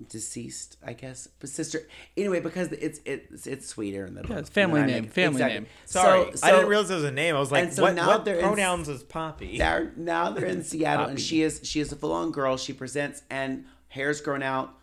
deceased, 0.08 0.76
I 0.84 0.92
guess, 0.92 1.28
but 1.40 1.48
sister. 1.48 1.88
Anyway, 2.16 2.40
because 2.40 2.70
it's 2.72 3.00
it's 3.04 3.46
it's 3.46 3.66
sweeter 3.66 4.06
in 4.06 4.14
the 4.14 4.22
book. 4.22 4.38
it's 4.38 4.48
family 4.50 4.80
than 4.80 4.90
I 4.90 4.92
name, 4.92 5.02
make- 5.04 5.12
family 5.12 5.42
name. 5.42 5.66
sorry. 5.86 6.36
So- 6.36 6.46
I 6.46 6.52
didn't 6.52 6.68
realize 6.68 6.90
it 6.90 6.94
was 6.94 7.04
a 7.04 7.10
name. 7.10 7.34
I 7.34 7.40
was 7.40 7.50
like, 7.50 7.64
and 7.64 7.72
so 7.72 7.82
what, 7.82 7.94
now 7.94 8.06
what 8.06 8.24
they're 8.24 8.36
in- 8.36 8.44
pronouns 8.44 8.88
is 8.88 9.02
Poppy? 9.02 9.58
They're, 9.58 9.92
now 9.96 10.30
they're 10.30 10.46
in 10.46 10.62
Seattle, 10.62 11.06
and 11.06 11.20
she 11.20 11.42
is 11.42 11.60
she 11.64 11.80
is 11.80 11.90
a 11.92 11.96
full 11.96 12.12
on 12.12 12.30
girl. 12.30 12.56
She 12.56 12.72
presents, 12.72 13.22
and 13.30 13.64
hair's 13.88 14.20
grown 14.20 14.42
out. 14.42 14.74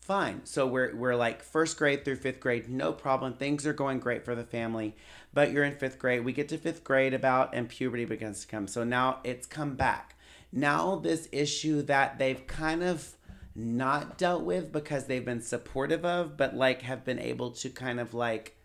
Fine. 0.00 0.40
So 0.44 0.66
we're 0.66 0.96
we're 0.96 1.14
like 1.14 1.42
first 1.42 1.76
grade 1.76 2.04
through 2.04 2.16
fifth 2.16 2.40
grade, 2.40 2.68
no 2.68 2.92
problem. 2.92 3.34
Things 3.34 3.66
are 3.66 3.74
going 3.74 4.00
great 4.00 4.24
for 4.24 4.34
the 4.34 4.44
family. 4.44 4.96
But 5.32 5.52
you're 5.52 5.64
in 5.64 5.76
fifth 5.76 5.98
grade. 5.98 6.24
We 6.24 6.32
get 6.32 6.48
to 6.48 6.58
fifth 6.58 6.84
grade 6.84 7.14
about, 7.14 7.54
and 7.54 7.68
puberty 7.68 8.04
begins 8.04 8.40
to 8.40 8.46
come. 8.46 8.66
So 8.66 8.84
now 8.84 9.20
it's 9.24 9.46
come 9.46 9.74
back. 9.76 10.16
Now 10.50 10.96
this 10.96 11.28
issue 11.32 11.82
that 11.82 12.18
they've 12.18 12.46
kind 12.46 12.82
of 12.82 13.14
not 13.54 14.16
dealt 14.16 14.44
with 14.44 14.72
because 14.72 15.06
they've 15.06 15.24
been 15.24 15.42
supportive 15.42 16.04
of, 16.04 16.36
but 16.36 16.54
like 16.54 16.82
have 16.82 17.04
been 17.04 17.18
able 17.18 17.50
to 17.50 17.68
kind 17.68 18.00
of 18.00 18.14
like 18.14 18.56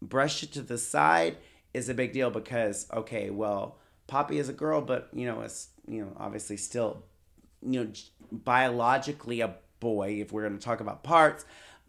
brush 0.00 0.42
it 0.42 0.52
to 0.52 0.62
the 0.62 0.78
side 0.78 1.36
is 1.74 1.88
a 1.88 1.94
big 1.94 2.12
deal 2.12 2.30
because 2.30 2.86
okay, 2.92 3.30
well, 3.30 3.78
Poppy 4.06 4.38
is 4.38 4.48
a 4.48 4.52
girl, 4.52 4.80
but 4.80 5.08
you 5.12 5.26
know, 5.26 5.40
it's 5.40 5.68
you 5.88 6.02
know, 6.02 6.12
obviously 6.18 6.56
still 6.56 7.04
you 7.62 7.84
know 7.84 7.92
biologically 8.30 9.40
a 9.40 9.56
boy 9.80 10.18
if 10.20 10.32
we're 10.32 10.46
going 10.46 10.58
to 10.58 10.64
talk 10.64 10.80
about 10.80 11.02
parts, 11.02 11.44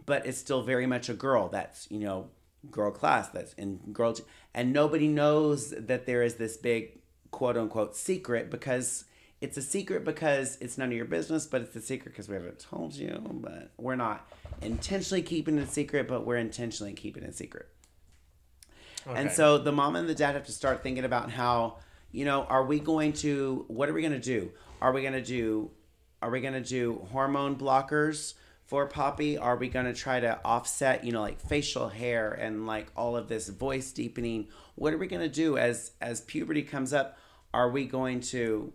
but 0.06 0.26
it's 0.26 0.38
still 0.38 0.64
very 0.64 0.86
much 0.86 1.10
a 1.10 1.14
girl. 1.14 1.50
That's 1.50 1.90
you 1.92 2.00
know, 2.00 2.30
girl 2.72 2.92
class. 2.92 3.30
That's 3.30 3.54
in 3.54 3.78
girl, 3.92 4.16
and 4.54 4.74
nobody 4.74 5.08
knows 5.08 5.72
that 5.72 6.06
there 6.06 6.24
is 6.24 6.36
this 6.36 6.58
big 6.58 7.00
quote 7.32 7.58
unquote 7.58 7.96
secret 7.96 8.50
because. 8.50 9.06
It's 9.42 9.58
a 9.58 9.62
secret 9.62 10.06
because 10.06 10.58
it's 10.62 10.78
none 10.78 10.88
of 10.88 10.94
your 10.94 11.04
business, 11.04 11.46
but 11.46 11.60
it's 11.60 11.76
a 11.76 11.82
secret 11.82 12.14
because 12.14 12.30
we 12.30 12.36
haven't 12.36 12.60
told 12.60 12.96
you. 12.96 13.22
But 13.30 13.72
we're 13.78 13.98
not 13.98 14.26
intentionally 14.62 15.22
keeping 15.22 15.58
it 15.58 15.70
secret, 15.70 16.08
but 16.08 16.26
we're 16.26 16.38
intentionally 16.38 16.94
keeping 16.94 17.24
it 17.24 17.36
secret. 17.36 17.68
And 19.06 19.32
so 19.32 19.58
the 19.58 19.72
mom 19.72 19.98
and 19.98 20.08
the 20.08 20.16
dad 20.16 20.36
have 20.36 20.46
to 20.46 20.52
start 20.52 20.82
thinking 20.82 21.04
about 21.04 21.30
how, 21.30 21.80
you 22.12 22.24
know, 22.24 22.44
are 22.44 22.64
we 22.64 22.80
going 22.80 23.14
to 23.14 23.66
what 23.68 23.90
are 23.90 23.94
we 23.94 24.02
going 24.02 24.14
to 24.14 24.20
do? 24.20 24.52
Are 24.82 24.94
we 24.94 25.02
going 25.02 25.14
to 25.14 25.22
do 25.22 25.72
are 26.22 26.30
we 26.30 26.40
going 26.40 26.54
to 26.54 26.62
do 26.62 27.06
hormone 27.12 27.58
blockers 27.58 28.36
for 28.66 28.86
Poppy? 28.88 29.38
Are 29.38 29.56
we 29.58 29.68
going 29.70 29.86
to 29.86 29.94
try 29.94 30.20
to 30.20 30.40
offset, 30.46 31.04
you 31.04 31.12
know, 31.12 31.22
like 31.22 31.40
facial 31.40 31.90
hair 31.90 32.32
and 32.32 32.66
like 32.68 32.88
all 32.96 33.16
of 33.16 33.28
this 33.28 33.50
voice 33.50 33.92
deepening? 33.92 34.48
What 34.76 34.94
are 34.94 34.98
we 34.98 35.08
going 35.08 35.22
to 35.22 35.30
do 35.30 35.58
as 35.58 35.92
as 36.02 36.22
puberty 36.22 36.64
comes 36.64 36.94
up? 36.94 37.18
Are 37.54 37.70
we 37.70 37.86
going 37.86 38.22
to 38.22 38.74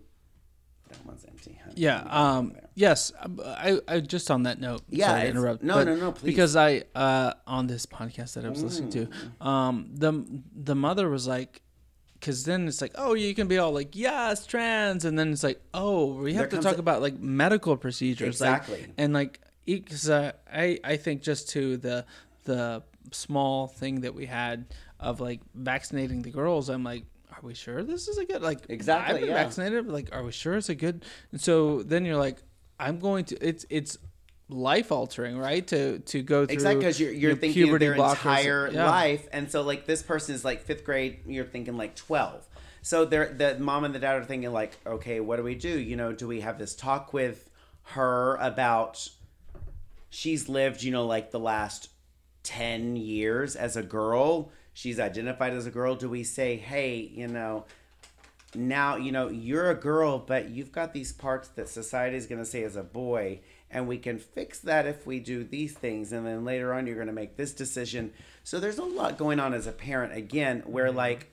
that 0.88 1.04
one's 1.04 1.22
empty. 1.26 1.60
Yeah. 1.74 1.98
Um. 2.08 2.54
Yes. 2.74 3.12
I. 3.44 3.78
I 3.86 4.00
just 4.00 4.30
on 4.30 4.44
that 4.44 4.58
note. 4.58 4.80
Yeah, 4.88 5.08
Sorry 5.08 5.20
to 5.24 5.28
interrupt. 5.28 5.62
no, 5.62 5.84
no, 5.84 5.94
no, 5.94 6.12
please. 6.12 6.30
Because 6.30 6.56
I 6.56 6.84
uh 6.94 7.34
on 7.46 7.66
this 7.66 7.84
podcast 7.84 8.34
that 8.34 8.46
I 8.46 8.48
was 8.48 8.62
listening 8.62 8.88
to, 8.92 9.06
Mm. 9.06 9.46
um 9.46 9.90
the 9.92 10.24
the 10.54 10.74
mother 10.74 11.10
was 11.10 11.26
like, 11.26 11.60
because 12.14 12.44
then 12.44 12.66
it's 12.66 12.80
like, 12.80 12.92
oh, 12.94 13.12
you 13.12 13.34
can 13.34 13.48
be 13.48 13.58
all 13.58 13.72
like, 13.72 13.94
yes, 13.96 14.46
trans, 14.46 15.04
and 15.04 15.18
then 15.18 15.30
it's 15.30 15.42
like, 15.42 15.60
oh, 15.74 16.14
we 16.14 16.32
have 16.34 16.48
There 16.48 16.58
to 16.58 16.64
talk 16.66 16.76
a- 16.76 16.80
about 16.80 17.02
like 17.02 17.18
medical 17.20 17.76
procedures, 17.76 18.40
like- 18.40 18.62
Exactly. 18.62 18.86
and 18.96 19.12
like, 19.12 19.40
because 19.76 20.08
uh, 20.08 20.32
I 20.52 20.78
I 20.82 20.96
think 20.96 21.22
just 21.22 21.50
to 21.50 21.76
the 21.76 22.04
the 22.44 22.82
small 23.12 23.66
thing 23.66 24.00
that 24.00 24.14
we 24.14 24.26
had 24.26 24.66
of 24.98 25.20
like 25.20 25.40
vaccinating 25.54 26.22
the 26.22 26.30
girls, 26.30 26.68
I'm 26.68 26.84
like. 26.84 27.04
Are 27.30 27.46
we 27.46 27.54
sure 27.54 27.84
this 27.84 28.08
is 28.08 28.18
a 28.18 28.24
good 28.24 28.42
like? 28.42 28.66
Exactly, 28.68 29.14
I've 29.14 29.20
been 29.20 29.28
yeah. 29.28 29.44
vaccinated. 29.44 29.86
But 29.86 29.92
like, 29.92 30.08
are 30.12 30.24
we 30.24 30.32
sure 30.32 30.56
it's 30.56 30.70
a 30.70 30.74
good? 30.74 31.04
And 31.30 31.40
so 31.40 31.84
then 31.84 32.04
you're 32.04 32.16
like, 32.16 32.42
I'm 32.80 32.98
going 32.98 33.26
to. 33.26 33.36
It's 33.36 33.64
it's 33.70 33.96
life 34.48 34.90
altering, 34.90 35.38
right? 35.38 35.64
To 35.68 36.00
to 36.00 36.22
go 36.22 36.46
through 36.46 36.54
Exactly, 36.54 36.80
because 36.80 36.98
you're, 36.98 37.12
you're 37.12 37.30
your 37.30 37.36
thinking 37.36 37.64
puberty 37.64 37.86
their 37.86 37.94
blockers. 37.96 38.14
entire 38.14 38.70
Yeah. 38.72 38.90
life, 38.90 39.28
and 39.30 39.48
so 39.48 39.62
like 39.62 39.86
this 39.86 40.02
person 40.02 40.34
is 40.34 40.44
like 40.44 40.62
fifth 40.62 40.84
grade. 40.84 41.20
You're 41.26 41.44
thinking 41.44 41.76
like 41.76 41.94
twelve. 41.94 42.44
So 42.82 43.04
they're 43.04 43.32
the 43.32 43.56
mom 43.60 43.84
and 43.84 43.94
the 43.94 44.00
dad 44.00 44.16
are 44.16 44.24
thinking 44.24 44.50
like, 44.52 44.76
okay, 44.84 45.20
what 45.20 45.36
do 45.36 45.44
we 45.44 45.54
do? 45.54 45.68
You 45.78 45.94
know, 45.94 46.12
do 46.12 46.26
we 46.26 46.40
have 46.40 46.58
this 46.58 46.74
talk 46.74 47.12
with 47.12 47.50
her 47.82 48.34
about? 48.36 49.06
She's 50.10 50.48
lived, 50.48 50.82
you 50.82 50.90
know, 50.90 51.06
like 51.06 51.30
the 51.30 51.40
last 51.40 51.90
ten 52.42 52.96
years 52.96 53.56
as 53.56 53.76
a 53.76 53.82
girl. 53.82 54.50
She's 54.72 55.00
identified 55.00 55.52
as 55.52 55.66
a 55.66 55.70
girl. 55.70 55.96
Do 55.96 56.08
we 56.08 56.22
say, 56.24 56.56
hey, 56.56 56.98
you 56.98 57.26
know, 57.26 57.64
now 58.54 58.96
you 58.96 59.12
know 59.12 59.28
you're 59.28 59.70
a 59.70 59.74
girl 59.74 60.18
but 60.18 60.48
you've 60.48 60.72
got 60.72 60.92
these 60.94 61.12
parts 61.12 61.48
that 61.48 61.68
society 61.68 62.16
is 62.16 62.26
going 62.26 62.38
to 62.38 62.46
say 62.46 62.62
as 62.62 62.76
a 62.76 62.82
boy 62.82 63.38
and 63.70 63.86
we 63.86 63.98
can 63.98 64.18
fix 64.18 64.60
that 64.60 64.86
if 64.86 65.06
we 65.06 65.20
do 65.20 65.44
these 65.44 65.74
things 65.74 66.12
and 66.12 66.26
then 66.26 66.44
later 66.44 66.72
on 66.72 66.86
you're 66.86 66.96
going 66.96 67.08
to 67.08 67.12
make 67.12 67.36
this 67.36 67.52
decision 67.52 68.10
so 68.44 68.58
there's 68.58 68.78
a 68.78 68.84
lot 68.84 69.18
going 69.18 69.38
on 69.38 69.52
as 69.52 69.66
a 69.66 69.72
parent 69.72 70.16
again 70.16 70.62
where 70.64 70.86
mm-hmm. 70.86 70.96
like 70.96 71.30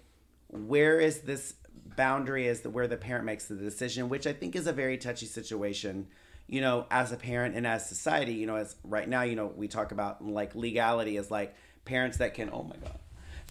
where 0.49 0.99
is 0.99 1.21
this 1.21 1.53
boundary 1.95 2.47
is 2.47 2.61
the, 2.61 2.69
where 2.69 2.87
the 2.87 2.97
parent 2.97 3.23
makes 3.23 3.45
the 3.45 3.55
decision 3.55 4.09
which 4.09 4.27
i 4.27 4.33
think 4.33 4.53
is 4.53 4.67
a 4.67 4.73
very 4.73 4.97
touchy 4.97 5.25
situation 5.25 6.07
you 6.47 6.61
know 6.61 6.85
as 6.91 7.11
a 7.11 7.17
parent 7.17 7.55
and 7.55 7.65
as 7.65 7.87
society 7.87 8.33
you 8.33 8.45
know 8.45 8.55
as 8.55 8.75
right 8.83 9.07
now 9.09 9.23
you 9.23 9.35
know 9.35 9.47
we 9.55 9.67
talk 9.67 9.91
about 9.91 10.23
like 10.23 10.53
legality 10.55 11.17
as 11.17 11.31
like 11.31 11.55
parents 11.85 12.17
that 12.17 12.33
can 12.33 12.49
oh 12.51 12.63
my 12.63 12.75
god 12.77 12.99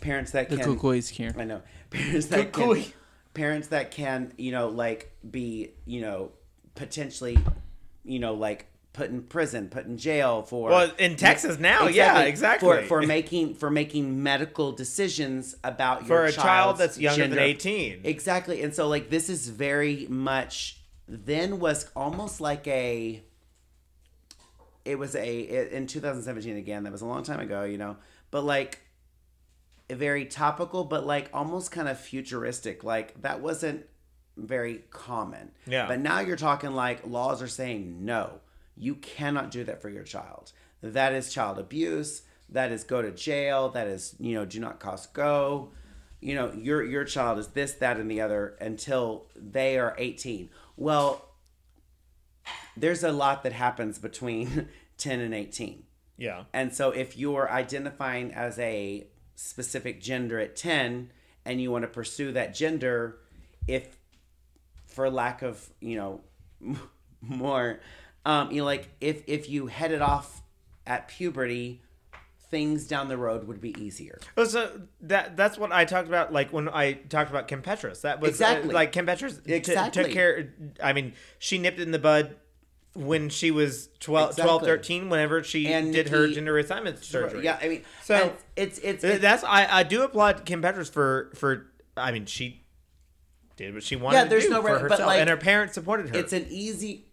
parents 0.01 0.33
that 0.33 0.49
The 0.51 0.57
can 0.57 0.65
cuckoo 0.65 0.91
is 0.91 1.09
here. 1.09 1.35
I 1.39 1.45
know 1.45 1.63
parents 1.91 2.27
that 2.27 2.53
Cuckoo. 2.53 2.83
can, 2.83 2.93
parents 3.33 3.69
that 3.69 3.91
can 3.91 4.33
you 4.37 4.53
know 4.53 4.69
like 4.69 5.13
be 5.29 5.71
you 5.87 6.01
know 6.01 6.33
potentially 6.75 7.39
you 8.05 8.19
know 8.19 8.35
like 8.35 8.67
put 8.93 9.11
in 9.11 9.23
prison, 9.23 9.69
put 9.69 9.87
in 9.87 9.99
jail 9.99 10.43
for 10.43 10.71
Well, 10.71 10.91
in 11.01 11.17
Texas 11.17 11.59
now, 11.59 11.89
yeah, 11.89 12.21
exactly. 12.21 12.69
for 12.69 12.83
for 12.87 13.03
making 13.03 13.55
for 13.57 13.69
making 13.71 14.23
medical 14.23 14.71
decisions 14.73 15.57
about 15.65 16.07
your 16.07 16.09
For 16.09 16.25
a 16.27 16.33
child 16.33 16.79
that's 16.79 16.97
younger 16.99 17.27
than 17.27 17.39
18. 17.39 18.03
Exactly, 18.05 18.63
and 18.63 18.73
so 18.75 18.87
like 18.89 19.11
this 19.11 19.29
is 19.29 19.49
very 19.49 20.07
much 20.09 20.81
then 21.09 21.59
was 21.59 21.91
almost 21.95 22.41
like 22.41 22.67
a. 22.67 23.23
It 24.85 24.99
was 24.99 25.15
a 25.15 25.75
in 25.75 25.87
2017 25.87 26.57
again. 26.57 26.85
That 26.85 26.93
was 26.93 27.01
a 27.01 27.07
long 27.07 27.23
time 27.23 27.41
ago, 27.41 27.65
you 27.65 27.79
know, 27.79 27.97
but 28.31 28.45
like 28.45 28.81
very 29.91 30.25
topical, 30.27 30.85
but 30.85 31.07
like 31.07 31.31
almost 31.33 31.71
kind 31.71 31.89
of 31.89 31.99
futuristic. 31.99 32.85
Like 32.85 33.21
that 33.23 33.41
wasn't 33.41 33.87
very 34.37 34.85
common. 34.91 35.53
Yeah. 35.67 35.87
But 35.87 36.01
now 36.01 36.21
you're 36.21 36.37
talking 36.37 36.75
like 36.75 37.07
laws 37.07 37.43
are 37.43 37.49
saying 37.49 38.05
no, 38.05 38.41
you 38.77 38.97
cannot 38.97 39.51
do 39.51 39.65
that 39.65 39.81
for 39.81 39.89
your 39.89 40.05
child. 40.05 40.53
That 40.83 41.13
is 41.13 41.33
child 41.33 41.59
abuse. 41.59 42.23
That 42.51 42.73
is 42.73 42.85
go 42.85 43.01
to 43.01 43.11
jail. 43.11 43.71
That 43.71 43.87
is 43.87 44.15
you 44.19 44.35
know 44.35 44.45
do 44.45 44.61
not 44.61 44.81
cost 44.81 45.13
go. 45.15 45.71
You 46.25 46.35
know 46.35 46.53
your 46.55 46.83
your 46.83 47.05
child 47.05 47.39
is 47.39 47.49
this 47.49 47.75
that 47.75 47.99
and 47.99 48.11
the 48.11 48.21
other 48.23 48.57
until 48.61 49.27
they 49.37 49.79
are 49.79 49.95
18. 49.99 50.49
Well, 50.77 51.25
there's 52.77 53.05
a 53.05 53.13
lot 53.13 53.43
that 53.43 53.53
happens 53.53 53.99
between 53.99 54.69
10 54.99 55.21
and 55.21 55.35
18. 55.35 55.85
yeah. 56.17 56.45
And 56.53 56.75
so 56.75 56.91
if 56.91 57.17
you're 57.19 57.51
identifying 57.51 58.33
as 58.33 58.59
a 58.59 59.07
specific 59.35 60.01
gender 60.01 60.39
at 60.39 60.57
10 60.57 61.11
and 61.45 61.61
you 61.61 61.71
want 61.71 61.83
to 61.83 61.89
pursue 61.89 62.33
that 62.33 62.55
gender, 62.55 63.19
if 63.69 63.97
for 64.87 65.11
lack 65.11 65.43
of, 65.43 65.69
you 65.81 65.97
know, 65.97 66.21
more, 67.21 67.81
um, 68.25 68.51
you 68.51 68.59
know, 68.59 68.65
like 68.65 68.89
if, 69.01 69.23
if 69.27 69.49
you 69.51 69.67
head 69.67 69.93
it 69.93 70.01
off 70.01 70.43
at 70.87 71.09
puberty 71.09 71.83
things 72.55 72.87
down 72.87 73.09
the 73.09 73.17
road 73.17 73.49
would 73.49 73.61
be 73.61 73.75
easier. 73.83 74.21
Well, 74.37 74.47
so 74.47 74.83
that 75.01 75.37
that's 75.37 75.59
what 75.59 75.73
I 75.73 75.85
talked 75.85 76.07
about. 76.07 76.33
Like 76.33 76.53
when 76.53 76.69
I 76.69 76.93
talked 76.93 77.29
about 77.31 77.49
Kim 77.49 77.63
Petras, 77.63 78.03
that 78.03 78.21
was 78.21 78.29
uh, 78.41 78.45
Exactly. 78.45 78.73
like 78.73 78.93
Kim 78.93 79.07
Petras 79.07 79.45
t- 79.45 79.53
Exactly. 79.53 80.05
took 80.05 80.13
care. 80.13 80.55
I 80.81 80.93
mean, 80.93 81.15
she 81.41 81.59
nipped 81.59 81.81
it 81.81 81.83
in 81.83 81.91
the 81.91 81.99
bud 81.99 82.37
when 82.93 83.29
she 83.29 83.51
was 83.51 83.89
12, 83.99 84.37
12 84.37 84.63
13, 84.63 85.09
Whenever 85.09 85.43
she 85.43 85.67
And 85.67 85.93
did 85.93 86.11
her 86.11 86.29
gender 86.29 86.55
reassignment 86.55 87.03
surgery. 87.03 87.43
Yeah, 87.45 87.59
I 87.61 87.67
mean, 87.69 87.83
So- 88.05 88.35
it's 88.55 88.79
it's, 88.79 89.03
it's 89.03 89.21
that's 89.21 89.43
I 89.43 89.67
I 89.81 89.83
do 89.83 90.03
applaud 90.03 90.45
Kim 90.45 90.63
Petras 90.63 90.89
for 90.89 91.33
for. 91.35 91.67
I 91.97 92.13
mean, 92.13 92.27
she 92.27 92.63
did 93.57 93.75
what 93.75 93.83
she 93.83 93.97
wanted 93.97 94.17
Yeah, 94.19 94.25
there's 94.27 94.49
no 94.49 94.63
for 94.63 94.69
right- 94.79 94.89
but, 94.89 95.01
like, 95.01 95.19
and 95.21 95.29
her 95.29 95.37
parents 95.37 95.75
supported 95.75 96.09
her. 96.15 96.19
it's 96.21 96.33
an 96.33 96.47
easy 96.51 97.07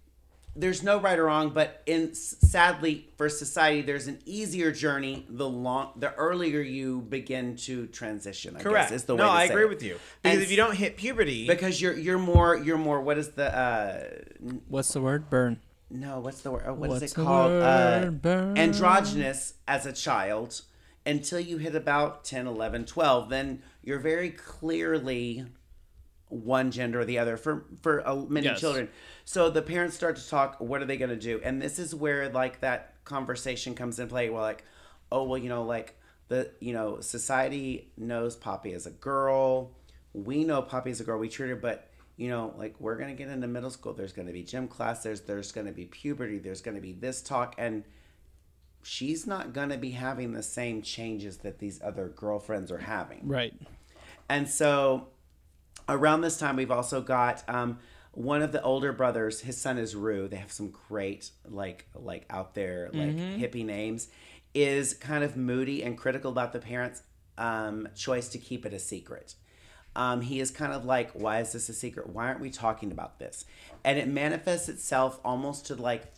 there's 0.56 0.84
no 0.84 1.00
right 1.00 1.18
or 1.18 1.26
wrong 1.26 1.50
but 1.52 1.82
in 1.86 2.14
sadly 2.14 3.08
for 3.18 3.30
society 3.30 3.82
there's 3.82 4.08
an 4.08 4.20
easier 4.26 4.72
journey 4.72 5.26
the 5.30 5.48
long 5.48 5.92
the 5.96 6.14
earlier 6.16 6.60
you 6.60 7.00
begin 7.02 7.56
to 7.56 7.88
transition 7.88 8.58
I 8.58 8.60
correct. 8.62 8.90
guess, 8.90 9.02
is 9.02 9.04
the 9.06 9.14
way 9.16 9.20
no, 9.20 9.26
to 9.28 9.32
I 9.32 9.48
say 9.48 9.54
agree 9.54 9.64
it. 9.64 9.70
with 9.70 9.84
you 9.84 9.94
because 10.22 10.34
And 10.36 10.42
if 10.44 10.52
you 10.52 10.58
don't 10.58 10.76
hit 10.76 10.98
puberty, 10.98 11.48
because 11.48 11.82
you're 11.82 11.94
you're 11.98 12.20
more 12.20 12.58
you're 12.58 12.78
more 12.78 13.00
what 13.02 13.18
is 13.18 13.30
the 13.30 13.56
uh 13.58 14.04
What's 14.68 14.92
the 14.94 15.00
word? 15.02 15.30
Burn. 15.30 15.62
no 15.90 16.20
what's 16.20 16.42
the 16.42 16.52
word 16.52 16.64
oh, 16.68 16.74
what 16.74 16.88
is 16.90 17.02
What's 17.02 17.14
it 17.14 17.16
the 17.16 17.24
called 17.24 17.52
uh 17.52 18.00
word? 18.04 18.22
Burn. 18.22 18.58
androgynous 18.58 19.54
as 19.70 19.86
a 19.86 19.94
child 19.94 20.62
until 21.06 21.40
you 21.40 21.58
hit 21.60 21.76
about 21.76 22.26
10 22.26 22.46
11 22.46 22.86
12 22.86 23.30
then 23.30 23.62
you're 23.84 24.00
very 24.00 24.30
clearly 24.32 25.46
one 26.28 26.72
gender 26.72 27.02
or 27.02 27.06
the 27.06 27.20
other 27.20 27.36
for 27.38 27.66
for 27.82 28.08
uh, 28.08 28.16
many 28.16 28.46
Yes. 28.48 28.60
children 28.60 28.88
so 29.32 29.50
the 29.50 29.62
parents 29.62 29.96
start 29.96 30.18
to 30.18 30.28
talk 30.28 30.58
what 30.60 30.82
are 30.82 30.86
they 30.86 30.98
going 30.98 31.10
to 31.10 31.16
do? 31.16 31.40
And 31.42 31.62
this 31.62 31.80
is 31.80 31.96
where 31.96 32.28
like 32.28 32.60
that 32.60 32.96
conversation 33.06 33.76
comes 33.76 33.98
in 33.98 34.10
play 34.10 34.30
where 34.30 34.42
like 34.42 34.66
oh 35.10 35.24
well 35.24 35.38
you 35.38 35.48
know 35.48 35.64
like 35.64 35.98
the 36.28 36.52
you 36.60 36.74
know 36.74 37.00
society 37.00 37.94
knows 37.96 38.36
poppy 38.36 38.74
as 38.74 38.88
a 38.88 38.92
girl. 38.92 39.72
We 40.12 40.44
know 40.44 40.62
poppy 40.62 40.92
as 40.92 41.00
a 41.00 41.06
girl. 41.06 41.18
We 41.18 41.30
treat 41.30 41.48
her 41.48 41.56
but 41.56 41.90
you 42.18 42.28
know 42.28 42.54
like 42.58 42.76
we're 42.82 42.98
going 42.98 43.08
to 43.08 43.16
get 43.16 43.32
into 43.32 43.48
middle 43.48 43.70
school. 43.70 43.94
There's 43.94 44.12
going 44.12 44.28
to 44.28 44.34
be 44.34 44.44
gym 44.44 44.68
class 44.68 45.02
there's 45.04 45.22
there's 45.22 45.54
going 45.54 45.68
to 45.68 45.72
be 45.72 45.86
puberty. 45.86 46.38
There's 46.38 46.60
going 46.60 46.76
to 46.76 46.82
be 46.82 46.92
this 46.92 47.22
talk. 47.22 47.56
And 47.58 47.86
she's 48.84 49.26
not 49.26 49.54
going 49.54 49.70
to 49.70 49.78
be 49.78 49.92
having 49.92 50.34
the 50.34 50.44
same 50.44 50.82
changes 50.82 51.38
that 51.38 51.58
these 51.58 51.82
other 51.82 52.10
girlfriends 52.10 52.70
are 52.70 52.80
having. 52.80 53.30
Right. 53.30 53.54
and 54.28 54.50
so 54.50 55.08
around 55.88 56.20
this 56.20 56.38
time, 56.38 56.56
we've 56.56 56.72
also 56.72 57.02
got 57.02 57.44
um, 57.48 57.80
one 58.14 58.42
of 58.42 58.52
the 58.52 58.62
older 58.62 58.92
brothers. 58.92 59.42
His 59.42 59.58
son 59.58 59.78
is 59.78 59.96
Rue. 59.96 60.28
They 60.28 60.38
have 60.38 60.52
some 60.52 60.70
great, 60.88 61.32
like, 61.46 61.88
like 61.96 62.26
out 62.30 62.54
there, 62.56 62.90
like 62.94 63.16
hippie 63.40 63.66
names. 63.66 64.10
Is 64.54 64.94
kind 64.94 65.24
of 65.24 65.38
moody 65.38 65.82
and 65.82 65.98
critical 65.98 66.30
about 66.30 66.52
the 66.52 66.60
parents' 66.60 67.04
um, 67.38 67.88
choice 67.96 68.28
to 68.30 68.38
keep 68.38 68.66
it 68.66 68.74
a 68.74 68.80
secret. 68.80 69.36
Um, 69.96 70.22
he 70.22 70.40
is 70.40 70.52
kind 70.52 70.74
of 70.74 70.86
like, 70.86 71.12
why 71.12 71.40
is 71.40 71.54
this 71.54 71.70
a 71.70 71.74
secret? 71.74 72.08
Why 72.10 72.28
aren't 72.28 72.40
we 72.40 72.50
talking 72.50 72.92
about 72.92 73.20
this? 73.20 73.46
And 73.84 73.98
it 73.98 74.08
manifests 74.08 74.70
itself 74.70 75.20
almost 75.24 75.68
to 75.68 75.76
like 75.76 76.14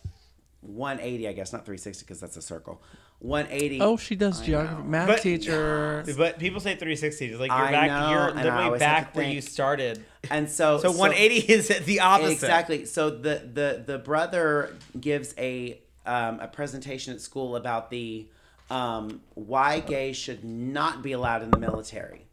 180, 0.60 1.28
I 1.28 1.32
guess, 1.32 1.52
not 1.52 1.64
360 1.64 2.04
because 2.04 2.20
that's 2.20 2.36
a 2.36 2.42
circle. 2.42 2.82
180. 3.24 3.80
Oh, 3.80 3.96
she 3.96 4.16
does 4.16 4.42
I 4.42 4.44
geography. 4.44 4.74
know. 4.82 4.84
Math 4.84 5.06
But- 5.08 5.22
teacher. 5.22 6.04
but 6.16 6.38
people 6.38 6.60
say 6.60 6.72
360. 6.74 7.26
It's 7.26 7.40
like 7.40 7.48
you're 7.50 7.56
I 7.58 7.70
back. 7.72 7.86
know, 7.88 8.10
you're 8.10 8.28
and 8.28 8.38
I 8.38 8.42
literally 8.42 8.64
always 8.66 8.82
have 8.82 8.90
back 9.04 9.12
to 9.12 9.18
where 9.18 9.26
you 9.28 9.40
think. 9.40 9.50
started. 9.52 10.04
And 10.30 10.50
so, 10.50 10.78
So 10.82 10.90
180 10.90 11.36
is 11.52 11.68
the 11.68 12.00
opposite. 12.00 12.32
Exactly. 12.32 12.84
So 12.84 13.08
the 13.10 13.36
the 13.52 13.82
the 13.86 13.98
brother 13.98 14.76
gives 15.00 15.34
a 15.38 15.80
um, 16.06 16.38
a 16.40 16.48
presentation 16.48 17.14
at 17.14 17.20
school 17.22 17.56
about 17.56 17.88
the 17.90 18.28
um, 18.70 19.22
why 19.34 19.80
gays 19.80 20.16
should 20.18 20.44
not 20.44 21.02
be 21.02 21.12
allowed 21.12 21.42
in 21.42 21.50
the 21.50 21.58
military, 21.58 22.26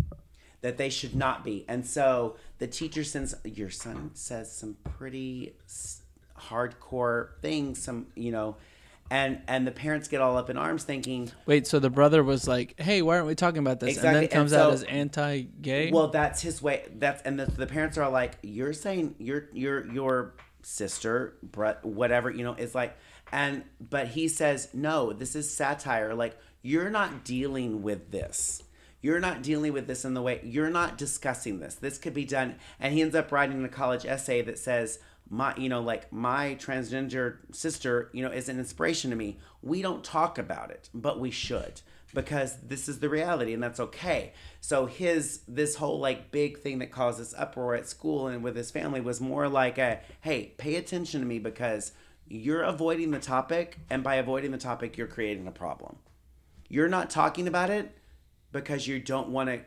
that 0.59 0.77
they 0.77 0.89
should 0.89 1.15
not 1.15 1.45
be. 1.45 1.63
And 1.69 1.85
so 1.87 2.35
the 2.59 2.67
teacher 2.67 3.05
sends 3.05 3.33
your 3.45 3.69
son 3.69 4.11
says 4.13 4.51
some 4.51 4.75
pretty 4.97 5.53
s- 5.65 6.01
hardcore 6.37 7.29
things. 7.41 7.81
Some 7.81 8.07
you 8.15 8.31
know. 8.33 8.57
And, 9.11 9.41
and 9.45 9.67
the 9.67 9.71
parents 9.71 10.07
get 10.07 10.21
all 10.21 10.37
up 10.37 10.49
in 10.49 10.55
arms 10.55 10.85
thinking, 10.85 11.29
Wait, 11.45 11.67
so 11.67 11.79
the 11.79 11.89
brother 11.89 12.23
was 12.23 12.47
like, 12.47 12.79
"Hey, 12.79 13.01
why 13.01 13.17
aren't 13.17 13.27
we 13.27 13.35
talking 13.35 13.59
about 13.59 13.81
this?" 13.81 13.89
And 13.89 13.97
Exactly, 13.97 14.13
then 14.13 14.23
and 14.23 14.31
comes 14.31 14.53
out 14.53 14.71
as 14.71 14.83
anti-gay. 14.83 15.91
Well, 15.91 16.07
that's 16.07 16.41
his 16.41 16.61
way. 16.61 16.85
That's 16.97 17.21
and 17.23 17.37
the, 17.37 17.45
the 17.45 17.67
parents 17.67 17.97
are 17.97 18.09
like, 18.09 18.37
you're 18.41 18.71
saying 18.71 19.15
your 19.19 19.49
your 19.51 19.85
your 19.91 20.33
sister, 20.61 21.35
Brett, 21.43 21.83
whatever 21.83 22.31
you 22.31 22.45
know, 22.45 22.53
is 22.53 22.73
like, 22.73 22.97
and 23.33 23.63
but 23.81 24.07
he 24.07 24.29
says 24.29 24.69
no. 24.73 25.11
This 25.11 25.35
is 25.35 25.53
satire. 25.53 26.13
Like 26.13 26.37
you're 26.61 26.89
not 26.89 27.25
dealing 27.25 27.81
with 27.83 28.11
this. 28.11 28.63
You're 29.01 29.19
not 29.19 29.41
dealing 29.41 29.73
with 29.73 29.87
this 29.87 30.05
in 30.05 30.13
the 30.13 30.21
way 30.21 30.39
you're 30.43 30.69
not 30.69 30.97
discussing 30.97 31.59
this. 31.59 31.75
This 31.75 31.97
could 31.97 32.13
be 32.13 32.23
done. 32.23 32.55
And 32.79 32.93
he 32.93 33.01
ends 33.01 33.15
up 33.15 33.31
writing 33.31 33.61
a 33.65 33.69
college 33.69 34.05
essay 34.05 34.41
that 34.43 34.59
says, 34.59 34.99
my, 35.31 35.55
you 35.55 35.69
know, 35.69 35.81
like 35.81 36.11
my 36.11 36.57
transgender 36.59 37.37
sister, 37.53 38.09
you 38.11 38.21
know, 38.21 38.31
is 38.31 38.49
an 38.49 38.59
inspiration 38.59 39.09
to 39.11 39.15
me. 39.15 39.39
We 39.61 39.81
don't 39.81 40.03
talk 40.03 40.37
about 40.37 40.71
it, 40.71 40.89
but 40.93 41.21
we 41.21 41.31
should 41.31 41.81
because 42.13 42.57
this 42.57 42.89
is 42.89 42.99
the 42.99 43.07
reality 43.07 43.53
and 43.53 43.63
that's 43.63 43.79
okay. 43.79 44.33
So 44.59 44.87
his 44.87 45.39
this 45.47 45.75
whole 45.75 45.99
like 45.99 46.31
big 46.31 46.59
thing 46.59 46.79
that 46.79 46.91
caused 46.91 47.17
this 47.17 47.33
uproar 47.37 47.75
at 47.75 47.87
school 47.87 48.27
and 48.27 48.43
with 48.43 48.57
his 48.57 48.71
family 48.71 48.99
was 48.99 49.21
more 49.21 49.47
like 49.47 49.77
a 49.77 50.01
hey, 50.19 50.53
pay 50.57 50.75
attention 50.75 51.21
to 51.21 51.25
me 51.25 51.39
because 51.39 51.93
you're 52.27 52.63
avoiding 52.63 53.11
the 53.11 53.19
topic 53.19 53.79
and 53.89 54.03
by 54.03 54.15
avoiding 54.15 54.51
the 54.51 54.57
topic 54.57 54.97
you're 54.97 55.07
creating 55.07 55.47
a 55.47 55.51
problem. 55.51 55.95
You're 56.67 56.89
not 56.89 57.09
talking 57.09 57.47
about 57.47 57.69
it 57.69 57.97
because 58.51 58.85
you 58.85 58.99
don't 58.99 59.29
want 59.29 59.49
to 59.49 59.61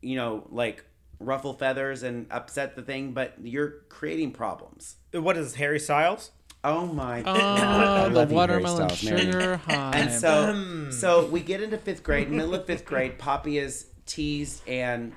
you 0.00 0.16
know, 0.16 0.44
like 0.50 0.84
ruffle 1.24 1.52
feathers 1.54 2.02
and 2.02 2.26
upset 2.30 2.76
the 2.76 2.82
thing, 2.82 3.12
but 3.12 3.34
you're 3.42 3.70
creating 3.88 4.32
problems. 4.32 4.96
What 5.12 5.36
is 5.36 5.46
this, 5.52 5.54
Harry 5.56 5.78
Styles? 5.80 6.30
Oh 6.64 6.86
my 6.86 7.22
oh, 7.24 7.32
I 7.32 8.08
the 8.08 8.14
love 8.14 8.28
Harry 8.28 8.34
watermelon 8.36 8.88
Styles, 8.90 8.98
sugar 8.98 9.56
high. 9.56 9.90
And 9.98 10.12
so, 10.12 10.90
so 10.90 11.26
we 11.26 11.40
get 11.40 11.60
into 11.60 11.76
fifth 11.78 12.02
grade, 12.04 12.30
middle 12.30 12.54
of 12.54 12.66
fifth 12.66 12.84
grade. 12.84 13.18
Poppy 13.18 13.58
is 13.58 13.86
teased, 14.06 14.66
and 14.68 15.12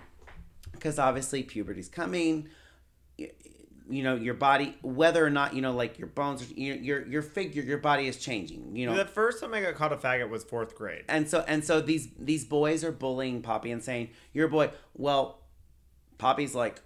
because 0.72 0.98
obviously 0.98 1.44
puberty's 1.44 1.88
coming, 1.88 2.50
y- 3.20 3.30
you 3.88 4.02
know, 4.02 4.16
your 4.16 4.34
body, 4.34 4.76
whether 4.82 5.24
or 5.24 5.30
not 5.30 5.54
you 5.54 5.62
know, 5.62 5.72
like 5.72 6.00
your 6.00 6.08
bones, 6.08 6.52
your 6.52 6.76
your 6.78 7.06
your 7.08 7.22
figure, 7.22 7.62
your 7.62 7.78
body 7.78 8.08
is 8.08 8.18
changing. 8.18 8.76
You 8.76 8.88
know, 8.88 8.96
The 8.96 9.06
first 9.06 9.40
time 9.40 9.54
I 9.54 9.62
got 9.62 9.76
called 9.76 9.92
a 9.92 9.98
faggot 9.98 10.28
was 10.30 10.44
fourth 10.44 10.74
grade. 10.76 11.04
and 11.08 11.30
so 11.30 11.46
and 11.48 11.64
so 11.64 11.80
these 11.80 12.08
these 12.18 12.44
boys 12.44 12.84
are 12.84 12.92
bullying 12.92 13.44
Poppy 13.44 13.70
and 13.72 13.84
saying, 13.84 14.10
"You're 14.34 14.48
a 14.48 14.50
boy." 14.50 14.72
Well, 14.96 15.42
Poppy's 16.18 16.56
like, 16.56 16.82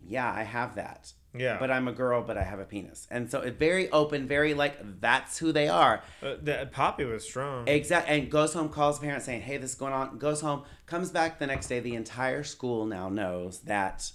"Yeah, 0.00 0.30
I 0.32 0.42
have 0.42 0.74
that." 0.76 1.12
Yeah. 1.32 1.58
But 1.60 1.70
I'm 1.70 1.86
a 1.86 1.92
girl, 1.92 2.22
but 2.22 2.36
I 2.36 2.42
have 2.42 2.58
a 2.58 2.64
penis. 2.64 3.06
And 3.08 3.30
so 3.30 3.40
it's 3.40 3.56
very 3.56 3.88
open, 3.92 4.26
very 4.26 4.52
like 4.52 5.00
that's 5.00 5.38
who 5.38 5.52
they 5.52 5.68
are. 5.68 6.02
Uh, 6.20 6.34
the, 6.42 6.68
Poppy 6.72 7.04
was 7.04 7.22
strong. 7.24 7.68
Exact 7.68 8.08
and 8.08 8.28
goes 8.28 8.52
home, 8.52 8.68
calls 8.68 8.98
parents 8.98 9.26
saying, 9.26 9.42
"Hey, 9.42 9.56
this 9.56 9.70
is 9.70 9.76
going 9.76 9.92
on." 9.92 10.18
Goes 10.18 10.40
home, 10.40 10.64
comes 10.86 11.10
back 11.10 11.38
the 11.38 11.46
next 11.46 11.68
day. 11.68 11.78
The 11.80 11.94
entire 11.94 12.42
school 12.42 12.84
now 12.84 13.08
knows 13.08 13.60
that 13.60 14.10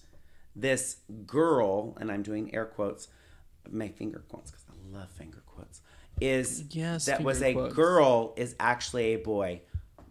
this 0.55 0.97
girl, 1.25 1.97
and 1.99 2.11
I'm 2.11 2.23
doing 2.23 2.53
air 2.53 2.65
quotes, 2.65 3.07
my 3.69 3.87
finger 3.89 4.23
quotes 4.29 4.51
because 4.51 4.65
I 4.69 4.97
love 4.97 5.09
finger 5.11 5.41
quotes, 5.45 5.81
is 6.21 6.65
Yes, 6.71 7.05
that 7.05 7.21
was 7.21 7.41
a 7.41 7.53
quotes. 7.53 7.75
girl 7.75 8.33
is 8.37 8.55
actually 8.59 9.13
a 9.13 9.17
boy. 9.17 9.61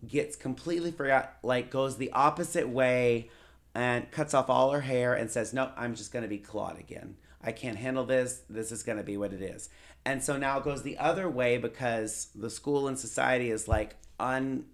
Gets 0.07 0.37
completely 0.37 0.91
forgot, 0.91 1.37
like 1.43 1.71
goes 1.71 1.97
the 1.97 2.13
opposite 2.13 2.69
way, 2.69 3.31
and 3.75 4.11
cuts 4.11 4.35
off 4.35 4.49
all 4.49 4.71
her 4.71 4.83
hair 4.83 5.15
and 5.15 5.31
says, 5.31 5.53
"Nope, 5.53 5.73
I'm 5.77 5.95
just 5.95 6.13
going 6.13 6.23
to 6.23 6.29
be 6.29 6.39
Claude 6.39 6.79
again. 6.79 7.17
I 7.43 7.53
can't 7.53 7.77
handle 7.77 8.05
this. 8.05 8.43
This 8.49 8.73
is 8.73 8.83
going 8.83 8.99
to 8.99 9.05
be 9.05 9.17
what 9.17 9.33
it 9.33 9.43
is." 9.43 9.69
And 10.05 10.23
so 10.23 10.37
now 10.37 10.59
it 10.59 10.65
goes 10.65 10.83
the 10.83 10.99
other 10.99 11.29
way 11.29 11.59
because 11.59 12.29
the 12.35 12.51
school 12.51 12.89
and 12.89 12.99
society 12.99 13.51
is 13.51 13.69
like 13.69 13.97
unwilling 14.21 14.69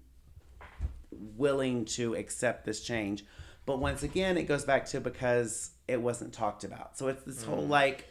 to 1.85 2.15
accept 2.15 2.65
this 2.65 2.81
change. 2.81 3.25
But 3.65 3.79
once 3.79 4.03
again, 4.03 4.37
it 4.37 4.45
goes 4.45 4.65
back 4.65 4.87
to 4.87 5.01
because 5.01 5.71
it 5.87 6.03
wasn't 6.03 6.33
talked 6.33 6.65
about. 6.65 6.99
So 6.99 7.09
it's 7.09 7.23
this 7.23 7.45
whole 7.45 7.65
mm. 7.65 7.69
like, 7.69 8.07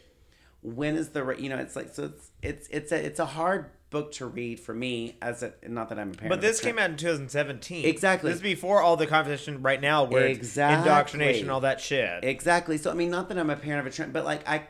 when 0.62 0.96
is 0.96 1.10
the 1.10 1.24
right? 1.24 1.40
You 1.40 1.50
know, 1.50 1.58
it's 1.58 1.76
like 1.76 1.94
so 1.94 2.06
it's 2.06 2.32
it's 2.42 2.68
it's 2.70 2.92
a 2.92 3.06
it's 3.06 3.20
a 3.20 3.26
hard 3.26 3.72
book 3.90 4.12
to 4.14 4.26
read 4.26 4.60
for 4.60 4.74
me 4.74 5.18
as 5.22 5.44
a 5.44 5.54
not 5.68 5.90
that 5.90 6.00
I'm 6.00 6.12
a 6.12 6.14
parent. 6.14 6.30
But 6.30 6.42
this 6.42 6.62
came 6.62 6.78
out 6.78 6.92
in 6.92 6.98
2017. 6.98 7.86
Exactly. 7.86 8.30
This 8.30 8.38
is 8.38 8.44
before 8.44 8.82
all 8.82 8.98
the 8.98 9.08
conversation 9.08 9.62
right 9.62 9.82
now 9.82 10.04
where 10.04 10.26
Exactly. 10.26 10.78
indoctrination, 10.80 11.50
all 11.50 11.62
that 11.62 11.82
shit. 11.82 12.24
Exactly. 12.24 12.78
So 12.78 12.92
I 12.92 12.94
mean, 12.94 13.10
not 13.10 13.30
that 13.30 13.38
I'm 13.38 13.50
a 13.50 13.56
parent 13.56 13.86
of 13.86 13.92
a 13.92 13.96
trend, 13.96 14.14
but 14.14 14.26
like 14.26 14.48
I, 14.48 14.68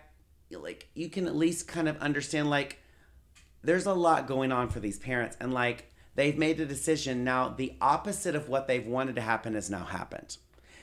like 0.51 0.87
you 0.93 1.09
can 1.09 1.27
at 1.27 1.35
least 1.35 1.67
kind 1.67 1.89
of 1.89 1.97
understand 1.97 2.49
like 2.49 2.79
there's 3.61 3.85
a 3.85 3.93
lot 3.93 4.27
going 4.27 4.51
on 4.51 4.69
for 4.69 4.79
these 4.79 4.97
parents, 4.99 5.35
and 5.39 5.53
like 5.53 5.91
they've 6.15 6.37
made 6.37 6.59
a 6.59 6.65
decision 6.65 7.23
now. 7.23 7.49
The 7.49 7.73
opposite 7.81 8.35
of 8.35 8.47
what 8.47 8.67
they've 8.67 8.85
wanted 8.85 9.15
to 9.15 9.21
happen 9.21 9.53
has 9.55 9.69
now 9.69 9.83
happened. 9.83 10.37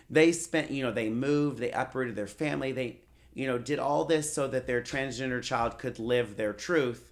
They 0.08 0.30
spent, 0.32 0.70
you 0.70 0.84
know, 0.84 0.92
they 0.92 1.08
moved, 1.08 1.58
they 1.58 1.72
uprooted 1.72 2.14
their 2.14 2.28
family, 2.28 2.70
they, 2.70 3.00
you 3.34 3.46
know, 3.48 3.58
did 3.58 3.80
all 3.80 4.04
this 4.04 4.32
so 4.32 4.46
that 4.46 4.66
their 4.66 4.80
transgender 4.80 5.42
child 5.42 5.78
could 5.78 5.98
live 5.98 6.36
their 6.36 6.52
truth, 6.52 7.05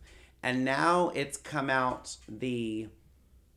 and 0.45 0.65
now 0.65 1.11
it's 1.15 1.37
come 1.37 1.71
out 1.71 2.17
the 2.29 2.89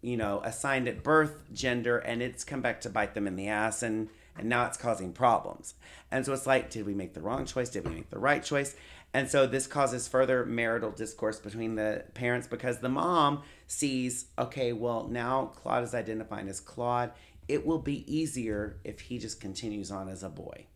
you 0.01 0.15
know, 0.15 0.41
assigned 0.43 0.87
at 0.87 1.03
birth 1.03 1.43
gender, 1.51 1.97
and 1.97 2.21
it's 2.21 2.43
come 2.43 2.61
back 2.61 2.81
to 2.81 2.89
bite 2.89 3.13
them 3.13 3.27
in 3.27 3.35
the 3.35 3.47
ass, 3.47 3.83
and 3.83 4.09
and 4.37 4.47
now 4.47 4.65
it's 4.65 4.77
causing 4.77 5.11
problems. 5.11 5.73
And 6.11 6.25
so 6.25 6.31
it's 6.31 6.45
like, 6.45 6.69
did 6.69 6.85
we 6.85 6.93
make 6.93 7.15
the 7.15 7.21
wrong 7.21 7.45
choice? 7.45 7.69
Did 7.69 7.87
we 7.87 7.95
make 7.95 8.09
the 8.11 8.19
right 8.19 8.43
choice? 8.43 8.75
And 9.13 9.27
so 9.27 9.47
this 9.47 9.65
causes 9.65 10.07
further 10.07 10.45
marital 10.45 10.91
discourse 10.91 11.39
between 11.39 11.73
the 11.73 12.03
parents 12.13 12.47
because 12.47 12.79
the 12.79 12.89
mom 12.89 13.41
sees, 13.65 14.27
okay, 14.37 14.73
well, 14.73 15.07
now 15.07 15.47
Claude 15.55 15.83
is 15.83 15.95
identifying 15.95 16.47
as 16.49 16.59
Claude. 16.59 17.11
It 17.47 17.65
will 17.65 17.79
be 17.79 18.05
easier 18.13 18.77
if 18.83 18.99
he 18.99 19.17
just 19.17 19.41
continues 19.41 19.89
on 19.89 20.07
as 20.07 20.21
a 20.21 20.29
boy 20.29 20.67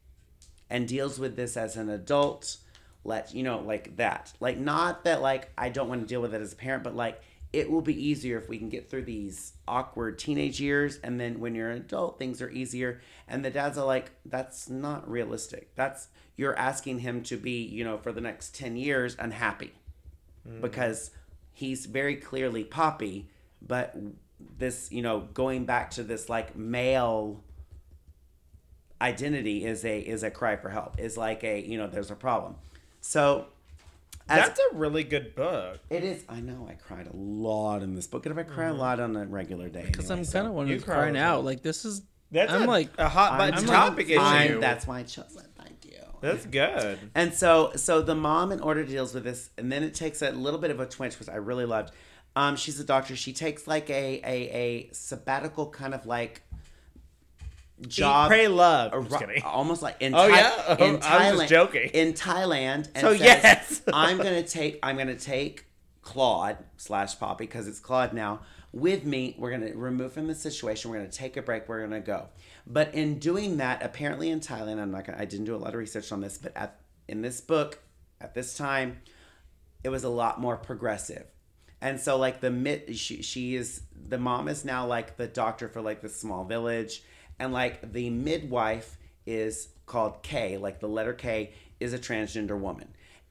and 0.69 0.87
deals 0.87 1.19
with 1.19 1.35
this 1.35 1.55
as 1.55 1.77
an 1.77 1.89
adult. 1.89 2.57
Let 3.03 3.33
you 3.33 3.43
know, 3.43 3.59
like 3.59 3.97
that. 3.97 4.33
Like, 4.39 4.57
not 4.57 5.05
that, 5.05 5.21
like, 5.21 5.51
I 5.57 5.69
don't 5.69 5.89
want 5.89 6.01
to 6.01 6.07
deal 6.07 6.21
with 6.21 6.33
it 6.33 6.41
as 6.41 6.53
a 6.53 6.55
parent, 6.55 6.83
but 6.83 6.95
like, 6.95 7.21
it 7.53 7.69
will 7.69 7.81
be 7.81 8.07
easier 8.07 8.37
if 8.37 8.47
we 8.47 8.57
can 8.57 8.69
get 8.69 8.89
through 8.89 9.03
these 9.03 9.53
awkward 9.67 10.17
teenage 10.17 10.61
years 10.61 10.99
and 11.03 11.19
then 11.19 11.39
when 11.39 11.53
you're 11.53 11.69
an 11.69 11.77
adult 11.77 12.17
things 12.17 12.41
are 12.41 12.49
easier. 12.49 13.01
And 13.27 13.43
the 13.43 13.49
dads 13.49 13.77
are 13.77 13.85
like 13.85 14.11
that's 14.25 14.69
not 14.69 15.09
realistic. 15.09 15.75
That's 15.75 16.07
you're 16.37 16.57
asking 16.57 16.99
him 16.99 17.23
to 17.23 17.35
be 17.35 17.63
you 17.63 17.83
know 17.83 17.97
for 17.97 18.13
the 18.13 18.21
next 18.21 18.55
10 18.55 18.77
years 18.77 19.17
unhappy. 19.19 19.73
Mm. 20.47 20.61
Because 20.61 21.11
he's 21.51 21.87
very 21.87 22.15
clearly 22.15 22.63
poppy 22.63 23.27
but 23.61 23.95
this 24.57 24.91
you 24.91 25.01
know 25.01 25.27
going 25.33 25.65
back 25.65 25.91
to 25.91 26.03
this 26.03 26.29
like 26.29 26.55
male 26.55 27.43
identity 29.01 29.65
is 29.65 29.85
a 29.85 29.99
is 29.99 30.23
a 30.23 30.31
cry 30.31 30.55
for 30.55 30.69
help 30.69 30.99
is 30.99 31.17
like 31.17 31.43
a 31.43 31.61
you 31.61 31.77
know 31.77 31.87
there's 31.87 32.11
a 32.11 32.15
problem 32.15 32.55
so 33.01 33.47
as 34.29 34.47
That's 34.47 34.59
a 34.71 34.75
really 34.75 35.03
good 35.03 35.35
book. 35.35 35.79
it 35.89 36.03
is. 36.03 36.23
I 36.29 36.39
know. 36.39 36.65
I 36.69 36.75
cried 36.75 37.07
a 37.07 37.15
lot 37.15 37.81
in 37.83 37.95
this 37.95 38.07
book, 38.07 38.25
and 38.25 38.37
if 38.37 38.45
I 38.45 38.49
cry 38.49 38.67
a 38.67 38.73
lot 38.73 38.99
on 38.99 39.15
a 39.15 39.25
regular 39.25 39.67
day, 39.67 39.83
Because 39.87 40.09
anyway, 40.09 40.25
I'm 40.27 40.31
kind 40.31 40.47
of 40.47 40.53
one 40.53 40.67
you 40.67 40.75
who's 40.75 40.83
cry 40.83 40.95
crying 40.95 41.17
out. 41.17 41.43
Like 41.43 41.61
this 41.63 41.83
is. 41.85 42.03
That's 42.31 42.51
I'm 42.53 42.63
a, 42.63 42.67
like- 42.67 42.89
a 42.97 43.09
hot 43.09 43.33
I'm 43.33 43.37
button 43.51 43.67
like, 43.67 43.75
topic 43.75 44.15
fine, 44.15 44.45
issue. 44.51 44.59
That's 44.61 44.87
why 44.87 44.99
I 44.99 45.03
chose 45.03 45.35
it. 45.35 45.47
Thank 45.57 45.83
you. 45.85 45.97
That's 46.21 46.45
good. 46.45 46.97
And 47.13 47.33
so, 47.33 47.73
so 47.75 48.01
the 48.01 48.15
mom, 48.15 48.53
in 48.53 48.61
order 48.61 48.85
to 48.85 48.89
deals 48.89 49.13
with 49.13 49.25
this, 49.25 49.49
and 49.57 49.69
then 49.69 49.83
it 49.83 49.93
takes 49.95 50.21
a 50.21 50.31
little 50.31 50.59
bit 50.59 50.71
of 50.71 50.79
a 50.79 50.85
twinge, 50.85 51.19
which 51.19 51.27
I 51.27 51.35
really 51.35 51.65
loved. 51.65 51.91
Um, 52.37 52.55
she's 52.55 52.79
a 52.79 52.85
doctor. 52.85 53.17
She 53.17 53.33
takes 53.33 53.67
like 53.67 53.89
a 53.89 54.21
a, 54.23 54.49
a 54.53 54.89
sabbatical 54.93 55.69
kind 55.71 55.93
of 55.93 56.05
like 56.05 56.41
job. 57.87 58.25
Eat, 58.31 58.35
pray, 58.35 58.47
love. 58.47 59.07
Just 59.09 59.19
kidding. 59.19 59.43
almost 59.43 59.81
like 59.81 59.97
in 59.99 60.13
Oh, 60.15 60.27
Thai- 60.27 60.35
yeah? 60.37 60.75
in 60.79 60.83
I 60.83 60.91
was 60.93 61.01
Thailand, 61.05 61.37
just 61.39 61.49
joking. 61.49 61.89
in 61.93 62.13
Thailand. 62.13 62.87
And 62.95 62.97
So, 62.97 63.11
says, 63.11 63.21
yes. 63.21 63.81
I'm 63.93 64.17
gonna 64.17 64.43
take 64.43 64.79
I'm 64.83 64.97
gonna 64.97 65.15
take 65.15 65.65
Claude 66.01 66.57
slash 66.77 67.17
Poppy 67.19 67.45
because 67.45 67.67
it's 67.67 67.79
Claude 67.79 68.13
now 68.13 68.41
with 68.71 69.03
me. 69.05 69.35
We're 69.37 69.51
gonna 69.51 69.73
remove 69.75 70.13
from 70.13 70.27
the 70.27 70.35
situation. 70.35 70.91
We're 70.91 70.97
gonna 70.97 71.09
take 71.11 71.37
a 71.37 71.41
break. 71.41 71.67
We're 71.69 71.81
gonna 71.81 71.99
go. 72.01 72.29
But 72.67 72.93
in 72.93 73.19
doing 73.19 73.57
that, 73.57 73.83
apparently 73.83 74.29
in 74.29 74.39
Thailand, 74.39 74.79
I'm 74.79 74.91
not 74.91 75.05
gonna. 75.05 75.17
I 75.19 75.25
didn't 75.25 75.45
do 75.45 75.55
a 75.55 75.57
lot 75.57 75.69
of 75.69 75.75
research 75.79 76.11
on 76.11 76.21
this, 76.21 76.37
but 76.37 76.55
at 76.55 76.79
in 77.07 77.21
this 77.21 77.41
book 77.41 77.79
at 78.19 78.33
this 78.33 78.55
time, 78.55 78.99
it 79.83 79.89
was 79.89 80.03
a 80.03 80.09
lot 80.09 80.39
more 80.39 80.57
progressive. 80.57 81.25
And 81.83 81.99
so 81.99 82.17
like 82.17 82.41
the 82.41 82.51
mid 82.51 82.95
she, 82.95 83.23
she 83.23 83.55
is 83.55 83.81
the 84.07 84.19
mom 84.19 84.47
is 84.47 84.63
now 84.63 84.85
like 84.85 85.17
the 85.17 85.27
doctor 85.27 85.67
for 85.67 85.81
like 85.81 86.01
the 86.01 86.09
small 86.09 86.45
village 86.45 87.03
and 87.41 87.51
like 87.51 87.91
the 87.91 88.09
midwife 88.09 88.97
is 89.25 89.67
called 89.85 90.21
K, 90.23 90.57
like 90.57 90.79
the 90.79 90.87
letter 90.87 91.13
K 91.13 91.51
is 91.79 91.93
a 91.93 91.99
transgender 91.99 92.57
woman. 92.57 92.87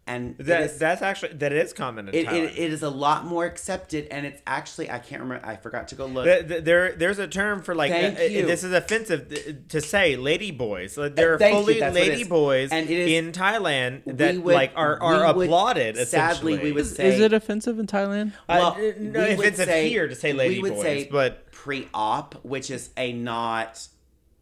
And 0.07 0.37
That, 0.39 0.63
is- 0.63 0.79
that's 0.79 1.03
actually 1.03 1.35
that 1.35 1.53
is 1.53 1.73
common 1.73 2.09
in 2.09 2.15
it, 2.15 2.27
it, 2.33 2.59
it 2.59 2.73
is 2.73 2.83
a 2.83 2.91
lot 2.91 3.27
more 3.27 3.45
accepted 3.45 4.09
and 4.11 4.27
it's 4.27 4.43
actually 4.45 4.91
I 4.91 4.99
can't 4.99 5.23
remember 5.23 5.47
I 5.47 5.55
forgot 5.55 5.87
to 5.89 5.95
go 5.95 6.07
look. 6.07 6.25
The- 6.25 6.55
the- 6.55 6.61
there, 6.61 6.93
there's 6.97 7.21
a 7.21 7.29
term 7.29 7.63
for 7.63 7.77
like 7.77 7.93
Thank 7.93 8.19
uh, 8.19 8.23
uh, 8.23 8.25
you. 8.25 8.47
this 8.47 8.65
is 8.65 8.73
offensive 8.73 9.31
uh, 9.31 9.53
to 9.69 9.81
say 9.81 10.17
lady 10.17 10.51
boys. 10.51 10.97
Like, 10.99 11.15
There 11.15 11.35
are 11.35 11.39
Thank 11.39 11.55
you, 11.55 11.61
fully 11.61 11.81
that's 11.81 11.95
what 11.95 12.03
it 12.03 12.09
lady 12.11 12.25
boys 12.25 12.71
And 12.73 12.91
it 12.91 12.99
is- 12.99 13.11
in 13.13 13.31
Thailand 13.33 14.05
We 14.05 14.13
that 14.15 14.39
would- 14.39 14.55
like 14.55 14.73
are, 14.75 15.01
are 15.01 15.33
we 15.33 15.39
would- 15.39 15.47
applauded. 15.47 15.97
sadly, 15.97 16.03
essentially. 16.03 16.59
we 16.59 16.73
would 16.73 16.81
Is, 16.87 16.97
say 16.97 17.09
is 17.15 17.21
it 17.21 17.33
offensive 17.33 17.79
in 17.79 17.87
Thailand? 17.87 18.33
Uh, 18.49 18.57
Well, 18.59 18.93
no, 18.99 19.21
we 19.21 19.27
if 19.35 19.41
it's 19.45 19.59
say- 19.65 19.89
here 19.91 20.09
to 20.09 20.15
say 20.17 20.33
lady 20.33 20.57
we 20.57 20.63
would 20.63 20.73
boys, 20.75 20.83
say 20.83 21.09
but 21.13 21.53
pre-op, 21.53 22.35
which 22.45 22.71
is 22.71 22.91
a 22.97 23.13
not 23.13 23.87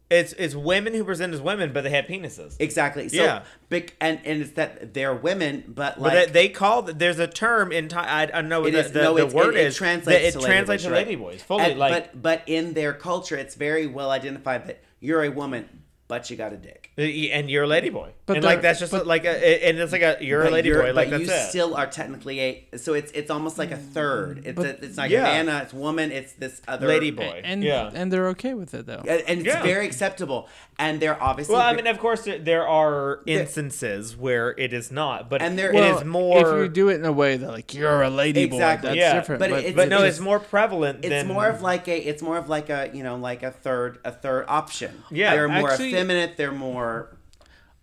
it's 0.09 0.33
it's 0.33 0.55
women 0.55 0.93
who 0.93 1.03
present 1.03 1.33
as 1.33 1.41
women, 1.41 1.71
but 1.71 1.83
they 1.83 1.91
have 1.91 2.05
penises. 2.05 2.55
exactly. 2.59 3.09
So 3.09 3.23
Yeah. 3.23 3.43
big 3.69 3.93
and 4.01 4.19
and 4.25 4.41
it's 4.41 4.51
that 4.53 4.93
they're 4.93 5.13
women, 5.13 5.63
but 5.67 5.95
But 5.95 6.01
like 6.01 6.13
they, 6.27 6.31
they 6.31 6.49
call 6.49 6.81
there's 6.81 7.19
a 7.19 7.27
term 7.27 7.71
in 7.71 7.87
Thai. 7.89 8.03
I, 8.07 8.21
I 8.23 8.25
don't 8.27 8.49
know 8.49 8.61
what 8.61 8.69
It 8.69 8.71
the, 8.73 8.79
is 8.79 8.91
the, 8.91 9.01
no, 9.03 9.15
the 9.17 9.27
word 9.27 9.55
it, 9.55 9.61
it 9.61 9.67
is. 9.67 9.75
translates 9.75 10.23
it 10.29 10.31
to 10.31 10.39
lady 10.39 10.51
translates 10.51 10.83
boys, 10.83 10.87
to 10.87 10.93
right? 10.93 11.05
lady 11.05 11.15
boys. 11.15 11.43
Fully 11.43 11.63
And- 11.71 11.79
like 11.79 11.91
but 12.13 12.21
but 12.21 12.43
in 12.47 12.73
their 12.73 12.93
culture, 12.93 13.35
it's 13.37 13.55
very 13.55 13.85
well 13.87 14.09
identified 14.11 14.65
that 14.67 14.81
you're 14.99 15.23
a 15.23 15.29
woman, 15.29 15.78
but 16.09 16.29
you 16.29 16.35
got 16.35 16.51
a 16.51 16.57
dick. 16.57 16.91
Uh, 16.97 17.01
and 17.03 17.49
you're 17.49 17.63
a 17.63 17.67
lady 17.67 17.89
boy. 17.89 18.09
But 18.25 18.37
and 18.37 18.43
like 18.45 18.61
that's 18.61 18.79
just 18.79 18.91
but- 18.91 19.07
like 19.07 19.23
a 19.25 19.65
and 19.67 19.77
it's 19.79 19.91
like 19.93 20.01
a 20.01 20.17
you're 20.19 20.41
a 20.41 20.45
But 20.45 20.53
lady 20.53 20.69
you're- 20.69 20.81
boy. 20.87 20.91
Like 20.93 21.09
but 21.11 21.19
that's 21.19 21.29
you 21.29 21.35
it. 21.35 21.49
still 21.49 21.75
are 21.75 21.87
technically 21.87 22.39
a. 22.41 22.77
So 22.77 22.93
it's 22.95 23.11
it's 23.13 23.31
almost 23.31 23.57
like 23.57 23.71
a 23.71 23.77
third. 23.77 24.41
It's 24.45 24.55
But- 24.57 24.65
a, 24.65 24.85
it's 24.85 24.97
not 24.97 25.09
Yeah. 25.09 25.19
a 25.39 25.43
man, 25.45 25.61
it's 25.63 25.73
woman. 25.73 26.11
It's 26.11 26.33
this 26.33 26.61
other 26.67 26.87
lady 26.87 27.11
boy. 27.11 27.41
And 27.45 27.63
yeah. 27.63 27.91
and 27.93 28.11
they're 28.11 28.27
okay 28.29 28.55
with 28.55 28.73
it 28.73 28.85
though. 28.87 29.03
and, 29.07 29.21
and 29.27 29.39
it's 29.39 29.47
Yeah. 29.47 29.63
very 29.63 29.85
acceptable. 29.85 30.49
And 30.79 30.99
they're 31.01 31.21
obviously 31.21 31.53
Well, 31.55 31.61
I 31.61 31.73
mean, 31.73 31.87
of 31.87 31.99
course, 31.99 32.21
there- 32.21 32.39
there 32.39 32.65
are 32.67 33.19
instances 33.25 34.15
where 34.15 34.55
it 34.57 34.71
is 34.73 34.91
not, 34.91 35.29
but 35.29 35.41
And 35.41 35.59
there- 35.59 35.71
it 35.71 35.75
Well, 35.75 35.97
is 35.99 36.05
more. 36.05 36.39
if 36.39 36.63
you 36.63 36.69
do 36.69 36.89
it 36.89 36.95
in 36.95 37.05
a 37.05 37.11
way 37.11 37.37
that 37.37 37.49
like 37.49 37.73
you're 37.73 38.01
a 38.01 38.09
lady 38.09 38.43
Exactly. 38.43 38.89
boy, 38.89 38.95
that's 38.95 38.97
Yeah, 38.97 39.13
different. 39.19 39.39
but 39.39 39.49
But, 39.51 39.59
it's- 39.59 39.75
but 39.75 39.89
no, 39.89 39.97
it's- 39.97 40.13
it's 40.15 40.19
more 40.21 40.39
prevalent. 40.39 40.99
it's 41.03 41.09
than, 41.09 41.27
more 41.27 41.47
of 41.47 41.61
like 41.61 41.87
a 41.87 41.97
it's 41.97 42.21
more 42.21 42.37
of 42.37 42.49
like 42.49 42.69
a 42.69 42.89
you 42.93 43.03
know 43.03 43.15
like 43.15 43.43
a 43.43 43.51
third 43.51 43.99
a 44.05 44.11
third 44.11 44.45
option. 44.47 45.03
Yeah, 45.11 45.35
they're 45.35 45.47
more 45.47 45.71
actually- 45.71 45.91
effeminate. 45.99 46.37
They're 46.37 46.51
more 46.51 47.15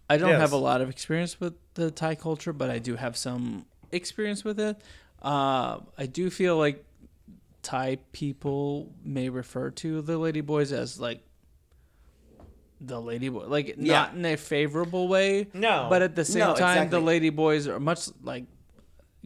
I 0.08 0.16
don't 0.18 0.28
Yes. 0.30 0.40
have 0.40 0.52
a 0.52 0.56
lot 0.56 0.80
of 0.80 0.88
experience 0.88 1.40
with 1.40 1.54
the 1.74 1.90
Thai 1.90 2.14
culture, 2.14 2.52
but 2.52 2.70
I 2.70 2.78
do 2.78 2.94
have 2.96 3.16
some 3.16 3.66
experience 3.90 4.44
with 4.44 4.60
it. 4.60 4.76
Uh, 5.20 5.80
I 5.98 6.06
do 6.06 6.30
feel 6.30 6.56
like 6.56 6.84
Thai 7.62 7.98
people 8.12 8.92
may 9.04 9.28
refer 9.28 9.70
to 9.70 10.00
the 10.02 10.16
lady 10.16 10.40
boys 10.42 10.70
as 10.72 11.00
like 11.00 11.22
the 12.80 13.00
lady 13.00 13.28
boy, 13.28 13.46
like 13.46 13.74
Yeah. 13.78 13.94
not 14.02 14.14
in 14.14 14.24
a 14.26 14.36
favorable 14.36 15.08
way. 15.08 15.48
No. 15.52 15.86
but 15.90 16.02
at 16.02 16.14
the 16.14 16.24
same 16.24 16.40
No, 16.40 16.54
time, 16.54 16.78
exactly. 16.78 16.98
the 17.00 17.04
lady 17.04 17.30
boys 17.30 17.66
are 17.66 17.80
much 17.80 18.08
like 18.22 18.44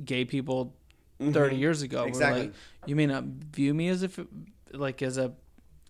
gay 0.03 0.25
people 0.25 0.75
30 1.21 1.57
years 1.57 1.83
ago. 1.83 1.99
Mm-hmm. 2.01 2.09
Exactly. 2.09 2.41
like, 2.45 2.53
you 2.87 2.97
may 2.97 3.07
not 3.07 3.25
view 3.25 3.75
me 3.75 3.89
as 3.89 4.03
if 4.03 4.19
like 4.73 5.03
as 5.03 5.19
a 5.19 5.33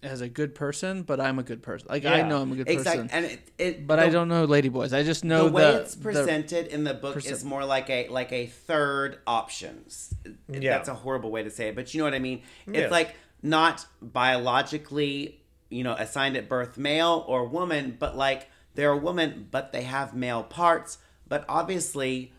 as 0.02 0.20
a 0.22 0.28
good 0.28 0.54
person, 0.54 1.02
but 1.02 1.20
I'm 1.20 1.38
a 1.38 1.42
good 1.42 1.62
person. 1.62 1.88
Like 1.90 2.04
I 2.06 2.22
know 2.22 2.40
I'm 2.40 2.52
a 2.52 2.56
good 2.56 2.66
person. 2.66 2.78
exactly. 2.80 3.02
person. 3.08 3.24
And 3.24 3.32
it, 3.32 3.40
it 3.58 3.86
But 3.86 3.96
the- 3.96 4.02
I 4.02 4.08
don't 4.08 4.28
know 4.28 4.44
lady 4.44 4.68
boys. 4.70 4.92
I 4.92 5.02
just 5.02 5.24
know 5.24 5.46
the 5.46 5.52
way 5.52 5.62
the, 5.62 5.80
it's 5.82 5.94
the- 5.94 6.02
presented 6.02 6.68
in 6.68 6.84
the 6.84 6.94
book 6.94 7.24
is 7.24 7.44
more 7.44 7.64
like 7.64 7.90
a 7.90 8.08
like 8.08 8.32
a 8.32 8.46
third 8.46 9.18
options. 9.26 10.14
Yeah. 10.48 10.70
That's 10.78 10.88
a 10.88 10.94
horrible 10.94 11.30
way 11.30 11.42
to 11.42 11.50
say 11.50 11.68
it, 11.68 11.74
but 11.74 11.92
you 11.92 11.98
know 11.98 12.04
what 12.04 12.14
I 12.14 12.18
mean. 12.18 12.42
It's 12.66 12.76
Yes. 12.78 12.90
like 12.90 13.14
not 13.42 13.84
biologically, 14.00 15.40
you 15.68 15.84
know, 15.84 15.92
assigned 15.94 16.36
at 16.36 16.48
birth 16.48 16.78
male 16.78 17.24
or 17.28 17.46
woman, 17.46 17.96
but 17.98 18.16
like 18.16 18.48
they're 18.74 18.92
a 18.92 18.96
woman, 18.96 19.48
but 19.50 19.72
they 19.72 19.82
have 19.82 20.14
male 20.14 20.42
parts. 20.42 20.98
But 21.28 21.44
obviously, 21.48 22.32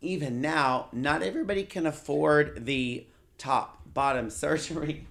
even 0.00 0.40
now, 0.40 0.88
not 0.92 1.22
everybody 1.22 1.64
can 1.64 1.86
afford 1.86 2.64
the 2.66 3.06
top 3.38 3.82
bottom 3.92 4.30
surgery 4.42 5.06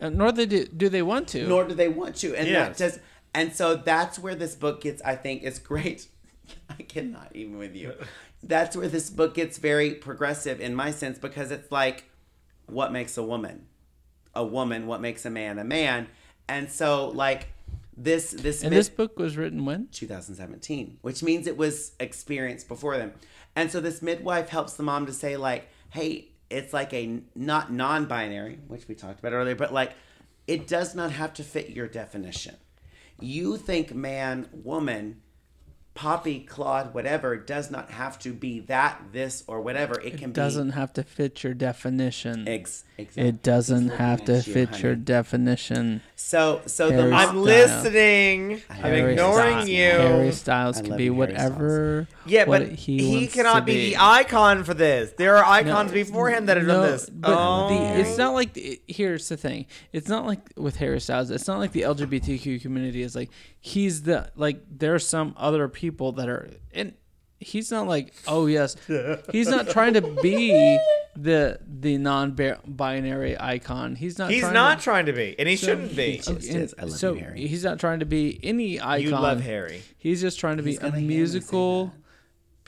Uh, 0.00 0.08
nor 0.08 0.32
they 0.32 0.46
do, 0.46 0.64
do 0.66 0.88
they 0.88 1.02
want 1.02 1.28
to. 1.28 1.46
nor 1.46 1.64
do 1.64 1.74
they 1.74 1.88
want 1.88 2.16
to 2.16 2.34
and 2.34 2.48
Yes. 2.48 2.78
that 2.78 2.84
just 2.90 3.00
and 3.34 3.52
so 3.54 3.74
that's 3.76 4.18
where 4.18 4.34
this 4.34 4.54
book 4.54 4.80
gets 4.80 5.00
i 5.02 5.14
think 5.14 5.42
is 5.42 5.58
great 5.58 6.08
i 6.70 6.82
cannot 6.82 7.30
even 7.34 7.58
with 7.58 7.76
you 7.76 7.94
that's 8.42 8.74
where 8.76 8.88
this 8.88 9.10
book 9.10 9.34
gets 9.34 9.58
very 9.58 9.92
progressive 9.94 10.60
in 10.60 10.74
my 10.74 10.90
sense 10.90 11.18
because 11.18 11.50
it's 11.50 11.70
like 11.70 12.04
what 12.66 12.92
makes 12.92 13.16
a 13.18 13.22
woman 13.22 13.66
a 14.34 14.44
woman 14.44 14.86
what 14.86 15.00
makes 15.00 15.24
a 15.26 15.30
man 15.30 15.58
a 15.58 15.64
man 15.64 16.06
and 16.48 16.70
so 16.70 17.08
like 17.08 17.48
this 17.96 18.30
this 18.30 18.62
and 18.62 18.70
mid- 18.70 18.78
this 18.78 18.88
book 18.88 19.18
was 19.18 19.36
written 19.36 19.66
when? 19.66 19.88
2017, 19.92 20.96
which 21.02 21.22
means 21.22 21.46
it 21.46 21.56
was 21.58 21.92
experienced 22.00 22.66
before 22.66 22.96
them. 22.96 23.12
And 23.54 23.70
so 23.70 23.78
this 23.78 24.00
midwife 24.00 24.48
helps 24.48 24.72
the 24.74 24.82
mom 24.82 25.04
to 25.04 25.12
say 25.12 25.36
like, 25.36 25.68
"Hey, 25.90 26.29
it's 26.50 26.72
like 26.72 26.92
a 26.92 27.20
not 27.34 27.72
non-binary, 27.72 28.58
which 28.66 28.86
we 28.88 28.94
talked 28.94 29.20
about 29.20 29.32
earlier, 29.32 29.54
but 29.54 29.72
like 29.72 29.92
it 30.46 30.66
does 30.66 30.94
not 30.94 31.12
have 31.12 31.32
to 31.34 31.44
fit 31.44 31.70
your 31.70 31.86
definition. 31.86 32.56
You 33.20 33.56
think 33.56 33.94
man, 33.94 34.48
woman, 34.52 35.22
Poppy, 35.94 36.40
Claude, 36.40 36.94
whatever 36.94 37.36
does 37.36 37.70
not 37.70 37.90
have 37.90 38.18
to 38.20 38.32
be 38.32 38.60
that, 38.60 39.00
this, 39.12 39.44
or 39.46 39.60
whatever. 39.60 40.00
It 40.00 40.18
can 40.18 40.30
It 40.30 40.34
doesn't 40.34 40.70
have 40.70 40.92
to 40.94 41.02
fit 41.02 41.42
your 41.42 41.54
definition. 41.54 42.44
be. 42.44 42.52
Ex- 42.52 42.84
exactly. 43.00 43.28
it 43.28 43.42
doesn't 43.42 43.88
have 43.90 44.24
to 44.24 44.36
you, 44.36 44.42
fit 44.42 44.82
your 44.82 44.94
definition. 44.94 46.02
So, 46.16 46.62
so 46.66 46.90
the 46.90 47.12
I'm 47.12 47.28
Style. 47.28 47.34
listening. 47.34 48.62
I'm 48.68 48.92
ignoring 48.92 49.52
Styles. 49.52 49.68
you. 49.68 49.84
Harry 49.84 50.32
Styles 50.32 50.80
can 50.80 50.96
be 50.96 51.04
Harry 51.04 51.10
whatever. 51.10 52.08
Yeah, 52.26 52.44
what 52.44 52.60
but 52.60 52.72
he, 52.72 52.98
he, 52.98 53.16
wants 53.18 53.34
cannot 53.34 53.60
to 53.60 53.62
be, 53.62 53.90
the 53.90 53.96
icon 53.98 54.64
for 54.64 54.74
this. 54.74 55.12
There 55.16 55.36
are 55.36 55.44
icons 55.44 55.92
before 55.92 56.30
him 56.30 56.46
that 56.46 56.56
have 56.56 56.66
no, 56.66 56.82
done 56.82 56.90
this. 56.92 57.10
But 57.10 57.36
oh. 57.36 57.68
the, 57.68 58.00
it's 58.00 58.16
not 58.16 58.34
like 58.34 58.52
the, 58.52 58.80
here's 58.86 59.28
the 59.28 59.36
thing. 59.36 59.66
It's 59.92 60.08
not 60.08 60.26
like 60.26 60.52
with 60.56 60.76
Harry 60.76 61.00
Styles. 61.00 61.30
It's 61.30 61.48
not 61.48 61.58
like 61.58 61.72
the 61.72 61.82
LGBTQ 61.82 62.62
community 62.62 63.02
is 63.02 63.16
like 63.16 63.30
he's 63.60 64.02
the 64.02 64.30
like 64.36 64.62
there 64.70 64.94
are 64.94 64.98
some 64.98 65.34
other 65.36 65.68
people 65.68 66.12
that 66.12 66.28
are 66.28 66.50
and 66.72 66.94
he's 67.40 67.70
not 67.70 67.88
like 67.88 68.12
oh 68.28 68.46
yes 68.46 68.76
he's 69.32 69.48
not 69.48 69.68
trying 69.68 69.94
to 69.94 70.02
be 70.22 70.78
the 71.16 71.58
the 71.66 71.98
non-binary 71.98 73.38
icon. 73.38 73.96
He's 73.96 74.18
not. 74.18 74.30
He's 74.30 74.40
trying 74.40 74.54
not 74.54 74.78
to, 74.78 74.84
trying 74.84 75.06
to 75.06 75.12
be, 75.12 75.34
and 75.38 75.48
he 75.48 75.56
shouldn't 75.56 75.96
be. 75.96 76.16
just 76.18 76.28
and 76.28 76.62
is. 76.62 76.74
I 76.78 76.82
love 76.82 76.92
so 76.92 77.14
you, 77.14 77.20
Harry. 77.20 77.46
he's 77.46 77.64
not 77.64 77.78
trying 77.78 78.00
to 78.00 78.06
be 78.06 78.38
any 78.42 78.80
icon. 78.80 79.00
You 79.00 79.10
love 79.10 79.40
Harry. 79.40 79.82
He's 79.98 80.20
just 80.20 80.38
trying 80.38 80.58
to 80.58 80.62
be 80.62 80.70
He's 80.70 80.78
a 80.78 80.82
gonna 80.82 80.98
hear 80.98 81.08
me 81.08 81.14
say 81.14 81.18
musical, 81.18 81.86
that. 81.86 81.92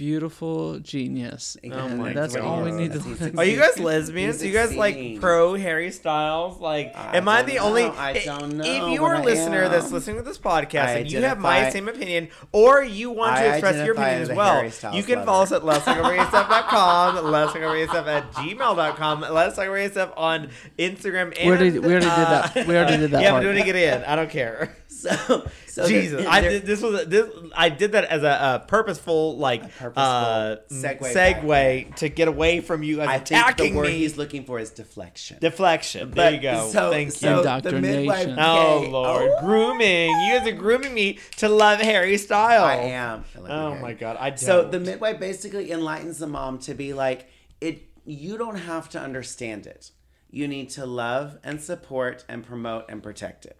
Beautiful 0.06 0.80
genius. 0.80 1.56
Oh 1.64 1.68
and 1.70 1.98
my 1.98 2.12
that's 2.12 2.34
God. 2.34 2.44
all 2.44 2.62
we 2.64 2.72
need 2.72 2.92
to. 2.92 2.98
He's 3.00 3.20
look 3.20 3.36
Are 3.38 3.44
you 3.44 3.56
guys 3.56 3.78
lesbians? 3.78 4.42
Are 4.42 4.46
you 4.46 4.52
guys 4.52 4.74
like 4.74 5.20
pro 5.20 5.54
Harry 5.54 5.92
Styles? 5.92 6.58
Like, 6.60 6.92
I 6.96 7.16
am 7.18 7.28
I 7.28 7.42
the 7.42 7.54
know. 7.54 7.66
only? 7.66 7.84
I 7.84 8.20
don't 8.24 8.56
know, 8.56 8.64
If 8.64 8.92
you 8.92 9.04
are 9.04 9.14
a 9.14 9.22
listener 9.22 9.68
that's 9.68 9.92
listening 9.92 10.16
to 10.16 10.22
this 10.22 10.38
podcast 10.38 10.86
I 10.86 10.90
and 10.98 11.12
you 11.12 11.22
have 11.22 11.38
my 11.38 11.70
same 11.70 11.88
opinion, 11.88 12.30
or 12.50 12.82
you 12.82 13.12
want 13.12 13.36
to 13.36 13.48
express 13.48 13.76
your 13.86 13.92
opinion 13.94 14.22
as 14.22 14.28
as 14.30 14.34
a 14.34 14.34
well, 14.34 14.54
Harry 14.56 14.70
Styles 14.70 14.96
you 14.96 15.02
can 15.04 15.18
lover. 15.20 15.26
follow 15.26 15.42
us 15.44 15.52
at 15.52 15.62
letstalkaboutsf.com, 15.86 17.16
letstalkaboutsf 17.16 18.06
at 18.08 18.32
gmail.com, 18.32 19.22
letstalkaboutsf 19.22 20.12
on 20.16 20.48
Instagram. 20.80 21.32
And, 21.38 21.48
We 21.48 21.56
already- 21.56 21.78
we 21.78 21.86
already 21.86 22.06
did 22.06 22.10
that. 22.10 22.56
uh, 22.56 22.64
We 22.66 22.76
already 22.76 22.96
did 22.96 23.10
that 23.12 23.22
Yeah, 23.22 23.30
part. 23.30 23.44
but 23.44 23.52
doing 23.52 23.66
it 23.68 23.76
in. 23.76 24.02
I 24.04 24.16
don't 24.16 24.30
care. 24.30 24.76
So, 25.02 25.48
so 25.66 25.88
Jesus, 25.88 26.20
there- 26.22 26.30
I 26.30 26.40
did 26.40 26.64
this 26.66 26.80
was 26.80 27.06
this 27.06 27.28
I 27.56 27.70
did 27.70 27.92
that 27.92 28.04
as 28.04 28.22
a, 28.22 28.62
a 28.62 28.64
purposeful 28.68 29.36
like 29.36 29.62
purposeful 29.76 30.02
uh, 30.02 30.56
segue 30.70 31.00
segue 31.12 31.94
to 31.96 32.08
get 32.08 32.28
away 32.28 32.60
from 32.60 32.82
you 32.84 32.98
guys 32.98 33.08
I 33.08 33.18
think 33.18 33.28
the 33.28 33.34
attacking 33.36 33.74
word 33.74 33.86
me. 33.86 33.98
he's 33.98 34.16
looking 34.16 34.44
for 34.44 34.58
is 34.60 34.70
deflection. 34.70 35.38
Deflection. 35.40 36.10
But- 36.10 36.16
there 36.16 36.32
you 36.34 36.40
go. 36.40 36.68
so- 36.70 36.90
Thank 36.90 37.10
so 37.12 37.28
you. 37.28 37.34
the 37.34 37.38
Indoctrination. 37.40 37.82
midwife 37.82 38.38
Oh 38.38 38.86
Lord, 38.90 39.30
Oh, 39.34 39.40
grooming! 39.40 40.10
You 40.10 40.38
guys 40.38 40.46
are 40.46 40.52
grooming 40.52 40.94
me 40.94 41.18
to 41.38 41.48
love 41.48 41.80
Harry 41.80 42.16
Styles. 42.16 42.62
I 42.64 42.76
am. 42.92 43.24
I 43.34 43.38
Oh 43.48 43.70
Harry. 43.70 43.82
my 43.82 43.92
God, 43.94 44.16
I 44.20 44.30
don't. 44.30 44.38
So 44.38 44.68
the 44.68 44.78
midwife 44.80 45.18
basically 45.18 45.72
enlightens 45.72 46.18
the 46.18 46.26
mom 46.28 46.58
to 46.60 46.74
be 46.74 46.92
like, 46.92 47.28
it. 47.60 47.88
You 48.04 48.36
don't 48.36 48.56
have 48.56 48.88
to 48.90 49.00
understand 49.00 49.66
it. 49.66 49.90
You 50.30 50.48
need 50.48 50.70
to 50.70 50.86
love 50.86 51.38
and 51.44 51.60
support 51.60 52.24
and 52.28 52.44
promote 52.44 52.86
and 52.88 53.02
protect 53.02 53.46
it, 53.46 53.56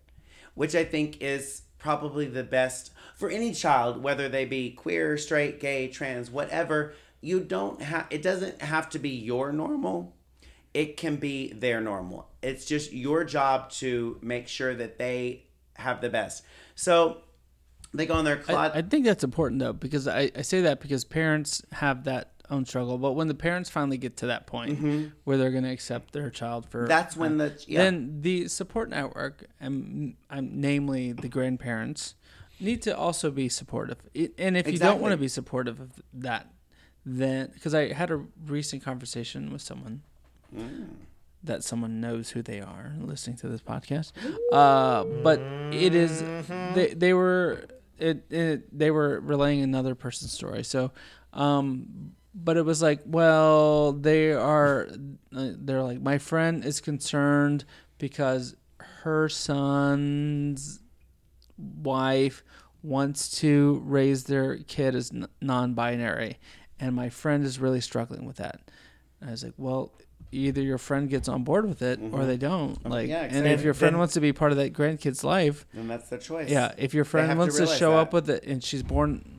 which 0.55 0.75
I 0.75 0.85
think 0.85 1.21
is 1.21 1.63
probably 1.79 2.27
the 2.27 2.45
best 2.45 2.93
for 3.17 3.29
any 3.29 3.53
child, 3.53 4.03
whether 4.03 4.29
they 4.29 4.45
be 4.45 4.71
queer, 4.71 5.19
straight, 5.19 5.61
gay, 5.61 5.89
trans, 5.89 6.31
whatever. 6.31 6.95
You 7.21 7.41
don't 7.41 7.81
have. 7.83 8.07
It 8.11 8.23
doesn't 8.23 8.63
have 8.63 8.89
to 8.91 8.99
be 8.99 9.11
your 9.11 9.53
normal. 9.53 10.17
It 10.75 10.97
can 10.97 11.17
be 11.17 11.53
their 11.53 11.81
normal. 11.81 12.29
It's 12.43 12.65
just 12.65 12.93
your 12.93 13.25
job 13.25 13.71
to 13.73 14.19
make 14.23 14.49
sure 14.49 14.75
that 14.75 14.99
they 14.99 15.45
have 15.75 16.01
the 16.01 16.09
best. 16.09 16.45
So 16.75 17.19
they 17.95 18.07
go 18.07 18.15
on 18.15 18.25
their 18.25 18.39
Claude. 18.39 18.73
I, 18.75 18.79
I 18.79 18.83
think 18.83 19.05
that's 19.05 19.23
important 19.23 19.61
though 19.61 19.73
because 19.73 20.09
I, 20.09 20.31
I 20.37 20.43
say 20.43 20.63
that 20.63 20.81
because 20.81 21.05
parents 21.05 21.63
have 21.73 22.05
that 22.05 22.32
own 22.51 22.65
struggle, 22.67 22.99
but 22.99 23.13
when 23.13 23.29
the 23.29 23.35
parents 23.35 23.71
finally 23.71 23.97
get 23.99 24.17
to 24.19 24.27
that 24.27 24.47
point 24.47 25.11
where 25.25 25.37
they're 25.37 25.51
going 25.51 25.65
to 25.65 25.71
accept 25.71 26.13
their 26.13 26.29
child 26.31 26.67
for 26.69 26.81
Mm-hmm. 26.81 26.89
That's 26.89 27.17
when 27.17 27.39
the 27.39 27.65
yeah. 27.67 27.83
then 27.85 28.21
the 28.23 28.49
support 28.49 28.91
network 28.91 29.47
and 29.61 30.15
um, 30.31 30.49
namely 30.61 31.13
the 31.13 31.29
grandparents 31.29 32.15
need 32.61 32.83
to 32.83 32.97
also 32.97 33.31
be 33.31 33.49
supportive. 33.49 33.99
It, 34.15 34.35
and 34.39 34.57
if 34.57 34.71
you 34.71 34.79
don't 34.79 35.01
want 35.01 35.13
to 35.13 35.17
be 35.19 35.29
supportive 35.29 35.81
of 35.81 35.91
that, 36.15 36.49
then 37.05 37.51
because 37.55 37.75
I 37.75 37.93
had 37.93 38.11
a 38.11 38.23
recent 38.47 38.85
conversation 38.85 39.53
with 39.53 39.63
someone 39.63 40.03
Mm. 40.55 40.89
that 41.43 41.65
someone 41.65 42.01
knows 42.01 42.29
who 42.31 42.43
they 42.43 42.61
are 42.61 42.93
listening 43.01 43.37
to 43.39 43.49
this 43.49 43.63
podcast. 43.63 44.13
Uh, 44.53 45.05
but 45.23 45.41
it 45.73 45.95
is 45.95 46.23
they 46.75 46.93
they 46.95 47.15
were 47.15 47.65
it, 47.99 48.25
it 48.31 48.79
they 48.79 48.91
were 48.91 49.19
relaying 49.21 49.63
another 49.63 49.95
person's 49.95 50.33
story. 50.33 50.63
So, 50.63 50.93
um, 51.33 52.13
but 52.35 52.57
it 52.57 52.65
was 52.65 52.83
like, 52.83 53.01
well, 53.05 53.93
they 53.93 54.33
are 54.33 54.89
they're 55.31 55.83
like 55.83 56.01
my 56.01 56.19
friend 56.19 56.65
is 56.65 56.81
concerned 56.81 57.65
because 57.99 58.57
her 58.79 59.29
son's 59.29 60.81
wife 61.59 62.43
wants 62.83 63.39
to 63.39 63.83
raise 63.85 64.25
their 64.25 64.57
kid 64.57 64.95
as 64.95 65.13
non-binary 65.41 66.39
and 66.81 66.97
my 66.97 67.09
friend 67.09 67.45
is 67.45 67.61
really 67.61 67.81
struggling 67.81 68.25
with 68.25 68.37
that. 68.37 68.61
And 69.21 69.31
i 69.31 69.33
was 69.33 69.45
like 69.45 69.55
well 69.57 69.93
either 70.33 70.63
your 70.63 70.79
friend 70.79 71.09
gets 71.11 71.29
on 71.29 71.45
board 71.45 71.69
with 71.69 71.83
it 71.83 71.99
or 71.99 72.03
mm-hmm. 72.03 72.27
they 72.27 72.39
don't 72.39 72.79
oh, 72.85 72.89
like 72.89 73.09
yeah, 73.09 73.29
and 73.31 73.47
if 73.47 73.63
your 73.63 73.75
friend 73.75 73.93
Then- 73.93 73.99
wants 73.99 74.15
to 74.15 74.21
be 74.21 74.33
part 74.33 74.51
of 74.51 74.59
that 74.59 74.73
grandkid's 74.73 75.23
life 75.23 75.67
then 75.75 75.87
that's 75.87 76.09
their 76.09 76.19
choice. 76.19 76.49
yeah 76.49 76.73
if 76.79 76.95
your 76.95 77.05
friend 77.05 77.39
wants 77.39 77.57
to, 77.57 77.63
realize 77.63 77.79
show 77.79 77.93
up 77.93 78.13
with 78.13 78.29
it 78.31 78.45
and 78.45 78.65
she's 78.65 78.83
born 78.83 79.32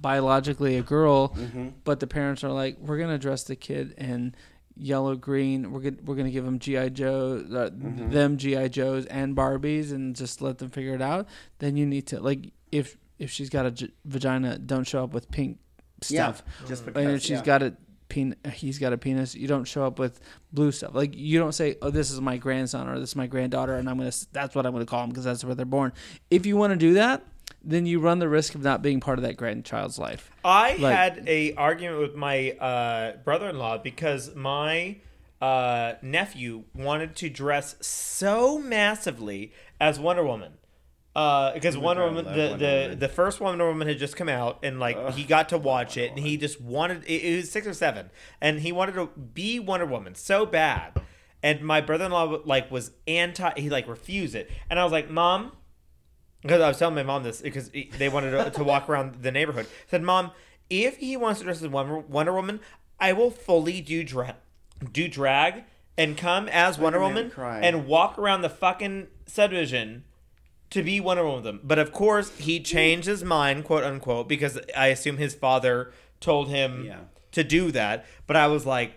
biologically 0.00 0.76
a 0.76 0.82
girl 0.82 1.28
Mm-hmm. 1.30 1.68
but 1.84 2.00
the 2.00 2.06
parents 2.06 2.44
are 2.44 2.50
like 2.52 2.76
we're 2.80 2.98
going 2.98 3.10
to 3.10 3.18
dress 3.18 3.44
the 3.44 3.56
kid 3.56 3.92
in 3.98 4.34
yellow 4.76 5.16
green 5.16 5.72
we're 5.72 5.80
going 5.80 5.98
we're 6.04 6.14
going 6.14 6.26
to 6.26 6.30
give 6.32 6.44
them 6.44 6.58
gi 6.60 6.90
joe 6.90 7.44
uh, 7.50 7.70
Mm-hmm. 7.70 8.10
them 8.10 8.36
gi 8.38 8.68
joes 8.68 9.06
and 9.06 9.36
barbies 9.36 9.90
and 9.92 10.14
just 10.14 10.40
let 10.40 10.58
them 10.58 10.70
figure 10.70 10.94
it 10.94 11.02
out 11.02 11.26
then 11.58 11.76
you 11.76 11.84
need 11.86 12.06
to 12.08 12.20
like 12.20 12.52
if 12.70 12.96
if 13.18 13.30
she's 13.30 13.50
got 13.50 13.66
a 13.66 13.70
j- 13.72 13.90
vagina 14.04 14.56
don't 14.58 14.84
show 14.84 15.02
up 15.02 15.12
with 15.12 15.28
pink 15.30 15.58
stuff. 16.00 16.14
Yeah, 16.14 16.32
stuff 16.32 16.68
just 16.68 16.84
and 16.86 16.94
because 16.94 17.14
if 17.14 17.22
she's 17.22 17.30
yeah. 17.38 17.44
got 17.44 17.62
a 17.64 17.74
pen, 18.08 18.36
he's 18.52 18.78
got 18.78 18.92
a 18.92 18.96
penis. 18.98 19.34
You 19.34 19.48
don't 19.48 19.64
show 19.64 19.84
up 19.84 19.98
with 19.98 20.20
blue 20.52 20.70
stuff. 20.70 20.94
Like 20.94 21.14
you 21.16 21.40
don't 21.40 21.52
say, 21.52 21.74
"Oh, 21.82 21.90
this 21.90 22.10
is 22.12 22.20
my 22.20 22.36
grandson" 22.36 22.88
or 22.88 23.00
"This 23.00 23.10
is 23.10 23.16
my 23.16 23.26
granddaughter," 23.26 23.74
and 23.74 23.90
I'm 23.90 23.98
gonna. 23.98 24.12
That's 24.32 24.54
what 24.54 24.64
I'm 24.64 24.72
gonna 24.72 24.86
call 24.86 25.00
them 25.00 25.10
because 25.10 25.24
that's 25.24 25.44
where 25.44 25.56
they're 25.56 25.66
born. 25.66 25.92
If 26.30 26.46
you 26.46 26.56
want 26.56 26.70
to 26.72 26.76
do 26.78 26.94
that, 26.94 27.24
then 27.62 27.86
you 27.86 28.00
run 28.00 28.18
the 28.18 28.28
risk 28.28 28.54
of 28.54 28.62
not 28.62 28.82
being 28.82 29.00
part 29.00 29.18
of 29.18 29.22
that 29.24 29.36
grandchild's 29.36 29.98
life. 29.98 30.30
I 30.44 30.76
Like- 30.76 30.96
had 30.96 31.24
a 31.28 31.54
argument 31.54 32.00
with 32.00 32.14
my 32.14 32.52
uh, 32.52 33.16
brother-in-law 33.24 33.78
because 33.78 34.34
my 34.34 34.96
uh, 35.40 35.94
nephew 36.02 36.64
wanted 36.74 37.14
to 37.16 37.28
dress 37.30 37.76
so 37.80 38.58
massively 38.58 39.52
as 39.80 39.98
Wonder 40.00 40.24
Woman. 40.24 40.52
Uh, 41.16 41.52
because 41.52 41.76
Wonder 41.76 42.04
Woman, 42.04 42.24
the 42.24 42.30
Wonder 42.30 42.56
the, 42.56 42.80
Woman. 42.82 42.98
the 43.00 43.08
first 43.08 43.40
Wonder 43.40 43.66
Woman 43.66 43.88
had 43.88 43.98
just 43.98 44.16
come 44.16 44.28
out, 44.28 44.60
and 44.62 44.78
like 44.78 45.14
he 45.14 45.24
got 45.24 45.48
to 45.48 45.58
watch 45.58 45.96
it, 45.96 46.10
and 46.10 46.20
he 46.20 46.36
just 46.36 46.60
wanted. 46.60 47.02
It, 47.06 47.24
it 47.24 47.36
was 47.36 47.50
six 47.50 47.66
or 47.66 47.74
seven, 47.74 48.10
and 48.40 48.60
he 48.60 48.70
wanted 48.70 48.92
to 48.94 49.06
be 49.34 49.58
Wonder 49.58 49.86
Woman 49.86 50.14
so 50.14 50.46
bad. 50.46 51.00
And 51.42 51.62
my 51.62 51.80
brother-in-law 51.80 52.42
like 52.44 52.70
was 52.70 52.92
anti. 53.08 53.50
He 53.58 53.68
like 53.68 53.88
refused 53.88 54.36
it, 54.36 54.48
and 54.70 54.78
I 54.78 54.84
was 54.84 54.92
like, 54.92 55.10
"Mom, 55.10 55.52
because 56.42 56.60
I 56.60 56.68
was 56.68 56.78
telling 56.78 56.94
my 56.94 57.02
mom 57.02 57.22
this 57.22 57.40
because 57.40 57.70
they 57.70 58.08
wanted 58.08 58.30
to, 58.32 58.50
to 58.50 58.64
walk 58.64 58.88
around 58.88 59.22
the 59.22 59.30
neighborhood. 59.32 59.66
I 59.66 59.90
said, 59.90 60.02
"Mom, 60.02 60.30
if 60.70 60.96
he 60.98 61.16
wants 61.16 61.40
to 61.40 61.44
dress 61.44 61.62
as 61.62 61.68
Wonder, 61.68 61.98
Wonder 61.98 62.32
Woman, 62.32 62.60
I 63.00 63.12
will 63.12 63.30
fully 63.30 63.80
do 63.80 64.04
drag, 64.04 64.34
do 64.92 65.08
drag, 65.08 65.64
and 65.96 66.16
come 66.16 66.48
as 66.48 66.78
Wonder 66.78 67.00
Woman 67.00 67.30
cry. 67.30 67.60
and 67.60 67.86
walk 67.86 68.18
around 68.18 68.42
the 68.42 68.48
fucking 68.50 69.08
subdivision 69.26 70.04
to 70.70 70.82
be 70.82 71.00
Wonder 71.00 71.22
Woman 71.24 71.36
with 71.36 71.44
them." 71.44 71.60
But 71.64 71.78
of 71.78 71.92
course, 71.92 72.36
he 72.38 72.60
changed 72.60 73.06
his 73.06 73.24
mind, 73.24 73.64
quote 73.64 73.84
unquote, 73.84 74.28
because 74.28 74.58
I 74.76 74.88
assume 74.88 75.16
his 75.16 75.34
father 75.34 75.92
told 76.20 76.48
him 76.48 76.84
Yeah. 76.84 76.98
to 77.32 77.44
do 77.44 77.70
that. 77.72 78.06
But 78.26 78.36
I 78.36 78.46
was 78.46 78.64
like. 78.66 78.92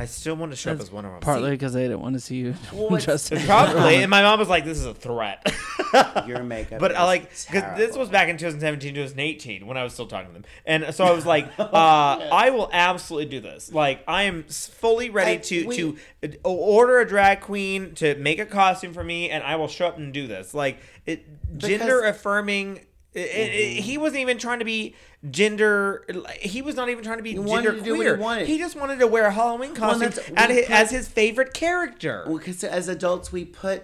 I 0.00 0.06
still 0.06 0.34
want 0.34 0.52
to 0.52 0.56
show 0.56 0.72
up 0.72 0.80
as 0.80 0.90
Wonder 0.90 1.10
Woman. 1.10 1.20
Partly 1.22 1.50
because 1.50 1.74
they 1.74 1.82
didn't 1.82 2.00
want 2.00 2.14
to 2.14 2.20
see 2.20 2.36
you 2.36 2.50
it's- 2.72 3.04
dressed 3.04 3.32
as 3.32 3.44
Probably, 3.44 3.96
and 3.96 4.08
my 4.10 4.22
mom 4.22 4.38
was 4.38 4.48
like, 4.48 4.64
"This 4.64 4.78
is 4.78 4.86
a 4.86 4.94
threat." 4.94 5.52
Your 6.26 6.42
makeup. 6.42 6.78
But 6.80 6.94
I 6.94 7.04
like 7.04 7.30
because 7.30 7.76
this 7.76 7.96
was 7.96 8.08
back 8.08 8.28
in 8.28 8.36
2017, 8.38 8.94
2018 8.94 9.66
when 9.66 9.76
I 9.76 9.84
was 9.84 9.92
still 9.92 10.06
talking 10.06 10.28
to 10.28 10.32
them, 10.34 10.44
and 10.64 10.94
so 10.94 11.04
I 11.04 11.10
was 11.12 11.26
like, 11.26 11.46
uh, 11.58 11.66
I 11.72 12.50
will 12.50 12.70
absolutely 12.72 13.28
do 13.28 13.40
this. 13.40 13.72
Like 13.72 14.02
I 14.08 14.22
am 14.24 14.44
fully 14.44 15.10
ready 15.10 15.32
I- 15.32 15.36
to 15.36 15.66
we- 15.66 15.76
to 15.76 15.96
uh, 16.24 16.48
order 16.48 17.00
a 17.00 17.06
drag 17.06 17.40
queen 17.40 17.94
to 17.96 18.14
make 18.16 18.38
a 18.38 18.46
costume 18.46 18.94
for 18.94 19.04
me, 19.04 19.28
and 19.30 19.44
I 19.44 19.56
will 19.56 19.68
show 19.68 19.86
up 19.86 19.98
and 19.98 20.14
do 20.14 20.26
this. 20.26 20.54
Like 20.54 20.78
it, 21.06 21.26
gender 21.58 22.04
affirming. 22.04 22.80
It, 23.12 23.18
it, 23.20 23.50
Mm-hmm. 23.50 23.82
he 23.82 23.98
wasn't 23.98 24.20
even 24.20 24.38
trying 24.38 24.60
to 24.60 24.64
be 24.64 24.94
gender. 25.30 26.06
He 26.40 26.62
was 26.62 26.76
not 26.76 26.88
even 26.90 27.02
trying 27.02 27.16
to 27.16 27.22
be 27.24 27.34
gender 27.34 27.72
to 27.74 27.80
do 27.80 27.94
he 27.94 27.98
queer. 28.14 28.44
He 28.44 28.58
just 28.58 28.76
wanted 28.76 28.98
to 29.00 29.06
wear 29.06 29.26
a 29.26 29.32
Halloween 29.32 29.70
Well, 29.72 29.90
costume 29.98 30.08
as, 30.36 30.50
his, 30.50 30.66
put- 30.66 30.70
as 30.70 30.90
his 30.90 31.08
favorite 31.08 31.52
character. 31.52 32.24
because 32.30 32.62
as 32.62 32.86
adults 32.88 33.32
we 33.32 33.44
put 33.44 33.82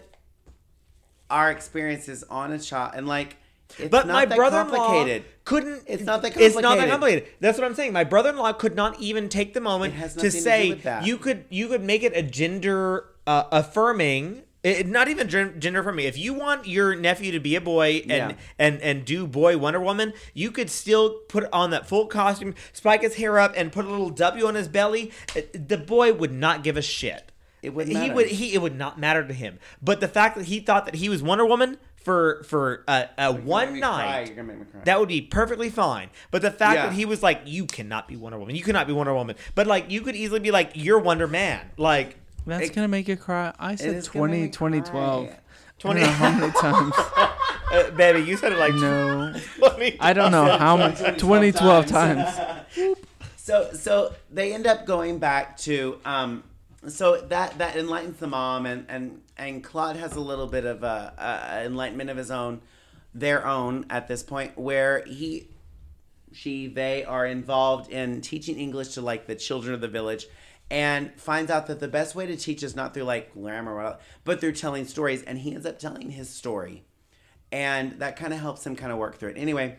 our 1.29 1.51
experiences 1.51 2.23
on 2.31 2.53
a 2.53 2.59
child 2.59 2.93
and 2.95 3.09
like 3.09 3.37
It's 3.79 3.89
but 3.89 4.07
not 4.07 4.15
my 4.15 4.27
brother-in-law 4.37 4.77
complicated. 4.77 5.25
couldn't. 5.45 5.83
It's 5.89 6.05
not 6.05 6.23
that 6.23 6.37
It's 6.37 6.55
not 6.55 6.77
that 6.77 6.89
complicated. 6.89 6.91
complicated. 6.91 7.29
That's 7.41 7.59
what 7.59 7.67
I'm 7.67 7.75
saying. 7.75 7.93
My 7.93 8.05
brother-in-law 8.05 8.53
could 8.55 8.77
not 8.77 9.01
even 9.01 9.29
take 9.29 9.55
the 9.55 9.61
moment 9.61 9.95
to 9.95 10.21
to 10.21 10.31
say 10.31 10.73
that. 10.75 11.05
you 11.05 11.19
could 11.19 11.45
you 11.51 11.67
could 11.67 11.83
make 11.83 12.05
it 12.05 12.13
a 12.17 12.23
gender 12.23 13.07
uh, 13.27 13.45
affirming. 13.51 14.43
It, 14.67 14.87
not 14.89 15.07
even 15.07 15.29
gender 15.29 15.83
for 15.85 15.93
me. 15.93 16.07
If 16.07 16.19
you 16.19 16.35
want 16.35 16.67
your 16.67 16.97
nephew 16.97 17.31
to 17.33 17.39
be 17.41 17.55
a 17.55 17.61
boy 17.61 17.99
and 18.09 18.11
Yeah. 18.11 18.33
and 18.59 18.81
and 18.81 19.05
do 19.05 19.27
boy 19.27 19.57
Wonder 19.59 19.79
Woman, 19.81 20.13
you 20.35 20.51
could 20.51 20.71
still 20.71 21.21
put 21.29 21.45
on 21.53 21.71
that 21.71 21.87
full 21.87 22.07
costume, 22.07 22.55
spike 22.73 23.03
his 23.03 23.15
hair 23.15 23.39
up, 23.39 23.53
and 23.57 23.71
put 23.71 23.85
a 23.85 23.89
little 23.89 24.11
W 24.11 24.47
on 24.47 24.57
his 24.57 24.67
belly. 24.67 25.13
Uh, 25.37 25.43
The 25.53 25.79
boy 25.79 26.13
would 26.13 26.33
not 26.33 26.65
give 26.65 26.77
a 26.77 26.83
shit. 26.83 27.31
It 27.63 27.75
wouldn't 27.75 27.97
He 27.97 28.11
would. 28.11 28.27
He 28.27 28.55
it 28.55 28.59
would 28.63 28.77
not 28.77 28.99
matter 28.99 29.27
to 29.27 29.33
him. 29.33 29.59
But 29.81 30.01
the 30.01 30.09
fact 30.09 30.37
that 30.37 30.47
he 30.47 30.59
thought 30.59 30.85
that 30.87 30.97
he 30.97 31.09
was 31.09 31.23
Wonder 31.23 31.47
Woman 31.47 31.79
for 31.97 32.43
for 32.49 32.83
a, 32.89 33.09
a 33.19 33.33
one 33.33 33.79
night. 33.81 34.27
cry. 34.27 34.35
You're 34.35 34.45
make 34.45 34.59
me 34.59 34.65
cry. 34.71 34.81
That 34.85 34.99
would 34.99 35.09
be 35.09 35.21
perfectly 35.23 35.71
fine. 35.71 36.11
But 36.33 36.43
the 36.43 36.51
fact 36.51 36.75
Yeah. 36.77 36.87
that 36.87 36.93
he 36.93 37.05
was 37.05 37.23
like, 37.23 37.43
you 37.45 37.67
cannot 37.67 38.09
be 38.09 38.17
Wonder 38.17 38.39
Woman. 38.39 38.57
You 38.57 38.63
cannot 38.65 38.87
be 38.89 38.93
Wonder 38.93 39.15
Woman. 39.15 39.37
But 39.55 39.67
like, 39.69 39.91
you 39.93 40.01
could 40.01 40.17
easily 40.17 40.41
be 40.41 40.51
like, 40.51 40.73
you're 40.75 40.99
Wonder 40.99 41.27
Man. 41.29 41.71
Like, 41.77 42.17
That's 42.47 42.67
It- 42.69 42.75
gonna 42.75 42.89
make 42.89 43.09
you 43.09 43.17
cry. 43.17 43.53
I 43.59 43.75
said 43.75 43.95
is 43.97 44.09
gonna 44.09 44.29
20, 44.29 44.41
make 44.43 44.53
2012. 44.53 45.27
cry. 45.29 45.39
20 45.79 46.01
I 46.01 46.05
don't 46.05 46.11
know 46.11 46.17
how 46.17 46.39
many 46.39 46.53
times. 46.53 46.95
uh, 47.73 47.91
baby, 47.97 48.21
you 48.23 48.37
said 48.37 48.53
it 48.53 48.59
like 48.59 48.73
No. 48.75 49.35
20 49.59 49.97
I 50.01 50.13
don't 50.13 50.31
know 50.33 50.57
how 50.57 50.77
many. 50.77 50.95
2012 50.95 51.87
times. 51.87 52.39
So 53.37 53.71
so 53.75 54.13
they 54.29 54.53
end 54.53 54.67
up 54.67 54.87
going 54.87 55.19
back 55.21 55.57
to 55.59 56.01
um 56.05 56.43
so 56.89 57.21
that 57.29 57.59
that 57.59 57.77
enlightens 57.77 58.19
the 58.19 58.27
mom 58.27 58.67
and 58.67 58.85
and 58.89 59.21
and 59.39 59.63
Claude 59.63 59.95
has 59.95 60.17
a 60.17 60.21
little 60.21 60.49
bit 60.49 60.65
of 60.65 60.83
a, 60.83 61.13
a 61.17 61.65
enlightenment 61.65 62.11
of 62.11 62.17
his 62.17 62.33
own 62.33 62.61
their 63.15 63.47
own 63.47 63.87
at 63.89 64.09
this 64.09 64.25
point 64.25 64.59
where 64.59 65.05
he 65.07 65.47
she 66.33 66.67
they 66.67 67.05
are 67.05 67.25
involved 67.25 67.89
in 67.93 68.21
teaching 68.21 68.59
English 68.59 68.89
to 68.95 69.01
like 69.01 69.29
the 69.29 69.37
children 69.37 69.75
of 69.75 69.81
the 69.81 69.87
village 69.89 70.27
and 70.71 71.13
finds 71.21 71.51
out 71.51 71.67
that 71.67 71.81
the 71.81 71.89
best 71.89 72.15
way 72.15 72.27
to 72.27 72.37
teach 72.37 72.63
is 72.63 72.75
not 72.75 72.93
through 72.93 73.05
like 73.05 73.33
grammar 73.33 73.99
but 74.25 74.41
through 74.41 74.53
telling 74.53 74.85
stories 74.85 75.23
and 75.23 75.39
he 75.39 75.55
ends 75.55 75.67
up 75.67 75.79
telling 75.79 76.11
his 76.11 76.29
story 76.29 76.85
and 77.53 77.99
that 78.01 78.17
kind 78.17 78.33
of 78.33 78.41
helps 78.41 78.67
him 78.67 78.77
kind 78.77 78.93
of 78.93 78.99
work 78.99 79.19
through 79.19 79.31
it. 79.31 79.39
Anyway, 79.39 79.77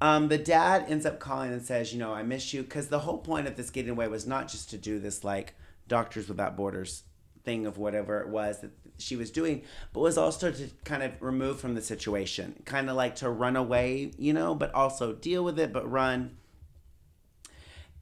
um, 0.00 0.28
the 0.28 0.38
dad 0.38 0.86
ends 0.88 1.06
up 1.06 1.20
calling 1.20 1.52
and 1.52 1.62
says, 1.62 1.92
you 1.92 1.98
know, 1.98 2.12
I 2.12 2.22
miss 2.22 2.52
you 2.52 2.62
because 2.62 2.88
the 2.88 3.00
whole 3.00 3.18
point 3.18 3.46
of 3.46 3.56
this 3.56 3.70
getting 3.70 3.90
away 3.90 4.08
was 4.08 4.26
not 4.26 4.48
just 4.48 4.70
to 4.70 4.78
do 4.78 4.98
this 4.98 5.22
like 5.22 5.54
Doctors 5.88 6.28
Without 6.28 6.56
Borders 6.56 7.04
thing 7.44 7.66
of 7.66 7.76
whatever 7.76 8.20
it 8.20 8.28
was 8.28 8.60
that 8.60 8.70
she 8.98 9.16
was 9.16 9.30
doing, 9.30 9.62
but 9.92 10.00
was 10.00 10.18
also 10.18 10.50
to 10.50 10.68
kind 10.84 11.02
of 11.02 11.12
remove 11.20 11.60
from 11.60 11.74
the 11.74 11.82
situation, 11.82 12.60
kind 12.64 12.88
of 12.88 12.96
like 12.96 13.16
to 13.16 13.30
run 13.30 13.56
away, 13.56 14.12
you 14.16 14.32
know, 14.32 14.54
but 14.54 14.72
also 14.74 15.12
deal 15.12 15.44
with 15.44 15.58
it, 15.58 15.72
but 15.72 15.90
run. 15.90 16.36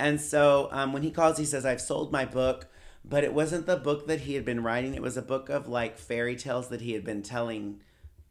And 0.01 0.19
so 0.19 0.71
um, 0.73 0.95
when 0.95 1.03
he 1.03 1.11
calls, 1.11 1.37
he 1.37 1.45
says, 1.45 1.67
I've 1.67 1.81
sold 1.81 2.11
my 2.11 2.25
book, 2.25 2.69
but 3.05 3.23
it 3.23 3.35
wasn't 3.35 3.67
the 3.67 3.77
book 3.77 4.07
that 4.07 4.21
he 4.21 4.33
had 4.33 4.47
been 4.47 4.63
writing. 4.63 4.95
It 4.95 5.03
was 5.03 5.19
a 5.19 5.23
book 5.23 5.51
of 5.51 5.69
like 5.69 5.99
fairy 5.99 6.37
tales 6.37 6.69
that 6.69 6.81
he 6.81 6.95
had 6.95 7.05
been 7.05 7.23
telling 7.23 7.81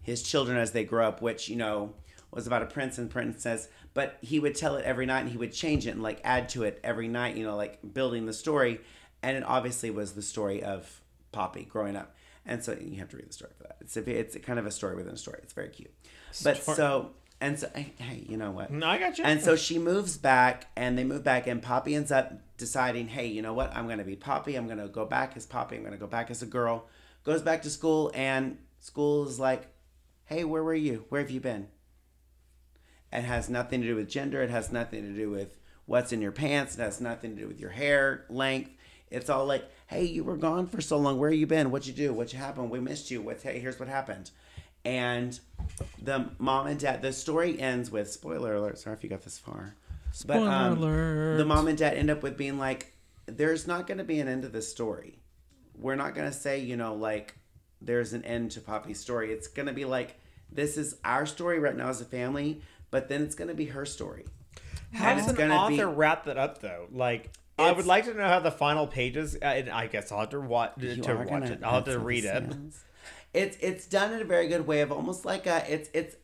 his 0.02 0.24
children 0.24 0.58
as 0.58 0.72
they 0.72 0.84
grow 0.84 1.08
up, 1.08 1.22
which, 1.22 1.48
you 1.48 1.56
know, 1.56 1.94
was 2.32 2.48
about 2.48 2.64
a 2.64 2.66
prince 2.66 2.98
and 2.98 3.08
princess. 3.08 3.68
But 3.94 4.18
he 4.22 4.40
would 4.40 4.56
tell 4.56 4.78
it 4.78 4.86
every 4.86 5.06
night 5.06 5.22
and 5.22 5.30
he 5.30 5.38
would 5.38 5.54
change 5.54 5.86
it 5.86 5.92
and 5.92 6.02
like 6.02 6.20
add 6.24 6.50
to 6.50 6.64
it 6.64 6.80
every 6.84 7.08
night, 7.08 7.38
you 7.38 7.44
know, 7.44 7.56
like 7.56 7.78
building 7.94 8.26
the 8.26 8.34
story. 8.34 8.82
And 9.22 9.38
it 9.38 9.44
obviously 9.44 9.92
was 9.92 10.14
the 10.14 10.24
story 10.24 10.64
of 10.64 11.02
Poppy 11.32 11.66
growing 11.66 11.96
up. 11.96 12.16
And 12.48 12.64
so 12.64 12.76
you 12.82 12.98
have 12.98 13.10
to 13.10 13.18
read 13.18 13.30
the 13.30 13.34
story 13.34 13.52
for 13.56 13.64
that. 13.64 13.78
It's 13.82 13.96
a, 13.96 14.20
it's 14.20 14.36
kind 14.38 14.58
of 14.58 14.66
a 14.66 14.72
story 14.72 14.96
within 14.96 15.14
a 15.14 15.18
story. 15.18 15.40
It's 15.44 15.54
very 15.54 15.70
cute. 15.70 15.94
But 16.44 16.58
Story. 16.58 16.76
so, 16.76 17.12
and 17.42 17.60
so, 17.60 17.70
hey, 17.74 18.26
you 18.28 18.38
know 18.38 18.52
what? 18.52 18.72
No, 18.72 18.88
I 18.88 18.98
got 18.98 19.18
you. 19.18 19.24
And 19.24 19.42
so 19.42 19.56
she 19.56 19.80
moves 19.80 20.18
back, 20.18 20.68
and 20.76 20.98
they 20.98 21.04
move 21.04 21.24
back, 21.24 21.48
and 21.48 21.62
Poppy 21.62 21.96
ends 21.96 22.12
up 22.12 22.34
deciding, 22.58 23.08
hey, 23.08 23.28
you 23.28 23.42
know 23.42 23.54
what? 23.54 23.76
I'm 23.76 23.86
going 23.86 24.00
to 24.00 24.04
be 24.04 24.16
Poppy. 24.16 24.56
I'm 24.56 24.66
going 24.66 24.80
to 24.80 24.88
go 24.88 25.06
back 25.06 25.38
as 25.38 25.46
Poppy. 25.46 25.76
I'm 25.76 25.82
going 25.82 25.94
to 25.94 26.00
go 26.00 26.08
back 26.08 26.30
as 26.30 26.42
a 26.42 26.46
girl. 26.46 26.88
Goes 27.24 27.42
back 27.42 27.62
to 27.64 27.70
school, 27.70 28.12
and 28.14 28.58
school 28.80 29.28
is 29.28 29.40
like, 29.40 29.68
hey, 30.26 30.44
where 30.44 30.64
were 30.64 30.76
you? 30.76 31.06
Where 31.10 31.22
have 31.22 31.32
you 31.32 31.40
been? 31.40 31.68
It 33.12 33.22
has 33.22 33.50
nothing 33.50 33.82
to 33.82 33.88
do 33.88 33.96
with 33.96 34.10
gender. 34.10 34.42
It 34.42 34.52
has 34.52 34.72
nothing 34.72 35.04
to 35.04 35.14
do 35.14 35.30
with 35.30 35.58
what's 35.86 36.12
in 36.12 36.22
your 36.22 36.32
pants. 36.32 36.78
It 36.78 36.82
has 36.82 37.02
nothing 37.02 37.36
to 37.36 37.42
do 37.42 37.48
with 37.48 37.60
your 37.60 37.72
hair 37.72 38.26
length. 38.30 38.72
It's 39.10 39.30
all 39.30 39.46
like, 39.46 39.66
hey, 39.88 40.06
you 40.06 40.24
were 40.24 40.38
gone 40.38 40.68
for 40.68 40.82
so 40.82 40.98
long. 40.98 41.18
Where 41.18 41.32
have 41.32 41.40
you 41.40 41.48
been? 41.48 41.72
What'd 41.72 41.88
you 41.88 41.94
do? 41.94 42.14
What'd 42.14 42.32
you 42.32 42.38
happened? 42.38 42.70
We 42.70 42.80
missed 42.80 43.10
you. 43.10 43.22
What? 43.24 43.42
Hey, 43.42 43.60
here's 43.60 43.80
what 43.80 43.90
happened. 43.90 44.30
And 44.86 45.40
the 46.02 46.30
mom 46.40 46.68
and 46.68 46.80
dad. 46.80 47.02
The 47.02 47.14
story 47.14 47.60
ends 47.60 47.92
with 47.92 48.10
spoiler 48.12 48.56
alert. 48.56 48.78
Sorry 48.80 48.96
if 48.96 49.04
you 49.04 49.10
got 49.10 49.22
this 49.24 49.38
far. 49.38 49.76
But 50.08 50.16
Spoiler 50.16 50.50
um, 50.50 50.78
alert. 50.78 51.38
the 51.38 51.46
mom 51.46 51.68
and 51.68 51.78
dad 51.78 51.96
end 51.96 52.10
up 52.10 52.24
with 52.24 52.38
being 52.38 52.58
like, 52.58 52.94
there's 53.28 53.68
not 53.68 53.86
going 53.88 54.00
to 54.00 54.04
be 54.04 54.20
an 54.20 54.28
end 54.28 54.42
to 54.44 54.48
this 54.50 54.70
story. 54.70 55.20
We're 55.78 55.96
not 55.96 56.16
going 56.16 56.28
to 56.30 56.36
say, 56.36 56.60
you 56.60 56.76
know, 56.78 56.96
like 56.96 57.36
there's 57.82 58.14
an 58.14 58.24
end 58.26 58.52
to 58.52 58.62
Poppy's 58.62 59.00
story. 59.00 59.32
It's 59.32 59.48
going 59.48 59.68
to 59.68 59.74
be 59.74 59.86
like 59.86 60.20
this 60.52 60.78
is 60.78 60.96
our 61.06 61.26
story 61.26 61.60
right 61.60 61.76
now 61.76 61.90
as 61.90 62.02
a 62.02 62.06
family, 62.06 62.62
but 62.90 63.08
then 63.08 63.22
it's 63.22 63.36
going 63.36 63.50
to 63.50 63.54
be 63.54 63.66
her 63.68 63.86
story. 63.86 64.26
How 64.94 65.12
And 65.12 65.20
does 65.28 65.38
an 65.38 65.52
author 65.52 65.88
be- 65.88 65.94
wrap 65.94 66.26
that 66.26 66.38
up 66.38 66.60
though? 66.62 66.88
Like, 66.92 67.30
I 67.60 67.72
would 67.72 67.86
like 67.86 68.06
to 68.06 68.14
know 68.16 68.26
how 68.26 68.40
the 68.40 68.50
final 68.52 68.88
pages. 68.88 69.36
Uh, 69.36 69.46
and 69.46 69.70
I 69.70 69.86
guess 69.88 70.12
I'll 70.12 70.22
have 70.22 70.30
to 70.30 70.40
watch 70.40 70.74
to 70.80 70.96
watch 71.16 71.28
gonna- 71.30 71.46
it. 71.52 71.60
I'll 71.64 71.76
have 71.76 71.86
to 71.86 72.00
read 72.00 72.26
it. 72.26 72.50
sounds. 72.52 72.84
It's 73.34 73.58
it's 73.62 73.86
done 73.86 74.14
in 74.14 74.22
a 74.22 74.26
very 74.26 74.48
good 74.48 74.66
way 74.66 74.82
of 74.82 74.92
almost 74.92 75.26
like 75.26 75.46
a 75.46 75.64
it's 75.72 75.90
it's 75.94 76.16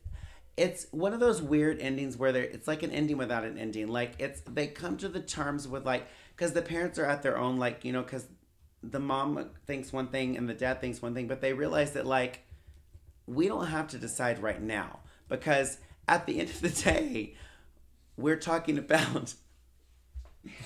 it's 0.58 0.88
one 0.92 1.14
of 1.14 1.20
those 1.20 1.42
weird 1.42 1.80
endings 1.80 2.18
where 2.18 2.32
there 2.32 2.44
it's 2.44 2.68
like 2.68 2.84
an 2.84 2.92
ending 2.92 3.18
without 3.18 3.44
an 3.44 3.58
ending. 3.58 3.88
Like 3.88 4.14
it's 4.20 4.42
they 4.42 4.68
come 4.68 4.98
to 4.98 5.10
the 5.10 5.20
terms 5.20 5.68
with 5.68 5.86
like 5.86 6.08
because 6.36 6.54
the 6.54 6.62
parents 6.62 6.98
are 6.98 7.06
at 7.06 7.22
their 7.24 7.38
own 7.38 7.58
like 7.58 7.86
you 7.86 7.92
know 7.92 8.02
because 8.02 8.28
the 8.82 9.00
mom 9.00 9.50
thinks 9.66 9.92
one 9.92 10.08
thing 10.08 10.38
and 10.38 10.48
the 10.48 10.54
dad 10.54 10.82
thinks 10.82 11.02
one 11.02 11.14
thing, 11.14 11.28
but 11.28 11.42
they 11.42 11.54
realize 11.54 11.94
that 11.94 12.06
like 12.06 12.42
we 13.28 13.48
don't 13.48 13.68
have 13.68 13.88
to 13.90 13.98
decide 13.98 14.40
right 14.40 14.62
now 14.62 15.00
because 15.28 15.80
at 16.08 16.26
the 16.26 16.40
end 16.40 16.50
of 16.50 16.62
the 16.62 16.70
day, 16.70 17.36
we're 18.18 18.36
talking 18.36 18.78
about 18.78 19.34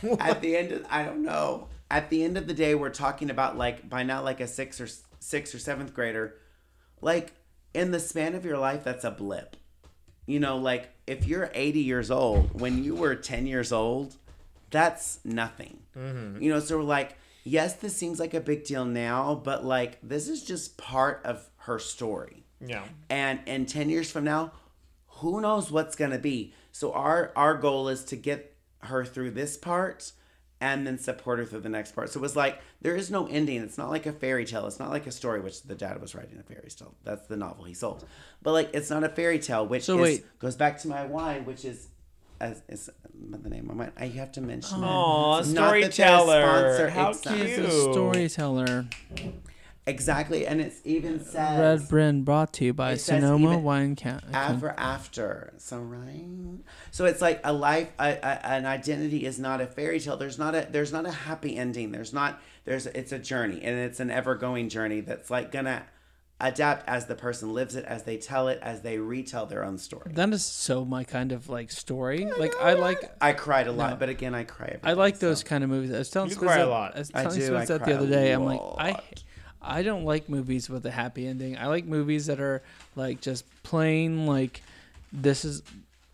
at 0.20 0.41
the 0.41 0.56
end 0.57 0.72
of 0.72 0.86
I 0.90 1.03
don't 1.03 1.24
know. 1.24 1.68
At 1.91 2.11
the 2.11 2.24
end 2.24 2.38
of 2.38 2.45
the 2.45 2.53
day, 2.53 2.76
we're 2.76 2.90
talking 2.91 3.30
about 3.30 3.57
like 3.57 3.90
by 3.90 4.03
now 4.03 4.22
like 4.22 4.40
a 4.40 4.48
six 4.48 4.80
or 4.80 4.88
six 5.20 5.54
or 5.54 5.60
seventh 5.60 5.94
grader, 5.94 6.36
like 7.02 7.34
in 7.74 7.91
the 7.91 8.00
span 8.00 8.36
of 8.36 8.46
your 8.46 8.58
life, 8.58 8.84
that's 8.84 9.04
a 9.04 9.12
blip. 9.12 9.56
You 10.26 10.40
know, 10.40 10.58
like 10.58 10.90
if 11.08 11.26
you're 11.26 11.50
80 11.54 11.80
years 11.80 12.12
old, 12.12 12.60
when 12.60 12.84
you 12.84 12.96
were 12.96 13.16
10 13.16 13.48
years 13.48 13.72
old, 13.72 14.16
that's 14.70 15.20
nothing. 15.24 15.80
Mm-hmm. 15.98 16.41
You 16.41 16.52
know, 16.52 16.60
so 16.60 16.78
we're 16.78 16.84
like, 16.84 17.18
yes, 17.44 17.74
this 17.76 17.96
seems 17.96 18.20
like 18.20 18.34
a 18.34 18.40
big 18.40 18.64
deal 18.64 18.86
now, 18.86 19.41
but 19.44 19.66
like 19.66 19.98
this 20.04 20.28
is 20.28 20.44
just 20.44 20.78
part 20.78 21.22
of 21.26 21.50
her 21.58 21.80
story. 21.80 22.46
Yeah. 22.60 22.84
And 23.10 23.40
in 23.46 23.66
10 23.66 23.90
years 23.90 24.12
from 24.12 24.24
now, 24.24 24.52
who 25.08 25.41
knows 25.41 25.72
what's 25.72 25.96
going 25.96 26.12
to 26.12 26.20
be. 26.20 26.54
So 26.72 26.94
our 26.94 27.32
our 27.36 27.56
goal 27.56 27.90
is 27.90 28.04
to 28.06 28.16
get 28.16 28.56
her 28.84 29.04
through 29.04 29.32
this 29.32 29.58
part 29.58 30.12
and 30.61 30.86
then 30.86 30.98
support 30.99 31.40
her 31.40 31.45
through 31.45 31.61
the 31.61 31.69
next 31.69 31.94
part. 31.94 32.10
So 32.10 32.19
it 32.19 32.22
was 32.22 32.36
like 32.36 32.60
there 32.81 32.95
is 32.95 33.10
no 33.10 33.27
ending. 33.27 33.61
It's 33.61 33.77
not 33.77 33.90
like 33.90 34.06
a 34.06 34.11
fairy 34.11 34.45
tale. 34.45 34.68
It's 34.68 34.80
not 34.80 34.90
like 34.90 35.07
a 35.07 35.11
story 35.11 35.40
which 35.40 35.64
the 35.64 35.76
dad 35.76 36.02
was 36.02 36.15
writing 36.15 36.38
a 36.40 36.44
fairy 36.44 36.69
tale. 36.69 36.94
That's 37.03 37.27
the 37.27 37.38
novel 37.38 37.64
he 37.65 37.73
sold. 37.73 38.06
But 38.41 38.52
like 38.53 38.69
it's 38.73 38.90
not 38.90 39.03
a 39.03 39.10
fairy 39.10 39.40
tale 39.40 39.65
which 39.65 39.84
So 39.84 39.95
is, 39.98 40.02
wait. 40.02 40.40
goes 40.40 40.56
back 40.56 40.80
to 40.80 40.88
my 40.88 41.06
wine 41.06 41.45
which 41.45 41.64
is 41.65 41.88
as 42.41 42.61
is 42.69 42.90
the 43.14 43.49
name 43.49 43.69
of 43.69 43.76
my 43.76 43.90
I 43.98 44.07
have 44.07 44.31
to 44.34 44.41
mention 44.41 44.81
it. 44.84 44.86
Aw, 44.88 45.40
It's 45.40 45.49
not 45.49 45.72
that 45.73 45.80
they're 45.81 45.91
storyteller. 45.91 46.73
sponsor, 46.76 46.90
How 46.90 47.10
it's 47.11 47.19
cute. 47.22 47.38
He's 47.48 47.57
a 47.60 47.72
storyteller. 47.94 48.86
Exactly, 49.90 50.45
and 50.45 50.61
it's 50.61 50.80
even 50.86 51.24
says 51.24 51.60
Red 51.60 51.90
Bryn 51.90 52.24
brought 52.24 52.53
to 52.53 52.66
you 52.66 52.74
by 52.74 52.95
Sonoma 52.95 53.57
Wine 53.57 53.95
Count. 53.95 54.24
ever 54.34 54.74
after. 54.78 55.53
So 55.57 55.80
right. 55.80 56.26
So 56.91 57.06
it's 57.06 57.22
like 57.22 57.41
a 57.44 57.52
life, 57.52 57.90
a, 57.99 58.11
a, 58.22 58.45
an 58.45 58.66
identity 58.66 59.26
is 59.26 59.40
not 59.40 59.61
a 59.61 59.68
fairy 59.68 59.99
tale. 59.99 60.16
There's 60.18 60.38
not 60.38 60.53
a 60.56 60.68
there's 60.70 60.91
not 60.94 61.06
a 61.06 61.11
happy 61.11 61.57
ending. 61.57 61.91
There's 61.91 62.14
not 62.14 62.40
there's 62.66 62.86
it's 62.86 63.11
a 63.11 63.20
journey, 63.20 63.61
and 63.64 63.78
it's 63.80 63.99
an 63.99 64.11
ever 64.11 64.36
going 64.36 64.70
journey 64.70 65.02
that's 65.02 65.30
like 65.32 65.52
gonna 65.52 65.84
adapt 66.41 66.88
as 66.88 67.06
the 67.07 67.16
person 67.16 67.53
lives 67.53 67.76
it, 67.76 67.84
as 67.84 68.03
they 68.03 68.16
tell 68.16 68.48
it, 68.48 68.60
as 68.61 68.82
they 68.82 68.98
retell 68.98 69.45
their 69.45 69.64
own 69.66 69.78
story. 69.78 70.11
That 70.14 70.30
is 70.30 70.45
so 70.45 70.86
my 70.86 71.03
kind 71.03 71.32
of 71.32 71.49
like 71.49 71.72
story. 71.72 72.26
Like 72.38 72.56
I 72.61 72.74
like 72.74 73.11
I 73.20 73.34
cried 73.34 73.68
a 73.68 73.72
lot, 73.72 73.90
No. 73.91 73.95
but 73.98 74.10
again, 74.10 74.36
I 74.36 74.44
cry. 74.44 74.68
Every 74.76 74.90
I 74.90 74.94
like 74.94 75.16
day, 75.16 75.28
those 75.28 75.40
so. 75.40 75.48
kind 75.48 75.64
of 75.64 75.70
movies. 75.70 75.91
I 75.94 75.98
was 75.98 76.10
telling 76.10 76.30
You 76.30 76.36
Spence 76.36 76.52
cry 76.52 76.61
a 76.61 76.70
lot. 76.70 76.95
I 76.95 76.99
was 76.99 77.11
I 77.14 77.24
do, 77.24 77.30
Spence 77.41 77.70
I 77.72 77.78
that 77.78 77.86
the 77.86 77.94
other 77.95 78.06
a 78.06 78.10
day. 78.10 78.32
I'm 78.32 78.45
like, 78.45 78.60
lot. 78.60 78.76
I 78.80 79.02
don't 79.84 80.06
like 80.06 80.30
movies 80.30 80.69
with 80.69 80.86
a 80.86 80.91
happy 80.91 81.27
ending. 81.27 81.57
I 81.57 81.68
like 81.68 81.86
movies 81.86 82.26
that 82.27 82.40
are 82.40 82.61
like 82.95 83.22
just 83.22 83.45
plain 83.64 84.26
like 84.26 84.61
this 85.11 85.44
is 85.45 85.64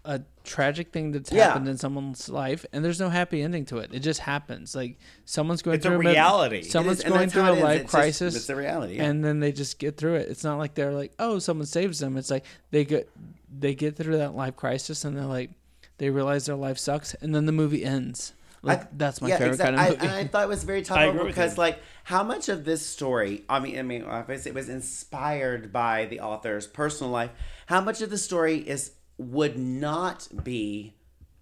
a 0.04 0.22
tragic 0.44 0.92
thing 0.92 1.12
that's 1.12 1.32
Yeah. 1.32 1.46
happened 1.48 1.68
in 1.68 1.78
someone's 1.78 2.30
life, 2.30 2.64
and 2.72 2.86
there's 2.86 3.00
no 3.00 3.10
happy 3.10 3.42
ending 3.42 3.66
to 3.66 3.80
it. 3.80 3.90
It 3.92 4.00
just 4.00 4.20
happens. 4.20 4.76
Like 4.76 4.98
someone's 5.26 5.62
going 5.64 5.78
It's 5.78 5.86
a 5.86 5.90
through 5.90 5.98
mid- 6.04 6.12
reality. 6.14 6.58
It 6.58 6.66
It 6.68 6.72
someone's 6.72 7.00
is, 7.00 7.06
going 7.06 7.30
through 7.30 7.50
a 7.50 7.54
life 7.54 7.82
It's 7.82 7.92
just- 7.92 7.92
crisis. 7.92 8.36
it's 8.36 8.46
the 8.48 8.56
reality. 8.56 8.98
yeah. 8.98 9.06
and 9.06 9.26
then 9.26 9.40
they 9.40 9.52
just 9.52 9.80
get 9.80 9.98
through 9.98 10.16
it. 10.16 10.30
It's 10.30 10.44
not 10.44 10.58
like 10.60 10.76
they're 10.76 10.94
like, 10.94 11.14
oh, 11.18 11.40
someone 11.40 11.66
saves 11.66 12.00
them. 12.00 12.18
It's 12.18 12.30
like 12.30 12.46
they 12.72 12.86
get 12.86 13.10
they 13.58 13.74
get 13.74 13.96
through 13.96 14.18
that 14.18 14.36
life 14.36 14.56
crisis 14.56 15.06
and 15.06 15.18
they're 15.18 15.26
like 15.26 15.50
they 15.98 16.10
realize 16.10 16.46
their 16.46 16.56
life 16.58 16.78
sucks 16.78 17.14
and 17.16 17.34
then 17.34 17.46
the 17.48 17.52
movie 17.52 17.84
ends. 17.84 18.34
Like 18.66 18.84
I- 18.84 18.88
that's 18.94 19.22
my 19.22 19.30
yeah, 19.30 19.38
favorite 19.38 19.54
exact- 19.54 19.76
kind 19.78 19.80
of 19.80 19.86
I- 19.86 19.90
movie. 20.04 20.08
and 20.08 20.12
I 20.16 20.24
thought 20.28 20.44
it 20.44 20.50
was 20.50 20.64
very 20.64 20.82
topical 20.92 21.26
because, 21.26 21.58
like, 21.58 21.80
how 22.04 22.24
much 22.24 22.50
of 22.50 22.66
this 22.66 22.86
story? 22.86 23.44
I 23.48 23.60
mean, 23.60 23.78
I 23.80 23.84
mean, 23.84 24.04
obviously, 24.04 24.50
it 24.52 24.56
was 24.56 24.70
inspired 24.70 25.72
by 25.72 26.06
the 26.06 26.20
author's 26.20 26.68
personal 26.68 27.12
life. 27.12 27.32
How 27.68 27.82
much 27.82 28.02
of 28.02 28.10
the 28.10 28.18
story 28.18 28.58
is 28.58 28.92
would 29.18 29.58
not 29.58 30.28
be 30.44 30.96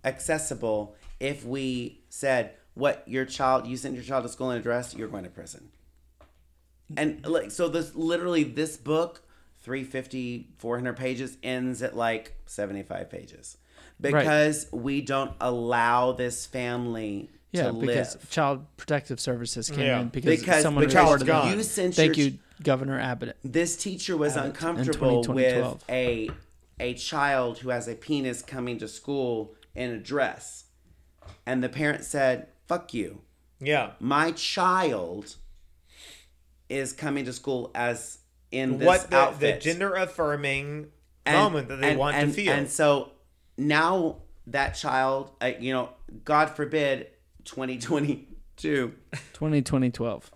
accessible 0.03 0.95
if 1.19 1.45
we 1.45 2.03
said, 2.09 2.51
"What 2.73 3.03
your 3.07 3.25
child? 3.25 3.67
You 3.67 3.77
sent 3.77 3.95
your 3.95 4.03
child 4.03 4.23
to 4.23 4.29
school 4.29 4.51
in 4.51 4.57
a 4.59 4.61
dress. 4.61 4.93
You're 4.93 5.07
going 5.07 5.23
to 5.23 5.29
prison." 5.29 5.69
And 6.97 7.25
like, 7.25 7.51
so 7.51 7.69
this 7.69 7.95
literally 7.95 8.43
this 8.43 8.77
book, 8.77 9.23
350, 9.61 10.49
400 10.59 10.95
pages, 10.97 11.37
ends 11.41 11.81
at 11.81 11.95
like 11.95 12.35
75 12.45 13.09
pages. 13.09 13.57
Because 14.11 14.67
we 14.71 15.01
don't 15.01 15.31
allow 15.39 16.11
this 16.11 16.45
family 16.45 17.29
yeah, 17.51 17.67
to 17.67 17.73
because 17.73 18.15
live. 18.15 18.29
Child 18.29 18.65
Protective 18.77 19.19
Services 19.19 19.69
came 19.69 19.79
Yeah. 19.85 20.01
in 20.01 20.09
because, 20.09 20.39
Because 20.39 20.61
someone 20.63 20.83
the 20.85 20.89
child's 20.91 21.23
reported 21.23 21.25
them. 21.27 21.49
gone. 21.49 21.57
You 21.57 21.63
sent 21.63 21.95
Thank 21.95 22.17
your- 22.17 22.27
you, 22.27 22.37
Governor 22.63 22.99
Abbott. 22.99 23.37
This 23.43 23.75
teacher 23.77 24.15
was 24.17 24.33
Abbott 24.37 24.43
in 24.45 24.49
uncomfortable 24.51 25.23
2012. 25.23 25.73
with 25.73 25.89
a 25.89 26.29
a 26.79 26.93
child 26.95 27.59
who 27.59 27.69
has 27.69 27.87
a 27.87 27.93
penis 27.95 28.41
coming 28.41 28.77
to 28.79 28.87
school 28.87 29.53
in 29.75 29.91
a 29.91 29.99
dress. 29.99 30.65
And 31.45 31.63
the 31.63 31.69
parent 31.69 32.03
said, 32.03 32.47
"Fuck 32.67 32.93
you. 32.93 33.21
Yeah. 33.59 33.91
My 33.99 34.31
child 34.31 35.35
is 36.69 36.91
coming 36.93 37.25
to 37.25 37.33
school 37.33 37.71
as 37.75 38.19
in 38.51 38.77
this 38.79 38.85
what 38.85 39.09
the, 39.09 39.33
the 39.39 39.53
gender 39.59 39.93
affirming 39.93 40.87
And- 41.25 41.37
moment 41.37 41.67
that 41.69 41.81
they 41.81 41.91
and- 41.91 41.99
want 41.99 42.15
and- 42.17 42.31
to 42.31 42.35
feel. 42.35 42.51
And 42.53 42.69
so 42.69 43.12
now 43.57 44.17
that 44.47 44.71
child, 44.71 45.31
uh, 45.41 45.51
you 45.59 45.73
know, 45.73 45.89
God 46.25 46.49
forbid 46.49 47.07
2022 47.45 48.93
2012. 49.33 50.31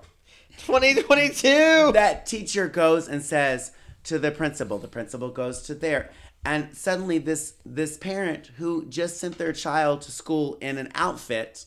2022. 0.58 1.92
that 1.94 2.26
teacher 2.26 2.68
goes 2.68 3.08
and 3.08 3.22
says 3.24 3.72
to 4.04 4.18
the 4.18 4.32
principal 4.32 4.78
the 4.78 4.88
principal 4.88 5.30
goes 5.30 5.62
to 5.62 5.76
there 5.76 6.10
and 6.46 6.76
suddenly 6.76 7.18
this 7.18 7.54
this 7.66 7.98
parent 7.98 8.48
who 8.58 8.86
just 8.86 9.18
sent 9.18 9.38
their 9.38 9.54
child 9.54 10.02
to 10.02 10.12
school 10.12 10.58
in 10.62 10.78
an 10.78 10.90
outfit 10.96 11.66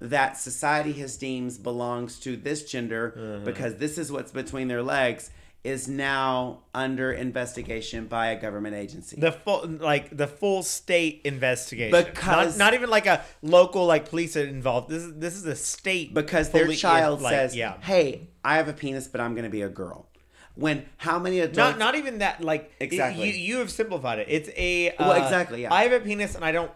that 0.00 0.36
society 0.36 0.92
has 0.92 1.16
deems 1.16 1.56
belongs 1.56 2.18
to 2.18 2.36
this 2.36 2.64
gender 2.70 3.40
because 3.44 3.76
this 3.76 3.96
is 3.96 4.12
what's 4.12 4.30
between 4.32 4.68
their 4.68 4.82
legs 4.82 5.30
is 5.66 5.88
now 5.88 6.60
under 6.74 7.12
investigation 7.12 8.06
by 8.06 8.28
a 8.28 8.40
government 8.40 8.74
agency 8.74 9.16
the 9.20 9.32
full 9.32 9.66
like 9.66 10.16
the 10.16 10.26
full 10.26 10.62
state 10.62 11.20
investigation 11.24 11.90
Because- 11.90 12.56
not, 12.56 12.66
not 12.66 12.74
even 12.74 12.88
like 12.90 13.06
a 13.06 13.24
local 13.42 13.84
like 13.86 14.08
police 14.08 14.36
are 14.36 14.44
involved 14.46 14.88
this 14.88 15.02
is 15.02 15.14
this 15.24 15.34
is 15.34 15.44
a 15.46 15.56
state 15.56 16.14
because 16.14 16.50
their 16.50 16.70
child 16.72 17.20
like, 17.20 17.32
says 17.34 17.56
yeah 17.56 17.74
hey 17.82 18.28
i 18.44 18.56
have 18.56 18.68
a 18.68 18.72
penis 18.72 19.08
but 19.08 19.20
i'm 19.20 19.34
going 19.34 19.44
to 19.44 19.50
be 19.50 19.62
a 19.62 19.68
girl 19.68 20.06
when 20.54 20.86
how 20.98 21.18
many 21.18 21.40
adults 21.40 21.58
not 21.58 21.78
not 21.78 21.94
even 21.96 22.18
that 22.18 22.40
like 22.42 22.72
Exactly. 22.80 23.26
you, 23.28 23.32
you 23.34 23.56
have 23.58 23.70
simplified 23.70 24.18
it 24.20 24.26
it's 24.30 24.48
a 24.56 24.90
uh, 24.90 25.08
Well, 25.08 25.22
exactly, 25.24 25.62
yeah. 25.62 25.74
i 25.74 25.82
have 25.82 25.92
a 25.92 26.00
penis 26.00 26.34
and 26.36 26.44
i 26.44 26.52
don't 26.52 26.70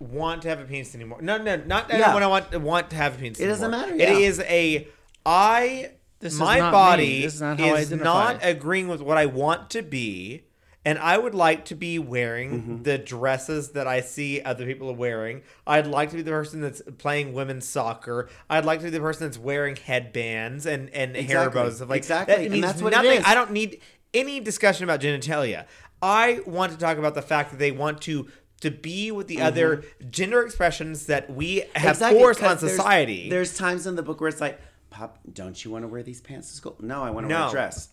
want 0.00 0.42
to 0.42 0.48
have 0.48 0.60
a 0.60 0.64
penis 0.64 0.94
anymore 0.94 1.20
no 1.22 1.38
no 1.38 1.56
not 1.56 1.88
Yeah. 1.88 2.12
when 2.14 2.22
i 2.22 2.26
want 2.26 2.60
want 2.60 2.90
to 2.90 2.96
have 2.96 3.14
a 3.16 3.18
penis 3.18 3.40
It 3.40 3.46
doesn't 3.46 3.70
matter, 3.70 3.94
yeah. 3.96 4.10
it 4.12 4.18
is 4.18 4.40
a 4.40 4.86
i 5.24 5.90
This 6.24 6.32
is 6.34 6.40
my 6.40 6.58
not 6.58 6.66
me. 6.66 6.72
body 6.72 7.22
This 7.22 7.34
is 7.34 7.40
not 7.40 7.60
how 7.60 7.66
I 7.74 7.78
is 7.78 7.90
not 7.92 8.38
agreeing 8.42 8.88
with 8.88 9.00
what 9.00 9.16
i 9.16 9.26
want 9.26 9.70
to 9.70 9.82
be 9.82 10.44
and 10.86 10.98
I 10.98 11.16
would 11.16 11.34
like 11.34 11.64
to 11.66 11.74
be 11.74 11.98
wearing 11.98 12.50
Mm-hmm. 12.50 12.82
the 12.82 12.98
dresses 12.98 13.70
that 13.70 13.86
I 13.86 14.02
see 14.02 14.42
other 14.42 14.66
people 14.66 14.90
are 14.90 14.94
wearing. 14.94 15.40
I'd 15.66 15.86
like 15.86 16.10
to 16.10 16.16
be 16.16 16.20
the 16.22 16.30
person 16.30 16.60
that's 16.60 16.82
playing 16.98 17.32
women's 17.32 17.66
soccer. 17.66 18.28
I'd 18.50 18.66
like 18.66 18.80
to 18.80 18.84
be 18.84 18.90
the 18.90 19.00
person 19.00 19.26
that's 19.26 19.38
wearing 19.38 19.76
headbands 19.76 20.66
and, 20.66 20.90
and 20.90 21.16
hair 21.16 21.48
bows. 21.48 21.80
like 21.80 21.96
Exactly. 21.96 22.34
That 22.48 22.52
And 22.54 22.62
that's 22.62 22.82
what 22.82 22.92
nothing. 22.92 23.12
is. 23.20 23.24
I 23.24 23.34
don't 23.34 23.52
need 23.52 23.80
any 24.12 24.40
discussion 24.40 24.84
about 24.84 25.00
genitalia. 25.00 25.64
I 26.02 26.40
want 26.44 26.72
to 26.72 26.78
talk 26.78 26.98
about 26.98 27.14
the 27.14 27.22
fact 27.22 27.52
that 27.52 27.58
they 27.58 27.72
want 27.72 28.02
to 28.02 28.28
to 28.60 28.70
be 28.70 29.10
with 29.10 29.26
the 29.26 29.40
other 29.40 29.84
gender 30.10 30.42
expressions 30.42 31.06
that 31.06 31.30
we 31.34 31.56
have 31.56 31.66
Mm-hmm. 31.74 31.88
Exactly, 31.88 32.20
forced 32.20 32.42
on 32.42 32.48
'cause 32.50 32.60
there's- 32.60 32.76
society. 32.76 33.30
There's, 33.30 33.56
times 33.56 33.86
in 33.86 33.96
the 33.96 34.02
book 34.02 34.20
where 34.20 34.28
it's 34.28 34.40
like, 34.42 34.60
Pop, 34.94 35.18
don't 35.32 35.62
you 35.64 35.72
want 35.72 35.82
to 35.82 35.88
wear 35.88 36.04
these 36.04 36.20
pants 36.20 36.50
to 36.50 36.54
school? 36.54 36.76
No, 36.80 37.02
I 37.02 37.10
want 37.10 37.28
to 37.28 37.34
wear 37.34 37.48
a 37.48 37.50
dress. 37.50 37.88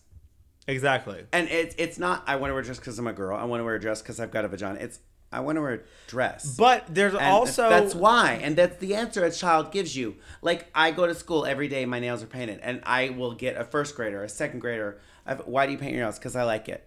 exactly. 0.68 1.24
And 1.32 1.48
it's 1.48 1.74
it's 1.76 1.98
not 1.98 2.22
I 2.28 2.36
want 2.36 2.50
to 2.50 2.54
wear 2.54 2.62
a 2.62 2.64
dress 2.64 2.78
because 2.78 2.96
I'm 2.96 3.08
a 3.08 3.12
girl. 3.12 3.36
I 3.36 3.42
want 3.44 3.58
to 3.58 3.64
wear 3.64 3.74
a 3.74 3.80
dress 3.80 4.00
because 4.00 4.20
I've 4.20 4.30
got 4.30 4.44
a 4.44 4.48
vagina. 4.48 4.78
It's 4.78 5.00
I 5.32 5.40
want 5.40 5.56
to 5.56 5.62
wear 5.62 5.74
a 5.74 5.80
dress. 6.06 6.56
But 6.56 6.84
there's 6.88 7.14
And 7.14 7.24
also 7.24 7.68
that's 7.68 7.92
why, 7.94 8.34
and 8.42 8.54
that's 8.54 8.76
the 8.76 8.94
answer 8.94 9.24
a 9.24 9.32
child 9.32 9.72
gives 9.72 9.96
you. 9.96 10.14
Like 10.42 10.66
I 10.76 10.92
go 10.92 11.06
to 11.06 11.14
school 11.14 11.44
every 11.44 11.66
day, 11.66 11.84
my 11.86 11.98
nails 11.98 12.22
are 12.22 12.26
painted, 12.26 12.60
and 12.62 12.80
I 12.84 13.10
will 13.10 13.32
get 13.32 13.56
a 13.56 13.64
first 13.64 13.96
grader, 13.96 14.22
a 14.22 14.28
second 14.28 14.60
grader. 14.60 15.00
I've, 15.26 15.40
why 15.40 15.66
do 15.66 15.72
you 15.72 15.78
paint 15.78 15.92
your 15.94 16.02
nails? 16.02 16.18
Because 16.20 16.36
I 16.36 16.44
like 16.44 16.68
it. 16.68 16.86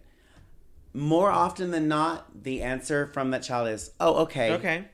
More 0.93 1.29
often 1.29 1.71
than 1.71 1.89
not, 1.89 2.43
the 2.43 2.61
answer 2.61 3.07
from 3.07 3.31
that 3.31 3.43
child 3.43 3.67
is, 3.67 3.91
"Oh, 3.99 4.23
okay, 4.23 4.53
okay. 4.53 4.85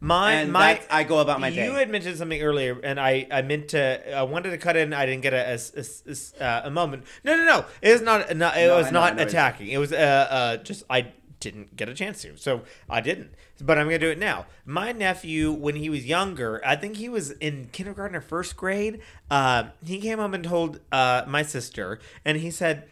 My 0.00 0.32
And 0.34 0.52
my 0.52 0.80
I 0.90 1.04
go 1.04 1.18
about 1.20 1.40
my 1.40 1.48
you 1.48 1.72
day. 1.72 1.78
had 1.78 1.90
mentioned 1.90 2.18
something 2.18 2.40
earlier, 2.42 2.78
and 2.84 3.00
I 3.00 3.26
I 3.30 3.42
meant 3.42 3.68
to 3.68 4.14
I 4.16 4.22
wanted 4.24 4.50
to 4.50 4.58
cut 4.58 4.76
in. 4.76 4.92
I 4.92 5.06
didn't 5.06 5.22
get 5.22 5.32
a 5.32 5.52
a, 5.54 5.58
a- 5.80 6.12
a- 6.40 6.44
uh, 6.44 6.60
a 6.66 6.70
moment. 6.70 7.04
No 7.24 7.34
no 7.36 7.44
no. 7.44 7.64
It 7.80 7.90
is 7.90 8.02
not. 8.02 8.36
not 8.36 8.56
it 8.58 8.66
No, 8.66 8.76
was 8.76 8.86
know, 8.92 9.00
not 9.00 9.16
know 9.16 9.22
it 9.22 9.28
is. 9.28 9.32
attacking. 9.32 9.68
It 9.68 9.78
was 9.78 9.92
uh 9.92 9.96
uh 9.96 10.56
just 10.58 10.84
I 10.90 11.12
didn't 11.40 11.76
get 11.76 11.88
a 11.88 11.94
chance 11.94 12.22
to, 12.22 12.36
so 12.36 12.62
I 12.90 13.00
didn't. 13.00 13.30
But 13.60 13.78
I'm 13.78 13.86
gonna 13.86 13.98
do 13.98 14.10
it 14.10 14.18
now. 14.18 14.46
My 14.66 14.92
nephew, 14.92 15.50
when 15.52 15.76
he 15.76 15.88
was 15.88 16.04
younger, 16.04 16.60
I 16.64 16.76
think 16.76 16.96
he 16.96 17.08
was 17.08 17.30
in 17.32 17.68
kindergarten 17.72 18.16
or 18.16 18.20
first 18.20 18.56
grade. 18.56 19.00
Uh, 19.30 19.64
he 19.84 19.98
came 20.00 20.18
home 20.18 20.34
and 20.34 20.44
told 20.44 20.80
uh 20.92 21.24
my 21.26 21.42
sister, 21.42 22.00
and 22.24 22.36
he 22.38 22.50
said, 22.50 22.88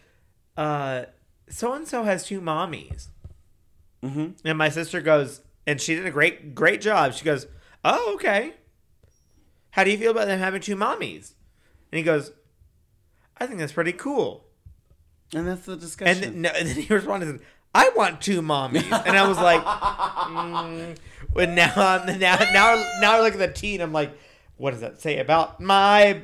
uh, 0.57 1.05
so 1.49 1.73
and 1.73 1.87
so 1.87 2.03
has 2.03 2.25
two 2.25 2.41
mommies. 2.41 3.07
Mm-hmm. 4.03 4.27
And 4.47 4.57
my 4.57 4.69
sister 4.69 5.01
goes, 5.01 5.41
and 5.67 5.79
she 5.81 5.95
did 5.95 6.05
a 6.05 6.11
great, 6.11 6.55
great 6.55 6.81
job. 6.81 7.13
She 7.13 7.25
goes, 7.25 7.47
"Oh, 7.83 8.13
okay. 8.15 8.53
How 9.71 9.83
do 9.83 9.91
you 9.91 9.97
feel 9.97 10.11
about 10.11 10.27
them 10.27 10.39
having 10.39 10.61
two 10.61 10.75
mommies?" 10.75 11.33
And 11.91 11.97
he 11.97 12.03
goes, 12.03 12.31
"I 13.37 13.45
think 13.45 13.59
that's 13.59 13.73
pretty 13.73 13.93
cool." 13.93 14.43
and 15.33 15.47
that's 15.47 15.65
the 15.65 15.75
discussion." 15.75 16.21
then, 16.21 16.41
no, 16.41 16.49
and 16.49 16.67
then 16.69 16.75
he 16.75 16.93
responded, 16.93 17.39
"I 17.73 17.89
want 17.95 18.21
two 18.21 18.41
mommies," 18.41 18.83
and 19.05 19.17
I 19.17 19.27
was 19.27 19.37
like, 19.37 19.61
mm. 19.63 20.95
"But 21.33 21.49
now, 21.49 21.73
I'm 21.75 22.05
now, 22.19 22.37
now, 22.53 22.83
now 23.01 23.15
I 23.17 23.21
look 23.21 23.33
at 23.33 23.39
the 23.39 23.47
T 23.47 23.73
and 23.73 23.83
I'm 23.83 23.91
like, 23.93 24.17
what 24.57 24.71
does 24.71 24.81
that 24.81 25.01
say 25.01 25.19
about 25.19 25.59
my 25.59 26.21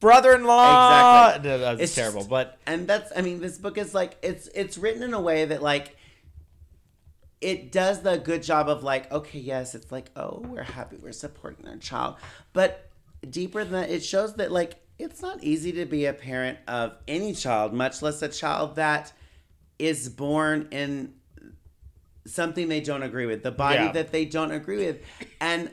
brother-in-law?" 0.00 1.28
Exactly. 1.28 1.50
No, 1.50 1.58
that 1.58 1.72
was 1.72 1.80
It's 1.80 1.94
terrible, 1.94 2.20
just- 2.20 2.30
but 2.30 2.58
and 2.66 2.86
that's 2.86 3.12
i 3.16 3.22
mean 3.22 3.40
this 3.40 3.58
book 3.58 3.78
is 3.78 3.94
like 3.94 4.16
it's 4.22 4.48
it's 4.48 4.76
written 4.76 5.02
in 5.02 5.14
a 5.14 5.20
way 5.20 5.44
that 5.46 5.62
like 5.62 5.96
it 7.40 7.70
does 7.70 8.02
the 8.02 8.16
good 8.16 8.42
job 8.42 8.68
of 8.68 8.82
like 8.82 9.10
okay 9.12 9.38
yes 9.38 9.74
it's 9.74 9.92
like 9.92 10.10
oh 10.16 10.42
we're 10.48 10.62
happy 10.62 10.96
we're 11.02 11.12
supporting 11.12 11.66
our 11.68 11.76
child 11.76 12.16
but 12.52 12.88
deeper 13.28 13.62
than 13.64 13.72
that 13.72 13.90
it 13.90 14.02
shows 14.04 14.34
that 14.34 14.50
like 14.50 14.76
it's 14.98 15.20
not 15.20 15.42
easy 15.44 15.72
to 15.72 15.84
be 15.84 16.06
a 16.06 16.12
parent 16.12 16.58
of 16.66 16.94
any 17.06 17.34
child 17.34 17.72
much 17.74 18.00
less 18.02 18.22
a 18.22 18.28
child 18.28 18.76
that 18.76 19.12
is 19.78 20.08
born 20.08 20.66
in 20.70 21.12
something 22.24 22.68
they 22.68 22.80
don't 22.80 23.02
agree 23.02 23.26
with 23.26 23.42
the 23.42 23.50
body 23.52 23.84
Yeah. 23.84 23.92
that 23.92 24.12
they 24.12 24.24
don't 24.24 24.50
agree 24.52 24.86
with 24.86 25.02
and 25.40 25.70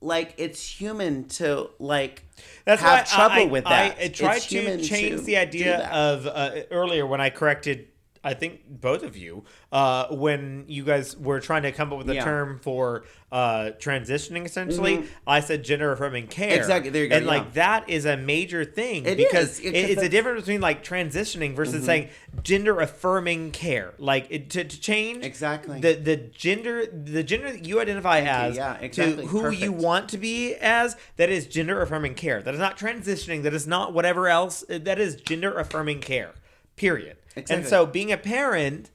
like 0.00 0.34
it's 0.36 0.60
human 0.62 1.28
to 1.28 1.70
like 1.78 2.24
That's 2.64 2.82
have 2.82 3.08
trouble 3.08 3.42
I, 3.42 3.44
with 3.44 3.64
that. 3.64 3.98
I, 4.00 4.08
tried 4.08 4.36
It's 4.38 4.46
to 4.48 4.60
human 4.60 4.82
change 4.82 5.20
to 5.20 5.24
the 5.24 5.36
idea 5.36 5.88
of 5.90 6.26
uh, 6.26 6.62
earlier 6.72 7.06
when 7.06 7.20
I 7.20 7.30
corrected. 7.30 7.86
I 8.24 8.34
think 8.34 8.60
both 8.68 9.02
of 9.02 9.16
you 9.16 9.44
uh, 9.72 10.06
when 10.10 10.64
you 10.68 10.84
guys 10.84 11.16
were 11.16 11.40
trying 11.40 11.62
to 11.62 11.72
come 11.72 11.92
up 11.92 11.98
with 11.98 12.08
a 12.10 12.14
Yeah. 12.14 12.24
term 12.24 12.60
for 12.62 13.04
uh, 13.32 13.70
transitioning. 13.78 14.44
Essentially, 14.44 15.04
I 15.26 15.40
said 15.40 15.64
gender 15.64 15.90
affirming 15.90 16.26
care. 16.26 16.50
Mm-hmm. 16.50 16.58
Exactly, 16.60 16.90
there 16.90 17.02
you 17.04 17.08
go, 17.08 17.16
And 17.16 17.24
yeah. 17.24 17.30
like 17.32 17.54
that 17.54 17.88
is 17.88 18.04
a 18.04 18.16
major 18.16 18.62
thing 18.64 19.06
It 19.06 19.16
because 19.16 19.58
it- 19.58 19.70
it's 19.74 20.02
a 20.02 20.08
difference 20.10 20.42
between 20.42 20.60
like 20.60 20.84
transitioning 20.84 21.54
versus 21.54 21.76
Mm-hmm. 21.76 21.84
saying 21.86 22.08
gender 22.42 22.78
affirming 22.80 23.50
care. 23.50 23.94
Like 23.98 24.26
it, 24.30 24.50
to, 24.50 24.64
to 24.64 24.80
change 24.80 25.24
Exactly. 25.24 25.80
the 25.80 25.94
the 25.94 26.16
gender 26.16 26.84
the 26.86 27.22
gender 27.22 27.50
that 27.52 27.64
you 27.64 27.80
identify 27.80 28.20
as 28.20 28.56
yeah, 28.56 28.76
exactly, 28.80 29.22
to 29.24 29.28
who 29.28 29.50
you 29.50 29.72
want 29.72 30.10
to 30.10 30.18
be 30.18 30.54
as 30.56 30.96
that 31.16 31.30
is 31.30 31.46
gender 31.46 31.80
affirming 31.80 32.14
care 32.14 32.42
that 32.42 32.52
is 32.52 32.60
not 32.60 32.76
transitioning 32.76 33.42
that 33.44 33.54
is 33.54 33.66
not 33.66 33.94
whatever 33.94 34.28
else 34.28 34.62
that 34.68 35.00
is 35.00 35.16
gender 35.16 35.58
affirming 35.58 36.00
care 36.00 36.32
period 36.76 37.16
and 37.48 37.66
so 37.66 37.86
being 37.86 38.12
a 38.12 38.16
parent 38.18 38.90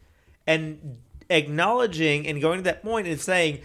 and 0.45 0.97
acknowledging 1.29 2.27
and 2.27 2.41
going 2.41 2.57
to 2.59 2.63
that 2.63 2.83
point 2.83 3.07
and 3.07 3.19
saying 3.19 3.59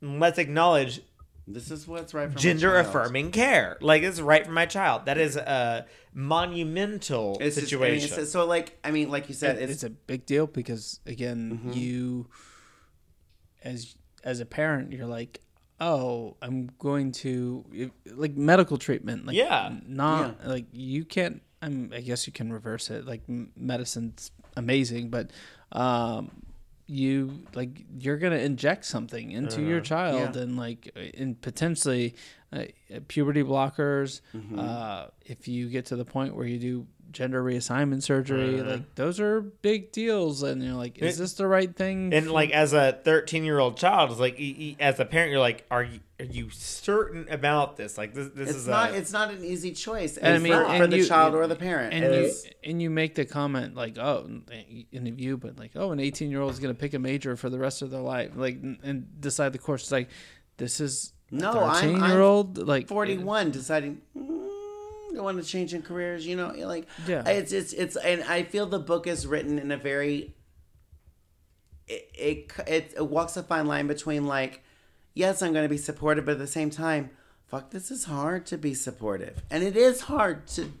let's 0.00 0.38
acknowledge 0.38 1.00
This 1.46 1.70
is 1.70 1.86
what's 1.86 2.14
right 2.14 2.28
for 2.28 2.34
my 2.34 2.40
gender 2.40 2.70
child. 2.72 2.86
affirming 2.86 3.30
care. 3.30 3.76
Like 3.80 4.02
this 4.02 4.14
is 4.14 4.22
right 4.22 4.44
for 4.46 4.52
my 4.52 4.66
child. 4.66 5.04
That 5.06 5.18
is 5.18 5.36
a 5.36 5.84
monumental 6.14 7.36
It's 7.40 7.56
just- 7.56 7.72
I 7.72 7.76
mean, 7.76 8.00
situation. 8.00 8.12
it's- 8.14 8.30
so 8.32 8.46
like 8.46 8.78
I 8.84 8.90
mean, 8.90 9.10
like 9.10 9.28
you 9.28 9.34
said, 9.34 9.58
it's, 9.58 9.72
it's, 9.72 9.82
a 9.84 9.90
big 9.90 10.24
deal 10.26 10.46
because 10.46 11.00
again, 11.06 11.60
Mm-hmm. 11.64 11.72
you 11.78 12.28
as 13.62 13.96
as 14.22 14.40
a 14.40 14.46
parent, 14.46 14.92
you're 14.92 15.06
like, 15.06 15.40
oh, 15.80 16.36
I'm 16.40 16.70
going 16.78 17.12
to 17.12 17.90
like 18.06 18.36
medical 18.36 18.78
treatment. 18.78 19.26
Like, 19.26 19.36
Yeah. 19.36 19.74
not 19.86 20.46
like 20.46 20.66
you 20.72 21.04
can't. 21.04 21.42
I'm. 21.64 21.92
I 21.94 22.00
guess 22.00 22.26
you 22.26 22.32
can 22.32 22.52
reverse 22.52 22.90
it. 22.90 23.06
Like 23.06 23.22
medicine's 23.56 24.30
amazing, 24.56 25.10
but 25.10 25.30
um, 25.72 26.30
you 26.86 27.42
like 27.54 27.84
you're 27.98 28.18
gonna 28.18 28.36
inject 28.36 28.84
something 28.84 29.32
into 29.32 29.62
your 29.62 29.80
child 29.80 30.20
Uh-huh. 30.20 30.32
Yeah. 30.36 30.42
and 30.42 30.56
like 30.56 30.90
and 31.18 31.40
potentially 31.40 32.14
uh, 32.54 32.64
puberty 33.08 33.42
blockers. 33.42 34.20
Mm-hmm. 34.34 34.58
Uh, 34.58 35.06
if 35.26 35.48
you 35.48 35.68
get 35.68 35.86
to 35.86 35.96
the 35.96 36.04
point 36.04 36.36
where 36.36 36.46
you 36.46 36.58
do 36.58 36.86
gender 37.10 37.42
reassignment 37.44 38.02
surgery, 38.02 38.60
Uh-huh. 38.60 38.70
like 38.72 38.94
those 38.96 39.20
are 39.20 39.40
big 39.40 39.92
deals, 39.92 40.42
and 40.42 40.62
you're 40.62 40.74
like, 40.74 40.98
is 40.98 41.16
It- 41.16 41.22
this 41.22 41.34
the 41.34 41.46
right 41.46 41.74
thing? 41.74 42.12
and 42.12 42.30
like 42.30 42.50
as 42.50 42.72
a 42.72 42.98
13 43.04 43.44
year 43.44 43.58
old 43.58 43.76
child, 43.76 44.10
it's 44.10 44.20
like 44.20 44.36
y- 44.38 44.54
y- 44.58 44.76
as 44.80 44.98
a 45.00 45.04
parent, 45.04 45.30
you're 45.30 45.40
like, 45.40 45.64
are 45.70 45.84
you 45.84 46.00
are 46.20 46.24
you 46.26 46.48
certain 46.50 47.26
about 47.28 47.76
this? 47.76 47.96
Like 47.98 48.14
this 48.14 48.28
this 48.34 48.48
it's 48.50 48.58
is 48.60 48.66
not 48.68 48.90
a, 48.90 48.94
it's 48.96 49.12
not 49.12 49.30
an 49.32 49.44
easy 49.44 49.72
choice. 49.72 50.16
And 50.16 50.34
I 50.34 50.38
mean, 50.38 50.52
for, 50.52 50.64
for 50.64 50.70
and 50.72 50.92
the 50.92 50.98
you- 50.98 51.06
child 51.06 51.34
or 51.34 51.46
the 51.46 51.56
parent. 51.56 51.92
and 51.94 52.04
you 52.14 52.32
and 52.64 52.82
you 52.82 52.90
make 52.90 53.14
the 53.14 53.24
comment 53.24 53.74
like, 53.74 53.96
oh, 53.98 54.28
and 54.92 55.08
of 55.08 55.20
you, 55.20 55.36
but 55.36 55.58
like, 55.58 55.72
oh, 55.76 55.92
an 55.92 56.00
18 56.00 56.30
year 56.30 56.40
old 56.40 56.52
is 56.52 56.58
gonna 56.58 56.74
pick 56.74 56.94
a 56.94 56.98
major 56.98 57.36
for 57.36 57.48
the 57.50 57.58
rest 57.58 57.80
of 57.82 57.90
their 57.90 58.00
life, 58.00 58.32
like, 58.36 58.58
and 58.82 59.20
decide 59.20 59.52
the 59.52 59.58
course. 59.58 59.82
It's 59.84 59.92
like, 59.92 60.08
this 60.56 60.80
is 60.80 61.12
No, 61.34 61.52
a 61.52 61.64
I'm- 61.64 61.74
13 61.90 62.02
I'm 62.02 62.10
year 62.10 62.20
old, 62.20 62.58
like 62.58 62.88
41 62.88 63.50
deciding 63.50 64.00
mm, 64.16 65.18
I 65.18 65.20
want 65.20 65.42
to 65.42 65.48
change 65.48 65.74
in 65.74 65.82
careers 65.82 66.26
you 66.26 66.36
know 66.36 66.48
like 66.66 66.86
Yeah. 67.06 67.22
it's 67.28 67.52
it's 67.52 67.72
it's 67.72 67.96
and 67.96 68.22
i 68.24 68.42
feel 68.42 68.66
the 68.66 68.80
book 68.80 69.06
is 69.06 69.26
written 69.26 69.58
in 69.58 69.70
a 69.70 69.76
very 69.76 70.34
it 71.86 72.08
it, 72.14 72.52
it, 72.66 72.94
it 72.96 73.06
walks 73.08 73.36
a 73.36 73.42
fine 73.42 73.66
line 73.66 73.86
between 73.86 74.26
like 74.26 74.62
yes 75.14 75.42
i'm 75.42 75.52
going 75.52 75.64
to 75.64 75.68
be 75.68 75.76
supportive 75.78 76.24
but 76.24 76.32
at 76.32 76.38
the 76.38 76.46
same 76.46 76.70
time 76.70 77.10
fuck 77.46 77.70
this 77.70 77.90
is 77.90 78.04
hard 78.04 78.46
to 78.46 78.56
be 78.58 78.74
supportive 78.74 79.42
and 79.50 79.62
it 79.62 79.76
is 79.76 80.02
hard 80.02 80.46
to 80.48 80.72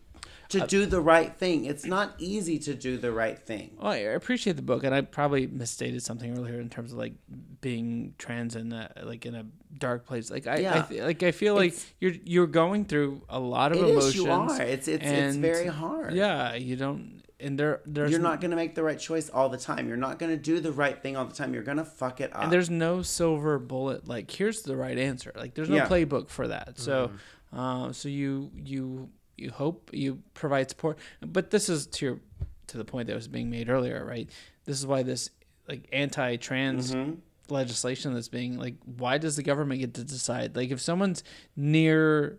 to 0.54 0.62
Uh, 0.64 0.66
do 0.76 0.86
the 0.86 1.00
right 1.00 1.32
thing 1.42 1.64
it's 1.72 1.84
not 1.96 2.08
easy 2.18 2.58
to 2.58 2.72
do 2.74 2.92
the 3.06 3.12
right 3.22 3.38
thing 3.50 3.66
Well, 3.80 3.92
I 3.92 3.96
appreciate 4.20 4.56
the 4.56 4.62
book, 4.70 4.82
and 4.84 4.94
I 4.94 5.00
probably 5.02 5.46
misstated 5.46 6.02
something 6.02 6.30
earlier 6.38 6.58
in 6.60 6.68
terms 6.70 6.92
of 6.92 6.98
like 6.98 7.14
being 7.60 8.14
trans 8.18 8.56
in 8.56 8.72
a, 8.72 8.90
like 9.02 9.24
in 9.26 9.34
a 9.34 9.44
dark 9.78 10.06
place. 10.06 10.30
Like 10.30 10.46
I, 10.46 10.54
I 10.54 10.58
Yeah. 10.58 10.82
th- 10.82 11.02
like 11.02 11.22
I 11.22 11.32
feel 11.32 11.54
like 11.54 11.72
It's- 11.72 11.92
you're 12.00 12.12
you're 12.34 12.46
going 12.62 12.84
through 12.84 13.22
a 13.28 13.40
lot 13.54 13.72
of 13.72 13.78
It 13.78 13.82
emotions. 13.90 14.04
is, 14.06 14.14
you 14.16 14.30
are. 14.30 14.52
It's- 14.62 14.88
it's- 14.88 15.10
it's 15.10 15.36
very 15.36 15.66
hard. 15.66 16.14
Yeah, 16.14 16.54
you 16.54 16.76
don't, 16.76 17.22
and 17.40 17.58
there 17.58 17.80
there's 17.86 18.10
you're 18.10 18.20
not 18.30 18.40
going 18.42 18.50
to 18.50 18.56
make 18.56 18.74
the 18.74 18.82
right 18.82 18.98
choice 19.10 19.28
all 19.30 19.48
the 19.48 19.58
time 19.68 19.88
you're 19.88 20.04
not 20.08 20.18
going 20.20 20.30
to 20.38 20.42
do 20.52 20.60
the 20.60 20.72
right 20.72 20.98
thing 21.02 21.16
all 21.16 21.24
the 21.32 21.34
time 21.40 21.52
you're 21.54 21.68
going 21.70 21.82
to 21.86 21.90
fuck 22.02 22.20
it 22.20 22.30
up 22.36 22.42
and 22.44 22.52
there's 22.52 22.70
no 22.70 23.02
silver 23.02 23.58
bullet. 23.58 24.06
Like 24.14 24.30
here's 24.30 24.62
the 24.62 24.76
right 24.76 24.98
answer. 25.10 25.32
Like 25.34 25.54
there's 25.54 25.68
no 25.70 25.76
Yeah. 25.82 25.88
playbook 25.88 26.28
for 26.28 26.46
that. 26.48 26.78
So, 26.78 26.94
Mm-hmm. 27.08 27.58
uh, 27.58 27.92
so 27.92 28.08
you 28.08 28.50
you 28.72 29.08
you 29.36 29.50
hope 29.50 29.90
you 29.92 30.20
provide 30.34 30.70
support, 30.70 30.98
but 31.20 31.50
this 31.50 31.68
is 31.68 31.86
to 31.88 32.04
your 32.06 32.20
to 32.68 32.78
the 32.78 32.84
point 32.84 33.08
that 33.08 33.14
was 33.16 33.28
being 33.28 33.50
made 33.50 33.68
earlier, 33.68 34.04
right? 34.04 34.28
This 34.64 34.78
is 34.78 34.86
why 34.86 35.02
this 35.02 35.30
like 35.68 35.88
anti-trans 35.92 36.94
Mm-hmm. 36.94 37.14
legislation 37.48 38.14
that's 38.14 38.28
being 38.28 38.58
like, 38.58 38.74
why 38.84 39.18
does 39.18 39.36
the 39.36 39.42
government 39.42 39.80
get 39.80 39.94
to 39.94 40.04
decide? 40.04 40.56
Like 40.56 40.70
if 40.70 40.80
someone's 40.80 41.22
near, 41.56 42.38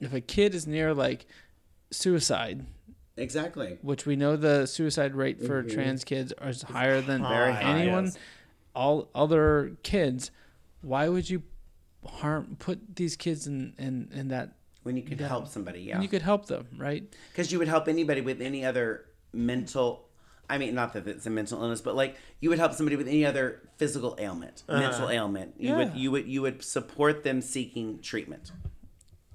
if 0.00 0.12
a 0.12 0.20
kid 0.20 0.54
is 0.54 0.66
near 0.66 0.92
like 0.94 1.26
suicide, 1.90 2.64
exactly 3.16 3.78
which 3.82 4.04
we 4.06 4.16
know 4.16 4.36
the 4.36 4.66
suicide 4.66 5.14
rate 5.14 5.40
for 5.40 5.62
Mm-hmm. 5.62 5.74
trans 5.74 6.04
kids 6.04 6.32
is 6.42 6.62
higher 6.62 7.00
than 7.00 7.22
high, 7.22 7.60
anyone 7.78 8.06
yes. 8.06 8.18
all 8.74 9.08
other 9.14 9.76
kids 9.84 10.32
why 10.82 11.08
would 11.08 11.30
you 11.30 11.40
harm 12.04 12.56
put 12.58 12.96
these 12.96 13.14
kids 13.16 13.46
in 13.46 13.72
in, 13.78 14.10
in 14.12 14.28
that 14.28 14.56
when 14.84 14.96
you 14.96 15.02
could 15.02 15.18
Yeah. 15.20 15.28
help 15.28 15.48
somebody 15.48 15.80
yeah 15.82 15.94
and 15.94 16.02
you 16.04 16.08
could 16.08 16.22
help 16.22 16.46
them 16.46 16.66
right? 16.78 17.02
Because 17.32 17.50
you 17.52 17.58
would 17.58 17.68
help 17.68 17.88
anybody 17.88 18.20
with 18.20 18.40
any 18.40 18.64
other 18.64 19.04
mental 19.32 20.06
i 20.48 20.58
mean 20.58 20.74
not 20.74 20.92
that 20.92 21.08
it's 21.08 21.26
a 21.26 21.30
mental 21.30 21.60
illness 21.62 21.80
but 21.80 21.94
like 21.96 22.16
you 22.40 22.48
would 22.50 22.58
help 22.58 22.72
somebody 22.74 22.96
with 22.96 23.08
any 23.08 23.24
other 23.26 23.60
physical 23.78 24.14
ailment 24.20 24.62
mental 24.68 25.08
ailment. 25.10 25.54
You 25.58 25.74
would 25.74 25.94
you 25.96 26.10
would 26.12 26.26
you 26.28 26.40
would 26.42 26.62
support 26.62 27.24
them 27.24 27.40
seeking 27.40 28.00
treatment 28.00 28.52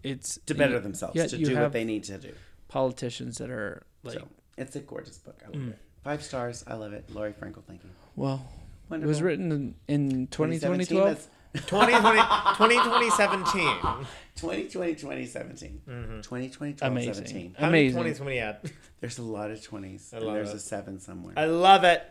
it's 0.04 0.40
to 0.46 0.54
better 0.56 0.76
you- 0.76 0.80
themselves 0.80 1.16
yet 1.16 1.30
to 1.32 1.38
do 1.38 1.56
what 1.60 1.74
they 1.74 1.84
need 1.84 2.04
to 2.06 2.18
do. 2.18 2.34
politicians 2.70 3.38
that 3.40 3.50
are 3.50 3.84
like 4.04 4.20
so 4.20 4.28
it's 4.58 4.76
a 4.76 4.82
gorgeous 4.82 5.18
book. 5.18 5.42
I 5.44 5.48
love 5.48 5.56
Mm. 5.62 5.70
it. 5.72 5.80
Five 6.04 6.22
stars. 6.22 6.64
I 6.68 6.74
love 6.74 6.92
it. 6.94 7.10
Laurie 7.14 7.32
Frankel 7.34 7.64
thank 7.66 7.82
you. 7.84 7.90
Well 8.16 8.46
it 8.92 9.02
was 9.02 9.22
written 9.22 9.52
in, 9.52 9.76
in 9.88 10.28
2012 10.28 11.28
that's- 11.54 11.70
2020, 11.70 12.76
2017. 12.76 14.06
2020 14.36 14.94
2017 14.96 15.82
2020 16.22 16.74
mm-hmm. 16.74 16.86
Amazing. 16.86 17.14
2017 17.26 17.56
How 17.60 17.70
many 17.70 17.90
Amazing. 17.90 18.04
20s 18.14 18.20
when 18.22 18.34
he 18.34 18.40
had? 18.40 18.72
there's 19.02 19.18
a 19.18 19.22
lot 19.24 19.52
of 19.52 19.60
20s 19.60 20.14
and 20.14 20.24
love 20.24 20.34
there's 20.34 20.52
it. 20.52 20.56
a 20.56 20.60
7 20.60 21.00
somewhere 21.02 21.34
I 21.36 21.46
love 21.46 21.84
it. 21.84 22.04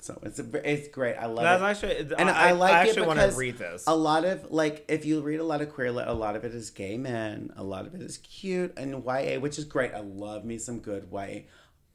so 0.00 0.18
it's 0.22 0.38
a, 0.38 0.70
it's 0.70 0.88
great 0.88 1.16
i 1.16 1.26
love 1.26 1.60
That's 1.60 1.82
it 1.82 1.90
actually, 1.90 2.14
and 2.18 2.30
I, 2.30 2.48
I, 2.48 2.52
like 2.52 2.72
I 2.72 2.84
it 2.84 2.88
actually 2.88 3.06
want 3.06 3.20
to 3.20 3.36
read 3.36 3.58
this. 3.58 3.84
a 3.86 3.94
lot 3.94 4.24
of 4.24 4.50
like 4.50 4.86
if 4.88 5.04
you 5.04 5.20
read 5.20 5.40
a 5.40 5.44
lot 5.44 5.60
of 5.60 5.74
queer 5.74 5.92
lit, 5.92 6.08
a 6.08 6.12
lot 6.14 6.36
of 6.36 6.44
it 6.44 6.54
is 6.54 6.70
gay 6.70 6.96
men, 6.96 7.52
a 7.56 7.62
lot 7.62 7.86
of 7.86 7.94
it 7.94 8.00
is 8.00 8.16
cute 8.18 8.72
and 8.78 9.04
YA, 9.04 9.38
which 9.38 9.58
is 9.58 9.64
great. 9.66 9.92
I 9.92 10.00
love 10.00 10.44
me 10.46 10.56
some 10.58 10.78
good 10.78 11.08
YA. 11.12 11.40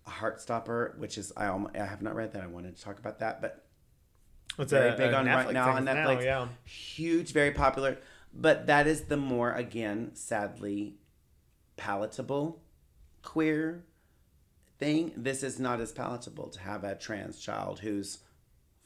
Heartstopper, 0.08 0.98
which 0.98 1.18
is 1.18 1.32
I 1.38 1.48
almo- 1.48 1.72
I 1.76 1.86
have 1.86 2.02
not 2.02 2.16
read 2.16 2.34
that. 2.34 2.44
I 2.44 2.48
wanted 2.48 2.76
to 2.76 2.84
talk 2.84 2.98
about 3.00 3.20
that, 3.20 3.42
but 3.42 3.64
It's 4.58 4.72
very 4.72 4.90
a- 4.94 4.98
big 4.98 5.12
a 5.14 5.18
on 5.18 5.26
right 5.26 5.52
now 5.54 5.72
on 5.72 5.86
now, 5.86 5.94
Netflix. 5.94 6.24
yeah. 6.24 6.48
Huge, 6.66 7.32
very 7.32 7.52
popular. 7.52 7.98
But 8.34 8.68
that 8.68 8.88
is 8.88 9.04
the 9.06 9.18
more 9.18 9.52
again, 9.54 10.12
sadly, 10.16 10.96
palatable 11.78 12.62
queer 13.24 13.84
thing. 14.78 15.12
This 15.16 15.44
is 15.44 15.60
not 15.60 15.80
as 15.80 15.92
palatable 15.92 16.50
to 16.50 16.60
have 16.62 16.84
a 16.84 16.96
trans 16.96 17.40
child 17.40 17.80
who's 17.80 18.20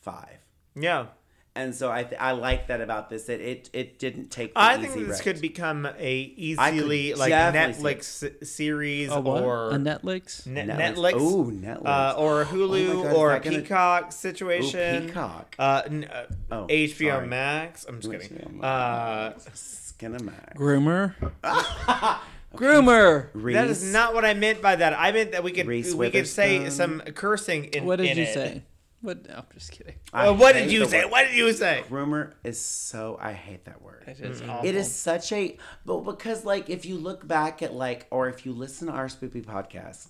five. 0.02 0.38
Yeah. 0.76 1.08
And 1.56 1.76
so 1.76 1.92
I 1.92 2.02
th- 2.04 2.20
I 2.20 2.32
like 2.32 2.68
that 2.70 2.82
about 2.82 3.12
this 3.12 3.26
that 3.26 3.40
it 3.40 3.70
it 3.74 4.00
didn't 4.00 4.30
take. 4.32 4.56
The 4.56 4.60
I 4.60 4.78
easy 4.80 4.88
think 4.88 5.08
this 5.08 5.18
route. 5.20 5.22
could 5.24 5.40
become 5.42 5.86
a 5.86 5.90
I 5.92 5.92
could 6.00 6.40
easily 6.40 7.14
like 7.14 7.32
Netflix 7.32 8.46
series 8.46 9.12
a 9.12 9.22
what 9.22 9.44
or 9.44 9.70
a 9.70 9.74
netflix 9.76 10.48
Ne- 10.48 10.64
Netflix. 10.66 10.96
Netflix, 10.96 11.22
Ooh, 11.22 11.52
Netflix. 11.52 11.86
uh, 11.86 12.16
or 12.18 12.46
Hulu 12.46 12.90
Oh 12.90 13.04
God, 13.04 13.14
or 13.16 13.30
a 13.30 13.34
that 13.34 13.44
gonna- 13.44 13.58
Peacock 13.60 14.06
Ooh, 14.08 14.12
situation. 14.12 15.06
Peacock. 15.08 15.56
Uh, 15.60 15.82
n- 15.86 16.10
uh, 16.12 16.26
Oh, 16.52 16.66
HBO 16.68 17.10
sorry. 17.18 17.28
Max. 17.28 17.86
I'm 17.88 18.02
just 18.02 18.12
HBO 18.14 18.20
kidding. 18.30 18.60
Max. 18.60 19.46
Uh, 19.48 19.50
Skinamax. 19.54 20.56
groomer 20.56 21.14
groomer 22.56 23.54
that 23.54 23.68
is 23.68 23.92
not 23.92 24.14
what 24.14 24.26
I 24.26 24.34
meant 24.34 24.62
by 24.62 24.76
that. 24.76 24.94
I 24.98 25.12
meant 25.12 25.32
that 25.32 25.44
we 25.44 25.52
could 25.52 25.68
Reese 25.68 25.94
we 25.94 26.10
could 26.12 26.28
say 26.28 26.70
some 26.70 27.02
cursing 27.14 27.66
in. 27.66 27.86
what 27.86 27.98
did 27.98 28.08
in 28.12 28.18
you 28.18 28.24
it. 28.24 28.34
say 28.34 28.64
what 29.04 29.28
no, 29.28 29.36
i'm 29.36 29.44
just 29.54 29.72
kidding 29.72 29.94
I 30.12 30.28
Uh, 30.28 30.34
what 30.34 30.54
did 30.54 30.64
hate 30.64 30.72
you 30.72 30.80
the 30.80 30.86
say? 30.90 31.04
word. 31.04 31.12
What 31.12 31.28
did 31.28 31.36
you 31.38 31.54
say? 31.54 31.84
Rumor 31.90 32.34
is 32.44 32.60
so. 32.60 33.18
I 33.22 33.34
hate 33.34 33.66
that 33.66 33.82
word. 33.82 34.04
It 34.08 34.20
is 34.20 34.42
awful. 34.42 34.68
It 34.68 34.76
is 34.76 34.92
such 34.94 35.32
a, 35.32 35.58
but 35.86 36.02
because 36.02 36.44
like 36.46 36.70
if 36.70 36.86
you 36.86 36.96
look 36.98 37.28
back 37.28 37.62
at 37.62 37.74
like, 37.74 38.08
or 38.12 38.30
if 38.30 38.46
you 38.46 38.54
listen 38.54 38.88
to 38.88 38.94
our 38.94 39.08
spoopy 39.08 39.44
podcast, 39.46 40.08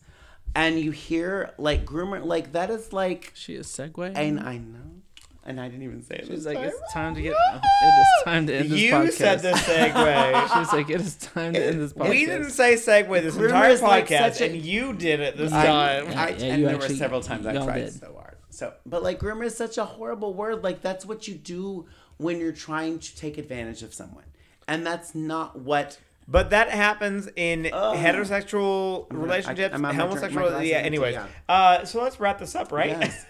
and 0.55 0.79
you 0.79 0.91
hear 0.91 1.51
like 1.57 1.85
groomer, 1.85 2.23
like 2.23 2.51
that 2.53 2.69
is 2.69 2.93
like, 2.93 3.31
she 3.33 3.55
is 3.55 3.67
segue 3.67 4.11
and 4.15 4.39
I 4.39 4.57
know, 4.57 4.91
and 5.45 5.59
I 5.59 5.67
didn't 5.69 5.83
even 5.83 6.03
say 6.03 6.15
it. 6.15 6.27
she's 6.27 6.43
this 6.43 6.45
like 6.45 6.57
time. 6.57 6.65
it's 6.67 6.93
time 6.93 7.15
to 7.15 7.21
get 7.21 7.33
it 7.33 7.87
is 7.87 8.23
time 8.25 8.47
to 8.47 8.53
end 8.55 8.69
this 8.69 8.79
podcast. 8.79 8.83
You 8.83 8.91
podcast 8.93 9.13
said 9.13 9.41
the 9.41 9.51
segue. 9.53 10.53
she's 10.63 10.73
like 10.73 10.89
it 10.89 11.01
is 11.01 11.15
time 11.15 11.53
to 11.53 11.65
end 11.65 11.81
this 11.81 11.93
podcast 11.93 12.09
we 12.09 12.25
didn't 12.25 12.51
say 12.51 12.73
segue 12.75 13.21
this 13.23 13.33
Rumor 13.35 13.47
entire 13.55 13.69
is 13.71 13.81
like 13.81 14.07
podcast, 14.07 14.33
such 14.33 14.41
a- 14.41 14.45
and 14.51 14.55
you 14.63 14.93
did 14.93 15.19
it 15.21 15.37
this 15.37 15.51
I, 15.53 15.65
time. 15.65 16.07
I, 16.09 16.29
Yeah, 16.29 16.45
and 16.45 16.59
you 16.61 16.65
there 16.67 16.75
actually- 16.75 16.89
were 16.93 16.95
several 16.97 17.21
times 17.21 17.45
I 17.47 17.53
y'all 17.53 17.65
tried 17.65 17.79
did. 17.79 17.93
so 17.93 18.13
hard. 18.13 18.32
So, 18.53 18.73
but 18.85 19.01
like 19.03 19.19
groomer 19.19 19.45
is 19.45 19.55
such 19.57 19.77
a 19.77 19.85
horrible 19.85 20.33
word. 20.33 20.63
Like 20.63 20.81
that's 20.81 21.05
what 21.05 21.27
you 21.27 21.33
do 21.35 21.87
when 22.17 22.39
you're 22.39 22.51
trying 22.51 22.99
to 22.99 23.15
take 23.15 23.37
advantage 23.37 23.81
of 23.83 23.93
someone, 23.93 24.25
and 24.67 24.85
that's 24.85 25.15
not 25.15 25.57
what. 25.59 25.97
But 26.27 26.51
that 26.51 26.69
happens 26.69 27.27
in 27.35 27.63
heterosexual 27.65 29.07
relationships, 29.11 29.73
I- 29.73 29.75
I'm- 29.75 29.85
I'm 29.85 29.95
drink 29.95 30.09
homosexual. 30.09 30.61
Yeah. 30.63 30.77
Anyways, 30.77 31.15
yeah. 31.15 31.27
uh, 31.49 31.83
so 31.85 32.01
let's 32.01 32.19
wrap 32.19 32.39
this 32.39 32.55
up, 32.55 32.71
right? 32.71 32.91
Yes. 32.91 33.25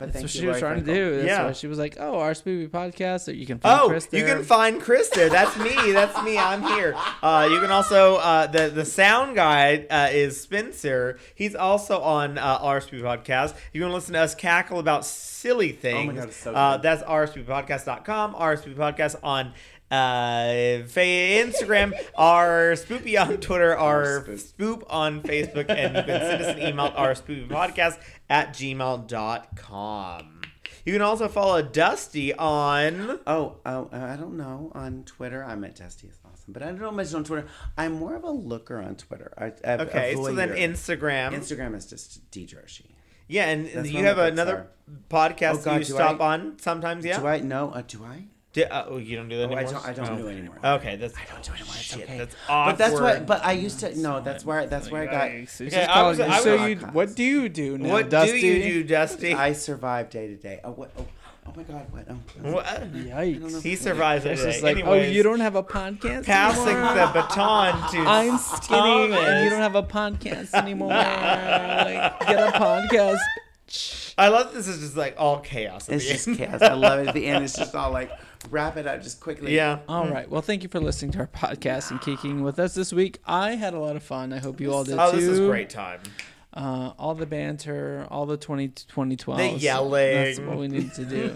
But 0.00 0.06
That's 0.06 0.12
thank 0.14 0.24
what 0.24 0.34
you, 0.34 0.40
she 0.40 0.46
was 0.48 0.60
Lori 0.62 0.74
trying 0.74 0.84
to 0.84 0.92
do. 0.94 1.16
That's 1.16 1.26
Yeah. 1.28 1.44
why 1.44 1.52
she 1.52 1.66
was 1.68 1.78
like, 1.78 1.96
"Oh, 2.00 2.18
our 2.18 2.32
Spoopy 2.32 2.68
podcast 2.70 3.26
that 3.26 3.36
you 3.36 3.46
can 3.46 3.58
find 3.60 3.80
Oh, 3.82 3.88
Chris 3.88 4.08
you 4.10 4.24
can 4.24 4.42
find 4.42 4.80
Chris 4.80 5.08
there. 5.10 5.28
That's 5.28 5.56
me. 5.58 5.92
That's 5.92 6.20
me. 6.24 6.36
I'm 6.38 6.62
here. 6.62 6.96
Uh, 7.22 7.46
you 7.50 7.60
can 7.60 7.70
also 7.70 8.16
uh, 8.16 8.46
the 8.48 8.68
the 8.70 8.84
sound 8.84 9.36
guy 9.36 9.86
uh, 9.90 10.08
is 10.10 10.40
Spencer. 10.40 11.18
He's 11.34 11.54
also 11.54 12.00
on 12.00 12.38
uh, 12.38 12.58
RSP 12.60 13.00
podcast. 13.02 13.50
If 13.50 13.70
You 13.74 13.82
want 13.82 13.92
to 13.92 13.94
listen 13.96 14.14
to 14.14 14.20
us 14.20 14.34
cackle 14.34 14.78
about 14.80 15.04
silly 15.04 15.72
things. 15.72 16.12
Oh 16.12 16.16
God, 16.16 16.28
it's 16.28 16.36
so 16.36 16.54
uh, 16.54 16.76
good. 16.76 16.82
that's 16.82 17.02
rspodcast.com. 17.02 18.34
RSP 18.34 18.74
podcast 18.74 19.16
on 19.22 19.52
uh, 19.90 20.86
fa- 20.86 21.00
Instagram, 21.00 21.92
our 22.16 22.72
spoopy 22.74 23.20
on 23.20 23.36
Twitter, 23.38 23.76
our 23.76 24.22
spoop 24.34 24.84
on 24.88 25.20
Facebook, 25.22 25.68
and 25.68 25.96
you 25.96 26.02
can 26.04 26.20
send 26.20 26.42
us 26.42 26.56
an 26.56 26.62
email, 26.62 26.92
our 26.96 27.14
spoopy 27.14 27.48
podcast 27.48 27.98
at 28.30 28.54
gmail.com. 28.54 30.26
You 30.86 30.92
can 30.94 31.02
also 31.02 31.28
follow 31.28 31.60
Dusty 31.60 32.32
on. 32.32 33.20
Oh, 33.26 33.56
oh, 33.66 33.90
uh, 33.92 33.98
I 34.12 34.16
don't 34.16 34.36
know. 34.38 34.72
On 34.74 35.04
Twitter, 35.04 35.44
I'm 35.44 35.62
at 35.64 35.76
Dusty 35.76 36.06
is 36.08 36.18
awesome, 36.24 36.54
but 36.54 36.62
I 36.62 36.66
don't 36.66 36.80
know 36.80 36.90
much 36.90 37.12
on 37.12 37.22
Twitter. 37.24 37.46
I'm 37.76 37.92
more 37.92 38.16
of 38.16 38.24
a 38.24 38.30
looker 38.30 38.78
on 38.78 38.96
Twitter. 38.96 39.30
I, 39.36 39.52
I, 39.68 39.76
Okay, 39.82 40.14
so 40.14 40.32
then. 40.32 40.50
Instagram. 40.50 41.32
Instagram 41.34 41.76
is 41.76 41.84
just 41.86 42.30
D 42.30 42.46
Droshi. 42.46 42.86
Yeah, 43.28 43.48
and 43.50 43.66
That's 43.68 43.90
you 43.90 44.04
have 44.04 44.18
another 44.18 44.68
podcast 45.08 45.50
Oh, 45.52 45.56
that 45.56 45.64
God, 45.64 45.78
you 45.80 45.84
stop 45.84 46.20
I- 46.20 46.34
on 46.34 46.58
sometimes, 46.58 47.04
yeah? 47.04 47.20
Do 47.20 47.26
I 47.26 47.40
know? 47.40 47.70
Uh, 47.70 47.82
do 47.82 48.02
I? 48.04 48.24
Di- 48.52 48.64
uh, 48.64 48.84
oh, 48.88 48.96
you 48.96 49.16
don't 49.16 49.28
do 49.28 49.38
that 49.38 49.48
Oh, 49.50 49.54
I 49.54 49.60
anymore? 49.62 49.72
don't. 49.74 49.86
I 49.88 49.92
don't 49.92 50.10
Oh. 50.10 50.16
do 50.22 50.26
it 50.28 50.38
anymore. 50.38 50.56
Okay, 50.64 50.96
that's 50.96 51.14
I 51.16 51.20
don't 51.32 51.42
do 51.44 51.52
it 51.52 51.54
anymore. 51.60 51.74
It's 51.76 51.84
shit. 51.84 52.02
okay. 52.02 52.18
That's 52.18 52.36
awkward. 52.48 52.72
But 52.72 52.78
that's 52.78 53.00
what. 53.00 53.26
But 53.26 53.44
I 53.46 53.52
used 53.52 53.78
to. 53.80 53.96
No, 53.96 54.20
that's 54.20 54.44
where. 54.44 54.66
That's 54.66 54.90
where 54.90 55.02
I 55.02 55.06
got. 55.06 55.28
Yikes. 55.30 55.66
Okay, 55.68 55.84
I 55.84 56.02
was- 56.08 56.18
calling- 56.18 56.32
I 56.32 56.40
so 56.40 56.66
you, 56.66 56.76
what 56.76 57.14
do 57.14 57.22
you 57.22 57.48
do 57.48 57.78
now, 57.78 57.90
what 57.90 58.10
Dusty? 58.10 58.40
do 58.40 58.46
you 58.48 58.62
do, 58.82 58.84
Dusty? 58.84 59.34
I 59.34 59.52
survive 59.52 60.10
day 60.10 60.26
to 60.26 60.34
day. 60.36 60.58
Oh 60.64 60.72
what? 60.72 60.90
Oh, 60.98 61.06
oh 61.46 61.52
my 61.56 61.62
God! 61.62 61.86
What? 61.92 62.06
Oh, 62.10 62.52
What? 62.52 62.66
Yikes. 62.92 63.62
He 63.62 63.76
survives 63.76 64.24
it. 64.24 64.32
It's 64.32 64.42
just 64.42 64.58
today. 64.60 64.74
like, 64.74 64.84
oh, 64.84 64.94
you 64.94 65.22
don't 65.22 65.38
have 65.40 65.54
a 65.54 65.62
podcast 65.62 66.26
passing 66.26 66.74
anymore? 66.76 66.94
the 66.94 67.06
baton 67.12 67.90
to 67.92 67.98
I'm 68.04 68.36
skinny 68.36 69.12
and 69.14 69.44
you 69.44 69.50
don't 69.50 69.60
have 69.62 69.76
a 69.76 69.82
podcast 69.84 70.54
anymore. 70.54 70.88
like, 70.88 72.18
get 72.26 72.36
a 72.48 72.58
podcast. 72.58 73.18
I 74.18 74.28
love 74.28 74.52
this 74.54 74.66
is 74.68 74.80
just 74.80 74.96
like 74.96 75.14
all 75.18 75.40
chaos. 75.40 75.88
At 75.88 75.96
It's 75.96 76.04
the 76.06 76.12
just 76.12 76.28
end. 76.28 76.38
chaos. 76.38 76.62
I 76.62 76.74
love 76.74 77.00
it. 77.00 77.08
At 77.08 77.14
the 77.14 77.26
end, 77.26 77.44
it's 77.44 77.56
just 77.56 77.74
all 77.76 77.90
like 77.92 78.10
wrap 78.50 78.76
it 78.76 78.86
up 78.86 79.02
just 79.02 79.20
quickly. 79.20 79.54
yeah. 79.54 79.80
All 79.88 80.08
right. 80.08 80.26
Mm. 80.26 80.30
Well, 80.30 80.42
thank 80.42 80.62
you 80.62 80.68
for 80.68 80.80
listening 80.80 81.12
to 81.12 81.18
our 81.20 81.26
podcast 81.28 81.90
and 81.90 82.00
kicking 82.00 82.42
with 82.42 82.58
us 82.58 82.74
this 82.74 82.92
week. 82.92 83.18
I 83.26 83.52
had 83.52 83.74
a 83.74 83.78
lot 83.78 83.96
of 83.96 84.02
fun. 84.02 84.32
I 84.32 84.38
hope 84.38 84.60
you 84.60 84.72
all 84.72 84.84
did 84.84 84.98
Oh, 84.98 85.10
too. 85.10 85.16
this 85.18 85.26
is 85.26 85.38
great 85.40 85.70
time. 85.70 86.00
Uh, 86.52 86.92
all 86.98 87.14
the 87.14 87.26
banter, 87.26 88.06
all 88.10 88.26
the 88.26 88.36
20, 88.36 88.68
2012. 88.68 89.38
The 89.38 89.48
yelling. 89.58 90.14
That's 90.14 90.40
what 90.40 90.58
we 90.58 90.66
need 90.66 90.92
to 90.94 91.04
do. 91.04 91.32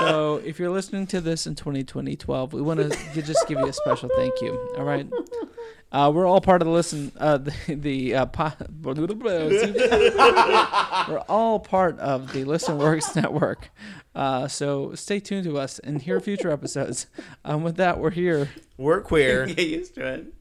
so 0.00 0.42
if 0.44 0.58
you're 0.58 0.70
listening 0.70 1.06
to 1.08 1.20
this 1.20 1.46
in 1.46 1.54
2012, 1.54 2.52
we 2.52 2.60
want 2.60 2.80
to 2.80 3.22
just 3.22 3.46
give 3.46 3.58
you 3.60 3.66
a 3.66 3.72
special 3.72 4.08
thank 4.16 4.34
you. 4.40 4.72
All 4.76 4.84
right. 4.84 5.06
Uh, 5.90 6.12
we're 6.14 6.26
all 6.26 6.40
part 6.40 6.60
of 6.60 6.66
the 6.66 6.72
listen. 6.72 7.10
Uh, 7.16 7.38
the 7.38 7.54
the 7.68 8.14
uh, 8.14 8.26
po- 8.26 8.52
we're 11.08 11.18
all 11.28 11.60
part 11.60 11.98
of 11.98 12.32
the 12.32 12.44
Listen 12.44 12.76
Works 12.76 13.16
network. 13.16 13.70
Uh, 14.14 14.48
so 14.48 14.94
stay 14.94 15.18
tuned 15.18 15.44
to 15.44 15.56
us 15.56 15.78
and 15.78 16.02
hear 16.02 16.20
future 16.20 16.50
episodes. 16.50 17.06
Um, 17.44 17.62
with 17.62 17.76
that, 17.76 17.98
we're 17.98 18.10
here. 18.10 18.50
We're 18.76 19.00
queer. 19.00 19.46
Get 19.54 19.66
used 19.66 19.94
to 19.94 20.06
it. 20.06 20.34